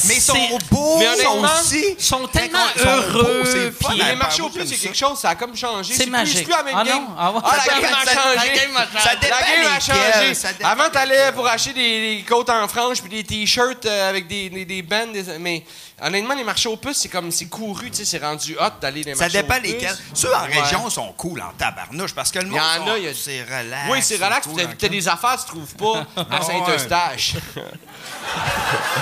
Mais 0.06 0.16
ils 0.16 0.22
sont 0.22 0.34
beaux, 0.70 0.98
Mais 1.00 1.06
ça 1.06 1.30
honnêtement, 1.32 1.50
aussi. 1.62 1.96
ils 1.98 2.04
sont 2.04 2.28
tellement 2.28 2.60
Ils 2.76 2.82
sont 2.82 2.88
heureux, 2.88 3.44
puis- 3.80 3.98
Les 3.98 4.16
marchés 4.16 4.38
part, 4.38 4.48
aux 4.48 4.50
moi, 4.50 4.62
puces, 4.62 4.70
c'est 4.70 4.78
quelque 4.78 4.98
ça. 4.98 5.08
chose, 5.08 5.20
ça 5.20 5.30
a 5.30 5.36
comme 5.36 5.56
changé. 5.56 5.94
C'est 5.94 6.04
plus- 6.04 6.12
magique. 6.12 6.38
C'est 6.38 6.44
plus 6.44 6.54
la 6.54 6.64
même 6.64 6.76
Ah 6.78 6.84
game. 6.84 7.02
non? 7.02 7.08
Ah 7.18 7.32
ouais. 7.32 7.40
Ah, 7.44 7.56
la 7.58 7.64
Ça 7.64 7.70
game 7.70 7.78
a 7.84 7.88
dépend- 7.88 8.22
changé. 8.22 8.36
la 8.36 8.48
game 8.56 8.78
a 8.78 8.86
changé. 8.86 9.04
Ça 9.04 9.16
dépend 9.16 9.36
La 9.36 9.42
game 9.42 9.50
a 9.72 9.76
lesquels, 9.76 10.14
changé. 10.14 10.34
ça 10.36 10.54
dépend 10.54 10.70
Avant, 10.70 10.90
t'allais 10.92 11.32
pour 11.34 11.48
acheter 11.48 11.74
des, 11.74 12.18
des 12.18 12.24
côtes 12.24 12.50
en 12.50 12.68
franges 12.68 13.02
puis 13.02 13.10
des 13.10 13.24
t-shirts 13.24 13.86
euh, 13.86 14.10
avec 14.10 14.28
des, 14.28 14.50
des, 14.50 14.66
des 14.66 14.82
bands. 14.82 15.08
des- 15.12 15.38
mais 15.40 15.64
honnêtement, 16.02 16.34
les 16.36 16.44
marchés 16.44 16.70
aux 16.70 16.78
puces, 16.78 16.98
c'est 16.98 17.10
comme 17.10 17.32
c'est 17.32 17.46
couru, 17.48 17.90
tu 17.92 17.98
sais, 17.98 18.06
c'est 18.06 18.24
rendu 18.24 18.56
hot 18.60 18.64
d'aller 18.82 19.04
les 19.04 19.14
Ça 19.16 19.22
marchés 19.26 19.42
dépend 19.42 19.58
aux 19.58 19.62
puces. 19.62 19.72
lesquels. 19.74 19.98
Ceux 20.14 20.34
en 20.34 20.42
Ouais. 20.44 20.60
région 20.62 20.90
sont 20.90 21.12
cool 21.18 21.42
en 21.42 21.52
tabarnouche 21.58 22.14
parce 22.14 22.32
que 22.32 22.40
le 22.40 22.46
Il 22.46 22.54
y 22.54 22.56
monde. 22.56 22.62
en 22.62 22.86
sont- 22.86 22.92
a, 22.94 22.98
il 22.98 23.04
y 23.06 23.08
a- 23.08 23.14
C'est 23.14 23.42
relax. 23.44 23.90
Oui, 23.90 24.00
c'est 24.02 24.16
relax. 24.16 24.48
T'as 24.80 24.88
des 24.88 25.08
affaires 25.08 25.38
tu 25.44 25.52
trouves 25.52 25.76
pas 25.76 26.06
à 26.32 26.42
Saint-Eustache. 26.42 27.34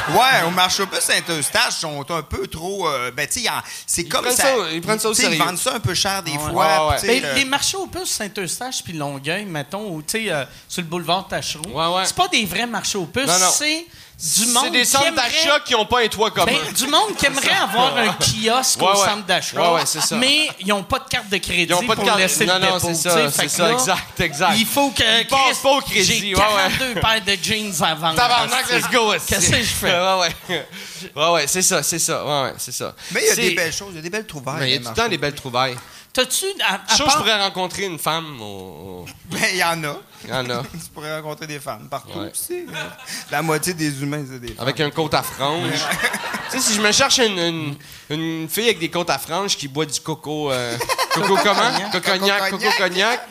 Ouais, 0.10 0.44
au 0.48 0.52
marché 0.52 0.69
aux 0.80 0.86
puces 0.88 1.00
Saint-Eustache, 1.02 1.74
ils 1.78 1.82
sont 1.82 2.06
un 2.12 2.22
peu 2.22 2.46
trop. 2.48 2.88
euh, 2.88 3.12
ben, 3.12 3.28
tu 3.28 3.42
sais, 3.42 3.50
c'est 3.88 4.04
comme 4.06 4.24
prennent 4.26 4.36
ça. 4.36 4.44
ça- 4.44 4.72
ils 4.72 4.82
prennent 4.82 5.00
ça 5.00 5.10
au 5.10 5.14
tu 5.14 5.22
sais, 5.22 5.28
Ils 5.28 5.30
sérieux. 5.32 5.44
vendent 5.46 5.58
ça 5.58 5.74
un 5.76 5.80
peu 5.80 5.94
cher 5.94 6.22
des 6.24 6.32
Ouais. 6.32 6.38
fois. 6.38 6.90
Ouais, 6.92 6.98
Ben, 7.22 7.36
les 7.36 7.46
marchés 7.46 7.78
aux 7.78 7.88
puces 7.88 8.12
Saint-Eustache 8.12 8.84
puis 8.84 8.94
Longueuil, 8.94 9.46
mettons, 9.46 9.90
ou 9.90 10.02
tu 10.02 10.26
sais, 10.26 10.32
euh, 10.32 10.46
sur 10.68 10.82
le 10.82 10.88
boulevard 10.88 11.28
Tachereau, 11.28 11.70
Ouais, 11.70 11.96
ouais. 11.98 12.06
c'est 12.06 12.16
pas 12.16 12.28
des 12.28 12.46
vrais 12.46 12.68
marchés 12.68 12.98
aux 12.98 13.06
puces. 13.06 13.26
Non, 13.28 13.40
non. 13.40 13.52
C'est, 13.52 13.86
du 14.22 14.46
monde 14.48 14.64
C'est 14.66 14.72
des 14.72 14.84
centres 14.86 15.06
aimerait- 15.08 15.16
d'achat 15.30 15.60
qui 15.62 15.74
n'ont 15.74 15.86
pas 15.86 16.02
un 16.02 16.08
toit 16.10 16.30
commun. 16.32 16.52
Ben, 16.52 16.74
du 16.74 16.88
monde 16.88 17.16
qui 17.18 17.26
aimerait 17.26 17.52
avoir 17.56 17.96
un 17.96 18.14
kiosque 18.20 18.82
Ouais, 18.82 18.88
au 18.88 19.00
ouais. 19.00 19.06
centre 19.06 19.26
d'achat, 19.26 19.62
Ouais, 19.62 19.76
ouais, 19.76 19.86
c'est 19.86 20.02
ça. 20.02 20.18
mais 20.18 20.50
ils 20.60 20.68
n'ont 20.68 20.84
pas 20.84 21.00
de 21.00 21.06
carte 21.08 21.30
de 21.30 21.38
crédit 21.38 21.68
Ils 21.70 21.74
ont 21.74 21.84
pas 21.84 21.94
de 21.96 22.02
pour 22.02 22.04
carte- 22.06 22.20
laisser 22.20 22.46
non, 22.46 22.56
le 22.56 22.60
non, 22.60 22.66
dépôt. 22.76 22.88
c'est 22.90 22.96
ça, 22.96 23.32
c'est 23.32 23.48
ça, 23.48 23.68
là, 23.68 23.74
exact, 23.74 24.20
exact. 24.20 24.54
Il 24.58 24.66
faut 24.66 24.90
que 24.92 25.22
Ils 25.22 25.26
passent 25.28 25.40
Chris, 25.40 25.58
pas 25.64 25.70
au 25.72 25.82
crédit, 25.82 26.20
J'ai 26.20 26.36
ouais, 26.36 26.42
42 26.42 26.94
paires 27.02 27.22
de 27.26 27.38
jeans 27.42 27.74
à 27.84 27.96
vendre. 27.96 28.16
Tabarnak, 28.16 28.70
let's 28.72 28.90
go! 28.92 29.14
Qu'est-ce 29.26 29.50
que 29.52 29.58
je 29.58 29.64
fais? 29.64 29.90
Ouais, 30.00 30.34
ouais. 30.50 30.66
Ouais, 31.16 31.30
ouais, 31.32 31.48
c'est 31.48 31.62
ça, 31.62 31.82
c'est 31.82 32.00
ça. 32.00 32.26
Ouais, 32.26 32.44
ouais, 32.50 32.54
c'est 32.58 32.74
ça. 32.74 32.94
Mais 33.12 33.22
il 33.24 33.28
y 33.28 33.32
a 33.32 33.36
des 33.36 33.52
belles 33.56 33.72
choses, 33.74 33.90
il 33.92 33.96
y 33.96 34.00
a 34.00 34.02
des 34.02 34.10
belles 34.10 34.26
trouvailles. 34.28 34.60
Mais 34.60 34.70
il 34.72 34.74
y 34.74 34.76
a 34.76 34.80
tout 34.82 34.90
le 34.90 34.96
temps 34.96 35.08
des 35.08 35.18
belles 35.18 35.34
trouvailles. 35.34 35.78
T'as-tu, 36.20 36.46
Je 36.46 36.94
suis 36.94 36.96
sûr 36.98 37.06
que 37.06 37.12
je 37.12 37.16
part- 37.16 37.18
pourrais 37.18 37.42
rencontrer 37.42 37.86
une 37.86 37.98
femme 38.00 38.42
au. 38.42 39.06
Ben, 39.32 39.40
il 39.54 39.58
y 39.58 39.64
en 39.64 39.82
a. 39.86 39.96
Il 40.26 40.30
y 40.30 40.34
en 40.34 40.50
a. 40.50 40.64
tu 40.72 40.90
pourrais 40.94 41.16
rencontrer 41.16 41.48
des 41.48 41.60
femmes 41.60 41.88
partout 41.90 42.20
Ouais. 42.20 42.32
aussi. 42.32 42.66
La 43.32 43.42
moitié 43.42 43.74
des 43.74 44.02
humains, 44.04 44.26
c'est 44.30 44.40
des 44.40 44.50
femmes. 44.50 44.58
Avec 44.68 44.80
un 44.82 44.90
côte 44.90 45.14
à 45.14 45.24
franges. 45.24 45.72
tu 46.52 46.58
sais, 46.60 46.60
si 46.60 46.74
je 46.76 46.82
me 46.82 46.92
cherche 46.92 47.20
une, 47.20 47.40
une, 47.40 47.76
une 48.10 48.50
fille 48.50 48.66
avec 48.66 48.80
des 48.80 48.90
côtes 48.90 49.10
à 49.10 49.18
franges 49.18 49.56
qui 49.56 49.68
boit 49.70 49.86
du 49.86 50.00
coco. 50.02 50.52
euh, 50.52 50.78
coco 51.14 51.38
comment? 51.42 51.72
Coco 51.92 52.12
cognac. 52.12 52.50
Coco 52.50 52.68
cognac. 52.78 53.30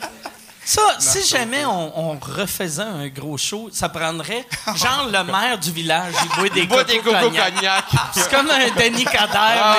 Ça, 0.69 0.81
si 0.99 1.25
jamais 1.27 1.65
on, 1.65 2.11
on 2.11 2.19
refaisait 2.19 2.83
un 2.83 3.07
gros 3.07 3.37
show, 3.39 3.69
ça 3.73 3.89
prendrait 3.89 4.45
genre 4.75 5.07
le 5.11 5.23
maire 5.23 5.57
du 5.57 5.71
village, 5.71 6.13
il 6.23 6.35
boit 6.39 6.49
des 6.49 6.61
Il 6.61 6.67
boit 6.67 6.83
coco 6.83 6.91
des 6.91 6.99
coco 6.99 7.19
cognac. 7.21 7.55
cognac. 7.55 7.83
C'est 8.13 8.29
comme 8.29 8.49
un 8.51 8.67
Denis 8.79 9.03
Coderre, 9.05 9.31
Ah 9.33 9.75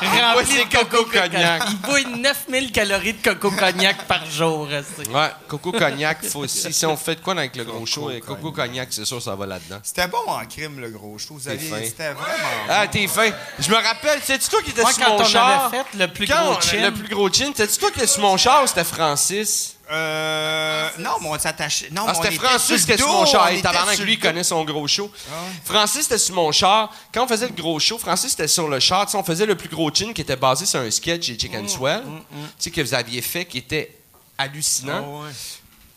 mais 0.00 0.06
ouais. 0.06 0.12
Il 0.14 0.20
boit 0.20 0.32
rempli 0.34 0.46
ses 0.52 0.64
de 0.64 0.70
coco 0.70 0.84
coco 0.98 1.10
cognac. 1.10 1.30
cognac. 1.32 1.62
Il 1.70 1.76
boit 1.78 2.00
9000 2.18 2.70
calories 2.70 3.14
de 3.14 3.22
coco 3.28 3.50
cognac 3.50 4.06
par 4.06 4.24
jour. 4.30 4.68
c'est- 4.70 5.08
Ouais, 5.08 5.30
coco 5.48 5.72
cognac, 5.72 6.24
faut 6.24 6.40
aussi. 6.44 6.72
Si 6.72 6.86
on 6.86 6.96
fait 6.96 7.16
de 7.16 7.20
quoi 7.20 7.34
avec 7.36 7.56
le 7.56 7.64
gros 7.64 7.84
show, 7.84 8.08
euh, 8.08 8.20
coco 8.20 8.52
cognac, 8.52 8.88
c'est 8.92 9.04
sûr, 9.04 9.20
ça 9.20 9.34
va 9.34 9.44
là-dedans. 9.46 9.78
C'était 9.82 10.06
bon 10.06 10.18
en 10.28 10.44
crime, 10.46 10.78
le 10.78 10.90
gros 10.90 11.18
show. 11.18 11.34
Vous 11.34 11.48
aviez-. 11.48 11.86
C'était 11.86 12.12
vraiment. 12.12 12.48
Ah, 12.68 12.86
t'es 12.86 13.08
fin. 13.08 13.30
Je 13.58 13.68
me 13.70 13.74
rappelle, 13.76 14.20
c'est-tu 14.22 14.48
toi 14.48 14.62
qui 14.62 14.70
étais 14.70 14.82
Moi, 14.82 14.92
sur 14.92 15.04
quand 15.04 15.14
mon 15.14 15.20
on 15.20 15.24
char? 15.24 15.64
avait 15.66 15.78
fait 15.78 15.98
le 15.98 16.06
plus 16.06 16.26
Quand 16.28 16.44
gros 16.44 16.54
on- 16.58 16.60
chin, 16.60 16.80
Le 16.82 16.92
plus 16.92 17.08
gros 17.08 17.28
chin, 17.32 17.50
toi 17.52 17.66
qui 17.66 17.98
étais 17.98 18.06
sur 18.06 18.22
mon 18.22 18.36
char 18.36 18.62
ou 18.62 18.66
c'était 18.68 18.84
Francis? 18.84 19.74
Euh. 19.90 20.88
Non, 20.98 21.12
mais 21.20 21.28
on 21.28 21.38
s'attachait. 21.38 21.88
Non, 21.90 22.04
Ah, 22.06 22.14
c'était 22.14 22.34
était 22.34 22.44
Francis 22.44 22.84
qui 22.84 22.92
était 22.92 23.02
sur 23.02 23.08
mon 23.12 23.24
char. 23.24 23.48
tabarnak, 23.62 23.98
lui, 23.98 24.14
il 24.14 24.18
connaît 24.18 24.44
son 24.44 24.64
gros 24.64 24.86
show. 24.86 25.10
Francis 25.64 26.06
était 26.06 26.18
sur 26.18 26.34
mon 26.34 26.52
char. 26.52 26.92
Quand 27.12 27.24
on 27.24 27.28
faisait 27.28 27.46
le 27.48 27.54
gros 27.54 27.78
show, 27.78 27.98
Francis 27.98 28.32
était 28.34 28.48
sur 28.48 28.68
le 28.68 28.80
char. 28.80 29.06
On 29.14 29.22
faisait 29.24 29.46
le 29.46 29.54
plus 29.56 29.68
gros 29.68 29.90
chin 29.92 30.12
qui 30.12 30.20
était 30.20 30.36
basé 30.36 30.66
sur 30.66 30.80
un 30.80 30.90
sketch 30.90 31.28
des 31.28 31.38
Chicken 31.38 31.64
Mm, 31.64 31.68
Swell. 31.68 32.02
Tu 32.30 32.36
sais, 32.58 32.70
que 32.70 32.80
vous 32.80 32.94
aviez 32.94 33.22
fait, 33.22 33.44
qui 33.46 33.58
était 33.58 33.96
hallucinant. 34.36 35.22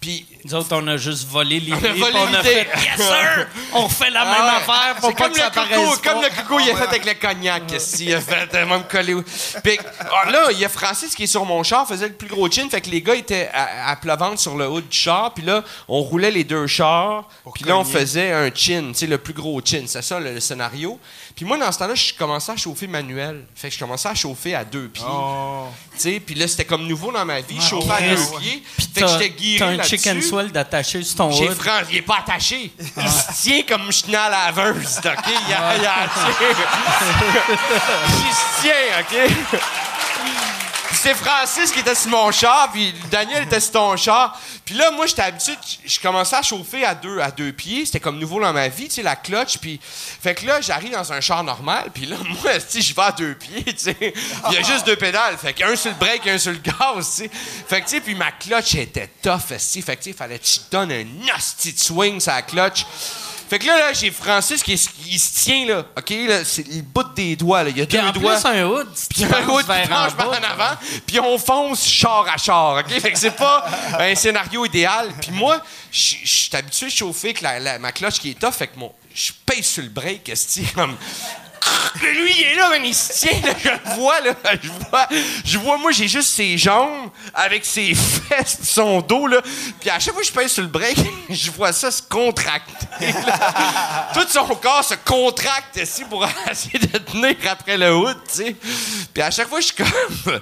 Puis 0.01 0.25
nous 0.43 0.55
autres, 0.55 0.69
on 0.71 0.87
a 0.87 0.97
juste 0.97 1.27
volé 1.29 1.59
l'idée. 1.59 1.73
On 1.73 1.85
a 1.85 1.89
volé 1.93 2.01
puis 2.11 2.11
on 2.15 2.33
a 2.33 2.41
fait 2.41 2.67
«Yes, 2.75 2.97
sir! 3.07 3.47
On 3.73 3.87
fait 3.87 4.09
la 4.09 4.25
même 4.25 4.33
Ah 4.35 4.45
ouais. 4.45 4.71
affaire 4.73 4.95
pour 4.95 5.09
C'est 5.09 5.15
pas 5.15 5.23
comme 5.25 5.33
que 5.33 5.37
ça 5.39 5.45
le 5.45 5.51
paraisse 5.53 5.97
comme 5.99 6.21
pas. 6.21 6.27
le 6.27 6.35
coco, 6.41 6.59
il 6.59 6.71
a 6.71 6.75
fait 6.75 6.87
avec 6.87 7.05
le 7.05 7.13
cognac. 7.13 7.67
Qu'est-ce 7.67 7.97
qu'il 7.97 8.15
a 8.15 8.19
fait? 8.19 8.49
euh, 8.55 8.65
Même 8.65 8.83
collé. 8.89 9.15
Puis 9.63 9.79
ah, 9.99 10.31
là, 10.31 10.47
il 10.51 10.57
y 10.57 10.65
a 10.65 10.69
Francis 10.69 11.13
qui 11.13 11.25
est 11.25 11.27
sur 11.27 11.45
mon 11.45 11.61
char, 11.61 11.87
faisait 11.87 12.07
le 12.07 12.15
plus 12.15 12.27
gros 12.29 12.49
chin. 12.49 12.67
Fait 12.67 12.81
que 12.81 12.89
les 12.89 13.03
gars 13.03 13.13
étaient 13.13 13.51
à, 13.53 13.91
à 13.91 13.97
sur 14.37 14.57
le 14.57 14.67
haut 14.67 14.81
du 14.81 14.87
char. 14.97 15.35
Puis 15.35 15.45
là, 15.45 15.63
on 15.87 15.99
roulait 16.01 16.31
les 16.31 16.45
deux 16.45 16.65
chars. 16.65 17.25
Puis 17.53 17.65
là, 17.65 17.77
on 17.77 17.83
faisait 17.83 18.31
un 18.31 18.49
chin, 18.53 18.87
tu 18.93 18.95
sais, 18.95 19.05
le 19.07 19.19
plus 19.19 19.33
gros 19.33 19.61
chin. 19.63 19.83
C'est 19.85 20.01
ça 20.01 20.19
le, 20.19 20.33
le 20.33 20.39
scénario. 20.39 20.99
Puis 21.41 21.47
moi, 21.47 21.57
dans 21.57 21.71
ce 21.71 21.79
temps-là, 21.79 21.95
je 21.95 22.13
commençais 22.13 22.51
à 22.51 22.55
chauffer 22.55 22.85
manuel. 22.85 23.45
Fait 23.55 23.69
que 23.69 23.73
je 23.73 23.79
commençais 23.79 24.07
à 24.07 24.13
chauffer 24.13 24.53
à 24.53 24.63
deux 24.63 24.87
pieds. 24.89 25.03
Oh. 25.09 25.65
Tu 25.95 25.99
sais, 26.01 26.19
puis 26.23 26.35
là, 26.35 26.47
c'était 26.47 26.65
comme 26.65 26.85
nouveau 26.85 27.11
dans 27.11 27.25
ma 27.25 27.41
vie. 27.41 27.59
chauffer 27.59 27.89
à 27.89 27.99
deux 28.15 28.37
pieds. 28.39 28.63
Puis 28.77 28.87
Fait 28.93 29.01
que 29.01 29.05
t'as- 29.07 29.17
j'étais 29.19 29.29
T'as 29.29 29.41
guéri 29.41 29.63
un 29.63 29.77
là-dessus. 29.77 29.97
chicken 29.97 30.21
swell 30.21 30.51
d'attaché 30.51 31.01
sur 31.01 31.15
ton 31.15 31.31
J'ai 31.31 31.49
hood. 31.49 31.57
France, 31.57 31.87
il 31.89 31.97
est 31.97 32.01
pas 32.03 32.17
attaché. 32.19 32.71
Il 32.79 33.09
se 33.09 33.41
tient 33.41 33.63
comme 33.67 33.91
je 33.91 34.03
tenais 34.03 34.17
à 34.17 34.29
la 34.29 34.51
laveuse, 34.51 34.99
OK? 34.99 35.05
Il, 35.47 35.53
a, 35.55 35.77
il 35.77 35.85
a 35.87 35.95
Il 38.07 38.33
se 38.35 38.61
tient, 38.61 38.99
OK? 38.99 39.59
C'est 40.93 41.15
Francis 41.15 41.71
qui 41.71 41.79
était 41.79 41.95
sur 41.95 42.11
mon 42.11 42.31
char, 42.31 42.69
puis 42.71 42.93
Daniel 43.09 43.43
était 43.43 43.59
sur 43.59 43.71
ton 43.71 43.97
char. 43.97 44.39
Puis 44.65 44.75
là, 44.75 44.91
moi, 44.91 45.05
j'étais 45.07 45.23
habitué, 45.23 45.53
je 45.85 45.99
commençais 45.99 46.35
à 46.35 46.41
chauffer 46.41 46.85
à 46.85 46.93
deux, 46.93 47.19
à 47.19 47.31
deux 47.31 47.51
pieds. 47.51 47.85
C'était 47.85 47.99
comme 47.99 48.19
nouveau 48.19 48.39
dans 48.39 48.53
ma 48.53 48.67
vie, 48.67 48.87
tu 48.87 48.95
sais, 48.95 49.01
la 49.01 49.15
clutch. 49.15 49.57
Puis, 49.57 49.79
fait 49.81 50.35
que 50.35 50.45
là, 50.45 50.61
j'arrive 50.61 50.91
dans 50.91 51.11
un 51.11 51.21
char 51.21 51.43
normal, 51.43 51.89
puis 51.93 52.05
là, 52.05 52.17
moi, 52.43 52.53
tu 52.59 52.61
sais, 52.67 52.81
je 52.81 52.93
vais 52.93 53.01
à 53.01 53.11
deux 53.11 53.35
pieds, 53.35 53.63
tu 53.63 53.75
sais. 53.77 54.13
Il 54.49 54.53
y 54.53 54.57
a 54.57 54.61
juste 54.61 54.85
deux 54.85 54.95
pédales. 54.95 55.37
Fait 55.37 55.53
qu'un 55.53 55.75
sur 55.75 55.91
le 55.91 55.97
break, 55.97 56.27
un 56.27 56.37
sur 56.37 56.51
le 56.51 56.59
gaz, 56.59 57.15
tu. 57.17 57.29
Fait 57.67 57.81
que, 57.81 57.85
tu 57.85 57.95
sais, 57.95 58.01
puis 58.01 58.15
ma 58.15 58.31
clutch 58.31 58.75
était 58.75 59.09
tough, 59.21 59.51
esti. 59.51 59.81
Fait 59.81 59.97
que, 59.97 60.03
tu 60.03 60.11
sais, 60.11 60.17
fallait 60.17 60.39
que 60.39 60.45
tu 60.45 60.59
donnes 60.69 60.91
un 60.91 61.03
nasty 61.25 61.73
swing 61.75 62.19
sur 62.19 62.31
la 62.31 62.41
clutch. 62.41 62.85
Fait 63.51 63.59
que 63.59 63.67
là, 63.67 63.77
là 63.77 63.91
j'ai 63.91 64.11
Francis 64.11 64.63
qui, 64.63 64.77
qui 64.77 65.19
se 65.19 65.43
tient, 65.43 65.65
là. 65.65 65.79
OK, 65.97 66.09
là, 66.25 66.45
c'est 66.45 66.65
le 66.65 66.81
bout 66.83 67.03
des 67.13 67.35
doigts, 67.35 67.63
là. 67.63 67.69
Il 67.69 67.77
y 67.79 67.81
a 67.81 67.85
Puis 67.85 67.97
deux 67.97 68.03
en 68.07 68.11
doigts. 68.13 68.35
plus, 68.39 68.45
un 68.45 68.63
hood, 68.65 68.87
Puis 69.09 69.25
un 69.25 69.27
autre 69.49 69.65
qui 69.65 69.83
en 69.83 69.87
penche 69.87 70.15
par 70.15 70.29
bas, 70.29 70.39
en 70.39 70.43
avant, 70.53 70.77
puis 71.05 71.19
on 71.19 71.37
fonce 71.37 71.85
char 71.85 72.25
à 72.33 72.37
char, 72.37 72.77
OK? 72.77 72.87
Fait 73.01 73.11
que 73.11 73.19
c'est 73.19 73.35
pas 73.35 73.65
un 73.99 74.15
scénario 74.15 74.63
idéal. 74.65 75.09
Puis 75.21 75.31
moi, 75.31 75.61
je 75.91 76.15
je 76.23 76.29
suis 76.33 76.55
habitué 76.55 76.85
de 76.85 76.91
chauffer 76.93 77.27
avec 77.27 77.41
la, 77.41 77.59
la- 77.59 77.77
ma 77.79 77.91
cloche 77.91 78.19
qui 78.21 78.29
est 78.29 78.39
tough, 78.39 78.53
fait 78.53 78.67
que 78.67 78.79
mon, 78.79 78.93
je 79.13 79.33
pèse 79.45 79.65
sur 79.65 79.83
le 79.83 79.89
break, 79.89 80.29
esti, 80.29 80.63
comme... 80.73 80.95
Mais 82.01 82.13
lui, 82.13 82.31
il 82.35 82.43
est 82.47 82.55
là, 82.55 82.69
man, 82.69 82.81
il 82.83 82.95
se 82.95 83.13
tient, 83.13 83.39
là, 83.41 83.53
je 83.63 83.69
le 83.69 83.95
vois, 83.95 84.19
là, 84.21 84.33
je 84.61 84.69
vois, 84.89 85.07
je 85.45 85.57
vois, 85.57 85.77
moi, 85.77 85.91
j'ai 85.91 86.07
juste 86.07 86.29
ses 86.29 86.57
jambes 86.57 87.09
avec 87.33 87.65
ses 87.65 87.93
fesses 88.29 88.59
son 88.63 89.01
dos, 89.01 89.27
là, 89.27 89.41
puis 89.79 89.89
à 89.89 89.99
chaque 89.99 90.13
fois 90.13 90.21
que 90.23 90.27
je 90.27 90.33
pèse 90.33 90.51
sur 90.51 90.63
le 90.63 90.69
break, 90.69 90.97
je 91.29 91.51
vois 91.51 91.71
ça 91.73 91.91
se 91.91 92.01
contracter. 92.01 92.87
Tout 94.13 94.27
son 94.29 94.47
corps 94.55 94.83
se 94.83 94.95
contracte, 94.95 95.77
ici, 95.77 96.03
pour 96.05 96.27
essayer 96.51 96.79
de 96.79 96.97
tenir 96.97 97.35
après 97.49 97.77
le 97.77 97.93
hood, 97.93 98.17
tu 98.27 98.43
sais. 98.43 98.55
Puis 99.13 99.21
à 99.21 99.31
chaque 99.31 99.47
fois, 99.47 99.59
je 99.59 99.67
suis 99.67 99.75
comme... 99.75 100.41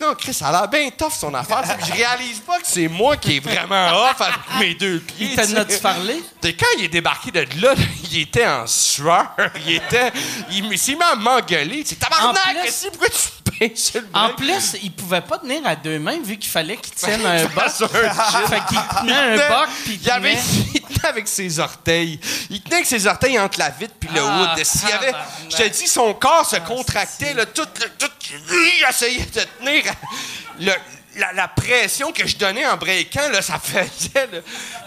Non, 0.00 0.14
Chris, 0.14 0.32
ça 0.32 0.48
a 0.48 0.52
l'air 0.52 0.68
bien 0.68 0.88
tough, 0.90 1.12
son 1.12 1.34
affaire. 1.34 1.62
Je 1.86 1.92
réalise 1.92 2.40
pas 2.40 2.58
que 2.58 2.66
c'est 2.66 2.88
moi 2.88 3.18
qui 3.18 3.36
est 3.36 3.40
vraiment 3.40 4.04
off 4.04 4.18
avec 4.18 4.58
mes 4.58 4.74
deux 4.74 4.98
pieds. 5.00 5.28
Il 5.32 5.36
t'a 5.36 5.42
tu 5.42 5.48
sais. 5.50 5.54
notre 5.54 5.80
parlé? 5.82 6.22
Quand 6.42 6.66
il 6.78 6.84
est 6.84 6.88
débarqué 6.88 7.30
de 7.30 7.40
là, 7.60 7.74
il 8.10 8.20
était 8.20 8.46
en 8.46 8.66
sueur. 8.66 9.26
Il 9.66 9.76
était. 9.76 10.10
Il 10.52 10.78
s'est 10.78 10.94
mis 10.94 11.02
à 11.02 11.16
m'engueuler. 11.16 11.82
C'est 11.84 11.98
tabarnak, 11.98 12.72
pourquoi 12.90 13.08
tu 13.10 13.39
sur 13.74 14.00
le 14.00 14.06
En 14.14 14.30
plus, 14.34 14.76
il 14.82 14.92
pouvait 14.92 15.20
pas 15.20 15.38
tenir 15.38 15.66
à 15.66 15.76
deux 15.76 15.98
mains 15.98 16.18
vu 16.22 16.36
qu'il 16.38 16.50
fallait 16.50 16.76
qu'il 16.76 16.94
tienne 16.94 17.20
un 17.26 17.44
boc. 17.46 17.64
Fait 17.68 18.60
qu'il 18.68 18.78
tenait 19.00 19.12
un 19.12 19.36
boc 19.48 19.68
puis 19.84 19.94
il 19.94 20.02
il, 20.02 20.10
avait, 20.10 20.32
tenait- 20.34 20.40
il 20.74 20.80
tenait 20.82 21.08
avec 21.08 21.28
ses 21.28 21.58
orteils. 21.58 22.18
Il 22.50 22.60
tenait 22.62 22.76
avec 22.76 22.86
ses 22.86 23.06
orteils 23.06 23.38
entre 23.38 23.58
la 23.58 23.70
vitre 23.70 23.94
puis 24.00 24.08
le 24.14 24.20
Ah, 24.22 24.54
wood. 24.56 24.64
S'il 24.64 24.90
avait, 24.92 25.12
je 25.50 25.56
te 25.56 25.68
dis, 25.68 25.86
son 25.88 26.14
corps 26.14 26.46
se 26.48 26.56
contractait, 26.56 27.34
là, 27.34 27.46
tout, 27.46 27.66
le- 27.80 27.90
tout, 27.98 28.10
il 28.30 28.84
essayait 28.88 29.24
de 29.26 29.40
tenir 29.58 29.84
le- 30.60 30.72
la, 31.16 31.32
la 31.32 31.48
pression 31.48 32.12
que 32.12 32.24
je 32.26 32.36
donnais 32.36 32.64
en 32.66 32.76
breakant, 32.76 33.28
là, 33.30 33.42
ça 33.42 33.58
faisait. 33.58 34.28
là. 34.32 34.38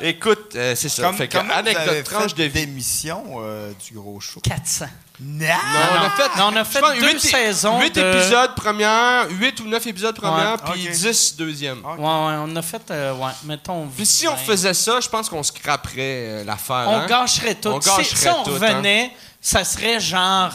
Écoute, 0.02 0.54
euh, 0.56 0.74
c'est 0.74 0.88
ça. 0.88 1.04
Comme, 1.04 1.18
fait 1.18 1.28
que, 1.28 1.38
anecdote 1.38 2.04
tranche 2.06 2.34
de 2.34 2.45
vie. 2.45 2.66
d'émission 2.66 3.24
euh, 3.41 3.72
du 3.86 3.94
gros 3.94 4.20
show? 4.22 4.40
400. 4.40 4.86
Non! 5.26 5.45
On 5.45 6.04
a 6.06 6.10
fait, 6.10 6.38
Non, 6.38 6.50
on 6.52 6.56
a 6.58 6.64
fait 6.66 6.80
je 6.80 6.84
pense, 6.84 7.00
deux 7.00 7.14
huit- 7.14 7.20
saisons 7.20 7.80
huit 7.80 7.95
de- 7.95 8.02
épisodes 8.02 8.56
première, 8.56 9.28
8 9.30 9.60
ou 9.62 9.68
9 9.68 9.88
épisodes 9.88 10.16
première, 10.16 10.54
Ouais, 10.66 10.72
puis 10.74 10.88
ok. 10.88 10.91
10 10.94 11.36
deuxième. 11.38 11.84
Ouais, 11.86 11.94
ouais, 11.94 12.00
on 12.45 12.56
a 12.56 12.62
fait, 12.62 12.82
euh, 12.91 13.14
ouais, 13.16 13.32
mettons. 13.45 13.88
Puis 13.95 14.06
si 14.06 14.28
on 14.28 14.32
20. 14.36 14.38
faisait 14.38 14.74
ça, 14.74 15.00
je 15.00 15.08
pense 15.08 15.30
qu'on 15.30 15.44
scraperait 15.44 15.95
euh, 16.00 16.44
l'affaire. 16.44 16.86
On 16.88 16.98
hein? 17.00 17.06
gâcherait 17.08 17.56
tout. 17.56 17.70
On 17.70 17.80
Si- 17.82 17.90
gâcherait 17.90 18.16
si 18.16 18.28
on 18.28 18.40
hein. 18.40 18.44
revenait, 18.45 19.12
ça 19.41 19.64
serait 19.64 20.00
genre. 20.00 20.52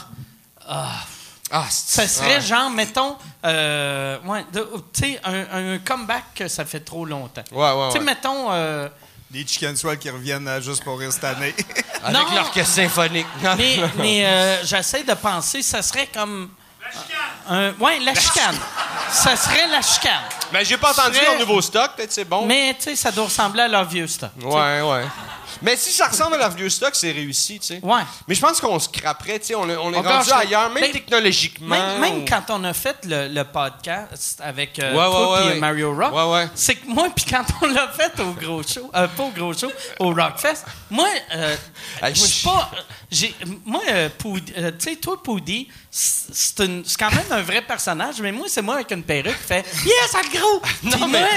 Ah, 1.50 1.64
Ça 1.70 2.06
serait 2.06 2.36
ouais. 2.36 2.40
genre, 2.42 2.68
mettons, 2.68 3.16
euh, 3.46 4.18
ouais, 4.26 4.44
tu 4.52 4.60
sais, 4.92 5.20
un, 5.24 5.74
un 5.74 5.78
comeback 5.78 6.24
que 6.34 6.46
ça 6.46 6.66
fait 6.66 6.80
trop 6.80 7.06
longtemps. 7.06 7.44
Ouais, 7.52 7.72
ouais, 7.72 7.88
Tu 7.90 7.98
sais, 7.98 8.04
mettons. 8.04 8.50
Les 9.30 9.46
Chicken 9.46 9.76
Swell 9.76 9.98
qui 9.98 10.08
reviennent 10.10 10.48
euh, 10.48 10.60
juste 10.60 10.82
pour 10.82 10.98
rire 10.98 11.12
cette 11.12 11.24
année. 11.24 11.54
Avec 12.02 12.16
Non. 12.16 12.34
l'orchestre 12.34 12.74
symphonique. 12.76 13.26
mais 13.58 13.76
mais 13.96 14.24
euh, 14.26 14.64
j'essaie 14.64 15.02
de 15.04 15.14
penser, 15.14 15.62
ça 15.62 15.82
serait 15.82 16.06
comme. 16.06 16.48
La 16.80 16.90
chicane. 16.90 17.74
ouais, 17.80 17.98
la 18.00 18.14
chicane. 18.14 18.56
ça 19.10 19.36
serait 19.36 19.66
la 19.68 19.82
chicane. 19.82 20.22
Mais 20.52 20.64
j'ai 20.64 20.78
pas 20.78 20.92
entendu 20.92 21.18
leur 21.22 21.38
nouveau 21.38 21.60
stock, 21.60 21.90
peut-être 21.96 22.12
c'est 22.12 22.24
bon. 22.24 22.46
Mais, 22.46 22.74
tu 22.78 22.84
sais, 22.84 22.96
ça 22.96 23.10
doit 23.10 23.24
ressembler 23.26 23.62
à 23.62 23.68
leur 23.68 23.84
vieux 23.84 24.06
stock. 24.06 24.30
Ouais, 24.42 24.80
ouais. 24.80 25.04
Mais 25.62 25.76
si 25.76 25.90
ça 25.90 26.06
ressemble 26.08 26.34
à 26.34 26.38
leur 26.38 26.50
vieux 26.50 26.68
stock, 26.70 26.90
c'est 26.94 27.12
réussi, 27.12 27.58
tu 27.60 27.66
sais. 27.66 27.80
Ouais. 27.82 28.02
Mais 28.26 28.34
je 28.34 28.40
pense 28.40 28.60
qu'on 28.60 28.78
scraperait, 28.78 29.38
tu 29.40 29.46
sais. 29.46 29.54
On, 29.54 29.68
est- 29.68 29.76
on 29.76 29.92
est 29.92 29.96
On 29.98 30.02
rendu 30.02 30.30
ailleurs, 30.32 30.70
même 30.70 30.82
Ben, 30.82 30.92
technologiquement. 30.92 31.68
Même, 31.76 32.00
même 32.00 32.22
ou- 32.22 32.24
quand 32.28 32.42
on 32.50 32.64
a 32.64 32.72
fait 32.72 32.96
le, 33.04 33.28
le 33.28 33.44
podcast 33.44 34.40
avec 34.42 34.78
euh, 34.78 34.90
Ouais, 34.94 35.04
toi 35.04 35.46
ouais, 35.46 35.56
et. 35.56 35.60
Mario 35.60 35.94
Rock, 35.94 36.48
c'est 36.54 36.74
que 36.76 36.86
moi, 36.86 37.08
puis 37.14 37.24
quand 37.28 37.44
on 37.62 37.66
l'a 37.66 37.88
fait 37.88 38.20
au 38.20 38.32
gros 38.32 38.62
show, 38.62 38.90
euh, 38.94 39.08
pas 39.08 39.22
au 39.24 39.30
gros 39.30 39.52
show, 39.54 39.70
au 39.98 40.12
Rockfest, 40.14 40.64
moi, 40.90 41.08
euh, 41.34 41.56
je 42.02 42.14
suis 42.14 42.44
pas. 42.48 42.70
moi, 43.64 43.82
euh, 43.90 44.08
euh, 44.58 44.70
tu 44.78 44.90
sais, 44.90 44.96
toi, 44.96 45.22
Poudy, 45.22 45.68
c'est 45.90 46.64
quand 46.98 47.10
même 47.10 47.24
un 47.30 47.42
vrai 47.42 47.62
personnage, 47.62 48.20
mais 48.20 48.32
moi, 48.32 48.46
c'est 48.48 48.62
moi 48.62 48.74
avec 48.76 48.90
une 48.90 49.02
perruque 49.02 49.38
qui 49.40 49.46
fait 49.46 49.64
Yes, 49.84 50.10
ça 50.10 50.20
le 50.22 50.38
gros! 50.38 50.62
Non, 50.98 51.08
mais- 51.08 51.20
moi, 51.20 51.28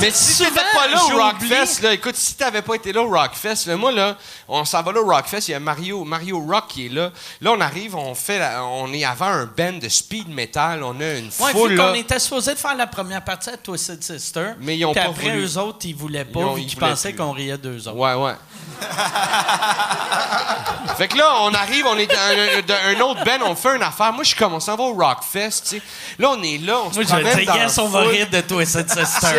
Mais 0.00 0.10
si 0.10 0.38
t'étais 0.44 0.60
pas 0.74 0.86
là 0.88 1.02
au. 1.04 1.16
Rockfest, 1.16 1.82
là, 1.82 1.92
écoute, 1.92 2.16
si 2.16 2.34
t'avais 2.34 2.62
pas 2.62 2.74
été 2.74 2.92
là 2.92 3.02
au 3.02 3.08
Rockfest, 3.08 3.55
là, 3.66 3.76
moi, 3.76 3.92
là, 3.92 4.16
on 4.48 4.64
s'en 4.64 4.82
va 4.82 4.92
là 4.92 5.00
au 5.00 5.06
Rockfest, 5.06 5.48
il 5.48 5.52
y 5.52 5.54
a 5.54 5.60
Mario, 5.60 6.04
Mario 6.04 6.40
Rock 6.40 6.64
qui 6.68 6.86
est 6.86 6.90
là. 6.90 7.10
Là, 7.40 7.52
on 7.52 7.60
arrive, 7.60 7.96
on 7.96 8.14
fait, 8.14 8.38
la- 8.38 8.64
on 8.64 8.92
est 8.92 9.04
avant 9.04 9.26
un 9.26 9.46
band 9.46 9.74
de 9.80 9.88
speed 9.88 10.28
metal, 10.28 10.82
on 10.82 11.00
a 11.00 11.14
une 11.14 11.30
Ouais, 11.40 11.52
foule, 11.52 11.70
vu 11.70 11.76
là. 11.76 11.88
qu'on 11.88 11.94
était 11.94 12.18
supposé 12.18 12.54
de 12.54 12.58
faire 12.58 12.76
la 12.76 12.86
première 12.86 13.22
partie 13.24 13.50
à 13.50 13.56
Twisted 13.56 14.02
Sister. 14.02 14.50
Mais 14.60 14.76
ils 14.76 14.84
ont 14.84 14.92
puis 14.92 15.02
pas 15.02 15.10
après, 15.10 15.30
voulu. 15.30 15.46
eux 15.46 15.58
autres, 15.58 15.78
ils 15.84 15.94
voulaient 15.94 16.24
pas, 16.24 16.40
Ils 16.40 16.44
ont- 16.44 16.54
vu 16.54 16.62
ils 16.62 16.76
pensaient 16.76 17.14
qu'on 17.14 17.32
riait 17.32 17.58
d'eux 17.58 17.88
autres. 17.88 17.96
Ouais, 17.96 18.14
ouais. 18.14 18.34
fait 20.98 21.08
que 21.08 21.16
là, 21.16 21.32
on 21.42 21.54
arrive, 21.54 21.86
on 21.86 21.96
est 21.96 22.06
dans 22.06 22.74
un, 22.74 23.00
autre 23.00 23.24
band, 23.24 23.46
on 23.46 23.54
fait 23.54 23.76
une 23.76 23.82
affaire. 23.82 24.12
Moi, 24.12 24.24
je 24.24 24.28
suis 24.30 24.38
comme, 24.38 24.54
on 24.54 24.60
s'en 24.60 24.76
va 24.76 24.84
au 24.84 24.94
Rockfest, 24.94 25.62
tu 25.62 25.68
sais. 25.76 25.82
Là, 26.18 26.30
on 26.36 26.42
est 26.42 26.58
là, 26.58 26.78
on 26.84 26.90
se 26.90 26.96
Moi, 26.96 27.04
je 27.04 27.44
dans 27.46 27.54
yes, 27.54 27.78
on 27.78 27.88
va 27.88 28.00
rire 28.02 28.28
de 28.30 28.40
Twisted 28.40 28.88
Sister. 28.88 29.26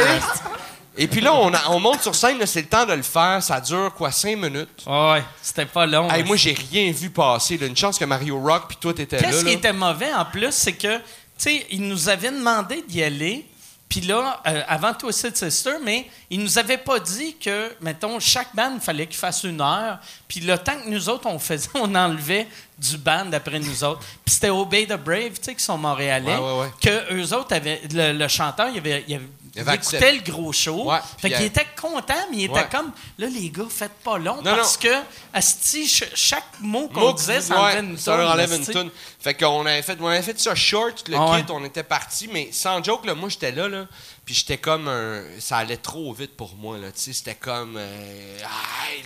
Et 0.97 1.07
puis 1.07 1.21
là, 1.21 1.33
on, 1.35 1.53
a- 1.53 1.69
on 1.69 1.79
monte 1.79 2.01
sur 2.01 2.15
scène, 2.15 2.43
c'est 2.45 2.61
le 2.61 2.67
temps 2.67 2.85
de 2.85 2.93
le 2.93 3.03
faire. 3.03 3.41
Ça 3.43 3.61
dure, 3.61 3.93
quoi, 3.95 4.11
cinq 4.11 4.37
minutes? 4.37 4.83
ouais, 4.87 5.23
c'était 5.41 5.65
pas 5.65 5.85
long. 5.85 6.09
Hey, 6.09 6.23
moi, 6.23 6.35
j'ai 6.35 6.53
rien 6.71 6.91
vu 6.91 7.09
passer. 7.09 7.57
là. 7.57 7.67
Une 7.67 7.77
chance 7.77 7.97
que 7.99 8.05
Mario 8.05 8.39
Rock 8.39 8.63
puis 8.67 8.77
toi, 8.79 8.93
t'étais 8.93 9.19
là. 9.19 9.23
Qu'est-ce 9.29 9.45
qui 9.45 9.51
était 9.51 9.73
mauvais 9.73 10.11
en 10.13 10.25
plus, 10.25 10.51
c'est 10.51 10.73
que, 10.73 10.97
tu 10.97 11.03
sais, 11.37 11.65
ils 11.69 11.81
nous 11.87 12.09
avaient 12.09 12.31
demandé 12.31 12.83
d'y 12.87 13.03
aller, 13.03 13.45
puis 13.89 14.01
là, 14.01 14.41
euh, 14.47 14.63
avant 14.67 14.93
Twisted 14.93 15.37
Sister, 15.37 15.75
mais 15.83 16.09
ils 16.29 16.41
nous 16.41 16.57
avaient 16.59 16.77
pas 16.77 16.99
dit 16.99 17.37
que, 17.37 17.71
mettons, 17.79 18.19
chaque 18.19 18.53
band, 18.53 18.71
il 18.75 18.81
fallait 18.81 19.05
qu'il 19.07 19.15
fasse 19.15 19.43
une 19.43 19.61
heure, 19.61 19.99
puis 20.27 20.41
le 20.41 20.57
temps 20.57 20.75
que 20.83 20.89
nous 20.89 21.07
autres, 21.07 21.27
on 21.27 21.39
faisait, 21.39 21.69
on 21.75 21.93
enlevait 21.95 22.47
du 22.77 22.97
band 22.97 23.31
après 23.31 23.59
nous 23.59 23.83
autres. 23.85 24.01
Puis 24.25 24.33
c'était 24.35 24.49
Obey 24.49 24.85
the 24.87 24.97
Brave, 24.97 25.33
tu 25.35 25.43
sais, 25.43 25.55
qui 25.55 25.63
sont 25.63 25.77
montréalais, 25.77 26.35
Ouais, 26.35 26.41
ouais, 26.41 26.59
ouais. 26.61 26.71
que 26.81 27.13
eux 27.13 27.33
autres 27.33 27.55
avaient, 27.55 27.81
le, 27.93 28.13
le 28.13 28.27
chanteur, 28.27 28.67
il 28.73 28.79
avait... 28.79 29.05
Il 29.07 29.13
avait 29.15 29.23
Il 29.57 29.73
écoutait 29.73 30.11
le 30.13 30.19
gros 30.21 30.51
show. 30.53 30.89
Ouais, 30.91 30.99
fait 31.17 31.29
qu'il 31.31 31.43
était 31.45 31.67
content, 31.79 32.13
mais 32.31 32.37
il 32.37 32.43
était 32.45 32.67
comme, 32.69 32.91
là, 33.17 33.27
les 33.27 33.49
gars, 33.49 33.63
faites 33.69 33.93
pas 34.03 34.17
long, 34.17 34.37
Non, 34.37 34.55
parce 34.55 34.81
non. 34.83 34.89
que, 34.89 34.95
asti, 35.33 35.87
ch- 35.87 36.11
chaque 36.15 36.45
mot 36.61 36.87
qu'on 36.87 37.11
disait, 37.13 37.41
ça 37.41 37.59
enlevait 37.59 37.79
une 37.79 37.97
ça 37.97 38.11
leur 38.17 38.25
toune, 38.25 38.33
enlève 38.33 38.53
une 38.53 38.65
toune. 38.65 38.91
Fait 39.19 39.33
qu'on 39.33 39.65
avait 39.65 39.81
fait, 39.81 39.97
on 39.99 40.07
avait 40.07 40.21
fait 40.21 40.39
ça 40.39 40.55
short, 40.55 41.07
le 41.09 41.17
Ah 41.17 41.37
kit, 41.39 41.51
on 41.51 41.63
était 41.65 41.83
parti, 41.83 42.29
mais 42.31 42.49
sans 42.51 42.83
joke, 42.83 43.05
là, 43.05 43.15
moi 43.15 43.29
j'étais 43.29 43.51
là, 43.51 43.67
là, 43.67 43.85
puis 44.27 44.35
j'étais 44.35 44.57
comme 44.57 44.89
un, 44.89 45.21
ça 45.39 45.59
allait 45.59 45.77
trop 45.77 46.11
vite 46.11 46.35
pour 46.35 46.53
moi, 46.57 46.77
là, 46.77 46.91
tu 46.91 46.99
sais, 46.99 47.13
c'était 47.13 47.35
comme, 47.35 47.77
euh, 47.77 48.39
ah, 48.43 48.49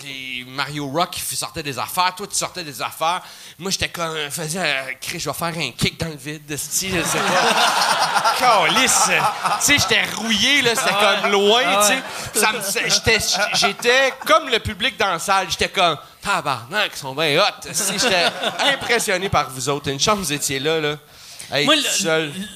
les 0.03 0.43
Mario 0.47 0.87
Rock 0.87 1.11
qui 1.11 1.21
sortait 1.35 1.61
des 1.61 1.77
affaires, 1.77 2.15
toi 2.15 2.25
tu 2.25 2.35
sortais 2.35 2.63
des 2.63 2.81
affaires, 2.81 3.21
moi 3.59 3.69
j'étais 3.69 3.89
comme, 3.89 4.17
faisais, 4.31 4.57
euh, 4.59 4.91
Chris, 4.99 5.19
je 5.19 5.29
vais 5.29 5.35
faire 5.35 5.55
un 5.55 5.71
kick 5.73 5.99
dans 5.99 6.07
le 6.07 6.15
vide, 6.15 6.57
style, 6.57 6.97
je 6.97 7.03
sais 7.07 7.19
pas. 7.19 8.35
Calice! 8.39 9.11
Tu 9.59 9.65
sais, 9.65 9.77
j'étais 9.77 10.03
rouillé, 10.15 10.63
là, 10.63 10.71
c'était 10.73 10.89
comme 10.89 11.31
loin, 11.31 11.61
tu 11.85 12.39
sais. 12.39 12.89
J'étais, 12.89 13.19
j'étais 13.53 14.13
comme 14.25 14.49
le 14.49 14.57
public 14.57 14.97
dans 14.97 15.11
la 15.11 15.19
salle, 15.19 15.51
j'étais 15.51 15.69
comme, 15.69 15.99
tabarnak, 16.19 16.93
ils 16.95 16.97
sont 16.97 17.13
bien 17.13 17.39
hot. 17.39 17.71
Si, 17.71 17.99
J'étais 17.99 18.25
impressionné 18.73 19.29
par 19.29 19.51
vous 19.51 19.69
autres. 19.69 19.87
Une 19.91 19.99
chance 19.99 20.17
vous 20.17 20.33
étiez 20.33 20.59
là, 20.59 20.79
là. 20.79 20.97
Hey, 21.51 21.65
Moi, 21.65 21.75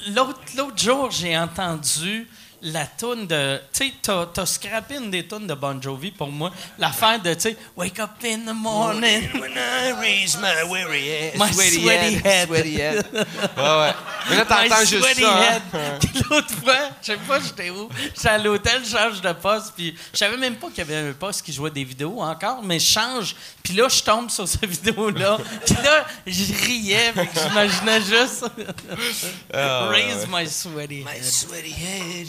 l'autre, 0.08 0.40
l'autre 0.56 0.78
jour, 0.78 1.10
j'ai 1.12 1.38
entendu 1.38 2.26
la 2.62 2.86
toune 2.86 3.26
de. 3.26 3.60
Tu 3.72 3.86
sais, 3.86 3.92
t'as, 4.02 4.26
t'as 4.26 4.46
scrappé 4.46 4.96
une 4.96 5.10
des 5.10 5.26
tunes 5.26 5.46
de 5.46 5.54
Bon 5.54 5.80
Jovi 5.80 6.10
pour 6.10 6.28
moi. 6.30 6.50
L'affaire 6.78 7.20
de, 7.20 7.34
tu 7.34 7.40
sais, 7.40 7.56
Wake 7.76 7.98
up 8.00 8.10
in 8.24 8.40
the 8.46 8.54
morning. 8.54 9.28
When 9.40 9.52
I 9.52 9.92
raise 10.00 10.36
my 10.38 10.68
weary 10.70 11.06
head. 11.08 11.38
My 11.38 11.52
sweaty 11.52 12.18
head. 12.18 12.48
Sweaty 12.48 12.76
head. 12.80 13.06
Ouais, 13.56 13.62
ouais. 13.62 13.92
Mais 14.28 14.36
là, 14.36 14.44
My 14.44 14.68
t'entends 14.68 14.84
juste 14.84 15.02
sweaty 15.04 15.22
ça. 15.22 15.36
hein. 15.36 15.60
head. 15.72 16.22
L'autre 16.30 16.50
fois, 16.62 16.78
je 17.02 17.06
sais 17.06 17.16
pas 17.28 17.38
j'étais 17.40 17.70
où. 17.70 17.88
J'étais 18.14 18.28
à 18.28 18.38
l'hôtel, 18.38 18.82
je 18.84 18.90
change 18.96 19.20
de 19.20 19.32
poste, 19.32 19.72
puis 19.76 19.94
je 20.12 20.18
savais 20.18 20.36
même 20.36 20.56
pas 20.56 20.68
qu'il 20.68 20.78
y 20.78 20.80
avait 20.80 20.96
un 20.96 21.12
poste 21.12 21.42
qui 21.44 21.52
jouait 21.52 21.70
des 21.70 21.84
vidéos 21.84 22.20
encore, 22.20 22.62
mais 22.62 22.78
je 22.78 22.86
change. 22.86 23.36
Puis 23.62 23.74
là, 23.74 23.88
je 23.88 24.02
tombe 24.02 24.30
sur 24.30 24.46
cette 24.48 24.64
vidéo-là. 24.66 25.38
Puis 25.66 25.74
là, 25.82 26.06
je 26.26 26.52
riais, 26.64 27.12
que 27.14 27.40
j'imaginais 27.40 28.00
juste 28.02 28.44
Raise 29.52 30.26
my 30.28 30.46
sweaty 30.46 31.02
head. 31.02 31.24
Sweaty 31.24 31.70
head. 31.72 32.28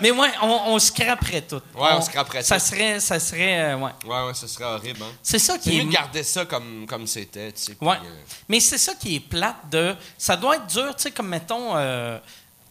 Mais 0.00 0.10
ouais, 0.10 0.30
on, 0.42 0.46
on 0.74 0.78
scraperait 0.78 1.42
tout. 1.42 1.60
Ouais, 1.74 1.88
on 1.92 2.00
scraperait 2.00 2.42
ça. 2.42 2.58
tout. 2.58 2.64
Serait, 2.66 3.00
ça 3.00 3.18
serait, 3.20 3.72
euh, 3.72 3.76
ouais. 3.78 3.90
Ouais, 4.06 4.26
ouais, 4.26 4.34
ce 4.34 4.46
serait 4.46 4.64
horrible, 4.64 5.02
hein. 5.02 5.12
C'est 5.22 5.38
ça 5.38 5.58
qui 5.58 5.76
est. 5.76 5.78
mieux 5.84 5.88
de 5.90 5.94
garder 5.94 6.22
ça 6.22 6.44
comme, 6.46 6.86
comme 6.86 7.06
c'était, 7.06 7.52
tu 7.52 7.60
sais. 7.62 7.74
puis, 7.74 7.86
Ouais. 7.86 7.96
euh, 8.04 8.22
Mais 8.48 8.60
c'est 8.60 8.78
ça 8.78 8.94
qui 8.94 9.16
est 9.16 9.20
plate 9.20 9.68
de. 9.70 9.94
Ça 10.18 10.36
doit 10.36 10.56
être 10.56 10.66
dur, 10.66 10.94
tu 10.96 11.02
sais, 11.04 11.10
comme 11.10 11.28
mettons. 11.28 11.76
euh, 11.76 12.18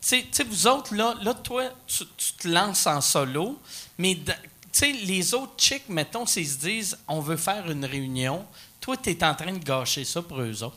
tu 0.05 0.21
sais- 0.31 0.43
vous 0.43 0.67
autres, 0.67 0.93
là, 0.95 1.13
là 1.21 1.33
toi, 1.33 1.63
tu, 1.87 2.03
tu 2.17 2.33
te 2.33 2.47
lances 2.47 2.85
en 2.87 2.99
solo, 2.99 3.57
mais 3.97 4.15
tu 4.15 4.31
sais, 4.71 4.91
les 4.91 5.33
autres 5.33 5.53
chicks, 5.57 5.87
mettons, 5.87 6.25
s'ils 6.25 6.49
se 6.49 6.57
disent 6.57 6.97
on 7.07 7.21
veut 7.21 7.37
faire 7.37 7.69
une 7.71 7.85
réunion, 7.85 8.45
toi, 8.81 8.97
tu 8.97 9.11
es 9.11 9.23
en 9.23 9.33
train 9.33 9.53
de 9.53 9.63
gâcher 9.63 10.03
ça 10.03 10.21
pour 10.21 10.41
eux 10.41 10.61
autres. 10.63 10.75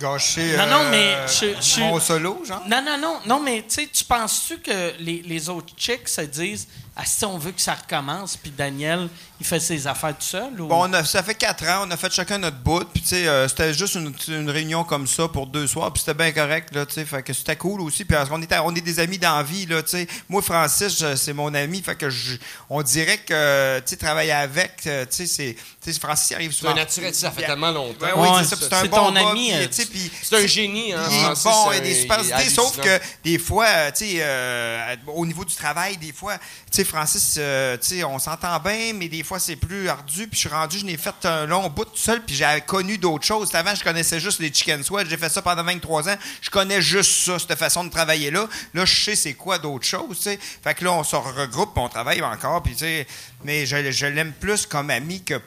Gâcher 0.00 0.56
Non, 0.56 0.66
non, 0.66 0.80
euh, 0.84 0.90
mais 0.90 1.16
je- 1.28 1.60
je- 1.60 1.80
mon 1.80 2.00
solo, 2.00 2.42
genre? 2.44 2.62
Non, 2.66 2.82
non, 2.82 2.98
non, 2.98 3.20
non, 3.26 3.40
mais 3.40 3.62
tu 3.62 3.74
sais, 3.74 3.86
tu 3.92 4.02
penses-tu 4.04 4.58
que 4.58 4.94
les, 4.98 5.22
les 5.22 5.48
autres 5.48 5.72
chicks 5.76 6.08
se 6.08 6.22
disent 6.22 6.66
Ah, 6.96 7.04
si 7.06 7.24
on 7.24 7.38
veut 7.38 7.52
que 7.52 7.60
ça 7.62 7.74
recommence, 7.74 8.36
puis 8.36 8.50
Daniel, 8.50 9.08
il 9.40 9.46
fait 9.46 9.58
ses 9.60 9.86
affaires 9.86 10.10
tout 10.16 10.24
seul? 10.26 10.60
Ou... 10.60 10.66
Bon, 10.66 10.88
on 10.88 10.92
a- 10.92 11.04
ça 11.04 11.22
fait 11.22 11.34
quatre 11.34 11.64
ans, 11.66 11.84
on 11.86 11.90
a 11.90 11.96
fait 11.96 12.12
chacun 12.12 12.38
notre 12.38 12.58
bout, 12.58 12.84
puis 12.92 13.02
tu 13.02 13.08
sais, 13.08 13.26
euh, 13.26 13.48
c'était 13.48 13.72
juste 13.74 13.94
une, 13.94 14.12
une 14.28 14.50
réunion 14.50 14.84
comme 14.84 15.06
ça 15.06 15.28
pour 15.28 15.46
deux 15.46 15.66
soirs, 15.66 15.92
puis 15.92 16.02
c'était 16.04 16.14
bien 16.14 16.30
correct, 16.32 16.74
là, 16.74 16.84
tu 16.86 16.94
sais, 16.94 17.04
fait 17.04 17.22
que 17.22 17.32
c'était 17.32 17.56
cool 17.56 17.80
aussi, 17.80 18.04
puis 18.04 18.16
parce 18.16 18.28
qu'on 18.28 18.40
était, 18.42 18.58
on 18.58 18.74
est 18.74 18.80
des 18.80 19.00
amis 19.00 19.18
d'envie, 19.18 19.66
là, 19.66 19.82
tu 19.82 19.90
sais. 19.90 20.06
Moi, 20.28 20.42
Francis, 20.42 21.02
c'est 21.16 21.32
mon 21.32 21.52
ami, 21.54 21.82
fait 21.82 21.94
que 21.96 22.10
je, 22.10 22.36
on 22.68 22.82
dirait 22.82 23.18
que, 23.18 23.78
tu 23.80 23.84
sais, 23.86 23.96
travailler 23.96 24.32
avec, 24.32 24.86
euh, 24.86 25.04
tu 25.06 25.16
sais, 25.16 25.26
c'est, 25.26 25.56
tu 25.82 25.92
sais, 25.92 25.98
Francis 25.98 26.30
il 26.30 26.34
arrive 26.34 26.52
C'est 26.52 26.58
souvent. 26.58 26.72
un 26.72 26.74
naturel, 26.74 27.14
ça 27.14 27.30
fait 27.30 27.46
tellement 27.46 27.70
longtemps. 27.70 28.04
Ouais, 28.06 28.12
oui, 28.14 28.28
Ouais, 28.28 28.44
c'est 28.44 28.56
c'est 28.56 28.72
un 28.72 28.82
c'est 28.82 28.88
bon 28.88 28.96
ton 29.06 29.12
gars, 29.12 29.28
ami, 29.30 29.52
euh, 29.52 29.66
C'est 29.70 30.36
un 30.36 30.46
génie, 30.46 30.92
hein. 30.92 31.00
il 31.10 31.18
Francis, 31.20 31.44
bon, 31.44 31.70
c'est 31.70 31.76
il 31.76 31.78
a 31.78 31.80
des 31.80 31.94
super 31.94 32.22
idées, 32.24 32.50
sauf 32.50 32.78
que 32.80 33.00
des 33.24 33.38
fois, 33.38 33.66
euh, 33.66 33.90
tu 33.90 34.04
sais, 34.06 34.18
euh, 34.20 34.96
au 35.08 35.24
niveau 35.24 35.44
du 35.44 35.54
travail, 35.54 35.96
des 35.96 36.12
fois, 36.12 36.36
tu 36.38 36.42
sais, 36.72 36.84
Francis, 36.84 37.36
euh, 37.38 37.76
tu 37.78 37.88
sais, 37.88 38.04
on 38.04 38.18
s'entend 38.18 38.58
bien, 38.60 38.92
mais 38.94 39.08
des 39.08 39.22
fois, 39.22 39.29
c'est 39.38 39.56
plus 39.56 39.88
ardu. 39.88 40.26
Puis 40.26 40.40
je 40.40 40.48
suis 40.48 40.48
rendu, 40.48 40.78
je 40.78 40.84
n'ai 40.84 40.96
fait 40.96 41.14
un 41.24 41.46
long 41.46 41.68
bout 41.68 41.84
tout 41.84 41.96
seul, 41.96 42.22
puis 42.22 42.34
j'ai 42.34 42.46
connu 42.66 42.98
d'autres 42.98 43.24
choses. 43.24 43.54
Avant, 43.54 43.74
je 43.74 43.84
connaissais 43.84 44.20
juste 44.20 44.40
les 44.40 44.52
chicken 44.52 44.82
sweat. 44.82 45.08
J'ai 45.08 45.16
fait 45.16 45.28
ça 45.28 45.42
pendant 45.42 45.62
23 45.62 46.08
ans. 46.08 46.16
Je 46.40 46.50
connais 46.50 46.82
juste 46.82 47.12
ça, 47.24 47.38
cette 47.38 47.56
façon 47.56 47.84
de 47.84 47.90
travailler 47.90 48.30
là. 48.30 48.48
Là, 48.74 48.84
je 48.84 49.04
sais 49.04 49.14
c'est 49.14 49.34
quoi 49.34 49.58
d'autres 49.58 49.86
choses, 49.86 50.16
tu 50.16 50.24
sais. 50.24 50.38
Fait 50.62 50.74
que 50.74 50.84
là, 50.84 50.92
on 50.92 51.04
se 51.04 51.16
regroupe, 51.16 51.76
on 51.76 51.88
travaille 51.88 52.22
encore, 52.22 52.62
puis 52.62 52.72
tu 52.72 52.80
sais, 52.80 53.06
mais 53.44 53.66
je 53.66 54.06
l'aime 54.06 54.32
plus 54.32 54.66
comme 54.66 54.90
ami 54.90 55.22
que 55.22 55.40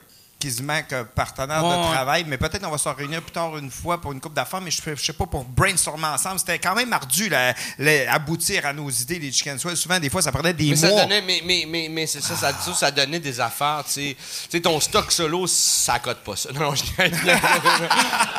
quasiment 0.43 0.81
que 0.83 1.03
partenaire 1.03 1.63
Ouais, 1.63 1.75
de 1.75 1.81
ouais. 1.81 1.91
travail, 1.93 2.25
mais 2.27 2.37
peut-être 2.37 2.65
on 2.65 2.71
va 2.71 2.77
se 2.77 2.89
réunir 2.89 3.21
plus 3.21 3.31
tard 3.31 3.57
une 3.57 3.71
fois 3.71 3.99
pour 4.01 4.11
une 4.11 4.19
coupe 4.19 4.33
d'affaires, 4.33 4.61
mais 4.61 4.71
je, 4.71 4.81
sais- 4.81 4.95
je 4.95 5.03
sais 5.03 5.13
pas, 5.13 5.25
pour 5.25 5.43
brainstormer 5.45 6.07
ensemble. 6.07 6.39
C'était 6.39 6.59
quand 6.59 6.75
même 6.75 6.91
ardu, 6.93 7.29
là, 7.29 7.53
aboutir 8.11 8.65
à 8.65 8.73
nos 8.73 8.89
idées, 8.89 9.19
les 9.19 9.31
chicken 9.31 9.57
sweat. 9.57 9.75
Souvent, 9.75 9.99
des 9.99 10.09
fois, 10.09 10.21
ça 10.21 10.31
prenait 10.31 10.53
des 10.53 10.69
Mais 10.71 10.75
ça 10.75 10.89
mois. 10.89 11.01
donnait, 11.03 11.21
mais, 11.21 11.41
mais, 11.45 11.65
mais, 11.67 11.87
mais 11.89 12.07
c'est 12.07 12.21
ça, 12.21 12.35
ça, 12.35 12.51
ça, 12.53 12.73
ça 12.73 12.91
donnait 12.91 13.19
des 13.19 13.39
affaires, 13.39 13.83
tu 13.85 13.93
sais. 13.93 14.17
Tu 14.49 14.61
ton 14.61 14.79
stock 14.79 15.11
solo, 15.11 15.47
ça 15.47 15.99
cote 15.99 16.19
pas 16.23 16.35
ça. 16.35 16.49
Non, 16.53 16.73
je... 16.75 16.83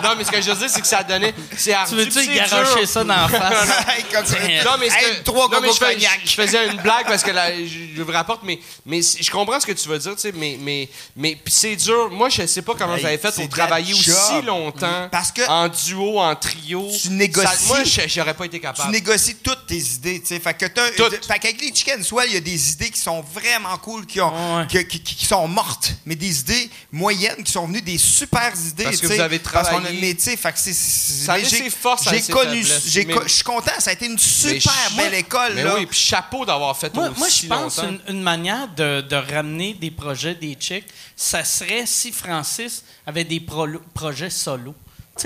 non, 0.02 0.14
mais 0.16 0.24
ce 0.24 0.30
que 0.30 0.40
je 0.40 0.50
veux 0.50 0.56
dire, 0.56 0.70
c'est 0.70 0.80
que 0.80 0.86
ça 0.86 1.02
donnait. 1.02 1.34
C'est 1.56 1.70
Tu 1.70 1.76
ardu, 1.76 1.94
veux-tu 1.96 2.10
puis 2.12 2.26
c'est 2.26 2.50
garocher 2.50 2.86
ça 2.86 3.04
dans 3.04 3.14
la 3.16 3.28
face? 3.28 3.68
Ça. 4.24 4.38
Non, 4.64 4.76
mais, 4.78 4.88
trois 5.24 5.48
non, 5.48 5.60
mais 5.60 5.68
cocos 5.68 5.74
je, 5.80 5.84
fais- 5.84 5.94
cognac. 5.94 6.20
je- 6.24 6.30
je 6.30 6.34
faisais 6.34 6.66
une 6.68 6.80
blague 6.80 7.06
parce 7.06 7.22
que 7.22 7.30
là, 7.30 7.50
je, 7.56 8.00
vous 8.02 8.12
rapporte, 8.12 8.42
mais, 8.44 8.58
mais 8.86 9.00
je 9.02 9.30
comprends 9.30 9.58
ce 9.60 9.66
que 9.66 9.72
tu 9.72 9.88
veux 9.88 9.98
dire, 9.98 10.14
tu 10.14 10.20
sais, 10.20 10.32
mais, 10.32 10.56
mais, 10.60 10.88
mais 11.16 11.38
c'est 11.46 11.76
dur. 11.76 11.93
Moi, 12.10 12.28
je 12.28 12.46
sais 12.46 12.62
pas 12.62 12.74
comment 12.74 12.94
Hey, 12.94 13.00
vous 13.00 13.06
avez 13.06 13.18
fait 13.18 13.34
pour 13.34 13.48
travailler 13.48 13.94
aussi 13.94 14.42
longtemps. 14.44 15.08
Parce 15.10 15.32
que 15.32 15.42
En 15.48 15.68
duo, 15.68 16.20
en 16.20 16.34
trio. 16.36 16.88
tu 17.00 17.10
négocies. 17.10 17.46
Ça- 17.46 17.66
moi, 17.66 17.84
je- 17.84 18.00
j'aurais 18.08 18.34
pas 18.34 18.46
été 18.46 18.58
tu 18.58 18.62
capable. 18.62 18.90
négocies 18.92 19.36
toutes 19.36 19.66
tes 19.66 19.78
idées, 19.78 20.20
tu 20.20 20.28
sais. 20.28 20.40
Fait 20.40 20.54
que 20.54 20.66
t'as- 20.66 20.90
Toutes. 20.92 21.24
fait 21.24 21.38
qu'avec 21.38 21.60
les 21.60 21.74
chicken 21.74 22.02
swell, 22.02 22.28
il 22.28 22.34
y 22.34 22.36
a 22.36 22.40
des 22.40 22.72
idées 22.72 22.90
qui 22.90 23.00
sont 23.00 23.22
vraiment 23.34 23.76
cool, 23.78 24.06
qui, 24.06 24.20
ont, 24.20 24.58
Ouais. 24.58 24.66
qui, 24.66 24.86
qui- 24.86 25.00
qui 25.16 25.26
sont 25.26 25.46
mortes, 25.48 25.92
mais 26.06 26.14
des 26.14 26.40
idées 26.40 26.70
moyennes 26.92 27.42
qui 27.44 27.52
sont 27.52 27.66
venues 27.66 27.82
des 27.82 27.98
super 27.98 28.52
idées, 28.68 28.84
Parce 28.84 28.96
que 28.96 29.06
tu 29.06 29.12
vous 29.14 29.20
avez 29.20 29.38
Parce 29.38 29.68
qu'on 29.68 29.76
a- 29.76 29.80
travaillé. 29.80 30.00
mais 30.00 30.14
tu 30.14 30.22
sais, 30.22 30.36
fait 30.36 30.52
que 30.52 30.58
c'est-. 30.58 30.72
Ça 30.74 31.38
j'ai- 31.38 31.70
J'ai 32.12 32.24
connu, 32.26 32.62
je 32.64 33.28
suis 33.32 33.44
content, 33.44 33.72
ça 33.78 33.90
a 33.90 33.92
été 33.92 34.06
une 34.06 34.18
super 34.18 34.72
belle 34.96 35.14
école, 35.14 35.52
Mais 35.54 35.62
là. 35.64 35.74
oui, 35.76 35.86
puis 35.86 35.98
chapeau 35.98 36.44
d'avoir 36.44 36.76
fait 36.76 36.92
Moi, 36.94 37.08
aussi 37.10 37.18
moi, 37.18 37.28
je 37.30 37.46
pense 37.46 37.80
une 38.08 38.22
manière 38.22 38.68
de, 38.76 39.00
de 39.02 39.16
ramener 39.16 39.74
des 39.74 39.90
projets 39.90 40.34
des 40.34 40.56
chicks, 40.58 40.86
ça 41.16 41.44
serait 41.44 41.83
si 41.86 42.12
Francis 42.12 42.84
avait 43.06 43.24
des 43.24 43.40
pro- 43.40 43.66
projets 43.92 44.30
solo. 44.30 44.74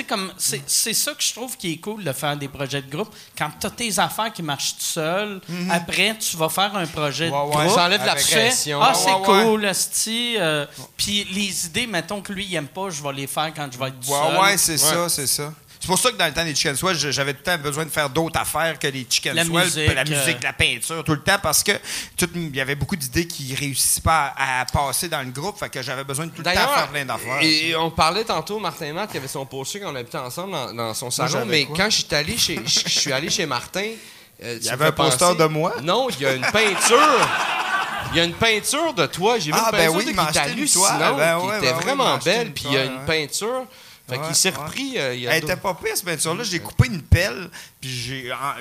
Comme, 0.06 0.30
c'est 0.36 0.92
ça 0.92 1.12
que 1.14 1.22
je 1.22 1.32
trouve 1.32 1.56
qui 1.56 1.72
est 1.72 1.76
cool 1.78 2.04
de 2.04 2.12
faire 2.12 2.36
des 2.36 2.48
projets 2.48 2.82
de 2.82 2.90
groupe. 2.94 3.08
Quand 3.38 3.48
tu 3.58 3.66
as 3.66 3.70
tes 3.70 3.98
affaires 3.98 4.30
qui 4.30 4.42
marchent 4.42 4.74
tout 4.76 4.82
seul, 4.82 5.40
après, 5.70 6.14
tu 6.18 6.36
vas 6.36 6.50
faire 6.50 6.76
un 6.76 6.86
projet 6.86 7.30
Mhm. 7.30 7.32
Ouais, 7.34 7.44
de 7.46 7.56
ouais. 7.56 7.64
groupe. 7.64 7.74
Ça 7.74 7.84
enlève 7.86 8.04
la 8.04 8.14
pression. 8.14 8.80
Ah, 8.82 8.90
Ouais, 8.92 8.94
c'est 8.94 9.24
cool, 9.24 9.64
euh, 10.40 10.66
Puis 10.94 11.24
les 11.32 11.66
idées, 11.66 11.86
mettons 11.86 12.20
que 12.20 12.34
lui, 12.34 12.44
il 12.44 12.54
aime 12.54 12.68
pas, 12.68 12.90
je 12.90 13.02
vais 13.02 13.12
les 13.14 13.26
faire 13.26 13.50
quand 13.56 13.66
je 13.72 13.78
vais 13.78 13.88
être 13.88 13.98
tout 14.00 14.12
Ouais, 14.12 14.28
seul. 14.30 14.40
ouais, 14.42 14.56
c'est 14.58 14.76
ça, 14.78 15.08
c'est 15.08 15.26
ça. 15.26 15.54
C'est 15.80 15.86
pour 15.86 15.98
ça 15.98 16.10
que 16.10 16.16
dans 16.16 16.26
le 16.26 16.32
temps 16.32 16.44
des 16.44 16.54
Chicken 16.54 16.74
Swell, 16.76 16.96
je- 16.98 17.10
j'avais 17.12 17.32
tout 17.34 17.40
le 17.46 17.52
temps 17.52 17.58
besoin 17.62 17.84
de 17.84 17.90
faire 17.90 18.10
d'autres 18.10 18.38
affaires 18.40 18.78
que 18.78 18.88
les 18.88 19.06
Chicken 19.08 19.34
La 19.34 19.44
Swell, 19.44 19.64
musique, 19.64 19.94
la 19.94 20.04
musique, 20.04 20.36
euh. 20.36 20.42
la 20.42 20.52
peinture, 20.52 21.04
tout 21.04 21.12
le 21.12 21.20
temps, 21.22 21.38
parce 21.40 21.62
que 21.62 21.72
tout- 22.16 22.28
il 22.34 22.54
y 22.56 22.60
avait 22.60 22.74
beaucoup 22.74 22.96
d'idées 22.96 23.26
qui 23.28 23.54
réussissaient 23.54 24.00
pas 24.00 24.34
à, 24.36 24.60
à 24.62 24.64
passer 24.64 25.08
dans 25.08 25.20
le 25.22 25.30
groupe, 25.30 25.56
fait 25.58 25.68
que 25.68 25.80
j'avais 25.80 26.02
besoin 26.04 26.26
de 26.26 26.32
tout 26.32 26.38
le 26.38 26.44
temps 26.44 26.50
faire 26.52 26.88
plein 26.88 27.04
d'affaires. 27.04 27.38
et 27.42 27.76
on 27.76 27.90
parlait 27.90 28.24
tantôt, 28.24 28.58
Martin 28.58 28.86
et 28.86 28.92
Matt, 28.92 29.10
qui 29.12 29.18
avait 29.18 29.28
son 29.28 29.46
poster 29.46 29.78
quand 29.80 29.92
on 29.92 29.96
habitait 29.96 30.18
ensemble 30.18 30.52
dans, 30.52 30.74
dans 30.74 30.94
son 30.94 31.10
salon, 31.10 31.44
mais 31.46 31.64
quoi? 31.66 31.76
quand 31.76 31.90
je 31.90 31.96
suis 32.04 32.14
allé 32.14 32.36
chez, 32.36 32.60
je 32.66 32.80
je 32.84 32.98
suis 32.98 33.12
allé 33.12 33.30
chez 33.30 33.46
Martin, 33.46 33.86
euh, 34.42 34.58
Il 34.60 34.66
y 34.66 34.70
avait 34.70 34.86
un 34.86 34.92
poster 34.92 35.26
penser- 35.26 35.38
de 35.38 35.44
moi? 35.44 35.74
Non, 35.82 36.08
il 36.10 36.20
y 36.20 36.26
a 36.26 36.32
une 36.34 36.42
peinture. 36.42 37.28
Il 38.12 38.16
y 38.16 38.20
a 38.20 38.24
une 38.24 38.32
peinture 38.34 38.94
de 38.94 39.04
toi. 39.06 39.38
J'ai 39.38 39.52
vu 39.52 39.58
Ah, 39.60 39.66
une 39.66 39.70
ben 39.72 39.78
peinture 39.84 39.96
oui, 39.98 40.04
de 40.06 40.16
m'a 40.16 40.24
qui 40.24 40.30
était 40.30 40.38
hallucinante, 40.40 40.98
Ben 41.18 41.40
qui 41.40 41.46
ouais, 41.46 41.58
était 41.58 41.72
ben 41.72 41.80
vraiment 41.80 42.16
belle, 42.18 42.52
puis 42.54 42.64
il 42.68 42.72
y 42.72 42.76
a 42.78 42.84
une 42.84 42.92
ouais. 43.00 43.06
peinture. 43.06 43.64
Fait 44.08 44.16
Ouais, 44.18 44.26
qu'il 44.26 44.34
s'est 44.34 44.50
ouais. 44.56 44.56
repris. 44.64 44.94
euh, 44.98 45.14
il 45.14 45.20
y 45.20 45.28
a 45.28 45.32
Elle 45.36 45.44
était 45.44 45.56
pas 45.56 45.74
pire, 45.74 45.92
cette 45.94 46.04
peinture-là. 46.06 46.42
J'ai 46.44 46.60
coupé 46.60 46.86
une 46.86 47.02
pelle, 47.02 47.50
puis 47.80 47.90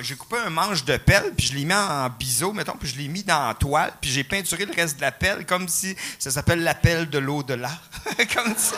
j'ai 0.00 0.14
coupé 0.16 0.36
un 0.44 0.50
manche 0.50 0.84
de 0.84 0.96
pelle, 0.98 1.32
puis 1.36 1.46
je 1.46 1.54
l'ai 1.54 1.64
mis 1.64 1.72
en 1.74 2.08
biseau, 2.10 2.52
mettons, 2.52 2.74
puis 2.78 2.88
je 2.88 2.96
l'ai 2.98 3.08
mis 3.08 3.22
dans 3.24 3.48
la 3.48 3.54
toile, 3.54 3.92
puis 4.00 4.10
j'ai 4.10 4.24
peinturé 4.24 4.66
le 4.66 4.74
reste 4.74 4.96
de 4.96 5.00
la 5.02 5.12
pelle 5.12 5.46
comme 5.46 5.66
si 5.68 5.96
ça 6.18 6.30
s'appelle 6.30 6.62
la 6.62 6.74
pelle 6.74 7.08
de 7.08 7.18
l'au-delà. 7.18 7.70
comme 8.34 8.54
si 8.56 8.72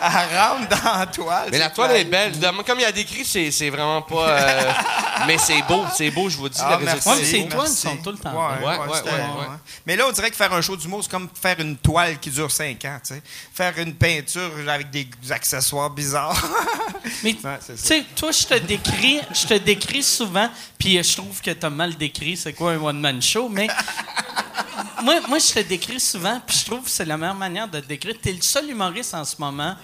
elle 0.00 0.38
rentre 0.38 0.68
dans 0.82 0.98
la 0.98 1.06
toile. 1.06 1.48
Mais 1.50 1.58
la 1.58 1.68
C'est 1.68 1.74
toile 1.74 1.90
clair. 1.90 2.00
est 2.00 2.04
belle. 2.04 2.32
Comme 2.64 2.78
il 2.80 2.84
a 2.84 2.92
décrit, 2.92 3.24
c'est 3.24 3.50
c'est 3.50 3.70
vraiment 3.70 4.02
pas. 4.02 4.28
euh, 4.30 4.72
mais 5.26 5.38
c'est 5.38 5.62
beau, 5.62 5.84
c'est 5.94 6.10
beau, 6.10 6.28
je 6.28 6.36
vous 6.36 6.48
dis. 6.48 6.60
Ah, 6.62 6.76
le 6.78 6.84
merci. 6.84 7.08
Ouais, 7.08 7.16
mais 7.18 7.24
ces 7.24 7.32
merci. 7.38 7.48
toiles 7.48 7.68
sont 7.68 7.96
tout 7.96 8.12
le 8.12 8.18
temps 8.18 8.32
Ouais, 8.32 8.54
belles. 8.56 8.64
ouais, 8.68 8.78
Ouais, 8.78 8.96
c'était- 8.98 9.10
ouais, 9.10 9.16
ouais. 9.16 9.40
ouais. 9.40 9.56
Mais 9.86 9.96
là, 9.96 10.04
on 10.08 10.12
dirait 10.12 10.30
que 10.30 10.36
faire 10.36 10.52
un 10.52 10.60
show 10.60 10.76
d'humour, 10.76 11.02
c'est 11.02 11.10
comme 11.10 11.28
faire 11.40 11.58
une 11.60 11.76
toile 11.76 12.18
qui 12.20 12.30
dure 12.30 12.50
5 12.50 12.84
ans, 12.84 12.98
tu 13.04 13.14
sais. 13.14 13.22
Faire 13.54 13.76
une 13.78 13.94
peinture 13.94 14.50
avec 14.68 14.90
des 14.90 15.08
accessoires 15.30 15.90
bizarres. 15.96 16.40
Mais 17.24 17.34
Ouais, 17.42 17.58
tu 17.66 17.72
sais, 17.76 18.04
toi, 18.14 18.30
je 18.30 18.44
te 18.46 18.54
décris, 18.58 19.20
je 19.32 19.46
te 19.46 19.54
décris 19.54 20.02
souvent, 20.02 20.48
puis 20.78 21.02
je 21.02 21.16
trouve 21.16 21.40
que 21.40 21.50
t'as 21.50 21.70
mal 21.70 21.94
décrit 21.96 22.36
c'est 22.36 22.52
quoi 22.52 22.72
un 22.72 22.78
one-man 22.80 23.20
show, 23.22 23.48
mais 23.48 23.68
moi, 25.02 25.20
moi, 25.28 25.38
je 25.38 25.52
te 25.54 25.60
décris 25.60 26.00
souvent, 26.00 26.40
puis 26.46 26.56
je 26.58 26.64
trouve 26.66 26.84
que 26.84 26.90
c'est 26.90 27.04
la 27.04 27.16
meilleure 27.16 27.34
manière 27.34 27.68
de 27.68 27.80
te 27.80 27.86
décrire. 27.86 28.14
T'es 28.20 28.32
le 28.32 28.42
seul 28.42 28.68
humoriste 28.70 29.14
en 29.14 29.24
ce 29.24 29.36
moment 29.38 29.74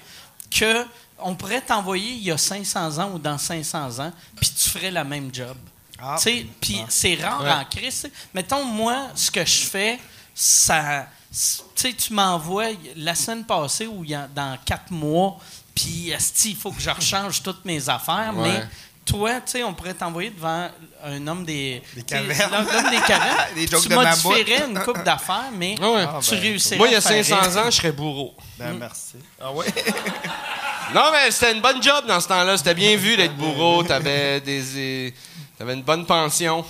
que 0.51 0.84
on 1.18 1.34
pourrait 1.34 1.60
t'envoyer 1.60 2.12
il 2.14 2.22
y 2.22 2.30
a 2.32 2.39
500 2.39 2.98
ans 2.98 3.12
ou 3.14 3.18
dans 3.18 3.39
500 3.39 4.01
ans, 4.01 4.12
puis 4.36 4.51
tu 4.51 4.68
ferais 4.70 4.90
la 4.90 5.05
même 5.05 5.30
job. 5.32 5.56
Ah. 6.01 6.16
Tu 6.18 6.22
sais, 6.24 6.47
puis 6.60 6.82
c'est 6.89 7.14
rare 7.14 7.43
Ouais. 7.43 7.51
en 7.52 7.64
crise. 7.64 8.10
Mettons, 8.34 8.64
moi, 8.64 9.09
ce 9.14 9.30
que 9.30 9.44
je 9.44 9.60
fais, 9.66 10.01
ça. 10.34 11.06
Tu 11.30 11.39
sais, 11.76 11.93
tu 11.94 12.12
m'envoies 12.12 12.72
la 12.97 13.14
semaine 13.14 13.44
passée 13.44 13.86
ou 13.86 14.02
il 14.05 14.10
y 14.10 14.14
a- 14.14 14.26
dans 14.34 14.59
quatre 14.66 14.90
mois, 14.90 15.39
puis 15.74 16.12
il 16.44 16.57
faut 16.57 16.70
que 16.73 16.81
je 16.81 16.90
rechange 16.90 17.43
toutes 17.43 17.65
mes 17.65 17.89
affaires, 17.89 18.32
Ouais. 18.36 18.49
mais 18.51 18.65
toi, 19.05 19.40
tu 19.40 19.53
sais, 19.53 19.65
on 19.65 19.74
pourrait 19.74 19.94
t'envoyer 19.94 20.31
devant 20.31 20.69
un 21.05 21.27
homme 21.27 21.44
des. 21.44 21.82
Des 21.94 22.03
cavernes. 22.03 22.53
L'homme 22.53 22.90
des 22.90 23.01
cavernes. 23.01 23.36
Des 23.57 23.66
jokes 23.66 23.82
tu 23.82 23.89
de 23.89 23.94
modifierais 23.97 24.65
une 24.69 24.78
coupe 24.78 25.03
d'affaires, 25.03 25.51
mais 25.57 25.74
Ah 25.82 25.90
ouais. 25.90 26.07
tu 26.23 26.35
réussirais 26.36 26.77
Moi, 26.77 26.86
il 26.89 26.93
y 26.93 26.94
a 26.94 26.99
à 26.99 27.01
faire 27.01 27.24
500 27.24 27.51
rire. 27.51 27.59
ans, 27.66 27.70
je 27.70 27.77
serais 27.77 27.93
bourreau. 27.93 28.35
Ben, 28.59 28.74
merci. 28.78 29.16
Ah 29.40 29.53
ouais? 29.53 29.66
Non, 30.94 31.05
mais 31.11 31.31
c'était 31.31 31.53
une 31.55 31.62
bonne 31.62 31.82
job 31.82 32.05
dans 32.07 32.20
ce 32.20 32.28
temps-là. 32.28 32.57
C'était 32.59 32.74
bien 32.74 32.97
vu 32.97 33.16
d'être 33.16 33.35
bourreau. 33.35 33.82
T'avais 33.82 34.40
des. 34.43 35.15
T'avais 35.57 35.73
une 35.74 35.82
bonne 35.82 36.05
pension. 36.05 36.65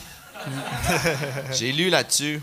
J'ai 1.53 1.73
lu 1.73 1.91
là-dessus. 1.91 2.41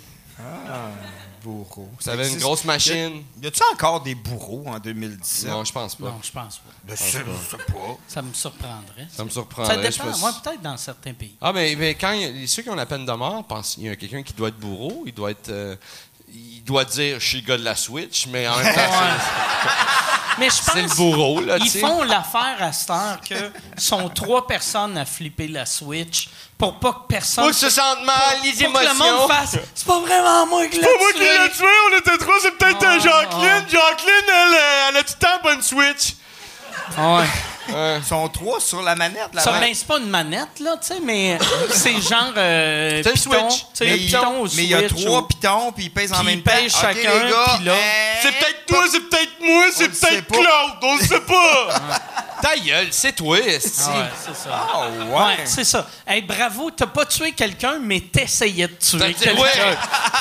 Bourreau. 1.44 1.90
T'avais 2.04 2.30
une 2.32 2.38
grosse 2.40 2.66
machine. 2.66 3.24
Y 3.42 3.48
a-tu 3.48 3.62
encore 3.74 4.02
des 4.02 4.16
bourreaux 4.16 4.64
en 4.68 4.80
2017? 4.80 5.50
Non, 5.50 5.64
je 5.64 5.72
pense 5.72 5.96
pas. 5.96 6.06
Non, 6.06 6.20
je 6.22 6.32
pense 6.32 6.58
pas. 6.58 6.70
Ben, 6.84 6.96
je 6.98 7.04
sais 7.04 7.24
pas. 7.24 7.98
Ça 8.08 8.22
me 8.22 8.34
surprendrait. 8.34 9.08
Ça 9.12 9.24
me 9.24 9.30
Ça 9.30 9.34
surprendrait. 9.34 9.92
sais 9.92 10.04
dépend. 10.04 10.18
Moi, 10.18 10.34
peut-être 10.44 10.62
dans 10.62 10.78
certains 10.78 11.14
pays. 11.14 11.36
Ah, 11.42 11.52
mais, 11.54 11.76
mais 11.76 11.96
quand 11.96 12.12
il 12.12 12.42
y 12.42 12.44
a- 12.44 12.48
ceux 12.48 12.62
qui 12.64 12.70
ont 12.70 12.76
la 12.76 12.86
peine 12.86 13.06
de 13.06 13.12
mort, 13.14 13.44
pensent 13.46 13.76
il 13.78 13.86
y 13.86 13.90
a 13.90 13.96
quelqu'un 13.96 14.24
qui 14.24 14.34
doit 14.34 14.50
être 14.50 14.60
bourreau, 14.60 15.04
il 15.06 15.14
doit 15.14 15.32
être. 15.32 15.50
euh, 15.50 15.76
il 16.34 16.64
doit 16.64 16.86
dire 16.86 17.20
je 17.20 17.28
suis 17.28 17.42
le 17.42 17.48
gars 17.48 17.58
de 17.58 17.64
la 17.64 17.76
Switch, 17.76 18.28
mais 18.28 18.48
en 18.48 18.58
même 18.58 18.74
temps, 18.76 18.82
Mais 20.38 20.46
je 20.50 20.52
c'est- 20.56 20.62
pense 20.66 20.76
c'est 20.76 20.82
le 20.84 20.88
bourreau, 20.96 21.42
là, 21.42 21.58
Ils 21.60 21.70
font 21.70 22.04
l'affaire 22.04 22.58
à 22.62 22.72
cette 22.72 22.90
heure 22.92 23.20
que 23.28 23.52
sont 23.78 24.08
trois 24.10 24.48
personnes 24.48 24.98
à 24.98 25.04
flipper 25.06 25.48
la 25.50 25.66
Switch 25.66 26.30
pour 26.58 26.80
pas 26.80 26.94
que 26.94 27.08
personne. 27.10 27.46
Que 27.48 27.54
se 27.54 27.70
sente 27.70 28.04
mal, 28.06 28.16
les 28.44 28.52
pour 28.64 28.74
que 28.74 28.80
le 28.80 28.86
émotions. 28.86 29.18
monde 29.20 29.32
fasse. 29.32 29.58
C'est 29.76 29.86
pas 29.88 30.00
vraiment 30.00 30.46
moi 30.48 30.66
qui 30.68 30.78
l'ai 30.78 30.84
tué. 30.84 31.52
tué, 31.58 31.66
on 31.92 31.98
était 31.98 32.18
trois, 32.18 32.36
c'est 32.42 32.52
peut-être 32.58 32.78
Ah, 32.86 33.00
Jacqueline. 33.00 33.66
Jacqueline, 33.70 34.30
elle, 34.34 34.58
elle 34.90 34.98
a 34.98 35.04
tout 35.04 35.14
le 35.20 35.26
temps 35.26 35.40
bonne 35.44 35.62
Switch. 35.62 36.14
Ouais. 36.98 37.26
Ils 38.00 38.04
sont 38.04 38.28
trois 38.30 38.60
sur 38.60 38.82
la 38.82 38.96
manette, 38.96 39.30
là. 39.34 39.42
Ça, 39.42 39.52
ben, 39.60 39.70
c'est 39.74 39.86
pas 39.86 40.00
une 40.00 40.10
manette, 40.10 40.60
là, 40.60 40.76
tu 40.82 40.88
sais, 40.88 41.00
mais 41.04 41.38
c'est 41.70 42.02
genre. 42.02 42.34
Euh, 42.36 43.02
C'est 43.04 43.16
Switch. 43.18 43.66
mais, 43.82 43.98
il- 43.98 44.06
piton 44.08 44.42
au 44.42 44.46
mais 44.56 44.64
il 44.64 44.70
y 44.70 44.74
a 44.74 44.90
trois 44.90 45.28
pitons, 45.28 45.72
puis 45.72 45.86
ils 45.86 45.90
pèsent 45.92 46.12
en 46.14 46.24
même 46.24 46.40
ils 46.40 46.44
temps. 46.44 46.52
pèsent 46.52 46.74
OK, 46.76 46.82
chacun, 46.82 47.24
les 47.26 47.30
gars, 47.30 47.54
puis 47.58 47.66
là- 47.66 47.74
hey, 47.76 48.18
C'est 48.24 48.32
peut-être 48.32 48.66
toi, 48.66 48.84
c'est 48.92 49.00
peut-être 49.02 49.32
moi, 49.42 49.64
c'est 49.72 49.88
peut-être. 49.90 50.28
Claude, 50.32 50.46
on 50.82 50.96
le 50.96 51.02
sait 51.06 51.20
pas. 51.22 51.68
Ta 52.42 52.56
gueule, 52.58 52.88
c'est 52.92 53.14
toi, 53.14 53.38
esti. 53.40 53.82
Ah 53.88 53.98
ouais, 54.00 54.06
c'est 54.26 54.36
ça. 54.36 54.50
Ah, 54.74 54.88
Ouais, 54.90 55.06
ouais. 55.16 55.38
c'est 55.46 55.64
ça. 55.64 55.88
Hey, 56.08 56.22
bravo, 56.22 56.72
t'as 56.72 56.88
pas 56.88 57.06
tué 57.06 57.32
quelqu'un, 57.34 57.80
mais 57.82 58.00
t'essayais 58.02 58.68
de 58.68 58.74
tuer 58.76 59.14
quelqu'un. 59.14 59.42
ouais. 59.42 59.78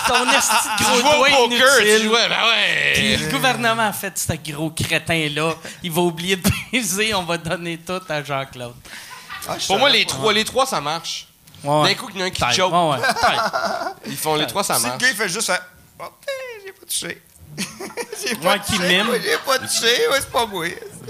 Ton 0.09 0.29
esti 0.31 0.55
de 0.55 0.77
Tu 0.79 0.85
gros 0.85 0.97
jouais 1.01 1.09
au 1.09 1.17
doigt 1.19 1.49
poker, 1.49 1.79
tu 1.79 2.03
jouais, 2.03 2.29
ben 2.29 2.45
ouais. 2.49 2.93
Puis 2.95 3.17
le 3.17 3.31
gouvernement 3.31 3.83
a 3.89 3.93
fait 3.93 4.17
ce 4.19 4.33
gros 4.53 4.71
crétin-là. 4.71 5.55
Il 5.83 5.93
va 5.93 6.01
oublier 6.03 6.37
de 6.37 6.49
baiser, 6.73 7.15
on 7.15 7.23
va 7.25 7.39
donner 7.39 7.79
tout 7.79 8.01
à 8.09 8.23
Jean-Claude. 8.25 8.75
Ah, 9.49 9.57
je 9.59 9.67
Pour 9.67 9.79
moi, 9.79 9.89
les 9.91 10.05
trois, 10.05 10.33
les 10.33 10.45
trois, 10.45 10.67
ça 10.67 10.81
marche. 10.81 11.27
Ouais. 11.65 11.89
D'un 11.89 11.95
coup, 11.95 12.09
il 12.15 12.19
y 12.19 12.23
en 12.23 12.25
a 12.25 12.29
un 12.29 12.31
qui 12.31 12.43
choke. 12.55 12.73
Ouais, 12.73 12.91
ouais, 12.91 12.99
peut-être. 12.99 13.53
Ils 14.07 14.17
font 14.17 14.35
les 14.37 14.47
trois, 14.47 14.63
ça 14.65 14.75
Si 14.77 14.83
le 14.85 14.89
marche. 14.91 15.01
gars, 15.03 15.09
il 15.11 15.17
fait 15.17 15.29
juste 15.29 15.51
un... 15.51 15.59
Oh, 16.01 16.05
j'ai 16.65 16.73
pas 16.73 16.87
touché. 16.87 17.23
pas 18.43 18.59
qui 18.59 18.79
moi, 18.79 19.17
J'ai 19.23 19.37
pas 19.45 19.59
touché. 19.59 20.09
Ouais, 20.11 20.19
c'est 20.21 20.31
pas 20.31 20.47
moi. 20.47 20.67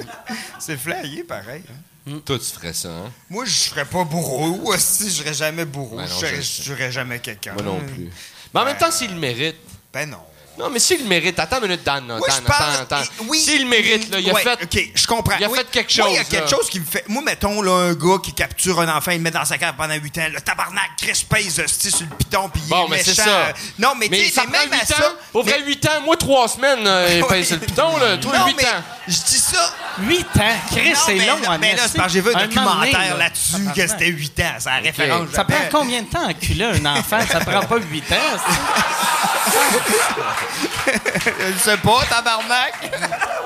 C'est 0.58 0.76
flayé, 0.76 1.24
pareil. 1.24 1.62
hein. 1.68 2.20
Toi, 2.24 2.38
tu 2.38 2.44
ferais 2.46 2.72
ça, 2.72 2.88
hein? 2.88 3.12
Moi, 3.28 3.44
je 3.44 3.50
serais 3.52 3.84
pas 3.84 4.04
bourreau. 4.04 4.74
Si, 4.78 5.10
je 5.10 5.22
serais 5.22 5.34
jamais 5.34 5.64
bourreau. 5.64 5.96
Ben 5.96 6.06
non, 6.08 6.20
je 6.20 6.40
serais 6.40 6.90
jamais 6.90 7.18
quelqu'un. 7.18 7.52
Moi 7.54 7.62
non 7.62 7.80
plus. 7.80 8.10
Mais 8.54 8.60
en 8.60 8.64
même 8.64 8.76
temps, 8.78 8.90
s'il 8.90 9.12
le 9.12 9.20
mérite. 9.20 9.56
Ben 9.92 10.08
non. 10.08 10.22
Non, 10.58 10.68
mais 10.70 10.80
s'il 10.80 11.02
le 11.02 11.08
mérite, 11.08 11.38
attends 11.38 11.58
une 11.58 11.68
minute, 11.68 11.84
Dan. 11.84 12.08
là, 12.08 12.16
Moi, 12.18 12.26
Dan, 12.28 12.36
je 12.40 12.46
parle. 12.46 12.74
attends, 12.82 12.96
attends. 12.96 13.10
Oui. 13.28 13.38
S'il 13.40 13.62
le 13.62 13.68
mérite, 13.68 14.10
là, 14.10 14.18
il 14.18 14.28
a 14.28 14.32
Ouais, 14.34 14.42
fait. 14.42 14.58
OK, 14.64 14.90
je 14.94 15.06
comprends. 15.06 15.36
il 15.38 15.44
a 15.44 15.48
Oui. 15.48 15.58
fait 15.58 15.70
quelque 15.70 15.96
Moi, 15.98 16.08
il 16.08 16.14
y 16.14 16.16
a 16.16 16.20
chose, 16.22 16.28
quelque 16.30 16.50
là. 16.50 16.56
chose 16.58 16.68
qui 16.70 16.80
me 16.80 16.84
fait. 16.84 17.04
Moi, 17.08 17.22
mettons, 17.22 17.62
là, 17.62 17.90
un 17.90 17.94
gars 17.94 18.16
qui 18.22 18.32
capture 18.32 18.80
un 18.80 18.96
enfant, 18.96 19.12
il 19.12 19.18
le 19.18 19.22
met 19.22 19.30
dans 19.30 19.44
sa 19.44 19.56
cave 19.56 19.74
pendant 19.78 19.94
8 19.94 20.18
ans. 20.18 20.26
Le 20.32 20.40
tabarnak, 20.40 20.90
Chris 21.00 21.24
pèse 21.28 21.60
hostie, 21.60 21.90
sur 21.92 22.06
le 22.10 22.16
piton, 22.16 22.48
puis 22.48 22.60
il 22.64 22.68
Bon, 22.70 22.86
est 22.86 22.90
mais 22.90 23.02
c'est 23.04 23.10
méchant. 23.10 23.22
ça. 23.24 23.52
Non, 23.78 23.94
mais, 23.96 24.08
Mais 24.10 24.18
tu 24.18 24.24
sais, 24.26 24.32
ça 24.32 24.46
même 24.46 24.72
à 24.72 24.76
8 24.76 24.86
ça. 24.86 24.96
ans. 24.96 25.12
Pour 25.32 25.44
vrai, 25.44 25.62
8 25.64 25.86
ans. 25.86 26.00
Moi, 26.04 26.16
3 26.16 26.48
semaines, 26.48 26.86
euh, 26.86 27.08
il 27.20 27.24
pèse 27.26 27.46
sur 27.46 27.56
le 27.56 27.62
piton, 27.64 27.96
là. 27.98 28.16
Toi, 28.18 28.38
non, 28.38 28.46
8 28.46 28.54
mais 28.56 28.64
ans. 28.64 28.82
je 29.06 29.12
dis 29.14 29.38
ça. 29.38 29.72
8 30.00 30.26
ans? 30.40 30.56
Chris, 30.72 30.94
c'est 31.06 31.14
long. 31.14 31.38
là, 31.40 31.52
en 31.52 31.58
mais 31.58 31.76
là, 31.76 31.82
c'est 31.86 31.96
parce 31.96 32.08
que 32.08 32.14
j'ai 32.14 32.20
vu 32.20 32.30
un 32.34 32.46
documentaire 32.46 33.16
là. 33.16 33.24
là-dessus 33.24 33.64
que 33.76 33.86
c'était 33.86 34.06
8 34.08 34.40
ans. 34.40 34.54
C'est 34.58 34.70
la 34.70 34.76
référence. 34.78 35.28
Ça 35.32 35.44
prend 35.44 35.56
combien 35.70 36.02
de 36.02 36.08
temps 36.08 36.26
à 36.26 36.30
enculer 36.30 36.64
un 36.64 36.84
enfant? 36.86 37.20
Ça 37.30 37.40
prend 37.40 37.60
pas 37.62 37.76
8 37.78 38.12
ans. 38.12 38.16
Je 40.86 41.52
le 41.52 41.58
sais 41.58 41.76
pas, 41.78 42.04
tabarnak. 42.08 42.74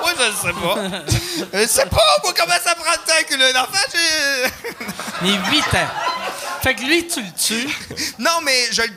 Moi, 0.01 0.12
je 0.19 0.24
le 0.24 0.33
sais 0.33 0.61
pas. 0.61 1.59
Je 1.61 1.66
sais 1.66 1.87
pas, 1.87 2.19
moi, 2.23 2.33
comment 2.37 2.55
ça 2.65 2.74
prend 2.74 2.93
de 2.93 2.97
temps 3.07 3.29
que 3.29 3.35
un 3.59 3.62
enfant, 3.62 3.85
j'ai... 3.93 4.51
Mais 5.23 5.33
8 5.51 5.61
ans. 5.74 5.89
Fait 6.62 6.74
que 6.74 6.83
lui, 6.83 7.07
tu 7.07 7.20
le 7.20 7.33
tues. 7.33 7.69
Non, 8.19 8.41
mais 8.45 8.69
je... 8.73 8.83
le- 8.83 8.89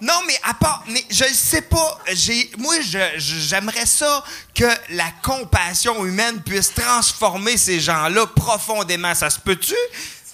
Non, 0.00 0.20
mais 0.26 0.38
à 0.48 0.54
part... 0.54 0.82
Mais 0.88 1.04
je 1.10 1.24
le 1.24 1.30
sais 1.34 1.62
pas. 1.62 1.98
J'ai... 2.12 2.50
Moi, 2.58 2.76
je, 2.80 2.98
je- 3.16 3.36
j'aimerais 3.38 3.86
ça 3.86 4.24
que 4.54 4.68
la 4.90 5.06
compassion 5.22 6.04
humaine 6.04 6.42
puisse 6.42 6.72
transformer 6.74 7.56
ces 7.56 7.78
gens-là 7.80 8.26
profondément. 8.26 9.14
Ça 9.14 9.30
se 9.30 9.38
peut-tu? 9.38 9.74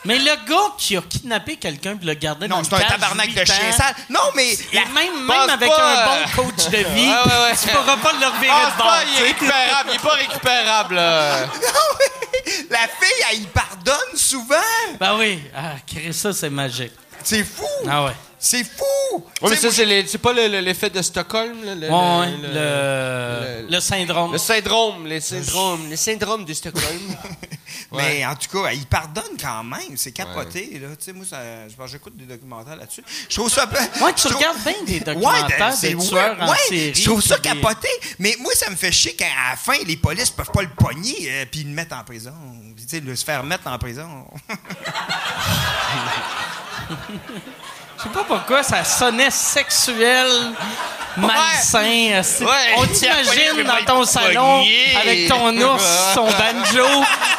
Mais 0.04 0.18
le 0.18 0.24
gars 0.48 0.72
qui 0.78 0.96
a 0.96 1.02
kidnappé 1.02 1.56
quelqu'un 1.56 1.98
et 2.00 2.04
l'a 2.04 2.14
gardé 2.14 2.46
dans 2.48 2.56
Non, 2.56 2.62
le 2.62 2.68
c'est 2.68 2.74
un 2.84 2.88
tabarnak 2.88 3.34
de 3.34 3.44
chien 3.44 3.72
sale. 3.72 3.94
Non, 4.08 4.20
mais... 4.34 4.56
La- 4.72 4.84
même, 4.86 5.26
même 5.26 5.50
avec 5.50 5.68
pas, 5.68 6.04
un 6.04 6.06
bon 6.06 6.42
coach 6.44 6.68
de 6.70 6.76
vie, 6.78 7.08
Ouais, 7.08 7.14
ouais, 7.14 7.50
ouais. 7.50 7.56
tu 7.60 7.68
pourras 7.68 7.96
pas 7.96 8.12
le 8.12 8.26
revirer 8.26 8.52
Ah, 8.52 8.70
de 8.70 8.76
bord. 8.78 8.86
pas, 8.86 9.00
il 9.04 9.18
est 9.22 9.26
récupérable. 9.26 9.90
Il 9.90 9.94
est 9.96 9.98
pas 9.98 10.14
récupérable, 10.14 10.94
là. 10.94 11.38
Non, 11.46 11.96
mais 11.98 12.52
la 12.70 12.78
fille, 12.78 13.24
elle, 13.32 13.38
il 13.40 13.48
pardonne 13.48 14.16
souvent. 14.16 14.54
Ben 15.00 15.16
oui. 15.18 15.42
Ah, 15.56 15.72
Chris, 15.86 16.14
ça, 16.14 16.32
c'est 16.32 16.50
magique. 16.50 16.92
C'est 17.24 17.44
fou. 17.44 17.64
Ah 17.90 18.04
ouais. 18.04 18.12
C'est 18.40 18.62
fou! 18.64 19.24
Tu 19.40 19.48
mais 19.48 19.56
ça, 19.56 19.70
c'est 19.72 20.18
pas 20.18 20.32
le- 20.32 20.46
le- 20.48 20.60
l'effet 20.60 20.90
de 20.90 21.00
Stockholm, 21.02 21.56
le, 21.64 21.88
Ouais, 21.88 22.26
le- 22.40 22.48
le, 22.48 23.62
le- 23.62 23.66
le 23.70 23.80
syndrome. 23.80 24.32
le 24.32 24.38
syndrome, 24.38 25.06
les 25.06 25.20
syndromes, 25.20 25.88
le 25.90 25.96
syndrome 25.96 26.44
de 26.44 26.52
Stockholm. 26.54 27.16
Mais 27.92 28.24
en 28.26 28.34
tout 28.36 28.48
cas, 28.62 28.70
il 28.72 28.86
pardonne 28.86 29.36
quand 29.40 29.64
même. 29.64 29.96
C'est 29.96 30.12
capoté. 30.12 30.78
Là. 30.80 30.88
Tu 30.98 31.04
sais, 31.06 31.12
moi, 31.12 31.24
j'écoute 31.86 32.16
des 32.16 32.26
documentaires 32.26 32.76
là-dessus. 32.76 33.02
Je 33.28 33.34
trouve 33.36 33.50
ça. 33.50 33.68
Ouais, 34.02 34.12
tu 34.14 34.26
regardes 34.28 34.58
bien 34.62 34.74
des 34.86 35.00
documentaires 35.00 35.72
c'est- 35.74 35.94
de 35.94 36.00
tueurs 36.08 36.36
en 36.40 36.50
ouais, 36.50 36.56
série. 36.68 36.94
Je 36.94 37.04
trouve 37.04 37.22
ça 37.22 37.36
des- 37.38 37.48
capoté. 37.48 37.88
Mais 38.18 38.36
moi, 38.40 38.52
ça 38.54 38.70
me 38.70 38.76
fait 38.76 38.92
chier 38.92 39.14
qu'à 39.14 39.26
la 39.50 39.56
fin, 39.56 39.78
les 39.86 39.96
polices 39.96 40.30
peuvent 40.30 40.50
pas 40.52 40.62
le 40.62 40.68
pogner 40.70 41.16
euh, 41.30 41.44
puis 41.50 41.64
le 41.64 41.70
mettre 41.70 41.96
en 41.96 42.04
prison. 42.04 42.32
Tu 42.76 42.84
sais, 42.86 43.00
le 43.00 43.16
se 43.16 43.24
faire 43.24 43.42
mettre 43.42 43.66
en 43.68 43.78
prison. 43.78 44.26
Je 47.98 48.02
sais 48.04 48.08
pas 48.10 48.22
pourquoi 48.24 48.62
ça 48.62 48.84
sonnait 48.84 49.30
sexuel, 49.30 50.28
malsain. 51.16 52.12
euh, 52.12 52.22
Ouais. 52.44 52.74
On 52.76 52.86
t'imagine 52.86 53.64
dans 53.64 53.84
ton 53.84 54.04
salon 54.04 54.64
avec 55.00 55.28
ton 55.28 55.56
ours, 55.60 55.84
son 56.14 56.26
banjo, 56.26 56.86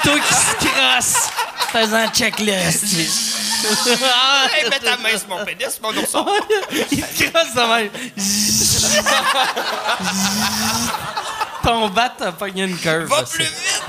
toi 0.03 0.19
qui 0.19 0.33
se 0.33 0.55
crosse, 0.65 1.29
faisant 1.71 2.07
checklist. 2.09 2.83
hey, 3.63 4.69
mets 4.69 4.79
ta 4.79 4.97
main 4.97 5.17
sur 5.17 5.29
mon 5.29 5.45
pénis, 5.45 5.79
mon 5.81 5.95
ourson. 5.97 6.25
Il 6.91 7.01
te 7.03 7.23
crosse 7.29 7.53
de 7.53 7.61
même. 7.61 7.89
Ton 11.63 11.87
bat 11.89 12.13
a 12.21 12.31
pogné 12.31 12.63
une 12.63 12.77
curve. 12.77 13.05
Va 13.09 13.23
plus 13.23 13.43
vite! 13.43 13.83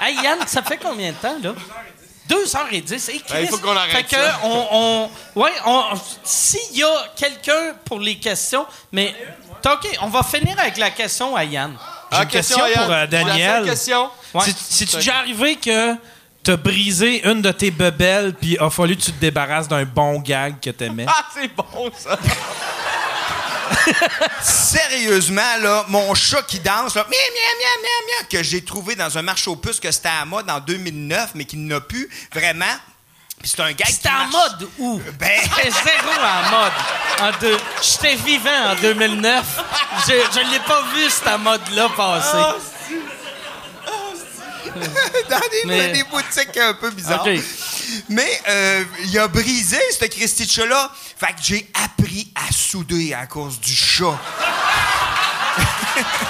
Hey 0.00 0.14
Yann, 0.22 0.38
ça 0.46 0.62
fait 0.62 0.76
combien 0.78 1.10
de 1.10 1.16
temps, 1.16 1.36
là? 1.42 1.50
2h10. 2.28 3.10
Hey, 3.10 3.22
Ouais, 3.30 3.42
il 3.42 3.48
faut 3.48 3.58
qu'on 3.58 3.76
arrête 3.76 3.92
fait 3.96 4.02
que 4.04 4.10
ça. 4.22 4.40
On, 4.44 4.66
on, 5.34 5.40
ouais, 5.40 5.52
on, 5.66 5.84
s'il 6.24 6.76
y 6.76 6.82
a 6.82 6.88
quelqu'un 7.16 7.74
pour 7.84 8.00
les 8.00 8.16
questions, 8.18 8.66
mais 8.92 9.14
OK, 9.64 9.98
on 10.02 10.08
va 10.08 10.22
finir 10.22 10.58
avec 10.58 10.76
la 10.76 10.90
question 10.90 11.34
à 11.36 11.44
Yann. 11.44 11.74
Ah, 12.10 12.22
une 12.22 12.28
question 12.28 12.58
Yann. 12.66 12.84
pour, 12.84 12.92
euh, 12.92 13.06
Daniel. 13.06 13.64
question. 13.64 14.10
Ouais. 14.34 14.42
C'est- 14.44 14.56
C'est-tu 14.58 14.96
déjà 14.96 15.16
arrivé 15.18 15.56
que 15.56 15.94
t'as 16.42 16.56
brisé 16.56 17.26
une 17.28 17.42
de 17.42 17.50
tes 17.52 17.70
bebelles 17.70 18.34
puis 18.34 18.56
a 18.58 18.70
fallu 18.70 18.96
que 18.96 19.02
tu 19.02 19.12
te 19.12 19.20
débarrasses 19.20 19.68
d'un 19.68 19.84
bon 19.84 20.20
gag 20.20 20.60
que 20.60 20.70
t'aimais? 20.70 21.06
Ah, 21.08 21.24
c'est 21.34 21.48
bon, 21.54 21.90
ça. 21.96 22.18
Sérieusement, 24.42 25.56
là, 25.60 25.84
mon 25.88 26.14
chat 26.14 26.42
qui 26.42 26.58
danse, 26.60 26.94
là, 26.94 27.04
miam, 27.04 27.10
miam, 27.12 28.26
que 28.30 28.42
j'ai 28.42 28.62
trouvé 28.64 28.94
dans 28.94 29.16
un 29.18 29.22
marché 29.22 29.50
aux 29.50 29.56
puces 29.56 29.80
que 29.80 29.90
c'était 29.90 30.08
à 30.08 30.24
mode 30.24 30.48
en 30.50 30.60
2009, 30.60 31.30
mais 31.34 31.44
qui 31.44 31.56
n'a 31.56 31.80
plus 31.80 32.08
vraiment. 32.32 32.64
Puis 33.40 33.52
c'est 33.54 33.62
un 33.62 33.72
gars 33.72 33.84
qui 33.86 33.92
C'était 33.92 34.08
en 34.08 34.26
marche- 34.26 34.32
mode 34.32 34.68
où? 34.78 35.00
Ben, 35.18 35.40
C'était 35.42 35.70
zéro 35.70 36.10
en 36.20 36.50
mode. 36.50 36.72
En 37.20 37.38
deux. 37.40 37.56
J'étais 37.82 38.16
vivant 38.16 38.70
en 38.72 38.74
2009. 38.74 39.44
Je 40.08 40.12
ne 40.40 40.50
l'ai 40.52 40.58
pas 40.60 40.82
vu, 40.94 41.08
cette 41.08 41.38
mode-là, 41.38 41.88
passer. 41.96 42.58
dans 45.30 45.38
des, 45.38 45.62
Mais- 45.66 45.92
des 45.92 46.04
boutiques 46.04 46.56
un 46.56 46.74
peu 46.74 46.90
bizarres. 46.90 47.26
Mais 48.08 48.40
euh, 48.48 48.84
il 49.04 49.18
a 49.18 49.28
brisé, 49.28 49.78
ce 49.98 50.04
Christy 50.06 50.46
de 50.46 50.50
chat-là. 50.50 50.90
Fait 51.16 51.26
que 51.28 51.42
j'ai 51.42 51.70
appris 51.84 52.30
à 52.34 52.52
souder 52.52 53.14
à 53.14 53.26
cause 53.26 53.60
du 53.60 53.74
chat. 53.74 54.18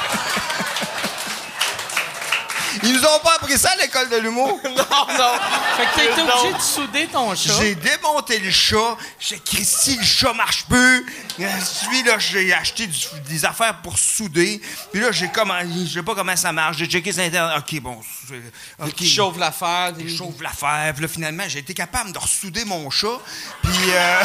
Ils 2.82 2.92
nous 2.92 3.04
ont 3.04 3.18
pas 3.22 3.34
appris 3.36 3.58
ça 3.58 3.70
à 3.70 3.76
l'école 3.76 4.08
de 4.10 4.16
l'humour. 4.16 4.58
non, 4.64 4.70
non. 4.72 5.32
Fait 5.76 5.84
que 5.84 5.94
t'as 5.96 6.04
été 6.04 6.22
obligé 6.22 6.52
de 6.56 6.60
souder 6.62 7.06
ton 7.08 7.34
chat. 7.34 7.52
J'ai 7.60 7.74
démonté 7.74 8.38
le 8.38 8.50
chat. 8.50 8.96
J'ai 9.18 9.38
Christy, 9.38 9.96
le 9.96 10.04
chat 10.04 10.32
marche 10.32 10.64
plus. 10.66 11.06
Euh, 11.40 11.48
Celui 11.64 12.02
là, 12.02 12.18
j'ai 12.18 12.52
acheté 12.52 12.86
du- 12.86 13.06
des 13.28 13.44
affaires 13.44 13.76
pour 13.82 13.98
souder. 13.98 14.60
Puis 14.92 15.00
là, 15.00 15.12
j'ai 15.12 15.28
comment, 15.28 15.58
je 15.86 15.92
sais 15.94 16.02
pas 16.02 16.14
comment 16.14 16.36
ça 16.36 16.52
marche. 16.52 16.76
J'ai 16.78 16.86
checké 16.86 17.12
sur 17.12 17.22
internet. 17.22 17.58
Ok, 17.58 17.80
bon, 17.80 18.00
c'est- 18.28 18.84
ok. 18.84 19.04
Chauffe 19.06 19.38
l'affaire. 19.38 19.92
Je 19.98 20.16
chauffe 20.16 20.40
l'affaire. 20.40 20.92
Puis 20.94 21.02
là, 21.02 21.08
finalement, 21.08 21.44
j'ai 21.48 21.60
été 21.60 21.74
capable 21.74 22.12
de 22.12 22.18
ressouder 22.18 22.64
mon 22.64 22.88
chat. 22.90 23.18
Puis. 23.62 23.72
Euh... 23.92 24.22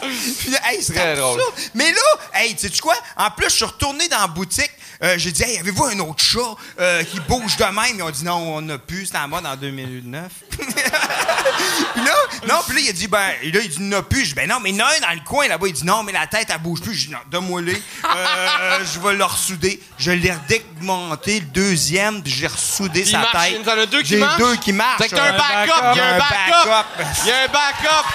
Puis 0.40 0.50
là, 0.50 0.58
hey, 0.70 0.82
c'était 0.82 0.98
Très 0.98 1.16
drôle. 1.16 1.38
ça. 1.38 1.62
Mais 1.74 1.92
là, 1.92 2.00
hey, 2.34 2.56
tu 2.56 2.68
sais 2.68 2.78
quoi? 2.80 2.94
En 3.16 3.30
plus, 3.30 3.50
je 3.50 3.56
suis 3.56 3.64
retourné 3.64 4.08
dans 4.08 4.20
la 4.20 4.26
boutique. 4.28 4.70
Euh, 5.02 5.14
j'ai 5.16 5.32
dit, 5.32 5.42
hey, 5.42 5.58
avez-vous 5.58 5.84
un 5.86 5.98
autre 6.00 6.22
chat 6.22 6.38
euh, 6.78 7.02
qui 7.04 7.20
bouge 7.20 7.56
de 7.56 7.64
même? 7.64 7.96
Ils 7.96 8.02
ont 8.02 8.10
dit, 8.10 8.24
non, 8.24 8.56
on 8.56 8.60
n'a 8.60 8.78
plus. 8.78 9.06
C'était 9.06 9.18
en 9.18 9.28
mode 9.28 9.46
en 9.46 9.56
2009. 9.56 10.30
puis 10.50 12.04
là, 12.04 12.14
non, 12.48 12.56
puis 12.66 12.76
là, 12.76 12.80
il 12.84 12.88
a 12.88 12.92
dit, 12.92 13.06
ben, 13.08 13.18
là, 13.42 13.60
il 13.62 13.68
dit, 13.68 13.80
n'a 13.82 14.02
plus. 14.02 14.20
Je 14.20 14.26
dis, 14.28 14.34
ben 14.34 14.48
non, 14.48 14.60
mais 14.60 14.70
il 14.70 14.76
y 14.76 14.82
en 14.82 14.86
a 14.86 14.88
un 14.90 15.00
dans 15.00 15.14
le 15.14 15.24
coin 15.26 15.48
là-bas. 15.48 15.66
Il 15.68 15.72
dit, 15.72 15.84
non, 15.84 16.02
mais 16.02 16.12
la 16.12 16.26
tête, 16.26 16.48
elle 16.52 16.58
bouge 16.60 16.80
plus. 16.82 16.94
Je 16.94 17.06
dis, 17.06 17.12
non, 17.12 17.18
donne-moi-les. 17.30 17.74
Euh, 18.04 18.78
je 18.92 19.00
vais 19.00 19.14
le 19.14 19.24
ressouder. 19.24 19.80
Je 19.98 20.10
l'ai 20.10 20.32
redémonté, 20.32 21.40
le 21.40 21.46
deuxième, 21.46 22.22
puis 22.22 22.32
j'ai 22.32 22.46
ressoudé 22.46 23.00
Il 23.00 23.06
sa 23.10 23.18
marche. 23.20 23.32
tête. 23.32 23.58
Il 23.60 23.66
y 23.66 23.70
en 23.70 23.78
a 23.78 23.86
deux 23.86 24.02
qui 24.02 24.08
J'ai 24.08 24.18
marchent. 24.18 24.38
deux 24.38 24.56
qui 24.56 24.72
marchent. 24.72 24.98
Fait 25.02 25.08
que 25.08 25.16
t'as 25.16 25.28
un 25.28 25.36
backup. 25.36 25.72
Il 25.94 25.96
y 25.96 26.00
a 26.00 26.14
un 26.14 26.18
backup. 26.18 26.86
Il 27.24 27.28
y 27.28 27.32
a 27.32 27.42
un 27.42 27.48
backup. 27.48 28.06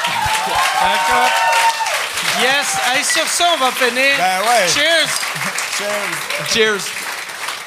Yes. 2.42 2.78
Hey, 2.94 3.04
sur 3.04 3.28
ça, 3.28 3.46
on 3.54 3.58
va 3.58 3.72
finir. 3.72 4.16
Ben 4.18 4.42
ouais. 4.42 4.68
Cheers. 4.68 5.10
Cheers. 6.54 6.82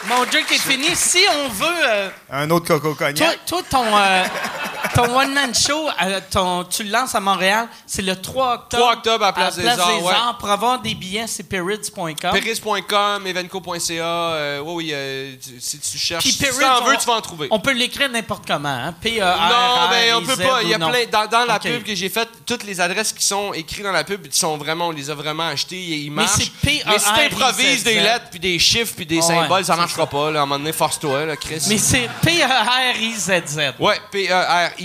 Mon 0.04 0.24
drink 0.24 0.50
est 0.52 0.58
fini. 0.58 0.94
Si 0.94 1.24
on 1.30 1.48
veut... 1.48 1.66
euh, 1.88 2.08
Un 2.30 2.50
autre 2.50 2.66
coco 2.66 2.94
toi, 2.94 3.06
cognac. 3.08 3.38
toi, 3.46 3.62
ton, 3.70 3.84
euh, 3.96 4.24
ton 4.94 5.16
one-man 5.16 5.54
show, 5.54 5.88
euh, 6.04 6.20
ton, 6.30 6.64
tu 6.64 6.84
le 6.84 6.90
lances 6.90 7.14
à 7.14 7.20
Montréal, 7.20 7.68
c'est 7.86 8.02
le 8.02 8.16
3 8.20 8.54
octobre. 8.54 8.82
3 8.82 8.92
octobre 8.96 9.24
à 9.24 9.32
Place 9.32 9.56
des 9.56 9.66
Arts, 9.66 10.02
ouais. 10.02 10.12
Pour 10.38 10.50
avoir 10.50 10.80
des 10.80 10.94
billets, 10.94 11.26
c'est 11.26 11.42
perrids.com. 11.44 12.14
Peris.com, 12.32 13.26
evenco.ca. 13.26 14.04
Euh, 14.04 14.60
oui, 14.60 14.74
oui, 14.74 14.90
euh, 14.92 15.34
tu- 15.42 15.58
si 15.58 15.78
tu 15.78 15.96
cherches. 15.98 16.22
Puis 16.22 16.32
si 16.32 16.38
tu 16.38 16.46
en 16.64 16.82
veux, 16.84 16.94
on- 16.94 16.98
tu 16.98 17.06
vas 17.06 17.14
en 17.14 17.20
trouver. 17.22 17.48
On 17.50 17.60
peut 17.60 17.72
l'écrire 17.72 18.10
n'importe 18.10 18.46
comment. 18.46 18.68
Hein? 18.68 18.94
p 19.00 19.18
e 19.20 19.22
r 19.24 19.36
Non, 19.48 19.88
mais 19.90 20.12
on 20.12 20.22
peut 20.22 20.36
pas. 20.36 20.62
Il 20.62 20.68
y 20.68 20.74
a 20.74 20.78
non. 20.78 20.90
plein. 20.90 21.06
Dans, 21.10 21.26
dans 21.26 21.44
la 21.46 21.58
pub 21.58 21.82
que 21.82 21.94
j'ai 21.94 22.10
faite, 22.10 22.28
toutes 22.44 22.64
les 22.64 22.78
adresses 22.80 23.12
qui 23.14 23.24
sont 23.24 23.54
écrites 23.54 23.84
dans 23.84 23.92
la 23.92 24.04
pub, 24.04 24.26
ils 24.26 24.34
sont 24.34 24.58
vraiment, 24.58 24.88
on 24.88 24.92
les 24.92 25.08
a 25.08 25.14
vraiment 25.14 25.48
achetées 25.48 25.76
et 25.76 25.96
ils 25.96 26.10
Mais 26.10 26.24
marchent. 26.24 26.32
c'est 26.36 26.52
P-E-R-I-Z-Z. 26.60 26.84
Mais 26.90 26.98
si 26.98 27.12
t'improvises 27.30 27.84
des 27.84 28.00
lettres, 28.00 28.26
puis 28.30 28.40
des 28.40 28.58
chiffres, 28.58 28.92
puis 28.94 29.06
des 29.06 29.16
Ouais, 29.16 29.22
symboles, 29.22 29.64
ça 29.64 29.72
c'est 29.72 29.80
marchera 29.80 30.06
pas. 30.06 30.30
Là, 30.30 30.40
à 30.40 30.42
un 30.42 30.46
moment 30.46 30.58
donné, 30.58 30.72
force-toi, 30.72 31.24
là, 31.24 31.36
Chris. 31.36 31.62
Mais 31.68 31.78
c'est 31.78 32.04
E 32.04 32.08
P-E-R-I-Z-Z. 32.22 33.74
Ouais, 33.78 33.94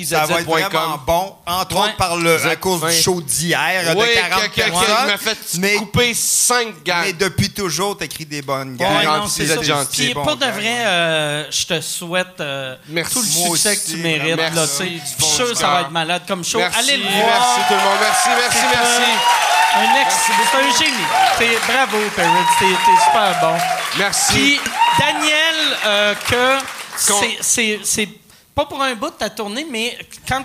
Ça 0.06 0.26
va 0.26 0.40
être 0.40 0.46
vraiment 0.48 0.70
P-E-R-I-Z-Z.com. 0.70 1.00
bon, 1.06 1.36
entre 1.46 1.76
Ouais. 1.76 1.82
autres 1.82 1.96
par 1.98 2.16
le, 2.18 2.46
à 2.46 2.56
cause 2.56 2.82
ouais. 2.84 2.96
du 2.96 3.02
show 3.02 3.22
d'hier 3.22 3.94
Oui, 3.96 4.08
de 4.08 4.14
40 4.14 4.42
que, 4.44 4.48
que, 4.48 4.56
personnes. 4.56 4.96
il 5.02 5.08
m'a 5.08 5.18
fait 5.18 5.38
mais, 5.60 5.76
couper 5.76 6.14
5 6.14 6.84
gars. 6.84 7.02
mais 7.06 7.14
depuis 7.14 7.50
toujours, 7.52 7.98
t'écris 7.98 8.26
des 8.26 8.42
bonnes. 8.42 8.78
Ouais, 8.80 9.06
non, 9.06 9.22
gentil, 9.24 9.48
c'est 9.48 9.56
ça. 9.56 9.62
gentil. 9.62 10.06
Puis 10.06 10.14
pour 10.14 10.36
de 10.36 10.46
vrai, 10.46 10.86
euh, 10.86 11.52
je 11.52 11.66
te 11.66 11.82
souhaite 11.82 12.40
euh, 12.40 12.76
Merci. 12.90 13.14
tout 13.14 13.22
le 13.22 13.28
succès 13.28 13.50
aussi, 13.72 13.86
que 13.86 13.92
tu 13.92 13.98
mérites. 13.98 14.36
merci. 14.36 14.56
Là, 14.56 14.68
tu 14.68 14.84
Je 15.20 15.24
suis 15.26 15.36
sûr 15.36 15.50
que 15.50 15.56
ça 15.56 15.68
va 15.68 15.82
être 15.82 15.92
malade 15.92 16.24
comme 16.28 16.44
show. 16.44 16.60
Merci, 16.60 16.80
Allez 16.80 16.98
le 16.98 17.04
voir. 17.10 17.26
merci 17.28 17.60
tout 17.68 17.74
le 17.74 17.80
monde. 17.80 17.98
Merci, 18.02 18.30
merci, 18.38 18.66
merci. 18.74 19.12
Un 19.76 20.02
ex, 20.02 20.14
c'est 20.28 20.58
un 20.58 20.86
génie. 20.86 21.58
Bravo, 21.68 21.98
Perrin. 22.16 22.46
T'es 22.60 22.66
super 23.06 23.40
bon. 23.42 23.58
Merci. 23.98 24.34
Puis 24.34 24.60
Daniel, 25.00 25.78
euh, 25.86 26.14
que 26.30 26.58
c'est- 26.98 28.10
pas 28.56 28.66
pour 28.66 28.82
un 28.84 28.94
bout 28.94 29.10
de 29.10 29.16
ta 29.16 29.32
tournée, 29.32 29.66
mais 29.68 29.98
quand 30.28 30.44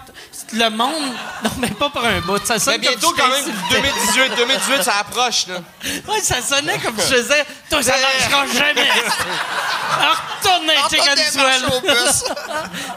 le 0.54 0.70
monde. 0.70 0.94
Non, 1.44 1.50
mais 1.58 1.68
pas 1.68 1.90
pour 1.90 2.04
un 2.04 2.20
bout. 2.20 2.44
Ça 2.44 2.58
sonne 2.58 2.74
Mais 2.74 2.88
bientôt, 2.88 3.10
comme 3.10 3.18
quand 3.18 3.28
même, 3.28 3.44
t'insultais. 3.44 3.82
2018, 3.82 4.36
2018, 4.36 4.82
ça 4.82 4.96
approche, 5.00 5.46
là. 5.46 5.60
Ouais, 6.08 6.20
ça 6.20 6.40
sonnait 6.40 6.78
comme 6.78 6.96
je 6.96 7.02
faisais. 7.02 7.44
Toi, 7.70 7.82
ça 7.82 7.92
marchera 7.92 8.46
jamais. 8.46 8.88
Alors, 10.00 10.22
retourne 10.42 10.66
bus. 11.80 12.24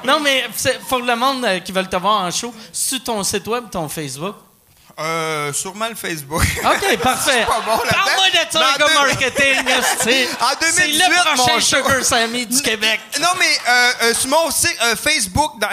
Non, 0.06 0.20
mais 0.22 0.46
pour 0.88 1.00
le 1.00 1.16
monde 1.16 1.44
euh, 1.46 1.60
qui 1.60 1.72
veut 1.72 1.86
te 1.86 1.96
voir 1.98 2.24
en 2.24 2.32
show, 2.32 2.54
c'est 2.72 3.04
ton 3.04 3.22
site 3.24 3.48
web, 3.48 3.66
ton 3.70 3.90
Facebook. 3.90 4.36
Euh, 5.02 5.52
sûrement 5.54 5.88
le 5.90 5.96
Facebook. 5.96 6.44
OK, 6.64 6.98
parfait. 6.98 7.46
Parle-moi 7.48 7.82
de 8.32 8.52
ça, 8.52 8.60
deux- 8.80 8.94
marketing. 8.94 9.66
C'est 10.04 10.28
2018, 10.60 10.98
le 11.00 11.36
prochain 11.36 11.54
mon 11.54 11.60
Sugar 11.60 12.04
Sammy 12.04 12.46
du 12.46 12.62
Québec. 12.62 13.00
Non, 13.20 13.30
mais 13.40 13.58
euh, 13.68 13.92
euh, 14.04 14.14
sur 14.14 14.30
mon 14.30 14.52
site 14.52 14.78
euh, 14.84 14.96
Facebook, 14.96 15.54
dans... 15.60 15.68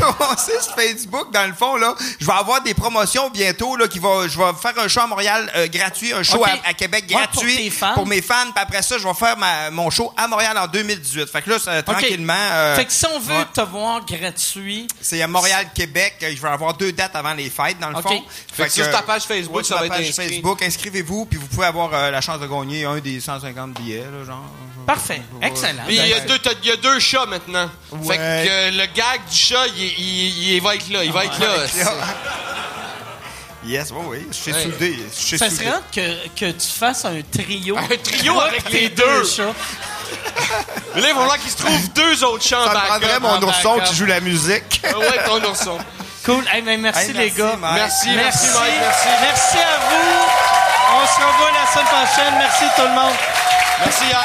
sur 0.00 0.74
Facebook, 0.74 1.32
dans 1.32 1.46
le 1.46 1.52
fond, 1.54 1.76
là, 1.76 1.94
je 2.20 2.26
vais 2.26 2.32
avoir 2.32 2.62
des 2.62 2.74
promotions 2.74 3.30
bientôt. 3.30 3.76
Là, 3.76 3.88
qui 3.88 3.98
va, 3.98 4.28
je 4.28 4.38
vais 4.38 4.44
faire 4.60 4.78
un 4.78 4.88
show 4.88 5.00
à 5.00 5.06
Montréal 5.06 5.50
euh, 5.56 5.66
gratuit, 5.68 6.12
un 6.12 6.22
show 6.22 6.44
à, 6.44 6.50
à 6.68 6.74
Québec 6.74 7.04
Ouais, 7.08 7.14
pour 7.32 7.42
gratuit 7.42 7.70
fans. 7.70 8.04
mes 8.06 8.22
fans. 8.22 8.34
Puis 8.54 8.62
après 8.62 8.82
ça, 8.82 8.98
je 8.98 9.06
vais 9.06 9.14
faire 9.14 9.36
ma- 9.36 9.70
mon 9.70 9.90
show 9.90 10.12
à 10.16 10.26
Montréal 10.28 10.56
en 10.58 10.66
2018. 10.66 11.26
Fait 11.28 11.42
que 11.42 11.50
là, 11.50 11.58
ça, 11.58 11.78
OK. 11.78 11.84
tranquillement. 11.84 12.32
euh, 12.36 12.76
Fait 12.76 12.84
que 12.84 12.92
si 12.92 13.06
on 13.06 13.18
veut 13.18 13.34
ouais. 13.34 13.44
te 13.52 13.60
voir 13.60 14.04
gratuit, 14.04 14.86
C'est 15.00 15.20
à 15.22 15.26
Montréal-Québec. 15.28 16.16
Je 16.36 16.40
vais 16.42 16.48
avoir 16.48 16.74
deux 16.74 16.92
dates 16.92 17.14
avant 17.16 17.34
les 17.34 17.50
fêtes, 17.50 17.78
dans 17.78 17.90
le 17.90 18.00
fond. 18.00 18.22
Fait 18.52 18.64
que 18.66 18.72
sur 18.72 18.90
ta 18.90 19.02
page 19.02 19.22
Facebook, 19.22 19.56
ouais, 19.58 19.62
ça 19.64 19.68
sur 19.68 19.78
va 19.78 19.86
être 19.86 19.92
inscrit. 20.08 20.28
Facebook, 20.28 20.62
inscrivez-vous, 20.62 21.26
puis 21.26 21.38
vous 21.38 21.46
pouvez 21.46 21.66
avoir 21.66 21.90
euh, 21.92 22.10
la 22.10 22.20
chance 22.20 22.40
de 22.40 22.46
gagner 22.46 22.84
un 22.84 22.98
des 22.98 23.20
150 23.20 23.72
billets, 23.74 23.98
là, 24.04 24.24
genre. 24.26 24.44
parfait. 24.86 25.22
Excellent. 25.42 25.82
Puis 25.86 25.96
il 25.96 26.06
y, 26.06 26.12
a 26.14 26.20
deux, 26.20 26.38
il 26.62 26.68
y 26.68 26.72
a 26.72 26.76
deux 26.76 26.98
chats 26.98 27.26
maintenant. 27.26 27.68
Fait 28.06 28.16
que 28.16 28.22
euh, 28.22 28.70
le 28.70 28.86
gag 28.94 29.20
du 29.30 29.36
chat, 29.36 29.66
il 29.76 29.85
il, 29.98 30.52
il 30.54 30.60
va 30.62 30.74
être 30.74 30.88
là, 30.90 31.04
il 31.04 31.12
va 31.12 31.24
être 31.24 31.38
là. 31.40 31.48
Yes, 33.64 33.88
oui, 33.92 34.04
oui. 34.06 34.26
Je 34.30 34.36
suis 34.36 34.52
Ouais. 34.52 34.62
soudé. 34.62 34.96
Je 35.12 35.20
suis 35.20 35.38
Ça 35.38 35.50
soudé. 35.50 35.64
serait 35.64 35.74
hâte 35.74 35.84
que, 35.92 36.28
que 36.38 36.50
tu 36.52 36.68
fasses 36.68 37.04
un 37.04 37.20
trio. 37.32 37.76
Un 37.76 37.96
trio 37.96 38.40
avec 38.40 38.70
les 38.70 38.90
tes 38.90 39.02
deux. 39.02 39.24
chats. 39.24 39.42
Mais 40.94 41.00
là, 41.00 41.08
il 41.08 41.14
va 41.14 41.20
falloir 41.20 41.38
qu'il 41.40 41.50
se 41.50 41.56
trouve 41.56 41.88
deux 41.94 42.22
autres 42.22 42.44
chants 42.44 42.64
Ça 42.64 42.70
prendrait 42.80 43.18
mon 43.18 43.42
ourson 43.42 43.80
qui 43.84 43.94
joue 43.96 44.06
la 44.06 44.20
musique. 44.20 44.80
Ah 44.88 44.98
ouais, 44.98 45.24
ton 45.26 45.42
ourson. 45.48 45.78
Cool. 46.24 46.44
Hey, 46.52 46.62
mais 46.62 46.76
merci, 46.76 47.10
Hey, 47.10 47.12
les 47.14 47.30
gars. 47.32 47.56
Mike. 47.60 47.74
Merci, 47.74 48.08
merci, 48.14 48.46
Merci. 48.46 48.58
Mike, 48.58 48.72
merci. 48.80 49.08
Merci 49.22 49.56
à 49.58 49.78
vous. 49.90 50.96
On 51.02 51.06
se 51.06 51.26
revoit 51.26 51.50
la 51.50 51.72
semaine 51.72 51.86
prochaine. 51.86 52.34
Merci 52.38 52.64
tout 52.76 52.82
le 52.82 52.88
monde. 52.94 53.16
Merci, 53.84 54.04
Yann. 54.10 54.22